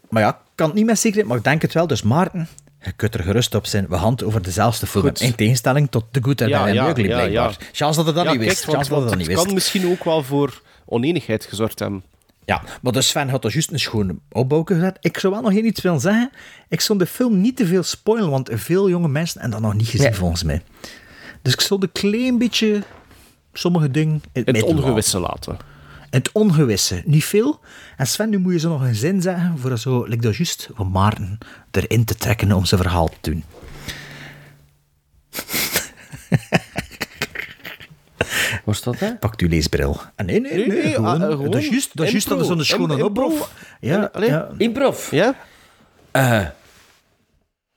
maar 0.09 0.23
ja, 0.23 0.29
ik 0.29 0.37
kan 0.55 0.67
het 0.67 0.77
niet 0.77 0.87
met 0.87 0.99
zekerheid, 0.99 1.29
maar 1.29 1.37
ik 1.39 1.45
denk 1.45 1.63
het 1.63 1.73
wel. 1.73 1.87
Dus 1.87 2.03
Maarten, 2.03 2.49
je 2.81 2.93
kunt 2.93 3.15
er 3.15 3.23
gerust 3.23 3.55
op 3.55 3.67
zijn. 3.67 3.87
We 3.89 3.97
handelen 3.97 4.27
over 4.31 4.43
dezelfde 4.43 4.87
film. 4.87 5.05
Goed. 5.05 5.21
In 5.21 5.35
tegenstelling 5.35 5.91
tot 5.91 6.05
The 6.11 6.21
Good, 6.23 6.41
and 6.41 6.51
Ja, 6.51 6.67
ja, 6.67 6.89
Ugly, 6.89 7.03
ja, 7.03 7.09
blijkbaar. 7.15 7.51
ja. 7.51 7.67
Chance 7.73 7.97
dat 7.97 8.07
het 8.07 8.15
dat 8.15 8.25
niet 8.25 8.37
kijk, 8.37 8.49
wist. 8.49 8.65
want- 8.65 8.77
Chance 8.77 8.91
dat 8.91 9.01
het 9.01 9.09
dat 9.09 9.19
niet 9.19 9.27
wist. 9.27 9.45
kan 9.45 9.55
misschien 9.55 9.87
ook 9.91 10.05
wel 10.05 10.23
voor 10.23 10.63
oneenigheid 10.87 11.45
gezorgd 11.45 11.79
hebben. 11.79 12.03
Ja, 12.45 12.63
maar 12.83 12.93
dus 12.93 13.09
Sven 13.09 13.29
had 13.29 13.45
er 13.45 13.53
juist 13.53 13.71
een 13.73 13.79
schone 13.81 14.17
opbouw 14.33 14.63
gezet. 14.65 14.97
Ik 15.01 15.19
zou 15.19 15.33
wel 15.33 15.43
nog 15.43 15.53
één 15.53 15.67
iets 15.67 15.81
willen 15.81 16.01
zeggen. 16.01 16.31
Ik 16.69 16.81
zou 16.81 16.99
de 16.99 17.07
film 17.07 17.41
niet 17.41 17.57
te 17.57 17.67
veel 17.67 17.83
spoilen, 17.83 18.31
want 18.31 18.51
veel 18.53 18.89
jonge 18.89 19.09
mensen 19.09 19.41
hebben 19.41 19.61
dat 19.61 19.71
nog 19.71 19.79
niet 19.79 19.89
gezien, 19.89 20.07
Nee. 20.07 20.15
volgens 20.19 20.43
mij. 20.43 20.63
Dus 21.43 21.53
ik 21.53 21.61
zou 21.61 21.83
een 21.83 21.93
klein 21.93 22.39
beetje 22.39 22.83
sommige 23.53 23.91
dingen 23.91 24.23
in 24.33 24.43
het, 24.45 24.57
Het 24.57 24.65
ongewisse 24.65 25.19
laten. 25.19 25.57
Het 26.15 26.31
ongewisse, 26.33 27.03
niet 27.05 27.25
veel. 27.25 27.61
En 27.97 28.07
Sven, 28.07 28.31
nu 28.31 28.39
moet 28.39 28.53
je 28.53 28.59
zo 28.59 28.69
nog 28.69 28.83
een 28.83 28.95
zin 28.95 29.23
zeggen 29.23 29.59
voor 29.59 29.79
zo, 29.79 30.05
like 30.05 30.23
dat 30.23 30.37
juist, 30.37 30.69
van 30.75 30.91
Maarten 30.91 31.39
erin 31.71 32.05
te 32.05 32.15
trekken 32.15 32.53
om 32.53 32.65
zijn 32.65 32.81
verhaal 32.81 33.09
te 33.21 33.31
doen. 33.31 33.45
Was 38.65 38.83
dat, 38.83 38.99
hè? 38.99 39.15
Pakt 39.17 39.41
uw 39.41 39.49
leesbril. 39.49 40.01
Ah, 40.17 40.27
nee, 40.27 40.41
nee, 40.41 40.55
nee. 40.55 40.67
Nee, 40.67 40.83
nee, 40.83 40.93
gewoon, 40.95 41.23
ah, 41.23 41.23
eh, 41.23 41.29
gewoon 41.29 41.51
dat 41.51 41.61
is 41.61 41.69
juist, 41.69 41.91
dat 41.97 42.07
is 42.07 42.13
juist 42.13 42.29
dat 42.29 42.41
is 42.41 42.49
impro. 42.49 42.63
zo'n 42.65 42.79
schone 42.79 42.99
Im- 42.99 43.05
opbouw. 43.05 43.47
Ja, 43.81 44.11
Allee. 44.13 44.31
ja. 44.31 44.49
Improv. 44.57 45.11
Ja? 45.11 45.35
Eh, 46.11 46.47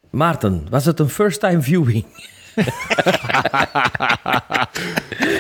Maarten, 0.09 0.67
was 0.69 0.85
het 0.85 0.99
een 0.99 1.09
first 1.09 1.39
time 1.39 1.61
viewing? 1.61 2.05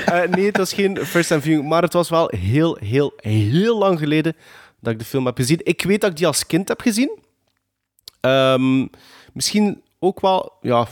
Eh, 0.05 0.21
nee, 0.29 0.45
het 0.45 0.57
was 0.57 0.73
geen 0.73 0.97
first 1.05 1.27
time 1.27 1.41
viewing, 1.41 1.67
maar 1.69 1.81
het 1.81 1.93
was 1.93 2.09
wel 2.09 2.31
heel, 2.35 2.77
heel, 2.79 3.13
heel 3.15 3.77
lang 3.77 3.99
geleden 3.99 4.35
dat 4.79 4.93
ik 4.93 4.99
de 4.99 5.05
film 5.05 5.25
heb 5.25 5.37
gezien. 5.37 5.59
Ik 5.63 5.81
weet 5.83 6.01
dat 6.01 6.09
ik 6.09 6.17
die 6.17 6.27
als 6.27 6.45
kind 6.45 6.67
heb 6.67 6.81
gezien. 6.81 7.19
Ehm, 8.21 8.85
misschien 9.33 9.81
ook 9.99 10.19
wel, 10.21 10.51
ja, 10.61 10.87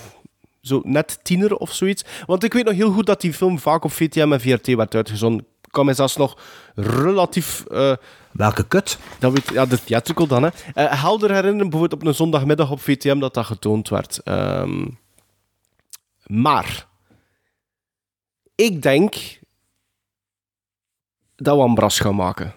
zo 0.61 0.81
net 0.83 1.19
tiener 1.23 1.55
of 1.55 1.71
zoiets. 1.73 2.03
Want 2.25 2.43
ik 2.43 2.53
weet 2.53 2.65
nog 2.65 2.73
heel 2.73 2.91
goed 2.91 3.05
dat 3.05 3.21
die 3.21 3.33
film 3.33 3.59
vaak 3.59 3.83
op 3.83 3.91
VTM 3.91 4.31
en 4.33 4.41
VRT 4.41 4.67
werd 4.67 4.95
uitgezonden. 4.95 5.45
Ik 5.61 5.71
kan 5.71 5.85
me 5.85 5.93
zelfs 5.93 6.15
nog 6.17 6.37
relatief... 6.75 7.63
eh, 7.71 7.93
Welke 8.31 8.67
kut? 8.67 8.97
dat 9.19 9.31
weet, 9.31 9.49
ja, 9.53 9.65
de 9.65 9.83
theatrical 9.83 10.27
dan, 10.27 10.43
hè. 10.43 10.49
Eh, 10.73 11.01
helder 11.01 11.29
herinneren, 11.33 11.69
bijvoorbeeld 11.69 12.01
op 12.01 12.07
een 12.07 12.15
zondagmiddag 12.15 12.71
op 12.71 12.81
VTM, 12.81 13.19
dat 13.19 13.33
dat 13.33 13.45
getoond 13.45 13.89
werd. 13.89 14.19
Ehm, 14.23 14.85
maar... 16.25 16.87
Ik 18.55 18.81
denk 18.81 19.15
dat 21.35 21.57
we 21.57 21.63
een 21.63 21.73
bras 21.73 21.99
gaan 21.99 22.15
maken. 22.15 22.53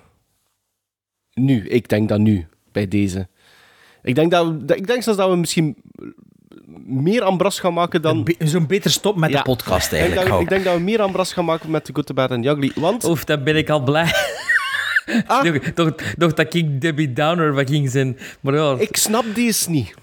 Nu, 1.32 1.68
ik 1.68 1.88
denk 1.88 2.08
dat 2.08 2.18
nu, 2.18 2.46
bij 2.72 2.88
deze. 2.88 3.28
Ik 4.02 4.14
denk, 4.14 4.30
dat 4.30 4.46
we, 4.46 4.76
ik 4.76 4.86
denk 4.86 5.02
zelfs 5.02 5.18
dat 5.18 5.30
we 5.30 5.36
misschien 5.36 5.76
meer 6.86 7.22
ambras 7.22 7.60
gaan 7.60 7.72
maken 7.74 8.02
dan... 8.02 8.24
Be- 8.24 8.36
Zo'n 8.38 8.66
beter 8.66 8.90
stop 8.90 9.16
met 9.16 9.30
Ja. 9.30 9.36
de 9.36 9.42
podcast 9.42 9.84
Ik 9.84 9.90
denk, 9.90 10.02
eigenlijk. 10.02 10.30
dat, 10.30 10.40
ik 10.40 10.48
denk 10.48 10.64
dat 10.64 10.74
we 10.74 10.80
meer 10.80 11.00
ambras 11.02 11.32
gaan 11.32 11.44
maken 11.44 11.70
met 11.70 11.84
The 11.84 11.94
Good, 11.94 12.06
The 12.06 12.14
Bad 12.14 12.30
and 12.30 12.42
The 12.42 12.48
Ugly. 12.50 12.72
Want... 12.74 13.04
Oef, 13.04 13.24
dan 13.24 13.44
ben 13.44 13.56
ik 13.56 13.70
al 13.70 13.82
blij. 13.82 14.12
Ah. 15.26 15.42
Toch, 15.44 15.58
toch, 15.74 15.94
toch 16.18 16.32
dat 16.34 16.54
ik 16.54 16.80
Debbie 16.80 17.12
Downer 17.12 17.54
wat 17.54 17.70
ging 17.70 17.90
zijn. 17.90 18.18
Maar 18.40 18.54
ja, 18.54 18.76
Ik 18.78 18.96
snap 18.96 19.24
deze 19.34 19.70
niet. 19.70 19.94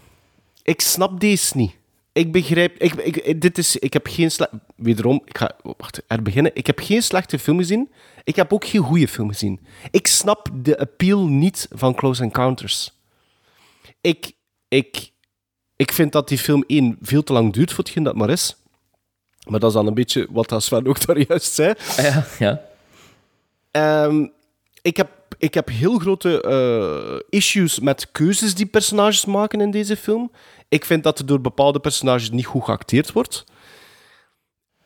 Ik 0.63 0.81
snap 0.81 1.19
deze 1.19 1.57
niet. 1.57 1.75
Ik 2.15 2.31
begrijp... 2.31 2.77
Ik, 2.77 2.93
ik, 2.93 3.41
dit 3.41 3.57
is, 3.57 3.77
ik 3.77 3.93
heb 3.93 4.07
geen 4.07 4.31
slecht... 4.31 4.51
Wederom, 4.75 5.21
ik 5.25 5.37
ga 5.37 5.55
wacht, 5.77 6.01
er 6.07 6.21
beginnen. 6.21 6.51
Ik 6.53 6.67
heb 6.67 6.79
geen 6.79 7.03
slechte 7.03 7.39
film 7.39 7.57
gezien. 7.57 7.91
Ik 8.23 8.35
heb 8.35 8.53
ook 8.53 8.65
geen 8.65 8.81
goede 8.81 9.07
film 9.07 9.29
gezien. 9.29 9.59
Ik 9.91 10.07
snap 10.07 10.49
de 10.53 10.79
appeal 10.79 11.27
niet 11.27 11.67
van 11.71 11.95
Close 11.95 12.23
Encounters. 12.23 12.91
Ik, 14.01 14.31
ik, 14.67 15.11
ik 15.75 15.91
vind 15.91 16.11
dat 16.11 16.27
die 16.27 16.37
film 16.37 16.63
één 16.67 16.97
veel 17.01 17.23
te 17.23 17.33
lang 17.33 17.53
duurt 17.53 17.73
voor 17.73 17.83
hetgeen 17.83 18.03
dat 18.03 18.15
maar 18.15 18.29
is. 18.29 18.55
Maar 19.47 19.59
dat 19.59 19.69
is 19.69 19.75
dan 19.75 19.87
een 19.87 19.93
beetje 19.93 20.27
wat 20.29 20.49
dat 20.49 20.63
Sven 20.63 20.87
ook 20.87 21.01
daar 21.05 21.17
juist 21.17 21.53
zei. 21.53 21.73
ja, 21.97 22.25
ja. 22.39 22.61
Ehm, 23.71 24.27
ik, 24.81 24.97
heb, 24.97 25.09
ik 25.37 25.53
heb 25.53 25.69
heel 25.69 25.97
grote 25.97 26.41
eh, 26.41 27.39
issues 27.39 27.79
met 27.79 28.11
keuzes 28.11 28.55
die 28.55 28.65
personages 28.65 29.25
maken 29.25 29.61
in 29.61 29.71
deze 29.71 29.97
film. 29.97 30.31
Ik 30.69 30.85
vind 30.85 31.03
dat 31.03 31.19
er 31.19 31.25
door 31.25 31.41
bepaalde 31.41 31.79
personages 31.79 32.29
niet 32.31 32.45
goed 32.45 32.63
geacteerd 32.63 33.11
wordt. 33.11 33.43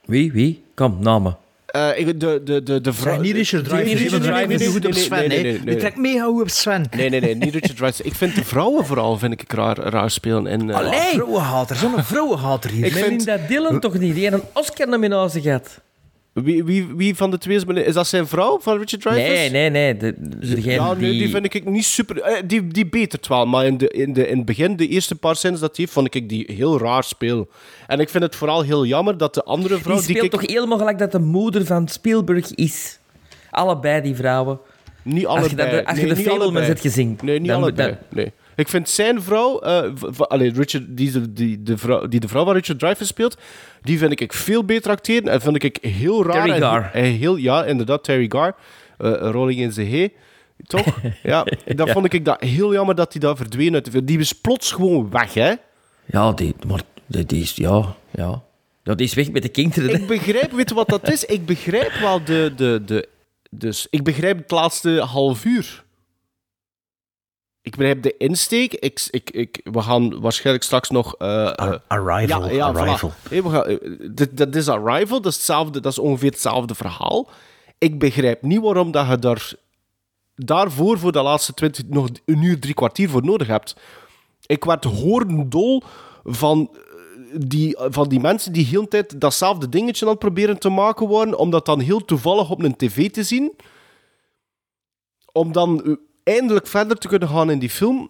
Wie, 0.06 0.31
wie? 0.31 0.64
Kom, 0.76 0.97
namen. 0.99 1.38
Eh, 1.65 1.99
ik- 1.99 2.19
de, 2.19 2.41
de, 2.43 2.64
de, 2.64 2.81
de 2.81 2.93
vrouw... 2.93 3.19
Niet 3.19 3.35
Richard 3.35 3.72
nee, 3.72 4.68
goed 4.68 4.85
op 4.85 4.91
nee, 4.93 4.93
Sven, 5.03 5.18
nee, 5.18 5.27
nee, 5.27 5.38
hè. 5.38 5.43
nee, 5.43 5.53
Die 5.53 5.64
nee. 5.65 5.76
trekt 5.76 5.97
mega 5.97 6.23
goed 6.26 6.41
op 6.41 6.49
Sven. 6.49 6.85
Nee, 6.95 7.10
nee, 7.10 7.19
nee, 7.19 7.35
niet 7.35 7.53
Richard. 7.53 8.06
Ik 8.06 8.15
vind 8.15 8.35
de 8.35 8.43
vrouwen 8.43 8.85
vooral 8.85 9.18
vind 9.18 9.41
ik 9.41 9.51
raar, 9.51 9.77
raar 9.77 10.11
spelen. 10.11 10.47
In, 10.47 10.69
eh, 10.69 10.76
Allee! 10.76 11.14
Vrouwenhater, 11.14 11.76
zo'n 11.76 12.03
vrouwenhater 12.03 12.69
hier. 12.69 12.85
Ik 12.85 12.91
vind- 12.91 13.10
Melinda 13.10 13.47
Dillon 13.47 13.80
toch 13.80 13.93
niet? 13.97 14.14
Die 14.14 14.22
heeft 14.30 14.34
een 14.43 14.49
Oscar-nominatie 14.53 15.41
gehad. 15.41 15.81
Wie, 16.34 16.64
wie, 16.64 16.88
wie 16.95 17.15
van 17.15 17.31
de 17.31 17.38
twee 17.38 17.56
is... 17.56 17.64
Is 17.64 17.93
dat 17.93 18.07
zijn 18.07 18.27
vrouw, 18.27 18.60
van 18.61 18.77
Richard 18.77 19.01
Dreyfuss? 19.01 19.27
Nee, 19.39 19.49
nee, 19.49 19.69
nee. 19.69 19.97
De, 19.97 20.15
degene 20.39 20.73
Ja, 20.73 20.93
nee, 20.93 21.10
die... 21.11 21.19
die 21.19 21.30
vind 21.30 21.53
ik 21.53 21.65
niet 21.65 21.85
super... 21.85 22.22
eh, 22.22 22.43
Die, 22.45 22.68
die 22.68 22.88
betert 22.88 23.27
wel, 23.27 23.45
maar 23.45 23.65
in, 23.65 23.77
de, 23.77 23.88
in, 23.89 24.14
de, 24.14 24.27
in 24.27 24.38
het 24.38 24.45
begin, 24.45 24.76
de 24.76 24.88
eerste 24.88 25.15
paar 25.15 25.35
scènes 25.35 25.60
dat 25.60 25.69
hij 25.69 25.77
heeft, 25.80 25.91
vond 25.91 26.15
ik 26.15 26.30
die 26.30 26.51
heel 26.56 26.80
raar 26.80 27.03
speel. 27.03 27.47
En 27.88 27.99
ik 27.99 28.10
vind 28.10 28.23
het 28.23 28.35
vooral 28.35 28.61
heel 28.61 28.85
jammer 28.85 29.18
dat 29.18 29.34
de 29.34 29.43
andere 29.43 29.77
vrouw... 29.77 29.95
Die 29.95 30.03
speelt 30.03 30.23
ik- 30.23 30.31
toch 30.31 30.41
helemaal 30.47 30.77
gelijk 30.77 30.97
dat 30.99 31.11
de 31.11 31.19
moeder 31.19 31.65
van 31.65 31.88
Spielberg 31.88 32.53
is. 32.56 32.99
Allebei 33.51 34.01
die 34.01 34.15
vrouwen. 34.15 34.60
Niet 35.03 35.26
Als 35.26 35.39
je, 35.39 35.45
allebei. 35.45 35.72
dat, 35.72 35.85
als 35.85 35.99
je 35.99 36.06
Nee, 36.06 36.23
de 36.23 36.30
allebei. 36.30 36.65
hebt 36.65 36.81
gezien. 36.81 37.18
Nee, 37.23 37.39
niet 37.39 37.47
dan- 37.47 37.61
allebei. 37.61 37.89
dan- 37.89 37.97
nee. 38.10 38.31
Ik 38.60 38.68
vind 38.68 38.90
zijn 38.90 39.22
vrouw, 39.22 39.60
eh, 39.60 39.91
allee, 40.18 40.52
Richard, 40.52 40.84
die, 40.98 41.11
de- 41.11 41.34
die, 41.34 41.64
de 41.64 41.77
vrouw, 41.77 42.07
die 42.07 42.19
de 42.19 42.27
vrouw 42.27 42.45
van 42.45 42.53
Richard 42.53 42.80
Dreyfuss 42.80 43.10
speelt, 43.10 43.38
die 43.81 43.98
vind 43.98 44.22
ik 44.22 44.34
veel 44.34 44.64
beter 44.65 44.91
acteren 44.91 45.31
en 45.31 45.41
vind 45.41 45.64
ik 45.64 45.77
heel 45.81 46.23
raar. 46.26 46.34
Terry 46.45 46.52
en- 46.52 46.61
Garr. 46.61 46.90
en 46.94 47.03
heel, 47.03 47.36
ja, 47.36 47.65
inderdaad, 47.65 48.03
Terry 48.03 48.26
Gar. 48.30 48.56
eh 48.98 49.11
Rolling 49.31 49.60
in 49.60 49.69
the 49.72 49.81
Hay. 49.90 50.14
Toch? 50.68 50.86
ja, 51.23 51.44
dat 51.76 51.88
Ja. 51.88 51.94
vond 51.94 52.14
ik 52.14 52.26
dat 52.26 52.41
heel 52.44 52.73
jammer 52.73 52.95
dat 52.95 53.11
hij 53.11 53.22
daar 53.22 53.36
verdween 53.38 53.73
uit 53.73 53.86
de 53.86 53.91
film. 53.91 54.06
Die 54.06 54.19
is 54.19 54.34
plots 54.34 54.72
gewoon 54.72 55.10
weg, 55.10 55.34
hè? 55.34 55.53
Ja, 56.06 56.31
die, 56.31 56.56
maar 56.68 56.81
die, 57.07 57.41
is... 57.41 57.56
Ja, 57.56 57.95
ja. 58.11 58.41
Die 58.84 58.95
is 59.07 59.14
weg 59.14 59.31
met 59.31 59.41
de 59.41 59.49
kinderen. 59.49 59.94
Ik 60.02 60.07
begrijp, 60.07 60.52
weet 60.52 60.69
je 60.69 60.76
wat 60.76 60.90
dat 60.90 61.10
is? 61.11 61.26
Ik 61.26 61.45
begrijp 61.45 61.91
wel 62.02 62.23
de, 62.23 62.53
de, 62.56 62.81
de... 62.86 63.07
Dus 63.52 63.88
ik 63.90 64.03
begrijp 64.03 64.38
het 64.38 64.52
laatste 64.52 64.90
half 64.99 65.45
uur. 65.45 65.84
Ik 67.61 67.76
begrijp 67.76 68.03
de 68.03 68.18
insteek. 68.18 68.73
Ik, 68.73 69.07
ik, 69.10 69.30
ik, 69.30 69.60
we 69.64 69.81
gaan 69.81 70.19
waarschijnlijk 70.22 70.65
straks 70.65 70.90
nog... 70.90 71.15
eh, 71.15 71.48
eh, 71.60 71.73
Arrival, 71.88 72.45
ja, 72.48 72.52
ja, 72.53 72.65
Arrival. 72.65 73.11
voilà. 73.11 73.30
Hey, 73.30 73.44
we 73.44 73.49
gaan, 73.49 73.65
eh, 73.65 73.77
dit- 74.11 74.38
dat 74.38 74.56
is 74.56 74.68
Arrival, 74.69 75.22
dat 75.22 75.31
is, 75.31 75.36
hetzelfde, 75.38 75.80
dat 75.80 75.91
is 75.91 75.99
ongeveer 75.99 76.30
hetzelfde 76.31 76.76
verhaal. 76.76 77.30
Ik 77.77 77.99
begrijp 77.99 78.41
niet 78.41 78.61
waarom 78.61 78.91
dat 78.91 79.07
je 79.07 79.18
daar, 79.19 79.53
daarvoor 80.36 80.99
voor 80.99 81.11
de 81.11 81.22
laatste 81.22 81.53
20, 81.53 81.84
nog 81.88 82.10
een 82.26 82.44
uur, 82.44 82.60
drie 82.60 82.73
kwartier 82.73 83.10
voor 83.10 83.23
nodig 83.23 83.48
hebt. 83.48 83.76
Ik 84.45 84.64
werd 84.64 84.84
horendol 84.84 85.84
van 86.23 86.76
die, 87.34 87.77
van 87.80 88.10
die 88.10 88.19
mensen 88.19 88.53
die 88.53 88.65
heel 88.65 88.81
de 88.81 88.88
tijd 88.88 89.22
datzelfde 89.22 89.69
dingetje 89.69 90.06
aan 90.06 90.11
het 90.11 90.19
proberen 90.19 90.60
te 90.60 90.69
maken 90.69 91.07
waren, 91.07 91.38
om 91.38 91.49
dat 91.49 91.65
dan 91.65 91.80
heel 91.80 92.06
toevallig 92.06 92.49
op 92.49 92.64
een 92.64 92.76
tv 92.76 93.10
te 93.11 93.23
zien. 93.23 93.56
Om 95.31 95.52
dan 95.52 95.98
eindelijk 96.30 96.68
verder 96.68 96.97
te 96.97 97.07
kunnen 97.07 97.30
gaan 97.30 97.51
in 97.51 97.60
die 97.60 97.69
film. 97.69 98.10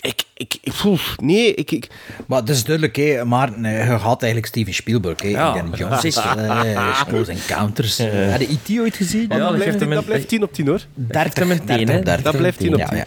Ik, 0.00 0.22
ik, 0.34 0.58
ik 0.62 0.72
voel, 0.72 0.98
nee, 1.16 1.54
ik, 1.54 1.70
ik, 1.70 1.88
Maar 2.26 2.40
het 2.40 2.48
is 2.48 2.64
duidelijk, 2.64 2.96
hè, 2.96 3.24
Maarten, 3.24 3.64
eh, 3.64 3.86
je 3.86 3.92
had 3.92 4.22
eigenlijk 4.22 4.52
Steven 4.52 4.74
Spielberg, 4.74 5.22
hè, 5.22 5.28
Ja. 5.28 5.46
Indiana 5.56 5.76
Jones, 6.00 6.16
eh, 6.16 7.02
Close 7.08 7.30
Encounters. 7.30 8.00
Uh, 8.00 8.30
had 8.30 8.40
je 8.40 8.48
E.T. 8.74 8.80
ooit 8.80 8.96
gezien? 8.96 9.20
Ja, 9.20 9.28
dat, 9.28 9.38
dat 9.38 9.54
blijft, 9.56 9.78
dat 9.90 10.04
blijft 10.04 10.28
10 10.28 10.42
op 10.42 10.52
10 10.52 10.66
hoor. 10.66 10.80
30, 10.94 11.46
meteen, 11.46 11.66
30, 11.66 11.94
hè. 11.94 12.02
30. 12.02 12.22
Dat 12.24 12.36
blijft 12.36 12.58
10 12.58 12.72
op 12.72 12.78
Ja, 12.78 12.88
10. 12.88 12.96
ja. 12.96 13.06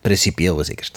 Principieel 0.00 0.56
was 0.56 0.68
ik 0.68 0.88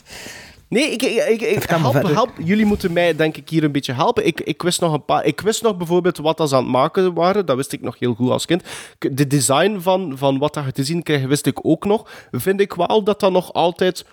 Nee, 0.70 0.92
ik, 0.92 1.02
ik, 1.02 1.64
help, 1.64 2.32
jullie 2.44 2.66
moeten 2.66 2.94
mij 2.94 3.16
denk 3.16 3.38
ik 3.38 3.50
hier 3.50 3.64
een 3.64 3.72
beetje 3.72 3.94
helpen. 3.94 4.26
Ik, 4.26 4.42
ik 4.42 4.62
wist 4.62 4.82
nog 4.82 4.94
een 4.94 5.06
paar. 5.06 5.26
Ik 5.26 5.42
wist 5.42 5.62
nog 5.62 5.78
bijvoorbeeld 5.78 6.18
wat 6.18 6.38
dat 6.38 6.50
ze 6.50 6.56
aan 6.56 6.64
het 6.64 6.72
maken 6.72 7.14
waren. 7.14 7.46
Dat 7.46 7.56
wist 7.56 7.72
ik 7.72 7.82
nog 7.82 8.00
heel 8.00 8.14
goed 8.14 8.30
als 8.30 8.46
kind. 8.46 8.64
De 9.00 9.28
design 9.28 9.80
van, 9.80 10.18
van 10.18 10.38
wat 10.38 10.54
dat 10.54 10.66
je 10.66 10.72
te 10.72 10.84
zien 10.84 11.04
krijgt, 11.04 11.26
wist 11.26 11.46
ik 11.46 11.66
ook 11.66 11.86
nog. 11.86 12.10
Vind 12.32 12.60
ik 12.60 12.74
wel 12.74 13.04
dat 13.04 13.20
dat 13.20 13.32
nog 13.32 13.54
altijd 13.54 14.06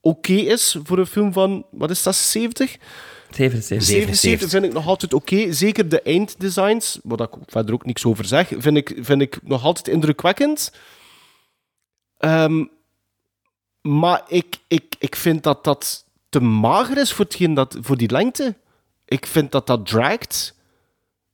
oké 0.00 0.32
is 0.32 0.76
voor 0.82 0.98
een 0.98 1.06
film 1.06 1.32
van, 1.32 1.66
wat 1.70 1.90
is 1.90 2.02
dat, 2.02 2.14
70? 2.14 2.76
77. 3.30 3.82
77 3.82 4.50
vind 4.50 4.64
ik 4.64 4.72
nog 4.72 4.86
altijd 4.86 5.14
oké. 5.14 5.52
Zeker 5.52 5.88
de 5.88 6.02
einddesigns, 6.02 6.98
waar 7.02 7.20
ik 7.20 7.34
verder 7.46 7.74
ook 7.74 7.84
niks 7.84 8.04
over 8.04 8.24
zeg, 8.24 8.52
vind 8.58 8.76
ik, 8.76 8.98
vind 9.00 9.20
ik 9.20 9.38
nog 9.42 9.64
altijd 9.64 9.88
indrukwekkend. 9.88 10.72
Ehm, 12.18 12.64
maar 13.82 14.22
ik, 14.26 14.58
ik, 14.68 14.94
ik 14.98 15.16
vind 15.16 15.42
dat 15.42 15.64
dat 15.64 16.04
te 16.28 16.40
mager 16.40 16.98
is 16.98 17.12
voor, 17.12 17.26
dat, 17.54 17.76
voor 17.80 17.96
die 17.96 18.10
lengte. 18.10 18.54
Ik 19.04 19.26
vind 19.26 19.52
dat 19.52 19.66
dat 19.66 19.86
dragt. 19.86 20.54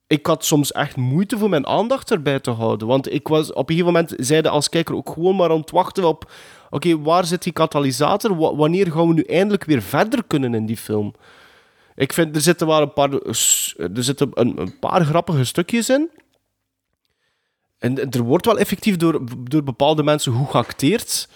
Ik 0.07 0.27
had 0.27 0.45
soms 0.45 0.73
echt 0.73 0.97
moeite 0.97 1.39
voor 1.39 1.49
mijn 1.49 1.67
aandacht 1.67 2.11
erbij 2.11 2.41
te 2.41 2.51
houden. 2.51 2.89
Want 2.89 3.13
ik 3.13 3.29
was 3.29 3.53
op 3.53 3.71
een 3.71 3.77
gegeven 3.77 3.93
moment, 3.93 4.15
zeiden 4.17 4.51
als 4.51 4.69
kijker 4.69 4.95
ook 4.95 5.11
gewoon 5.11 5.37
maar 5.37 5.51
aan 5.51 5.61
het 5.61 5.71
wachten 5.71 6.05
op... 6.05 6.33
Oké, 6.71 7.01
waar 7.03 7.25
zit 7.25 7.43
die 7.43 7.53
katalysator? 7.53 8.37
Wa- 8.37 8.55
wanneer 8.55 8.93
gaan 8.93 9.09
we 9.09 9.15
nu 9.15 9.23
eindelijk 9.23 9.65
weer 9.65 9.83
verder 9.83 10.25
kunnen 10.25 10.55
in 10.55 10.67
die 10.67 10.77
film? 10.77 11.15
Ik 11.95 12.13
vind, 12.13 12.37
er 12.37 12.43
zitten, 12.43 12.67
wel 12.67 12.83
een, 12.83 12.93
paar, 12.93 13.13
er 13.13 14.03
zitten 14.05 14.31
een, 14.35 14.61
een 14.61 14.79
paar 14.79 15.05
grappige 15.05 15.45
stukjes 15.45 15.89
in. 15.89 16.11
En 17.79 18.11
er 18.11 18.23
wordt 18.23 18.47
wel 18.47 18.59
effectief 18.59 18.97
door, 18.97 19.21
door 19.39 19.63
bepaalde 19.63 20.03
mensen 20.03 20.33
goed 20.33 20.51
geacteerd. 20.51 21.29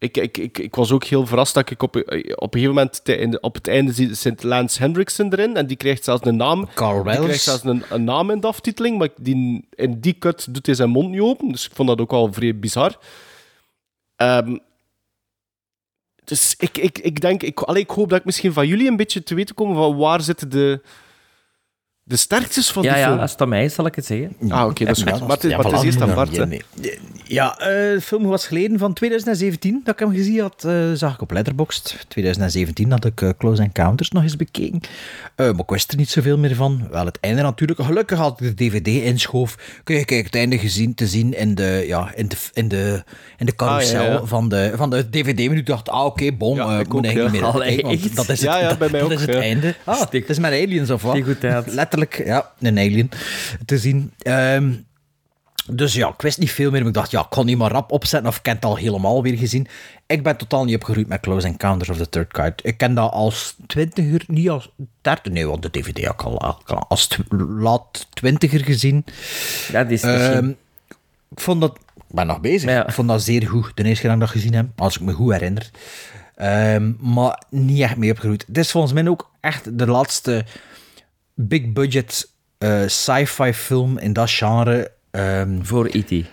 Ik, 0.00 0.16
ik, 0.16 0.38
ik, 0.38 0.58
ik 0.58 0.74
was 0.74 0.90
ook 0.92 1.04
heel 1.04 1.26
verrast 1.26 1.54
dat 1.54 1.70
ik 1.70 1.82
op, 1.82 1.96
op 1.96 2.06
een 2.06 2.20
gegeven 2.60 2.68
moment 2.74 3.04
te- 3.04 3.38
op 3.40 3.54
het 3.54 3.68
einde 3.68 3.92
zie- 3.92 4.14
zit 4.14 4.42
Lance 4.42 4.78
Hendrickson 4.78 5.32
erin. 5.32 5.56
En 5.56 5.66
die 5.66 5.76
krijgt 5.76 6.04
zelfs 6.04 6.26
een 6.26 6.36
naam. 6.36 6.68
Carl 6.74 6.94
Die 6.94 7.02
Weathers. 7.02 7.24
krijgt 7.26 7.42
zelfs 7.42 7.64
een, 7.64 7.82
een 7.90 8.04
naam 8.04 8.30
in 8.30 8.40
de 8.40 8.46
aftiteling. 8.46 8.98
Maar 8.98 9.08
die, 9.20 9.68
in 9.74 10.00
die 10.00 10.18
cut 10.18 10.54
doet 10.54 10.66
hij 10.66 10.74
zijn 10.74 10.90
mond 10.90 11.10
niet 11.10 11.20
open. 11.20 11.48
Dus 11.52 11.66
ik 11.66 11.74
vond 11.74 11.88
dat 11.88 12.00
ook 12.00 12.12
al 12.12 12.32
vrij 12.32 12.58
bizar. 12.58 12.98
Ehm, 14.16 14.56
dus 16.24 16.54
ik, 16.58 16.78
ik, 16.78 16.98
ik 16.98 17.20
denk, 17.20 17.42
ik, 17.42 17.60
allee, 17.60 17.82
ik 17.82 17.90
hoop 17.90 18.08
dat 18.08 18.18
ik 18.18 18.24
misschien 18.24 18.52
van 18.52 18.66
jullie 18.66 18.88
een 18.88 18.96
beetje 18.96 19.22
te 19.22 19.34
weten 19.34 19.54
kom 19.54 19.74
van 19.74 19.96
waar 19.96 20.20
zitten 20.20 20.48
de, 20.50 20.80
de 22.08 22.16
sterktes 22.16 22.70
van 22.70 22.82
Ja, 22.82 22.92
die 22.92 23.00
ja, 23.00 23.06
film. 23.08 23.18
als 23.20 23.30
het 23.30 23.40
aan 23.40 23.48
mij 23.48 23.64
is, 23.64 23.74
zal 23.74 23.86
ik 23.86 23.94
het 23.94 24.06
zeggen. 24.06 24.36
Ah, 24.48 24.66
oké, 24.66 24.84
dat 24.84 24.96
is 24.96 25.02
Ja, 25.02 25.10
goed. 25.12 25.20
Maar 25.20 25.30
het 25.36 25.44
is, 25.44 25.50
ja, 25.50 25.56
maar 25.56 25.66
het 25.66 25.74
is 25.74 25.82
eerst 25.82 26.00
aan 26.00 26.14
Bart, 26.14 26.46
nee. 26.48 26.62
Ja, 27.24 27.58
eh, 27.58 27.66
de 27.66 28.00
film 28.02 28.24
was 28.26 28.46
geleden 28.46 28.78
van 28.78 28.92
2017 28.92 29.80
dat 29.84 29.94
ik 29.94 30.00
hem 30.00 30.12
gezien 30.14 30.40
had. 30.40 30.64
eh, 30.64 30.74
zag 30.94 31.14
ik 31.14 31.20
op 31.22 31.30
Letterboxd. 31.30 31.96
2017 32.08 32.90
had 32.90 33.04
ik 33.04 33.20
eh, 33.22 33.28
Close 33.38 33.62
Encounters 33.62 34.10
nog 34.10 34.22
eens 34.22 34.36
bekeken. 34.36 34.80
Eh, 35.34 35.46
maar 35.46 35.58
ik 35.60 35.70
wist 35.70 35.90
er 35.92 35.98
niet 35.98 36.10
zoveel 36.10 36.38
meer 36.38 36.54
van. 36.54 36.88
Wel, 36.90 37.04
het 37.04 37.18
einde 37.20 37.42
natuurlijk. 37.42 37.82
Gelukkig 37.82 38.18
had 38.18 38.40
ik 38.40 38.46
de 38.46 38.54
DVD 38.68 38.86
inschoof. 38.86 39.80
Kun 39.84 39.96
je 39.96 40.04
kijk, 40.04 40.24
het 40.24 40.34
einde 40.34 40.58
gezien 40.58 40.94
te 40.94 41.06
zien 41.06 41.34
in 41.36 41.54
de, 41.54 41.84
ja, 41.86 42.12
in 42.14 42.28
de, 42.28 42.36
in 42.52 42.68
de, 42.68 43.02
in 43.38 43.46
de 43.46 43.54
carousel 43.54 43.98
Ah, 44.00 44.06
ja, 44.06 44.12
ja. 44.12 44.24
Van, 44.24 44.48
de, 44.48 44.72
van 44.74 44.90
de 44.90 45.10
DVD-menu. 45.10 45.58
Ik 45.60 45.66
dacht, 45.66 45.88
ah, 45.88 46.04
oké, 46.04 46.32
bon, 46.32 46.56
Ja, 46.56 46.78
ik 46.78 46.92
moet 46.92 47.04
eigenlijk 47.04 47.34
ja. 47.34 47.40
niet 47.40 47.40
meer 47.42 47.50
Allee, 47.60 47.68
kijken, 47.68 47.86
want 47.88 48.04
echt? 48.04 48.16
Dat 48.16 48.28
is 48.28 48.40
het, 48.40 48.50
Ja, 48.50 48.58
ja, 48.58 48.68
dat, 48.68 48.78
bij 48.78 48.88
mij 48.90 49.00
dat 49.00 49.08
ook, 49.10 49.14
is 49.14 49.20
het 49.20 49.34
ja. 49.34 49.40
einde. 49.40 49.74
Ah, 49.84 50.00
het 50.10 50.28
is 50.28 50.38
met 50.38 50.52
aliens 50.52 50.90
of 50.90 51.02
wat? 51.02 51.14
Die 51.14 51.24
goed 51.24 51.44
uit. 51.44 51.74
Letterlijk, 51.98 52.28
ja, 52.28 52.52
een 52.60 52.78
alien 52.78 53.10
te 53.64 53.78
zien. 53.78 54.12
Ehm, 54.18 54.72
dus 55.70 55.94
ja, 55.94 56.08
ik 56.08 56.22
wist 56.22 56.38
niet 56.38 56.50
veel 56.50 56.70
meer. 56.70 56.80
Maar 56.80 56.88
ik 56.88 56.94
dacht, 56.94 57.10
ja, 57.10 57.20
ik 57.20 57.30
kon 57.30 57.46
niet 57.46 57.58
maar 57.58 57.70
rap 57.70 57.92
opzetten 57.92 58.28
of 58.28 58.38
ik 58.38 58.46
heb 58.46 58.54
het 58.54 58.64
al 58.64 58.76
helemaal 58.76 59.22
weer 59.22 59.38
gezien. 59.38 59.66
Ik 60.06 60.22
ben 60.22 60.36
totaal 60.36 60.64
niet 60.64 60.74
opgegroeid 60.74 61.08
met 61.08 61.20
Close 61.20 61.46
Encounters 61.46 61.90
of 61.90 61.96
the 61.96 62.08
Third 62.08 62.32
Kind. 62.32 62.66
Ik 62.66 62.78
ken 62.78 62.94
dat 62.94 63.12
als 63.12 63.56
twintiger, 63.66 64.24
niet 64.26 64.50
als 64.50 64.70
derde. 65.00 65.30
Nee, 65.30 65.46
want 65.46 65.62
de 65.62 65.70
DVD 65.70 66.04
had 66.04 66.14
ik 66.14 66.22
al, 66.22 66.40
al 66.40 66.62
als 66.88 67.18
laat 67.38 68.06
twintiger 68.10 68.64
gezien. 68.64 69.04
Dat 69.72 69.90
is 69.90 70.02
Ehm, 70.02 70.48
ik 71.30 71.40
vond 71.40 71.60
dat... 71.60 71.78
Ik 71.96 72.14
ben 72.14 72.26
nog 72.26 72.40
bezig. 72.40 72.70
Ja. 72.70 72.86
Ik 72.86 72.92
vond 72.92 73.08
dat 73.08 73.22
zeer 73.22 73.46
goed, 73.48 73.72
de 73.74 73.84
eerste 73.84 74.00
keer 74.00 74.10
dat 74.10 74.20
ik 74.20 74.26
dat 74.26 74.42
gezien 74.42 74.54
heb. 74.54 74.66
Als 74.76 74.94
ik 74.94 75.00
me 75.00 75.12
goed 75.12 75.32
herinner. 75.32 75.70
Ehm, 76.34 76.92
maar 76.98 77.42
niet 77.50 77.80
echt 77.80 77.96
mee 77.96 78.10
opgegroeid. 78.10 78.44
Het 78.46 78.58
is 78.58 78.70
volgens 78.70 78.92
mij 78.92 79.08
ook 79.08 79.30
echt 79.40 79.78
de 79.78 79.86
laatste 79.86 80.44
big 81.40 81.72
budget 81.72 82.30
eh, 82.58 82.82
sci-fi 82.86 83.52
film 83.52 83.98
in 83.98 84.12
dat 84.12 84.30
genre. 84.30 84.90
ehm, 85.10 85.62
Voor 85.62 85.88
E.T. 85.92 86.26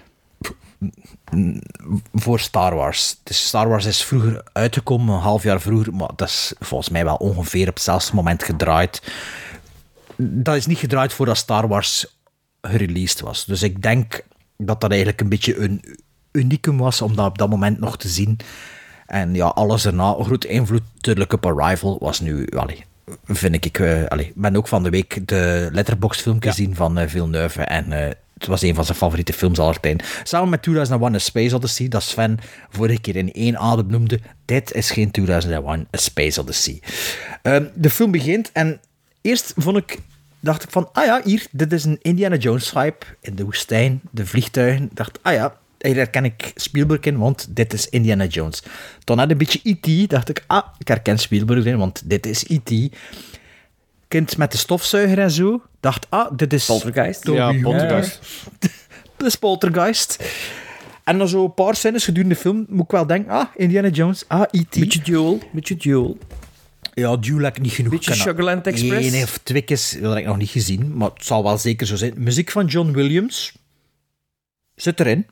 voor 2.14 2.40
Star 2.40 2.76
Wars. 2.76 3.20
Dus 3.24 3.48
Star 3.48 3.70
Wars 3.70 3.86
is 3.86 4.04
vroeger 4.04 4.44
uitgekomen, 4.54 5.16
een 5.16 5.22
half 5.22 5.44
jaar 5.44 5.62
vroeger, 5.62 5.94
maar 5.94 6.10
dat 6.16 6.28
is 6.28 6.54
volgens 6.60 6.90
mij 6.90 7.04
wel 7.04 7.16
ongeveer 7.16 7.68
op 7.68 7.74
hetzelfde 7.74 8.16
moment 8.16 8.44
gedraaid. 8.44 9.02
Dat 10.18 10.56
is 10.56 10.66
niet 10.66 10.78
gedraaid 10.78 11.14
voordat 11.14 11.38
Star 11.38 11.68
Wars 11.68 12.18
gereleased 12.62 13.20
was. 13.22 13.46
Dus 13.46 13.64
ik 13.64 13.82
denk 13.82 14.22
dat 14.58 14.82
dat 14.82 14.90
eigenlijk 14.90 15.22
een 15.22 15.30
beetje 15.30 15.58
een 15.58 15.98
unicum 16.32 16.78
was 16.78 17.02
om 17.02 17.16
dat 17.16 17.26
op 17.28 17.38
dat 17.38 17.50
moment 17.50 17.80
nog 17.80 17.98
te 17.98 18.08
zien. 18.08 18.38
En 19.06 19.34
ja, 19.34 19.46
alles 19.46 19.86
erna, 19.86 20.16
een 20.18 20.26
grote 20.26 20.48
invloed 20.48 20.84
natuurlijk 20.96 21.34
op 21.34 21.46
Arrival 21.46 21.98
was 22.00 22.20
nu, 22.20 22.48
allee, 22.48 22.86
vind 23.26 23.66
ik, 23.66 23.80
allee, 24.08 24.26
ik 24.26 24.36
ben 24.36 24.56
ook 24.56 24.68
van 24.68 24.84
de 24.84 24.90
week 24.90 25.28
de 25.28 25.70
Letterboxd 25.72 26.22
film 26.22 26.42
gezien 26.42 26.76
van 26.76 26.98
eh, 26.98 27.08
Villeneuve 27.08 27.62
en 27.62 27.92
eh, 27.92 28.12
het 28.38 28.48
was 28.48 28.62
een 28.62 28.76
van 28.76 28.86
zijn 28.86 28.98
favoriete 28.98 29.34
films 29.34 29.60
aller 29.60 29.80
tijden. 29.80 30.06
Samen 30.24 30.50
met 30.50 30.62
2001 30.62 31.16
A 31.16 31.20
Space 31.20 31.56
Odyssey, 31.56 31.88
dat 31.88 32.04
Sven 32.04 32.40
vorige 32.70 33.02
keer 33.02 33.16
in 33.16 33.34
één 33.34 33.58
adem 33.58 33.88
noemde. 33.88 34.20
Dit 34.46 34.74
is 34.74 34.92
geen 34.92 35.12
2001 35.12 35.88
A 35.96 35.98
Space 35.98 36.42
Odyssey. 36.42 36.82
Ehm, 37.42 37.66
de 37.74 37.90
film 37.90 38.12
begint 38.12 38.52
en 38.52 38.80
eerst 39.22 39.54
vond 39.58 39.78
ik, 39.78 40.00
dacht 40.40 40.64
ik 40.64 40.70
van, 40.70 40.90
ah 40.94 41.06
ja, 41.06 41.22
hier, 41.24 41.48
dit 41.52 41.74
is 41.74 41.84
een 41.84 42.00
Indiana 42.02 42.36
Jones 42.36 42.72
hype 42.72 43.06
in 43.22 43.36
de 43.36 43.44
woestijn, 43.44 44.02
de 44.12 44.26
vliegtuigen. 44.26 44.84
Ik 44.84 44.96
dacht, 44.96 45.20
ah 45.22 45.34
ja, 45.34 45.58
hier 45.86 45.96
herken 45.96 46.26
ik 46.26 46.52
Spielberg 46.56 47.00
in, 47.00 47.18
want 47.18 47.48
dit 47.50 47.74
is 47.74 47.90
Indiana 47.90 48.26
Jones. 48.26 48.64
Toen 49.04 49.18
had 49.18 49.30
een 49.32 49.38
beetje 49.38 49.60
E.T., 49.64 50.10
dacht 50.10 50.30
ik, 50.30 50.44
ah, 50.48 50.66
ik 50.78 50.88
herken 50.88 51.18
Spielberg 51.18 51.66
in, 51.66 51.78
want 51.78 52.10
dit 52.10 52.26
is 52.26 52.44
E.T. 52.48 52.96
Kind 54.08 54.38
met 54.38 54.52
de 54.52 54.58
stofzuiger 54.58 55.20
en 55.20 55.32
zo, 55.32 55.62
dacht, 55.80 56.08
ah, 56.10 56.32
dit 56.38 56.54
is... 56.54 56.66
Poltergeist. 56.66 57.22
Toby 57.22 57.38
Ja. 57.38 57.54
Poltergeist. 57.62 58.20
Dat 59.18 59.28
is 59.28 59.36
Poltergeist. 59.36 60.24
En 61.04 61.18
dan 61.18 61.28
zo 61.28 61.44
een 61.44 61.54
paar 61.54 61.76
scènes 61.76 62.06
gedurende 62.06 62.36
de 62.36 62.42
film 62.42 62.66
moet 62.70 62.84
ik 62.84 62.92
wel 62.92 63.08
denken, 63.08 63.32
ah, 63.32 63.46
Indiana 63.56 63.88
Jones, 63.88 64.24
ah, 64.28 64.42
E.T. 64.52 64.80
Beetje 64.80 65.02
duel, 65.02 65.40
beetje 65.52 65.76
duel. 65.76 66.18
Ja, 66.96 67.16
Duel 67.16 67.44
heb 67.44 67.56
ik 67.56 67.62
niet 67.62 67.72
genoeg. 67.72 67.92
Beetje 67.92 68.14
Sugarland 68.14 68.68
Express? 68.68 69.14
Eén 69.14 69.24
of 69.24 69.38
twee 69.38 69.62
keer 69.62 69.98
dat 70.02 70.10
heb 70.10 70.18
ik 70.18 70.26
nog 70.26 70.38
niet 70.38 70.50
gezien, 70.50 70.98
maar 70.98 71.10
het 71.10 71.26
zal 71.26 71.44
wel 71.44 71.58
zeker 71.58 71.88
zo 71.88 71.96
zijn. 71.96 72.14
Muziek 72.18 72.52
van 72.52 72.66
John 72.66 72.92
Williams 72.92 73.58
zit 74.76 75.00
erin. 75.00 75.26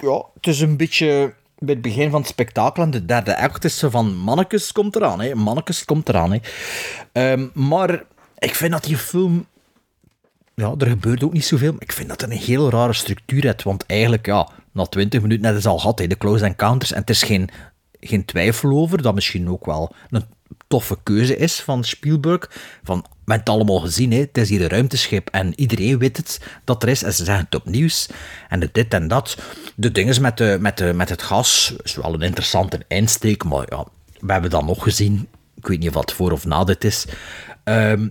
Ja, 0.00 0.24
het 0.34 0.46
is 0.46 0.60
een 0.60 0.76
beetje 0.76 1.34
bij 1.58 1.74
het 1.74 1.82
begin 1.82 2.10
van 2.10 2.20
het 2.20 2.28
spektakel 2.28 2.82
en 2.82 2.90
de 2.90 3.04
derde 3.04 3.38
act 3.38 3.76
van 3.90 4.16
mannekes 4.16 4.72
komt 4.72 4.96
eraan, 4.96 5.20
hè. 5.20 5.34
Mannekes 5.34 5.84
komt 5.84 6.08
eraan, 6.08 6.32
hè. 6.32 6.38
Ehm, 7.12 7.46
maar 7.54 8.04
ik 8.38 8.54
vind 8.54 8.72
dat 8.72 8.84
die 8.84 8.96
film... 8.96 9.46
Ja, 10.54 10.74
er 10.78 10.86
gebeurt 10.86 11.24
ook 11.24 11.32
niet 11.32 11.44
zoveel, 11.44 11.72
maar 11.72 11.82
ik 11.82 11.92
vind 11.92 12.08
dat 12.08 12.20
het 12.20 12.30
een 12.30 12.36
heel 12.36 12.70
rare 12.70 12.92
structuur 12.92 13.42
heeft, 13.42 13.62
want 13.62 13.86
eigenlijk, 13.86 14.26
ja, 14.26 14.48
na 14.72 14.84
20 14.84 15.20
minuten 15.20 15.42
net 15.42 15.56
is 15.56 15.66
al 15.66 15.78
gehad, 15.78 15.98
hè, 15.98 16.06
de 16.06 16.18
close 16.18 16.44
encounters, 16.44 16.92
en 16.92 17.00
het 17.00 17.10
is 17.10 17.22
geen, 17.22 17.48
geen 18.00 18.24
twijfel 18.24 18.70
over 18.70 19.02
dat 19.02 19.14
misschien 19.14 19.48
ook 19.48 19.66
wel 19.66 19.94
een 20.10 20.24
toffe 20.68 20.98
keuze 21.02 21.36
is 21.36 21.60
van 21.60 21.84
Spielberg, 21.84 22.50
van, 22.82 23.04
we 23.28 23.34
hebben 23.34 23.52
het 23.52 23.62
allemaal 23.62 23.86
gezien, 23.86 24.12
hè, 24.12 24.18
het 24.18 24.38
is 24.38 24.48
hier 24.48 24.62
een 24.62 24.68
ruimteschip 24.68 25.28
en 25.28 25.52
iedereen 25.60 25.98
weet 25.98 26.16
het 26.16 26.40
dat 26.64 26.82
er 26.82 26.88
is, 26.88 27.02
en 27.02 27.12
ze 27.12 27.24
zeggen 27.24 27.44
het 27.44 27.54
op 27.54 27.64
nieuws, 27.64 28.08
en 28.48 28.60
de 28.60 28.68
dit 28.72 28.94
en 28.94 29.08
dat. 29.08 29.38
De 29.76 29.92
dingen 29.92 30.22
met, 30.22 30.36
de, 30.36 30.56
met, 30.60 30.78
de, 30.78 30.92
met 30.94 31.08
het 31.08 31.22
gas 31.22 31.74
is 31.82 31.94
wel 31.94 32.14
een 32.14 32.22
interessante 32.22 32.80
insteek, 32.88 33.44
maar 33.44 33.66
ja, 33.68 33.86
we 34.20 34.32
hebben 34.32 34.50
dat 34.50 34.64
nog 34.64 34.82
gezien, 34.82 35.28
ik 35.56 35.66
weet 35.66 35.78
niet 35.78 35.92
dat 35.92 36.12
voor 36.12 36.32
of 36.32 36.44
na 36.44 36.64
dit 36.64 36.84
is. 36.84 37.04
Ehm, 37.64 38.08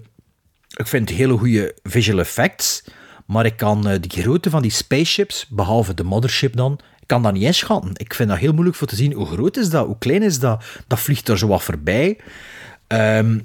ik 0.75 0.87
vind 0.87 1.09
hele 1.09 1.37
goede 1.37 1.75
visual 1.83 2.19
effects, 2.19 2.83
maar 3.25 3.45
ik 3.45 3.57
kan 3.57 3.87
eh, 3.87 4.01
die 4.01 4.21
grootte 4.21 4.49
van 4.49 4.61
die 4.61 4.71
spaceships, 4.71 5.45
behalve 5.49 5.93
de 5.93 6.03
mothership 6.03 6.55
dan, 6.55 6.79
ik 6.99 7.07
kan 7.07 7.23
dat 7.23 7.33
niet 7.33 7.43
inschatten. 7.43 7.91
Ik 7.93 8.13
vind 8.13 8.29
dat 8.29 8.37
heel 8.37 8.53
moeilijk 8.53 8.77
voor 8.77 8.87
te 8.87 8.95
zien. 8.95 9.13
Hoe 9.13 9.25
groot 9.25 9.57
is 9.57 9.69
dat? 9.69 9.85
Hoe 9.85 9.97
klein 9.97 10.23
is 10.23 10.39
dat? 10.39 10.63
Dat 10.87 10.99
vliegt 10.99 11.27
er 11.27 11.37
zo 11.37 11.47
wat 11.47 11.63
voorbij. 11.63 12.17
Ehm, 12.87 13.39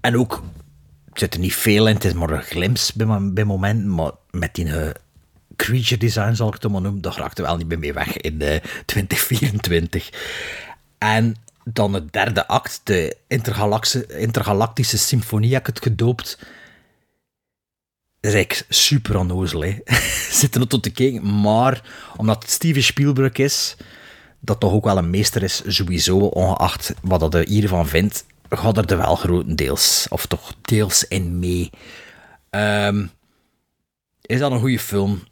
en 0.00 0.16
ook, 0.16 0.42
er 1.12 1.18
zit 1.18 1.34
er 1.34 1.40
niet 1.40 1.54
veel 1.54 1.88
in, 1.88 1.94
het 1.94 2.04
is 2.04 2.12
maar 2.12 2.30
een 2.30 2.42
glimps 2.42 2.92
bij, 2.92 3.32
bij 3.32 3.44
momenten, 3.44 3.94
maar 3.94 4.12
met 4.30 4.54
die 4.54 4.76
eh, 4.76 4.90
creature 5.56 5.96
design, 5.96 6.34
zal 6.34 6.48
ik 6.48 6.62
het 6.62 6.72
maar 6.72 6.80
noemen, 6.80 7.00
daar 7.00 7.16
raakte 7.16 7.42
wel 7.42 7.56
niet 7.56 7.68
meer 7.68 7.78
mee 7.78 7.92
weg 7.92 8.16
in 8.16 8.40
eh, 8.40 8.60
2024. 8.84 10.10
En 10.98 11.36
dan 11.64 11.94
het 11.94 12.12
derde 12.12 12.46
act, 12.46 12.80
de 12.84 13.16
intergalactische, 14.18 14.98
symfonie, 14.98 15.52
heb 15.52 15.68
ik 15.68 15.74
het 15.74 15.82
gedoopt. 15.84 16.38
Dat 18.20 18.30
is 18.30 18.36
eigenlijk 18.36 18.66
super 18.68 19.18
onnozel, 19.18 19.62
hè. 19.62 19.78
Zitten 20.40 20.60
er 20.60 20.66
tot 20.66 20.82
te 20.82 20.90
kijken, 20.90 21.40
maar 21.40 21.82
omdat 22.16 22.42
het 22.42 22.50
Steven 22.50 22.82
Spielberg 22.82 23.36
is, 23.36 23.76
dat 24.40 24.60
toch 24.60 24.72
ook 24.72 24.84
wel 24.84 24.98
een 24.98 25.10
meester 25.10 25.42
is, 25.42 25.62
sowieso, 25.66 26.18
ongeacht 26.18 26.94
wat 27.02 27.20
dat 27.20 27.34
er 27.34 27.48
hiervan 27.48 27.88
vindt, 27.88 28.24
gaat 28.58 28.90
er 28.90 28.96
wel 28.96 29.16
grotendeels, 29.16 30.06
of 30.08 30.26
toch 30.26 30.54
deels 30.62 31.08
in 31.08 31.38
mee. 31.38 31.70
Ehm, 32.50 33.06
is 34.22 34.38
dat 34.38 34.52
een 34.52 34.58
goede 34.60 34.78
film? 34.78 35.22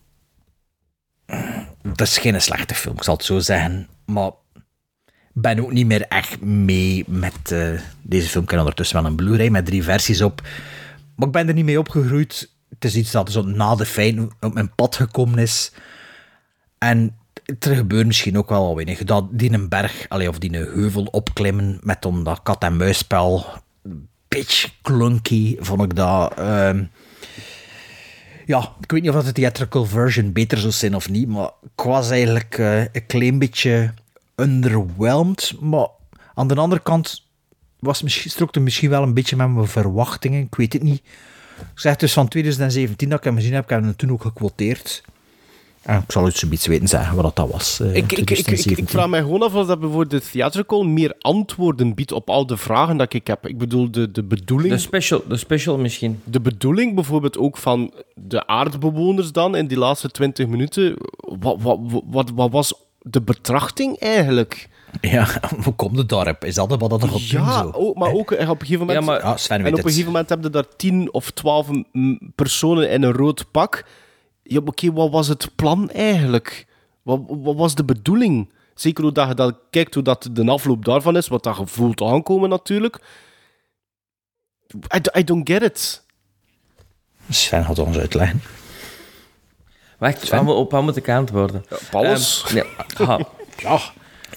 Dat 1.83 2.01
is 2.01 2.19
geen 2.19 2.43
slechte 2.43 2.75
film, 2.75 2.97
ik 2.97 3.03
zal 3.03 3.15
het 3.15 3.25
zo 3.25 3.39
zeggen. 3.39 3.89
Maar 4.05 4.31
ben 5.33 5.61
ook 5.61 5.73
niet 5.73 5.87
meer 5.87 6.03
echt 6.03 6.41
mee 6.41 7.05
met 7.07 7.53
eh, 7.53 7.81
deze 8.03 8.29
film. 8.29 8.45
Ik 8.45 8.51
heb 8.51 8.59
ondertussen 8.59 9.03
wel 9.03 9.11
een 9.11 9.17
Blu-ray 9.17 9.49
met 9.49 9.67
drie 9.67 9.83
versies 9.83 10.23
op. 10.23 10.43
Maar 11.15 11.27
ik 11.27 11.33
ben 11.33 11.49
er 11.49 11.55
niet 11.55 11.65
mee 11.65 11.79
opgegroeid. 11.79 12.51
Het 12.69 12.85
is 12.85 12.97
iets 12.97 13.11
dat 13.11 13.33
zo 13.33 13.43
na 13.43 13.75
de 13.75 13.87
feiten 13.87 14.31
op 14.41 14.55
mijn 14.55 14.75
pad 14.75 14.97
gekomen 14.97 15.39
is. 15.39 15.73
En 16.79 17.18
er 17.59 17.77
gebeurt 17.77 18.07
misschien 18.07 18.39
ook 18.39 18.49
wel 18.49 18.75
weinig. 18.75 19.05
Dat 19.05 19.27
die 19.31 19.53
een 19.53 19.69
berg, 19.69 20.09
of 20.29 20.39
die 20.39 20.55
een 20.55 20.65
heuvel 20.65 21.05
opklimmen 21.05 21.79
met 21.83 22.03
dan 22.03 22.25
dat 22.25 22.43
kat-en-muisspel. 22.43 23.47
Beetje 24.29 24.69
clunky, 24.83 25.57
vond 25.59 25.83
ik 25.83 25.97
dat. 25.97 26.35
Ehm, 26.35 26.85
ja, 28.47 28.73
ik 28.81 28.91
weet 28.91 29.01
niet 29.01 29.11
of 29.11 29.17
dat 29.17 29.25
de 29.25 29.33
theatrical 29.33 29.85
version 29.85 30.33
beter 30.33 30.59
zou 30.59 30.73
zijn 30.73 30.95
of 30.95 31.09
niet, 31.09 31.29
maar 31.29 31.51
ik 31.63 31.85
was 31.85 32.11
eigenlijk 32.11 32.59
eh, 32.59 32.81
een 32.81 33.07
klein 33.07 33.39
beetje 33.39 33.93
underwhelmed. 34.35 35.55
Maar 35.61 35.89
aan 36.35 36.49
de 36.49 36.55
andere 36.55 36.83
kant 36.83 37.27
was 37.79 38.03
misschien, 38.03 38.31
strookte 38.31 38.61
misschien 38.61 38.91
wel 38.91 39.03
een 39.03 39.15
beetje 39.15 39.37
met 39.37 39.49
mijn 39.49 39.67
verwachtingen. 39.67 40.43
Ik 40.43 40.55
weet 40.55 40.73
het 40.73 40.83
niet. 40.83 41.03
Ik 41.59 41.81
zeg 41.81 41.97
dus 41.97 42.13
van 42.13 42.29
2017 42.29 43.09
dat 43.09 43.19
ik 43.19 43.25
hem 43.25 43.37
gezien 43.37 43.53
heb, 43.53 43.65
ik 43.65 43.71
heb 43.71 43.83
hem 43.83 43.97
toen 43.97 44.13
ook 44.13 44.23
gequoteerd. 44.23 45.03
En 45.89 45.99
ik 45.99 46.13
zal 46.13 46.27
u 46.27 46.31
zoiets 46.31 46.67
weten 46.67 46.89
zeggen 46.89 47.17
wat 47.17 47.37
dat 47.37 47.51
was. 47.51 47.81
eh, 47.81 47.89
Ik, 47.89 47.95
ik, 47.97 48.03
ik, 48.03 48.11
ik, 48.11 48.19
ik, 48.19 48.27
2017. 48.27 48.87
vraag 48.89 49.09
mij 49.09 49.21
gewoon 49.21 49.43
af 49.43 49.55
of 49.55 49.67
dat 49.67 49.81
bijvoorbeeld 49.81 50.11
de 50.25 50.31
theatrical 50.31 50.83
meer 50.85 51.15
antwoorden 51.21 51.95
biedt 51.95 52.13
op 52.13 52.31
al 52.31 52.47
de 52.47 52.57
vragen 52.57 52.97
dat 52.97 53.13
ik 53.13 53.27
heb. 53.27 53.47
Ik 53.49 53.59
bedoel, 53.59 53.91
de, 53.91 54.11
de 54.11 54.23
bedoeling... 54.23 54.73
De 54.75 54.79
special, 54.81 55.23
de 55.29 55.37
special 55.37 55.79
misschien. 55.79 56.21
De 56.25 56.41
bedoeling 56.41 56.95
bijvoorbeeld 56.95 57.39
ook 57.39 57.57
van 57.57 57.93
de 58.15 58.47
aardbewoners 58.47 59.33
dan 59.33 59.57
in 59.57 59.67
die 59.67 59.79
laatste 59.79 60.11
20 60.11 60.47
minuten. 60.47 60.95
Wat, 61.41 61.57
wat, 61.61 61.79
wat, 62.11 62.31
wat 62.35 62.51
was 62.51 62.75
de 63.01 63.21
betrachting 63.21 63.99
eigenlijk? 63.99 64.69
Ja, 65.01 65.27
hoe 65.65 65.75
komt 65.75 65.97
het 65.99 66.09
daarop? 66.09 66.45
Is 66.45 66.55
dat 66.55 66.69
wat 66.79 66.91
dat 66.91 67.03
er 67.03 67.15
op 67.15 67.21
Ja, 67.21 67.59
zo? 67.63 67.71
ook, 67.75 67.97
maar 67.97 68.13
ook 68.13 68.33
eh, 68.33 68.51
op 68.51 68.61
een 68.61 68.67
gegeven 68.67 68.87
moment. 68.87 69.05
Ja, 69.07 69.13
maar- 69.13 69.25
Ja, 69.25 69.37
Sven 69.37 69.57
weet 69.57 69.67
en 69.67 69.73
op 69.73 69.77
het. 69.79 69.87
een 69.87 69.91
gegeven 69.93 70.13
moment 70.13 70.29
heb 70.29 70.43
je 70.43 70.51
daar 70.51 70.77
10 70.77 71.13
of 71.13 71.31
12 71.31 71.69
mm, 71.93 72.19
personen 72.35 72.91
in 72.91 73.03
een 73.03 73.13
rood 73.13 73.45
pak. 73.51 73.85
Ja, 74.49 74.61
oké, 74.65 74.93
wat 74.93 75.11
was 75.11 75.29
het 75.29 75.51
plan 75.57 75.91
eigenlijk? 75.91 76.67
Wat, 77.03 77.21
wat 77.29 77.55
was 77.57 77.75
de 77.75 77.85
bedoeling? 77.85 78.53
Zeker 78.75 79.03
hoe 79.05 79.13
dat 79.13 79.29
je 79.29 79.35
dat 79.35 79.55
kijkt, 79.71 79.95
hoe 79.95 80.03
dat 80.03 80.29
de 80.33 80.51
afloop 80.51 80.85
daarvan 80.85 81.17
is, 81.17 81.29
wat 81.29 81.43
dat 81.43 81.57
je 81.57 81.67
voelt 81.67 82.01
aankomen 82.03 82.49
natuurlijk. 82.49 82.99
I, 84.75 85.19
I 85.19 85.25
don't 85.25 85.49
get 85.49 85.63
it. 85.63 86.03
Sven 87.31 87.63
had 87.63 87.79
ons 87.79 87.97
uitleggen. 87.99 88.43
Wacht, 89.99 90.33
op 90.33 90.45
wat- 90.47 90.57
op 90.57 90.71
wat 90.71 90.83
moet 90.83 90.97
ik 90.97 91.09
antwoorden? 91.09 91.65
Paulus? 91.91 92.45
Ehm, 92.47 92.57
ja. 92.57 92.65
Ha. 93.07 93.19
ja. 93.63 93.81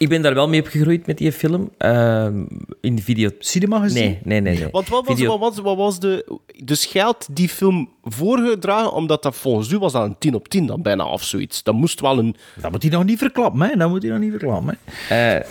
Ik 0.01 0.09
ben 0.09 0.21
daar 0.21 0.33
wel 0.33 0.49
mee 0.49 0.59
opgegroeid 0.59 1.07
met 1.07 1.17
die 1.17 1.31
film. 1.31 1.69
Ehm, 1.77 2.43
in 2.81 2.95
de 2.95 3.01
video... 3.01 3.29
Cinema 3.39 3.79
gezien? 3.79 4.03
Nee, 4.03 4.19
nee, 4.23 4.41
nee. 4.41 4.59
nee. 4.59 4.69
Want 4.71 4.89
wat 4.89 5.05
was, 5.05 5.15
Video- 5.15 5.37
wat 5.37 5.55
was, 5.55 5.63
wat 5.63 5.77
was 5.77 5.99
de... 5.99 6.39
Dus 6.63 6.85
geld 6.85 7.27
die 7.31 7.49
film 7.49 7.89
voorgedragen, 8.03 8.93
omdat 8.93 9.23
dat 9.23 9.35
volgens 9.35 9.71
u 9.71 9.77
was 9.77 9.91
dat 9.91 10.03
een 10.03 10.15
10 10.19 10.35
op 10.35 10.47
10 10.47 10.65
dan 10.65 10.81
bijna 10.81 11.05
of 11.05 11.23
zoiets. 11.23 11.63
Dat 11.63 11.73
moest 11.73 11.99
wel 11.99 12.17
een... 12.17 12.35
Dat 12.61 12.71
moet 12.71 12.81
hij 12.81 12.91
nog 12.91 13.03
niet 13.03 13.17
verklappen, 13.17 13.61
hè? 13.61 13.75
Dat 13.75 13.89
moet 13.89 14.01
hij 14.01 14.11
nog 14.11 14.21
niet 14.21 14.29
verklappen, 14.31 14.77
hè? 14.85 15.15
Eh, 15.15 15.35
eh, 15.35 15.43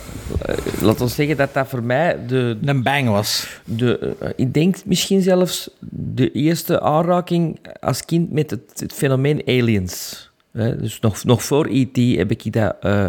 laat 0.81 1.01
ons 1.01 1.15
zeggen 1.15 1.37
dat 1.37 1.53
dat 1.53 1.67
voor 1.67 1.83
mij 1.83 2.25
de... 2.27 2.57
Een 2.65 2.83
bang 2.83 3.09
was. 3.09 3.47
De, 3.65 4.15
eh, 4.19 4.29
ik 4.35 4.53
denk 4.53 4.85
misschien 4.85 5.21
zelfs 5.21 5.69
de 5.89 6.31
eerste 6.31 6.81
aanraking 6.81 7.59
als 7.79 8.05
kind 8.05 8.31
met 8.31 8.49
het, 8.49 8.79
het 8.79 8.93
fenomeen 8.93 9.41
aliens. 9.45 10.29
Hè, 10.51 10.77
dus 10.77 10.99
nog, 10.99 11.23
nog 11.23 11.43
voor 11.43 11.67
E.T. 11.69 12.17
heb 12.17 12.31
ik 12.31 12.53
dat 12.53 12.75
eh, 12.81 13.05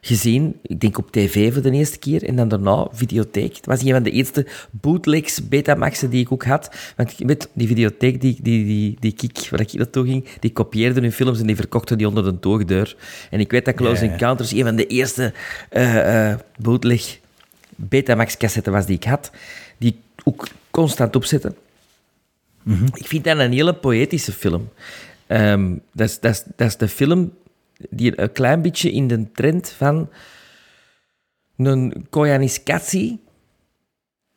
gezien. 0.00 0.58
Ik 0.62 0.80
denk 0.80 0.98
op 0.98 1.10
tv 1.10 1.52
voor 1.52 1.62
de 1.62 1.70
eerste 1.70 1.98
keer. 1.98 2.24
En 2.24 2.36
dan 2.36 2.48
daarna 2.48 2.88
videotheek. 2.92 3.56
Het 3.56 3.66
was 3.66 3.82
een 3.82 3.92
van 3.92 4.02
de 4.02 4.10
eerste 4.10 4.46
bootlegs, 4.70 5.48
Betamaxen 5.48 6.10
die 6.10 6.20
ik 6.20 6.32
ook 6.32 6.44
had. 6.44 6.70
Want 6.96 7.18
je 7.18 7.26
weet, 7.26 7.48
die 7.52 7.66
videotheek 7.66 8.20
die, 8.20 8.38
die, 8.42 8.64
die, 8.64 8.96
die 9.00 9.14
ik, 9.20 9.48
waar 9.50 9.60
ik 9.60 9.72
naartoe 9.72 10.06
ging, 10.06 10.28
die 10.40 10.52
kopieerden 10.52 11.02
hun 11.02 11.12
films 11.12 11.40
en 11.40 11.46
die 11.46 11.56
verkochten 11.56 11.98
die 11.98 12.08
onder 12.08 12.24
de 12.24 12.38
toogdeur. 12.38 12.96
En 13.30 13.40
ik 13.40 13.50
weet 13.50 13.64
dat 13.64 13.74
Close. 13.74 14.04
Encounters 14.04 14.52
een 14.52 14.64
van 14.64 14.76
de 14.76 14.86
eerste 14.86 15.32
eh, 15.68 16.30
eh, 16.30 16.38
bootleg 16.58 17.18
Betamax-cassette 17.76 18.70
was 18.70 18.86
die 18.86 18.96
ik 18.96 19.04
had, 19.04 19.30
die 19.78 19.90
ik 19.90 20.22
ook 20.24 20.48
constant 20.70 21.16
opzette. 21.16 21.54
Ik 22.94 23.06
vind 23.06 23.24
dat 23.24 23.38
een 23.38 23.52
hele 23.52 23.74
poëtische 23.74 24.32
film. 24.32 24.68
Ehm, 25.26 25.76
dat, 25.92 26.08
is, 26.08 26.20
dat, 26.20 26.32
is, 26.32 26.42
dat 26.56 26.68
is 26.68 26.76
de 26.76 26.88
film 26.88 27.32
die 27.90 28.20
een 28.20 28.32
klein 28.32 28.62
beetje 28.62 28.90
in 28.90 29.08
de 29.08 29.32
trend 29.32 29.68
van 29.68 30.08
een 31.56 32.06
koyaaniscatie, 32.10 33.20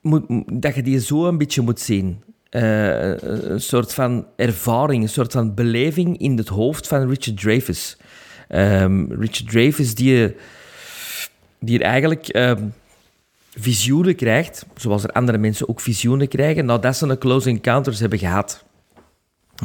moet, 0.01 0.23
dat 0.61 0.75
je 0.75 0.83
die 0.83 0.99
zo 0.99 1.27
een 1.27 1.37
beetje 1.37 1.61
moet 1.61 1.79
zien. 1.79 2.23
Eh, 2.49 3.21
een 3.21 3.61
soort 3.61 3.93
van 3.93 4.25
ervaring, 4.35 5.03
een 5.03 5.09
soort 5.09 5.31
van 5.31 5.53
beleving 5.53 6.17
in 6.17 6.37
het 6.37 6.47
hoofd 6.47 6.87
van 6.87 7.09
Richard 7.09 7.39
Dreyfuss. 7.39 7.97
Ehm, 8.47 9.11
Richard 9.11 9.49
Dreyfuss 9.49 9.95
die, 9.95 10.35
die 11.59 11.79
er 11.79 11.85
eigenlijk 11.85 12.27
ehm, 12.27 12.63
visioenen 13.55 14.15
krijgt, 14.15 14.65
zoals 14.75 15.03
er 15.03 15.11
andere 15.11 15.37
mensen 15.37 15.69
ook 15.69 15.79
visioenen 15.79 16.27
krijgen, 16.27 16.65
nadat 16.65 16.95
ze 16.95 17.07
een 17.07 17.17
close 17.17 17.49
encounters 17.49 17.99
hebben 17.99 18.19
gehad. 18.19 18.63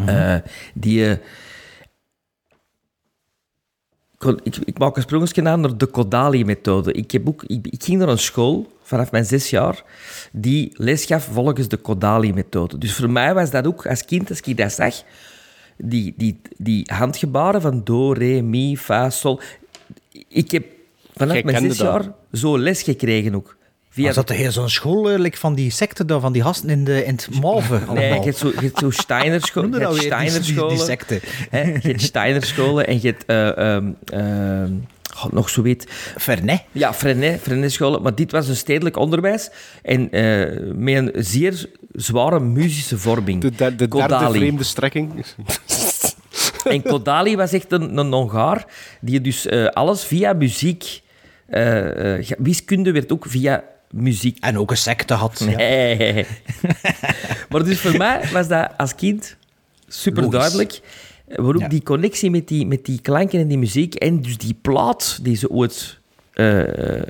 Eh, 0.06 0.36
die... 0.74 1.18
kon- 4.18 4.40
ik, 4.42 4.56
ik 4.64 4.78
maak 4.78 4.96
een 4.96 5.02
sprongetje 5.02 5.44
aan 5.44 5.60
naar 5.60 5.76
de 5.76 5.86
Kodali-methode. 5.86 6.92
Ik, 6.92 7.10
heb 7.10 7.28
ook, 7.28 7.42
ik, 7.46 7.66
ik 7.66 7.84
ging 7.84 7.98
naar 7.98 8.08
een 8.08 8.18
school 8.18 8.72
vanaf 8.82 9.10
mijn 9.10 9.24
zes 9.24 9.50
jaar 9.50 9.82
die 10.32 10.70
les 10.74 11.04
gaf 11.04 11.24
volgens 11.32 11.68
de 11.68 11.76
Kodali-methode. 11.76 12.78
Dus 12.78 12.94
voor 12.94 13.10
mij 13.10 13.34
was 13.34 13.50
dat 13.50 13.66
ook 13.66 13.86
als 13.86 14.04
kind, 14.04 14.28
als 14.30 14.40
ik 14.40 14.56
dat 14.56 14.72
zag, 14.72 14.94
die, 15.76 16.14
die, 16.16 16.40
die 16.56 16.90
handgebaren 16.92 17.60
van 17.60 17.80
do, 17.84 18.12
re, 18.12 18.40
mi, 18.40 18.76
fa, 18.76 19.10
sol. 19.10 19.40
Ik 20.28 20.50
heb 20.50 20.64
vanaf 21.16 21.34
Jij 21.34 21.42
mijn 21.44 21.58
zes 21.62 21.76
dat? 21.76 21.86
jaar 21.86 22.12
zo 22.32 22.58
les 22.58 22.82
gekregen 22.82 23.34
ook. 23.34 23.56
Via 23.98 24.06
Was 24.06 24.14
dat 24.26 24.28
heel 24.36 24.52
zo'n 24.52 24.68
school 24.68 25.10
eh, 25.10 25.18
like 25.18 25.36
van 25.36 25.54
die 25.54 25.70
secte 25.70 26.04
daar, 26.04 26.20
van 26.20 26.32
die 26.32 26.42
gasten 26.42 26.70
in, 26.70 26.84
de, 26.84 27.04
in 27.04 27.14
het 27.14 27.28
Malve? 27.40 27.80
Nee, 27.94 28.12
je 28.14 28.20
hebt 28.20 28.36
zo, 28.36 28.48
je 28.48 28.60
hebt 28.60 28.78
zo 28.78 28.90
Steiner-scholen. 28.90 29.70
Noem 29.70 29.80
Je 29.80 29.86
hebt 29.86 30.00
weer, 30.00 30.10
die- 30.18 30.30
die- 30.30 30.30
die 30.30 30.40
Steiner-scholen. 30.42 30.78
secte. 30.86 31.20
hè. 31.50 31.60
Je 31.60 31.78
hebt 31.88 32.02
Steiner-scholen 32.02 32.86
en 32.86 33.00
je 33.02 33.06
hebt... 33.06 33.24
eh, 33.26 33.74
ehm, 33.74 33.90
ehm, 34.04 34.72
god, 35.14 35.32
nog 35.32 35.48
zo 35.50 35.62
weet... 35.62 35.84
Vernet. 36.16 36.62
Ja, 36.72 36.94
Frenet, 36.94 37.40
Frenet-scholen. 37.40 38.02
Maar 38.02 38.14
dit 38.14 38.32
was 38.32 38.48
een 38.48 38.56
stedelijk 38.56 38.96
onderwijs. 38.96 39.50
En 39.82 40.10
eh, 40.10 40.72
met 40.74 40.96
een 40.96 41.24
zeer 41.24 41.66
zware 41.92 42.40
muzische 42.40 42.98
vorming. 42.98 43.40
De, 43.40 43.50
de, 43.50 43.74
de 43.76 43.88
derde 43.88 44.28
vreemde 44.30 44.64
strekking. 44.64 45.12
En 46.64 46.82
Kodali 46.82 47.36
was 47.36 47.52
echt 47.52 47.72
een, 47.72 47.98
een 47.98 48.12
Hongaar 48.12 48.64
die 49.00 49.20
dus 49.20 49.46
eh, 49.46 49.66
alles 49.66 50.04
via 50.04 50.32
muziek... 50.32 51.00
eh, 51.46 52.18
eh, 52.18 52.26
wiskunde 52.38 52.92
werd 52.92 53.12
ook 53.12 53.24
via 53.28 53.64
muziek. 53.90 54.38
En 54.40 54.58
ook 54.58 54.70
een 54.70 54.76
secte 54.76 55.14
had. 55.14 55.44
Ja. 55.48 55.56
Nee. 55.56 56.26
maar 57.50 57.64
dus 57.64 57.80
voor 57.80 57.96
mij 57.96 58.20
was 58.32 58.48
dat 58.48 58.70
als 58.76 58.94
kind 58.94 59.36
super 59.88 60.22
Logisch. 60.22 60.38
duidelijk. 60.38 60.80
Waarom 61.28 61.60
Ja. 61.62 61.68
die 61.68 61.82
connectie 61.82 62.30
met 62.30 62.48
die, 62.48 62.66
met 62.66 62.84
die 62.84 63.00
klanken 63.00 63.40
en 63.40 63.48
die 63.48 63.58
muziek 63.58 63.94
en 63.94 64.22
dus 64.22 64.38
die 64.38 64.56
plaat 64.62 65.18
die 65.22 65.36
ze 65.36 65.50
ooit... 65.50 65.98
eh, 66.32 66.60
eh, 66.62 67.04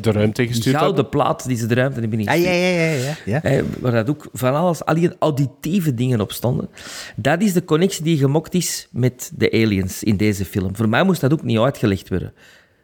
De 0.00 0.12
ruimte 0.12 0.40
die 0.42 0.50
gestuurd 0.50 0.76
gouden 0.76 0.94
hebben. 1.02 1.20
plaat 1.20 1.46
die 1.46 1.56
ze 1.56 1.66
de 1.66 1.74
ruimte 1.74 2.00
hebben 2.00 2.20
Ja, 2.22 2.32
ingestuurd. 2.32 2.56
ja, 2.56 2.68
ja, 2.68 2.90
ja, 2.90 2.92
ja, 3.06 3.16
ja. 3.24 3.40
Hè, 3.42 3.62
waar 3.80 3.92
dat 3.92 4.08
ook 4.10 4.28
van 4.32 4.54
alles, 4.54 4.84
al 4.84 4.94
die 4.94 5.10
auditieve 5.18 5.94
dingen 5.94 6.20
op 6.20 6.32
stonden. 6.32 6.68
Dat 7.16 7.42
is 7.42 7.52
de 7.52 7.64
connectie 7.64 8.04
die 8.04 8.18
gemokt 8.18 8.54
is 8.54 8.88
met 8.90 9.30
de 9.36 9.50
aliens 9.52 10.02
in 10.02 10.16
deze 10.16 10.44
film. 10.44 10.76
Voor 10.76 10.88
mij 10.88 11.02
moest 11.02 11.20
dat 11.20 11.32
ook 11.32 11.42
niet 11.42 11.58
uitgelegd 11.58 12.08
worden. 12.08 12.32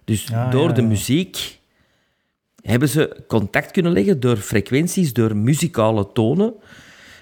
Dus 0.04 0.24
Ja, 0.30 0.50
door 0.50 0.68
ja, 0.68 0.74
de 0.74 0.82
ja. 0.82 0.86
muziek 0.88 1.58
hebben 2.64 2.88
ze 2.88 3.16
contact 3.28 3.70
kunnen 3.70 3.92
leggen, 3.92 4.20
door 4.20 4.36
frequenties, 4.36 5.12
door 5.12 5.36
muzikale 5.36 6.12
tonen, 6.12 6.54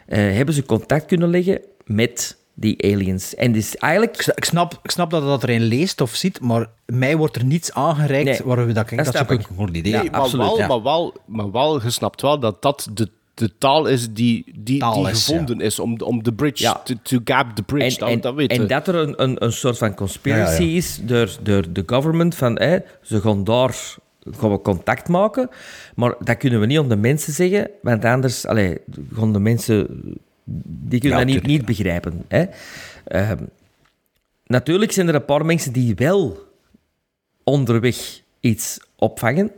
eh, 0.07 0.19
hebben 0.19 0.55
ze 0.55 0.65
contact 0.65 1.07
kunnen 1.07 1.31
leggen 1.31 1.61
met 1.85 2.37
die 2.55 2.83
aliens. 2.93 3.35
En 3.35 3.53
dus 3.53 3.77
eigenlijk... 3.77 4.17
Ik, 4.17 4.27
ik 4.37 4.45
snap, 4.45 4.79
ik 4.83 4.91
snap 4.91 5.11
dat 5.11 5.23
je 5.23 5.29
dat 5.29 5.43
erin 5.43 5.63
leest 5.63 6.01
of 6.01 6.15
ziet, 6.15 6.41
maar 6.41 6.67
mij 6.87 7.17
wordt 7.17 7.37
er 7.37 7.45
niets 7.45 7.73
aangereikt 7.73 8.25
Nee, 8.29 8.41
waar 8.45 8.67
we 8.67 8.73
dat, 8.73 8.89
dat 8.89 8.99
dat 8.99 9.07
is 9.07 9.13
snap 9.13 9.31
ook 9.31 9.41
ik. 9.41 9.49
een 9.49 9.57
goed. 9.57 9.77
Ja, 9.77 9.83
Nee, 9.83 10.11
maar, 10.11 10.21
absoluut, 10.21 10.47
wel, 10.47 10.59
ja. 10.59 10.67
maar, 10.67 10.83
wel, 10.83 11.15
maar 11.27 11.51
wel, 11.51 11.83
je 11.83 11.91
snapt 11.91 12.23
wel 12.23 12.39
dat 12.41 12.63
dat 12.63 12.89
de, 12.95 13.09
de 13.35 13.51
taal 13.59 13.87
is 13.87 14.13
die, 14.13 14.53
die, 14.59 14.79
Taal 14.79 14.95
die 15.03 15.11
is, 15.13 15.25
gevonden 15.27 15.61
is 15.61 15.79
om, 15.79 15.99
de- 15.99 16.05
om 16.05 16.23
de 16.23 16.33
bridge, 16.33 16.63
Ja. 16.63 16.81
to, 16.85 16.95
to 17.03 17.19
gap 17.25 17.57
the 17.57 17.63
bridge. 17.63 17.85
En, 17.85 17.99
dat, 17.99 18.09
en, 18.09 18.21
dat 18.21 18.51
en 18.51 18.61
we. 18.61 18.67
dat 18.67 18.89
er 18.89 18.95
een, 18.95 19.23
een, 19.23 19.45
een 19.45 19.53
soort 19.53 19.79
van 19.79 19.95
conspiracy 19.95 20.63
Ja, 20.63 20.69
ja. 20.69 20.77
is 20.77 20.99
door, 21.03 21.37
door 21.43 21.73
de 21.73 21.83
government 21.87 22.35
van 22.35 22.59
hè, 22.59 22.79
ze 23.03 23.21
gaan 23.21 23.45
daar 23.45 23.95
gaan 24.31 24.51
we 24.51 24.61
contact 24.61 25.09
maken, 25.09 25.51
maar 25.95 26.15
dat 26.19 26.37
kunnen 26.37 26.61
we 26.61 26.67
niet 26.67 26.79
om 26.79 26.89
de 26.89 26.97
mensen 26.97 27.33
zeggen, 27.33 27.71
want 27.83 28.05
anders 28.05 28.47
allee, 28.47 28.79
gaan 29.15 29.33
de 29.33 29.39
mensen 29.39 29.87
die 30.65 31.01
kunnen 31.01 31.19
Ja, 31.19 31.25
dat 31.25 31.35
niet, 31.35 31.47
niet 31.47 31.65
begrijpen. 31.65 32.25
Hè. 32.29 32.45
Ehm, 33.05 33.45
natuurlijk 34.47 34.93
zijn 34.93 35.09
er 35.09 35.15
een 35.15 35.25
paar 35.25 35.45
mensen 35.45 35.73
die 35.73 35.95
wel 35.95 36.39
onderweg 37.45 38.21
iets 38.41 38.81
opvangen. 38.97 39.51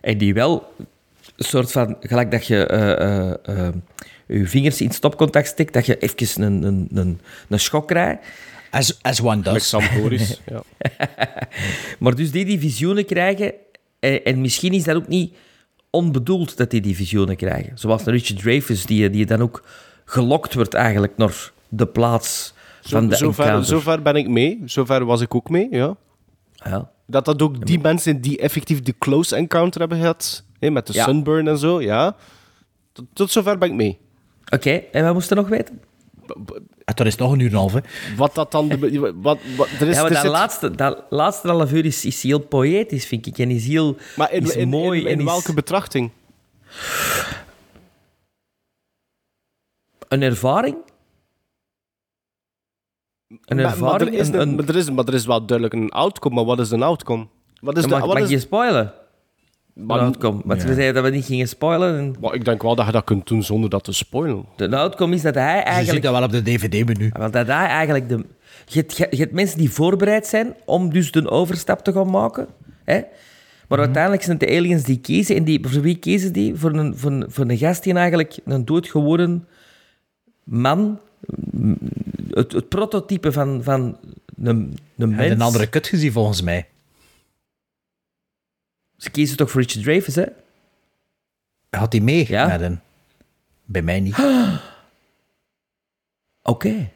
En 0.00 0.18
die 0.18 0.34
wel 0.34 0.72
een 1.36 1.44
soort 1.44 1.72
van, 1.72 1.96
gelijk 2.00 2.30
dat 2.30 2.46
je 2.46 2.66
eh, 2.66 3.00
eh, 3.00 3.34
eh, 3.42 3.74
je 4.26 4.46
vingers 4.46 4.80
in 4.80 4.90
stopcontact 4.90 5.46
steekt, 5.46 5.72
dat 5.72 5.86
je 5.86 5.98
even 5.98 6.42
een, 6.42 6.62
een, 6.62 6.88
een, 6.92 7.20
een 7.48 7.60
schok 7.60 7.88
krijgt. 7.88 8.26
As, 8.70 8.98
as 9.02 9.20
one 9.20 9.42
does. 9.42 9.52
Met 9.52 9.62
Sam 9.62 10.00
Boris. 10.00 10.40
ja. 10.50 10.62
Maar 11.98 12.14
dus 12.14 12.30
die 12.30 12.44
die 12.44 12.58
visioenen 12.58 13.04
krijgen, 13.06 13.52
en, 14.02 14.24
en 14.24 14.40
misschien 14.40 14.72
is 14.72 14.84
dat 14.84 14.96
ook 14.96 15.08
niet 15.08 15.36
onbedoeld 15.90 16.56
dat 16.56 16.70
die 16.70 16.80
die 16.80 16.96
visioenen 16.96 17.36
krijgen. 17.36 17.78
Zoals 17.78 18.04
Richard 18.04 18.40
Dreyfuss, 18.40 18.86
die, 18.86 19.10
die 19.10 19.26
dan 19.26 19.40
ook 19.40 19.64
gelokt 20.04 20.54
wordt 20.54 20.74
eigenlijk 20.74 21.16
naar 21.16 21.52
de 21.68 21.86
plaats 21.86 22.54
van 22.82 23.08
de 23.08 23.16
zover, 23.16 23.64
zover 23.64 24.02
ben 24.02 24.16
ik 24.16 24.28
mee. 24.28 24.62
Zover 24.64 25.04
was 25.04 25.20
ik 25.20 25.34
ook 25.34 25.48
mee, 25.50 25.66
ja. 25.70 25.96
Ja. 26.54 26.90
Dat 27.06 27.24
dat 27.24 27.42
ook 27.42 27.66
die 27.66 27.80
mensen 27.80 28.20
die 28.20 28.38
effectief 28.38 28.82
de 28.82 28.94
close 28.98 29.36
encounter 29.36 29.80
hebben 29.80 29.98
gehad, 29.98 30.44
hè, 30.58 30.70
met 30.70 30.86
de 30.86 30.92
Ja. 30.92 31.04
sunburn 31.04 31.48
en 31.48 31.58
zo, 31.58 31.80
ja. 31.82 32.16
Tot, 32.92 33.04
tot 33.12 33.30
zover 33.30 33.58
ben 33.58 33.68
ik 33.68 33.74
mee. 33.74 33.98
Oké, 34.54 34.70
en 34.70 35.04
wat 35.04 35.14
moesten 35.14 35.36
nog 35.36 35.48
weten? 35.48 35.80
Dat 36.84 37.06
is 37.06 37.16
nog 37.16 37.32
een 37.32 37.38
uur 37.38 37.46
en 37.46 37.52
een 37.52 37.58
half, 37.58 37.72
hè. 37.72 37.80
Wat 38.16 38.34
dat 38.34 38.50
dan... 38.52 38.68
De, 38.68 39.12
wat, 39.22 39.38
wat, 39.56 39.68
er 39.80 39.88
is, 39.88 39.94
ja, 39.96 40.02
maar 40.02 40.10
er 40.10 40.12
dat, 40.14 40.22
zit- 40.22 40.30
laatste, 40.30 40.70
dat 40.70 41.04
laatste 41.10 41.48
half 41.48 41.72
uur 41.72 41.84
is, 41.84 42.04
is 42.04 42.22
heel 42.22 42.38
poëtisch, 42.40 43.06
vind 43.06 43.26
ik. 43.26 43.38
En 43.38 43.50
is 43.50 43.66
heel 43.66 43.96
maar 44.16 44.32
in, 44.32 44.42
is 44.42 44.56
in, 44.56 44.68
mooi. 44.68 45.00
in, 45.00 45.06
in 45.06 45.18
en 45.18 45.24
welke 45.24 45.54
betrachting? 45.54 46.10
Een 50.08 50.22
ervaring? 50.22 50.76
Een 53.44 53.56
Maar- 53.56 53.64
ervaring? 53.64 53.80
Maar, 53.80 54.00
er 54.00 54.12
is 54.20 54.28
een, 54.28 54.34
een- 54.34 54.40
een- 54.40 54.54
maar, 54.54 54.68
er 54.68 54.76
is, 54.76 54.90
maar 54.90 55.04
er 55.04 55.14
is 55.14 55.26
wel 55.26 55.46
duidelijk 55.46 55.80
een 55.82 55.90
outcome, 55.90 56.34
maar 56.34 56.44
wat 56.44 56.60
is 56.60 56.70
een 56.70 56.82
outcome? 56.82 57.26
Wat 57.60 57.76
is 57.76 57.82
Ja, 57.82 57.88
de, 57.88 57.94
mag 57.94 58.04
wat 58.06 58.14
mag 58.14 58.22
is, 58.24 58.30
je 58.30 58.38
spoilen? 58.38 58.94
Maar- 59.74 59.98
de 59.98 60.04
outcome. 60.04 60.40
Want 60.44 60.62
ja. 60.62 60.68
we 60.68 60.74
zeiden 60.74 60.94
dat 60.94 61.04
we 61.04 61.16
niet 61.16 61.24
gingen 61.24 61.48
spoilen. 61.48 61.98
En 61.98 62.14
maar 62.20 62.34
ik 62.34 62.44
denk 62.44 62.62
wel 62.62 62.74
dat 62.74 62.86
je 62.86 62.92
dat 62.92 63.04
kunt 63.04 63.26
doen 63.26 63.42
zonder 63.42 63.70
dat 63.70 63.84
te 63.84 63.92
spoilen. 63.92 64.44
de 64.56 64.76
outcome 64.76 65.14
is 65.14 65.22
dat 65.22 65.34
hij 65.34 65.54
Je 65.54 65.58
ziet 65.58 65.66
eigenlijk... 65.66 66.02
dat 66.02 66.12
wel 66.12 66.22
op 66.22 66.30
de 66.30 66.42
DVD-menu. 66.42 67.10
Want 67.18 67.32
dat 67.32 67.46
hij 67.46 67.66
eigenlijk 67.66 68.08
de... 68.08 68.24
Je 68.66 68.78
hebt, 68.78 68.96
je 68.96 69.16
hebt 69.16 69.32
mensen 69.32 69.58
die 69.58 69.70
voorbereid 69.70 70.26
zijn 70.26 70.54
om 70.64 70.92
dus 70.92 71.12
de 71.12 71.30
overstap 71.30 71.84
te 71.84 71.92
gaan 71.92 72.10
maken. 72.10 72.46
Hè? 72.84 73.00
Maar 73.68 73.78
uiteindelijk 73.78 74.22
zijn 74.22 74.38
het 74.38 74.48
de 74.48 74.56
aliens 74.56 74.82
die 74.82 74.98
kiezen. 74.98 75.36
En 75.36 75.44
die, 75.44 75.68
voor 75.68 75.82
wie 75.82 75.96
kiezen 75.96 76.32
die? 76.32 76.54
Voor 76.54 76.72
een, 76.72 76.98
voor, 76.98 77.10
een, 77.10 77.24
voor 77.28 77.44
een 77.48 77.58
gast 77.58 77.82
die 77.82 77.94
eigenlijk 77.94 78.38
een 78.44 78.64
doodgeworden 78.64 79.46
man... 80.44 81.00
Het, 82.30 82.52
het 82.52 82.68
prototype 82.68 83.32
van, 83.32 83.62
van 83.62 83.98
een, 84.42 84.78
een 84.96 85.10
En 85.10 85.16
mens... 85.16 85.30
een 85.30 85.40
andere 85.40 85.66
kut 85.66 85.86
gezien, 85.86 86.12
volgens 86.12 86.42
mij. 86.42 86.66
Ze 89.02 89.10
kiezen 89.10 89.36
toch 89.36 89.50
voor 89.50 89.60
Richard 89.60 89.84
Dreyfuss, 89.84 90.16
hè? 90.16 90.24
Had 91.70 91.92
hij 91.92 92.00
mee 92.02 92.26
Ja? 92.28 92.46
met 92.46 92.60
een... 92.60 92.80
Bij 93.64 93.82
mij 93.82 94.00
niet. 94.00 94.16
Oké. 96.42 96.90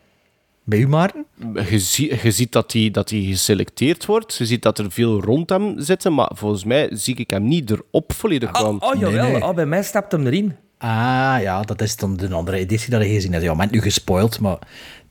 Bij 0.65 0.79
u, 0.79 0.89
Maarten? 0.89 1.25
Je, 1.71 1.79
zie- 1.79 2.19
je 2.23 2.31
ziet 2.31 2.53
dat 2.53 2.73
hij 2.73 2.91
dat 2.91 3.09
die 3.09 3.27
geselecteerd 3.33 4.07
wordt. 4.07 4.35
Je 4.37 4.47
ziet 4.47 4.63
dat 4.63 4.79
er 4.79 4.93
veel 4.93 5.21
rond 5.21 5.51
hem 5.51 5.81
zitten, 5.81 6.15
maar 6.15 6.31
volgens 6.35 6.65
mij 6.65 6.89
zie 6.93 7.17
ik 7.17 7.31
hem 7.31 7.49
niet 7.49 7.71
erop 7.71 8.13
volledig 8.13 8.49
Oh, 8.49 8.61
gaan. 8.61 8.83
oh 8.83 9.01
jawel. 9.01 9.23
Nee, 9.23 9.33
nee. 9.33 9.43
Oh, 9.43 9.55
bij 9.55 9.67
mij 9.67 9.83
stapt 9.83 10.13
hem 10.13 10.27
erin. 10.27 10.57
Ah, 10.79 11.37
ja, 11.41 11.63
dat 11.63 11.81
is 11.83 11.97
dan 11.97 12.17
de 12.17 12.35
andere 12.35 12.57
editie 12.57 12.91
dat 12.91 13.03
je 13.03 13.09
gezien 13.09 13.33
hebt. 13.33 13.45
Ja, 13.45 13.55
maar 13.55 13.69
nu 13.71 13.81
gespoild, 13.81 14.41
maar... 14.41 14.59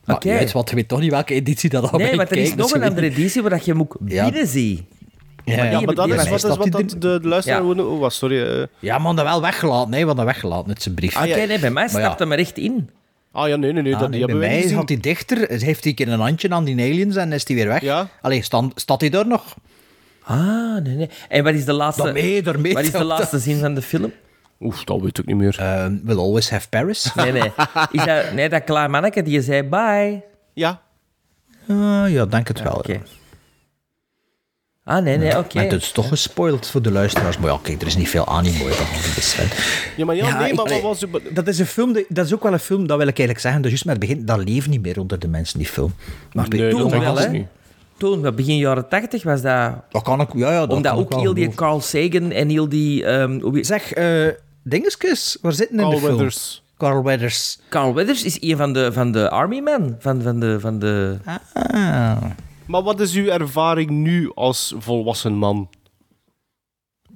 Maar 0.05 0.19
uit, 0.25 0.51
want 0.51 0.69
je 0.69 0.75
weet 0.75 0.87
toch 0.87 0.99
niet 0.99 1.11
welke 1.11 1.33
editie 1.33 1.69
dat 1.69 1.91
al 1.91 1.97
Nee, 1.99 2.07
bij 2.07 2.17
want 2.17 2.31
er 2.31 2.37
is 2.37 2.49
nog 2.55 2.57
dus 2.57 2.71
een 2.75 2.81
je 2.81 2.87
andere 2.89 3.07
editie 3.09 3.41
waar 3.41 3.49
dat 3.51 3.65
je 3.65 3.71
hem 3.71 3.81
ook 3.81 3.97
Ja. 4.05 4.23
binnen 4.29 4.47
ziet. 4.47 4.81
Ja, 5.45 5.55
Maar 5.55 5.71
ja, 5.71 5.79
maar 5.79 5.95
dat 5.95 6.07
is 6.09 6.15
wat, 6.29 6.43
is 6.43 6.55
wat 6.57 6.71
dat 6.71 6.89
de, 6.89 7.19
de 7.19 7.27
luisteraar... 7.27 7.63
Ja. 7.63 7.83
Oh, 7.83 7.99
was, 7.99 8.17
sorry. 8.17 8.41
eh. 8.43 8.63
Ja, 8.79 8.97
maar 8.97 9.15
dat 9.15 9.25
wel 9.25 9.41
weggelaten. 9.41 9.89
Nee, 9.89 10.05
want 10.05 10.17
dat 10.17 10.25
weggelaten 10.25 10.67
uit 10.67 10.81
zijn 10.81 10.95
brief. 10.95 11.15
Oké, 11.15 11.25
nee, 11.25 11.47
bij 11.47 11.59
mij 11.59 11.71
Maar 11.71 11.89
stapt 11.89 12.03
ja. 12.03 12.15
hem 12.17 12.31
er 12.31 12.39
echt 12.39 12.57
in. 12.57 12.89
Ah 13.31 13.47
ja, 13.47 13.55
nee, 13.55 13.71
nee, 13.73 13.83
nee. 13.83 13.93
Ah, 13.93 13.99
dat, 13.99 14.09
nee, 14.09 14.17
die 14.25 14.27
bij 14.37 14.49
mij 14.49 14.69
had 14.71 14.89
hij 14.89 14.97
dichter, 14.99 15.37
heeft 15.37 15.63
hij 15.63 15.77
een 15.89 15.95
keer 15.95 16.07
een 16.07 16.19
handje 16.19 16.49
aan 16.49 16.63
die 16.63 16.75
aliens 16.75 17.15
en 17.15 17.33
is 17.33 17.47
hij 17.47 17.55
weer 17.55 17.67
weg. 17.67 17.81
Ja. 17.81 18.07
Allee, 18.21 18.43
staat 18.75 19.01
hij 19.01 19.09
daar 19.09 19.27
nog? 19.27 19.55
Ah, 20.23 20.37
nee, 20.83 20.95
nee. 20.95 21.09
En 21.29 21.43
wat 21.43 21.53
is 21.53 21.65
de 21.65 21.73
laatste, 21.73 22.03
Daarmee, 22.03 22.41
daarmee. 22.41 22.73
wat 22.73 22.83
is 22.83 22.91
de 22.91 23.03
laatste 23.03 23.39
zin 23.39 23.59
van 23.59 23.73
de 23.73 23.81
film? 23.81 24.11
Oef, 24.59 24.83
dat 24.83 25.01
weet 25.01 25.17
ik 25.17 25.25
niet 25.25 25.35
meer. 25.35 25.57
Uh, 25.61 25.85
we'll 26.03 26.17
always 26.17 26.49
have 26.49 26.69
Paris. 26.69 27.11
Nee, 27.15 27.31
nee. 27.31 27.51
Is 27.91 28.05
dat, 28.05 28.31
nee, 28.33 28.49
dat 28.49 28.63
klaar 28.63 28.89
manneke 28.89 29.21
die 29.23 29.41
zei 29.41 29.63
bye. 29.63 30.21
Ja. 30.53 30.81
Ah, 31.67 32.09
ja, 32.09 32.25
denk 32.25 32.47
het 32.47 32.61
wel. 32.61 32.73
Oké. 32.73 32.91
ja. 32.91 32.99
Ah, 34.87 35.03
nee, 35.03 35.17
nee, 35.17 35.37
oké. 35.37 35.55
Maar 35.55 35.63
het 35.63 35.81
is 35.81 35.91
toch 35.91 36.07
gespoild 36.07 36.67
voor 36.67 36.81
de 36.81 36.91
luisteraars. 36.91 37.37
Maar 37.37 37.51
ja, 37.51 37.59
kijk, 37.61 37.81
er 37.81 37.87
is 37.87 37.95
niet 37.95 38.09
veel 38.09 38.27
animo. 38.27 38.65
Best 39.15 39.37
wel. 39.37 39.45
Ja, 39.97 40.05
maar 40.05 40.15
ja, 40.15 40.27
Ja, 40.27 40.39
nee, 40.39 40.53
maar 40.53 40.65
wat 40.65 40.81
was... 40.81 41.05
Dat 41.31 41.47
is 41.47 41.59
een 41.59 41.65
film, 41.65 41.93
die- 41.93 42.05
dat 42.09 42.25
is 42.25 42.33
ook 42.33 42.43
wel 42.43 42.53
een 42.53 42.59
film, 42.59 42.87
dat 42.87 42.97
wil 42.97 43.07
ik 43.07 43.17
eigenlijk 43.17 43.39
zeggen, 43.39 43.61
dat 43.61 43.69
juist 43.69 43.85
met 43.85 43.95
het 43.97 44.07
begin, 44.07 44.25
dat 44.25 44.43
leeft 44.49 44.67
niet 44.67 44.81
meer 44.81 44.99
onder 44.99 45.19
de 45.19 45.27
mensen, 45.27 45.57
die 45.57 45.67
film. 45.67 45.93
Maar 46.33 46.47
Nee, 46.49 46.69
Toen 46.69 46.79
dat 46.89 46.99
wel, 46.99 47.17
hè? 47.17 47.29
niet. 47.29 47.45
Toen, 47.97 48.21
wat, 48.21 48.35
begin 48.35 48.57
jaren 48.57 48.87
tachtig 48.89 49.23
was 49.23 49.41
dat... 49.41 49.71
dat 49.91 50.01
kan 50.03 50.21
ik, 50.21 50.29
ja, 50.35 50.51
ja, 50.51 50.59
dat 50.59 50.71
Omdat 50.75 50.91
kan 50.93 51.01
ik 51.01 51.13
ook 51.13 51.19
heel 51.19 51.33
die. 51.33 51.49
Carl 51.49 51.81
Sagan 51.81 52.31
en 52.31 52.49
heel 52.49 52.69
die... 52.69 53.05
ehm, 53.05 53.63
Zeg, 53.63 53.91
eh 53.93 54.27
dingetjes, 54.63 55.37
waar 55.41 55.53
zitten 55.53 55.75
in 55.77 55.81
Carl 55.83 55.91
de 55.95 55.99
film? 55.99 56.11
Weathers. 56.17 56.63
Carl 56.77 57.03
Weathers. 57.03 57.59
Carl 57.69 57.93
Weathers 57.93 58.23
is 58.23 58.37
een 58.41 58.57
van 58.57 58.73
de, 58.73 58.91
van 58.93 59.11
de 59.11 59.29
Army 59.29 59.59
Men. 59.59 59.95
Van, 59.99 60.21
van 60.21 60.39
de... 60.39 60.59
Van 60.59 60.79
de... 60.79 61.17
Ah. 61.53 62.15
Maar 62.65 62.83
wat 62.83 62.99
is 62.99 63.13
uw 63.13 63.27
ervaring 63.27 63.89
nu 63.89 64.31
als 64.33 64.73
volwassen 64.77 65.33
man? 65.33 65.69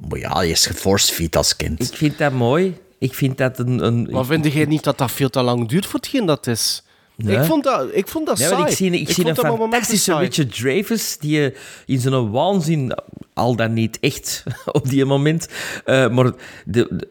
Maar 0.10 0.20
ja, 0.20 0.42
je 0.42 0.52
is 0.52 0.66
geforcefeed 0.66 1.36
als 1.36 1.56
kind. 1.56 1.80
Ik 1.92 1.98
vind 1.98 2.18
dat 2.18 2.34
mooi. 2.34 2.78
Ik 3.00 3.14
vind 3.14 3.38
dat 3.38 3.60
een... 3.60 3.86
een 3.86 4.08
Maar 4.12 4.26
vind 4.26 4.54
jij 4.54 4.66
niet 4.66 4.84
dat 4.84 4.98
dat 4.98 5.12
veel 5.12 5.30
te 5.30 5.42
lang 5.42 5.68
duurt 5.68 5.86
voor 5.86 6.00
hetgeen 6.00 6.26
dat 6.26 6.48
is? 6.48 6.84
Nee. 7.24 7.38
Ik 7.38 7.44
vond 7.44 7.64
dat, 7.64 7.88
ik 7.94 8.08
vond 8.08 8.26
dat 8.28 8.40
saai. 8.40 8.64
ik 8.64 8.76
zie, 8.78 8.91
ik 8.91 9.10
zie 9.10 9.24
vond 9.24 9.38
een 9.44 9.58
fantastische. 9.58 10.18
Richard 10.18 10.56
Dreyfuss 10.56 11.18
die 11.18 11.46
eh, 11.46 11.56
in 11.86 12.00
zijn 12.00 12.32
waanzin, 12.32 12.94
al 13.34 13.56
dan 13.56 13.74
niet 13.74 13.98
echt 14.00 14.44
op 14.72 14.90
die 14.90 15.06
moment, 15.06 15.48
eh, 15.86 16.10
maar 16.10 16.26
de, 16.26 16.88
de- 16.90 17.08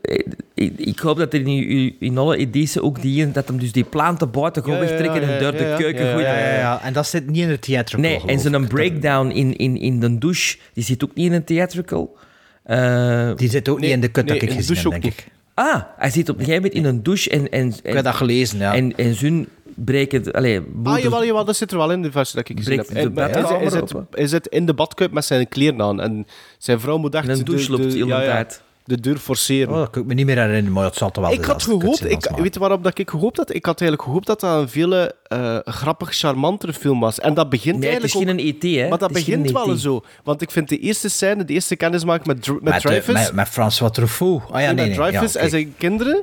eh, 0.54 0.70
ik, 0.76 0.98
hoop 0.98 1.18
dat 1.18 1.32
er 1.34 1.40
in, 1.46 1.96
in 2.00 2.18
alle 2.18 2.36
edities 2.36 2.78
ook 2.80 3.02
die, 3.02 3.30
dat 3.30 3.48
hem 3.48 3.58
dus 3.58 3.72
die 3.72 3.84
planten 3.84 4.30
buiten 4.30 4.64
gaat 4.64 4.72
Ja, 4.72 4.78
wegtrekken 4.80 5.20
ja, 5.20 5.28
en 5.28 5.42
door 5.42 5.52
ja, 5.54 5.58
de 5.58 5.74
keuken 5.82 6.04
Ja, 6.04 6.12
gooit. 6.12 6.26
Ja, 6.26 6.38
ja, 6.38 6.54
ja. 6.54 6.82
En 6.82 6.92
dat 6.92 7.06
zit 7.06 7.26
niet 7.30 7.42
in 7.42 7.48
het 7.50 7.62
theatrical, 7.62 8.00
Nee, 8.10 8.42
en 8.44 8.62
ik. 8.62 8.68
breakdown 8.68 9.28
in, 9.30 9.56
in, 9.56 9.76
in 9.76 10.00
de 10.00 10.18
douche, 10.18 10.56
die 10.72 10.84
zit 10.84 11.04
ook 11.04 11.14
niet 11.14 11.26
in 11.26 11.32
een 11.32 11.44
theatrical. 11.44 12.16
Eh, 12.62 13.30
Die 13.36 13.50
zit 13.50 13.68
ook 13.68 13.78
Nee, 13.80 13.86
niet 13.86 13.94
in 13.94 14.00
de 14.00 14.08
kut 14.08 14.24
nee, 14.24 14.34
dat 14.38 14.42
ik 14.48 14.54
gezien 14.56 14.74
heb, 14.74 14.82
douche 14.84 15.00
denk 15.00 15.14
ik. 15.14 15.26
ah, 15.54 15.82
hij 15.96 16.10
zit 16.10 16.28
op 16.28 16.38
een 16.38 16.44
gegeven 16.44 16.62
moment 16.62 16.80
in 16.80 16.84
een 16.94 17.02
douche 17.02 17.30
en... 17.30 17.48
en, 17.50 17.68
Ik 17.82 17.92
heb 17.94 18.04
dat 18.04 18.14
gelezen, 18.14 18.58
ja. 18.58 18.74
En, 18.74 18.96
en 18.96 19.14
zijn 19.14 19.46
breken... 19.84 20.32
Allee, 20.32 20.60
Ah, 20.84 20.98
jawel, 20.98 21.24
jawel, 21.24 21.44
dat 21.44 21.56
zit 21.56 21.70
er 21.70 21.76
wel 21.78 21.90
in 21.92 22.02
de 22.02 22.10
versie 22.10 22.36
dat 22.36 22.48
ik 22.48 22.58
gezien 22.58 22.78
heb. 22.78 22.86
De 22.88 23.20
En, 23.22 23.44
hij, 23.60 23.70
zit, 23.70 23.82
open. 23.82 24.06
hij 24.10 24.26
zit 24.26 24.46
in 24.46 24.66
de 24.66 24.74
badkuip 24.74 25.12
met 25.12 25.24
zijn 25.24 25.48
kleren 25.48 25.82
aan. 25.82 26.00
En 26.00 26.26
zijn 26.58 26.80
vrouw 26.80 26.98
moet 26.98 27.14
echt 27.14 27.24
In 27.28 27.30
een 27.30 27.44
douche 27.44 27.64
de, 27.64 27.70
loopt 27.70 27.82
de, 27.92 27.98
de 27.98 28.06
ja, 28.06 28.20
ja, 28.22 28.30
tijd. 28.32 28.62
de 28.84 29.00
deur 29.00 29.16
forceren. 29.16 29.72
Oh, 29.72 29.78
dat 29.78 29.90
kan 29.90 30.02
ik 30.02 30.08
me 30.08 30.14
niet 30.14 30.26
meer 30.26 30.36
herinneren, 30.38 30.72
maar 30.72 30.84
het 30.84 30.94
zal 30.96 31.10
toch 31.10 31.24
wel 31.24 31.32
ik 31.32 31.44
had 31.44 31.62
gehoopt, 31.62 32.10
ik, 32.10 32.30
weet 32.36 32.54
je 32.54 32.60
waarom 32.60 32.82
dat 32.82 32.98
ik 32.98 33.10
gehoopt 33.10 33.36
had? 33.36 33.54
Ik 33.54 33.66
had 33.66 33.80
eigenlijk 33.80 34.10
gehoopt 34.10 34.26
dat 34.26 34.40
dat 34.40 34.60
een 34.60 34.68
veel 34.68 34.92
eh, 34.94 35.56
grappig, 35.64 36.14
charmantere 36.14 36.72
film 36.72 37.00
was. 37.00 37.20
En 37.20 37.34
dat 37.34 37.48
begint 37.48 37.78
Nee, 37.78 37.90
het 37.92 38.04
is 38.04 38.14
eigenlijk 38.14 38.40
geen 38.40 38.50
ook... 38.50 38.62
een 38.62 38.70
ET, 38.72 38.82
hè. 38.82 38.88
Maar 38.88 38.98
dat 38.98 39.08
Het 39.08 39.18
is 39.18 39.24
begint 39.24 39.50
wel 39.50 39.70
ET. 39.70 39.78
zo. 39.80 40.00
Want 40.24 40.42
ik 40.42 40.50
vind 40.50 40.68
de 40.68 40.78
eerste 40.78 41.08
scène, 41.08 41.44
de 41.44 41.52
eerste 41.52 41.76
kennismaking 41.76 42.26
met, 42.26 42.46
met, 42.46 42.62
Met, 42.62 42.80
Dreyfus... 42.80 43.14
met, 43.14 43.32
met 43.32 43.48
François 43.48 43.92
Truffaut. 43.92 44.42
Ah 44.50 44.60
ja, 44.60 44.66
met 44.66 44.76
nee, 44.76 44.86
nee. 44.86 44.94
Dreyfus 44.94 45.32
ja, 45.32 45.38
en 45.38 45.46
oké. 45.46 45.54
zijn 45.56 45.74
kinderen... 45.78 46.22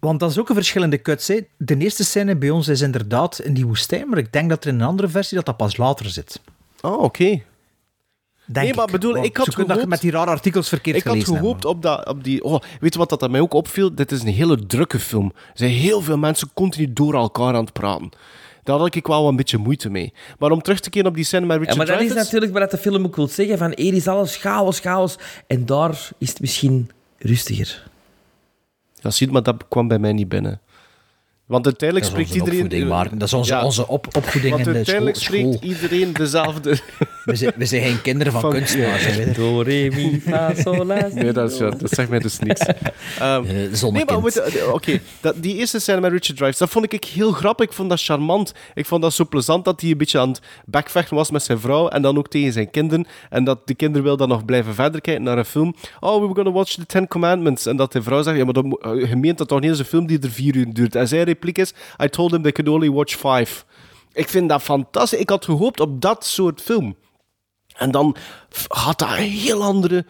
Want 0.00 0.20
dat 0.20 0.30
is 0.30 0.38
ook 0.38 0.48
een 0.48 0.54
verschillende 0.54 0.98
kuts. 0.98 1.28
Hè. 1.28 1.40
De 1.56 1.76
eerste 1.76 2.04
scène 2.04 2.36
bij 2.36 2.50
ons 2.50 2.68
is 2.68 2.80
inderdaad 2.80 3.38
in 3.40 3.54
die 3.54 3.66
woestijn, 3.66 4.08
maar 4.08 4.18
ik 4.18 4.32
denk 4.32 4.48
dat 4.48 4.64
er 4.64 4.70
in 4.70 4.80
een 4.80 4.86
andere 4.86 5.08
versie 5.08 5.36
dat 5.36 5.46
dat 5.46 5.56
pas 5.56 5.76
later 5.76 6.06
zit. 6.10 6.40
Oh, 6.80 7.02
oké. 7.02 7.24
Denk 8.48 8.66
Nee, 8.66 8.74
maar 8.74 8.84
ik. 8.86 8.90
bedoel, 8.92 9.12
Want 9.12 9.24
ik 9.26 9.36
had 9.36 9.46
kunnen 9.46 9.66
dat 9.66 9.72
gehoopt- 9.76 9.90
met 9.90 10.00
die 10.00 10.10
rare 10.10 10.30
artikels 10.30 10.68
verkeerd 10.68 10.96
Ik 10.96 11.02
had 11.04 11.12
gelezen 11.12 11.36
gehoopt 11.36 11.64
op, 11.64 11.82
dat, 11.82 12.08
op 12.08 12.24
die... 12.24 12.44
Oh, 12.44 12.60
weet 12.80 12.92
je 12.92 12.98
wat 12.98 13.08
dat 13.08 13.22
aan 13.22 13.30
mij 13.30 13.40
ook 13.40 13.54
opviel? 13.54 13.94
Dit 13.94 14.12
is 14.12 14.20
een 14.22 14.26
hele 14.32 14.66
drukke 14.66 14.98
film. 14.98 15.26
Er 15.34 15.50
zijn 15.54 15.70
heel 15.70 16.00
veel 16.00 16.18
mensen 16.18 16.50
continu 16.54 16.92
door 16.92 17.14
elkaar 17.14 17.54
aan 17.54 17.64
het 17.64 17.72
praten. 17.72 18.10
Daar 18.62 18.78
had 18.78 18.94
ik 18.94 19.06
wel 19.06 19.28
een 19.28 19.36
beetje 19.36 19.58
moeite 19.58 19.90
mee. 19.90 20.12
Maar 20.38 20.50
om 20.50 20.62
terug 20.62 20.80
te 20.80 20.90
keren 20.90 21.08
op 21.08 21.14
die 21.14 21.24
scène 21.24 21.46
met 21.46 21.56
Ja, 21.56 21.60
Richard 21.62 21.76
maar 21.88 21.98
dat 21.98 22.06
is 22.06 22.14
natuurlijk 22.14 22.52
wat 22.52 22.70
de 22.70 22.78
film 22.78 23.04
ook 23.04 23.16
wil 23.16 23.28
zeggen. 23.28 23.58
Van 23.58 23.72
hier 23.76 23.94
is 23.94 24.08
alles 24.08 24.36
chaos, 24.36 24.80
chaos. 24.80 25.16
En 25.46 25.66
daar 25.66 26.08
is 26.18 26.28
het 26.28 26.40
misschien 26.40 26.90
rustiger. 27.18 27.82
Ja, 29.06 29.12
ziet, 29.12 29.30
maar 29.30 29.42
dat 29.42 29.68
kwam 29.68 29.88
bij 29.88 29.98
mij 29.98 30.12
niet 30.12 30.28
binnen. 30.28 30.60
Want 31.46 31.64
uiteindelijk 31.64 32.10
spreekt 32.10 32.34
iedereen... 32.34 32.86
Maarten. 32.88 33.18
Dat 33.18 33.28
is 33.28 33.34
onze, 33.34 33.52
Ja. 33.54 33.64
onze 33.64 33.88
op, 33.88 34.06
opvoeding 34.16 34.54
Want 34.54 34.66
in 34.66 34.72
de 34.72 34.84
school. 34.84 34.94
uiteindelijk 34.94 35.16
spreekt 35.16 35.54
school. 35.54 35.70
iedereen 35.70 36.12
dezelfde... 36.12 36.78
We 37.24 37.36
zijn, 37.36 37.52
we 37.56 37.64
zijn 37.66 37.82
geen 37.82 38.02
kinderen 38.02 38.32
van, 38.32 38.40
Van- 38.40 38.50
kunstenaars. 38.50 39.16
je. 39.16 39.30
Do, 39.36 39.60
re, 39.60 39.90
mi, 39.94 40.20
fa, 40.26 40.52
sol, 40.54 40.84
la, 40.84 41.08
Nee, 41.12 41.32
dat, 41.32 41.52
is, 41.52 41.58
ja, 41.58 41.70
dat 41.70 41.90
zegt 41.90 42.08
mij 42.08 42.18
dus 42.18 42.38
niks. 42.38 42.60
Ehm, 43.18 43.44
Eh, 43.44 43.82
nee, 43.90 44.04
maar 44.04 44.24
eh, 44.24 44.72
oké, 44.72 45.00
die 45.36 45.54
eerste 45.56 45.78
scène 45.78 46.00
met 46.00 46.10
Richard 46.12 46.36
Dreyfuss, 46.36 46.58
dat 46.58 46.68
vond 46.68 46.92
ik 46.92 47.04
heel 47.04 47.32
grappig. 47.32 47.66
Ik 47.66 47.72
vond 47.72 47.88
dat 47.88 48.02
charmant. 48.02 48.52
Ik 48.74 48.86
vond 48.86 49.02
dat 49.02 49.12
zo 49.12 49.24
plezant 49.28 49.64
dat 49.64 49.80
hij 49.80 49.90
een 49.90 49.96
beetje 49.98 50.18
aan 50.18 50.28
het 50.28 50.40
backvechten 50.64 51.16
was 51.16 51.30
met 51.30 51.42
zijn 51.42 51.58
vrouw 51.60 51.88
en 51.88 52.02
dan 52.02 52.18
ook 52.18 52.28
tegen 52.28 52.52
zijn 52.52 52.70
kinderen. 52.70 53.06
En 53.30 53.44
dat 53.44 53.66
de 53.66 53.74
kinderen 53.74 54.02
wil 54.02 54.16
dan 54.16 54.28
nog 54.28 54.44
blijven 54.44 54.74
verder 54.74 55.00
kijken 55.00 55.22
naar 55.22 55.38
een 55.38 55.44
film. 55.44 55.74
Oh, 56.00 56.14
we 56.14 56.20
were 56.20 56.34
gonna 56.34 56.50
watch 56.52 56.74
the 56.74 56.86
Ten 56.86 57.08
Commandments. 57.08 57.66
En 57.66 57.76
dat 57.76 57.92
de 57.92 58.02
vrouw 58.02 58.22
zegt, 58.22 58.36
ja, 58.36 58.44
maar 58.44 58.52
dat, 58.54 58.64
eh, 58.80 59.08
je 59.08 59.16
meent 59.16 59.38
dat 59.38 59.48
toch 59.48 59.60
niet 59.60 59.70
eens 59.70 59.78
een 59.78 59.84
film 59.84 60.06
die 60.06 60.18
er 60.20 60.30
vier 60.30 60.56
uur 60.56 60.72
duurt. 60.72 60.94
En 60.94 61.08
zijn 61.08 61.26
repliek 61.36 61.58
is, 61.58 61.72
I 62.02 62.08
told 62.08 62.32
him 62.32 62.42
they 62.42 62.52
could 62.52 62.70
only 62.70 62.90
watch 62.90 63.14
five. 63.16 63.64
Ik 64.12 64.28
vind 64.28 64.48
dat 64.48 64.62
fantastisch. 64.62 65.18
Ik 65.18 65.28
had 65.28 65.44
gehoopt 65.44 65.80
op 65.80 66.00
dat 66.00 66.24
soort 66.24 66.60
film. 66.60 66.96
En 67.76 67.90
dan 67.90 68.16
had 68.68 68.98
dat 68.98 69.08
een 69.08 69.30
heel 69.30 69.62
andere 69.62 70.04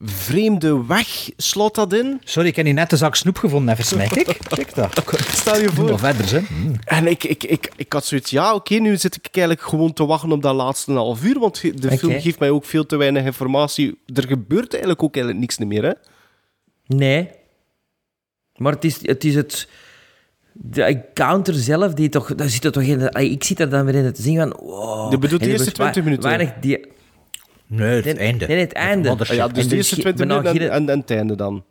vreemde 0.00 0.86
weg, 0.86 1.30
slot 1.36 1.74
dat 1.74 1.92
in. 1.92 2.20
Sorry, 2.24 2.48
ik 2.48 2.56
heb 2.56 2.64
hier 2.64 2.74
net 2.74 2.92
een 2.92 2.98
zak 2.98 3.16
snoep 3.16 3.36
gevonden, 3.36 3.72
even 3.72 3.84
smijk 3.84 4.14
ik. 4.14 4.26
Check 4.48 4.74
dat. 4.74 5.02
Stel 5.32 5.60
je 5.60 5.68
voor. 5.68 5.88
Nog 5.88 6.00
verder, 6.00 6.30
hè. 6.32 6.40
En 6.84 7.06
ik, 7.06 7.24
ik, 7.24 7.44
ik, 7.44 7.72
ik 7.76 7.92
had 7.92 8.04
zoiets, 8.04 8.30
ja, 8.30 8.54
oké, 8.54 8.74
nu 8.74 8.96
zit 8.96 9.16
ik 9.16 9.28
eigenlijk 9.32 9.66
gewoon 9.68 9.92
te 9.92 10.06
wachten 10.06 10.32
op 10.32 10.42
dat 10.42 10.54
laatste 10.54 10.92
half 10.92 11.24
uur, 11.24 11.38
want 11.38 11.80
de 11.82 11.98
film 11.98 12.20
geeft 12.20 12.38
mij 12.38 12.50
ook 12.50 12.64
veel 12.64 12.86
te 12.86 12.96
weinig 12.96 13.24
informatie. 13.24 13.98
Er 14.14 14.26
gebeurt 14.26 14.72
eigenlijk 14.72 15.02
ook 15.02 15.14
eigenlijk 15.14 15.44
niks 15.44 15.58
meer, 15.58 15.84
hè? 15.84 15.92
Nee. 16.86 17.30
Maar 18.56 18.72
het 18.72 18.84
is 18.84 19.06
het... 19.06 19.24
Is 19.24 19.34
het 19.34 19.68
de 20.60 20.82
encounter 20.82 21.54
zelf, 21.54 21.94
die 21.94 22.08
toch, 22.08 22.34
daar 22.34 22.48
zit 22.48 22.64
er 22.64 22.72
toch 22.72 22.82
in. 22.82 23.12
Ik 23.14 23.44
zit 23.44 23.60
er 23.60 23.68
dan 23.70 23.84
weer 23.84 23.94
in 23.94 24.12
te 24.12 24.22
zien 24.22 24.36
van. 24.36 24.56
Wow. 24.60 25.10
Je 25.10 25.18
bedoelt 25.18 25.40
de 25.40 25.46
er 25.46 25.52
eerste 25.52 25.72
wordt 25.76 25.92
20 25.92 26.02
wa- 26.02 26.02
minuten? 26.08 26.28
Weinig 26.30 26.52
die, 26.60 26.86
Nee, 27.66 28.02
het 28.02 28.16
einde. 28.18 28.46
Nee, 28.46 28.60
het 28.60 28.72
einde. 28.72 29.08
Mothership. 29.08 29.36
Ja, 29.36 29.48
dus 29.48 29.62
En 29.62 29.68
de 29.68 29.70
er 29.70 29.76
eerste 29.76 29.96
is 29.96 30.02
20 30.02 30.26
bijna 30.26 30.42
minuten 30.42 30.70
en, 30.70 30.80
en, 30.80 30.88
en 30.88 30.98
het 31.00 31.10
einde 31.10 31.34
dan. 31.36 31.64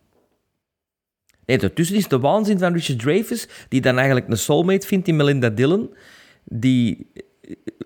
Nee, 1.45 1.57
daartussen 1.57 1.95
is 1.95 2.07
de 2.07 2.19
waanzin 2.19 2.59
van 2.59 2.73
Richard 2.73 2.99
Dreyfuss, 2.99 3.47
die 3.69 3.81
dan 3.81 3.95
eigenlijk 3.97 4.27
een 4.29 4.37
soulmate 4.37 4.87
vindt 4.87 5.07
in 5.07 5.15
Melinda 5.15 5.49
Dillon, 5.49 5.93
die... 6.43 7.07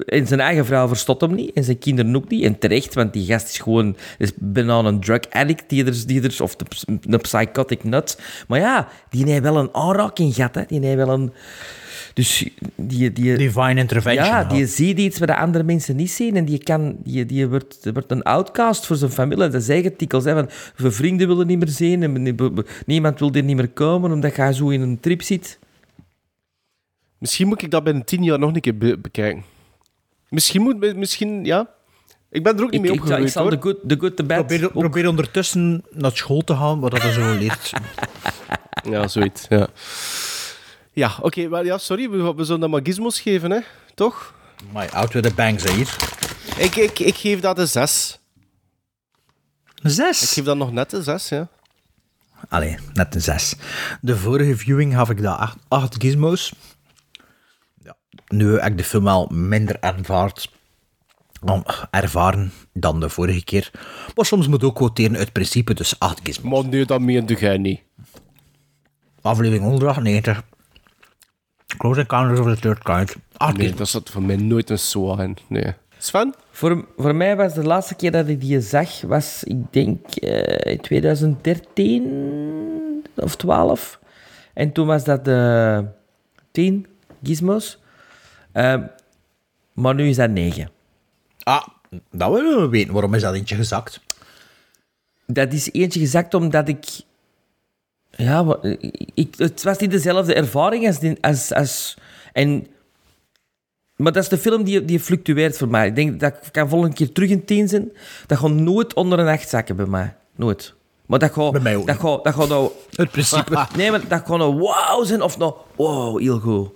En 0.05 0.27
zijn 0.27 0.39
eigen 0.39 0.65
vrouw 0.65 0.87
verstopt 0.87 1.21
hem 1.21 1.35
niet, 1.35 1.53
en 1.53 1.63
zijn 1.63 1.79
kinderen 1.79 2.15
ook 2.15 2.29
niet. 2.29 2.43
En 2.43 2.57
terecht, 2.59 2.93
want 2.93 3.13
die 3.13 3.25
gast 3.25 3.49
is 3.49 3.57
gewoon 3.57 3.95
is 4.17 4.31
bijna 4.35 4.79
een 4.79 4.99
drug 4.99 5.19
addict, 5.29 5.69
die 5.69 5.85
er, 5.85 6.07
die 6.07 6.21
er, 6.21 6.43
of 6.43 6.55
een 7.05 7.19
psychotic 7.21 7.83
nut. 7.83 8.19
Maar 8.47 8.59
ja, 8.59 8.87
die 9.09 9.25
heeft 9.29 9.41
wel 9.41 9.57
een 9.57 9.69
aanraking 9.75 10.33
gehad, 10.35 10.55
hè. 10.55 10.63
Die 10.67 10.79
heeft 10.85 10.95
wel 10.95 11.09
een... 11.09 11.31
Dus 12.13 12.49
die... 12.75 13.13
die 13.13 13.37
Divine 13.37 13.79
intervention. 13.79 14.25
ja, 14.25 14.43
die 14.43 14.67
ziet 14.67 14.97
iets 14.97 15.19
wat 15.19 15.27
de 15.27 15.37
andere 15.37 15.63
mensen 15.63 15.95
niet 15.95 16.11
zien 16.11 16.35
en 16.35 16.45
die, 16.45 16.57
kan, 16.63 16.95
die, 17.03 17.25
die 17.25 17.47
wordt, 17.47 17.89
wordt 17.93 18.11
een 18.11 18.23
outcast 18.23 18.85
voor 18.85 18.95
zijn 18.95 19.11
familie. 19.11 19.49
Dat 19.49 19.61
is 19.61 19.69
eigen 19.69 19.95
tikels. 19.95 20.23
Hè, 20.23 20.33
van, 20.33 20.49
zijn 20.77 20.91
vrienden 20.91 21.27
willen 21.27 21.47
niet 21.47 21.59
meer 21.59 21.69
zien 21.69 22.03
en 22.03 22.21
nie- 22.21 22.35
niemand 22.85 23.19
wil 23.19 23.31
er 23.33 23.43
niet 23.43 23.55
meer 23.55 23.69
komen 23.69 24.11
omdat 24.11 24.35
hij 24.35 24.53
zo 24.53 24.69
in 24.69 24.81
een 24.81 24.99
trip 24.99 25.21
zit. 25.21 25.59
Misschien 27.17 27.47
moet 27.47 27.61
ik 27.61 27.71
dat 27.71 27.83
binnen 27.83 28.05
10 28.05 28.23
jaar 28.23 28.39
nog 28.39 28.55
een 28.55 28.61
keer 28.61 28.77
be- 28.77 28.97
bekijken. 28.97 29.43
Misschien 30.31 30.61
moet... 30.61 30.95
Misschien, 30.95 31.45
ja... 31.45 31.67
Ik 32.29 32.43
ben 32.43 32.57
er 32.57 32.63
ook 32.63 32.71
niet 32.71 32.83
Ik, 32.83 32.89
mee 32.89 32.91
ik, 32.91 32.97
zal- 33.07 33.17
ik 33.17 33.23
opgegroeid, 33.23 33.31
zal 33.31 33.41
hoor. 33.41 33.51
de 33.51 33.61
good, 33.61 33.89
the 33.89 33.97
good, 33.99 34.15
the 34.15 34.23
bad... 34.23 34.37
Probeer, 34.47 34.65
ook- 34.65 34.71
probeer 34.73 35.07
ondertussen 35.07 35.83
naar 35.91 36.11
school 36.11 36.41
te 36.41 36.55
gaan, 36.55 36.79
wat 36.79 36.91
dat 36.91 37.03
er 37.03 37.11
zo 37.13 37.33
leert. 37.37 37.71
Ja, 38.83 39.07
zoiets, 39.07 39.45
ja. 39.49 39.67
Ja, 40.91 41.11
oké, 41.21 41.47
maar 41.47 41.65
ja, 41.65 41.77
sorry, 41.77 42.09
we, 42.09 42.33
we 42.35 42.43
zullen 42.43 42.61
dat 42.61 42.69
maar 42.69 42.79
gizmos 42.83 43.19
geven, 43.21 43.51
hè? 43.51 43.59
Toch? 43.95 44.33
Maar 44.71 44.89
out 44.91 45.13
with 45.13 45.23
the 45.23 45.33
bangs, 45.33 45.63
hè, 45.63 45.71
hier. 45.71 45.95
Ik, 46.57 46.75
ik, 46.75 46.99
ik 46.99 47.15
geef 47.15 47.39
dat 47.39 47.57
een 47.59 47.67
6. 47.67 48.19
Een 49.75 49.89
Ik 49.89 49.95
zes? 49.95 50.33
geef 50.33 50.43
dat 50.43 50.57
nog 50.57 50.71
net 50.71 50.93
een 50.93 51.03
6, 51.03 51.29
ja. 51.29 51.47
Allee, 52.49 52.77
net 52.93 53.15
een 53.15 53.21
zes. 53.21 53.55
De 54.01 54.17
vorige 54.17 54.57
viewing 54.57 54.93
gaf 54.93 55.09
ik 55.09 55.21
dat 55.21 55.37
acht, 55.37 55.57
acht 55.67 55.95
gizmos. 55.99 56.53
Nu 58.31 58.59
heb 58.59 58.71
ik 58.71 58.77
de 58.77 58.83
film 58.83 59.03
wel 59.03 59.27
minder 59.31 59.79
ervaard, 59.79 60.51
dan, 61.41 61.65
ervaren 61.91 62.51
dan 62.73 62.99
de 62.99 63.09
vorige 63.09 63.43
keer. 63.43 63.71
Maar 64.15 64.25
soms 64.25 64.47
moet 64.47 64.63
ook 64.63 64.75
quoteren 64.75 65.17
uit 65.17 65.31
principe, 65.31 65.73
dus 65.73 65.99
acht 65.99 66.19
gizmos. 66.23 66.63
Maar 66.63 66.71
nee, 66.71 66.85
dat 66.85 67.01
meende 67.01 67.33
jij 67.33 67.57
niet. 67.57 67.81
Aflevering 69.21 69.63
198. 69.63 70.43
Close 71.77 71.99
Encounters 71.99 72.39
of 72.39 72.45
the 72.45 72.59
Third 72.59 72.83
Kind. 72.83 73.15
Acht 73.37 73.57
Nee, 73.57 73.73
dat 73.73 73.87
zat 73.87 74.09
voor 74.09 74.21
mij 74.21 74.35
nooit 74.35 74.69
een 74.69 74.79
zo 74.79 75.15
in. 75.15 75.37
Nee. 75.47 75.73
Sven? 75.97 76.33
Voor, 76.51 76.85
voor 76.97 77.15
mij 77.15 77.35
was 77.35 77.53
de 77.53 77.63
laatste 77.63 77.95
keer 77.95 78.11
dat 78.11 78.27
ik 78.27 78.41
die 78.41 78.61
zag, 78.61 79.01
was 79.01 79.43
ik 79.43 79.73
denk 79.73 80.15
eh, 80.15 80.71
in 80.71 80.81
2013 80.81 83.03
of 83.15 83.35
12. 83.35 83.99
En 84.53 84.71
toen 84.71 84.87
was 84.87 85.03
dat 85.03 85.25
de 85.25 85.85
10 86.51 86.87
gizmos. 87.23 87.80
Ehm, 88.51 88.83
maar 89.73 89.95
nu 89.95 90.09
is 90.09 90.15
dat 90.15 90.29
9. 90.29 90.69
Ah, 91.43 91.67
dat 92.11 92.31
willen 92.31 92.61
we 92.61 92.69
weten. 92.69 92.93
Waarom 92.93 93.13
is 93.13 93.21
dat 93.21 93.33
eentje 93.33 93.55
gezakt? 93.55 94.01
Dat 95.25 95.53
is 95.53 95.71
eentje 95.71 95.99
gezakt 95.99 96.33
omdat 96.33 96.67
ik... 96.67 96.85
Ja, 98.11 98.57
ik, 99.13 99.35
het 99.37 99.63
was 99.63 99.77
niet 99.77 99.91
dezelfde 99.91 100.33
ervaring 100.33 100.87
als... 100.87 100.99
als, 101.21 101.53
als 101.53 101.97
en, 102.33 102.67
maar 103.95 104.11
dat 104.11 104.23
is 104.23 104.29
de 104.29 104.37
film 104.37 104.63
die, 104.63 104.85
die 104.85 104.99
fluctueert 104.99 105.57
voor 105.57 105.67
mij. 105.67 105.87
Ik 105.87 105.95
denk 105.95 106.19
dat 106.19 106.33
ik 106.33 106.51
kan 106.51 106.69
volgende 106.69 106.95
keer 106.95 107.11
terug 107.11 107.29
in 107.29 107.45
10 107.45 107.67
zijn. 107.67 107.91
Dat 108.27 108.37
gaat 108.37 108.51
nooit 108.51 108.93
onder 108.93 109.19
een 109.19 109.27
8 109.27 109.49
zakken 109.49 109.75
bij 109.75 109.85
mij. 109.85 110.15
Nooit. 110.35 110.73
Maar 111.05 111.19
dat 111.19 111.31
gaat... 111.31 111.51
Bij 111.51 111.61
mij 111.61 111.75
ook 111.75 111.87
Dat 111.87 111.99
gaat, 111.99 112.23
dat 112.23 112.33
gaat 112.33 112.49
nou... 112.49 112.71
Het 112.91 113.11
principe. 113.11 113.67
Nee, 113.77 113.91
maar 113.91 114.07
dat 114.07 114.23
kan 114.23 114.39
nou 114.39 114.55
wow 114.57 115.05
zijn 115.05 115.21
of 115.21 115.37
nou 115.37 115.53
wow, 115.75 116.19
heel 116.19 116.39
goed. 116.39 116.69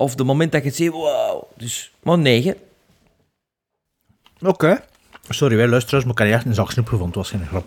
Of 0.00 0.14
de 0.14 0.24
moment 0.24 0.52
dat 0.52 0.62
je 0.62 0.68
het 0.68 0.76
ziet, 0.76 0.90
wow. 0.90 1.42
Dus, 1.56 1.92
maar 2.02 2.18
9. 2.18 2.56
Oké. 4.42 4.80
Sorry, 5.28 5.56
wij 5.56 5.68
luisteraars, 5.68 6.04
maar 6.04 6.12
ik 6.12 6.18
heb 6.18 6.32
echt 6.32 6.44
een 6.46 6.54
zak 6.54 6.70
snoep 6.70 6.88
gevonden. 6.88 7.20
Het 7.20 7.30
was 7.30 7.30
geen 7.30 7.46
grap. 7.46 7.66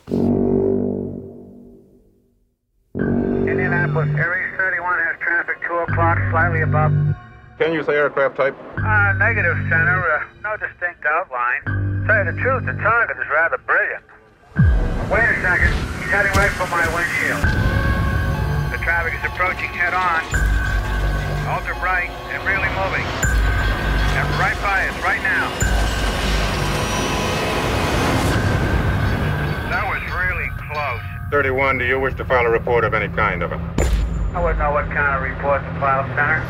Indianapolis, 3.52 4.14
Aries 4.26 4.54
31 4.58 5.04
has 5.10 5.18
traffic 5.26 5.58
2 5.62 5.78
o'clock, 5.88 6.18
slightly 6.30 6.62
above. 6.62 6.94
Can 7.58 7.72
you 7.72 7.84
say 7.84 7.96
aircraft 7.96 8.36
type? 8.36 8.56
Uh, 8.78 9.18
negative, 9.18 9.58
Center. 9.70 10.00
Uh, 10.14 10.48
no 10.48 10.52
distinct 10.66 11.06
outline. 11.16 11.62
Tell 12.08 12.18
you 12.20 12.26
the 12.32 12.38
truth, 12.44 12.64
the 12.66 12.76
target 12.90 13.18
is 13.24 13.30
rather 13.40 13.60
brilliant. 13.70 14.06
Wait 15.14 15.28
a 15.34 15.38
second. 15.48 15.74
He's 16.00 16.12
heading 16.16 16.34
right 16.42 16.54
for 16.60 16.68
my 16.78 16.86
windshield. 16.96 17.44
The 18.74 18.80
traffic 18.86 19.14
is 19.20 19.24
approaching 19.32 19.72
head 19.82 19.94
on. 19.94 20.54
Ultra 21.45 21.76
bright 21.80 22.10
and 22.32 22.41
really 22.48 22.70
moving. 22.70 23.06
And 24.15 24.28
right 24.40 24.56
by 24.61 24.88
us, 24.88 25.03
right 25.03 25.22
now. 25.22 25.49
That 29.70 29.86
was 29.90 30.02
really 30.14 30.49
close. 30.72 31.02
31, 31.32 31.80
do 31.80 31.86
you 31.86 31.99
wish 31.99 32.15
to 32.15 32.24
file 32.24 32.45
a 32.45 32.49
report 32.49 32.86
of 32.86 32.94
any 32.94 33.14
kind 33.14 33.44
of 33.44 33.52
it? 33.52 33.60
I 34.34 34.42
wouldn't 34.42 34.59
know 34.59 34.72
what 34.72 34.85
kind 34.85 35.16
of 35.16 35.22
report 35.22 35.61
to 35.61 35.80
file, 35.82 36.08
Center. 36.16 36.43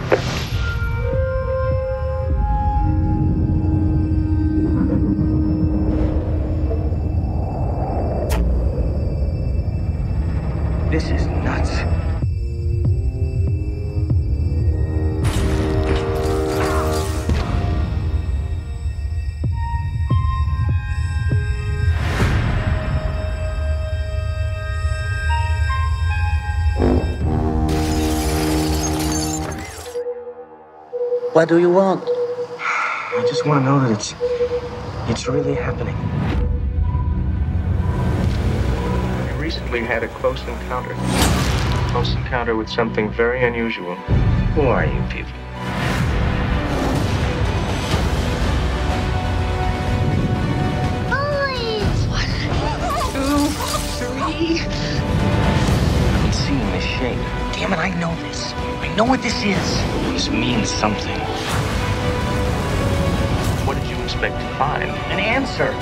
This 10.91 11.09
is 11.09 11.25
nuts. 11.25 12.02
What 31.33 31.49
do 31.49 31.57
you 31.57 31.71
want? 31.71 32.03
I 32.59 33.25
just 33.27 33.43
want 33.43 33.61
to 33.61 33.65
know 33.65 33.79
that 33.79 33.89
it's 33.91 34.13
it's 35.09 35.27
really 35.27 35.55
happening. 35.55 35.97
We 39.35 39.41
recently 39.41 39.79
had 39.79 40.03
a 40.03 40.09
close 40.09 40.39
encounter. 40.41 40.93
Close 41.89 42.13
encounter 42.13 42.55
with 42.55 42.69
something 42.69 43.09
very 43.11 43.43
unusual. 43.43 43.95
Who 44.53 44.61
are 44.61 44.85
you 44.85 45.01
people? 45.09 45.31
Two. 53.97 54.05
I've 56.13 56.21
been 56.21 56.31
seeing 56.31 56.69
this 56.73 56.83
shape. 56.83 57.17
Damn 57.53 57.73
it, 57.73 57.79
I 57.79 57.89
know 57.99 58.15
this. 58.21 58.52
Know 58.95 59.05
what 59.05 59.23
this 59.23 59.43
is. 59.43 59.81
This 60.13 60.29
means 60.29 60.69
something. 60.69 61.19
What 63.65 63.75
did 63.75 63.89
you 63.89 63.97
expect 64.03 64.39
to 64.39 64.47
find? 64.55 64.83
An 64.83 65.19
answer. 65.19 65.73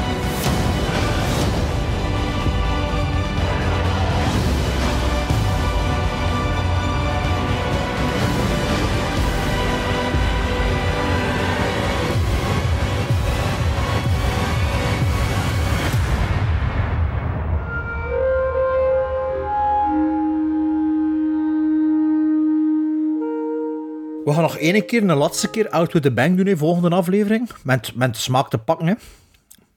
We 24.32 24.38
gaan 24.38 24.46
nog 24.46 24.58
één 24.58 24.86
keer, 24.86 25.04
een 25.04 25.18
laatste 25.18 25.50
keer 25.50 25.70
Out 25.70 25.94
with 25.94 26.02
the 26.02 26.12
Bang 26.12 26.30
doen 26.30 26.46
in 26.46 26.52
de 26.52 26.58
volgende 26.58 26.96
aflevering. 26.96 27.50
Met, 27.64 27.96
met 27.96 28.18
smaak 28.18 28.50
te 28.50 28.58
pakken, 28.58 28.88
hè. 28.88 28.94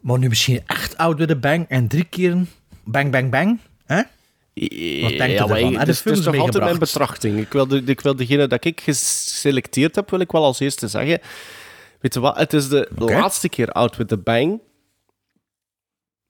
Maar 0.00 0.18
nu 0.18 0.28
misschien 0.28 0.62
echt 0.66 0.96
Out 0.96 1.18
with 1.18 1.28
the 1.28 1.36
Bang 1.36 1.68
en 1.68 1.88
drie 1.88 2.04
keer 2.04 2.36
Bang 2.84 3.10
Bang 3.10 3.30
Bang. 3.30 3.58
Hè? 3.86 3.96
Wat 3.96 5.10
denkt 5.10 5.18
ja, 5.18 5.44
u 5.44 5.48
maar 5.48 5.56
ervan? 5.56 5.72
ik- 5.72 5.80
je 5.80 5.86
is 5.86 6.00
films 6.00 6.20
toch 6.24 6.38
altijd 6.38 6.64
mijn 6.64 6.78
betrachting. 6.78 7.38
Ik 7.38 7.52
wil, 7.52 7.66
de, 7.66 7.82
ik 7.86 8.00
wil 8.00 8.16
degene 8.16 8.46
dat 8.46 8.64
ik 8.64 8.80
geselecteerd 8.80 9.94
heb, 9.94 10.10
wil 10.10 10.20
ik 10.20 10.32
wel 10.32 10.44
als 10.44 10.60
eerste 10.60 10.88
zeggen. 10.88 11.20
Weet 12.00 12.14
je 12.14 12.20
wat? 12.20 12.36
Het 12.36 12.52
is 12.52 12.68
de 12.68 12.88
laatste 12.96 13.48
keer 13.48 13.72
Out 13.72 13.96
with 13.96 14.08
the 14.08 14.16
Bang. 14.16 14.60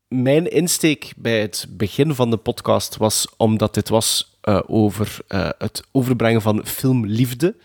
Mijn 0.09 0.51
insteek 0.51 1.13
bij 1.17 1.41
het 1.41 1.67
begin 1.69 2.15
van 2.15 2.31
de 2.31 2.37
podcast 2.37 2.97
was 2.97 3.29
omdat 3.37 3.75
dit 3.75 3.89
was 3.89 4.39
eh, 4.41 4.61
over 4.67 5.19
eh, 5.29 5.49
het 5.59 5.83
overbrengen 5.93 6.43
van 6.43 6.67
filmliefde. 6.67 7.57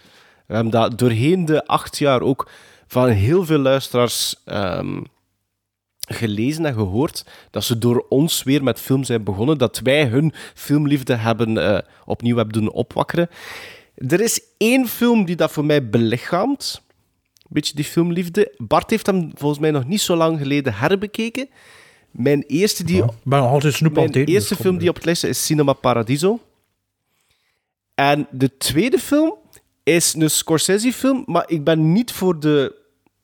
We 0.50 0.56
hebben 0.56 0.72
dat 0.72 0.98
doorheen 0.98 1.46
de 1.46 1.66
acht 1.66 1.98
jaar 1.98 2.22
ook 2.22 2.50
van 2.88 3.10
heel 3.10 3.46
veel 3.46 3.58
luisteraars 3.58 4.36
ehm, 4.46 5.02
gelezen 6.00 6.66
en 6.66 6.74
gehoord 6.74 7.26
dat 7.52 7.64
ze 7.64 7.78
door 7.78 8.06
ons 8.10 8.44
weer 8.44 8.64
met 8.64 8.80
film 8.80 9.04
zijn 9.04 9.24
begonnen, 9.24 9.58
dat 9.58 9.80
wij 9.80 10.06
hun 10.06 10.34
filmliefde 10.54 11.16
hebben 11.16 11.58
eh, 11.58 11.78
opnieuw 12.06 12.36
hebben 12.36 12.54
doen 12.62 12.72
opwakkeren. 12.72 13.30
Er 13.96 14.22
is 14.22 14.42
één 14.58 14.88
film 14.88 15.26
die 15.26 15.36
dat 15.36 15.52
voor 15.52 15.66
mij 15.66 15.90
belichaamt, 15.90 16.82
een 17.36 17.48
beetje 17.50 17.76
die 17.76 17.86
filmliefde. 17.86 18.54
Bart 18.58 18.90
heeft 18.90 19.06
hem 19.06 19.32
volgens 19.34 19.60
mij 19.60 19.72
nog 19.72 19.86
niet 19.86 20.02
zo 20.02 20.16
lang 20.16 20.40
geleden 20.40 20.74
herbekeken. 20.74 21.50
Mijn 22.12 22.44
eerste, 22.48 22.84
die, 22.84 23.04
Ik 23.04 23.12
ben 23.24 23.40
altijd 23.40 23.74
snoep 23.74 23.94
mijn 23.94 24.08
eten, 24.08 24.26
eerste 24.26 24.54
dus 24.54 24.64
film 24.64 24.78
die 24.78 24.90
op 24.90 24.96
het 24.96 25.06
lijst 25.06 25.24
is 25.24 25.46
Cinema 25.46 25.74
Paradiso. 25.74 26.40
En 27.96 28.28
de 28.32 28.58
tweede 28.58 29.00
film 29.00 29.39
is 29.96 30.14
een 30.14 30.30
Scorsese-film, 30.30 31.24
maar 31.26 31.44
ik 31.48 31.64
ben 31.64 31.92
niet 31.92 32.12
voor 32.12 32.40
de, 32.40 32.76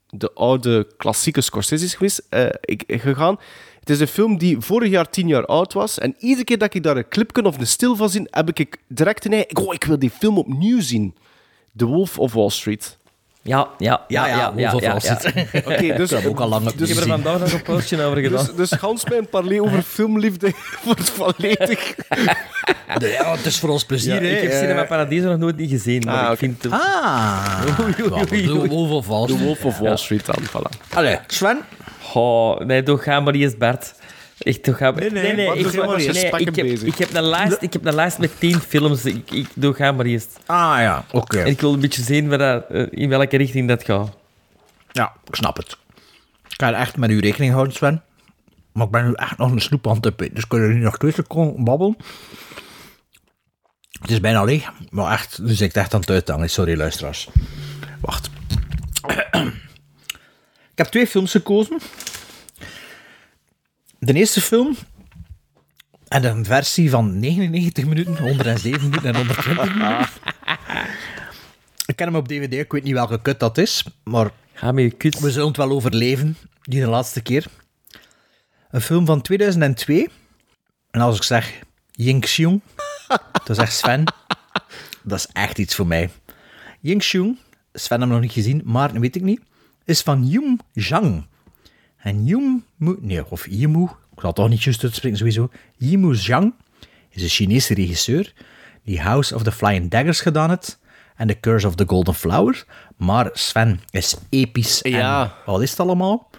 de 0.10 0.34
oude 0.34 0.88
klassieke 0.98 1.42
Scorsese's 1.42 1.94
geweest, 1.95 2.26
eh, 2.30 2.45
ik, 2.61 2.84
gegaan. 2.88 3.40
Het 3.80 3.90
is 3.90 4.00
een 4.00 4.08
film 4.08 4.38
die 4.38 4.60
vorig 4.60 4.90
jaar 4.90 5.10
tien 5.10 5.27
jaar 5.27 5.45
oud 5.45 5.74
was. 5.74 6.00
En 6.00 6.16
iedere 6.19 6.44
keer 6.44 6.58
dat 6.58 6.74
ik 6.74 6.84
daar 6.84 6.98
een 6.98 7.08
clipje 7.08 7.44
of 7.44 7.58
een 7.58 7.68
stil 7.68 7.95
van 7.95 8.10
zie, 8.10 8.27
heb 8.30 8.58
ik 8.58 8.77
direct 8.88 9.30
eigen... 9.30 9.58
Oh, 9.58 9.74
ik 9.74 9.84
wil 9.84 10.00
die 10.00 10.10
film 10.10 10.38
opnieuw 10.38 10.82
zien. 10.82 11.16
The 11.76 11.85
Wolf 11.85 12.19
of 12.19 12.34
Wall 12.34 12.50
Street. 12.50 12.98
Ja, 13.48 13.67
ja, 13.77 14.06
Ja, 14.07 14.27
ja, 14.27 14.53
Wolf 14.53 14.74
of 14.74 14.82
Wall 14.82 14.99
Street. 14.99 15.65
Oké, 15.65 15.95
dus... 15.95 16.11
Ik 16.11 16.17
heb 16.17 16.30
ook 16.30 16.40
al 16.40 16.48
lang 16.48 16.69
Ik 16.69 16.88
heb 16.88 16.98
er 16.98 17.07
vandaag 17.07 17.40
nog 17.40 17.51
een 17.51 17.61
postje 17.61 18.03
over 18.03 18.22
gedaan. 18.22 18.45
Dus, 18.45 18.56
dus 18.69 18.80
gans 18.80 19.06
mijn 19.09 19.30
parley 19.30 19.59
over 19.59 19.82
filmliefde 19.82 20.51
wordt 20.85 21.09
volledig... 21.09 21.80
Ja, 22.99 23.32
het 23.35 23.45
is 23.45 23.59
voor 23.59 23.69
ons 23.69 23.85
plezier, 23.85 24.14
Ja, 24.24 24.30
hè. 24.30 24.35
ik 24.35 24.41
heb 24.41 24.51
Cinema 24.51 24.83
Paradiso 24.83 25.30
nog 25.30 25.38
nooit 25.38 25.57
niet 25.57 25.69
gezien, 25.69 26.03
maar 26.06 26.25
Ah, 26.25 26.32
ik 26.32 26.38
vind 26.38 26.64
het... 26.64 26.72
Ah. 26.72 27.61
De. 28.30 28.67
Wolf 28.67 28.90
of 28.91 29.07
Wall 29.07 29.24
Street. 29.24 29.41
Wolf 29.43 29.65
of 29.65 29.77
Wall 29.80 29.98
Street 29.98 30.25
dan, 30.25 30.35
voilà. 30.49 30.93
Allee, 30.93 31.17
Sven. 31.27 31.59
Oh, 32.14 32.59
nee, 32.59 32.83
toch 32.83 33.03
ga 33.03 33.19
maar 33.19 33.33
eens, 33.33 33.57
Bert. 33.57 33.93
Ik, 34.45 34.64
toch 34.64 34.77
ga... 34.77 34.91
Nee, 34.91 35.09
nee, 35.11 35.24
ik, 35.24 35.35
nee, 35.35 35.45
heb, 35.45 36.53
bezig. 36.53 36.83
ik, 36.83 36.98
heb 36.98 37.14
een 37.14 37.24
lijst, 37.24 37.57
ik 37.61 37.74
heb 37.74 37.85
een 37.85 37.95
lijst 37.95 38.17
met 38.17 38.40
tien 38.40 38.59
films. 38.59 39.06
Ik, 39.06 39.32
ik 39.32 39.48
doe 39.53 39.74
ga 39.74 39.91
maar 39.91 40.06
eerst. 40.06 40.40
Ah 40.45 40.75
ja, 40.80 41.06
oké. 41.11 41.40
En 41.40 41.48
ik 41.48 41.61
wil 41.61 41.74
een 41.74 41.80
beetje 41.80 42.01
zien 42.01 42.30
waar 42.30 42.38
dat, 42.38 42.69
eh, 42.69 42.85
in 42.90 43.09
welke 43.09 43.38
richting 43.38 43.67
dat 43.67 43.83
gaat. 43.83 44.17
Ja, 44.91 45.14
ik 45.27 45.35
snap 45.35 45.57
het. 45.57 45.77
Ik 46.48 46.61
ga 46.61 46.67
er 46.67 46.74
echt 46.74 46.98
met 46.98 47.09
u 47.09 47.19
rekening 47.19 47.53
houden, 47.53 47.74
Sven. 47.74 48.03
Maar 48.72 48.85
ik 48.85 48.91
ben 48.91 49.06
nu 49.06 49.14
echt 49.14 49.38
nog 49.38 49.51
een 49.51 49.61
snoep 49.61 49.88
aan 49.88 49.93
het 49.93 50.01
tippen. 50.01 50.33
Dus 50.33 50.48
kun 50.48 50.61
je 50.61 50.67
nu 50.67 50.80
nog 50.80 50.98
twee 50.98 51.11
seconden 51.11 51.64
babbelen? 51.64 51.98
Het 54.01 54.11
is 54.11 54.19
bijna 54.19 54.43
leeg. 54.43 54.72
Maar 54.90 55.11
echt, 55.11 55.48
dus 55.48 55.61
ik 55.61 55.74
echt 55.74 55.93
aan 55.93 55.99
het 55.99 56.09
uithangen. 56.09 56.49
Sorry, 56.49 56.77
luisteraars. 56.77 57.30
Wacht. 58.01 58.30
Ik 60.72 60.77
heb 60.83 60.88
twee 60.88 61.07
films 61.07 61.32
gekozen. 61.32 61.80
De 64.06 64.14
eerste 64.14 64.42
film... 64.42 64.75
En 66.08 66.24
een 66.24 66.45
versie 66.45 66.90
van 66.90 67.19
99 67.19 67.85
minuten, 67.85 68.17
107 68.17 68.82
minuten 68.82 69.09
en 69.09 69.16
120 69.16 69.74
minuten. 69.74 70.08
Ik 71.85 71.95
ken 71.95 72.08
hem 72.08 72.16
op 72.16 72.27
DVD, 72.27 72.53
ik 72.53 72.72
weet 72.72 72.84
niet 72.84 72.93
welke 72.93 73.22
kut 73.22 73.40
dat 73.40 73.58
is, 73.58 73.85
maar 74.03 74.32
Ga 74.53 74.72
kut. 74.98 75.19
we 75.19 75.32
zullen 75.32 75.48
het 75.48 75.58
wel 75.58 75.69
overleven, 75.69 76.38
die 76.61 76.80
de 76.80 76.88
laatste 76.88 77.22
keer. 77.22 77.45
Een 78.72 78.82
film 78.82 79.06
van 79.06 79.22
2002. 79.22 80.09
En 80.92 81.01
als 81.01 81.16
ik 81.16 81.24
zeg 81.24 81.59
Ying 81.92 82.22
Xiong, 82.22 82.61
dan 83.45 83.56
zegt 83.56 83.74
Sven, 83.74 84.03
dat 85.03 85.19
is 85.19 85.27
echt 85.34 85.58
iets 85.58 85.75
voor 85.75 85.88
mij. 85.88 86.09
Ying 86.80 87.00
Xiong, 87.00 87.38
Sven 87.74 88.00
hem 88.00 88.09
nog 88.09 88.22
niet 88.22 88.32
gezien, 88.32 88.61
maar 88.66 88.93
dat 88.93 89.01
weet 89.01 89.16
ik 89.16 89.22
niet, 89.22 89.42
is 89.85 90.01
van 90.01 90.27
Yum 90.27 90.59
Zhang. 90.74 91.25
En 92.06 92.25
Yum, 92.25 92.64
Mu- 92.75 92.98
nee, 93.01 93.25
of 93.30 93.48
Yimu, 93.50 93.84
ik 93.84 93.90
zal 94.19 94.27
het 94.30 94.35
toch 94.35 94.50
niet 94.50 94.64
juist 94.64 94.84
uitspreken 94.84 95.17
sowieso. 95.17 95.50
Yimu 95.77 96.16
Zhang 96.16 96.53
is 97.09 97.22
een 97.24 97.30
Chinese 97.30 97.74
regisseur 97.74 98.34
die 98.84 99.01
House 99.01 99.35
of 99.35 99.43
the 99.43 99.51
Flying 99.51 99.90
Daggers 99.92 100.22
gedaan 100.22 100.50
heeft 100.50 100.80
en 101.16 101.27
The 101.27 101.40
Curse 101.40 101.67
of 101.67 101.75
the 101.75 101.84
Golden 101.88 102.14
Flower. 102.14 102.66
Maar 102.98 103.30
Sven 103.34 103.80
is 103.90 104.16
episch 104.30 104.82
en 104.82 104.92
Ja. 104.92 105.34
wat 105.45 105.61
is 105.61 105.69
het 105.69 105.80
allemaal? 105.80 106.30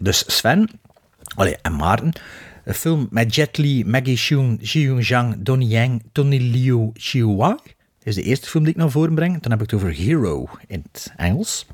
Dus 0.00 0.24
Sven, 0.36 0.68
allee, 1.36 1.56
en 1.62 1.76
Maarten, 1.76 2.12
een 2.64 2.74
film 2.74 3.06
met 3.10 3.34
Jet 3.34 3.56
Li, 3.58 3.84
Maggie 3.84 4.16
Cheung, 4.16 4.58
Jiung 4.62 5.04
Zhang, 5.04 5.36
Donnie 5.38 5.68
Yang, 5.68 6.02
Tony 6.12 6.38
Liu 6.38 6.90
Chihuahua. 6.94 7.48
Dat 7.98 8.12
is 8.12 8.14
de 8.14 8.22
eerste 8.22 8.48
film 8.48 8.64
die 8.64 8.72
ik 8.72 8.78
naar 8.78 8.90
voren 8.90 9.14
breng. 9.14 9.42
Dan 9.42 9.50
heb 9.50 9.62
ik 9.62 9.70
het 9.70 9.80
over 9.80 9.94
Hero 9.94 10.48
in 10.66 10.84
het 10.92 11.12
Engels. 11.16 11.66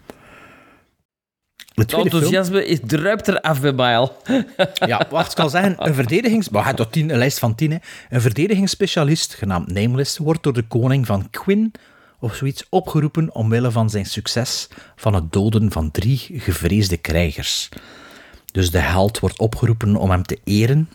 Het 1.81 1.93
enthousiasme 1.93 2.67
is, 2.67 2.79
druipt 2.87 3.27
er 3.27 3.41
af 3.41 3.61
bij 3.61 3.73
mij 3.73 3.97
al. 3.97 4.17
Ja, 4.87 5.07
wacht, 5.11 5.31
ik 5.31 5.37
kan 5.37 5.51
zeggen, 5.51 5.75
een 5.79 5.95
verdedigings... 5.95 6.49
Maar 6.49 6.75
tot 6.75 6.93
tien, 6.93 7.11
een 7.11 7.19
lijst 7.19 7.39
van 7.39 7.55
tien, 7.55 7.71
hè. 7.71 7.79
Een 8.09 8.21
verdedigingsspecialist, 8.21 9.35
genaamd 9.35 9.73
Nameless, 9.73 10.19
wordt 10.19 10.43
door 10.43 10.53
de 10.53 10.67
koning 10.67 11.07
van 11.07 11.31
Quinn 11.31 11.73
of 12.21 12.35
zoiets 12.35 12.67
opgeroepen 12.69 13.35
omwille 13.35 13.71
van 13.71 13.91
zijn 13.91 14.07
succes 14.07 14.69
van 14.97 15.15
het 15.15 15.33
doden 15.33 15.73
van 15.73 15.91
drie 15.91 16.19
gevreesde 16.33 16.97
krijgers. 16.97 17.69
Dus 18.53 18.71
de 18.71 18.79
held 18.79 19.19
wordt 19.19 19.39
opgeroepen 19.39 19.97
om 19.97 20.11
hem 20.11 20.23
te 20.23 20.39
eren. 20.45 20.89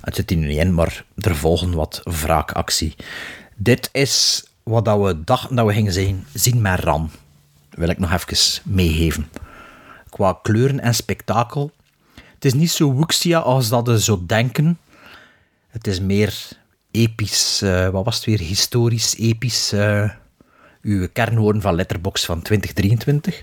Het 0.00 0.14
zit 0.14 0.30
hier 0.30 0.38
nu 0.38 0.46
niet 0.46 0.58
in, 0.58 0.74
maar 0.74 1.04
er 1.16 1.36
volgen 1.36 1.74
wat 1.74 2.00
wraakactie. 2.04 2.94
Dit 3.56 3.88
is 3.92 4.44
wat 4.62 4.84
dat 4.84 5.00
we 5.00 5.24
dachten 5.24 5.56
dat 5.56 5.66
we 5.66 5.72
gingen 5.72 5.92
zien, 5.92 6.24
zien 6.32 6.60
met 6.60 6.80
Ran. 6.80 7.10
Wil 7.74 7.88
ik 7.88 7.98
nog 7.98 8.12
even 8.12 8.62
meegeven 8.64 9.30
qua 10.10 10.38
kleuren 10.42 10.80
en 10.80 10.94
spektakel. 10.94 11.70
Het 12.34 12.44
is 12.44 12.54
niet 12.54 12.70
zo 12.70 12.94
wuxia 12.94 13.38
als 13.38 13.68
dat 13.68 13.86
we 13.86 14.00
zo 14.02 14.22
denken. 14.26 14.78
Het 15.68 15.86
is 15.86 16.00
meer 16.00 16.34
episch, 16.90 17.62
eh, 17.62 17.88
wat 17.88 18.04
was 18.04 18.14
het 18.16 18.24
weer, 18.24 18.38
historisch, 18.38 19.16
episch. 19.16 19.72
eh 19.72 20.10
uw 20.82 21.08
kernwoorden 21.12 21.62
van 21.62 21.74
Letterbox 21.74 22.24
van 22.24 22.42
2023. 22.42 23.42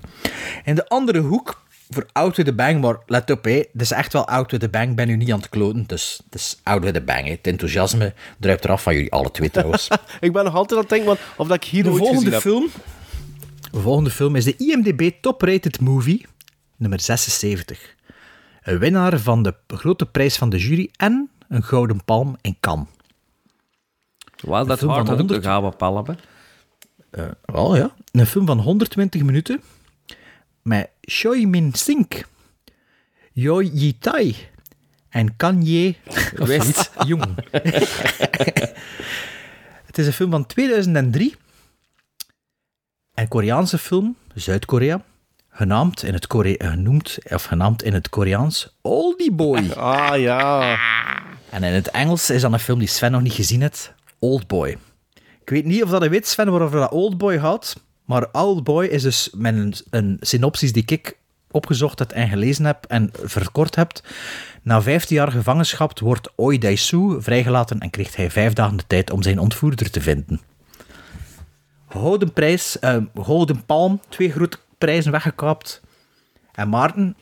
En 0.64 0.76
de 0.76 0.88
andere 0.88 1.20
hoek, 1.20 1.64
voor 1.90 2.06
Out 2.12 2.36
with 2.36 2.46
the 2.46 2.54
Bang, 2.54 2.82
maar 2.82 2.98
let 3.06 3.32
op, 3.32 3.44
hè, 3.44 3.52
het 3.52 3.82
is 3.82 3.92
echt 3.92 4.14
wel 4.14 4.28
Out 4.28 4.52
with 4.52 4.60
the 4.60 4.70
Bang, 4.70 4.96
ben 4.96 5.10
u 5.10 5.16
niet 5.16 5.32
aan 5.32 5.40
het 5.40 5.50
kloten, 5.50 5.84
dus 5.88 6.22
het 6.26 6.40
is 6.40 6.60
Out 6.64 6.84
with 6.84 6.94
the 6.94 7.02
Bang. 7.02 7.28
Het 7.28 7.48
enthousiasme 7.48 8.14
druipt 8.38 8.64
eraf 8.64 8.84
van 8.84 8.94
jullie 8.94 9.12
alle 9.12 9.32
twee 9.32 9.52
trouwens. 9.52 9.88
Ik 10.20 10.34
ben 10.34 10.44
nog 10.44 10.56
altijd 10.56 10.80
aan 10.80 10.86
het 10.90 10.90
denken 10.90 11.18
of 11.38 11.48
dat 11.48 11.56
ik 11.56 11.64
hier 11.64 11.84
De 11.84 11.94
volgende 11.96 12.32
heb. 12.32 12.42
De 13.72 13.80
volgende 13.80 14.10
film 14.10 14.36
is 14.36 14.44
de 14.44 14.56
IMDb 14.58 15.12
Top 15.22 15.42
Rated 15.42 15.80
Movie, 15.80 16.26
nummer 16.76 17.00
76. 17.00 17.96
Een 18.64 18.80
winnaar 18.80 19.20
van 19.20 19.44
de 19.44 19.56
grote 19.68 20.06
prijs 20.06 20.38
van 20.38 20.50
de 20.50 20.58
jury 20.58 20.90
en 20.96 21.30
een 21.48 21.64
gouden 21.64 22.04
palm 22.04 22.38
in 22.42 22.58
Cannes. 22.60 22.88
Wel, 24.38 24.66
dat 24.66 24.80
van 24.80 24.90
hard 24.90 25.10
ook 25.10 25.18
100 25.18 25.32
een 25.32 25.44
gouden 25.44 25.76
palm. 25.76 26.06
Eh, 27.10 27.26
wel 27.42 27.76
ja. 27.76 27.94
Een 28.12 28.26
film 28.26 28.46
van 28.46 28.60
120 28.60 29.24
minuten 29.24 29.62
met 30.62 30.90
Choi 31.02 31.48
Min 31.48 31.74
Sink, 31.74 32.28
Yoi 33.32 33.70
Yi 33.74 33.98
Tai 33.98 34.36
en 35.10 35.36
Kanye 35.36 35.96
West 36.36 36.92
Jung. 37.06 37.26
Het 39.86 39.98
is 39.98 40.08
een 40.08 40.14
film 40.14 40.32
van 40.32 40.46
2003. 40.46 41.36
Een 43.20 43.28
Koreaanse 43.28 43.78
film, 43.78 44.16
Zuid-Korea, 44.34 45.02
genaamd 45.50 46.04
in 46.04 46.14
het, 46.14 46.28
Kore 46.28 46.56
genoemd, 46.58 47.18
of 47.30 47.44
genaamd 47.44 47.84
in 47.84 47.94
het 47.94 48.10
Koreaans 48.10 48.76
Oldie 48.82 49.32
Boy. 49.32 49.72
Ah 49.72 50.20
ja. 50.20 50.78
En 51.50 51.64
in 51.64 51.74
het 51.74 51.90
Engels 51.90 52.30
is 52.30 52.42
dat 52.42 52.54
een 52.54 52.60
film 52.60 52.80
die 52.80 52.88
Sven 52.88 53.12
nog 53.12 53.22
niet 53.22 53.34
gezien 53.34 53.62
heeft, 53.62 53.94
Old 54.20 54.48
Boy. 54.48 54.78
Ik 55.42 55.50
weet 55.50 55.66
niet 55.66 55.84
of 55.84 55.90
dat 55.90 56.04
je 56.04 56.10
weet, 56.10 56.28
Sven, 56.28 56.52
waarover 56.52 56.80
dat 56.80 56.92
Old 56.92 57.18
Boy 57.18 57.40
gaat, 57.40 57.84
maar 58.06 58.28
Old 58.32 58.64
Boy 58.64 58.86
is 58.86 59.02
dus 59.02 59.30
met 59.36 59.56
een, 59.56 59.74
een 59.90 60.18
synopsis 60.22 60.74
die 60.74 60.84
ik 60.86 61.18
opgezocht 61.52 62.00
heb 62.00 62.12
en 62.12 62.30
gelezen 62.30 62.66
heb 62.66 62.86
en 62.86 63.12
verkort 63.24 63.76
heb. 63.76 63.92
Na 64.62 64.82
15 64.82 65.16
jaar 65.16 65.32
gevangenschap 65.32 66.00
wordt 66.00 66.30
Oi 66.36 66.58
Dae-soo 66.58 67.20
vrijgelaten 67.20 67.80
en 67.80 67.90
krijgt 67.90 68.16
hij 68.16 68.32
vijf 68.32 68.54
dagen 68.54 68.78
de 68.78 68.84
tijd 68.88 69.12
om 69.12 69.22
zijn 69.22 69.40
ontvoerder 69.40 69.92
te 69.92 70.02
vinden. 70.02 70.49
Gouden 71.90 72.34
prijs, 72.34 72.78
Golden 73.16 73.66
Palm, 73.66 74.00
twee 74.10 74.32
grote 74.32 74.58
prijzen 74.78 75.12
weggekapt. 75.12 75.82
En 76.52 76.70
Maarten, 76.70 77.16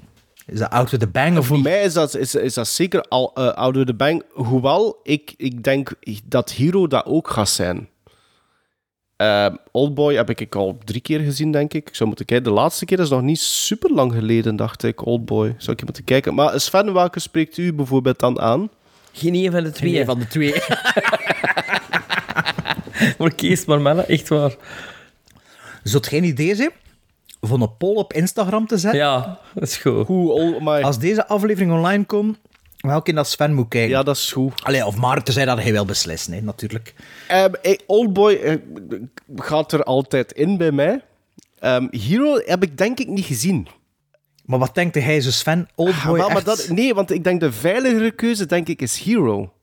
is 0.46 0.60
dat 0.60 0.70
out 0.70 0.94
of 0.94 1.00
the 1.00 1.08
bang 1.08 1.38
of 1.38 1.46
Voor 1.46 1.56
niet? 1.56 1.66
mij 1.66 1.84
is 1.84 1.94
dat, 1.94 2.16
is, 2.16 2.36
is 2.36 2.54
dat 2.54 2.68
zeker 2.68 3.02
al 3.02 3.34
uh, 3.38 3.48
out 3.48 3.78
of 3.78 3.84
the 3.84 3.94
bang. 3.94 4.24
Hoewel, 4.34 5.00
ik, 5.04 5.34
ik 5.38 5.64
denk 5.64 5.92
dat 6.24 6.52
Hero 6.52 6.88
dat 6.88 7.06
ook 7.06 7.28
gaat 7.30 7.50
zijn. 7.50 7.90
Uh, 9.22 9.48
Oldboy 9.72 10.16
heb 10.16 10.30
ik 10.30 10.56
al 10.56 10.78
drie 10.84 11.02
keer 11.02 11.20
gezien, 11.20 11.52
denk 11.52 11.74
ik. 11.74 11.88
Ik 11.90 11.96
zou 11.96 12.08
moeten 12.08 12.26
kijken. 12.26 12.46
De 12.46 12.60
laatste 12.60 12.86
keer 12.86 13.00
is 13.00 13.10
nog 13.10 13.22
niet 13.22 13.40
super 13.40 13.92
lang 13.92 14.14
geleden, 14.14 14.56
dacht 14.56 14.84
ik. 14.84 15.06
Oldboy. 15.06 15.56
Zou 15.58 15.78
ik 15.78 15.84
moeten 15.84 16.04
kijken. 16.04 16.34
Maar 16.34 16.60
Sven, 16.60 16.94
welke 16.94 17.20
spreekt 17.20 17.58
u 17.58 17.74
bijvoorbeeld 17.74 18.20
dan 18.20 18.40
aan? 18.40 18.70
Geen 19.12 19.36
een 19.36 19.52
van 19.52 19.64
de 19.64 19.72
twee. 19.72 19.94
Geen 19.94 20.06
van 20.06 20.20
de 20.20 20.28
twee. 20.28 20.54
maar 23.18 23.36
kies 23.36 23.66
maar, 23.66 23.82
Melle. 23.82 24.04
Echt 24.04 24.28
waar. 24.28 24.56
Zou 25.84 25.98
het 25.98 26.08
geen 26.08 26.24
idee 26.24 26.56
zijn 26.56 26.72
van 27.42 27.62
een 27.62 27.78
poll 27.78 27.96
op 27.96 28.14
Instagram 28.14 28.68
te 28.68 28.78
zetten? 28.78 29.00
Ja, 29.00 29.40
dat 29.54 29.64
is 29.64 29.78
goed. 29.78 30.08
Hoe, 30.08 30.32
oh 30.32 30.62
my. 30.62 30.82
Als 30.82 31.00
deze 31.00 31.28
aflevering 31.28 31.72
online 31.72 32.06
komt, 32.06 32.38
welke 32.78 33.14
dat 33.14 33.28
Sven 33.28 33.54
moet 33.54 33.68
kijken. 33.68 33.90
Ja, 33.90 34.04
dat 34.04 34.16
is 34.16 34.32
goed. 34.32 34.64
Allee, 34.64 34.86
of 34.86 34.96
Maarten 34.96 35.34
zei 35.34 35.46
dat 35.46 35.62
hij 35.62 35.72
wil 35.72 35.86
beslissen, 35.86 36.34
hè, 36.34 36.42
natuurlijk. 36.42 36.94
Um, 37.32 37.54
hey, 37.62 37.80
Oldboy 37.86 38.34
uh, 38.34 38.56
gaat 39.36 39.72
er 39.72 39.84
altijd 39.84 40.32
in 40.32 40.58
bij 40.58 40.72
mij. 40.72 41.02
Um, 41.60 41.88
Hero 41.92 42.42
heb 42.46 42.64
ik 42.64 42.78
denk 42.78 43.00
ik 43.00 43.08
niet 43.08 43.26
gezien. 43.26 43.68
Maar 44.46 44.60
wat 44.60 44.76
denkt 44.76 44.96
hij 44.96 45.22
zo 45.22 45.32
Sven? 45.32 45.70
Oldboy 45.76 46.20
ah, 46.20 46.28
maar 46.28 46.36
echt... 46.36 46.46
dat, 46.46 46.68
Nee, 46.70 46.94
want 46.94 47.12
ik 47.12 47.24
denk 47.24 47.40
de 47.40 47.52
veiligere 47.52 48.12
keuze 48.12 48.46
denk 48.46 48.68
ik 48.68 48.82
is 48.82 49.00
Hero. 49.00 49.54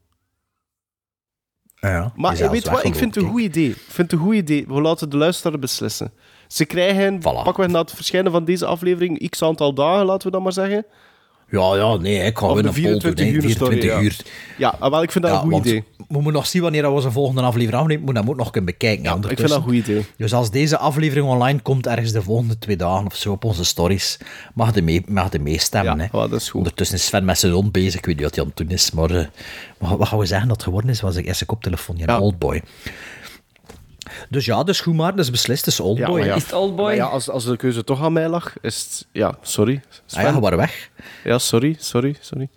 Ja, 1.88 2.12
maar 2.16 2.36
je 2.36 2.50
weet 2.50 2.68
wat, 2.68 2.84
ik 2.84 2.94
vind 2.94 3.14
het 3.14 3.24
een 3.24 3.30
goed 3.30 3.40
idee. 3.40 3.68
Ik 3.68 3.76
vind 3.76 4.10
het 4.10 4.12
een 4.12 4.26
goed 4.26 4.34
idee. 4.34 4.64
We 4.68 4.80
laten 4.80 5.10
de 5.10 5.16
luisteraar 5.16 5.58
beslissen. 5.58 6.12
Ze 6.48 6.64
krijgen, 6.64 7.18
voilà. 7.18 7.22
pakken 7.22 7.64
we 7.64 7.66
na 7.66 7.80
het 7.80 7.92
verschijnen 7.92 8.32
van 8.32 8.44
deze 8.44 8.66
aflevering, 8.66 9.30
x 9.30 9.42
aantal 9.42 9.74
dagen, 9.74 10.04
laten 10.04 10.26
we 10.26 10.32
dat 10.32 10.42
maar 10.42 10.52
zeggen. 10.52 10.86
Ja, 11.50 11.76
ja, 11.76 11.96
nee, 11.96 12.18
ik 12.18 12.38
ga 12.38 12.54
weer 12.54 12.64
een 12.64 12.72
24 12.72 13.26
uur. 13.26 13.40
24 13.40 13.90
story, 13.90 14.04
uur. 14.04 14.16
Ja, 14.58 14.74
ja 14.80 14.90
wel, 14.90 15.02
ik 15.02 15.12
vind 15.12 15.24
dat 15.24 15.32
ja, 15.32 15.42
een 15.42 15.52
goed 15.52 15.66
idee. 15.66 15.84
We 15.96 16.04
moeten 16.08 16.32
nog 16.32 16.46
zien 16.46 16.62
wanneer 16.62 16.82
we 16.82 16.88
onze 16.88 17.10
volgende 17.10 17.42
aflevering 17.42 17.82
afnemen. 17.82 18.04
Moet 18.04 18.14
dat 18.14 18.28
ook 18.28 18.36
nog 18.36 18.50
kunnen 18.50 18.70
bekijken. 18.70 19.04
Ja, 19.04 19.14
ik 19.14 19.26
vind 19.26 19.48
dat 19.48 19.50
een 19.50 19.62
goed 19.62 19.72
idee. 19.72 20.04
Dus 20.16 20.32
als 20.32 20.50
deze 20.50 20.78
aflevering 20.78 21.26
online 21.26 21.60
komt, 21.60 21.86
ergens 21.86 22.12
de 22.12 22.22
volgende 22.22 22.58
twee 22.58 22.76
dagen 22.76 23.06
of 23.06 23.16
zo 23.16 23.32
op 23.32 23.44
onze 23.44 23.64
stories, 23.64 24.18
mag 24.54 24.74
je 24.74 24.82
mee, 24.82 25.02
mag 25.08 25.32
je 25.32 25.38
meestemmen. 25.38 25.96
Ja, 25.96 26.08
hè. 26.10 26.28
dat 26.28 26.40
is 26.40 26.48
goed. 26.48 26.60
Ondertussen 26.60 26.96
is 26.96 27.04
Sven 27.06 27.24
met 27.24 27.38
zijn 27.38 27.52
hond 27.52 27.72
bezig. 27.72 27.94
Ik 27.94 28.06
weet 28.06 28.14
niet 28.14 28.24
wat 28.24 28.34
hij 28.34 28.44
aan 28.44 28.50
het 28.56 28.58
doen 28.58 28.76
is, 28.76 28.90
maar 28.90 29.10
uh, 29.10 29.26
wat 29.78 30.08
gaan 30.08 30.18
we 30.18 30.26
zeggen 30.26 30.48
dat 30.48 30.56
het 30.56 30.64
geworden 30.64 30.90
is? 30.90 31.00
Was 31.00 31.16
ik 31.16 31.26
eerste 31.26 31.44
koptelefoon, 31.44 31.96
ja. 31.96 32.18
Oldboy. 32.18 32.62
Dus 34.28 34.44
ja, 34.44 34.62
dus 34.62 34.80
goed 34.80 34.94
maar, 34.94 35.16
dus 35.16 35.30
beslist, 35.30 35.66
is 35.66 35.80
Oldboy. 35.80 36.20
Ja, 36.20 36.26
ja. 36.26 36.34
Is 36.34 36.42
het 36.42 36.52
Oldboy? 36.52 36.92
Ja, 36.92 37.04
als, 37.04 37.30
als 37.30 37.44
de 37.44 37.56
keuze 37.56 37.84
toch 37.84 38.02
aan 38.02 38.12
mij 38.12 38.28
lag, 38.28 38.52
is 38.60 38.78
het... 38.78 39.06
Ja, 39.12 39.34
sorry. 39.42 39.82
Sven. 40.06 40.20
Ah 40.20 40.28
ja, 40.28 40.34
we 40.34 40.40
waren 40.40 40.58
weg. 40.58 40.90
Ja, 41.24 41.38
sorry, 41.38 41.76
sorry, 41.78 42.16
sorry. 42.20 42.48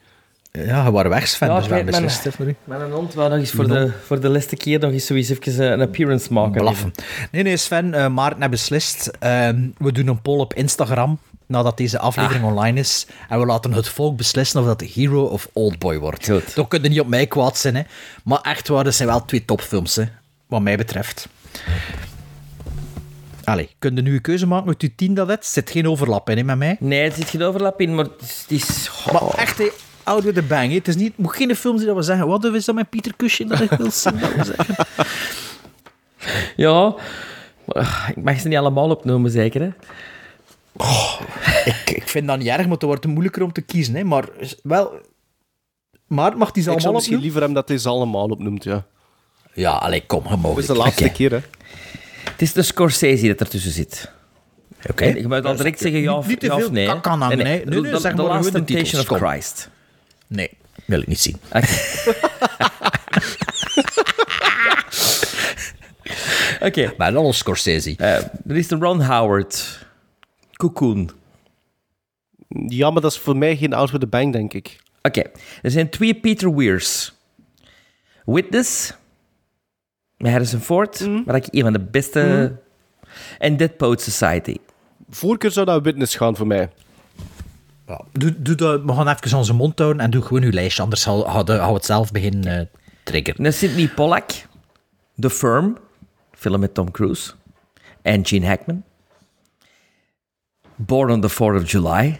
Ja, 0.52 0.86
we 0.86 0.92
waren 0.92 1.12
weg, 1.12 1.28
Sven, 1.28 1.48
ja, 1.48 1.58
dus 1.58 1.68
we 1.68 1.76
hebben 1.76 2.02
beslist. 2.02 2.26
Een 2.68 2.92
hond 2.92 3.14
wou 3.14 3.30
nog 3.30 3.40
eens 3.40 3.52
voor 3.52 3.68
de, 3.68 3.92
voor 4.06 4.20
de 4.20 4.30
laatste 4.30 4.56
keer 4.56 4.80
nog 4.80 4.92
eens 4.92 5.06
zoiets 5.06 5.30
even 5.30 5.72
een 5.72 5.82
appearance 5.82 6.34
maken. 6.34 6.62
Blaffen. 6.62 6.92
Nee, 7.32 7.44
nee, 7.44 7.58
Sven, 7.58 7.94
uh, 7.94 8.08
Maarten 8.08 8.40
heeft 8.40 8.52
beslist. 8.52 9.12
Uh, 9.24 9.50
we 9.78 9.92
doen 9.92 10.08
een 10.08 10.22
poll 10.22 10.40
op 10.40 10.54
Instagram 10.54 11.20
nadat 11.46 11.78
deze 11.78 12.00
aflevering 12.00 12.44
ah. 12.44 12.50
online 12.50 12.80
is. 12.80 13.08
En 13.30 13.40
we 13.40 13.46
laten 13.46 13.74
het 13.74 13.88
volk 13.88 14.18
beslissen 14.18 14.60
of 14.60 14.66
dat 14.66 14.82
Hero 14.82 15.24
of 15.24 15.50
Oldboy 15.54 15.98
wordt. 15.98 16.30
Goed. 16.30 16.56
Dat 16.56 16.68
kun 16.68 16.84
je 16.84 16.90
niet 16.90 17.00
op 17.00 17.08
mij 17.08 17.28
kwaad 17.28 17.58
zijn, 17.58 17.76
hè. 17.76 17.82
Maar 18.24 18.42
echt 18.42 18.68
waar, 18.68 18.84
dat 18.84 18.94
zijn 18.96 19.08
wel 19.08 19.26
twee 19.26 19.46
topfilms, 19.46 19.96
hè, 19.96 20.04
wat 20.48 20.62
mij 20.62 20.78
betreft. 20.78 21.28
Allee, 23.44 23.70
kun 23.80 23.96
je 23.96 24.02
nu 24.02 24.14
een 24.14 24.22
keuze 24.22 24.48
maken 24.48 24.68
uit 24.68 24.82
je 24.82 24.96
tien 24.96 25.14
dat 25.14 25.28
het? 25.28 25.46
zit 25.46 25.70
geen 25.70 25.88
overlap 25.88 26.30
in 26.30 26.38
hè, 26.38 26.44
met 26.44 26.58
mij? 26.58 26.78
Nee, 26.80 27.02
er 27.02 27.12
zit 27.12 27.30
geen 27.30 27.44
overlap 27.44 27.82
in, 27.82 27.96
maar 27.96 28.06
het 28.06 28.46
is... 28.48 28.90
Oh. 29.08 29.14
Maar 29.14 29.34
echt, 29.34 29.58
hè, 29.58 29.70
out 30.04 30.24
with 30.24 30.36
the 30.36 30.42
bang. 30.42 30.70
Hè. 30.70 30.76
Het 30.76 30.88
is 30.88 30.96
niet, 30.96 31.08
het 31.08 31.18
moet 31.18 31.36
geen 31.36 31.56
film 31.56 31.76
zijn 31.76 31.88
dat 31.88 31.98
we 31.98 32.02
zeggen, 32.02 32.28
wat 32.28 32.44
is 32.44 32.66
dat 32.66 32.76
met 32.76 32.90
Pieter 32.90 33.16
Cushing 33.16 33.50
dat 33.50 33.60
ik 33.60 33.70
wil 33.70 33.92
zien? 33.92 34.20
Dat 34.20 34.36
we 34.36 34.44
zeggen. 34.44 34.86
ja, 36.66 36.96
maar, 37.66 38.14
ik 38.16 38.24
mag 38.24 38.40
ze 38.40 38.48
niet 38.48 38.58
allemaal 38.58 38.90
opnoemen, 38.90 39.32
zeker, 39.32 39.62
hè? 39.62 39.70
Oh, 40.76 41.22
ik, 41.66 41.90
ik 41.90 42.08
vind 42.08 42.28
dat 42.28 42.38
niet 42.38 42.48
erg, 42.48 42.62
maar 42.62 42.72
het 42.72 42.82
wordt 42.82 43.06
moeilijker 43.06 43.44
om 43.44 43.52
te 43.52 43.62
kiezen. 43.62 43.96
Hè. 43.96 44.04
Maar 44.04 44.30
wel... 44.64 44.92
Maar 46.08 46.38
mag 46.38 46.52
die 46.52 46.64
ze 46.64 46.70
allemaal 46.70 46.76
Ik 46.76 46.82
zou 46.82 46.94
misschien 46.94 47.20
liever 47.20 47.42
hem 47.42 47.54
dat 47.54 47.68
hij 47.68 47.78
ze 47.78 47.90
allemaal 47.90 48.28
opnoemt, 48.30 48.64
ja. 48.64 48.86
Ja, 49.58 49.72
allee, 49.72 50.06
kom, 50.06 50.24
mag. 50.24 50.50
Het 50.50 50.58
is 50.58 50.66
de 50.66 50.76
laatste 50.76 51.04
okay. 51.04 51.16
keer, 51.16 51.32
hè. 51.32 51.40
Het 52.32 52.42
is 52.42 52.54
de 52.54 52.62
Scorsese 52.62 53.28
dat 53.28 53.40
ertussen 53.40 53.72
zit. 53.72 54.12
Oké. 54.80 54.92
Okay. 54.92 55.16
Je 55.16 55.28
moet 55.28 55.46
al 55.46 55.56
direct 55.56 55.80
zeggen 55.80 56.02
ja 56.02 56.18
of, 56.18 56.28
niet, 56.28 56.42
niet 56.42 56.52
ja 56.52 56.58
of 56.58 56.72
nee. 56.72 57.00
Kan 57.02 57.22
hangen, 57.22 57.38
nee. 57.38 57.46
nee. 57.46 57.66
nee, 57.66 57.92
de, 57.92 58.00
zeg 58.00 58.12
the 58.12 58.18
maar 58.18 58.26
Last 58.26 58.54
de 58.54 58.64
Temptation 58.64 59.02
of 59.02 59.08
Christ. 59.08 59.70
Nee, 60.28 60.50
wil 60.86 61.00
ik 61.00 61.08
niet 61.08 61.20
zien. 61.20 61.38
Oké. 61.52 61.68
okay. 66.68 66.94
Maar 66.98 67.12
dan 67.12 67.34
Scorsese. 67.34 67.96
Uh, 67.98 68.16
er 68.48 68.56
is 68.56 68.68
de 68.68 68.76
Ron 68.76 69.02
Howard. 69.02 69.86
Cocoon. 70.54 71.12
Ja, 72.68 72.92
maar 72.92 73.02
dat 73.02 73.12
is 73.12 73.18
voor 73.18 73.38
mij 73.38 73.58
geen 73.58 73.74
out 73.74 73.94
of 73.94 74.00
the 74.00 74.08
bang, 74.08 74.34
denk 74.34 74.54
ik. 74.54 74.78
Oké. 75.02 75.20
Okay. 75.20 75.32
Er 75.62 75.72
zijn 75.72 75.90
twee 75.90 76.14
Peter 76.14 76.56
Weirs. 76.56 77.14
Witness... 78.26 78.94
Met 80.18 80.32
Harrison 80.32 80.60
Ford, 80.60 81.00
mm. 81.00 81.24
waar 81.26 81.36
ik 81.36 81.48
een 81.52 81.62
van 81.62 81.74
de 81.74 81.80
beste... 81.80 82.50
Mm. 82.52 82.66
En 83.38 83.58
Dead 83.58 83.78
Poet 83.78 84.02
Society. 84.02 84.56
Voorkeur 85.10 85.52
zou 85.52 85.66
dat 85.66 85.84
Witness 85.84 86.16
gaan 86.16 86.36
voor 86.36 86.48
mij. 86.48 86.70
Ja, 87.88 88.02
doe, 88.12 88.42
doe 88.42 88.56
dat, 88.56 88.82
we 88.84 88.94
gaan 88.94 89.08
even 89.08 89.38
onze 89.38 89.54
mond 89.54 89.80
houden 89.80 90.02
en 90.02 90.10
doe 90.10 90.22
gewoon 90.22 90.44
uw 90.44 90.52
lijstje, 90.52 90.84
anders 90.84 91.04
gaan 91.04 91.46
we 91.46 91.54
het 91.54 91.86
zelf 91.86 92.12
beginnen 92.12 92.60
uh, 92.60 92.66
triggeren. 93.04 93.44
Dan 93.44 93.54
Sidney 93.54 93.88
Pollack, 93.88 94.32
The 95.20 95.30
Firm, 95.30 95.78
film 96.32 96.60
met 96.60 96.74
Tom 96.74 96.92
Cruise, 96.92 97.32
en 98.02 98.26
Gene 98.26 98.46
Hackman. 98.46 98.84
Born 100.76 101.12
on 101.12 101.22
the 101.22 101.30
4th 101.30 101.56
of 101.56 101.72
July, 101.72 102.20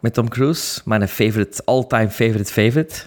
met 0.00 0.14
Tom 0.14 0.28
Cruise, 0.28 0.80
mijn 0.84 1.08
favorite, 1.08 1.62
all-time 1.64 2.10
favorite 2.10 2.52
favorite. 2.52 3.06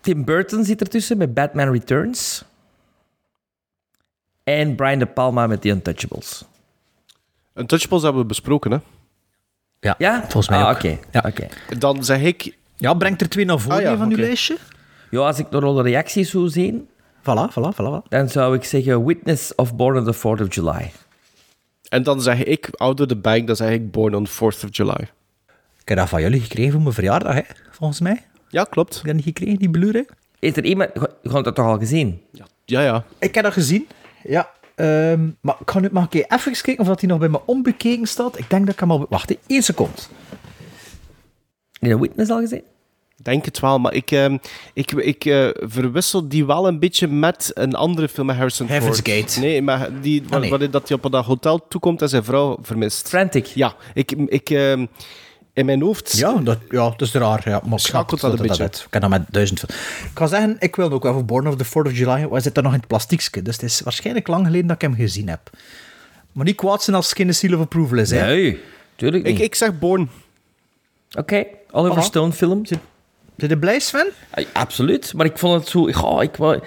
Tim 0.00 0.24
Burton 0.24 0.64
zit 0.64 0.80
ertussen 0.80 1.16
met 1.16 1.34
Batman 1.34 1.72
Returns. 1.72 2.44
En 4.44 4.74
Brian 4.74 4.98
De 4.98 5.06
Palma 5.06 5.46
met 5.46 5.60
The 5.60 5.68
Untouchables. 5.68 6.44
Untouchables 7.54 8.02
hebben 8.02 8.20
we 8.22 8.28
besproken, 8.28 8.70
hè? 8.70 8.78
Ja, 9.80 9.94
ja? 9.98 10.20
volgens 10.20 10.48
mij 10.48 10.58
ah, 10.58 10.68
ook. 10.68 10.76
Oké, 10.76 10.98
ja. 11.10 11.22
okay. 11.26 11.48
Dan 11.78 12.04
zeg 12.04 12.22
ik... 12.22 12.56
Ja, 12.76 12.94
brengt 12.94 13.20
er 13.20 13.28
twee 13.28 13.44
naar 13.44 13.58
voren 13.58 13.76
ah, 13.76 13.82
ja, 13.82 13.96
van 13.96 14.06
okay. 14.06 14.18
uw 14.18 14.24
lijstje? 14.24 14.56
Ja, 15.10 15.20
als 15.20 15.38
ik 15.38 15.50
nog 15.50 15.76
de 15.76 15.82
reacties 15.82 16.30
zou 16.30 16.48
zien... 16.48 16.88
Voilà, 17.20 17.52
voilà, 17.52 17.74
voilà. 17.74 18.08
Dan 18.08 18.28
zou 18.28 18.54
ik 18.56 18.64
zeggen 18.64 19.04
Witness 19.04 19.54
of 19.54 19.74
Born 19.74 19.96
on 19.96 20.04
the 20.04 20.14
4th 20.14 20.42
of 20.42 20.54
July. 20.54 20.92
En 21.88 22.02
dan 22.02 22.22
zeg 22.22 22.44
ik, 22.44 22.68
out 22.72 23.00
of 23.00 23.06
the 23.06 23.16
bag, 23.16 23.44
dan 23.44 23.56
zeg 23.56 23.70
ik 23.70 23.90
Born 23.90 24.14
on 24.14 24.24
the 24.24 24.30
4th 24.30 24.64
of 24.64 24.68
July. 24.70 25.10
Ik 25.80 25.88
heb 25.88 25.98
dat 25.98 26.08
van 26.08 26.22
jullie 26.22 26.40
gekregen 26.40 26.72
voor 26.72 26.80
mijn 26.80 26.94
verjaardag, 26.94 27.34
hè? 27.34 27.42
volgens 27.70 28.00
mij. 28.00 28.22
Ja, 28.48 28.64
klopt. 28.64 28.94
Heb 28.94 29.02
je 29.02 29.06
dat 29.06 29.16
niet 29.16 29.36
gekregen, 29.36 29.58
die 29.58 29.70
Blu-ray? 29.70 30.06
Heeft 30.38 30.56
er 30.56 30.64
iemand... 30.64 30.90
Je 31.22 31.30
had 31.30 31.44
dat 31.44 31.54
toch 31.54 31.66
al 31.66 31.78
gezien? 31.78 32.20
Ja, 32.32 32.46
ja. 32.64 32.80
ja. 32.82 33.04
Ik 33.18 33.34
heb 33.34 33.44
dat 33.44 33.52
gezien, 33.52 33.86
ja. 34.22 34.50
Um, 34.76 35.36
maar 35.40 35.56
ik 35.60 35.70
ga 35.70 35.80
nu 35.80 35.88
maar 35.92 36.06
een 36.10 36.24
even 36.28 36.52
kijken 36.52 36.78
of 36.78 36.86
dat 36.86 37.00
hij 37.00 37.08
nog 37.08 37.18
bij 37.18 37.28
me 37.28 37.40
onbekeken 37.44 38.06
staat. 38.06 38.38
Ik 38.38 38.50
denk 38.50 38.64
dat 38.64 38.74
ik 38.74 38.80
hem 38.80 38.90
al... 38.90 39.06
Wacht, 39.08 39.36
één 39.46 39.62
seconde. 39.62 40.00
Heb 41.72 41.90
je 41.90 42.00
Witness 42.00 42.30
al 42.30 42.40
gezien? 42.40 42.62
Denk 43.22 43.44
het 43.44 43.60
wel, 43.60 43.78
maar 43.78 43.94
ik, 43.94 44.10
uh, 44.10 44.34
ik, 44.74 44.92
ik 44.92 45.24
uh, 45.24 45.48
verwissel 45.52 46.28
die 46.28 46.46
wel 46.46 46.68
een 46.68 46.78
beetje 46.78 47.06
met 47.06 47.50
een 47.54 47.74
andere 47.74 48.08
film 48.08 48.26
met 48.26 48.36
Harrison 48.36 48.66
Heaven's 48.66 49.00
Ford. 49.00 49.08
Gate. 49.08 49.40
Nee, 49.40 49.62
maar 49.62 50.00
die, 50.00 50.22
Ah, 50.30 50.40
nee. 50.40 50.50
waar, 50.50 50.70
dat 50.70 50.88
hij 50.88 50.98
op 51.02 51.12
dat 51.12 51.24
hotel 51.24 51.68
toekomt 51.68 52.02
en 52.02 52.08
zijn 52.08 52.24
vrouw 52.24 52.58
vermist. 52.62 53.08
Frantic. 53.08 53.46
Ja, 53.46 53.74
ik... 53.94 54.12
ik 54.12 54.50
uh, 54.50 54.86
in 55.58 55.66
mijn 55.66 55.82
hoofd... 55.82 56.16
Ja, 56.16 56.32
dat, 56.34 56.58
ja, 56.70 56.88
dat 56.96 57.00
is 57.00 57.12
raar. 57.12 57.42
Ja, 57.48 57.62
maar 57.66 57.80
schakelt 57.80 58.20
dat 58.20 58.32
een 58.32 58.46
beetje. 58.46 58.62
Dat, 58.62 58.76
ik 58.84 58.90
kan 58.90 59.00
dat 59.00 59.10
met 59.10 59.22
duizend... 59.30 59.62
Ik 59.62 60.10
kan 60.12 60.28
zeggen, 60.28 60.56
ik 60.58 60.76
wil 60.76 60.90
ook 60.92 61.02
wel 61.02 61.12
voor 61.12 61.24
Born 61.24 61.48
of 61.48 61.56
the 61.56 61.64
4th 61.66 61.86
of 61.86 61.96
July. 61.96 62.26
Hij 62.30 62.40
zit 62.40 62.56
er 62.56 62.62
nog 62.62 62.72
in 62.72 62.78
het 62.78 62.88
plastiekje, 62.88 63.42
dus 63.42 63.54
het 63.54 63.64
is 63.64 63.80
waarschijnlijk 63.80 64.28
lang 64.28 64.46
geleden 64.46 64.66
dat 64.66 64.76
ik 64.76 64.82
hem 64.82 64.94
gezien 64.94 65.28
heb. 65.28 65.50
Maar 66.32 66.44
niet 66.44 66.56
kwaad 66.56 66.82
zijn 66.82 66.96
als 66.96 67.12
geen 67.12 67.34
seal 67.34 67.54
of 67.54 67.60
approval 67.60 67.98
is, 67.98 68.10
hè? 68.10 68.26
Nee, 68.26 68.60
tuurlijk 68.96 69.24
Ik, 69.26 69.32
niet. 69.32 69.42
ik 69.42 69.54
zeg 69.54 69.78
Born. 69.78 70.10
Oké, 71.18 71.44
Oliver. 71.70 72.02
Stone 72.02 72.32
film. 72.32 72.66
Zit 72.66 72.78
je 73.36 73.58
blij, 73.58 73.78
Sven? 73.78 74.08
Ja, 74.34 74.44
absoluut, 74.52 75.12
maar 75.14 75.26
ik 75.26 75.38
vond 75.38 75.60
het 75.60 75.68
zo... 75.68 75.88
Ja, 75.88 76.20
ik, 76.22 76.36
wou- 76.36 76.60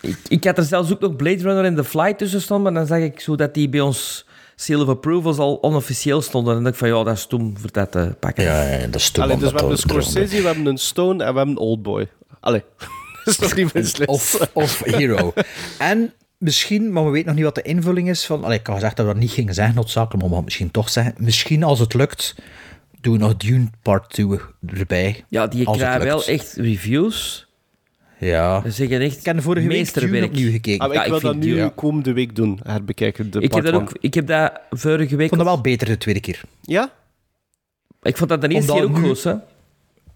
ik, 0.00 0.16
ik 0.28 0.44
had 0.44 0.58
er 0.58 0.64
zelfs 0.64 0.92
ook 0.92 1.00
nog 1.00 1.16
Blade 1.16 1.42
Runner 1.42 1.64
en 1.64 1.74
The 1.74 1.84
Flight 1.84 2.18
tussen 2.18 2.40
staan, 2.40 2.62
maar 2.62 2.72
dan 2.74 2.86
zag 2.86 2.98
ik 2.98 3.20
zo 3.20 3.36
dat 3.36 3.54
die 3.54 3.68
bij 3.68 3.80
ons 3.80 4.26
seal 4.60 4.80
of 4.80 4.88
approvals 4.88 5.38
al 5.38 5.62
onofficieel 5.62 6.22
stonden. 6.22 6.56
En 6.56 6.62
dan 6.62 6.64
dacht 6.64 6.74
ik 6.74 6.88
van, 6.88 6.98
ja, 6.98 7.04
dat 7.04 7.16
is 7.16 7.20
stom 7.20 7.58
voor 7.58 7.72
dat 7.72 7.92
te 7.92 8.14
pakken. 8.20 8.44
Ja, 8.44 8.62
ja, 8.62 8.86
dat 8.86 8.94
is 8.94 9.10
toch 9.10 9.24
Allee, 9.24 9.36
dus 9.36 9.50
we 9.50 9.56
hebben 9.56 9.72
een 9.72 9.78
Scorsese, 9.78 10.40
we 10.40 10.46
hebben 10.46 10.66
een 10.66 10.78
Stone 10.78 11.24
en 11.24 11.32
we 11.32 11.36
hebben 11.38 11.48
een 11.48 11.58
Oldboy. 11.58 12.08
Allee, 12.40 12.62
dat 13.24 13.26
is 13.26 13.36
toch 13.36 13.54
niet. 13.54 14.06
Of, 14.06 14.48
of 14.52 14.82
Hero. 14.84 15.32
en 15.78 16.12
misschien, 16.38 16.92
maar 16.92 17.04
we 17.04 17.10
weten 17.10 17.26
nog 17.26 17.34
niet 17.34 17.44
wat 17.44 17.54
de 17.54 17.62
invulling 17.62 18.08
is 18.08 18.26
van... 18.26 18.44
Allee, 18.44 18.58
ik 18.58 18.66
had 18.66 18.74
gezegd 18.74 18.96
dat 18.96 19.06
we 19.06 19.12
dat 19.12 19.20
niet 19.20 19.30
gingen 19.30 19.54
zeggen, 19.54 19.74
noodzakelijk, 19.74 20.28
maar 20.28 20.38
we 20.38 20.44
misschien 20.44 20.70
toch 20.70 20.88
zeggen. 20.88 21.14
Misschien, 21.18 21.62
als 21.62 21.78
het 21.78 21.94
lukt, 21.94 22.34
doen 23.00 23.12
we 23.12 23.18
nog 23.18 23.36
Dune 23.36 23.68
Part 23.82 24.10
2 24.10 24.40
erbij. 24.66 25.24
Ja, 25.28 25.46
die 25.46 25.64
krijgen 25.64 26.04
wel 26.04 26.24
echt 26.24 26.52
reviews. 26.56 27.48
Ja. 28.20 28.62
Ze 28.62 28.70
zeggen 28.70 29.00
echt 29.00 29.18
Ik 29.18 29.24
heb 29.24 29.36
de 29.36 29.42
vorige 29.42 29.68
week 29.68 29.94
Dune 29.94 30.24
opnieuw 30.24 30.50
gekeken. 30.50 30.86
Ah, 30.88 30.94
Ja, 30.94 31.00
ik 31.02 31.08
wil 31.08 31.16
ik 31.16 31.22
dat 31.22 31.36
nu 31.36 31.68
komende 31.68 32.12
week 32.12 32.36
doen, 32.36 32.60
herbekijken. 32.62 33.30
De 33.30 33.40
Ik 33.40 33.54
heb, 33.54 33.64
dat 33.64 33.74
one. 33.74 33.82
ook, 33.82 33.96
ik 34.00 34.14
heb 34.14 34.26
dat 34.26 34.52
vorige 34.70 35.16
week... 35.16 35.30
Ik 35.30 35.34
vond 35.34 35.40
dat 35.40 35.50
wel 35.54 35.60
beter 35.60 35.86
de 35.86 35.98
tweede 35.98 36.20
keer. 36.20 36.40
Ja? 36.62 36.90
Ik 38.02 38.16
vond 38.16 38.30
dat 38.30 38.40
de 38.40 38.48
eerste 38.48 38.72
keer 38.72 38.82
ook 38.82 38.98
nu- 38.98 39.08
goed, 39.08 39.24
hè. 39.24 39.34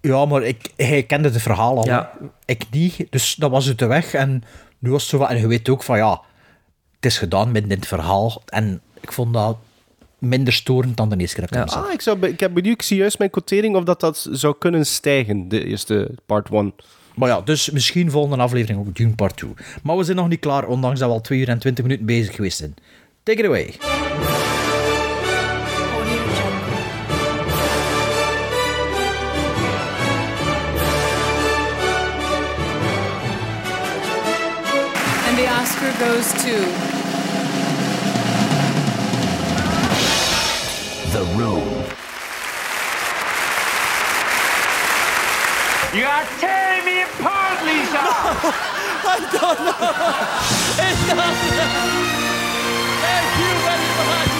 Ja, 0.01 0.25
maar 0.25 0.43
ik, 0.43 0.71
hij 0.75 1.03
kende 1.03 1.29
het 1.29 1.41
verhaal 1.41 1.77
al. 1.77 1.85
Ja. 1.85 2.11
Ik 2.45 2.63
niet, 2.71 3.07
dus 3.09 3.35
dat 3.35 3.51
was 3.51 3.67
uit 3.67 3.79
de 3.79 3.85
weg. 3.85 4.13
En 4.13 4.43
nu 4.79 4.89
was 4.91 5.01
het 5.01 5.09
zo 5.11 5.17
van... 5.17 5.27
En 5.27 5.37
je 5.37 5.47
weet 5.47 5.69
ook 5.69 5.83
van, 5.83 5.97
ja... 5.97 6.21
Het 6.95 7.05
is 7.05 7.17
gedaan 7.17 7.55
in 7.55 7.69
het 7.69 7.87
verhaal. 7.87 8.41
En 8.45 8.81
ik 9.01 9.11
vond 9.11 9.33
dat 9.33 9.57
minder 10.19 10.53
storend 10.53 10.97
dan 10.97 11.09
de 11.09 11.17
eerste 11.17 11.35
keer 11.45 11.47
zag. 11.67 11.85
Ah, 11.85 11.91
ik, 11.93 12.01
zou, 12.01 12.27
ik 12.27 12.39
heb 12.39 12.53
benieuwd, 12.53 12.73
ik 12.73 12.81
zie 12.81 12.97
juist 12.97 13.17
mijn 13.17 13.29
quotering 13.29 13.75
of 13.75 13.83
dat, 13.83 13.99
dat 13.99 14.27
zou 14.31 14.55
kunnen 14.59 14.85
stijgen, 14.85 15.47
de 15.47 15.65
eerste 15.65 16.09
part 16.25 16.49
1. 16.49 16.73
Maar 17.15 17.29
ja, 17.29 17.41
dus 17.41 17.69
misschien 17.69 18.11
volgende 18.11 18.43
aflevering 18.43 18.79
ook 18.79 18.95
Dune 18.95 19.15
Part 19.15 19.37
2. 19.37 19.51
Maar 19.83 19.97
we 19.97 20.03
zijn 20.03 20.17
nog 20.17 20.27
niet 20.27 20.39
klaar, 20.39 20.67
ondanks 20.67 20.99
dat 20.99 21.09
we 21.09 21.15
al 21.15 21.21
2 21.21 21.39
uur 21.39 21.49
en 21.49 21.59
20 21.59 21.83
minuten 21.83 22.05
bezig 22.05 22.35
geweest 22.35 22.57
zijn. 22.57 22.75
Take 23.23 23.39
it 23.39 23.45
away. 23.45 23.73
And 35.27 35.37
the 35.37 35.47
Oscar 35.61 35.91
goes 35.91 36.31
to. 36.43 36.55
The 41.11 41.23
Room. 41.37 42.04
You 45.95 46.03
are 46.03 46.25
tearing 46.41 46.83
me 46.83 47.03
apart, 47.03 47.63
Lisa! 47.63 48.03
I 49.07 49.17
don't 49.31 49.59
know! 49.63 49.79
It's 50.87 51.03
not 51.07 51.35
Thank 53.05 53.31
you 53.39 53.51
very 53.63 53.89
much! 54.11 54.33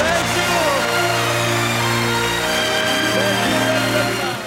Thank 0.00 0.28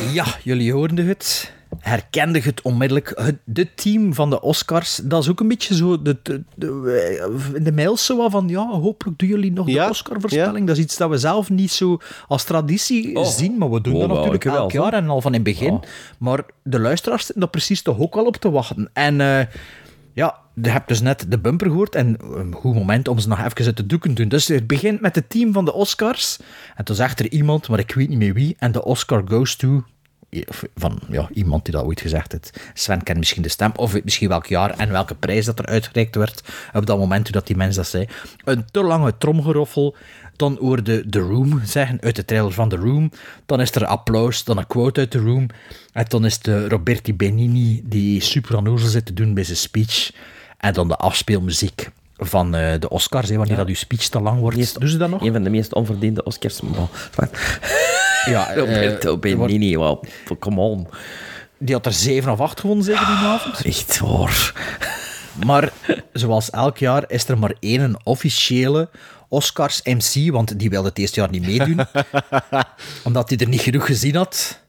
you! 0.04 0.14
Ja, 0.14 0.26
jullie 0.44 0.74
hoorden 0.74 1.08
het. 1.08 1.52
Herkende 1.80 2.40
het 2.40 2.62
onmiddellijk. 2.62 3.12
Het 3.16 3.38
de 3.44 3.74
team 3.74 4.14
van 4.14 4.30
de 4.30 4.42
Oscars, 4.42 4.96
dat 5.04 5.24
is 5.24 5.30
ook 5.30 5.40
een 5.40 5.48
beetje 5.48 5.76
zo 5.76 6.02
de, 6.02 6.18
de, 6.24 6.44
de, 6.56 7.52
in 7.54 7.64
de 7.64 7.72
mails 7.72 8.06
zo 8.06 8.30
van, 8.30 8.48
ja, 8.50 8.68
hopelijk 8.68 9.20
doen 9.20 9.30
jullie 9.30 9.52
nog 9.52 9.66
de 9.66 9.72
Ja, 9.72 9.90
Oscar-voorspelling. 9.90 10.68
Dat 10.68 10.78
is 10.78 10.84
iets 10.84 10.98
dat 10.98 11.10
we 11.10 11.18
zelf 11.18 11.50
niet 11.50 11.72
zo 11.72 11.98
als 12.28 12.44
traditie 12.44 13.16
Oh. 13.16 13.26
zien, 13.26 13.58
maar 13.58 13.70
we 13.72 13.82
doen 13.82 13.94
Oh, 13.94 14.00
dat 14.00 14.10
natuurlijk 14.10 14.44
wel, 14.44 14.56
elk 14.56 14.72
jaar 14.72 14.94
en 14.94 15.10
al 15.10 15.22
van 15.22 15.34
in 15.34 15.40
het 15.46 15.50
begin. 15.58 15.72
Oh. 15.72 15.82
Maar 16.20 16.46
de 16.64 16.80
luisteraars 16.80 17.22
zitten 17.22 17.40
daar 17.40 17.50
precies 17.50 17.82
toch 17.82 18.00
ook 18.00 18.16
al 18.16 18.26
op 18.26 18.36
te 18.36 18.52
wachten. 18.52 18.90
En 18.94 19.22
eh, 19.22 19.46
ja, 20.14 20.36
je 20.62 20.70
hebt 20.70 20.88
dus 20.88 21.02
net 21.02 21.26
de 21.30 21.40
bumper 21.40 21.68
gehoord 21.68 21.96
en 21.96 22.18
een 22.34 22.54
goed 22.54 22.74
moment 22.74 23.08
om 23.08 23.20
ze 23.20 23.28
nog 23.28 23.38
even 23.46 23.66
uit 23.66 23.78
de 23.78 23.86
doeken 23.86 24.10
te 24.10 24.16
doen. 24.22 24.30
Dus 24.30 24.48
het 24.48 24.68
begint 24.68 25.02
met 25.02 25.16
het 25.16 25.30
team 25.30 25.54
van 25.54 25.66
de 25.66 25.74
Oscars. 25.74 26.40
En 26.76 26.86
toen 26.86 26.96
zegt 26.96 27.20
er 27.20 27.32
iemand, 27.32 27.68
maar 27.70 27.80
ik 27.80 27.94
weet 27.94 28.10
niet 28.10 28.18
meer 28.18 28.34
wie, 28.34 28.56
en 28.60 28.72
de 28.72 28.84
Oscar 28.84 29.24
goes 29.28 29.56
to... 29.56 29.84
Van 30.76 31.00
ja, 31.10 31.30
iemand 31.34 31.66
die 31.66 31.74
dat 31.74 31.84
ooit 31.84 32.02
gezegd 32.02 32.32
heeft. 32.32 32.60
Sven 32.74 33.04
kent 33.04 33.18
misschien 33.18 33.42
de 33.42 33.50
stem, 33.50 33.72
of 33.76 33.92
weet 33.92 34.04
misschien 34.04 34.28
welk 34.28 34.46
jaar 34.46 34.70
en 34.78 34.92
welke 34.92 35.16
prijs 35.16 35.46
dat 35.46 35.60
er 35.60 35.66
uitgereikt 35.66 36.16
werd 36.16 36.44
op 36.74 36.86
dat 36.86 36.98
moment 36.98 37.24
toen 37.24 37.34
dat 37.34 37.48
die 37.48 37.56
mens 37.56 37.76
dat 37.76 37.88
zei. 37.88 38.08
Een 38.44 38.66
te 38.72 38.84
lange 38.84 39.18
tromgeroffel. 39.18 39.96
Dan 40.36 40.58
hoorde 40.60 41.10
The 41.10 41.20
Room 41.20 41.62
zeggen, 41.66 42.02
uit 42.02 42.16
de 42.16 42.26
trailer 42.26 42.52
van 42.52 42.70
The 42.70 42.76
Room. 42.76 43.12
Dan 43.46 43.62
is 43.62 43.76
er 43.76 43.86
applaus, 43.86 44.44
dan 44.44 44.58
een 44.58 44.68
quote 44.68 45.00
uit 45.00 45.12
The 45.12 45.20
Room. 45.20 45.48
En 45.94 46.06
dan 46.08 46.26
is 46.26 46.40
de 46.40 46.70
Roberti 46.70 47.16
Benini, 47.16 47.82
die 47.84 48.22
super 48.22 48.58
onnozel 48.58 48.90
zit 48.90 49.06
te 49.06 49.14
doen 49.14 49.34
bij 49.34 49.44
zijn 49.44 49.58
speech. 49.58 50.12
En 50.58 50.74
dan 50.74 50.88
de 50.88 50.96
afspeelmuziek 50.96 51.90
van 52.18 52.56
eh, 52.56 52.80
de 52.80 52.90
Oscars, 52.90 53.30
hè, 53.30 53.38
wanneer 53.38 53.58
dat 53.58 53.68
uw 53.68 53.76
speech 53.76 54.08
te 54.08 54.20
lang 54.20 54.40
wordt. 54.40 54.80
Doen 54.80 54.90
ze 54.90 54.98
dat 54.98 55.10
nog? 55.10 55.22
Een 55.22 55.34
van 55.34 55.44
de 55.44 55.50
meest 55.50 55.74
onverdiende 55.74 56.24
Oscars. 56.24 56.62
Maar. 56.62 58.09
Ja, 58.30 58.54
Roberto 58.60 59.14
eh, 59.14 59.20
Benini, 59.20 59.76
wow, 59.76 60.04
come 60.40 60.62
on. 60.62 60.88
Die 61.58 61.76
had 61.76 61.86
er 61.86 61.94
7 61.94 62.32
of 62.32 62.40
8 62.40 62.60
gewonnen, 62.60 62.86
zeker 62.86 63.06
die 63.06 63.16
avond. 63.16 63.62
Echt 63.66 63.98
hoor. 63.98 64.54
Maar 65.46 65.72
zoals 66.14 66.50
elk 66.50 66.78
jaar 66.78 67.04
is 67.08 67.28
er 67.28 67.38
maar 67.38 67.54
één 67.60 68.00
officiële 68.04 68.90
Oscars 69.28 69.82
MC, 69.84 70.32
want 70.32 70.60
die 70.60 70.70
wilde 70.70 70.88
het 70.88 70.98
eerste 70.98 71.20
jaar 71.20 71.30
niet 71.30 71.46
meedoen, 71.46 71.86
omdat 73.04 73.30
hij 73.30 73.38
er 73.38 73.48
niet 73.48 73.62
genoeg 73.62 73.86
gezien 73.86 74.16
had. 74.16 74.60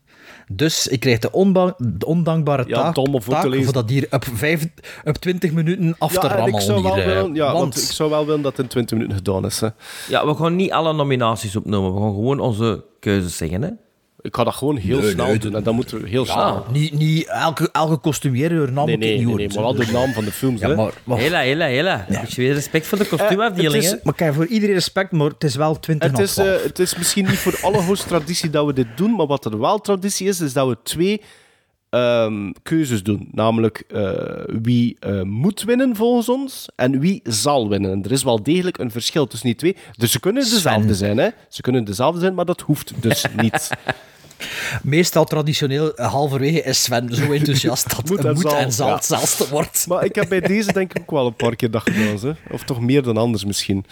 Dus 0.53 0.89
ik 0.89 1.01
kreeg 1.01 1.19
de, 1.19 1.33
onba- 1.33 1.75
de 1.79 2.07
ondankbare 2.07 2.65
Ja, 2.67 2.75
taak, 2.75 2.95
voor 3.23 3.41
te 3.41 3.73
dat 3.73 3.91
hier 3.91 4.07
op, 4.11 4.25
vijf, 4.35 4.67
op 5.05 5.17
20 5.17 5.53
minuten 5.53 5.95
af 5.99 6.13
te 6.13 6.27
Ja, 6.27 6.31
ik 6.33 6.37
rammelen. 6.37 6.63
zou 6.63 6.83
wel 6.83 6.95
hier, 6.95 7.03
eh, 7.03 7.09
willen, 7.15 7.35
ja, 7.35 7.45
want... 7.53 7.59
want 7.59 7.77
ik 7.77 7.91
zou 7.91 8.11
wel 8.11 8.27
willen 8.27 8.43
dat 8.43 8.53
het 8.57 8.61
in 8.61 8.69
20 8.69 8.97
minuten 8.97 9.17
gedaan 9.17 9.45
is. 9.47 9.61
Hè. 9.61 9.69
Ja, 10.09 10.27
we 10.27 10.35
gaan 10.35 10.57
niet 10.57 10.73
alle 10.73 10.93
nominaties 10.93 11.57
opnemen. 11.57 11.95
We 11.95 12.01
gaan 12.01 12.15
gewoon 12.15 12.41
onze 12.41 12.85
keuzes 13.01 13.37
zeggen, 13.37 13.63
hè. 13.63 13.69
Ik 14.23 14.37
ga 14.37 14.45
dat 14.45 14.55
gewoon 14.55 14.77
heel 14.77 14.99
Nee, 15.01 15.11
snel 15.11 15.27
nee, 15.27 15.39
doen 15.39 15.55
en 15.57 15.63
dan 15.63 15.75
moeten 15.75 16.03
we 16.03 16.09
heel 16.09 16.25
ja, 16.27 16.33
snel. 16.33 16.67
niet, 16.73 16.93
niet 16.99 17.27
elke, 17.27 17.69
elke 17.73 18.01
costumier 18.01 18.73
naam 18.73 18.87
Nee, 18.87 18.97
nee, 18.97 19.19
niet 19.27 19.37
nee, 19.37 19.49
maar 19.49 19.63
wel 19.63 19.75
de 19.75 19.87
naam 19.93 20.13
van 20.13 20.25
de 20.25 20.33
films. 20.33 20.61
Ja, 20.61 20.69
hè. 20.69 20.75
maar, 20.75 20.93
maar, 21.05 21.19
Hela, 21.19 21.41
hela, 21.41 21.67
hela. 21.67 22.05
Heb 22.09 22.29
je 22.31 22.41
weer 22.43 22.53
respect 22.55 22.87
voor 22.87 22.99
de 22.99 23.05
kostuumafdeling, 23.07 23.75
het 23.75 23.85
hè? 23.91 23.97
is, 23.97 24.03
maar 24.03 24.15
kijk, 24.15 24.35
voor 24.35 24.47
iedereen 24.47 24.75
respect, 24.75 25.13
maar 25.13 25.29
het 25.29 25.45
is 25.45 25.55
wel 25.55 25.81
20 25.81 26.09
Het 26.09 26.17
na 26.17 26.23
is, 26.25 26.33
12. 26.33 26.49
eh, 26.49 26.63
het 26.63 26.79
is 26.79 26.97
misschien 26.97 27.25
niet 27.27 27.39
voor 27.39 27.59
alle 27.63 27.81
hosts 27.83 28.07
traditie 28.07 28.51
dat 28.51 28.67
we 28.67 28.73
dit 28.73 28.87
doen, 28.97 29.15
maar 29.17 29.27
wat 29.27 29.45
er 29.45 29.59
wel 29.61 29.79
traditie 29.81 30.29
is, 30.29 30.41
is 30.41 30.53
dat 30.53 30.69
we 30.69 30.77
twee 30.83 31.21
ehm, 31.91 32.51
keuzes 32.63 33.03
doen. 33.03 33.29
Namelijk 33.33 33.85
eh, 33.89 34.11
wie 34.47 34.97
eh, 35.01 35.23
moet 35.23 35.63
winnen 35.63 35.97
volgens 35.97 36.29
ons 36.29 36.69
en 36.77 37.01
wie 37.01 37.21
zal 37.25 37.69
winnen. 37.69 37.91
En 37.93 38.05
er 38.05 38.13
is 38.13 38.23
wel 38.23 38.43
degelijk 38.43 38.79
een 38.79 38.91
verschil 38.91 39.27
tussen 39.27 39.49
die 39.49 39.57
twee. 39.57 39.77
Dus 39.97 40.13
ze 40.13 40.21
kunnen 40.21 40.43
dezelfde 40.43 40.83
Sven. 40.83 40.97
zijn, 40.97 41.19
hè? 41.19 41.29
Ze 41.49 41.61
kunnen 41.63 41.85
dezelfde 41.85 42.21
zijn, 42.21 42.35
maar 42.35 42.45
dat 42.45 42.61
hoeft 42.61 42.93
dus 43.03 43.25
niet. 43.43 43.71
Meestal 44.83 45.25
traditioneel, 45.25 45.95
eh, 45.95 46.13
halverwege 46.13 46.63
is 46.63 46.83
Sven 46.83 47.15
zo 47.15 47.33
enthousiast 47.33 47.89
dat 47.91 47.99
Moet 47.99 48.09
moet, 48.09 48.25
en 48.25 48.33
moet 48.35 48.43
zal, 48.43 48.57
en 48.57 48.73
zal 48.73 48.89
ja. 48.89 48.95
het 48.95 49.05
zelfste 49.05 49.49
wordt. 49.49 49.85
Maar 49.89 50.05
ik 50.05 50.15
heb 50.15 50.29
bij 50.29 50.41
deze 50.41 50.73
denk 50.73 50.95
ik 50.95 51.01
ook 51.03 51.11
wel 51.11 51.27
een 51.27 51.35
paar 51.37 51.57
keer 51.57 51.71
dat 51.71 51.83
gedaan, 51.83 52.19
hè? 52.31 52.55
of 52.55 52.63
toch 52.65 52.81
meer 52.81 53.03
dan 53.03 53.17
anders 53.17 53.45
misschien. 53.45 53.85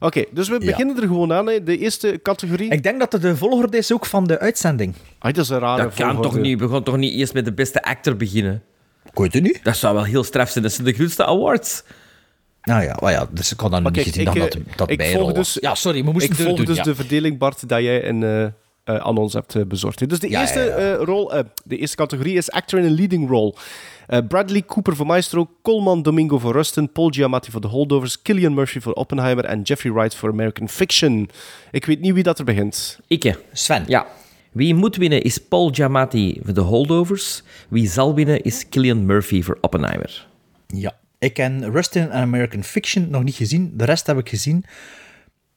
Oké, 0.00 0.24
dus 0.30 0.48
we 0.48 0.54
Ja. 0.60 0.66
beginnen 0.66 0.96
er 0.96 1.02
gewoon 1.08 1.32
aan. 1.32 1.46
Hè. 1.46 1.62
De 1.62 1.78
eerste 1.78 2.20
categorie. 2.22 2.70
Ik 2.70 2.82
denk 2.82 3.00
dat 3.00 3.12
het 3.12 3.22
de 3.22 3.36
volgorde 3.36 3.76
is 3.76 3.92
ook 3.92 4.06
van 4.06 4.26
de 4.26 4.38
uitzending. 4.38 4.94
Ah, 5.18 5.32
dat 5.34 5.44
is 5.44 5.50
een 5.50 5.58
rare 5.58 5.82
Dat 5.82 5.94
kan 5.94 6.06
volgorde. 6.06 6.28
toch 6.28 6.38
niet? 6.46 6.60
We 6.60 6.68
gaan 6.68 6.82
toch 6.82 6.96
niet 6.96 7.12
eerst 7.14 7.32
met 7.34 7.44
de 7.44 7.52
beste 7.52 7.82
actor 7.82 8.16
beginnen? 8.16 8.62
Weet 9.14 9.32
het 9.32 9.42
niet. 9.42 9.60
Dat 9.62 9.76
zou 9.76 9.94
wel 9.94 10.04
heel 10.04 10.24
straf 10.24 10.50
zijn. 10.50 10.64
Dat 10.64 10.72
zijn 10.72 10.86
de 10.86 10.92
grootste 10.92 11.24
awards. 11.26 11.82
Nou 12.62 12.82
ja, 12.82 12.96
maar 13.00 13.12
ja 13.12 13.26
dus 13.30 13.52
ik 13.52 13.60
had 13.60 13.70
dan 13.70 13.82
niet 13.82 13.92
kijk, 13.92 14.06
gezien 14.06 14.20
ik, 14.20 14.34
dat 14.34 14.36
eh, 14.36 14.60
dat, 14.76 14.76
dat 14.76 14.90
ik 14.90 15.02
volg 15.02 15.32
dus- 15.32 15.58
Ja, 15.60 15.74
sorry, 15.74 16.04
we 16.04 16.12
moesten 16.12 16.30
Ik 16.30 16.36
het 16.36 16.46
volg 16.46 16.56
doen, 16.56 16.66
dus 16.66 16.76
ja. 16.76 16.82
de 16.82 16.94
verdeling, 16.94 17.38
Bart, 17.38 17.68
dat 17.68 17.80
jij 17.82 17.98
in, 18.00 18.22
eh, 18.22 18.46
eh, 18.84 18.96
aan 18.96 19.16
ons 19.16 19.32
hebt 19.32 19.54
eh, 19.54 19.62
bezorgd. 19.64 20.08
Dus 20.08 20.18
de 20.18 20.30
Ja, 20.30 20.40
eerste 20.40 20.58
ja, 20.58 20.64
ja. 20.64 20.94
eh, 20.94 21.02
rol, 21.04 21.32
de 21.64 21.76
eerste 21.76 21.96
categorie 21.96 22.36
is 22.36 22.50
actor 22.50 22.78
in 22.78 22.86
a 22.86 22.94
leading 22.94 23.28
role. 23.28 23.54
Eh, 24.06 24.18
Bradley 24.28 24.62
Cooper 24.62 24.96
voor 24.96 25.06
Maestro, 25.06 25.50
Coleman 25.62 26.02
Domingo 26.02 26.38
voor 26.38 26.52
Rustin, 26.52 26.92
Paul 26.92 27.08
Giamatti 27.08 27.50
voor 27.50 27.60
The 27.60 27.66
Holdovers, 27.66 28.22
Killian 28.22 28.54
Murphy 28.54 28.80
voor 28.80 28.92
Oppenheimer 28.92 29.44
en 29.44 29.62
Jeffrey 29.62 29.92
Wright 29.92 30.14
voor 30.14 30.30
American 30.30 30.68
Fiction. 30.68 31.28
Ik 31.70 31.84
weet 31.84 32.00
niet 32.00 32.14
wie 32.14 32.22
dat 32.22 32.38
er 32.38 32.44
begint. 32.44 32.98
Ikke. 33.06 33.38
Sven. 33.52 33.84
Ja. 33.86 34.06
Wie 34.52 34.74
moet 34.74 34.96
winnen 34.96 35.22
is 35.22 35.38
Paul 35.38 35.70
Giamatti 35.72 36.40
voor 36.44 36.54
de 36.54 36.60
Holdovers. 36.60 37.42
Wie 37.68 37.88
zal 37.88 38.14
winnen 38.14 38.42
is 38.42 38.68
Killian 38.68 39.06
Murphy 39.06 39.42
voor 39.42 39.58
Oppenheimer. 39.60 40.26
Ja. 40.66 40.96
Ik 41.18 41.34
ken 41.34 41.70
Rustin 41.72 42.02
en 42.10 42.20
American 42.20 42.62
Fiction 42.64 43.06
nog 43.10 43.22
niet 43.22 43.34
gezien. 43.34 43.72
De 43.76 43.84
rest 43.84 44.06
heb 44.06 44.18
ik 44.18 44.28
gezien. 44.28 44.64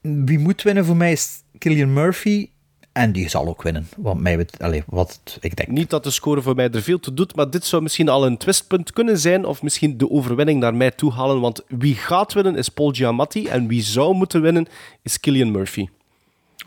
Wie 0.02 0.40
moet 0.40 0.62
winnen 0.62 0.86
voor 0.86 0.96
mij 0.96 1.12
is 1.12 1.30
Killian 1.58 1.94
Murphy. 1.94 2.50
En 2.98 3.12
die 3.12 3.30
zal 3.30 3.48
ook 3.48 3.62
winnen, 3.62 3.88
wat, 3.98 4.18
mij, 4.18 4.48
allee, 4.60 4.84
wat 4.88 5.38
ik 5.42 5.56
denk. 5.56 5.70
Niet 5.70 5.90
dat 5.90 6.04
de 6.04 6.12
score 6.12 6.42
voor 6.42 6.56
mij 6.56 6.70
er 6.70 6.82
veel 6.82 7.00
toe 7.00 7.14
doet, 7.14 7.36
maar 7.36 7.50
dit 7.50 7.66
zou 7.66 7.82
misschien 7.82 8.10
al 8.10 8.26
een 8.26 8.38
twistpunt 8.38 8.94
kunnen 8.94 9.18
zijn, 9.18 9.46
of 9.46 9.62
misschien 9.62 9.98
de 9.98 10.10
overwinning 10.10 10.60
naar 10.60 10.76
mij 10.76 10.92
toe 10.92 11.12
halen, 11.12 11.40
want 11.40 11.62
wie 11.68 11.96
gaat 11.96 12.34
winnen 12.34 12.56
is 12.56 12.70
Paul 12.70 12.92
Giamatti, 12.92 13.48
en 13.48 13.68
wie 13.68 13.82
zou 13.82 14.16
moeten 14.16 14.42
winnen 14.42 14.68
is 15.02 15.20
Killian 15.20 15.52
Murphy. 15.52 15.88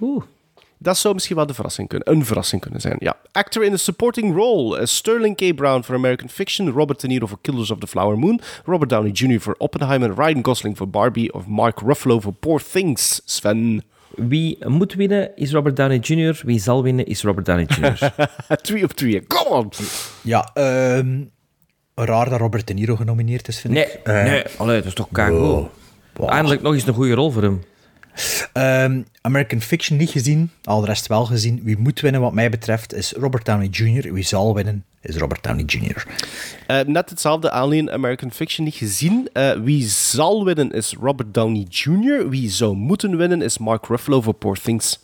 Oeh. 0.01 0.23
Dat 0.79 0.99
zou 0.99 1.15
misschien 1.15 1.37
wel 1.37 1.47
de 1.47 1.55
verrassing 1.55 1.89
kunnen, 1.89 2.13
een 2.13 2.25
verrassing 2.25 2.61
kunnen 2.61 2.81
zijn, 2.81 2.97
ja. 2.99 3.17
Actor 3.33 3.65
in 3.65 3.73
a 3.73 3.77
supporting 3.77 4.35
role. 4.35 4.87
Sterling 4.87 5.37
K. 5.37 5.55
Brown 5.55 5.83
voor 5.83 5.95
American 5.95 6.29
Fiction, 6.29 6.71
Robert 6.71 7.01
De 7.01 7.07
Niro 7.07 7.27
voor 7.27 7.39
Killers 7.41 7.71
of 7.71 7.79
the 7.79 7.87
Flower 7.87 8.19
Moon, 8.19 8.41
Robert 8.65 8.91
Downey 8.91 9.11
Jr. 9.11 9.41
voor 9.41 9.55
Oppenheimer, 9.59 10.15
Ryan 10.15 10.45
Gosling 10.45 10.77
voor 10.77 10.89
Barbie, 10.89 11.35
of 11.35 11.47
Mark 11.47 11.81
Ruffalo 11.81 12.21
voor 12.21 12.33
Poor 12.33 12.63
Things, 12.73 13.21
Sven. 13.25 13.83
Wie 14.29 14.69
moet 14.69 14.95
winnen 14.95 15.37
is 15.37 15.53
Robert 15.53 15.77
Downey 15.77 15.99
Jr. 15.99 16.41
Wie 16.45 16.61
zal 16.61 16.83
winnen 16.83 17.07
is 17.07 17.23
Robert 17.23 17.47
Downey 17.47 17.65
Jr. 17.65 18.13
twee 18.63 18.85
op 18.85 18.93
twee, 18.93 19.27
come 19.27 19.49
on! 19.49 19.71
Ja, 20.23 20.51
ehm, 20.55 21.23
raar 21.95 22.31
dat 22.31 22.41
Robert 22.41 22.67
De 22.67 22.75
Niro 22.75 22.97
genomineerd 22.97 23.49
is, 23.49 23.61
vind 23.61 23.75
nee, 23.75 23.85
ik. 23.85 24.01
Eh, 24.05 24.25
nee, 24.25 24.43
allee, 24.57 24.77
dat 24.77 24.87
is 24.87 24.95
toch 24.95 25.09
kago. 25.13 25.71
Eindelijk 26.27 26.63
nog 26.63 26.75
eens 26.75 26.87
een 26.87 26.95
goede 26.95 27.15
rol 27.15 27.31
voor 27.31 27.43
hem. 27.43 27.63
Ehm, 28.53 29.03
American 29.21 29.61
Fiction 29.61 29.99
niet 29.99 30.11
gezien, 30.11 30.51
al 30.65 30.81
de 30.81 30.87
rest 30.87 31.07
wel 31.07 31.25
gezien. 31.25 31.61
Wie 31.63 31.79
moet 31.79 32.01
winnen, 32.01 32.21
wat 32.21 32.33
mij 32.33 32.51
betreft, 32.51 32.95
is 32.95 33.13
Robert 33.13 33.45
Downey 33.45 33.67
Jr. 33.67 34.13
Wie 34.13 34.25
zal 34.25 34.55
winnen, 34.55 34.85
is 35.03 35.17
Robert 35.17 35.43
Downey 35.43 35.65
Jr. 35.65 36.07
Eh, 36.67 36.81
net 36.87 37.11
hetzelfde 37.11 37.51
alleen 37.51 37.91
American 37.91 38.33
Fiction 38.33 38.65
niet 38.65 38.75
gezien. 38.75 39.29
Eh, 39.33 39.53
wie 39.53 39.85
zal 39.89 40.45
winnen 40.45 40.71
is 40.71 40.95
Robert 41.01 41.35
Downey 41.35 41.67
Jr. 41.69 42.29
Wie 42.29 42.51
zou 42.51 42.75
moeten 42.77 43.17
winnen 43.17 43.43
is 43.43 43.59
Mark 43.59 43.87
Ruffalo 43.87 44.21
voor 44.21 44.35
Poor 44.35 44.61
Things. 44.61 44.99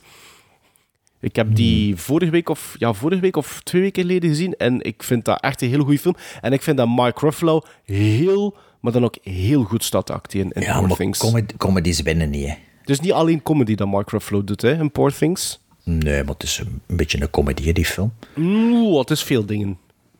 Ik 1.20 1.36
heb 1.36 1.54
die 1.54 1.96
vorige 1.96 2.30
week 2.30 2.48
of, 2.48 2.74
ja, 2.78 2.92
vorige 2.92 3.20
week 3.20 3.36
of 3.36 3.60
twee 3.64 3.82
weken 3.82 4.02
geleden 4.02 4.28
gezien 4.30 4.56
en 4.56 4.82
ik 4.82 5.02
vind 5.02 5.24
dat 5.24 5.40
echt 5.40 5.62
een 5.62 5.68
hele 5.68 5.82
goede 5.82 5.98
film. 5.98 6.16
En 6.40 6.52
ik 6.52 6.62
vind 6.62 6.76
dat 6.76 6.86
Mark 6.88 7.20
Ruffalo 7.20 7.62
heel, 7.84 8.56
maar 8.80 8.92
dan 8.92 9.04
ook 9.04 9.16
heel 9.22 9.62
goed 9.62 9.84
staat 9.84 10.06
te 10.06 10.12
acteren 10.12 10.50
in 10.52 10.62
Ja, 10.62 10.78
Poor 10.78 10.88
maar 10.88 10.96
Things. 10.96 11.18
comedy, 11.18 11.54
comedies 11.56 12.00
winnen 12.02 12.30
niet, 12.30 12.46
hè. 12.48 12.54
Dus 12.84 13.00
niet 13.00 13.12
alleen 13.12 13.42
comedy 13.42 13.74
dat 13.74 13.86
Mark 13.88 14.10
Ruffalo 14.10 14.44
doet 14.44 14.62
hè, 14.62 14.78
in 14.80 14.90
Poor 14.90 15.12
Things. 15.12 15.60
Nee, 15.82 16.24
maar 16.24 16.32
het 16.34 16.42
is 16.42 16.58
een, 16.58 16.96
beetje 16.96 17.20
een 17.20 17.30
comedie, 17.30 17.72
die 17.72 17.84
film. 17.84 18.12
Oeh, 18.36 18.98
het 18.98 19.10
is 19.10 19.22
veel 19.22 19.46
dingen, 19.46 19.78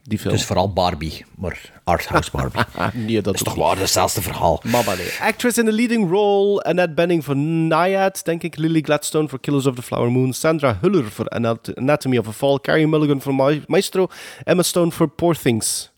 die 0.09 0.19
film. 0.19 0.31
Het 0.33 0.41
is 0.41 0.47
vooral 0.47 0.73
Barbie, 0.73 1.25
maar 1.37 1.71
arthouse 1.85 2.31
Barbie. 2.31 2.63
nee, 3.07 3.21
dat 3.23 3.35
is 3.35 3.43
toch 3.43 3.55
waar, 3.55 3.79
hetzelfde 3.79 4.23
verhaal. 4.23 4.61
Mama 4.65 4.95
nee. 4.95 5.07
Actress 5.21 5.59
in 5.59 5.65
the 5.65 5.73
leading 5.73 6.11
role, 6.11 6.63
Annette 6.63 6.95
Bening 6.95 7.25
voor 7.25 7.37
Naiad, 7.37 8.21
denk 8.25 8.43
ik. 8.43 8.57
Lily 8.57 8.81
Gladstone 8.81 9.29
voor 9.29 9.41
Killers 9.41 9.67
of 9.67 9.75
the 9.75 9.83
Flower 9.83 10.11
Moon. 10.13 10.33
Sandra 10.33 10.79
Huller 10.81 11.05
voor 11.05 11.29
Anat- 11.29 11.75
Anatomy 11.77 12.19
of 12.19 12.29
a 12.29 12.33
Fall. 12.33 12.59
Carrie 12.61 12.87
Mulligan 12.87 13.21
voor 13.21 13.35
Ma- 13.35 13.59
Maestro. 13.67 14.07
Emma 14.45 14.63
Stone 14.63 14.91
voor 14.91 15.09
Poor 15.09 15.39
Things. 15.39 15.91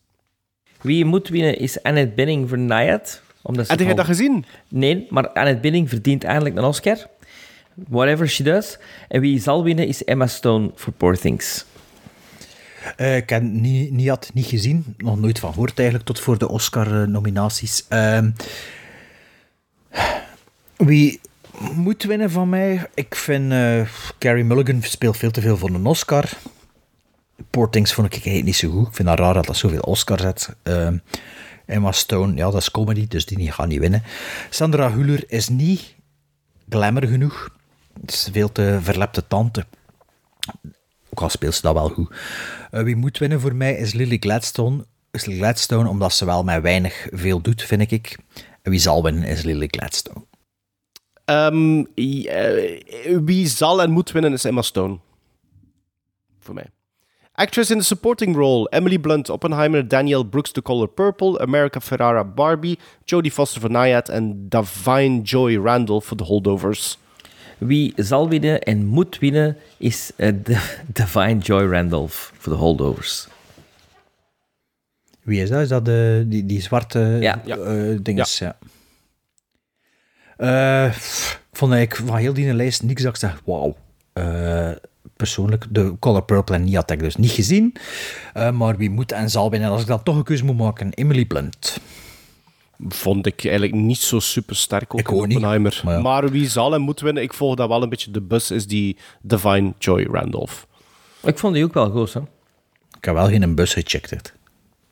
Wie 0.81 1.05
moet 1.05 1.29
winnen 1.29 1.59
is 1.59 1.83
Annette 1.83 2.15
Bening 2.15 2.49
voor 2.49 2.59
Naiad. 2.59 3.23
Omdat 3.43 3.65
ze 3.67 3.71
Heb 3.73 3.81
jij 3.81 3.91
al- 3.91 3.97
dat 3.97 4.07
gezien? 4.07 4.45
Nee, 4.69 5.07
maar 5.11 5.29
Annette 5.29 5.61
Bening 5.61 5.89
verdient 5.89 6.25
eindelijk 6.25 6.57
een 6.57 6.65
Oscar. 6.65 6.97
Whatever 7.89 8.29
she 8.29 8.43
does. 8.43 8.79
En 9.09 9.21
wie 9.21 9.41
zal 9.41 9.63
winnen 9.65 9.87
is 9.87 10.05
Emma 10.05 10.27
Stone 10.27 10.71
voor 10.75 10.93
Poor 10.93 11.19
Things. 11.19 11.65
Eh, 12.97 13.17
ik 13.17 13.31
heb 13.31 13.43
niet, 13.43 13.91
niet, 13.91 14.09
had 14.09 14.31
niet 14.35 14.47
gezien, 14.47 14.95
nog 14.97 15.21
nooit 15.21 15.39
van 15.39 15.53
gehoord 15.53 15.79
eigenlijk, 15.79 16.07
tot 16.07 16.21
voor 16.21 16.39
de 16.39 16.49
Oscar-nominaties. 16.49 17.85
Ehm, 17.89 18.31
wie 20.77 21.21
moet 21.75 22.03
winnen 22.03 22.31
van 22.31 22.49
mij? 22.49 22.87
Ik 22.95 23.15
vind 23.15 23.53
eh 23.53 23.81
Carrie 24.19 24.45
Mulligan 24.45 24.83
speelt 24.83 25.17
veel 25.17 25.31
te 25.31 25.41
veel 25.41 25.57
voor 25.57 25.71
een 25.71 25.87
Oscar. 25.87 26.29
Poor 27.51 27.69
vond 27.71 28.07
ik 28.07 28.13
eigenlijk 28.13 28.45
niet 28.45 28.57
zo 28.57 28.71
goed. 28.71 28.87
Ik 28.87 28.95
vind 28.95 29.09
het 29.09 29.19
raar 29.19 29.35
dat 29.35 29.47
dat 29.47 29.57
zoveel 29.57 29.81
Oscars 29.81 30.23
heeft. 30.23 30.55
Ehm, 30.63 30.99
Emma 31.67 31.93
Stone, 31.93 32.35
ja, 32.35 32.51
dat 32.51 32.61
is 32.61 32.71
comedy, 32.71 33.07
dus 33.09 33.27
die 33.27 33.53
gaat 33.53 33.67
niet 33.67 33.79
winnen. 33.79 34.03
Sandra 34.51 34.93
Hüller 34.93 35.25
is 35.27 35.49
niet 35.49 35.95
glamour 36.69 37.07
genoeg. 37.07 37.57
Het 38.01 38.13
is 38.13 38.29
veel 38.33 38.53
te 38.53 38.79
verlepte 38.83 39.27
tante. 39.27 39.67
Ook 41.11 41.21
al 41.21 41.29
speelt 41.29 41.55
ze 41.55 41.63
dat 41.63 41.75
wel 41.75 41.89
goed. 41.89 42.15
Eh, 42.71 42.83
wie 42.83 42.97
moet 42.97 43.19
winnen 43.19 43.41
voor 43.41 43.55
mij 43.55 43.75
is 43.75 43.93
Lily 43.93 44.17
Gladstone. 44.21 44.87
Is 45.11 45.25
Lily 45.25 45.39
Gladstone, 45.39 45.89
omdat 45.89 46.13
ze 46.13 46.25
wel 46.25 46.45
met 46.45 46.63
weinig 46.63 47.07
veel 47.11 47.41
doet, 47.41 47.63
vind 47.63 47.91
ik. 47.93 48.19
En 48.63 48.71
wie 48.71 48.81
zal 48.81 49.03
winnen 49.03 49.23
is 49.23 49.43
Lily 49.43 49.69
Gladstone. 49.71 50.25
Ehm, 51.25 51.85
eh, 51.95 53.19
wie 53.25 53.47
zal 53.47 53.83
en 53.83 53.91
moet 53.91 54.13
winnen 54.13 54.33
is 54.33 54.45
Emma 54.45 54.63
Stone. 54.63 54.99
Voor 56.41 56.55
mij. 56.55 56.71
Actress 57.33 57.71
in 57.71 57.79
the 57.79 57.85
supporting 57.85 58.37
role: 58.37 58.69
Emily 58.71 58.99
Blunt, 58.99 59.31
Oppenheimer, 59.31 59.89
Danielle 59.89 60.27
Brooks, 60.27 60.53
The 60.53 60.63
Color 60.63 60.89
Purple, 60.89 61.39
America 61.41 61.81
Ferrara, 61.81 62.25
Barbie, 62.25 62.79
Jodie 63.05 63.31
Foster 63.31 63.61
voor 63.61 63.71
Naiad 63.71 64.09
en 64.09 64.49
Divine 64.49 65.21
Joy 65.23 65.57
Randall 65.57 66.01
voor 66.01 66.17
The 66.17 66.25
Holdovers. 66.25 66.99
Wie 67.59 67.93
zal 67.97 68.29
winnen 68.29 68.61
en 68.63 68.85
moet 68.87 69.19
winnen 69.19 69.57
is 69.77 70.11
eh, 70.17 70.33
de 70.45 70.77
Divine 70.93 71.39
Joy 71.39 71.71
Randolph 71.73 72.33
voor 72.39 72.53
de 72.53 72.59
holdovers. 72.59 73.29
Wie 75.23 75.43
is 75.43 75.49
dat? 75.49 75.61
Is 75.61 75.69
dat 75.69 75.85
de, 75.85 76.25
die, 76.27 76.47
die 76.47 76.61
zwarte 76.63 76.99
Ja. 77.21 77.41
eh, 77.45 77.99
dinges? 78.03 78.39
Ja. 78.39 78.57
Eh, 80.37 80.91
pff, 80.91 81.43
ik 81.51 81.59
vond 81.59 81.73
eigenlijk 81.73 82.09
van 82.11 82.19
heel 82.21 82.33
die 82.33 82.55
lijst 82.55 82.83
niks 82.83 83.03
dat 83.03 83.11
ik 83.13 83.19
zeg, 83.19 83.41
wauw. 83.45 83.77
Eh, 84.13 84.71
persoonlijk, 85.17 85.65
de 85.71 85.95
Color 85.99 86.23
Purple 86.23 86.55
en 86.55 86.65
Nia 86.65 86.79
had 86.81 86.91
ik 86.91 86.99
dus 86.99 87.17
niet 87.17 87.31
gezien. 87.31 87.75
Eh, 88.35 88.51
maar 88.51 88.77
wie 88.77 88.91
moet 88.91 89.13
en 89.13 89.31
zal 89.31 89.51
winnen, 89.51 89.71
als 89.71 89.81
ik 89.81 89.87
dan 89.87 90.03
toch 90.03 90.17
een 90.17 90.23
keuze 90.25 90.45
moet 90.45 90.57
maken, 90.59 90.93
Emily 90.93 91.25
Blunt. 91.25 91.81
Vond 92.89 93.27
ik 93.27 93.45
eigenlijk 93.45 93.75
niet 93.75 93.99
zo 93.99 94.19
super 94.19 94.57
sterk 94.57 94.95
ook 94.95 95.01
Ik 95.01 95.09
in 95.09 95.15
ook 95.15 95.27
niet, 95.27 95.37
Oppenheimer. 95.37 95.81
maar 95.85 96.01
Maar, 96.03 96.25
ja. 96.25 96.31
wie 96.31 96.49
zal 96.49 96.75
en 96.75 96.81
moet 96.81 97.01
winnen, 97.01 97.23
ik 97.23 97.33
volg 97.35 97.55
dat 97.55 97.69
wel 97.69 97.83
een 97.83 97.89
beetje. 97.89 98.11
De 98.11 98.21
bus 98.21 98.51
is 98.51 98.67
die 98.67 98.97
Divine 99.23 99.73
Joy 99.79 100.09
Randolph. 100.13 100.67
Ik 101.23 101.39
vond 101.39 101.55
die 101.55 101.65
ook 101.65 101.75
wel 101.75 101.91
goed, 101.91 102.13
hè? 102.13 102.21
Ik 102.99 103.05
heb 103.05 103.15
wel 103.15 103.27
geen 103.29 103.55
bus 103.55 103.73
gecheckt. 103.73 104.11
het. 104.11 104.33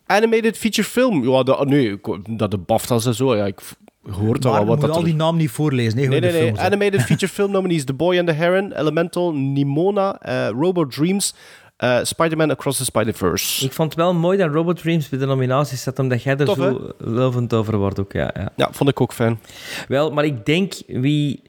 Animated 0.07 0.59
feature 0.59 0.89
film. 0.89 1.29
Ja, 1.31 1.43
de, 1.43 1.57
nee, 1.65 1.91
ik- 1.93 2.39
dat 2.39 2.51
de 2.51 2.59
BAFTA's 2.59 3.07
en 3.07 3.15
zo. 3.15 3.37
Ja, 3.37 3.47
ik 3.47 3.61
v- 3.61 3.73
hoor 4.11 4.33
dat 4.35 4.43
Maar 4.43 4.53
wel 4.53 4.61
je 4.61 4.67
wat 4.67 4.77
moet 4.77 4.81
dat 4.87 4.91
al 4.91 4.99
er- 4.99 5.05
die 5.05 5.15
namen 5.15 5.41
niet 5.41 5.51
voorlezen. 5.51 5.97
Nee, 5.97 6.09
Nee, 6.09 6.21
nee, 6.21 6.31
films. 6.33 6.59
Animated 6.59 7.03
feature 7.03 7.33
film 7.33 7.51
nominees: 7.51 7.85
The 7.85 7.93
Boy 7.95 8.19
and 8.19 8.27
the 8.29 8.35
Heron, 8.35 8.73
Elemental, 8.73 9.35
Nimona, 9.35 10.21
eh, 10.21 10.49
Robo 10.49 10.87
Dreams, 10.87 11.35
eh, 11.77 11.99
Spider-Man 12.03 12.51
Across 12.51 12.79
the 12.79 12.85
Spider-Verse. 12.85 13.65
Ik 13.65 13.73
vond 13.73 13.89
het 13.91 13.99
wel 14.01 14.15
mooi 14.15 14.39
dat 14.39 14.53
Robot 14.53 14.77
Dreams 14.79 15.09
bij 15.09 15.19
de 15.19 15.27
nominaties 15.27 15.83
zat, 15.83 15.99
omdat 15.99 16.23
jij 16.23 16.37
er 16.37 16.45
Tof, 16.47 16.57
zo 16.57 16.91
lovend 16.99 17.55
over 17.55 17.77
wordt 17.77 17.99
ook. 18.01 18.13
Ja, 18.13 18.31
ja. 18.35 18.53
Ja, 18.57 18.69
vond 18.73 18.91
ik 18.91 19.01
ook 19.01 19.13
fijn. 19.13 19.39
Wel, 19.89 20.11
maar 20.13 20.25
ik 20.25 20.47
denk 20.47 20.73
wie 20.87 21.43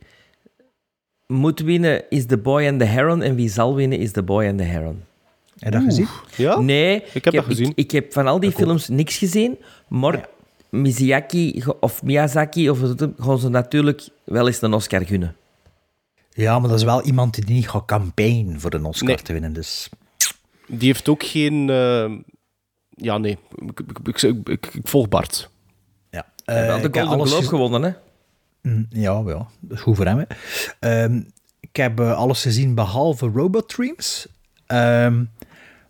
moet 1.28 1.60
winnen 1.60 2.04
is 2.10 2.26
The 2.26 2.38
Boy 2.38 2.68
and 2.68 2.80
the 2.80 2.86
Heron 2.86 3.22
en 3.22 3.36
wie 3.36 3.50
zal 3.50 3.76
winnen 3.76 4.00
is 4.00 4.12
The 4.12 4.24
Boy 4.24 4.48
and 4.48 4.58
the 4.58 4.64
Heron. 4.64 5.04
Heb 5.60 5.74
je 5.74 5.80
dat 5.80 5.88
gezien? 5.88 6.08
Ja? 6.36 6.60
Nee, 6.60 7.04
Ik 7.14 7.26
heb 7.26 7.34
dat 7.34 7.46
gezien. 7.46 7.70
Ik, 7.70 7.76
ik 7.76 7.92
heb 7.92 8.14
van 8.14 8.28
al 8.28 8.40
die 8.40 8.52
films 8.52 8.88
niks 8.88 9.18
gezien, 9.18 9.58
maar 9.88 10.28
Miyazaki 10.70 11.64
of 11.80 12.04
Miyazaki 12.04 12.70
of 12.70 12.80
wat 12.80 13.00
het- 13.00 13.10
gaan 13.18 13.40
ze 13.40 13.50
natuurlijk 13.50 14.08
wel 14.24 14.48
eens 14.48 14.62
een 14.62 14.74
Oscar 14.74 15.06
gunnen. 15.06 15.36
Ja, 16.30 16.60
maar 16.60 16.70
dat 16.70 16.78
is 16.78 16.84
wel 16.86 17.02
iemand 17.02 17.34
die 17.36 17.56
niet 17.56 17.70
gaat 17.70 17.86
campaignen 17.86 18.60
voor 18.60 18.74
een 18.74 18.86
Oscar 18.86 19.08
Nee. 19.08 19.18
te 19.18 19.34
winnen. 19.34 19.54
Dus 19.54 19.90
Die 20.68 20.88
heeft 20.88 21.10
ook 21.10 21.24
geen. 21.24 21.70
eh, 21.70 22.12
ja, 22.90 23.18
nee. 23.18 23.38
Ik, 23.56 23.80
ik, 23.80 24.00
ik, 24.08 24.22
ik, 24.22 24.48
ik- 24.50 24.70
ik 24.74 24.88
volg 24.88 25.10
Bart. 25.10 25.50
ja. 26.10 26.26
Hij 26.46 26.56
heeft 26.56 26.68
wel 26.68 26.82
de 26.82 27.00
Golden 27.00 27.08
alles 27.14 27.28
Globe 27.30 27.42
gez- 27.42 27.50
gewonnen, 27.52 27.84
hè? 27.84 27.92
Mm, 28.62 28.88
Ja, 28.90 29.24
ja, 29.26 29.48
dat 29.60 29.78
is 29.78 29.80
goed 29.80 29.96
voor 29.96 30.06
hem. 30.06 30.18
Hè. 30.18 30.26
Ehm, 30.80 31.22
ik 31.60 31.76
heb 31.76 32.00
eh, 32.00 32.16
alles 32.18 32.42
gezien 32.42 32.76
behalve 32.76 33.32
Robot 33.34 33.70
Dreams. 33.70 34.28
Ehm, 34.66 35.24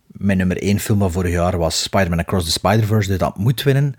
mijn 0.06 0.38
nummer 0.38 0.62
één 0.62 0.78
film 0.78 0.98
van 0.98 1.12
vorig 1.12 1.32
jaar 1.32 1.58
was 1.58 1.82
Spider-Man 1.82 2.18
Across 2.18 2.44
the 2.44 2.50
Spider-Verse, 2.52 3.08
dus 3.08 3.18
dat 3.18 3.36
moet 3.36 3.62
winnen. 3.62 3.94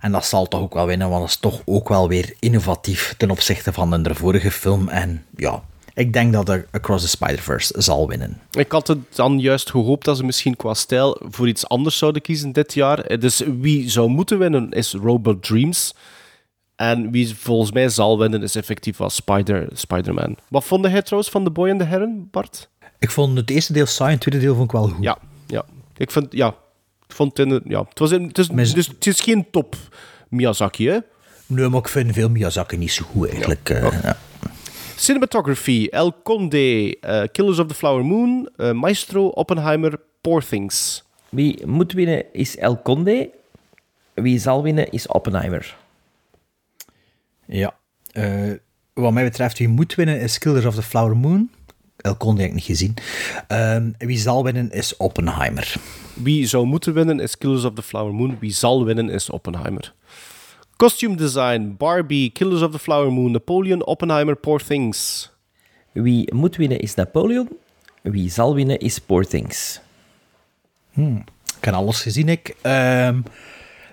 En 0.00 0.12
dat 0.12 0.24
zal 0.26 0.46
toch 0.48 0.60
ook 0.60 0.74
wel 0.74 0.86
winnen, 0.86 1.08
want 1.08 1.20
dat 1.20 1.28
is 1.30 1.36
toch 1.36 1.62
ook 1.64 1.88
wel 1.88 2.08
weer 2.08 2.34
innovatief 2.38 3.14
ten 3.16 3.30
opzichte 3.30 3.72
van 3.72 4.02
de 4.02 4.14
vorige 4.14 4.50
film. 4.50 4.88
En 4.88 5.24
ja, 5.36 5.62
ik 5.94 6.12
denk 6.12 6.32
dat 6.32 6.46
de 6.46 6.66
Across 6.70 7.02
the 7.04 7.08
Spider-Verse 7.10 7.74
zal 7.76 8.08
winnen. 8.08 8.40
Ik 8.50 8.72
had 8.72 8.86
het 8.88 8.98
dan 9.14 9.38
juist 9.40 9.70
gehoopt 9.70 10.04
dat 10.04 10.16
ze 10.16 10.24
misschien 10.24 10.56
qua 10.56 10.74
stijl 10.74 11.20
voor 11.28 11.48
iets 11.48 11.68
anders 11.68 11.98
zouden 11.98 12.22
kiezen 12.22 12.52
dit 12.52 12.74
jaar. 12.74 12.98
Eh, 13.00 13.20
Dus 13.20 13.42
wie 13.60 13.90
zou 13.90 14.08
moeten 14.08 14.38
winnen 14.38 14.70
is 14.70 14.92
Robot 14.92 15.42
Dreams. 15.42 15.94
En 16.76 17.10
wie 17.10 17.34
volgens 17.36 17.72
mij 17.72 17.88
zal 17.88 18.18
winnen 18.18 18.42
is 18.42 18.54
effectief 18.56 18.96
wel 18.96 19.10
Spider, 19.10 19.68
Spider-Man. 19.72 20.36
Wat 20.48 20.64
vond 20.64 20.86
jij 20.86 21.02
trouwens 21.02 21.32
van 21.32 21.44
The 21.44 21.50
Boy 21.50 21.70
and 21.70 21.78
the 21.80 21.84
Heron, 21.86 22.28
Bart? 22.30 22.68
Ik 22.98 23.10
vond 23.10 23.36
het 23.36 23.50
eerste 23.50 23.72
deel 23.72 23.86
saai, 23.86 24.10
het 24.12 24.20
tweede 24.20 24.40
deel 24.40 24.54
vond 24.54 24.64
ik 24.64 24.72
wel 24.72 24.88
goed. 24.88 25.04
Ja, 25.04 25.18
ja. 25.46 25.64
Ik 25.96 26.10
vind, 26.10 26.26
ja. 26.32 26.48
Ik 27.08 27.14
vond 27.14 27.36
het, 27.38 27.46
in, 27.46 27.60
ja. 27.64 27.84
Het, 27.88 27.98
was 27.98 28.10
in, 28.10 28.22
het, 28.22 28.38
is, 28.38 28.48
dus, 28.72 28.86
het 28.86 29.06
is 29.06 29.20
geen 29.20 29.46
top 29.50 29.76
Miyazaki, 30.28 30.88
hè? 30.88 30.98
Nee, 31.46 31.68
maar 31.68 31.80
ik 31.80 31.88
vind 31.88 32.12
veel 32.12 32.28
Miyazaki 32.30 32.76
niet 32.76 32.92
zo 32.92 33.04
goed 33.04 33.28
eigenlijk. 33.28 33.70
eh, 33.70 34.02
ja. 34.02 34.16
Cinematography, 35.04 35.88
El 35.92 36.12
Conde, 36.22 36.96
eh, 37.00 37.28
Killers 37.32 37.58
of 37.58 37.68
the 37.68 37.74
Flower 37.74 38.02
Moon, 38.02 38.48
eh, 38.56 38.72
Maestro, 38.72 39.28
Oppenheimer, 39.28 40.00
Poor 40.20 40.42
Things. 40.42 41.02
Wie 41.28 41.66
moet 41.66 41.92
winnen 41.92 42.24
is 42.32 42.56
El 42.56 42.82
Conde. 42.82 43.30
Wie 44.14 44.38
zal 44.38 44.62
winnen 44.62 44.90
is 44.90 45.06
Oppenheimer. 45.06 45.76
Ja. 47.46 47.74
Eh, 48.12 48.52
wat 48.92 49.12
mij 49.12 49.24
betreft, 49.24 49.58
wie 49.58 49.68
moet 49.68 49.94
winnen 49.94 50.20
is 50.20 50.38
Killers 50.38 50.64
of 50.64 50.74
the 50.74 50.82
Flower 50.82 51.16
Moon. 51.16 51.50
El 51.96 52.16
Conde 52.16 52.40
heb 52.40 52.50
ik 52.50 52.54
niet 52.54 52.64
gezien. 52.64 52.94
Ehm, 53.48 53.90
wie 53.98 54.18
zal 54.18 54.44
winnen 54.44 54.70
is 54.70 54.96
Oppenheimer. 54.96 55.74
Wie 56.14 56.46
zou 56.46 56.66
moeten 56.66 56.94
winnen 56.94 57.20
is 57.20 57.38
Killers 57.38 57.64
of 57.64 57.74
the 57.74 57.82
Flower 57.82 58.14
Moon. 58.14 58.36
Wie 58.40 58.52
zal 58.52 58.84
winnen 58.84 59.08
is 59.10 59.30
Oppenheimer. 59.30 59.94
Costume 60.76 61.16
design, 61.16 61.76
Barbie, 61.78 62.30
Killers 62.30 62.62
of 62.62 62.72
the 62.72 62.78
Flower 62.78 63.12
Moon, 63.12 63.32
Napoleon, 63.32 63.86
Oppenheimer, 63.86 64.36
Poor 64.36 64.58
Things. 64.58 65.30
Wie 65.92 66.34
moet 66.34 66.56
winnen 66.56 66.78
is 66.78 66.94
Napoleon. 66.94 67.48
Wie 68.02 68.30
zal 68.30 68.54
winnen 68.54 68.78
is 68.78 68.98
Poor 68.98 69.26
Things. 69.26 69.80
Hmm. 70.92 71.24
Ik 71.58 71.64
heb 71.64 71.74
alles 71.74 72.00
gezien, 72.00 72.28
ik. 72.28 72.56
Ehm, 72.60 73.20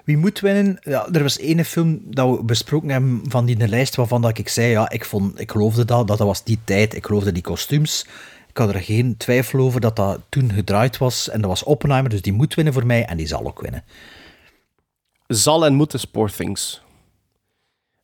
wie 0.04 0.18
moet 0.18 0.40
winnen? 0.40 0.78
Ja, 0.82 1.08
er 1.12 1.22
was 1.22 1.38
ene 1.38 1.66
film 1.66 2.02
dat 2.06 2.38
we 2.38 2.44
besproken 2.44 2.90
hebben 2.90 3.22
van 3.28 3.46
die 3.46 3.68
lijst 3.68 3.96
waarvan 3.96 4.22
dat 4.22 4.38
ik 4.38 4.50
zei, 4.50 4.70
ja, 4.70 4.90
ik, 4.90 5.06
vond, 5.06 5.40
ik 5.40 5.52
geloofde 5.52 5.86
dat, 5.86 6.08
dat 6.08 6.18
dat 6.18 6.28
was 6.28 6.44
die 6.44 6.60
tijd, 6.64 6.96
ik 6.96 7.06
geloofde 7.06 7.32
die 7.32 7.44
kostuums. 7.44 8.06
Ik 8.50 8.58
had 8.58 8.74
er 8.74 8.82
geen 8.82 9.18
twijfel 9.18 9.60
over 9.60 9.82
dat 9.82 9.96
dat 9.96 10.20
toen 10.30 10.52
gedraaid 10.54 10.98
was. 10.98 11.30
En 11.30 11.42
dat 11.42 11.50
was 11.50 11.64
Oppenheimer, 11.64 12.12
dus 12.12 12.22
die 12.22 12.34
moet 12.34 12.54
winnen 12.54 12.74
voor 12.74 12.86
mij 12.86 13.06
en 13.06 13.18
die 13.18 13.28
zal 13.28 13.46
ook 13.46 13.62
winnen. 13.62 13.84
Zal 15.32 15.66
en 15.66 15.74
moet 15.74 15.94
is 15.94 16.06
Poor 16.06 16.32
Things. 16.32 16.82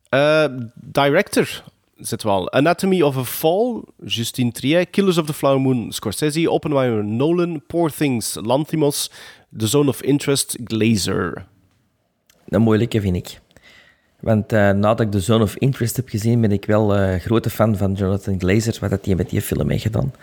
Eh, 0.10 0.46
director 0.76 1.64
zit 1.96 2.24
wel. 2.24 2.52
Anatomy 2.52 3.02
of 3.02 3.18
a 3.18 3.24
Fall, 3.24 3.84
Justine 4.06 4.52
Triet. 4.52 4.90
Killers 4.90 5.18
of 5.18 5.26
the 5.26 5.34
Flower 5.34 5.62
Moon, 5.62 5.92
Scorsese. 5.92 6.52
Oppenheimer, 6.52 7.06
Nolan. 7.06 7.62
Poor 7.68 7.92
Things, 7.92 8.38
Lanthimos. 8.42 9.12
The 9.58 9.68
Zone 9.68 9.90
of 9.90 10.02
Interest, 10.02 10.58
Glazer. 10.64 11.46
Een 12.48 12.62
moeilijke 12.62 13.02
vind 13.02 13.16
ik. 13.16 13.40
Want 14.20 14.54
uh, 14.54 14.60
nadat 14.60 15.00
ik 15.00 15.12
The 15.12 15.20
Zone 15.20 15.44
of 15.44 15.56
Interest 15.56 15.96
heb 15.96 16.10
gezien, 16.10 16.42
ben 16.42 16.52
ik 16.52 16.66
wel 16.66 16.98
uh, 16.98 17.16
grote 17.20 17.50
fan 17.50 17.78
van 17.78 17.94
Jonathan 17.94 18.40
Glazer, 18.40 18.90
wat 18.90 19.06
hij 19.06 19.16
met 19.16 19.30
die 19.30 19.42
film 19.42 19.70
heeft 19.70 19.84
gedaan. 19.84 20.14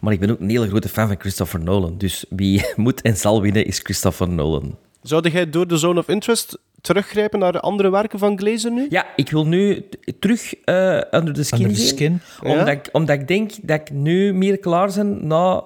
Maar 0.00 0.12
ik 0.12 0.20
ben 0.20 0.30
ook 0.30 0.40
een 0.40 0.50
hele 0.50 0.68
grote 0.68 0.88
fan 0.88 1.06
van 1.06 1.20
Christopher 1.20 1.60
Nolan. 1.60 1.98
Dus 1.98 2.24
wie 2.28 2.64
moet 2.76 3.02
en 3.02 3.16
zal 3.16 3.42
winnen 3.42 3.66
is 3.66 3.78
Christopher 3.78 4.28
Nolan. 4.28 4.76
Zou 5.02 5.28
jij 5.28 5.50
door 5.50 5.66
The 5.66 5.76
Zone 5.76 5.98
of 5.98 6.08
Interest 6.08 6.58
teruggrijpen 6.80 7.38
naar 7.38 7.52
de 7.52 7.60
andere 7.60 7.90
werken 7.90 8.18
van 8.18 8.38
Glazer 8.38 8.72
nu? 8.72 8.86
Ja, 8.90 9.06
ik 9.16 9.30
wil 9.30 9.46
nu 9.46 9.88
terug 10.18 10.54
uh, 10.64 11.00
Under 11.10 11.34
the 11.34 11.42
Skin 11.42 11.60
Under 11.60 11.76
the 11.76 11.86
Skin. 11.86 12.20
Zien, 12.40 12.50
omdat, 12.52 12.68
ik, 12.68 12.88
omdat 12.92 13.20
ik 13.20 13.28
denk 13.28 13.52
dat 13.62 13.80
ik 13.80 13.90
nu 13.90 14.34
meer 14.34 14.58
klaar 14.58 14.92
ben 14.94 15.26
na 15.26 15.64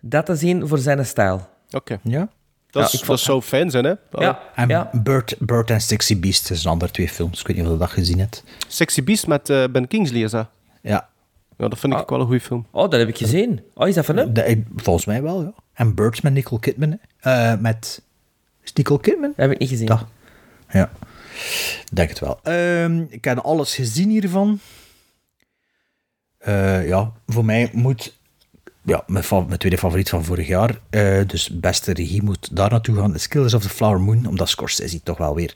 dat 0.00 0.26
te 0.26 0.36
zien 0.36 0.68
voor 0.68 0.78
zijn 0.78 1.06
stijl. 1.06 1.34
Oké. 1.34 1.76
Okay. 1.76 1.98
Ja? 2.02 2.28
Dat, 2.70 2.92
ja, 2.92 2.98
is, 2.98 3.06
dat 3.06 3.20
zou 3.20 3.42
fijn 3.42 3.70
zijn, 3.70 3.84
hè? 3.84 3.94
Ja. 4.10 4.42
En 4.54 4.68
ja. 4.68 4.90
Bird, 4.92 5.36
Bird 5.38 5.70
en 5.70 5.80
Sexy 5.80 6.20
Beast 6.20 6.48
dat 6.48 6.58
zijn 6.58 6.72
andere 6.72 6.90
twee 6.90 7.08
films. 7.08 7.40
Ik 7.40 7.46
weet 7.46 7.56
niet 7.56 7.66
of 7.66 7.72
je 7.72 7.78
dat 7.78 7.90
gezien 7.90 8.18
hebt. 8.18 8.44
Sexy 8.68 9.04
Beast 9.04 9.26
met 9.26 9.48
uh, 9.48 9.64
Ben 9.72 9.88
Kingsley, 9.88 10.22
is 10.22 10.30
dat? 10.30 10.48
Ja. 10.82 11.08
Ja, 11.56 11.68
dat 11.68 11.78
vind 11.78 11.92
ik 11.92 11.98
ah. 11.98 12.08
wel 12.08 12.20
een 12.20 12.26
goede 12.26 12.40
film. 12.40 12.66
Oh, 12.70 12.90
dat 12.90 13.00
heb 13.00 13.08
ik 13.08 13.16
gezien. 13.16 13.62
Oh, 13.74 13.88
is 13.88 13.94
dat 13.94 14.04
van 14.04 14.16
hem? 14.16 14.32
De, 14.32 14.62
volgens 14.76 15.04
mij 15.04 15.22
wel, 15.22 15.42
ja. 15.42 15.52
En 15.72 15.94
Birds 15.94 16.20
met 16.20 16.32
Nicole 16.32 16.60
Kidman. 16.60 16.98
Uh, 17.22 17.56
met... 17.58 18.02
Nicole 18.74 19.00
Kidman? 19.00 19.32
Dat 19.36 19.36
heb 19.36 19.50
ik 19.50 19.58
niet 19.58 19.68
gezien. 19.68 19.86
Dat. 19.86 20.06
Ja. 20.70 20.90
Denk 21.92 22.08
het 22.08 22.18
wel. 22.18 22.40
Um, 22.44 23.06
ik 23.10 23.24
heb 23.24 23.38
alles 23.38 23.74
gezien 23.74 24.10
hiervan. 24.10 24.60
Uh, 26.48 26.88
ja, 26.88 27.12
voor 27.26 27.44
mij 27.44 27.70
moet 27.72 28.18
ja, 28.84 29.04
mijn, 29.06 29.24
mijn, 29.30 29.58
tweede 29.58 29.78
favoriet 29.78 30.08
van 30.08 30.24
vorig 30.24 30.46
jaar. 30.46 30.78
Uh, 30.90 31.20
dus 31.26 31.48
beste 31.48 31.92
regie 31.92 32.22
moet 32.22 32.56
daar 32.56 32.70
naartoe 32.70 32.96
gaan. 32.96 33.12
The 33.12 33.28
Killers 33.28 33.54
of 33.54 33.62
the 33.62 33.68
Flower 33.68 34.00
Moon. 34.00 34.26
Omdat 34.26 34.48
Scorsese 34.48 35.02
toch 35.02 35.18
wel 35.18 35.34
weer 35.34 35.54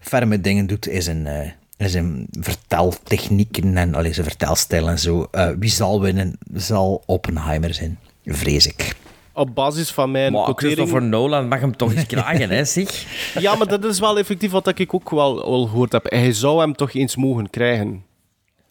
ferme 0.00 0.40
dingen 0.40 0.66
doet. 0.66 0.88
Is 0.88 1.06
een, 1.06 1.26
uh, 1.26 1.50
is 1.76 1.94
een 1.94 2.26
verteltechnieken 2.30 3.76
en 3.76 3.94
allee, 3.94 4.12
zijn 4.12 4.26
vertelstijl 4.26 4.88
en 4.88 4.98
zo. 4.98 5.28
Uh, 5.32 5.50
wie 5.58 5.70
zal 5.70 6.00
winnen, 6.00 6.38
zal 6.54 7.02
Oppenheimer 7.06 7.74
zijn. 7.74 7.98
Vrees 8.24 8.66
ik. 8.66 8.96
Op 9.32 9.54
basis 9.54 9.90
van 9.90 10.10
mijn 10.10 10.32
maar 10.32 10.44
quotering... 10.44 10.76
Christopher 10.76 11.08
Nolan 11.08 11.48
mag 11.48 11.60
hem 11.60 11.76
toch 11.76 11.94
eens 11.94 12.06
krijgen, 12.06 12.50
hè, 12.50 12.64
zeg? 12.74 13.06
Ja, 13.40 13.54
maar 13.54 13.66
dat 13.66 13.84
is 13.84 14.00
wel 14.00 14.18
effectief 14.18 14.50
wat 14.50 14.78
ik 14.78 14.94
ook 14.94 15.10
wel 15.10 15.42
al 15.42 15.66
gehoord 15.66 15.92
heb. 15.92 16.10
Hij 16.10 16.32
zou 16.32 16.60
hem 16.60 16.74
toch 16.74 16.92
eens 16.92 17.16
mogen 17.16 17.50
krijgen. 17.50 18.04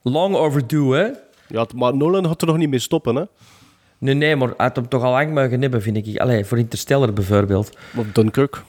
Long 0.01 0.35
overdue, 0.35 0.95
hè? 0.95 1.09
Ja, 1.47 1.65
maar 1.75 1.95
Nolan 1.95 2.25
had 2.25 2.41
er 2.41 2.47
nog 2.47 2.57
niet 2.57 2.69
mee 2.69 2.79
stoppen, 2.79 3.15
hè? 3.15 3.23
Nee, 3.97 4.13
nee, 4.13 4.35
maar 4.35 4.47
hij 4.47 4.65
had 4.65 4.75
hem 4.75 4.87
toch 4.87 5.03
al 5.03 5.11
lang 5.11 5.33
mogen 5.33 5.61
hebben, 5.61 5.81
vind 5.81 6.07
ik. 6.07 6.17
Allee, 6.17 6.45
voor 6.45 6.57
Interstellar 6.57 7.13
bijvoorbeeld. 7.13 7.77
Of 7.95 8.05
Dunkirk. 8.13 8.63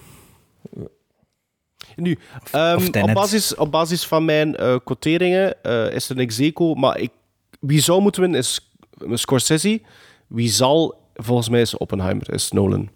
Nu, 1.97 2.19
um, 2.55 2.77
of 2.77 2.89
op, 3.02 3.12
basis, 3.12 3.55
op 3.55 3.70
basis 3.70 4.07
van 4.07 4.25
mijn 4.25 4.57
uh, 4.60 4.77
quoteringen 4.85 5.55
uh, 5.62 5.93
is 5.93 6.09
er 6.09 6.17
een 6.17 6.23
execo, 6.23 6.75
maar 6.75 6.99
ik, 6.99 7.10
wie 7.60 7.81
zou 7.81 8.02
moeten 8.02 8.20
winnen 8.20 8.41
is 8.41 8.70
Scorsese. 9.12 9.81
Wie 10.27 10.49
zal, 10.49 11.01
volgens 11.20 11.49
mij 11.49 11.60
is 11.60 11.76
Oppenheimer, 11.76 12.32
is 12.32 12.52
Nolan. 12.52 12.89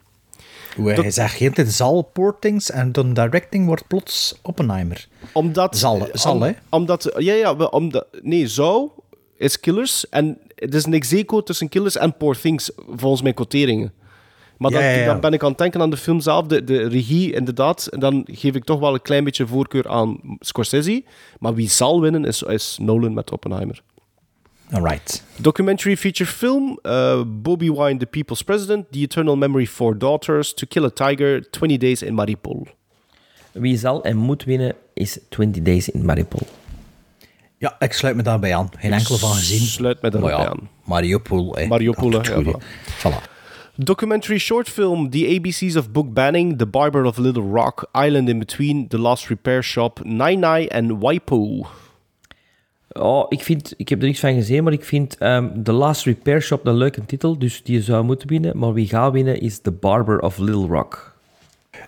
Hoe 0.77 0.93
hij 0.93 1.11
zegt, 1.11 1.37
geen 1.37 1.55
zal 1.67 2.03
Portings 2.03 2.71
en 2.71 2.93
dan 2.93 3.15
directing 3.15 3.67
wordt 3.67 3.87
plots 3.87 4.39
Oppenheimer. 4.43 5.09
Omdat... 5.33 5.77
Zal, 5.77 6.09
zal 6.13 6.35
om, 6.35 6.43
hè? 6.43 6.53
Omdat, 6.69 7.15
ja, 7.19 7.35
ja, 7.35 7.53
omdat, 7.53 8.07
nee, 8.23 8.47
zou 8.47 8.91
is 9.37 9.61
Killers 9.61 10.09
en 10.09 10.39
het 10.55 10.75
is 10.75 10.85
een 10.85 10.95
execo 10.95 11.43
tussen 11.43 11.69
Killers 11.69 11.97
en 11.97 12.17
Poor 12.17 12.41
Things, 12.41 12.71
volgens 12.97 13.23
mijn 13.23 13.35
quoteringen. 13.35 13.93
Maar 14.59 14.71
Ja, 14.71 14.79
dan, 14.79 14.87
ja, 14.89 14.97
ja. 14.97 15.07
dan 15.07 15.21
ben 15.21 15.33
ik 15.33 15.43
aan 15.43 15.49
het 15.49 15.59
denken 15.59 15.81
aan 15.81 15.91
de 15.91 15.97
film 15.97 16.21
zelf, 16.21 16.47
de, 16.47 16.65
de 16.65 16.89
regie 16.89 17.33
inderdaad. 17.33 17.87
En 17.87 18.01
dan 18.01 18.27
geef 18.31 18.55
ik 18.55 18.65
toch 18.65 18.81
wel 18.81 18.95
een 18.95 19.03
klein 19.03 19.25
beetje 19.25 19.47
voorkeur 19.47 19.89
aan 19.89 20.21
Scorsese. 20.39 21.05
Maar 21.39 21.55
wie 21.55 21.69
zal 21.69 22.01
winnen 22.01 22.25
is, 22.25 22.43
is 22.43 22.79
Nolan 22.81 23.15
met 23.15 23.33
Oppenheimer. 23.33 23.83
Alright. 24.73 25.23
Documentary 25.41 25.97
feature 25.97 26.27
film, 26.27 26.79
uh, 26.85 27.23
Bobby 27.25 27.69
Wine, 27.71 27.99
The 27.99 28.07
People's 28.07 28.43
President, 28.43 28.93
The 28.93 29.03
Eternal 29.03 29.37
Memory 29.37 29.67
for 29.67 29.95
Daughters, 29.99 30.55
To 30.55 30.67
Kill 30.67 30.85
a 30.85 30.91
Tiger, 30.91 31.41
20 31.41 31.77
Days 31.79 32.03
in 32.03 32.15
Maripol. 32.15 32.67
Wie 33.53 33.77
zal 33.79 34.03
en 34.05 34.17
moet 34.17 34.45
winnen 34.45 34.75
is 34.95 35.19
20 35.29 35.63
Days 35.63 35.89
in 35.89 36.05
Maripol. 36.05 36.47
Ja, 37.59 37.77
ik 37.79 37.93
sluit 37.93 38.17
me 38.17 38.23
daarbij 38.23 38.55
aan. 38.55 38.71
Geen 38.79 38.93
enkele 38.93 39.19
van 39.19 39.33
gezien. 39.33 39.61
Sluit 39.67 40.03
me 40.03 40.11
daarbij 40.11 40.31
Maar 40.31 40.41
ja, 40.41 40.49
aan. 40.49 40.69
Mariupol. 40.85 41.55
hè. 41.55 41.67
Mariupol, 41.67 42.11
Dat 42.11 42.27
hè, 42.27 42.35
ja, 42.35 42.43
goed. 42.43 42.63
Voilà. 42.99 43.33
Documentary 43.77 44.39
short 44.39 44.69
film, 44.69 45.11
The 45.11 45.27
ABCs 45.37 45.77
of 45.77 45.91
Book 45.91 46.13
Banning, 46.13 46.59
The 46.59 46.67
Barber 46.67 47.05
of 47.05 47.17
Little 47.19 47.43
Rock, 47.43 47.89
Island 48.07 48.29
in 48.29 48.39
Between, 48.39 48.89
The 48.89 48.99
Last 48.99 49.29
Repair 49.29 49.63
Shop, 49.63 50.01
Nine 50.05 50.37
Nine 50.41 50.69
en 50.69 50.99
Waipo. 50.99 51.67
Oh, 53.01 53.27
ik, 53.29 53.43
vind, 53.43 53.75
ik 53.77 53.89
heb 53.89 54.01
er 54.01 54.07
niks 54.07 54.21
van 54.21 54.35
gezien, 54.35 54.65
maar 54.65 54.73
ik 54.73 54.85
vind 54.85 55.19
ehm, 55.19 55.63
The 55.63 55.73
Last 55.73 56.05
Repair 56.05 56.43
Shop 56.43 56.67
een 56.67 56.77
leuke 56.77 57.07
titel, 57.07 57.39
dus 57.39 57.63
die 57.63 57.83
zou 57.83 58.05
moeten 58.05 58.29
winnen. 58.29 58.59
Maar 58.59 58.73
wie 58.73 58.89
gaat 58.89 59.13
winnen 59.13 59.41
is 59.41 59.59
The 59.59 59.71
Barber 59.71 60.21
of 60.21 60.39
Little 60.39 60.67
Rock. 60.67 61.15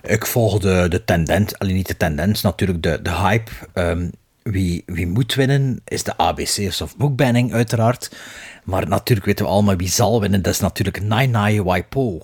Ik 0.02 0.26
volg 0.26 0.58
de, 0.58 0.86
de 0.88 1.04
tendens, 1.04 1.58
alleen 1.58 1.74
niet 1.74 1.86
de 1.86 1.96
tendens, 1.96 2.42
natuurlijk 2.42 2.82
de, 2.82 3.02
de 3.02 3.14
hype. 3.14 3.50
Ehm, 3.72 4.08
wie, 4.42 4.82
wie 4.86 5.06
moet 5.06 5.34
winnen 5.34 5.80
is 5.84 6.02
de 6.02 6.16
ABC's 6.16 6.80
of 6.80 6.96
bookbanning, 6.96 7.52
uiteraard. 7.52 8.16
Maar 8.64 8.88
natuurlijk 8.88 9.26
weten 9.26 9.44
we 9.44 9.50
allemaal 9.50 9.76
wie 9.76 9.88
zal 9.88 10.20
winnen. 10.20 10.42
Dat 10.42 10.52
is 10.52 10.60
natuurlijk 10.60 11.02
Nai 11.02 11.26
Nai 11.26 11.62
Waipo. 11.62 12.22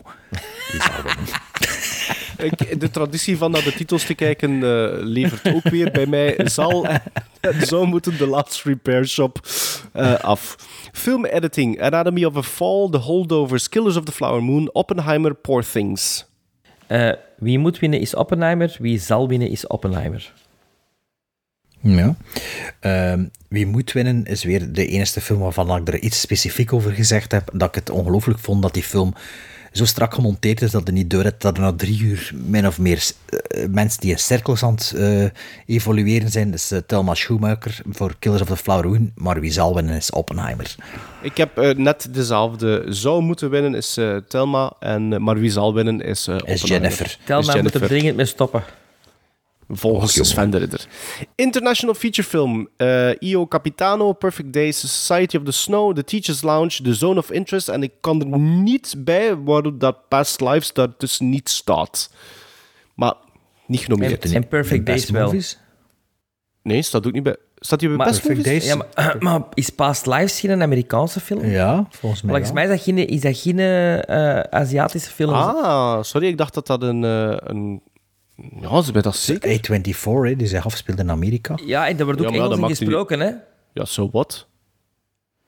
Die 0.71 0.83
zal 0.83 1.03
winnen. 1.05 1.27
Ik, 2.43 2.81
de 2.81 2.91
traditie 2.91 3.37
van 3.37 3.51
naar 3.51 3.65
de 3.65 3.73
titels 3.73 4.05
te 4.05 4.15
kijken 4.15 4.55
eh, 4.55 4.89
levert 5.01 5.55
ook 5.55 5.69
weer 5.69 5.91
bij 5.91 6.07
mij. 6.07 6.35
Zal, 6.45 6.87
zo 7.67 7.87
moeten 7.87 8.17
The 8.17 8.27
Last 8.27 8.63
Repair 8.65 9.07
Shop 9.07 9.41
eh, 9.93 10.15
af. 10.15 10.57
Film 10.93 11.25
editing, 11.25 11.81
Anatomy 11.83 12.25
of 12.25 12.37
a 12.37 12.43
Fall, 12.43 12.89
The 12.91 12.99
Holdovers, 12.99 13.69
Killers 13.69 13.97
of 13.97 14.05
the 14.05 14.13
Flower 14.13 14.43
Moon, 14.43 14.75
Oppenheimer, 14.75 15.35
Poor 15.35 15.65
Things. 15.73 16.27
Eh, 16.87 17.13
wie 17.39 17.59
moet 17.59 17.79
winnen 17.79 18.01
is 18.01 18.15
Oppenheimer, 18.15 18.77
wie 18.79 18.99
zal 18.99 19.29
winnen 19.29 19.49
is 19.49 19.67
Oppenheimer. 19.67 20.33
Ja. 21.81 22.17
Ehm, 22.81 23.25
wie 23.49 23.67
moet 23.67 23.93
winnen 23.93 24.25
is 24.25 24.45
weer 24.45 24.73
de 24.73 24.87
enige 24.87 25.21
film 25.21 25.41
waarvan 25.41 25.77
ik 25.77 25.89
er 25.89 26.01
iets 26.01 26.21
specifiek 26.21 26.73
over 26.73 26.93
gezegd 26.93 27.33
heb. 27.33 27.51
Dat 27.53 27.69
ik 27.69 27.75
het 27.75 27.91
ongelooflijk 27.91 28.39
vond 28.39 28.63
dat 28.63 28.75
die 28.75 28.83
film 28.83 29.15
zo 29.73 29.85
strak 29.85 30.15
gemonteerd 30.15 30.63
is 30.63 30.71
dat 30.71 30.83
je 30.87 30.93
niet 30.93 31.11
door 31.11 31.23
hebt 31.23 31.43
dat 31.43 31.57
er 31.57 31.63
na 31.63 31.73
drie 31.73 32.01
uur 32.03 32.33
min 32.35 32.67
of 32.67 32.79
meer 32.79 33.11
eh, 33.27 33.69
mensen 33.71 34.01
die 34.01 34.11
in 34.11 34.19
cirkels 34.19 34.63
aan 34.63 34.75
het 34.75 34.93
eh, 34.97 35.25
evolueren 35.67 36.31
zijn. 36.31 36.51
Dus 36.51 36.71
eh, 36.71 36.79
Thelma 36.87 37.15
Schumacher 37.15 37.81
voor 37.91 38.15
Killers 38.19 38.43
of 38.43 38.49
the 38.49 38.57
Flower 38.57 38.89
Moon. 38.89 39.13
Maar 39.15 39.41
wie 39.41 39.53
zal 39.53 39.75
winnen 39.75 39.97
is 39.97 40.11
Oppenheimer. 40.11 40.75
Ik 41.23 41.37
heb 41.37 41.77
net 41.77 42.09
dezelfde. 42.11 42.85
Zou 42.89 43.23
moeten 43.23 43.51
winnen 43.51 43.75
is 43.75 43.99
Thelma, 44.29 44.73
en, 44.81 45.23
maar 45.23 45.39
wie 45.39 45.51
zal 45.51 45.75
winnen 45.75 46.01
is, 46.01 46.29
Is 46.29 46.29
Oppenheimer. 46.29 46.69
Jennifer. 46.69 47.19
Is 47.39 47.47
maar 47.47 47.63
moet 47.63 47.75
er 47.75 47.81
dringend 47.89 48.17
mee 48.17 48.27
stoppen. 48.27 48.63
Volgens 49.75 50.29
Sven 50.29 50.51
de 50.51 50.59
Ridder. 50.59 50.87
International 51.35 51.95
feature 51.95 52.29
film. 52.29 52.69
eh, 52.77 53.11
Io 53.19 53.47
Capitano, 53.47 54.13
Perfect 54.13 54.53
Days, 54.53 54.81
Society 54.81 55.37
of 55.37 55.43
the 55.43 55.53
Snow, 55.53 55.95
The 55.95 56.05
Teacher's 56.05 56.43
Lounge, 56.43 56.83
The 56.83 56.95
Zone 56.95 57.19
of 57.19 57.31
Interest. 57.31 57.69
En 57.69 57.83
ik 57.83 57.93
kan 58.01 58.21
er 58.33 58.39
niet 58.39 58.95
bij 58.99 59.37
waarom 59.37 59.79
dat 59.79 60.09
Past 60.09 60.41
Lives 60.41 60.73
daartussen 60.73 61.29
niet 61.29 61.49
staat. 61.49 62.13
Maar 62.95 63.15
niet 63.67 63.81
genomineerd. 63.81 64.25
En, 64.25 64.35
en 64.35 64.49
Perfect 64.49 64.87
Days 64.87 65.11
wel. 65.11 65.35
Nee, 66.63 66.83
staat 66.83 67.07
ook 67.07 67.13
niet 67.13 67.23
bij. 67.23 67.37
Staat 67.59 67.81
hij 67.81 67.89
bij 67.89 67.99
Maar, 67.99 68.07
Best 68.07 68.29
Movies? 68.29 68.65
Ja, 68.67 68.75
maar, 68.77 69.17
maar 69.21 69.41
is 69.55 69.71
Past 69.71 70.07
Lives 70.07 70.41
geen 70.41 70.63
Amerikaanse 70.63 71.21
film? 71.21 71.45
Ja, 71.47 71.87
volgens 71.91 72.23
mij 72.23 72.31
Volgens 72.31 72.53
mij 72.53 72.63
is 72.65 72.69
dat 72.71 72.81
geen, 72.83 73.07
is 73.09 73.21
dat 73.21 73.37
geen 73.39 73.59
eh, 73.59 74.41
Aziatische 74.41 75.11
film. 75.11 75.35
Ah, 75.35 76.03
sorry, 76.03 76.27
ik 76.27 76.37
dacht 76.39 76.55
dat 76.55 76.67
dat 76.67 76.83
een... 76.83 77.05
eh, 77.05 77.37
een 77.39 77.83
ja, 78.61 78.83
ze 78.83 78.93
bij 78.93 79.03
dat 79.03 79.17
zeker. 79.17 79.59
A24, 79.61 80.29
hè, 80.29 80.37
die 80.37 80.47
zich 80.47 80.65
afspeelt 80.65 80.99
in 80.99 81.11
Amerika. 81.11 81.59
Ja, 81.65 81.89
en 81.89 81.97
daar 81.97 82.07
wordt 82.07 82.21
ook 82.21 82.27
Ja, 82.35 82.35
Engels 82.35 82.59
in 82.59 82.67
gesproken, 82.69 83.21
hè? 83.21 83.31
Ja, 83.73 83.85
so 83.85 84.09
what? 84.13 84.47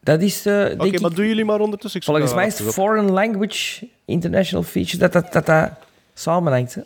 Dat 0.03 0.21
is, 0.23 0.47
eh 0.47 0.55
Oké, 0.65 0.77
maar 0.77 0.87
ik... 1.11 1.17
doen 1.17 1.27
jullie 1.27 1.45
maar 1.45 1.61
ondertussen. 1.61 2.03
Volgens 2.03 2.35
mij 2.35 2.47
is. 2.47 2.61
Foreign 2.61 3.11
Language 3.13 3.89
International 4.05 4.65
Feature 4.65 4.97
dat 4.99 5.13
dat, 5.13 5.33
dat, 5.33 5.47
dat 5.47 5.71
samenhangt, 6.15 6.75
hè? 6.75 6.81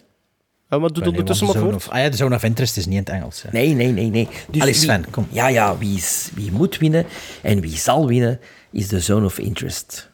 Ja, 0.71 0.79
maar 0.79 0.89
doe 0.89 0.99
het 0.99 1.09
ondertussen 1.09 1.47
maar 1.47 1.57
voort. 1.57 1.75
of- 1.75 1.89
ah 1.89 1.99
ja, 1.99 2.09
de 2.09 2.17
Zone 2.17 2.35
of 2.35 2.43
Interest 2.45 2.77
is 2.77 2.87
niet 2.87 2.95
in 2.95 3.01
het 3.01 3.09
Engels. 3.09 3.43
Hè. 3.43 3.49
Nee, 3.53 3.75
nee, 3.75 3.93
nee, 3.93 4.11
nee. 4.11 4.29
Dus 4.51 4.61
Allee, 4.61 4.73
wie- 4.75 4.83
Sven, 4.83 5.11
kom. 5.11 5.27
Ja, 5.31 5.47
ja, 5.49 5.79
wie, 5.79 5.97
is, 5.97 6.31
wie 6.35 6.53
moet 6.53 6.79
winnen 6.79 7.07
en 7.43 7.61
wie 7.61 7.77
zal 7.77 8.07
winnen, 8.07 8.41
is 8.71 8.89
de 8.89 9.01
Zone 9.01 9.25
of 9.27 9.39
Interest. 9.39 10.11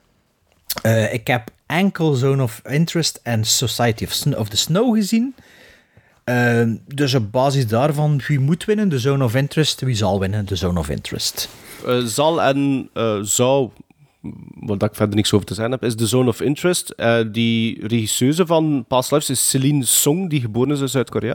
Eh, 0.82 1.12
ik 1.12 1.26
heb 1.26 1.50
enkel 1.66 2.14
Zone 2.14 2.42
of 2.42 2.60
Interest 2.68 3.20
en 3.23 3.44
Society 3.44 4.05
of, 4.05 4.12
Sn- 4.12 4.34
of 4.34 4.48
the 4.48 4.56
Snow 4.56 4.94
gezien. 4.94 5.34
Eh, 6.24 6.62
dus 6.94 7.14
op 7.14 7.32
basis 7.32 7.66
daarvan, 7.66 8.20
wie 8.26 8.40
moet 8.40 8.64
winnen? 8.64 8.88
De 8.88 8.98
Zone 8.98 9.24
of 9.24 9.34
Interest. 9.34 9.80
Wie 9.80 9.94
zal 9.94 10.20
winnen? 10.20 10.46
De 10.46 10.56
Zone 10.56 10.78
of 10.78 10.88
Interest. 10.88 11.48
Eh, 11.86 11.98
zal 11.98 12.42
en 12.42 12.88
eh, 12.92 13.18
zou, 13.22 13.70
wat 14.60 14.82
ik 14.82 14.94
verder 14.94 15.16
niks 15.16 15.32
over 15.32 15.46
te 15.46 15.54
zeggen 15.54 15.72
heb, 15.72 15.84
is 15.84 15.94
The 15.94 16.06
Zone 16.06 16.28
of 16.28 16.40
Interest. 16.40 16.90
Eh, 16.90 17.20
die 17.32 17.86
regisseuse 17.86 18.46
van 18.46 18.84
Past 18.88 19.10
Lives 19.10 19.30
is 19.30 19.48
Celine 19.50 19.84
Song, 19.84 20.28
die 20.28 20.40
geboren 20.40 20.70
is 20.70 20.80
in 20.80 20.88
Zuid-Korea. 20.88 21.34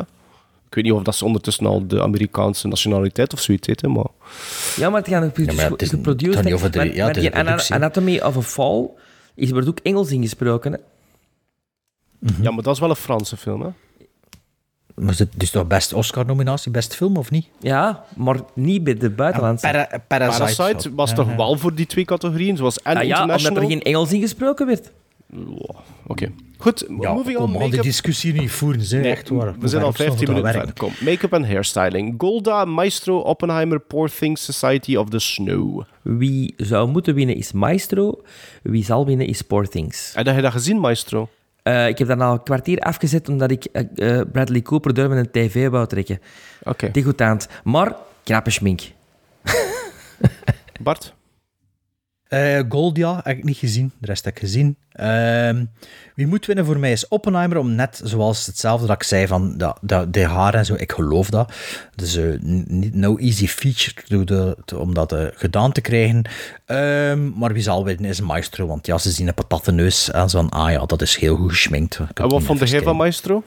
Ik 0.68 0.76
weet 0.76 0.84
niet 0.84 0.94
of 0.94 1.04
dat 1.04 1.16
ze 1.16 1.26
ondertussen 1.26 1.66
al 1.66 1.88
de 1.88 2.02
Amerikaanse 2.02 2.68
nationaliteit 2.68 3.34
of 3.34 3.40
zoiets 3.42 3.68
heeft, 3.68 3.82
hè, 3.82 3.88
maar... 3.88 4.06
Ja, 4.76 4.90
maar 4.90 5.00
het 5.00 5.10
gaat 5.10 5.38
Ja, 5.38 5.54
maar 5.54 5.70
het 5.72 5.82
is- 5.82 5.90
geproduceerd. 5.90 6.44
de- 6.44 6.50
maar- 6.78 6.86
ja, 6.86 7.06
maar 7.06 7.08
het 7.08 7.16
is 7.18 7.22
die 7.24 7.32
een 7.36 7.44
productie. 7.46 7.76
Anatomy 7.76 8.20
of 8.20 8.38
a 8.38 8.42
Fall 8.42 8.88
is, 9.36 9.52
wordt 9.52 9.68
ook 9.68 9.80
Engels 9.80 10.12
ingesproken, 10.12 10.72
hè? 10.72 10.78
Ja, 12.42 12.52
maar 12.52 12.64
dat 12.64 12.74
is 12.74 12.80
wel 12.80 12.90
een 12.90 12.96
Franse 12.96 13.38
film, 13.38 13.62
hè? 13.62 13.70
Maar 15.00 15.16
het 15.18 15.30
is 15.38 15.52
toch 15.52 15.68
best 15.68 15.94
Oscar-nominatie, 15.94 16.72
best 16.72 16.96
film 16.96 17.18
of 17.18 17.32
niet? 17.32 17.48
Ja, 17.60 18.04
maar 18.16 18.40
niet 18.54 18.84
bij 18.84 18.98
de 18.98 19.10
buitenlandse. 19.10 19.66
Para- 19.66 19.88
Parasite. 20.08 20.56
Parasite 20.56 20.96
was 20.96 21.10
Ja, 21.10 21.16
toch 21.16 21.30
ja. 21.30 21.36
wel 21.36 21.58
voor 21.58 21.76
die 21.76 21.86
twee 21.86 22.06
categorieën, 22.06 22.58
zoals 22.58 22.82
en 22.82 22.98
Ah 22.98 23.04
ja, 23.04 23.22
omdat 23.22 23.44
er 23.44 23.66
geen 23.68 23.82
Engels 23.82 24.12
ingesproken 24.14 24.66
werd. 24.66 24.92
Oké. 26.08 26.32
Goed, 26.58 26.86
Ja, 27.00 27.14
moving 27.14 27.38
on. 27.38 27.52
kom, 27.52 27.62
al 27.62 27.70
die 27.70 27.82
discussie 27.82 28.34
niet 28.34 28.52
voeren, 28.52 28.82
ze. 28.82 28.98
Nee, 28.98 29.12
echt 29.12 29.30
waar. 29.30 29.56
we 29.60 29.68
zijn 29.68 29.82
al 29.82 29.88
Hoe 29.88 29.96
ver 29.98 30.06
15 30.06 30.26
dat 30.26 30.36
minuten 30.36 30.54
verder. 30.62 30.78
Kom, 30.80 30.92
make-up 31.06 31.34
en 31.34 31.46
hairstyling. 31.46 32.14
Golda, 32.18 32.66
Maestro, 32.66 33.18
Oppenheimer, 33.20 33.80
Poor 33.80 34.10
Things, 34.12 34.44
Society 34.46 34.96
of 34.96 35.10
the 35.10 35.20
Snow. 35.20 35.84
Wie 36.02 36.54
zou 36.58 36.90
moeten 36.90 37.16
winnen 37.16 37.36
is 37.36 37.52
Maestro. 37.52 38.22
Wie 38.64 38.84
zal 38.84 39.06
winnen 39.06 39.28
is 39.28 39.42
Poor 39.42 39.68
Things. 39.68 40.12
Heb 40.16 40.36
je 40.36 40.42
dat 40.42 40.52
gezien, 40.52 40.80
Maestro? 40.80 41.30
Eh, 41.70 41.88
ik 41.88 41.98
heb 41.98 42.08
dat 42.08 42.20
al 42.20 42.34
een 42.34 42.44
kwartier 42.44 42.80
afgezet 42.80 43.30
omdat 43.30 43.52
ik 43.52 43.66
eh, 43.66 44.20
eh, 44.20 44.28
Bradley 44.32 44.62
Cooper 44.62 44.94
door 44.94 45.10
met 45.10 45.18
een 45.18 45.32
tv 45.32 45.70
wou 45.70 45.88
trekken. 45.88 46.20
Oké. 46.64 46.92
Degoutant. 46.92 47.48
Maar 47.64 47.96
knappe 48.24 48.50
schmink. 48.50 48.82
Bart? 50.82 51.14
Eh 52.30 52.60
Goldia 52.70 53.20
heb 53.24 53.38
ik 53.38 53.44
niet 53.44 53.58
gezien, 53.58 53.92
de 53.98 54.08
rest 54.08 54.26
heb 54.26 54.34
ik 54.34 54.40
gezien. 54.40 54.78
Ehm, 54.92 55.66
wie 56.16 56.28
moet 56.28 56.46
winnen 56.46 56.66
voor 56.66 56.80
mij 56.80 56.92
is 56.92 57.08
Oppenheimer, 57.08 57.58
om 57.58 57.76
net 57.76 58.02
zoals 58.04 58.46
hetzelfde 58.46 58.88
dat 58.88 58.96
ik 58.96 59.04
zei 59.04 59.28
van 59.28 59.58
dat, 59.58 59.78
dat, 59.82 60.14
de 60.14 60.26
haar 60.26 60.54
en 60.54 60.66
zo, 60.66 60.74
ik 60.78 60.92
geloof 60.92 61.30
dat. 61.30 61.54
Dus 61.96 62.16
eh, 62.16 62.40
niet 62.68 62.96
no 62.96 63.18
easy 63.18 63.48
feature 63.48 64.24
de, 64.26 64.58
om 64.78 64.94
dat 64.94 65.12
eh, 65.12 65.26
gedaan 65.34 65.72
te 65.72 65.82
krijgen. 65.82 66.30
Ehm, 66.66 67.30
maar 67.38 67.54
wie 67.54 67.64
zal 67.64 67.86
winnen 67.86 68.10
is 68.10 68.22
Maestro, 68.22 68.68
want 68.68 68.86
ja, 68.86 68.98
ze 68.98 69.12
zien 69.12 69.28
een 69.28 69.34
patattenneus 69.34 70.12
en 70.12 70.30
zo 70.30 70.40
van, 70.40 70.50
ah 70.50 70.72
ja, 70.72 70.86
dat 70.86 71.02
is 71.02 71.16
heel 71.16 71.36
goed 71.36 71.52
geschminkt. 71.52 72.00
En 72.14 72.30
wat 72.30 72.44
vond 72.44 72.70
jij 72.70 72.82
van. 72.82 72.96
Maestro? 72.96 73.44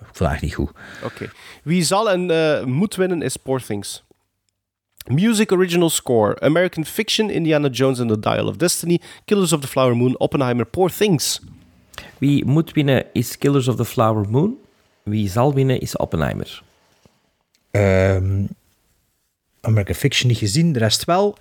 Ik 0.00 0.06
vond 0.06 0.18
het 0.18 0.28
echt 0.28 0.42
niet 0.42 0.54
goed. 0.54 0.70
Oké. 1.04 1.30
Wie 1.62 1.82
zal 1.82 2.10
en 2.10 2.68
moet 2.68 2.94
winnen 2.94 3.22
is 3.22 3.36
Poor 3.36 3.62
Things. 3.62 4.05
Music 5.08 5.52
Original 5.52 5.90
Score. 5.90 6.36
American 6.44 6.84
Fiction, 6.84 7.30
Indiana 7.30 7.68
Jones 7.68 8.00
and 8.00 8.10
the 8.10 8.18
Dial 8.18 8.48
of 8.48 8.56
Destiny, 8.56 9.00
Killers 9.24 9.52
of 9.52 9.60
the 9.60 9.68
Flower 9.68 9.96
Moon, 9.96 10.18
Oppenheimer, 10.18 10.64
Poor 10.64 10.90
Things. 10.90 11.40
Wie 12.18 12.44
moet 12.44 12.72
winnen 12.72 13.04
is 13.12 13.38
Killers 13.38 13.68
of 13.68 13.76
the 13.76 13.84
Flower 13.84 14.28
Moon. 14.28 14.56
Wie 15.02 15.28
zal 15.28 15.54
winnen 15.54 15.80
is 15.80 15.96
Oppenheimer. 15.96 16.62
Ehm 17.70 18.44
American 19.66 19.94
Fiction 19.94 20.28
niet 20.28 20.38
gezien, 20.38 20.72
de 20.72 20.78
rest 20.78 21.04
wel. 21.04 21.36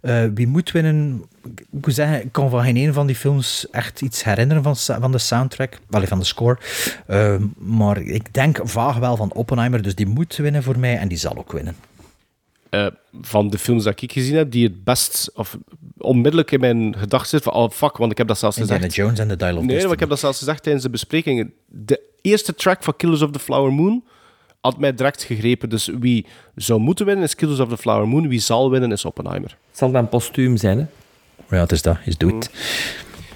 Eh, 0.00 0.24
wie 0.34 0.46
moet 0.46 0.70
winnen? 0.70 1.24
Ik 1.44 1.64
moet 1.70 1.94
zeggen, 1.94 2.22
ik 2.22 2.32
kan 2.32 2.50
van 2.50 2.62
geen 2.62 2.76
een 2.76 2.92
van 2.92 3.06
die 3.06 3.16
films 3.16 3.70
echt 3.70 4.00
iets 4.00 4.24
herinneren 4.24 4.62
van, 4.62 4.76
van 4.76 5.12
de 5.12 5.18
soundtrack, 5.18 5.78
wel 5.88 6.06
van 6.06 6.18
de 6.18 6.24
score. 6.24 6.58
Ehm, 7.06 7.46
maar 7.58 8.00
ik 8.00 8.34
denk 8.34 8.60
vaag 8.62 8.96
wel 8.98 9.16
van 9.16 9.32
Oppenheimer, 9.32 9.82
dus 9.82 9.94
die 9.94 10.06
moet 10.06 10.36
winnen 10.36 10.62
voor 10.62 10.78
mij 10.78 10.98
en 10.98 11.08
die 11.08 11.18
zal 11.18 11.36
ook 11.36 11.52
winnen. 11.52 11.76
Eh, 12.72 12.86
van 13.20 13.50
de 13.50 13.58
films 13.58 13.84
dat 13.84 14.02
ik 14.02 14.12
gezien 14.12 14.36
heb, 14.36 14.50
die 14.50 14.64
het 14.64 14.84
best, 14.84 15.30
of 15.34 15.58
onmiddellijk 15.98 16.50
in 16.50 16.60
mijn 16.60 16.94
gedachten 16.98 17.28
zit 17.28 17.42
van, 17.42 17.52
oh 17.52 17.70
fuck, 17.70 17.96
want 17.96 18.10
ik 18.12 18.18
heb 18.18 18.26
dat 18.26 18.38
zelfs 18.38 18.56
Indiana 18.56 18.80
gezegd. 18.84 18.96
Jones 18.96 19.18
en 19.18 19.28
The 19.28 19.36
Dial 19.36 19.50
of 19.50 19.56
Nee, 19.56 19.62
Destiny. 19.66 19.84
maar 19.84 19.92
ik 19.94 20.00
heb 20.00 20.08
dat 20.08 20.18
zelfs 20.18 20.38
gezegd 20.38 20.62
tijdens 20.62 20.84
de 20.84 20.90
besprekingen. 20.90 21.52
De 21.66 22.00
eerste 22.20 22.54
track 22.54 22.82
van 22.82 22.96
Killers 22.96 23.22
of 23.22 23.30
the 23.30 23.38
Flower 23.38 23.72
Moon 23.72 24.04
had 24.60 24.78
mij 24.78 24.94
direct 24.94 25.22
gegrepen. 25.22 25.68
Dus 25.68 25.90
wie 26.00 26.26
zou 26.54 26.80
moeten 26.80 27.06
winnen 27.06 27.24
is 27.24 27.34
Killers 27.34 27.60
of 27.60 27.68
the 27.68 27.76
Flower 27.76 28.08
Moon. 28.08 28.28
Wie 28.28 28.40
zal 28.40 28.70
winnen 28.70 28.92
is 28.92 29.04
Oppenheimer. 29.04 29.50
Het 29.68 29.78
zal 29.78 29.90
dan 29.90 30.08
postuum 30.08 30.56
zijn, 30.56 30.78
hè? 30.78 30.84
Ja, 31.56 31.62
het 31.62 31.72
is 31.72 31.82
dat. 31.82 31.96
Is 32.04 32.16
doet. 32.18 32.32
het. 32.32 32.50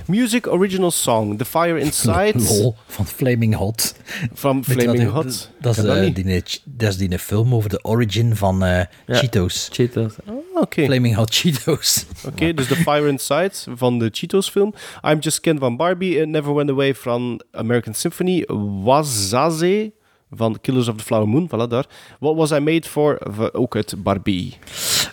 Music 0.07 0.47
Original 0.47 0.91
Song. 0.91 1.37
The 1.39 1.45
Fire 1.45 1.79
Inside. 1.81 2.33
Lol, 2.49 2.75
van 2.87 3.07
Flaming 3.07 3.55
Hot. 3.55 3.95
Van 4.33 4.65
Flaming 4.65 5.11
Hot. 5.11 5.51
Dat 5.61 5.77
is, 5.77 5.85
eh, 5.85 6.01
niet. 6.01 6.15
die, 6.15 6.43
dat 6.65 6.89
is 6.89 6.97
die 6.97 7.19
film 7.19 7.55
over 7.55 7.71
de 7.71 7.79
origin 7.85 8.37
van 8.37 8.65
eh, 8.65 8.81
Cheetos. 9.07 9.69
Cheetos. 9.73 10.13
Oké. 10.55 10.85
Flaming 10.85 11.15
Hot 11.15 11.35
Cheetos. 11.35 12.05
Oké, 12.27 12.55
dus 12.55 12.67
The 12.67 12.77
Fire 12.77 13.09
Inside 13.09 13.51
van 13.77 13.99
de 13.99 14.09
Cheetos 14.13 14.51
film. 14.51 14.75
I'm 15.03 15.19
Just 15.19 15.41
Ken 15.41 15.59
van 15.59 15.77
Barbie. 15.77 16.21
It 16.21 16.29
Never 16.29 16.55
Went 16.55 16.71
Away 16.71 16.95
van 16.95 17.41
American 17.53 17.95
Symphony. 17.95 18.45
Wazaze 18.83 19.93
van 20.31 20.59
Killers 20.61 20.89
of 20.89 20.97
the 20.97 21.05
Flower 21.05 21.29
Moon. 21.29 21.47
Voilà, 21.49 21.69
daar. 21.69 21.87
What 22.19 22.37
Was 22.37 22.51
I 22.51 22.59
Made 22.59 22.89
For? 22.89 23.19
Ook 23.53 23.77
uit 23.77 23.95
Barbie. 24.03 24.55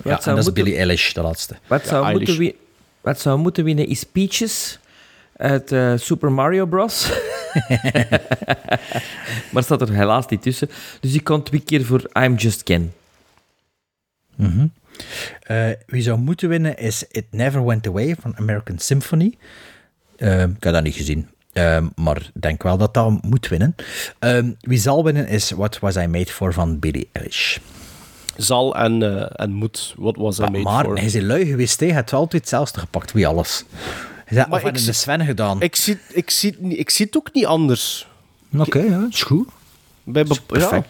Ja, 0.03 0.09
Wat 0.09 0.17
en 0.17 0.21
zou 0.23 0.35
dat 0.35 0.45
is 0.47 0.53
Billie 0.53 0.75
Eilish, 0.77 1.11
de 1.13 1.21
laatste. 1.21 1.55
Wat 1.67 1.85
zou, 1.85 2.05
Eilish. 2.05 2.17
moeten 2.27 2.37
wi- 2.37 2.55
wat 3.01 3.19
zou 3.19 3.39
moeten 3.39 3.63
winnen 3.63 3.87
is 3.87 4.03
Peaches 4.03 4.79
uit 5.43 5.71
eh, 5.71 5.93
Super 5.95 6.31
Mario 6.31 6.65
Bros. 6.65 7.11
maar 9.51 9.63
staat 9.63 9.81
er 9.81 9.93
helaas 9.93 10.27
niet 10.27 10.41
tussen. 10.41 10.69
Dus 10.99 11.13
ik 11.13 11.23
kan 11.23 11.43
twee 11.43 11.59
keer 11.59 11.85
voor 11.85 12.09
I'm 12.13 12.35
Just 12.35 12.63
Ken. 12.63 12.93
Mhm. 14.35 14.67
Eh, 15.41 15.69
wie 15.85 16.01
zou 16.01 16.19
moeten 16.19 16.49
winnen 16.49 16.77
is 16.77 17.03
It 17.11 17.25
Never 17.31 17.65
Went 17.65 17.87
Away 17.87 18.15
van 18.19 18.37
American 18.37 18.79
Symphony. 18.79 19.37
Ehm, 20.15 20.49
ik 20.49 20.63
heb 20.63 20.73
dat 20.73 20.83
niet 20.83 20.95
gezien. 20.95 21.29
Ehm, 21.53 21.87
maar 21.95 22.17
ik 22.17 22.41
denk 22.41 22.63
wel 22.63 22.77
dat 22.77 22.93
dat 22.93 23.23
moet 23.23 23.47
winnen. 23.47 23.75
Ehm, 24.19 24.51
wie 24.59 24.79
zal 24.79 25.03
winnen 25.03 25.27
is 25.27 25.51
What 25.51 25.79
Was 25.79 25.95
I 25.95 26.07
Made 26.07 26.31
For 26.31 26.53
van 26.53 26.79
Billie 26.79 27.09
Eilish. 27.11 27.57
Zal 28.35 28.75
en, 28.75 29.03
eh, 29.03 29.25
en 29.33 29.51
moet. 29.51 29.93
What 29.97 30.15
Was 30.15 30.37
I 30.37 30.41
Maar, 30.41 30.51
Made 30.51 30.63
maar 30.63 30.83
For? 30.83 30.95
hij 30.95 31.05
is 31.05 31.19
lui 31.19 31.45
geweest, 31.45 31.79
hij 31.79 31.93
heeft 31.93 32.11
wel 32.11 32.19
altijd 32.19 32.41
hetzelfde 32.41 32.79
gepakt, 32.79 33.11
wie 33.11 33.27
alles. 33.27 33.65
Zei, 34.33 34.45
Maar 34.49 34.65
ik 34.65 34.73
de 34.73 34.79
zie- 34.79 34.93
Sven 34.93 35.25
gedaan. 35.25 35.61
Ik 35.61 35.75
zie, 35.75 35.97
ik, 36.09 36.29
zie, 36.29 36.57
ik 36.59 36.89
zie 36.89 37.05
het 37.05 37.17
ook 37.17 37.29
niet 37.33 37.45
anders. 37.45 38.07
Oké, 38.57 38.79
ja, 38.79 39.07
is 39.09 39.23
goed. 39.23 39.47
Bij 40.05 40.23
Perfect. 40.23 40.61
ja. 40.61 40.69
Maar 40.69 40.81
hij 40.81 40.83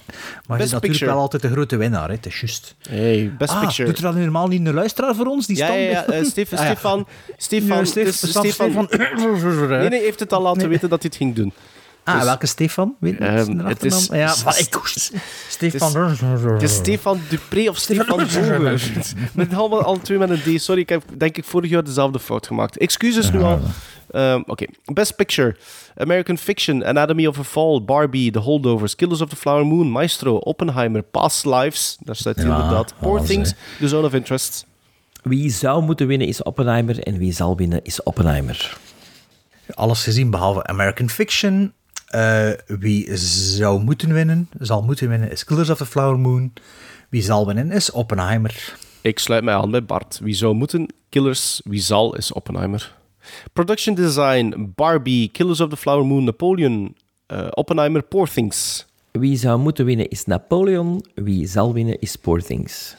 Best 0.48 0.48
is 0.48 0.58
natuurlijk 0.72 0.82
Picture. 0.82 1.12
wel 1.12 1.20
altijd 1.20 1.42
de 1.42 1.50
grote 1.50 1.76
winnaar, 1.78 2.08
hè. 2.08 2.14
het 2.16 2.26
is 2.26 2.40
juist. 2.40 2.76
Hey, 2.90 3.32
Best 3.38 3.54
ah, 3.54 3.60
Picture. 3.62 3.88
doet 3.88 3.98
er 3.98 4.04
dan 4.04 4.16
helemaal 4.16 4.48
niet 4.48 4.66
een 4.68 4.74
luisteraar 4.74 5.16
voor 5.16 5.26
ons? 5.26 5.48
Die 5.48 5.58
Ja, 5.58 5.66
stand 5.66 5.80
ja, 5.82 5.90
ja. 5.90 6.06
eh, 6.06 6.24
Stefan, 6.26 6.58
Ah, 6.60 6.64
ja. 6.66 6.72
Stefan, 6.74 7.06
Stefan, 7.38 7.86
Stefan, 8.14 8.88
Stefan- 8.88 8.88
Nee, 9.70 9.90
nee, 9.90 10.02
heeft 10.02 10.20
het 10.20 10.34
al 10.34 10.42
laten 10.42 10.70
weten 10.70 10.90
dat 10.90 11.02
hij 11.02 11.10
het 11.14 11.16
ging 11.22 11.36
doen. 11.36 11.54
Ah, 12.04 12.16
Dus- 12.16 12.24
welke 12.24 12.46
Stefan? 12.46 12.96
Weet 13.00 13.20
het 13.20 13.84
is-? 13.84 14.08
Ja, 14.12 14.34
ik 14.58 14.80
Stefan. 15.50 16.14
Het 16.54 16.62
is 16.62 16.76
Stefan 16.76 17.20
Dupré 17.30 17.70
of 17.70 17.78
Stefan 17.78 18.18
Boger. 18.18 18.82
Met 19.34 19.54
allemaal 19.54 19.82
alle 19.82 20.02
twee 20.02 20.18
met 20.18 20.30
een 20.30 20.58
D. 20.58 20.62
Sorry, 20.62 20.82
ik 20.82 20.90
heb 20.90 21.04
denk 21.18 21.38
ik 21.38 21.44
vorig 21.46 21.70
jaar 21.70 21.84
dezelfde 21.84 22.20
fout 22.20 22.48
gemaakt. 22.48 22.78
Excuses 22.78 23.32
nu 23.32 23.42
al. 23.42 23.60
Ehm, 24.12 24.42
Oké. 24.46 24.66
Best 24.86 25.16
Picture. 25.16 25.56
American 25.98 26.38
Fiction, 26.38 26.86
Anatomy 26.86 27.26
of 27.26 27.40
a 27.40 27.44
Fall, 27.44 27.82
Barbie, 27.86 28.32
The 28.32 28.40
Holdovers, 28.40 28.96
Killers 28.96 29.22
of 29.22 29.30
the 29.30 29.36
Flower 29.36 29.66
Moon, 29.66 29.92
Maestro, 29.92 30.36
Oppenheimer, 30.36 31.02
Past 31.02 31.46
Lives. 31.46 31.98
Daar 32.00 32.16
staat 32.16 32.36
hij 32.36 32.46
Ja, 32.46 32.56
inderdaad. 32.56 32.94
Poor 33.00 33.18
alles, 33.18 33.30
Things. 33.30 33.54
The 33.80 33.88
Zone 33.88 34.06
of 34.06 34.14
Interest. 34.14 34.66
Wie 35.24 35.50
zou 35.52 35.84
moeten 35.84 36.08
winnen 36.08 36.28
is 36.28 36.44
Oppenheimer 36.44 37.00
en 37.00 37.18
wie 37.18 37.34
zal 37.34 37.58
winnen 37.58 37.80
is 37.84 38.04
Oppenheimer. 38.04 38.78
Alles 39.74 40.04
gezien 40.04 40.30
behalve 40.30 40.64
American 40.64 41.10
Fiction. 41.10 41.74
Eh, 42.14 42.50
wie 42.66 43.18
zou 43.18 43.84
moeten 43.84 44.14
winnen, 44.14 44.50
zal 44.60 44.82
moeten 44.82 45.10
winnen, 45.10 45.32
is 45.32 45.44
Killers 45.44 45.70
of 45.70 45.78
the 45.78 45.86
Flower 45.86 46.20
Moon. 46.20 46.54
Wie 47.10 47.22
zal 47.22 47.46
winnen, 47.46 47.72
is 47.72 47.92
Oppenheimer. 47.92 48.76
Ik 49.02 49.20
sluit 49.20 49.44
mij 49.44 49.54
aan 49.54 49.72
bij 49.72 49.86
Bart. 49.86 50.20
Wie 50.22 50.34
zou 50.34 50.54
moeten? 50.54 50.94
Killers. 51.10 51.62
Wie 51.64 51.82
zal 51.82 52.16
is 52.16 52.32
Oppenheimer. 52.32 52.96
Production 53.54 53.96
Design, 53.96 54.72
Barbie, 54.76 55.30
Killers 55.30 55.60
of 55.60 55.70
the 55.70 55.78
Flower 55.78 56.06
Moon, 56.06 56.24
Napoleon, 56.24 56.96
eh, 57.26 57.48
Oppenheimer, 57.50 58.04
Poor 58.04 58.30
Things. 58.30 58.86
Wie 59.12 59.38
zou 59.38 59.60
moeten 59.60 59.86
winnen 59.86 60.10
is 60.10 60.26
Napoleon, 60.26 61.06
wie 61.16 61.48
zal 61.48 61.74
winnen 61.74 62.00
is 62.00 62.16
Poor 62.16 62.42
Things. 62.42 62.96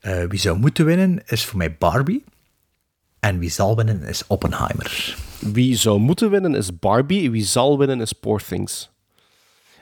Eh, 0.00 0.24
wie 0.24 0.38
zou 0.38 0.58
moeten 0.58 0.84
winnen, 0.84 1.22
is 1.26 1.44
voor 1.44 1.58
mij 1.58 1.76
Barbie. 1.78 2.24
En 3.20 3.38
wie 3.38 3.50
zal 3.50 3.76
winnen, 3.76 4.02
is 4.02 4.26
Oppenheimer. 4.26 5.16
Wie 5.40 5.76
zou 5.76 5.98
moeten 5.98 6.30
winnen 6.30 6.54
is 6.54 6.78
Barbie. 6.78 7.30
Wie 7.30 7.44
zal 7.44 7.78
winnen 7.78 8.00
is 8.00 8.12
Poor 8.12 8.40
Things. 8.48 8.90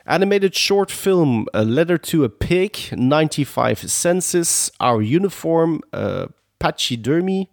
Animated 0.05 0.55
short 0.55 0.91
film 0.91 1.47
A 1.53 1.63
Letter 1.63 1.99
to 1.99 2.23
a 2.23 2.29
Pig, 2.29 2.91
95 2.95 3.89
Census, 3.89 4.71
Our 4.77 5.01
Uniform, 5.01 5.81
uh, 5.93 6.25
Pachydermy 6.57 7.47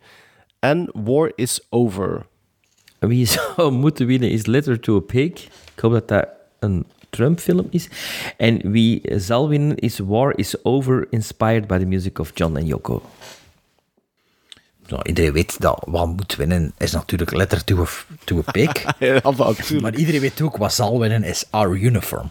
en 0.60 0.88
War 0.94 1.32
is 1.34 1.60
Over. 1.70 2.26
Wie 2.98 3.26
zou 3.56 3.70
moeten 3.70 4.06
winnen 4.06 4.30
is 4.30 4.46
Letter 4.46 4.80
to 4.80 4.96
a 4.96 5.00
Pig. 5.00 5.44
Ik 5.74 5.80
hoop 5.80 5.92
dat 5.92 6.08
dat 6.08 6.28
een 6.58 6.86
Trump-film 7.10 7.66
is. 7.70 7.88
En 8.36 8.70
wie 8.70 9.02
zal 9.18 9.48
winnen 9.48 9.76
is 9.76 9.98
War 9.98 10.38
is 10.38 10.64
Over, 10.64 11.06
inspired 11.10 11.66
by 11.66 11.78
the 11.78 11.86
music 11.86 12.18
of 12.18 12.30
John 12.34 12.56
en 12.56 12.66
Yoko. 12.66 13.02
Zo, 14.86 14.98
iedereen 15.02 15.32
weet 15.32 15.60
dat 15.60 15.82
wat 15.86 16.06
moet 16.06 16.36
winnen 16.36 16.72
is 16.78 16.92
natuurlijk 16.92 17.34
letter 17.34 17.64
to 17.64 17.80
a, 17.80 17.86
to 18.24 18.42
a 18.46 18.50
pig. 18.52 18.84
Ja, 18.98 19.20
maar 19.80 19.94
iedereen 19.94 20.20
weet 20.20 20.40
ook 20.40 20.56
wat 20.56 20.74
zal 20.74 20.98
winnen 20.98 21.22
is 21.22 21.44
our 21.50 21.76
uniform. 21.76 22.30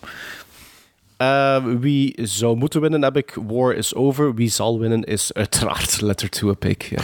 Uh, 1.17 1.63
wie 1.79 2.15
zou 2.21 2.55
moeten 2.55 2.81
winnen 2.81 3.03
heb 3.03 3.17
ik 3.17 3.37
War 3.47 3.73
is 3.73 3.95
Over. 3.95 4.33
Wie 4.33 4.49
zal 4.49 4.79
winnen 4.79 5.03
is 5.03 5.33
uiteraard 5.33 6.01
Letter 6.01 6.29
to 6.29 6.49
a 6.49 6.55
ja. 6.61 7.01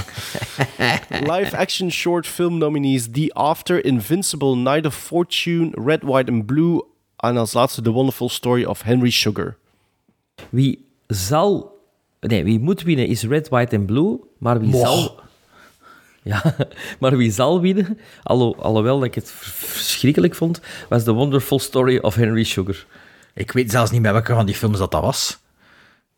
Live 1.34 1.58
action 1.58 1.92
short 1.92 2.28
film 2.28 2.58
nominees 2.58 3.08
The 3.12 3.34
After, 3.34 3.86
Invincible, 3.86 4.56
Night 4.56 4.86
of 4.86 4.96
Fortune, 4.96 5.72
Red, 5.86 6.04
White 6.04 6.32
and 6.32 6.46
Blue 6.46 6.84
en 7.18 7.38
als 7.38 7.54
laatste 7.54 7.82
The 7.82 7.92
Wonderful 7.92 8.30
Story 8.30 8.66
of 8.66 8.82
Henry 8.82 9.12
Sugar. 9.12 9.58
Wie 10.50 10.86
zal... 11.08 11.80
Nee, 12.20 12.44
wie 12.44 12.60
moet 12.60 12.84
winnen 12.84 13.08
is 13.08 13.24
Red, 13.24 13.50
White 13.50 13.76
en 13.76 13.86
Blue, 13.86 14.20
maar 14.38 14.60
wie 14.60 14.70
Moch. 14.70 14.82
zal... 14.82 15.20
Ja, 16.24 16.56
maar 17.00 17.17
wie 17.17 17.32
zal 17.32 17.61
winnen, 17.61 18.00
alho, 18.24 18.56
alhoewel 18.56 18.98
dat 18.98 19.08
ik 19.08 19.16
het 19.16 19.32
verschrikkelijk 19.32 20.35
vond, 20.35 20.61
was 20.90 21.03
The 21.03 21.11
Wonderful 21.11 21.59
Story 21.59 21.98
of 21.98 22.16
Henry 22.16 22.43
Sugar. 22.43 22.85
Ik 23.33 23.51
weet 23.51 23.72
zelfs 23.72 23.91
niet 23.91 24.01
meer 24.01 24.14
welke 24.14 24.33
van 24.33 24.45
die 24.45 24.56
films 24.56 24.77
dat, 24.77 24.91
dat 24.91 25.01
was. 25.01 25.40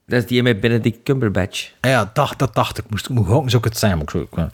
Dat 0.05 0.21
is 0.23 0.27
die 0.27 0.43
met 0.43 0.59
Benedict 0.59 1.03
Cumberbatch. 1.03 1.71
Ah 1.79 1.91
Ja, 1.91 2.11
dacht, 2.13 2.39
dat 2.39 2.55
dacht 2.55 2.77
ik. 2.77 2.83
Moest, 2.89 3.09
moet 3.09 3.27
ook, 3.27 3.49
zou 3.49 3.57
ik 3.57 3.69
het 3.69 3.77
zijn. 3.77 4.03
Maar 4.31 4.49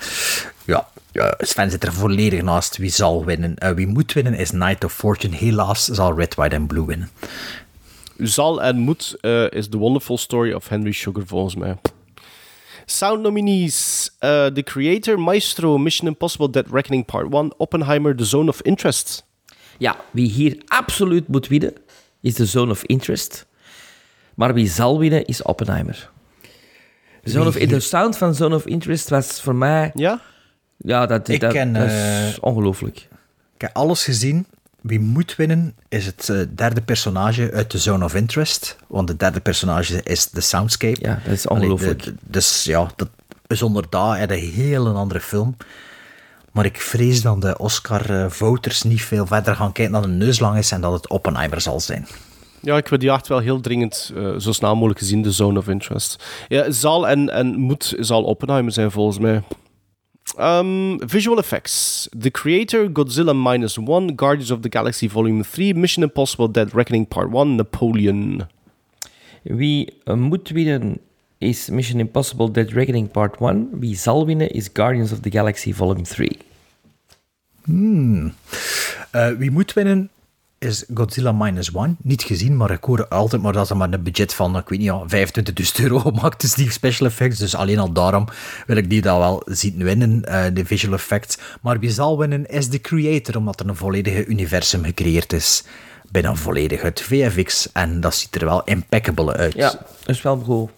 ja, 0.66 0.88
ja, 1.12 1.36
Sven 1.38 1.72
zit 1.72 1.84
er 1.84 1.94
volledig 1.94 2.42
naast. 2.42 2.78
Wie 2.78 2.90
zal 2.90 3.26
winnen? 3.26 3.58
Eh, 3.58 3.72
wie 3.72 3.88
moet 3.88 4.14
winnen 4.14 4.34
is 4.34 4.52
Night 4.52 4.84
of 4.84 4.94
Fortune. 4.94 5.36
Helaas 5.36 5.86
zal 5.86 6.18
Red, 6.18 6.36
White 6.36 6.56
en 6.56 6.68
Blue 6.68 6.86
winnen. 6.86 7.10
Zal 8.18 8.62
en 8.62 8.78
moet 8.78 9.18
eh, 9.22 9.52
is 9.52 9.70
The 9.70 9.78
Wonderful 9.78 10.18
Story 10.18 10.54
of 10.54 10.68
Henry 10.68 10.92
Sugar 10.92 11.24
volgens 11.26 11.56
mij. 11.56 11.78
Sound 12.90 13.22
nominees: 13.22 14.10
eh, 14.20 14.46
The 14.48 14.64
Creator, 14.64 15.20
Maestro, 15.20 15.78
Mission 15.78 16.08
Impossible, 16.08 16.50
Dead 16.50 16.66
Reckoning 16.72 17.06
Part 17.06 17.34
1, 17.34 17.54
Oppenheimer, 17.58 18.16
The 18.16 18.26
Zone 18.26 18.50
of 18.50 18.62
Interest. 18.62 19.26
Ja, 19.78 19.96
wie 20.12 20.30
hier 20.30 20.58
absoluut 20.68 21.28
moet 21.28 21.48
winnen, 21.48 21.74
is 22.22 22.34
de 22.34 22.46
Zone 22.46 22.72
of 22.72 22.84
Interest. 22.84 23.46
Maar 24.36 24.54
wie 24.54 24.70
zal 24.70 25.00
winnen, 25.00 25.26
is 25.26 25.42
Oppenheimer. 25.42 26.10
Zone 27.24 27.48
of, 27.48 27.56
de 27.56 27.80
sound 27.80 28.18
van 28.18 28.36
Zone 28.36 28.56
of 28.56 28.66
Interest 28.66 29.10
was 29.10 29.42
voor 29.42 29.56
mij... 29.56 29.92
Ja? 29.94 30.22
Ja, 30.78 31.06
dat, 31.06 31.28
Ik 31.28 31.40
dat, 31.40 31.52
ken, 31.52 31.74
dat 31.74 31.88
eh, 31.88 32.28
is 32.28 32.40
ongelooflijk. 32.40 32.98
Ik 33.56 33.62
heb 33.62 33.76
alles 33.76 34.04
gezien. 34.04 34.46
Wie 34.82 35.00
moet 35.00 35.36
winnen 35.36 35.76
is 35.90 36.06
het 36.06 36.30
eh, 36.30 36.38
derde 36.56 36.82
personage 36.82 37.52
uit 37.54 37.72
de 37.72 37.78
Zone 37.78 38.06
of 38.06 38.16
Interest. 38.16 38.76
Want 38.88 39.08
de 39.08 39.16
derde 39.16 39.40
personage 39.40 40.04
is 40.04 40.30
de 40.30 40.42
Soundscape. 40.42 40.98
Ja, 41.02 41.20
dat 41.24 41.34
is 41.34 41.48
ongelooflijk. 41.48 42.04
de- 42.04 42.12
de- 42.14 42.18
dus 42.26 42.64
ja, 42.64 42.88
dat, 42.96 43.08
zonder 43.48 43.86
dat 43.90 44.18
heb 44.18 44.30
je 44.30 44.36
een 44.36 44.52
heel 44.52 44.88
andere 44.96 45.20
film. 45.20 45.58
Maar 46.52 46.66
ik 46.66 46.82
vrees 46.82 47.22
dat 47.22 47.42
de 47.42 47.58
Oscar-voters 47.58 48.84
niet 48.84 49.02
veel 49.02 49.26
verder 49.26 49.56
gaan 49.56 49.72
kijken 49.72 49.94
dan 49.94 50.04
een 50.04 50.18
neuslang 50.18 50.58
is 50.58 50.72
en 50.72 50.82
dat 50.82 50.94
het 50.94 51.10
Oppenheimer 51.10 51.62
zal 51.62 51.80
zijn. 51.80 52.08
Ja, 52.62 52.78
ik 52.78 52.88
wil 52.88 52.98
die 53.00 53.12
echt 53.12 53.28
wel 53.28 53.40
heel 53.40 53.60
dringend 53.62 54.12
eh, 54.16 54.36
zo 54.38 54.52
snel 54.52 54.76
mogelijk 54.76 55.00
gezien, 55.00 55.24
The 55.24 55.32
Zone 55.32 55.60
of 55.60 55.68
Interest. 55.68 56.24
Ja, 56.48 56.72
zal 56.72 57.08
en, 57.08 57.30
en 57.30 57.58
moet 57.60 57.96
zal 58.00 58.24
Oppenheimer 58.24 58.72
zijn 58.72 58.92
volgens 58.92 59.20
mij. 59.20 59.44
Um, 60.40 61.00
visual 61.04 61.38
effects. 61.38 62.08
The 62.16 62.32
Creator, 62.32 62.88
Godzilla 62.88 63.36
Minus 63.36 63.78
One, 63.78 64.16
Guardians 64.16 64.52
of 64.52 64.62
the 64.62 64.70
Galaxy 64.70 65.06
Volume 65.06 65.44
3, 65.44 65.74
Mission 65.74 66.02
Impossible 66.02 66.48
Dead 66.48 66.74
Reckoning 66.74 67.06
Part 67.08 67.30
1, 67.30 67.58
Napoleon. 67.58 68.48
Wie 69.44 69.94
eh, 70.06 70.16
moet 70.16 70.54
winnen 70.54 71.00
is 71.40 71.70
Mission 71.70 72.00
Impossible 72.00 72.48
Dead 72.48 72.74
Reckoning 72.74 73.10
Part 73.10 73.42
1. 73.42 73.82
Wie 73.82 73.96
zal 73.96 74.26
winnen 74.26 74.50
is 74.50 74.70
Guardians 74.74 75.12
of 75.12 75.24
the 75.24 75.30
Galaxy 75.30 75.74
Volume 75.74 76.06
3. 76.06 76.38
Hmm. 77.66 78.32
Eh, 79.12 79.40
wie 79.40 79.52
moet 79.52 79.74
winnen 79.74 80.10
is 80.60 80.86
Godzilla 80.94 81.32
Minus 81.32 81.74
One. 81.74 81.96
Niet 82.02 82.24
gezien, 82.24 82.58
maar 82.58 82.72
ik 82.72 82.84
hoor 82.84 83.08
altijd 83.08 83.42
maar 83.42 83.54
dat 83.54 83.68
ze 83.68 83.76
maar 83.76 83.94
een 83.94 84.04
budget 84.04 84.34
van, 84.34 84.58
ik 84.58 84.70
weet 84.70 84.80
niet, 84.80 84.88
ja, 84.88 85.04
25.000 85.80 85.84
euro 85.84 86.00
gemaakt 86.10 86.44
is, 86.44 86.54
die 86.54 86.72
special 86.72 87.08
effects. 87.08 87.40
Dus 87.40 87.56
alleen 87.56 87.80
al 87.80 87.92
daarom 87.92 88.28
wil 88.68 88.78
ik 88.78 88.90
die 88.90 89.02
dan 89.02 89.20
wel 89.20 89.42
zien 89.46 89.84
winnen, 89.84 90.26
eh, 90.26 90.46
de 90.54 90.66
visual 90.66 90.94
effects. 90.94 91.38
Maar 91.62 91.80
wie 91.80 91.92
zal 91.92 92.18
winnen 92.18 92.46
is 92.46 92.70
de 92.70 92.82
creator, 92.82 93.38
omdat 93.38 93.60
er 93.60 93.68
een 93.68 93.76
volledige 93.76 94.26
universum 94.26 94.84
gecreëerd 94.84 95.34
is. 95.34 95.64
Bijna 96.12 96.36
volledig 96.36 96.82
uit 96.82 97.02
VFX. 97.02 97.72
En 97.72 98.02
dat 98.02 98.16
ziet 98.16 98.36
er 98.36 98.46
wel 98.46 98.64
impeccable 98.64 99.34
uit. 99.34 99.54
Ja, 99.54 99.72
dat 99.72 100.16
is 100.16 100.22
wel 100.22 100.38
goed. 100.38 100.70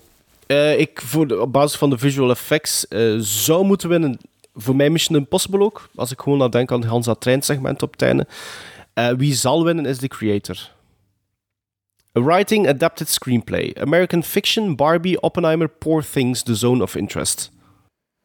Eh, 0.47 0.79
ik, 0.79 1.01
voor 1.05 1.27
de, 1.27 1.41
op 1.41 1.53
basis 1.53 1.77
van 1.77 1.89
de 1.89 1.97
visual 1.97 2.29
effects, 2.29 2.87
eh, 2.87 3.15
zou 3.19 3.65
moeten 3.65 3.89
winnen. 3.89 4.17
Voor 4.55 4.75
mij 4.75 4.89
Mission 4.89 5.17
Impossible 5.17 5.59
ook. 5.59 5.89
Als 5.95 6.11
ik 6.11 6.19
gewoon 6.19 6.41
aan 6.41 6.49
denk 6.49 6.71
aan 6.71 6.83
Hans 6.83 7.05
dat 7.05 7.21
treinsegment 7.21 7.81
op 7.81 7.91
het 7.91 8.01
einde. 8.01 8.27
Eh, 8.93 9.13
wie 9.17 9.33
zal 9.33 9.63
winnen 9.63 9.85
is 9.85 9.97
de 9.97 10.07
creator. 10.07 10.69
A 12.17 12.21
writing, 12.21 12.67
adapted 12.67 13.09
screenplay. 13.09 13.73
American 13.79 14.23
Fiction, 14.23 14.75
Barbie, 14.75 15.21
Oppenheimer, 15.21 15.69
Poor 15.69 16.03
Things, 16.03 16.43
The 16.43 16.55
Zone 16.55 16.83
of 16.83 16.95
Interest. 16.95 17.51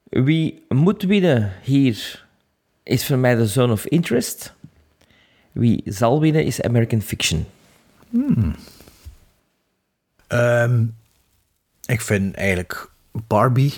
Wie 0.08 0.64
moet 0.68 1.02
winnen 1.02 1.52
hier 1.62 2.24
is 2.82 3.06
voor 3.06 3.18
mij 3.18 3.34
de 3.34 3.46
Zone 3.46 3.72
of 3.72 3.86
Interest. 3.86 4.52
Wie 5.52 5.82
zal 5.84 6.20
winnen 6.20 6.44
is 6.44 6.62
American 6.62 7.02
Fiction. 7.02 7.46
Hmm. 8.10 8.54
Ehm, 10.26 10.84
ik 11.86 12.00
vind 12.00 12.34
eigenlijk 12.34 12.90
Barbie 13.26 13.72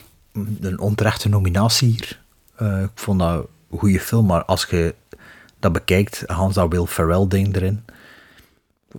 een 0.60 0.78
onterechte 0.78 1.28
nominatie 1.28 1.88
hier. 1.88 2.20
Eh, 2.54 2.82
ik 2.82 2.90
vond 2.94 3.18
dat 3.18 3.48
een 3.70 3.78
goede 3.78 4.00
film, 4.00 4.26
maar 4.26 4.44
als 4.44 4.66
je 4.70 4.94
dat 5.60 5.72
bekijkt, 5.72 6.22
Hans 6.26 6.54
dat 6.54 6.72
Will 6.72 6.86
Ferrell 6.86 7.26
ding 7.28 7.56
erin. 7.56 7.84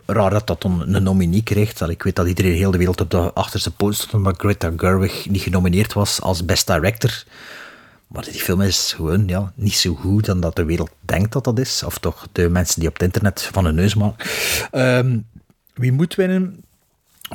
Raar 0.05 0.29
dat 0.29 0.47
dat 0.47 0.61
dan 0.61 0.83
een 0.93 1.03
nominie 1.03 1.43
kreeg. 1.43 1.81
Ik 1.81 2.03
weet 2.03 2.15
dat 2.15 2.27
iedereen 2.27 2.53
heel 2.53 2.71
de 2.71 2.77
wereld 2.77 3.01
op 3.01 3.11
de 3.11 3.33
achterste 3.33 3.71
poot 3.71 3.95
stond 3.95 4.13
omdat 4.13 4.39
Greta 4.39 4.71
Gerwig 4.77 5.29
niet 5.29 5.41
genomineerd 5.41 5.93
was 5.93 6.21
als 6.21 6.45
best 6.45 6.67
director. 6.67 7.23
Maar 8.07 8.23
die 8.23 8.33
film 8.33 8.61
is 8.61 8.93
gewoon 8.95 9.27
ja, 9.27 9.51
niet 9.55 9.73
zo 9.73 9.95
goed 9.95 10.25
dan 10.25 10.39
dat 10.39 10.55
de 10.55 10.65
wereld 10.65 10.91
denkt 10.99 11.31
dat 11.31 11.43
dat 11.43 11.59
is. 11.59 11.83
Of 11.83 11.97
toch 11.97 12.27
de 12.31 12.49
mensen 12.49 12.79
die 12.79 12.89
op 12.89 12.93
het 12.93 13.03
internet 13.03 13.49
van 13.51 13.65
hun 13.65 13.75
neus 13.75 13.95
maken. 13.95 14.29
Ehm, 14.71 15.17
wie 15.73 15.91
moet 15.91 16.15
winnen? 16.15 16.63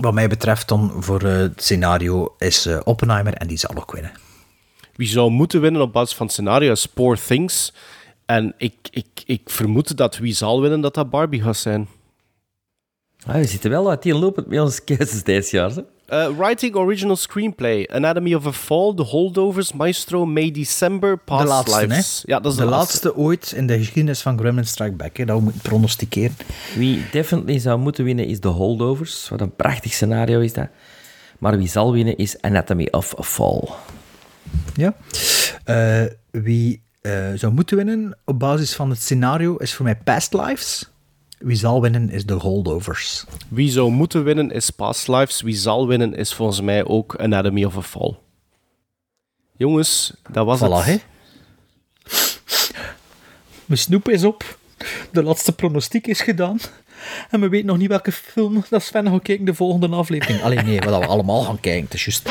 Wat 0.00 0.14
mij 0.14 0.28
betreft 0.28 0.68
dan 0.68 0.92
voor 0.98 1.22
eh, 1.22 1.36
het 1.36 1.62
scenario 1.62 2.34
is 2.38 2.66
eh, 2.66 2.80
Oppenheimer 2.84 3.34
en 3.34 3.46
die 3.46 3.56
zal 3.56 3.76
ook 3.76 3.92
winnen. 3.92 4.12
Wie 4.96 5.08
zou 5.08 5.30
moeten 5.30 5.60
winnen 5.60 5.82
op 5.82 5.92
basis 5.92 6.16
van 6.16 6.26
het 6.26 6.34
scenario 6.34 6.72
is 6.72 6.86
Poor 6.86 7.18
Things. 7.26 7.72
En 8.26 8.54
ik, 8.58 8.74
ik, 8.90 9.06
ik 9.24 9.50
vermoed 9.50 9.96
dat 9.96 10.18
wie 10.18 10.34
zal 10.34 10.60
winnen, 10.60 10.80
dat 10.80 10.94
dat 10.94 11.10
Barbie 11.10 11.42
gaat 11.42 11.56
zijn. 11.56 11.88
Ah, 13.26 13.34
we 13.34 13.44
zitten 13.44 13.70
wel 13.70 13.90
uit 13.90 14.02
die 14.02 14.14
lopend 14.14 14.46
met 14.46 14.60
onze 14.60 14.84
keuzes 14.84 15.22
deze 15.22 15.56
jaar. 15.56 15.70
Hè? 15.70 15.82
Uh, 16.08 16.36
writing 16.36 16.74
original 16.74 17.16
screenplay. 17.16 17.88
Anatomy 17.92 18.34
of 18.34 18.46
a 18.46 18.52
Fall, 18.52 18.94
The 18.94 19.02
Holdovers, 19.02 19.72
Maestro, 19.72 20.26
May 20.26 20.50
December, 20.50 21.18
Past 21.18 21.42
de 21.42 21.48
laatste, 21.48 21.86
Lives. 21.86 22.22
hè? 22.26 22.32
Ja, 22.32 22.40
dat 22.40 22.52
is 22.52 22.58
de, 22.58 22.64
de, 22.64 22.70
laatste. 22.70 23.16
ooit 23.16 23.52
in 23.56 23.66
de 23.66 23.78
geschiedenis 23.78 24.20
van 24.20 24.38
Gremlin 24.38 24.66
Strike 24.66 24.96
Back. 24.96 25.16
Hè, 25.16 25.24
dat 25.24 25.36
we 25.36 25.42
moeten 25.42 25.60
pronosticeren. 25.60 26.36
Wie 26.76 27.04
definitely 27.10 27.58
zou 27.58 27.78
moeten 27.78 28.04
winnen 28.04 28.26
is 28.26 28.38
The 28.38 28.48
Holdovers. 28.48 29.28
Wat 29.28 29.40
een 29.40 29.54
prachtig 29.54 29.92
scenario 29.92 30.40
is 30.40 30.52
dat. 30.52 30.68
Maar 31.38 31.56
wie 31.56 31.68
zal 31.68 31.92
winnen 31.92 32.16
is 32.16 32.40
Anatomy 32.40 32.88
of 32.90 33.18
a 33.18 33.22
Fall. 33.22 33.68
Ja. 34.74 34.94
Uh, 35.66 36.04
wie 36.30 36.83
uh, 37.07 37.33
zou 37.34 37.52
moeten 37.52 37.76
winnen 37.76 38.18
op 38.24 38.39
basis 38.39 38.74
van 38.74 38.91
het 38.91 39.00
scenario 39.00 39.57
is 39.57 39.74
voor 39.74 39.84
mij 39.84 39.97
Past 39.97 40.33
Lives. 40.33 40.91
Wie 41.39 41.57
zal 41.57 41.81
winnen 41.81 42.10
is 42.10 42.26
de 42.26 42.33
Holdovers. 42.33 43.24
Wie 43.49 43.70
zou 43.70 43.91
moeten 43.91 44.24
winnen 44.24 44.50
is 44.50 44.70
Past 44.70 45.08
Lives. 45.08 45.41
Wie 45.41 45.57
zal 45.57 45.86
winnen 45.86 46.15
is 46.15 46.34
volgens 46.34 46.60
mij 46.60 46.84
ook 46.84 47.16
Anatomy 47.16 47.65
of 47.65 47.76
a 47.76 47.83
Fall. 47.83 48.16
Jongens, 49.57 50.15
dat 50.31 50.47
was 50.47 50.58
voilà, 50.58 50.62
het. 50.62 50.84
Hè? 50.84 50.97
Mijn 53.66 53.78
snoep 53.78 54.08
is 54.08 54.24
op. 54.24 54.58
De 55.12 55.23
laatste 55.23 55.52
pronostiek 55.52 56.07
is 56.07 56.20
gedaan. 56.20 56.58
En 57.31 57.41
we 57.41 57.49
weten 57.49 57.66
nog 57.66 57.78
niet 57.78 57.89
welke 57.89 58.12
film 58.12 58.65
dat 58.68 58.83
Sven 58.83 59.07
gaat 59.07 59.23
kijken 59.23 59.44
de 59.44 59.55
volgende 59.55 59.97
aflevering. 59.97 60.42
Alleen 60.42 60.65
nee, 60.65 60.81
wat 60.81 61.00
we 61.00 61.07
allemaal 61.07 61.42
gaan 61.42 61.60
kijken. 61.60 61.84
Het 61.84 61.94
is 61.94 62.05
juist... 62.05 62.28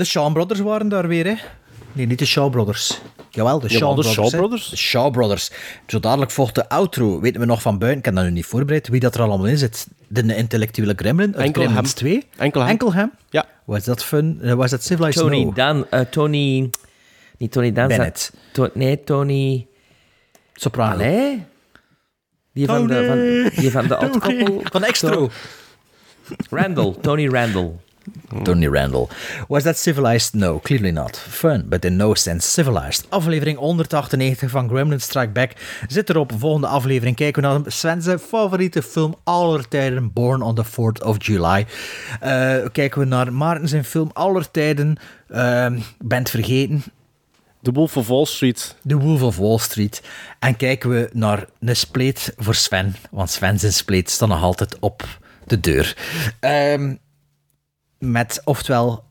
de 0.00 0.06
Shaw 0.06 0.32
Brothers 0.32 0.60
waren 0.60 0.88
daar 0.88 1.08
weer, 1.08 1.26
hè. 1.26 1.34
Nee, 1.92 2.06
niet 2.06 2.18
de 2.18 2.26
Shaw 2.26 2.50
Brothers. 2.50 3.00
Jawel, 3.30 3.60
de 3.60 3.68
Shaw 3.68 3.78
Jawel, 3.80 3.94
de 3.94 4.00
Brothers. 4.02 4.28
Shaw. 4.30 4.40
Brothers. 4.40 4.68
De 4.70 4.76
Shaw 4.76 5.12
Brothers. 5.12 5.50
Zo 5.86 6.00
dadelijk 6.00 6.30
volgt 6.30 6.54
de 6.54 6.68
outro. 6.68 7.20
Weten 7.20 7.40
we 7.40 7.46
nog 7.46 7.62
van 7.62 7.78
buiten, 7.78 7.98
ik 7.98 8.04
heb 8.04 8.14
dat 8.14 8.24
nu 8.24 8.30
niet 8.30 8.44
voorbereid, 8.46 8.88
wie 8.88 9.00
dat 9.00 9.14
er 9.14 9.20
allemaal 9.20 9.46
in 9.46 9.58
zit. 9.58 9.86
De 10.08 10.36
intellectuele 10.36 10.92
gremlin 10.96 11.34
uit 11.36 11.44
Enkel 11.44 11.62
Gremlins 11.62 11.88
hem. 11.88 11.96
2. 11.98 12.26
Enkel 12.36 12.60
hem. 12.60 12.70
Enkel 12.70 12.92
hem. 12.94 13.12
Ja. 13.30 13.46
Was 13.64 13.84
dat 13.84 14.04
fun? 14.04 14.38
eh, 14.42 14.52
Was 14.52 14.70
dat 14.70 14.82
Civilized 14.84 15.22
Tony 15.22 15.42
No? 15.44 15.52
Dan... 15.52 15.86
eh, 15.90 16.00
Tony... 16.00 16.70
Niet 17.38 17.52
Tony 17.52 17.72
Dan. 17.72 17.88
Bennett. 17.88 18.32
To- 18.52 18.70
nee, 18.74 19.04
Tony... 19.04 19.66
Soprano. 20.54 20.92
Allee? 20.94 21.42
Die 22.52 22.66
van 22.66 22.86
de, 22.86 23.06
van, 23.06 23.60
die 23.62 23.70
van 23.70 23.86
de 23.86 23.96
oud. 24.02 24.16
Van 24.70 24.84
Extro. 24.84 25.30
Randall. 26.50 26.94
Tony 27.00 27.28
Randall. 27.28 27.70
Tony 28.42 28.68
Randall. 28.68 29.08
Was 29.48 29.62
that 29.62 29.78
civilized? 29.78 30.34
No, 30.34 30.58
clearly 30.58 30.90
not. 30.90 31.16
Fun, 31.16 31.64
but 31.68 31.84
in 31.84 31.96
no 31.96 32.14
sense 32.14 32.46
civilized. 32.50 33.06
Aflevering 33.08 33.58
198 33.58 34.50
van 34.50 34.68
Gremlin 34.68 35.00
Strike 35.00 35.32
Back 35.32 35.52
zit 35.88 36.10
erop. 36.10 36.32
Volgende 36.38 36.66
aflevering 36.66 37.16
kijken 37.16 37.42
we 37.42 37.48
naar 37.48 37.60
Sven's 37.66 38.08
favoriete 38.28 38.82
film 38.82 39.14
aller 39.24 39.68
tijden, 39.68 40.12
Born 40.12 40.42
on 40.42 40.54
the 40.54 40.64
4th 40.64 41.04
of 41.04 41.16
July. 41.26 41.66
Eh, 42.20 42.56
kijken 42.72 43.00
we 43.00 43.06
naar 43.06 43.32
Maarten 43.32 43.68
zijn 43.68 43.84
film 43.84 44.10
aller 44.12 44.50
tijden, 44.50 44.96
uh, 45.28 45.66
bent 45.98 46.30
vergeten, 46.30 46.82
The 47.62 47.72
Wolf 47.72 47.96
of 47.96 48.08
Wall 48.08 48.24
Street. 48.24 48.74
The 48.86 48.98
Wolf 48.98 49.22
of 49.22 49.36
Wall 49.36 49.58
Street. 49.58 50.02
En 50.38 50.56
kijken 50.56 50.90
we 50.90 51.10
naar 51.12 51.44
een 51.60 51.76
spleet 51.76 52.34
voor 52.36 52.54
Sven, 52.54 52.96
want 53.10 53.30
Sven 53.30 53.58
zijn 53.58 53.72
spleet 53.72 54.10
staat 54.10 54.28
nog 54.28 54.42
altijd 54.42 54.78
op 54.78 55.04
de 55.46 55.60
deur. 55.60 55.96
Ehm, 56.40 56.94
met 58.00 58.40
oftewel 58.44 59.04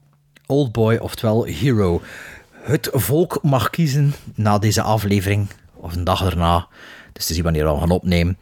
Old 0.45 0.71
Boy, 0.71 0.95
oftewel 0.95 1.43
Hero. 1.43 2.01
Het 2.51 2.89
volk 2.91 3.39
mag 3.41 3.69
kiezen 3.69 4.13
na 4.35 4.57
deze 4.57 4.81
aflevering, 4.81 5.47
of 5.73 5.95
een 5.95 6.03
dag 6.03 6.25
erna, 6.25 6.67
dus 7.13 7.25
te 7.25 7.33
zien 7.33 7.43
wanneer 7.43 7.73
we 7.73 7.79
gaan 7.79 7.91
opnemen, 7.91 8.37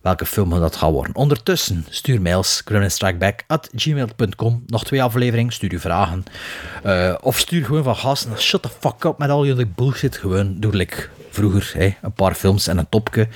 welke 0.00 0.26
film 0.26 0.50
dat 0.50 0.76
gaat 0.76 0.90
worden. 0.90 1.14
Ondertussen, 1.14 1.86
stuur 1.88 2.20
mails, 2.20 2.62
gmail.com. 3.74 4.62
Nog 4.66 4.84
twee 4.84 5.02
afleveringen, 5.02 5.52
stuur 5.52 5.70
je 5.70 5.78
vragen. 5.78 6.24
Uh, 6.86 7.14
of 7.20 7.38
stuur 7.38 7.64
gewoon 7.64 7.84
van 7.84 7.96
gasten, 7.96 8.38
shut 8.38 8.62
the 8.62 8.68
fuck 8.78 9.04
up 9.04 9.18
met 9.18 9.30
al 9.30 9.46
jullie 9.46 9.66
bullshit. 9.66 10.16
Gewoon, 10.16 10.60
doe 10.60 10.72
ik 10.72 11.10
vroeger, 11.30 11.72
hè, 11.74 11.94
een 12.02 12.12
paar 12.12 12.34
films 12.34 12.66
en 12.66 12.78
een 12.78 12.88
topje. 12.88 13.28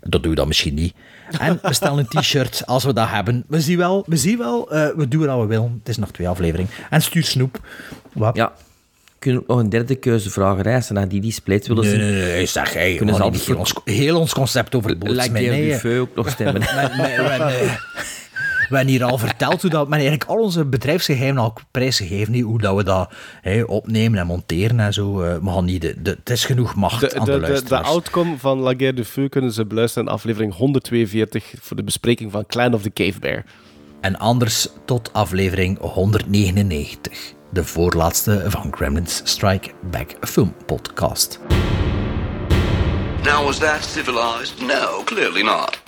Dat 0.00 0.22
doe 0.22 0.30
je 0.30 0.36
dan 0.36 0.48
misschien 0.48 0.74
niet. 0.74 0.94
En 1.38 1.58
we 1.62 1.74
stellen 1.74 1.98
een 1.98 2.20
t-shirt 2.20 2.62
als 2.66 2.84
we 2.84 2.92
dat 2.92 3.08
hebben. 3.08 3.44
We 3.48 3.60
zien 3.60 3.78
wel, 3.78 4.04
we, 4.06 4.16
zien 4.16 4.38
wel 4.38 4.74
uh, 4.74 4.88
we 4.96 5.08
doen 5.08 5.26
wat 5.26 5.40
we 5.40 5.46
willen. 5.46 5.76
Het 5.78 5.88
is 5.88 5.96
nog 5.96 6.10
twee 6.10 6.28
afleveringen. 6.28 6.70
En 6.90 7.02
stuur 7.02 7.24
snoep. 7.24 7.60
Wat? 8.12 8.36
Ja. 8.36 8.52
Kunnen 9.18 9.40
we 9.40 9.46
nog 9.52 9.58
een 9.58 9.68
derde 9.68 9.94
keuze 9.94 10.30
vragen 10.30 10.62
reizen 10.62 10.94
naar 10.94 11.08
die 11.08 11.20
die 11.20 11.32
split 11.32 11.66
willen 11.66 11.84
nee, 11.84 11.92
zien? 11.92 12.00
Nee, 12.00 12.12
nee, 12.12 12.32
nee. 12.32 12.46
Zeg, 12.46 12.72
hey, 12.72 12.94
Kunnen 12.94 13.14
ze 13.14 13.22
heel, 13.44 13.58
ons, 13.58 13.74
heel 13.84 14.18
ons 14.18 14.34
concept 14.34 14.74
over 14.74 14.90
het 14.90 15.08
Lijkt 15.08 15.34
de 15.34 15.40
nee, 15.40 15.68
Buffet 15.68 15.98
ook 15.98 16.14
nog 16.14 16.30
stemmen. 16.30 16.62
We 18.68 18.76
hebben 18.76 18.94
hier 18.94 19.04
al 19.04 19.18
verteld 19.18 19.62
hoe 19.62 19.70
dat... 19.70 19.88
Men 19.88 19.98
eigenlijk 19.98 20.30
al 20.30 20.36
onze 20.36 20.64
bedrijfsgeheimen 20.64 21.42
al 21.42 21.54
prijsgegeven. 21.70 22.32
Niet 22.32 22.44
hoe 22.44 22.60
dat 22.60 22.76
we 22.76 22.84
dat 22.84 23.12
hey, 23.40 23.62
opnemen 23.62 24.18
en 24.18 24.26
monteren 24.26 24.80
en 24.80 24.92
zo. 24.92 25.22
Uh, 25.22 25.36
we 25.36 25.50
gaan 25.50 25.64
niet... 25.64 25.82
De, 25.82 26.02
de, 26.02 26.10
het 26.10 26.30
is 26.30 26.44
genoeg 26.44 26.74
macht 26.74 27.00
de, 27.00 27.18
aan 27.18 27.24
de, 27.24 27.32
de, 27.32 27.40
luisteraars. 27.40 27.82
De, 27.82 27.88
de 27.88 27.94
outcome 27.94 28.38
van 28.38 28.58
La 28.58 28.74
Guerre 28.76 28.94
de 28.94 29.04
Feu 29.04 29.28
kunnen 29.28 29.52
ze 29.52 29.66
beluisteren 29.66 30.08
in 30.08 30.14
aflevering 30.14 30.54
142 30.54 31.54
voor 31.60 31.76
de 31.76 31.84
bespreking 31.84 32.32
van 32.32 32.46
Clan 32.46 32.74
of 32.74 32.82
the 32.82 32.92
Cave 32.92 33.18
Bear. 33.20 33.44
En 34.00 34.18
anders 34.18 34.68
tot 34.84 35.12
aflevering 35.12 35.78
199. 35.80 37.32
De 37.52 37.64
voorlaatste 37.64 38.44
van 38.46 38.72
Gremlins 38.74 39.20
Strike 39.24 39.70
Back 39.90 40.16
Film 40.20 40.54
Podcast. 40.66 41.40
Now 43.22 43.44
was 43.44 43.58
that 43.58 43.84
civilized? 43.84 44.60
No, 44.60 45.02
clearly 45.04 45.42
not. 45.42 45.87